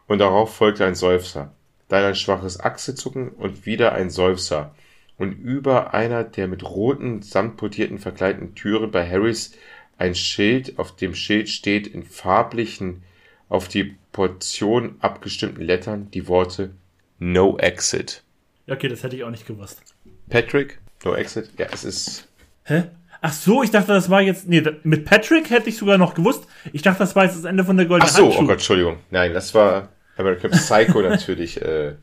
Und 0.08 0.20
darauf 0.20 0.56
folgte 0.56 0.86
ein 0.86 0.96
Seufzer, 0.96 1.52
dann 1.90 2.04
ein 2.04 2.16
schwaches 2.16 2.60
Achselzucken 2.60 3.30
und 3.30 3.66
wieder 3.66 3.94
ein 3.94 4.10
Seufzer. 4.10 4.76
Und 5.18 5.32
über 5.32 5.94
einer 5.94 6.24
der 6.24 6.48
mit 6.48 6.64
roten, 6.64 7.22
samtputierten 7.22 8.00
verkleideten 8.00 8.54
Türen 8.56 8.92
bei 8.92 9.10
Harrys 9.10 9.54
ein 9.98 10.14
Schild, 10.14 10.78
auf 10.78 10.96
dem 10.96 11.16
Schild 11.16 11.48
steht 11.50 11.88
in 11.88 12.04
farblichen, 12.04 13.04
auf 13.48 13.68
die 13.70 13.96
Portion 14.12 14.96
abgestimmten 15.00 15.62
Lettern 15.64 16.12
die 16.12 16.28
Worte 16.28 16.72
No 17.20 17.58
Exit. 17.58 18.24
Okay, 18.68 18.90
das 18.90 19.04
hätte 19.04 19.16
ich 19.16 19.24
auch 19.24 19.30
nicht 19.30 19.48
gewusst. 19.48 19.82
Patrick, 20.30 20.80
No 21.06 21.16
Exit? 21.16 21.50
Ja, 21.58 21.68
es 21.72 21.86
ist 21.86 22.28
Hä? 22.64 22.84
Ach 23.22 23.34
so, 23.34 23.64
ich 23.64 23.72
dachte, 23.72 23.88
das 23.94 24.10
war 24.10 24.22
jetzt. 24.22 24.48
Nee, 24.48 24.64
mit 24.84 25.06
Patrick 25.06 25.50
hätte 25.50 25.70
ich 25.70 25.78
sogar 25.78 25.98
noch 25.98 26.14
gewusst. 26.14 26.48
Ich 26.74 26.82
dachte, 26.82 27.00
das 27.00 27.16
war 27.16 27.24
jetzt 27.26 27.38
das 27.38 27.46
Ende 27.46 27.64
von 27.64 27.78
der 27.78 27.86
Ach 27.86 27.90
goldenen 27.90 28.14
so, 28.14 28.24
Handschuh. 28.26 28.40
oh 28.40 28.46
Gott, 28.46 28.54
Entschuldigung. 28.56 28.98
Nein, 29.12 29.34
das 29.34 29.54
war 29.56 29.90
American 30.18 30.52
Psycho 30.52 31.02
natürlich. 31.10 31.62
Äh, 31.62 31.96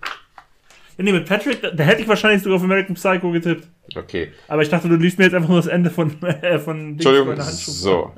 Ja, 0.99 1.05
nee, 1.05 1.13
mit 1.13 1.27
Patrick, 1.27 1.63
da, 1.63 1.71
da 1.71 1.85
hätte 1.85 2.03
ich 2.03 2.09
wahrscheinlich 2.09 2.43
sogar 2.43 2.57
auf 2.57 2.63
American 2.63 2.95
Psycho 2.95 3.31
getippt. 3.33 3.67
okay. 3.97 4.33
Aber 4.49 4.63
ich 4.63 4.69
dachte, 4.69 4.89
du 4.89 4.97
liest 4.97 5.19
mir 5.19 5.25
jetzt 5.25 5.35
einfach 5.35 5.49
nur 5.49 5.59
das 5.59 5.67
Ende 5.67 5.91
von, 5.91 6.23
äh, 6.23 6.59
von 6.59 6.97
Dings 6.99 7.05
Entschuldigung. 7.07 7.41
So. 7.43 8.13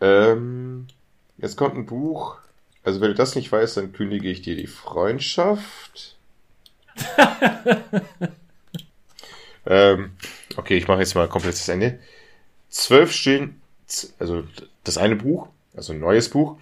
Ähm, 0.00 0.86
jetzt 1.38 1.56
kommt 1.56 1.76
ein 1.76 1.86
Buch. 1.86 2.36
Also 2.84 3.00
wenn 3.00 3.08
du 3.08 3.14
das 3.14 3.34
nicht 3.34 3.50
weißt, 3.52 3.76
dann 3.76 3.92
kündige 3.92 4.28
ich 4.30 4.42
dir 4.42 4.56
die 4.56 4.66
Freundschaft. 4.66 6.16
ähm, 9.66 10.10
okay, 10.56 10.76
ich 10.76 10.88
mache 10.88 11.00
jetzt 11.00 11.14
mal 11.14 11.28
komplett 11.28 11.54
das 11.54 11.68
Ende. 11.68 11.98
Zwölf 12.70 13.12
Stillen, 13.12 13.60
z- 13.86 14.12
also 14.18 14.44
das 14.84 14.98
eine 14.98 15.16
Buch, 15.16 15.48
also 15.76 15.92
ein 15.92 16.00
neues 16.00 16.28
Buch. 16.30 16.56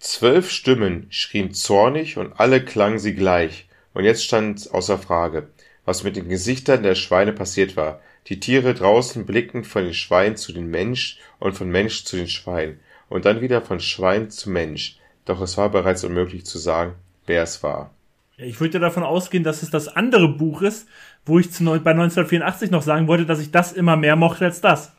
Zwölf 0.00 0.50
Stimmen 0.50 1.06
schrien 1.10 1.54
zornig 1.54 2.16
und 2.18 2.32
alle 2.40 2.64
klangen 2.64 2.98
sie 2.98 3.14
gleich. 3.14 3.66
Und 3.94 4.04
jetzt 4.04 4.24
stand 4.24 4.72
außer 4.72 4.98
Frage, 4.98 5.48
was 5.84 6.04
mit 6.04 6.16
den 6.16 6.28
Gesichtern 6.28 6.82
der 6.82 6.94
Schweine 6.94 7.32
passiert 7.32 7.76
war. 7.76 8.00
Die 8.28 8.40
Tiere 8.40 8.74
draußen 8.74 9.26
blickten 9.26 9.64
von 9.64 9.84
den 9.84 9.94
Schweinen 9.94 10.36
zu 10.36 10.52
den 10.52 10.68
Mensch 10.68 11.18
und 11.38 11.54
von 11.54 11.68
Mensch 11.68 12.04
zu 12.04 12.16
den 12.16 12.28
Schwein 12.28 12.78
und 13.08 13.24
dann 13.24 13.40
wieder 13.40 13.60
von 13.60 13.80
Schwein 13.80 14.30
zu 14.30 14.50
Mensch. 14.50 14.96
Doch 15.24 15.40
es 15.40 15.56
war 15.56 15.68
bereits 15.70 16.04
unmöglich 16.04 16.46
zu 16.46 16.58
sagen, 16.58 16.94
wer 17.26 17.42
es 17.42 17.62
war. 17.62 17.90
Ich 18.38 18.60
würde 18.60 18.80
davon 18.80 19.02
ausgehen, 19.02 19.44
dass 19.44 19.62
es 19.62 19.70
das 19.70 19.88
andere 19.88 20.28
Buch 20.28 20.62
ist, 20.62 20.88
wo 21.26 21.38
ich 21.38 21.52
zu, 21.52 21.64
bei 21.64 21.90
1984 21.90 22.70
noch 22.70 22.82
sagen 22.82 23.06
wollte, 23.06 23.26
dass 23.26 23.40
ich 23.40 23.50
das 23.50 23.72
immer 23.72 23.96
mehr 23.96 24.16
mochte 24.16 24.44
als 24.44 24.60
das. 24.60 24.92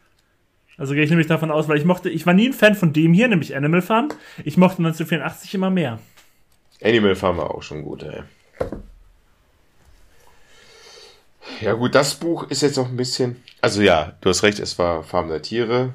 Also 0.78 0.94
gehe 0.94 1.04
ich 1.04 1.10
nämlich 1.10 1.28
davon 1.28 1.52
aus, 1.52 1.68
weil 1.68 1.78
ich 1.78 1.86
mochte, 1.86 2.10
ich 2.10 2.26
war 2.26 2.34
nie 2.34 2.50
ein 2.50 2.54
Fan 2.54 2.76
von 2.76 2.94
dem 2.94 3.14
hier, 3.14 3.28
nämlich 3.28 3.56
Animal 3.56 3.82
Farm. 3.82 4.10
Ich 4.44 4.58
mochte 4.58 4.80
1984 4.80 5.54
immer 5.56 5.70
mehr. 5.70 6.00
Animal 6.82 7.16
Farm 7.16 7.38
war 7.38 7.52
auch 7.52 7.64
schon 7.64 7.84
gut, 7.84 8.04
ey. 8.04 8.24
Ja 11.62 11.74
gut, 11.74 11.96
das 11.96 12.16
Buch 12.16 12.50
ist 12.50 12.62
jetzt 12.62 12.78
noch 12.78 12.90
ein 12.90 12.98
bisschen... 12.98 13.42
Also 13.62 13.82
ja, 13.82 14.18
du 14.22 14.30
hast 14.30 14.44
recht, 14.44 14.60
es 14.60 14.78
war 14.78 15.04
Farm 15.04 15.30
der 15.30 15.42
Tiere. 15.42 15.94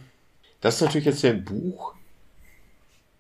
Das 0.61 0.77
ist 0.77 0.81
natürlich 0.81 1.07
jetzt 1.07 1.25
ein 1.25 1.45
Buch. 1.45 1.95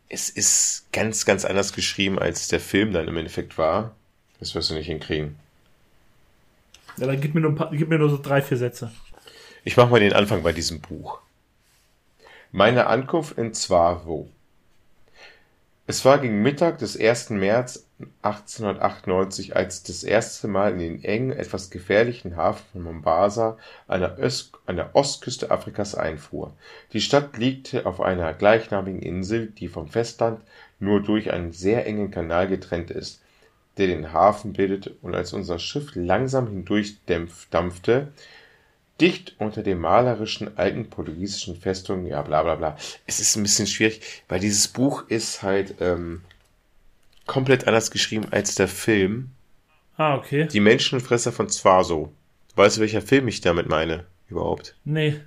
Es 0.08 0.30
ist 0.30 0.86
ganz, 0.92 1.26
ganz 1.26 1.44
anders 1.44 1.72
geschrieben, 1.72 2.18
als 2.18 2.48
der 2.48 2.60
Film 2.60 2.92
dann 2.92 3.06
im 3.06 3.16
Endeffekt 3.16 3.58
war. 3.58 3.94
Das 4.40 4.54
wirst 4.54 4.70
du 4.70 4.74
nicht 4.74 4.86
hinkriegen. 4.86 5.38
Ja, 6.96 7.06
dann 7.06 7.20
gib 7.20 7.34
mir 7.34 7.40
nur, 7.40 7.54
paar, 7.54 7.70
gib 7.70 7.88
mir 7.88 7.98
nur 7.98 8.10
so 8.10 8.18
drei, 8.18 8.40
vier 8.40 8.56
Sätze. 8.56 8.90
Ich 9.64 9.76
mache 9.76 9.90
mal 9.90 10.00
den 10.00 10.14
Anfang 10.14 10.42
bei 10.42 10.52
diesem 10.52 10.80
Buch. 10.80 11.20
Meine 12.50 12.86
Ankunft 12.86 13.36
in 13.36 13.52
Zwavo. 13.52 14.30
Es 15.86 16.04
war 16.04 16.18
gegen 16.18 16.42
Mittag 16.42 16.78
des 16.78 16.98
1. 16.98 17.30
März 17.30 17.84
1898, 18.22 19.56
als 19.56 19.82
das 19.82 20.04
erste 20.04 20.46
Mal 20.46 20.72
in 20.72 20.78
den 20.78 21.04
engen, 21.04 21.32
etwas 21.32 21.70
gefährlichen 21.70 22.36
Hafen 22.36 22.64
von 22.72 22.82
Mombasa 22.82 23.58
an 23.88 24.00
der, 24.00 24.90
Ostküste 24.94 25.50
Afrikas 25.50 25.94
einfuhr. 25.96 26.54
Die 26.92 27.00
Stadt 27.00 27.36
liegt 27.36 27.86
auf 27.86 28.00
einer 28.00 28.34
gleichnamigen 28.34 29.02
Insel, 29.02 29.48
die 29.48 29.68
vom 29.68 29.88
Festland 29.88 30.40
nur 30.78 31.02
durch 31.02 31.32
einen 31.32 31.52
sehr 31.52 31.86
engen 31.86 32.12
Kanal 32.12 32.46
getrennt 32.46 32.90
ist, 32.92 33.20
der 33.78 33.88
den 33.88 34.12
Hafen 34.12 34.52
bildet, 34.52 34.92
und 35.02 35.14
als 35.14 35.32
unser 35.32 35.58
Schiff 35.58 35.92
langsam 35.94 36.46
hindurchdampfte, 36.46 38.12
dicht 39.00 39.34
unter 39.38 39.62
dem 39.62 39.80
malerischen 39.80 40.56
alten 40.56 40.88
portugiesischen 40.88 41.56
Festung, 41.56 42.06
ja 42.06 42.22
bla 42.22 42.42
bla 42.42 42.54
bla. 42.54 42.76
Es 43.06 43.18
ist 43.20 43.36
ein 43.36 43.42
bisschen 43.42 43.66
schwierig, 43.66 44.22
weil 44.28 44.40
dieses 44.40 44.68
Buch 44.68 45.08
ist 45.08 45.42
halt 45.42 45.76
ähm, 45.80 46.22
komplett 47.28 47.68
anders 47.68 47.92
geschrieben 47.92 48.26
als 48.32 48.56
der 48.56 48.66
Film. 48.66 49.30
Ah, 49.96 50.16
okay. 50.16 50.48
Die 50.48 50.58
Menschenfresser 50.58 51.30
von 51.30 51.48
Zwaso. 51.48 52.12
Weißt 52.56 52.76
du, 52.76 52.80
welcher 52.80 53.02
Film 53.02 53.28
ich 53.28 53.40
damit 53.40 53.68
meine? 53.68 54.06
Überhaupt. 54.28 54.74
Nee. 54.84 55.20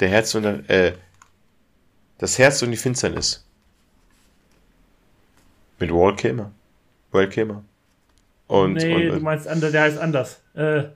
Der 0.00 0.08
Herz 0.08 0.34
und 0.34 0.42
der, 0.42 0.68
äh, 0.68 0.92
das 2.18 2.38
Herz 2.38 2.62
und 2.62 2.72
die 2.72 2.76
Finsternis. 2.76 3.46
Mit 5.78 5.92
Walt 5.92 6.18
Kilmer. 6.18 6.50
Walt 7.12 7.30
Kilmer. 7.30 7.62
Und, 8.48 8.74
nee, 8.74 8.94
und, 8.94 9.02
du 9.02 9.12
und 9.12 9.22
meinst, 9.22 9.46
der 9.46 9.82
heißt 9.82 9.98
anders. 9.98 10.40
Äh, 10.56 10.78
äh, 10.78 10.86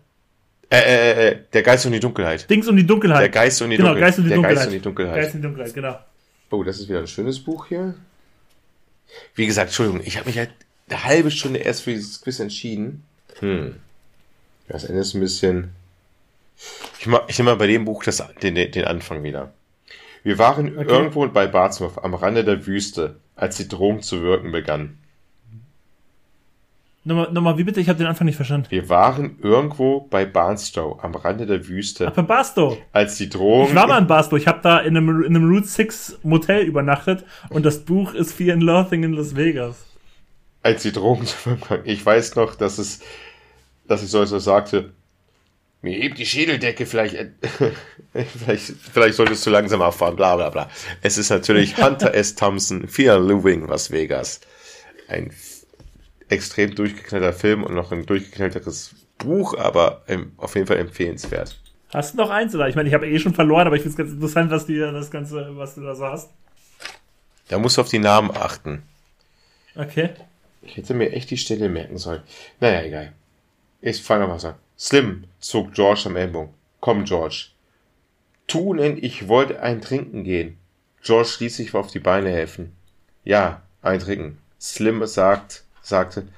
äh, 0.70 1.28
äh, 1.28 1.38
der 1.52 1.62
Geist 1.62 1.84
und 1.84 1.92
die 1.92 2.00
Dunkelheit. 2.00 2.48
Dings 2.48 2.66
um 2.66 2.76
die 2.76 2.86
Dunkelheit. 2.86 3.20
Der 3.20 3.28
Geist 3.28 3.60
und 3.60 3.70
die 3.70 3.76
genau. 3.76 3.94
Geist 3.94 4.18
und 4.18 4.24
die 4.24 4.30
Dunkelheit. 4.30 4.56
Geist 4.56 4.66
und 4.68 4.72
die 4.72 4.80
Dunkelheit. 4.80 5.16
Geist 5.16 5.34
und 5.34 5.40
die 5.42 5.46
Dunkelheit, 5.46 5.74
genau. 5.74 5.98
Oh, 6.50 6.64
das 6.64 6.80
ist 6.80 6.88
wieder 6.88 7.00
ein 7.00 7.06
schönes 7.06 7.38
Buch 7.38 7.66
hier. 7.66 7.94
Wie 9.34 9.46
gesagt, 9.46 9.68
Entschuldigung, 9.68 10.02
ich 10.04 10.16
habe 10.16 10.26
mich 10.26 10.38
halt 10.38 10.50
eine 10.88 11.04
halbe 11.04 11.30
Stunde 11.30 11.60
erst 11.60 11.82
für 11.82 11.90
dieses 11.92 12.20
Quiz 12.20 12.40
entschieden. 12.40 13.04
Hm. 13.38 13.76
Das 14.68 14.84
Ende 14.84 15.00
ist 15.00 15.14
ein 15.14 15.20
bisschen. 15.20 15.70
Ich, 17.00 17.06
mach, 17.06 17.28
ich 17.28 17.38
nehme 17.38 17.50
mal 17.50 17.56
bei 17.56 17.66
dem 17.66 17.84
Buch 17.84 18.04
das, 18.04 18.22
den, 18.42 18.54
den 18.54 18.70
den 18.70 18.84
Anfang 18.84 19.22
wieder. 19.22 19.52
Wir 20.22 20.38
waren 20.38 20.78
Okay. 20.78 20.88
irgendwo 20.88 21.26
bei 21.28 21.46
Bartsmouth 21.46 21.98
am 22.02 22.14
Rande 22.14 22.44
der 22.44 22.66
Wüste, 22.66 23.16
als 23.34 23.56
die 23.56 23.68
Drohung 23.68 24.02
zu 24.02 24.22
wirken 24.22 24.52
begann. 24.52 24.98
Nochmal, 27.04 27.32
nochmal, 27.32 27.58
wie 27.58 27.64
bitte? 27.64 27.80
Ich 27.80 27.88
habe 27.88 27.98
den 27.98 28.06
Anfang 28.06 28.26
nicht 28.26 28.36
verstanden. 28.36 28.66
Wir 28.70 28.88
waren 28.88 29.36
irgendwo 29.42 30.02
bei 30.02 30.24
Barnstow 30.24 31.00
am 31.02 31.14
Rande 31.16 31.46
der 31.46 31.66
Wüste, 31.66 32.06
Ach, 32.08 32.12
bei 32.12 32.22
Barstow. 32.22 32.78
als 32.92 33.16
die 33.16 33.28
Drohung. 33.28 33.68
Ich 33.68 33.74
war 33.74 33.88
mal 33.88 33.98
in 33.98 34.06
Barstow. 34.06 34.38
Ich 34.38 34.46
habe 34.46 34.60
da 34.62 34.78
in 34.78 34.96
einem, 34.96 35.22
in 35.24 35.34
einem 35.34 35.48
Route 35.52 35.66
6 35.66 36.20
Motel 36.22 36.62
übernachtet 36.64 37.24
und 37.50 37.66
das 37.66 37.80
Buch 37.84 38.14
ist 38.14 38.32
Fear 38.32 38.54
and 38.54 38.62
Loathing 38.62 39.02
in 39.02 39.12
Las 39.14 39.34
Vegas. 39.34 39.84
als 40.62 40.82
die 40.82 40.92
Drogen 40.92 41.26
Ich 41.84 42.06
weiß 42.06 42.36
noch, 42.36 42.54
dass 42.54 42.78
es, 42.78 43.00
dass 43.88 44.04
ich 44.04 44.08
so 44.10 44.22
etwas 44.22 44.44
sagte. 44.44 44.92
Mir 45.84 45.96
hebt 45.98 46.18
die 46.18 46.26
Schädeldecke, 46.26 46.86
vielleicht, 46.86 47.16
vielleicht, 48.14 48.72
vielleicht 48.92 49.14
solltest 49.16 49.44
du 49.44 49.50
langsamer 49.50 49.90
fahren, 49.90 50.14
bla, 50.14 50.36
bla, 50.36 50.50
bla. 50.50 50.70
Es 51.02 51.18
ist 51.18 51.30
natürlich 51.30 51.76
Hunter 51.84 52.14
S. 52.14 52.36
Thompson, 52.36 52.86
Fear 52.86 53.18
Living 53.18 53.66
Las 53.66 53.90
Vegas. 53.90 54.40
Ein 55.08 55.32
extrem 56.32 56.74
durchgeknallter 56.74 57.32
Film 57.32 57.62
und 57.62 57.74
noch 57.74 57.92
ein 57.92 58.06
durchgeknallteres 58.06 58.94
Buch, 59.18 59.56
aber 59.56 60.02
ähm, 60.08 60.32
auf 60.36 60.54
jeden 60.54 60.66
Fall 60.66 60.78
empfehlenswert. 60.78 61.58
Hast 61.92 62.14
du 62.14 62.18
noch 62.18 62.30
eins? 62.30 62.54
Oder? 62.54 62.68
Ich 62.68 62.74
meine, 62.74 62.88
ich 62.88 62.94
habe 62.94 63.08
eh 63.08 63.18
schon 63.18 63.34
verloren, 63.34 63.66
aber 63.66 63.76
ich 63.76 63.82
finde 63.82 63.92
es 63.92 63.98
ganz 63.98 64.12
interessant, 64.12 64.50
was, 64.50 64.66
die, 64.66 64.78
das 64.78 65.10
Ganze, 65.10 65.56
was 65.56 65.74
du 65.74 65.82
da 65.82 65.94
so 65.94 66.06
hast. 66.06 66.30
Da 67.48 67.58
musst 67.58 67.76
du 67.76 67.82
auf 67.82 67.88
die 67.88 67.98
Namen 67.98 68.30
achten. 68.30 68.82
Okay. 69.76 70.10
Ich 70.62 70.76
hätte 70.76 70.94
mir 70.94 71.12
echt 71.12 71.30
die 71.30 71.36
Stelle 71.36 71.68
merken 71.68 71.98
sollen. 71.98 72.22
Naja, 72.60 72.82
egal. 72.82 73.12
Ich 73.80 74.02
fange 74.02 74.26
mal 74.26 74.44
an. 74.44 74.54
Slim 74.78 75.24
zog 75.40 75.74
George 75.74 76.02
am 76.06 76.16
Ellbogen. 76.16 76.54
Komm, 76.80 77.04
George. 77.04 77.48
Tunen, 78.46 79.02
ich 79.02 79.28
wollte 79.28 79.60
ein 79.60 79.80
Trinken 79.80 80.24
gehen. 80.24 80.56
George 81.02 81.36
ließ 81.40 81.56
sich 81.56 81.74
auf 81.74 81.90
die 81.90 81.98
Beine 81.98 82.30
helfen. 82.30 82.72
Ja, 83.24 83.62
ein 83.82 84.00
Trinken. 84.00 84.38
Slim 84.60 85.04
sagt, 85.06 85.64
sagte, 85.82 86.28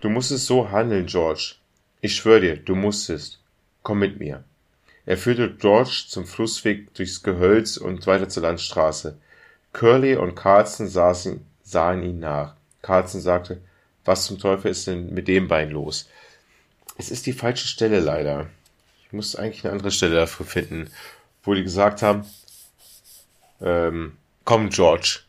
du 0.00 0.10
musstest 0.10 0.46
so 0.46 0.70
handeln, 0.70 1.06
George. 1.06 1.54
Ich 2.00 2.16
schwöre 2.16 2.40
dir, 2.40 2.56
du 2.56 2.74
musstest. 2.74 3.40
Komm 3.82 4.00
mit 4.00 4.18
mir. 4.18 4.44
Er 5.06 5.18
führte 5.18 5.54
George 5.54 6.04
zum 6.08 6.26
Flussweg 6.26 6.94
durchs 6.94 7.22
Gehölz 7.22 7.76
und 7.76 8.06
weiter 8.06 8.28
zur 8.28 8.42
Landstraße. 8.42 9.18
Curly 9.72 10.16
und 10.16 10.34
Carlson 10.34 10.88
saßen, 10.88 11.44
sahen 11.62 12.02
ihn 12.02 12.20
nach. 12.20 12.54
Carlson 12.82 13.20
sagte, 13.20 13.60
was 14.04 14.26
zum 14.26 14.38
Teufel 14.38 14.70
ist 14.70 14.86
denn 14.86 15.12
mit 15.12 15.28
dem 15.28 15.48
Bein 15.48 15.70
los? 15.70 16.08
Es 16.96 17.10
ist 17.10 17.26
die 17.26 17.32
falsche 17.32 17.66
Stelle 17.66 18.00
leider. 18.00 18.48
Ich 19.04 19.12
muss 19.12 19.36
eigentlich 19.36 19.64
eine 19.64 19.72
andere 19.72 19.90
Stelle 19.90 20.14
dafür 20.14 20.46
finden, 20.46 20.90
wo 21.42 21.54
die 21.54 21.62
gesagt 21.62 22.02
haben, 22.02 22.24
ähm, 23.60 24.16
komm 24.44 24.68
George, 24.70 25.20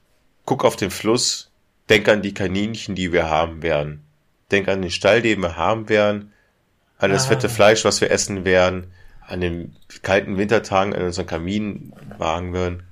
guck 0.46 0.64
auf 0.64 0.76
den 0.76 0.92
Fluss, 0.92 1.50
denk 1.90 2.08
an 2.08 2.22
die 2.22 2.34
Kaninchen, 2.34 2.96
die 2.96 3.12
wir 3.12 3.30
haben 3.30 3.62
werden. 3.62 4.04
Denk 4.52 4.68
an 4.68 4.82
den 4.82 4.92
Stall, 4.92 5.22
den 5.22 5.40
wir 5.42 5.56
haben 5.56 5.90
werden, 5.90 6.32
an 6.98 7.12
das 7.12 7.26
Ah. 7.26 7.30
fette 7.30 7.50
Fleisch, 7.50 7.84
was 7.86 8.02
wir 8.02 8.12
essen 8.12 8.46
werden, 8.46 8.88
an 9.28 9.42
den 9.42 9.76
kalten 10.04 10.38
Wintertagen 10.38 10.94
an 10.94 11.02
unseren 11.02 11.26
Kamin 11.26 11.94
wagen 12.18 12.54
werden. 12.54 12.84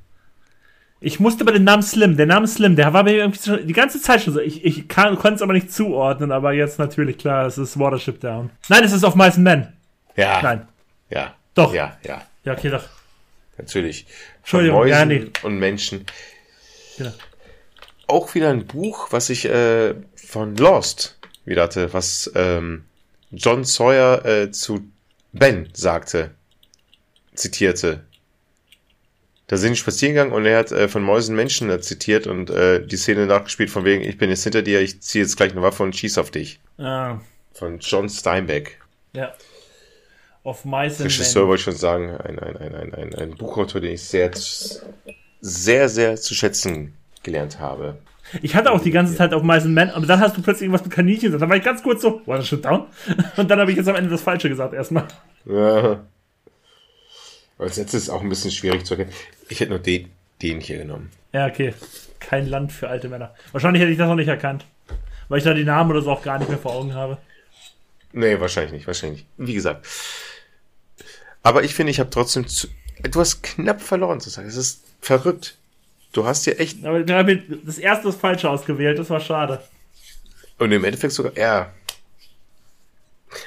Ich 0.99 1.20
musste 1.20 1.44
bei 1.44 1.52
den 1.52 1.65
Namen 1.65 1.84
Slim, 1.84 2.15
der 2.15 2.26
Name 2.26 2.48
Slim, 2.48 2.76
der 2.78 2.94
war 2.94 3.03
mir 3.03 3.14
irgendwie 3.14 3.44
schon 3.44 3.68
die 3.68 3.74
ganze 3.74 4.02
Zeit 4.02 4.22
schon 4.22 4.34
so. 4.34 4.40
Ich, 4.40 4.64
ich 4.64 4.88
konnte 4.88 5.34
es 5.34 5.41
aber 5.41 5.52
nicht 5.53 5.72
zuordnen, 5.72 6.32
aber 6.32 6.53
jetzt 6.53 6.80
natürlich 6.80 7.18
klar, 7.18 7.45
es 7.45 7.57
ist 7.57 7.78
Watership 7.78 8.22
Down. 8.22 8.52
Nein, 8.70 8.84
es 8.86 8.94
ist 8.94 9.03
auf 9.03 9.14
Mice 9.14 9.38
Men. 9.38 9.74
Ja. 10.15 10.41
Nein. 10.41 10.68
Ja. 11.10 11.36
Doch. 11.56 11.74
Ja, 11.74 11.98
ja. 12.03 12.22
Ja, 12.45 12.53
okay, 12.53 12.70
doch. 12.70 12.84
Natürlich. 13.57 14.06
Von 14.44 14.61
Entschuldigung, 14.61 14.80
Mäusen 14.80 14.90
ja, 14.91 15.06
nee. 15.06 15.32
und 15.44 15.60
Menschen. 15.60 16.06
Genau. 16.98 17.11
Auch 18.08 18.36
wieder 18.36 18.50
ein 18.50 18.66
Buch, 18.66 19.08
was 19.12 19.30
ich 19.30 19.46
äh, 19.46 19.96
von 20.16 20.56
Lost 20.56 21.18
wieder 21.46 21.64
hatte, 21.64 21.94
was 21.94 22.32
ähm, 22.36 22.86
John 23.32 23.64
Sawyer 23.64 24.26
äh, 24.26 24.52
zu 24.52 24.82
Ben 25.32 25.70
sagte, 25.74 26.32
zitierte. 27.34 28.04
Da 29.48 29.58
sind 29.58 29.72
die 29.72 29.78
spazieren 29.78 30.16
gegangen 30.16 30.32
und 30.32 30.46
er 30.46 30.60
hat 30.60 30.72
äh, 30.72 30.88
von 30.88 31.04
Mäusen 31.04 31.36
Menschen 31.36 31.70
äh, 31.70 31.82
zitiert 31.82 32.28
und 32.28 32.50
äh, 32.50 32.86
die 32.86 32.96
Szene 32.96 33.26
nachgespielt 33.26 33.70
von 33.70 33.84
wegen, 33.84 34.04
ich 34.04 34.18
bin 34.18 34.30
jetzt 34.30 34.44
hinter 34.44 34.62
dir, 34.62 34.82
ich 34.82 35.02
ziehe 35.02 35.24
jetzt 35.24 35.36
gleich 35.36 35.52
eine 35.52 35.62
Waffe 35.62 35.84
und 35.84 35.96
schieß 35.96 36.18
auf 36.18 36.32
dich. 36.32 36.60
Ah, 36.78 37.20
Von 37.54 37.80
John 37.80 38.10
Steinbeck. 38.10 38.80
ja. 39.14 39.34
Auf 40.46 40.66
and 40.66 41.00
Regisseur 41.00 41.48
wollte 41.48 41.62
ich 41.62 41.64
schon 41.64 41.76
sagen, 41.78 42.18
ein, 42.18 42.38
ein, 42.38 42.58
ein, 42.58 42.76
ein, 42.76 42.94
ein, 42.94 43.16
ein 43.16 43.36
Buchautor, 43.36 43.80
den 43.80 43.94
ich 43.94 44.04
sehr, 44.04 44.30
sehr, 45.40 45.88
sehr 45.88 46.18
zu 46.18 46.36
schätzen 46.36 46.94
gelernt 47.24 47.60
habe. 47.60 47.98
Ich 48.41 48.56
hatte 48.56 48.72
auch 48.72 48.82
die 48.82 48.91
ganze 48.91 49.16
Zeit 49.16 49.34
auf 49.34 49.44
Mice 49.44 49.66
and 49.66 49.74
Men, 49.74 49.90
aber 49.90 50.06
dann 50.06 50.20
hast 50.20 50.38
du 50.38 50.41
plötzlich 50.41 50.64
irgendwas 50.64 50.86
mit 50.86 50.94
Kaninchen 50.94 51.24
gesagt. 51.24 51.41
Dann 51.41 51.50
war 51.50 51.58
ich 51.58 51.64
ganz 51.64 51.84
kurz 51.84 52.02
so, 52.02 52.22
Watership 52.26 52.62
Down. 52.62 52.88
Und 53.38 53.52
dann 53.52 53.60
habe 53.60 53.72
ich 53.72 53.78
jetzt 53.78 53.88
am 53.88 53.95
Ende 53.95 54.10
das 54.10 54.22
Falsche 54.22 54.50
gesagt 54.50 54.74
erstmal. 54.74 55.08
Ja. 55.45 56.04
Als 57.58 57.78
letztes 57.78 58.04
ist 58.04 58.10
auch 58.10 58.22
ein 58.22 58.30
bisschen 58.30 58.52
schwierig 58.52 58.86
zu 58.86 58.95
erkennen. 58.95 59.12
Ich 59.50 59.60
hätte 59.60 59.72
nur 59.72 59.80
den, 59.80 60.10
den 60.41 60.60
hier 60.60 60.78
genommen. 60.78 61.12
Ja, 61.34 61.48
okay. 61.48 61.74
Kein 62.20 62.48
Land 62.48 62.72
für 62.72 62.90
alte 62.90 63.10
Männer. 63.10 63.34
Wahrscheinlich 63.52 63.82
hätte 63.82 63.91
ich 63.91 63.98
das 63.98 64.08
noch 64.08 64.16
nicht 64.16 64.28
erkannt. 64.28 64.66
Weil 65.30 65.40
ich 65.40 65.44
da 65.44 65.54
die 65.54 65.64
Namen 65.64 65.91
oder 65.91 66.02
so 66.02 66.12
auch 66.12 66.24
gar 66.24 66.40
nicht 66.40 66.50
mehr 66.50 66.58
vor 66.58 66.74
Augen 66.74 66.94
habe. 66.94 67.18
Nee, 68.14 68.40
wahrscheinlich 68.40 68.74
nicht, 68.74 68.88
wahrscheinlich 68.88 69.26
nicht. 69.38 69.48
Wie 69.48 69.54
gesagt. 69.54 69.86
Aber 71.41 71.64
ich 71.64 71.76
finde, 71.76 71.91
ich 71.91 72.00
habe 72.00 72.10
trotzdem 72.10 72.48
zu, 72.48 72.68
du 73.02 73.20
hast 73.20 73.44
knapp 73.44 73.82
verloren 73.82 74.22
zu 74.22 74.30
sagen. 74.30 74.48
Das 74.48 74.56
ist 74.56 74.84
verrückt. 75.02 75.58
Du 76.14 76.26
hast 76.26 76.45
dir 76.45 76.60
echt, 76.60 76.85
Aber 76.85 77.03
da 77.03 77.18
habe 77.18 77.34
ich 77.34 77.41
das 77.65 77.77
erste 77.77 78.07
das 78.07 78.15
Falsche 78.15 78.49
ausgewählt. 78.49 78.98
Das 78.98 79.10
war 79.10 79.19
schade. 79.19 79.61
und 80.60 80.72
im 80.72 80.84
Endeffekt 80.85 81.14
sogar, 81.14 81.35
ja. 81.38 81.73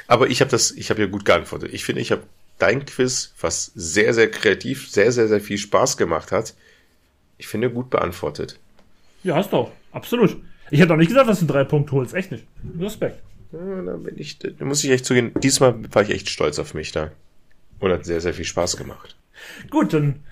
Aber 0.09 0.28
ich 0.28 0.40
habe 0.40 0.51
das, 0.51 0.72
ich 0.72 0.90
habe 0.90 1.01
ja 1.01 1.06
gut 1.06 1.24
geantwortet. 1.24 1.72
Ich 1.72 1.84
finde, 1.84 2.02
ich 2.02 2.10
habe 2.12 2.22
dein 2.59 2.84
Quiz, 2.84 3.32
was 3.40 3.70
sehr, 3.74 4.12
sehr 4.14 4.30
kreativ, 4.30 4.90
sehr, 4.90 5.12
sehr, 5.12 5.28
sehr 5.28 5.40
viel 5.40 5.59
Spaß 5.59 5.97
gemacht 5.97 6.32
hat, 6.32 6.55
ich 7.38 7.47
finde, 7.47 7.70
gut 7.70 7.90
beantwortet. 7.90 8.59
Ja, 9.22 9.36
hast 9.36 9.52
du 9.52 9.56
auch. 9.56 9.72
Absolut. 9.93 10.36
Ich 10.70 10.80
hätte 10.80 10.93
auch 10.93 10.98
nicht 10.98 11.09
gesagt, 11.09 11.28
dass 11.28 11.40
du 11.40 11.47
drei 11.47 11.64
Punkte 11.64 11.93
holst. 11.93 12.14
Echt 12.14 12.32
nicht. 12.32 12.44
Respekt. 12.80 13.22
Ja, 13.52 13.82
da 13.82 13.97
bin 13.97 14.18
ich, 14.18 14.38
da 14.38 14.64
muss 14.64 14.82
ich 14.82 14.90
echt 14.90 15.05
zugeben, 15.05 15.32
diesmal 15.40 15.74
war 15.94 16.02
ich 16.02 16.10
echt 16.10 16.28
stolz 16.28 16.59
auf 16.59 16.74
mich 16.74 16.93
da. 16.93 17.12
Und 17.78 17.93
hat 17.93 18.05
sehr, 18.05 18.20
sehr 18.20 18.34
viel 18.34 18.44
Spaß 18.44 18.76
gemacht. 18.76 19.16
Gut, 19.70 19.93
dann 19.93 20.24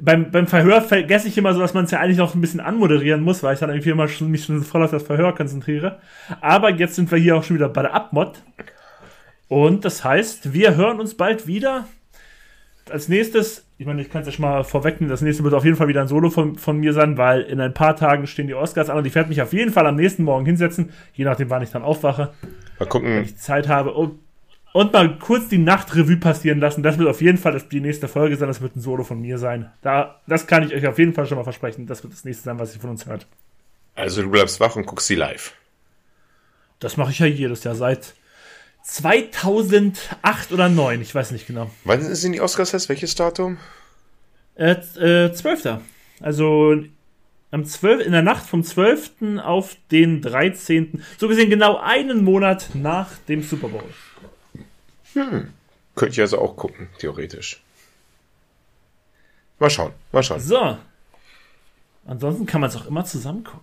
beim, 0.00 0.30
beim 0.30 0.46
Verhör 0.46 0.82
vergesse 0.82 1.28
ich 1.28 1.38
immer 1.38 1.54
so, 1.54 1.60
dass 1.60 1.74
man 1.74 1.84
es 1.84 1.90
ja 1.90 2.00
eigentlich 2.00 2.18
noch 2.18 2.34
ein 2.34 2.40
bisschen 2.40 2.60
anmoderieren 2.60 3.22
muss, 3.22 3.42
weil 3.42 3.54
ich 3.54 3.60
dann 3.60 3.70
irgendwie 3.70 3.90
immer 3.90 4.08
schon, 4.08 4.30
mich 4.30 4.44
schon 4.44 4.62
voll 4.62 4.82
auf 4.82 4.90
das 4.90 5.04
Verhör 5.04 5.34
konzentriere. 5.34 5.98
Aber 6.40 6.70
jetzt 6.70 6.96
sind 6.96 7.10
wir 7.10 7.18
hier 7.18 7.36
auch 7.36 7.44
schon 7.44 7.56
wieder 7.56 7.68
bei 7.68 7.82
der 7.82 7.94
Abmod. 7.94 8.42
Und 9.48 9.84
das 9.84 10.04
heißt, 10.04 10.52
wir 10.52 10.76
hören 10.76 11.00
uns 11.00 11.14
bald 11.14 11.46
wieder. 11.46 11.86
Als 12.90 13.08
nächstes, 13.08 13.66
ich 13.76 13.86
meine, 13.86 14.00
ich 14.00 14.10
kann 14.10 14.22
es 14.22 14.28
ja 14.28 14.32
schon 14.32 14.46
mal 14.46 14.64
vorwegnehmen, 14.64 15.10
das 15.10 15.20
nächste 15.20 15.44
wird 15.44 15.54
auf 15.54 15.64
jeden 15.64 15.76
Fall 15.76 15.88
wieder 15.88 16.00
ein 16.00 16.08
Solo 16.08 16.30
von, 16.30 16.56
von 16.56 16.78
mir 16.78 16.92
sein, 16.92 17.18
weil 17.18 17.42
in 17.42 17.60
ein 17.60 17.74
paar 17.74 17.96
Tagen 17.96 18.26
stehen 18.26 18.46
die 18.46 18.54
Oscars 18.54 18.88
an 18.88 18.96
und 18.96 19.06
ich 19.06 19.14
werde 19.14 19.28
mich 19.28 19.42
auf 19.42 19.52
jeden 19.52 19.72
Fall 19.72 19.86
am 19.86 19.96
nächsten 19.96 20.24
Morgen 20.24 20.46
hinsetzen, 20.46 20.90
je 21.12 21.26
nachdem, 21.26 21.50
wann 21.50 21.62
ich 21.62 21.70
dann 21.70 21.82
aufwache, 21.82 22.32
Mal 22.78 22.80
wenn 22.80 22.88
gucken, 22.88 23.22
ich 23.22 23.36
Zeit 23.36 23.68
habe 23.68 23.92
und, 23.92 24.18
und 24.72 24.92
mal 24.92 25.18
kurz 25.18 25.48
die 25.48 25.58
Nachtrevue 25.58 26.16
passieren 26.16 26.60
lassen. 26.60 26.82
Das 26.82 26.98
wird 26.98 27.08
auf 27.08 27.20
jeden 27.20 27.38
Fall 27.38 27.60
die 27.70 27.80
nächste 27.80 28.08
Folge 28.08 28.36
sein, 28.36 28.48
das 28.48 28.60
wird 28.60 28.76
ein 28.76 28.80
Solo 28.80 29.04
von 29.04 29.20
mir 29.20 29.38
sein. 29.38 29.70
Da, 29.82 30.20
das 30.26 30.46
kann 30.46 30.62
ich 30.64 30.74
euch 30.74 30.86
auf 30.86 30.98
jeden 30.98 31.14
Fall 31.14 31.26
schon 31.26 31.38
mal 31.38 31.44
versprechen. 31.44 31.86
Das 31.86 32.02
wird 32.02 32.12
das 32.12 32.24
nächste 32.24 32.44
sein, 32.44 32.58
was 32.58 32.74
ihr 32.74 32.80
von 32.80 32.90
uns 32.90 33.06
hört. 33.06 33.26
also 33.94 34.22
du 34.22 34.30
bleibst 34.30 34.60
wach 34.60 34.76
und 34.76 34.86
guckst 34.86 35.06
sie 35.06 35.14
live. 35.14 35.54
Das 36.80 36.96
mache 36.96 37.10
ich 37.10 37.18
ja 37.18 37.26
jedes 37.26 37.64
Jahr 37.64 37.74
seit 37.74 38.14
2008 38.84 40.52
oder 40.52 40.68
9, 40.68 41.02
ich 41.02 41.14
weiß 41.14 41.32
nicht 41.32 41.46
genau. 41.46 41.70
Wann 41.84 42.02
sind 42.14 42.32
die 42.32 42.40
Oscars 42.40 42.70
fest? 42.70 42.88
Welches 42.88 43.14
Datum? 43.14 43.58
Äh, 44.54 44.76
äh, 44.98 45.32
12. 45.32 45.80
Also 46.20 46.76
am 47.50 47.64
12, 47.64 48.06
in 48.06 48.12
der 48.12 48.22
Nacht 48.22 48.46
vom 48.46 48.62
12. 48.62 49.38
auf 49.42 49.76
den 49.90 50.22
13. 50.22 51.02
So 51.18 51.28
gesehen 51.28 51.50
genau 51.50 51.78
einen 51.78 52.24
Monat 52.24 52.70
nach 52.74 53.18
dem 53.28 53.42
Super 53.42 53.68
Bowl. 53.68 53.84
Könnte 55.94 56.12
ich 56.12 56.20
also 56.20 56.38
auch 56.40 56.56
gucken, 56.56 56.88
theoretisch. 56.98 57.60
Mal 59.58 59.70
schauen, 59.70 59.92
mal 60.12 60.22
schauen. 60.22 60.40
So. 60.40 60.78
Ansonsten 62.06 62.46
kann 62.46 62.60
man 62.60 62.70
es 62.70 62.76
auch 62.76 62.86
immer 62.86 63.04
zusammen 63.04 63.44
gucken. 63.44 63.60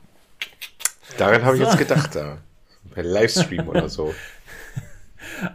Daran 1.18 1.44
habe 1.44 1.56
ich 1.56 1.64
So. 1.64 1.70
jetzt 1.70 1.78
gedacht 1.78 2.16
da. 2.16 2.38
Per 2.94 3.04
Livestream 3.04 3.68
oder 3.68 3.90
so. 3.90 4.14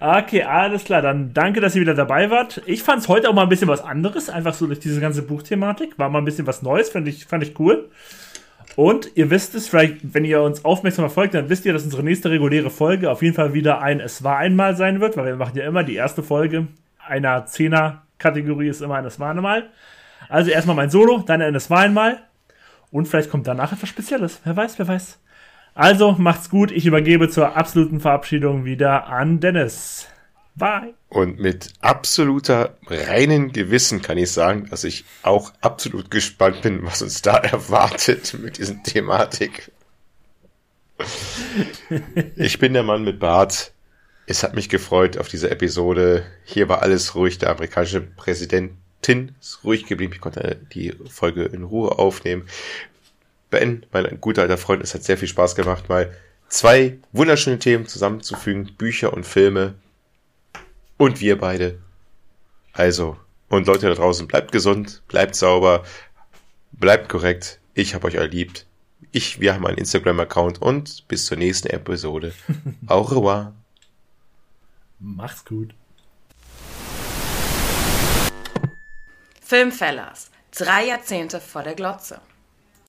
Okay, 0.01 0.43
alles 0.43 0.82
klar. 0.85 1.01
Dann 1.01 1.32
danke, 1.32 1.60
dass 1.60 1.77
ihr 1.77 1.81
wieder 1.81 1.94
dabei 1.94 2.28
wart. 2.28 2.60
Ich 2.66 2.82
fand 2.82 3.02
es 3.02 3.09
heute 3.09 3.28
auch 3.31 3.35
mal 3.35 3.44
ein 3.44 3.48
bisschen 3.48 3.68
was 3.68 3.81
anderes, 3.81 4.28
einfach 4.28 4.52
so 4.52 4.66
durch 4.66 4.81
diese 4.81 5.01
ganze 5.01 5.22
Buchthematik. 5.22 5.97
War 5.97 6.09
mal 6.10 6.18
ein 6.18 6.24
bisschen 6.24 6.47
was 6.47 6.62
Neues, 6.62 6.90
fand 6.90 7.06
ich, 7.06 7.24
fand 7.24 7.44
ich 7.44 7.59
cool. 7.60 7.89
Und 8.81 9.15
ihr 9.15 9.28
wisst 9.28 9.55
es, 9.55 9.69
vielleicht, 9.69 10.15
wenn 10.15 10.24
ihr 10.24 10.40
uns 10.40 10.65
aufmerksam 10.65 11.02
verfolgt, 11.02 11.35
dann 11.35 11.51
wisst 11.51 11.66
ihr, 11.66 11.74
dass 11.74 11.85
unsere 11.85 12.02
nächste 12.02 12.31
reguläre 12.31 12.70
Folge 12.70 13.11
auf 13.11 13.20
jeden 13.20 13.35
Fall 13.35 13.52
wieder 13.52 13.82
ein 13.82 14.01
Es 14.01 14.24
war 14.24 14.39
einmal 14.39 14.74
sein 14.74 15.02
wird, 15.02 15.19
weil 15.19 15.27
wir 15.27 15.36
machen 15.36 15.59
ja 15.59 15.66
immer 15.66 15.85
die 15.85 15.97
erste 15.97 16.23
Folge 16.23 16.66
einer 17.07 17.44
Zehner-Kategorie 17.44 18.69
ist 18.69 18.81
immer 18.81 18.94
ein 18.94 19.05
Es 19.05 19.20
war 19.20 19.32
einmal. 19.32 19.69
Also 20.31 20.51
erstmal 20.51 20.77
mein 20.77 20.89
Solo, 20.89 21.19
dann 21.19 21.43
ein 21.43 21.55
Es 21.55 21.69
war 21.69 21.81
einmal. 21.81 22.23
Und 22.90 23.07
vielleicht 23.07 23.31
kommt 23.31 23.47
danach 23.47 23.70
etwas 23.70 23.90
Spezielles. 23.90 24.40
Wer 24.44 24.57
weiß, 24.57 24.78
wer 24.78 24.89
weiß. 24.89 25.20
Also 25.74 26.12
macht's 26.12 26.48
gut. 26.48 26.70
Ich 26.70 26.86
übergebe 26.86 27.28
zur 27.28 27.59
absoluten 27.59 28.01
Verabschiedung 28.01 28.65
wieder 28.65 29.09
an 29.09 29.40
Dennis. 29.40 30.09
Bye. 30.55 30.94
Und 31.09 31.39
mit 31.40 31.72
absoluter 31.81 32.77
reinen 32.86 33.52
Gewissen 33.52 34.02
kann 34.02 34.18
ich 34.18 34.31
sagen, 34.31 34.68
dass 34.68 34.85
ich 34.85 35.05
auch 35.22 35.52
absolut 35.60 36.10
gespannt 36.10 36.62
bin, 36.62 36.85
was 36.85 37.02
uns 37.02 37.22
da 37.22 37.36
erwartet 37.39 38.35
mit 38.40 38.59
diesen 38.59 38.82
Thematik. 38.82 39.72
Ich 42.36 42.59
bin 42.59 42.74
der 42.74 42.82
Mann 42.82 43.05
mit 43.05 43.20
Bart. 43.20 43.72
Es 44.27 44.43
hat 44.43 44.55
mich 44.55 44.68
gefreut 44.68 45.18
auf 45.18 45.28
diese 45.28 45.51
Episode. 45.51 46.24
Hier 46.44 46.68
war 46.68 46.82
alles 46.82 47.14
ruhig. 47.14 47.39
Der 47.39 47.51
amerikanische 47.51 48.01
Präsidentin 48.01 49.35
ist 49.40 49.64
ruhig 49.64 49.86
geblieben. 49.86 50.12
Ich 50.12 50.20
konnte 50.20 50.60
die 50.72 50.94
Folge 51.09 51.44
in 51.44 51.64
Ruhe 51.64 51.98
aufnehmen. 51.98 52.47
Ben, 53.51 53.85
mein 53.93 54.20
guter 54.20 54.43
alter 54.43 54.59
Freund, 54.59 54.82
es 54.82 54.94
hat 54.94 55.02
sehr 55.02 55.18
viel 55.18 55.27
Spaß 55.27 55.56
gemacht, 55.56 55.89
mal 55.89 56.14
zwei 56.48 56.98
wunderschöne 57.12 57.59
Themen 57.59 57.86
zusammenzufügen. 57.86 58.77
Bücher 58.78 59.12
und 59.12 59.27
Filme. 59.27 59.74
Und 61.01 61.22
wir 61.22 61.39
beide. 61.39 61.78
Also, 62.74 63.16
und 63.48 63.66
Leute 63.66 63.89
da 63.89 63.94
draußen, 63.94 64.28
bleibt 64.28 64.52
gesund, 64.52 65.02
bleibt 65.09 65.35
sauber, 65.35 65.82
bleibt 66.72 67.09
korrekt. 67.09 67.59
Ich 67.72 67.94
hab 67.94 68.05
euch 68.05 68.16
erliebt. 68.16 68.66
Ich, 69.10 69.40
wir 69.40 69.55
haben 69.55 69.66
einen 69.66 69.78
Instagram-Account 69.78 70.60
und 70.60 71.09
bis 71.09 71.24
zur 71.24 71.39
nächsten 71.39 71.68
Episode. 71.68 72.35
Au 72.86 73.01
revoir. 73.01 73.55
Mach's 74.98 75.43
gut. 75.47 75.72
Filmfellers. 79.40 80.31
Drei 80.51 80.85
Jahrzehnte 80.85 81.40
vor 81.40 81.62
der 81.62 81.77
Glotze. 81.77 82.20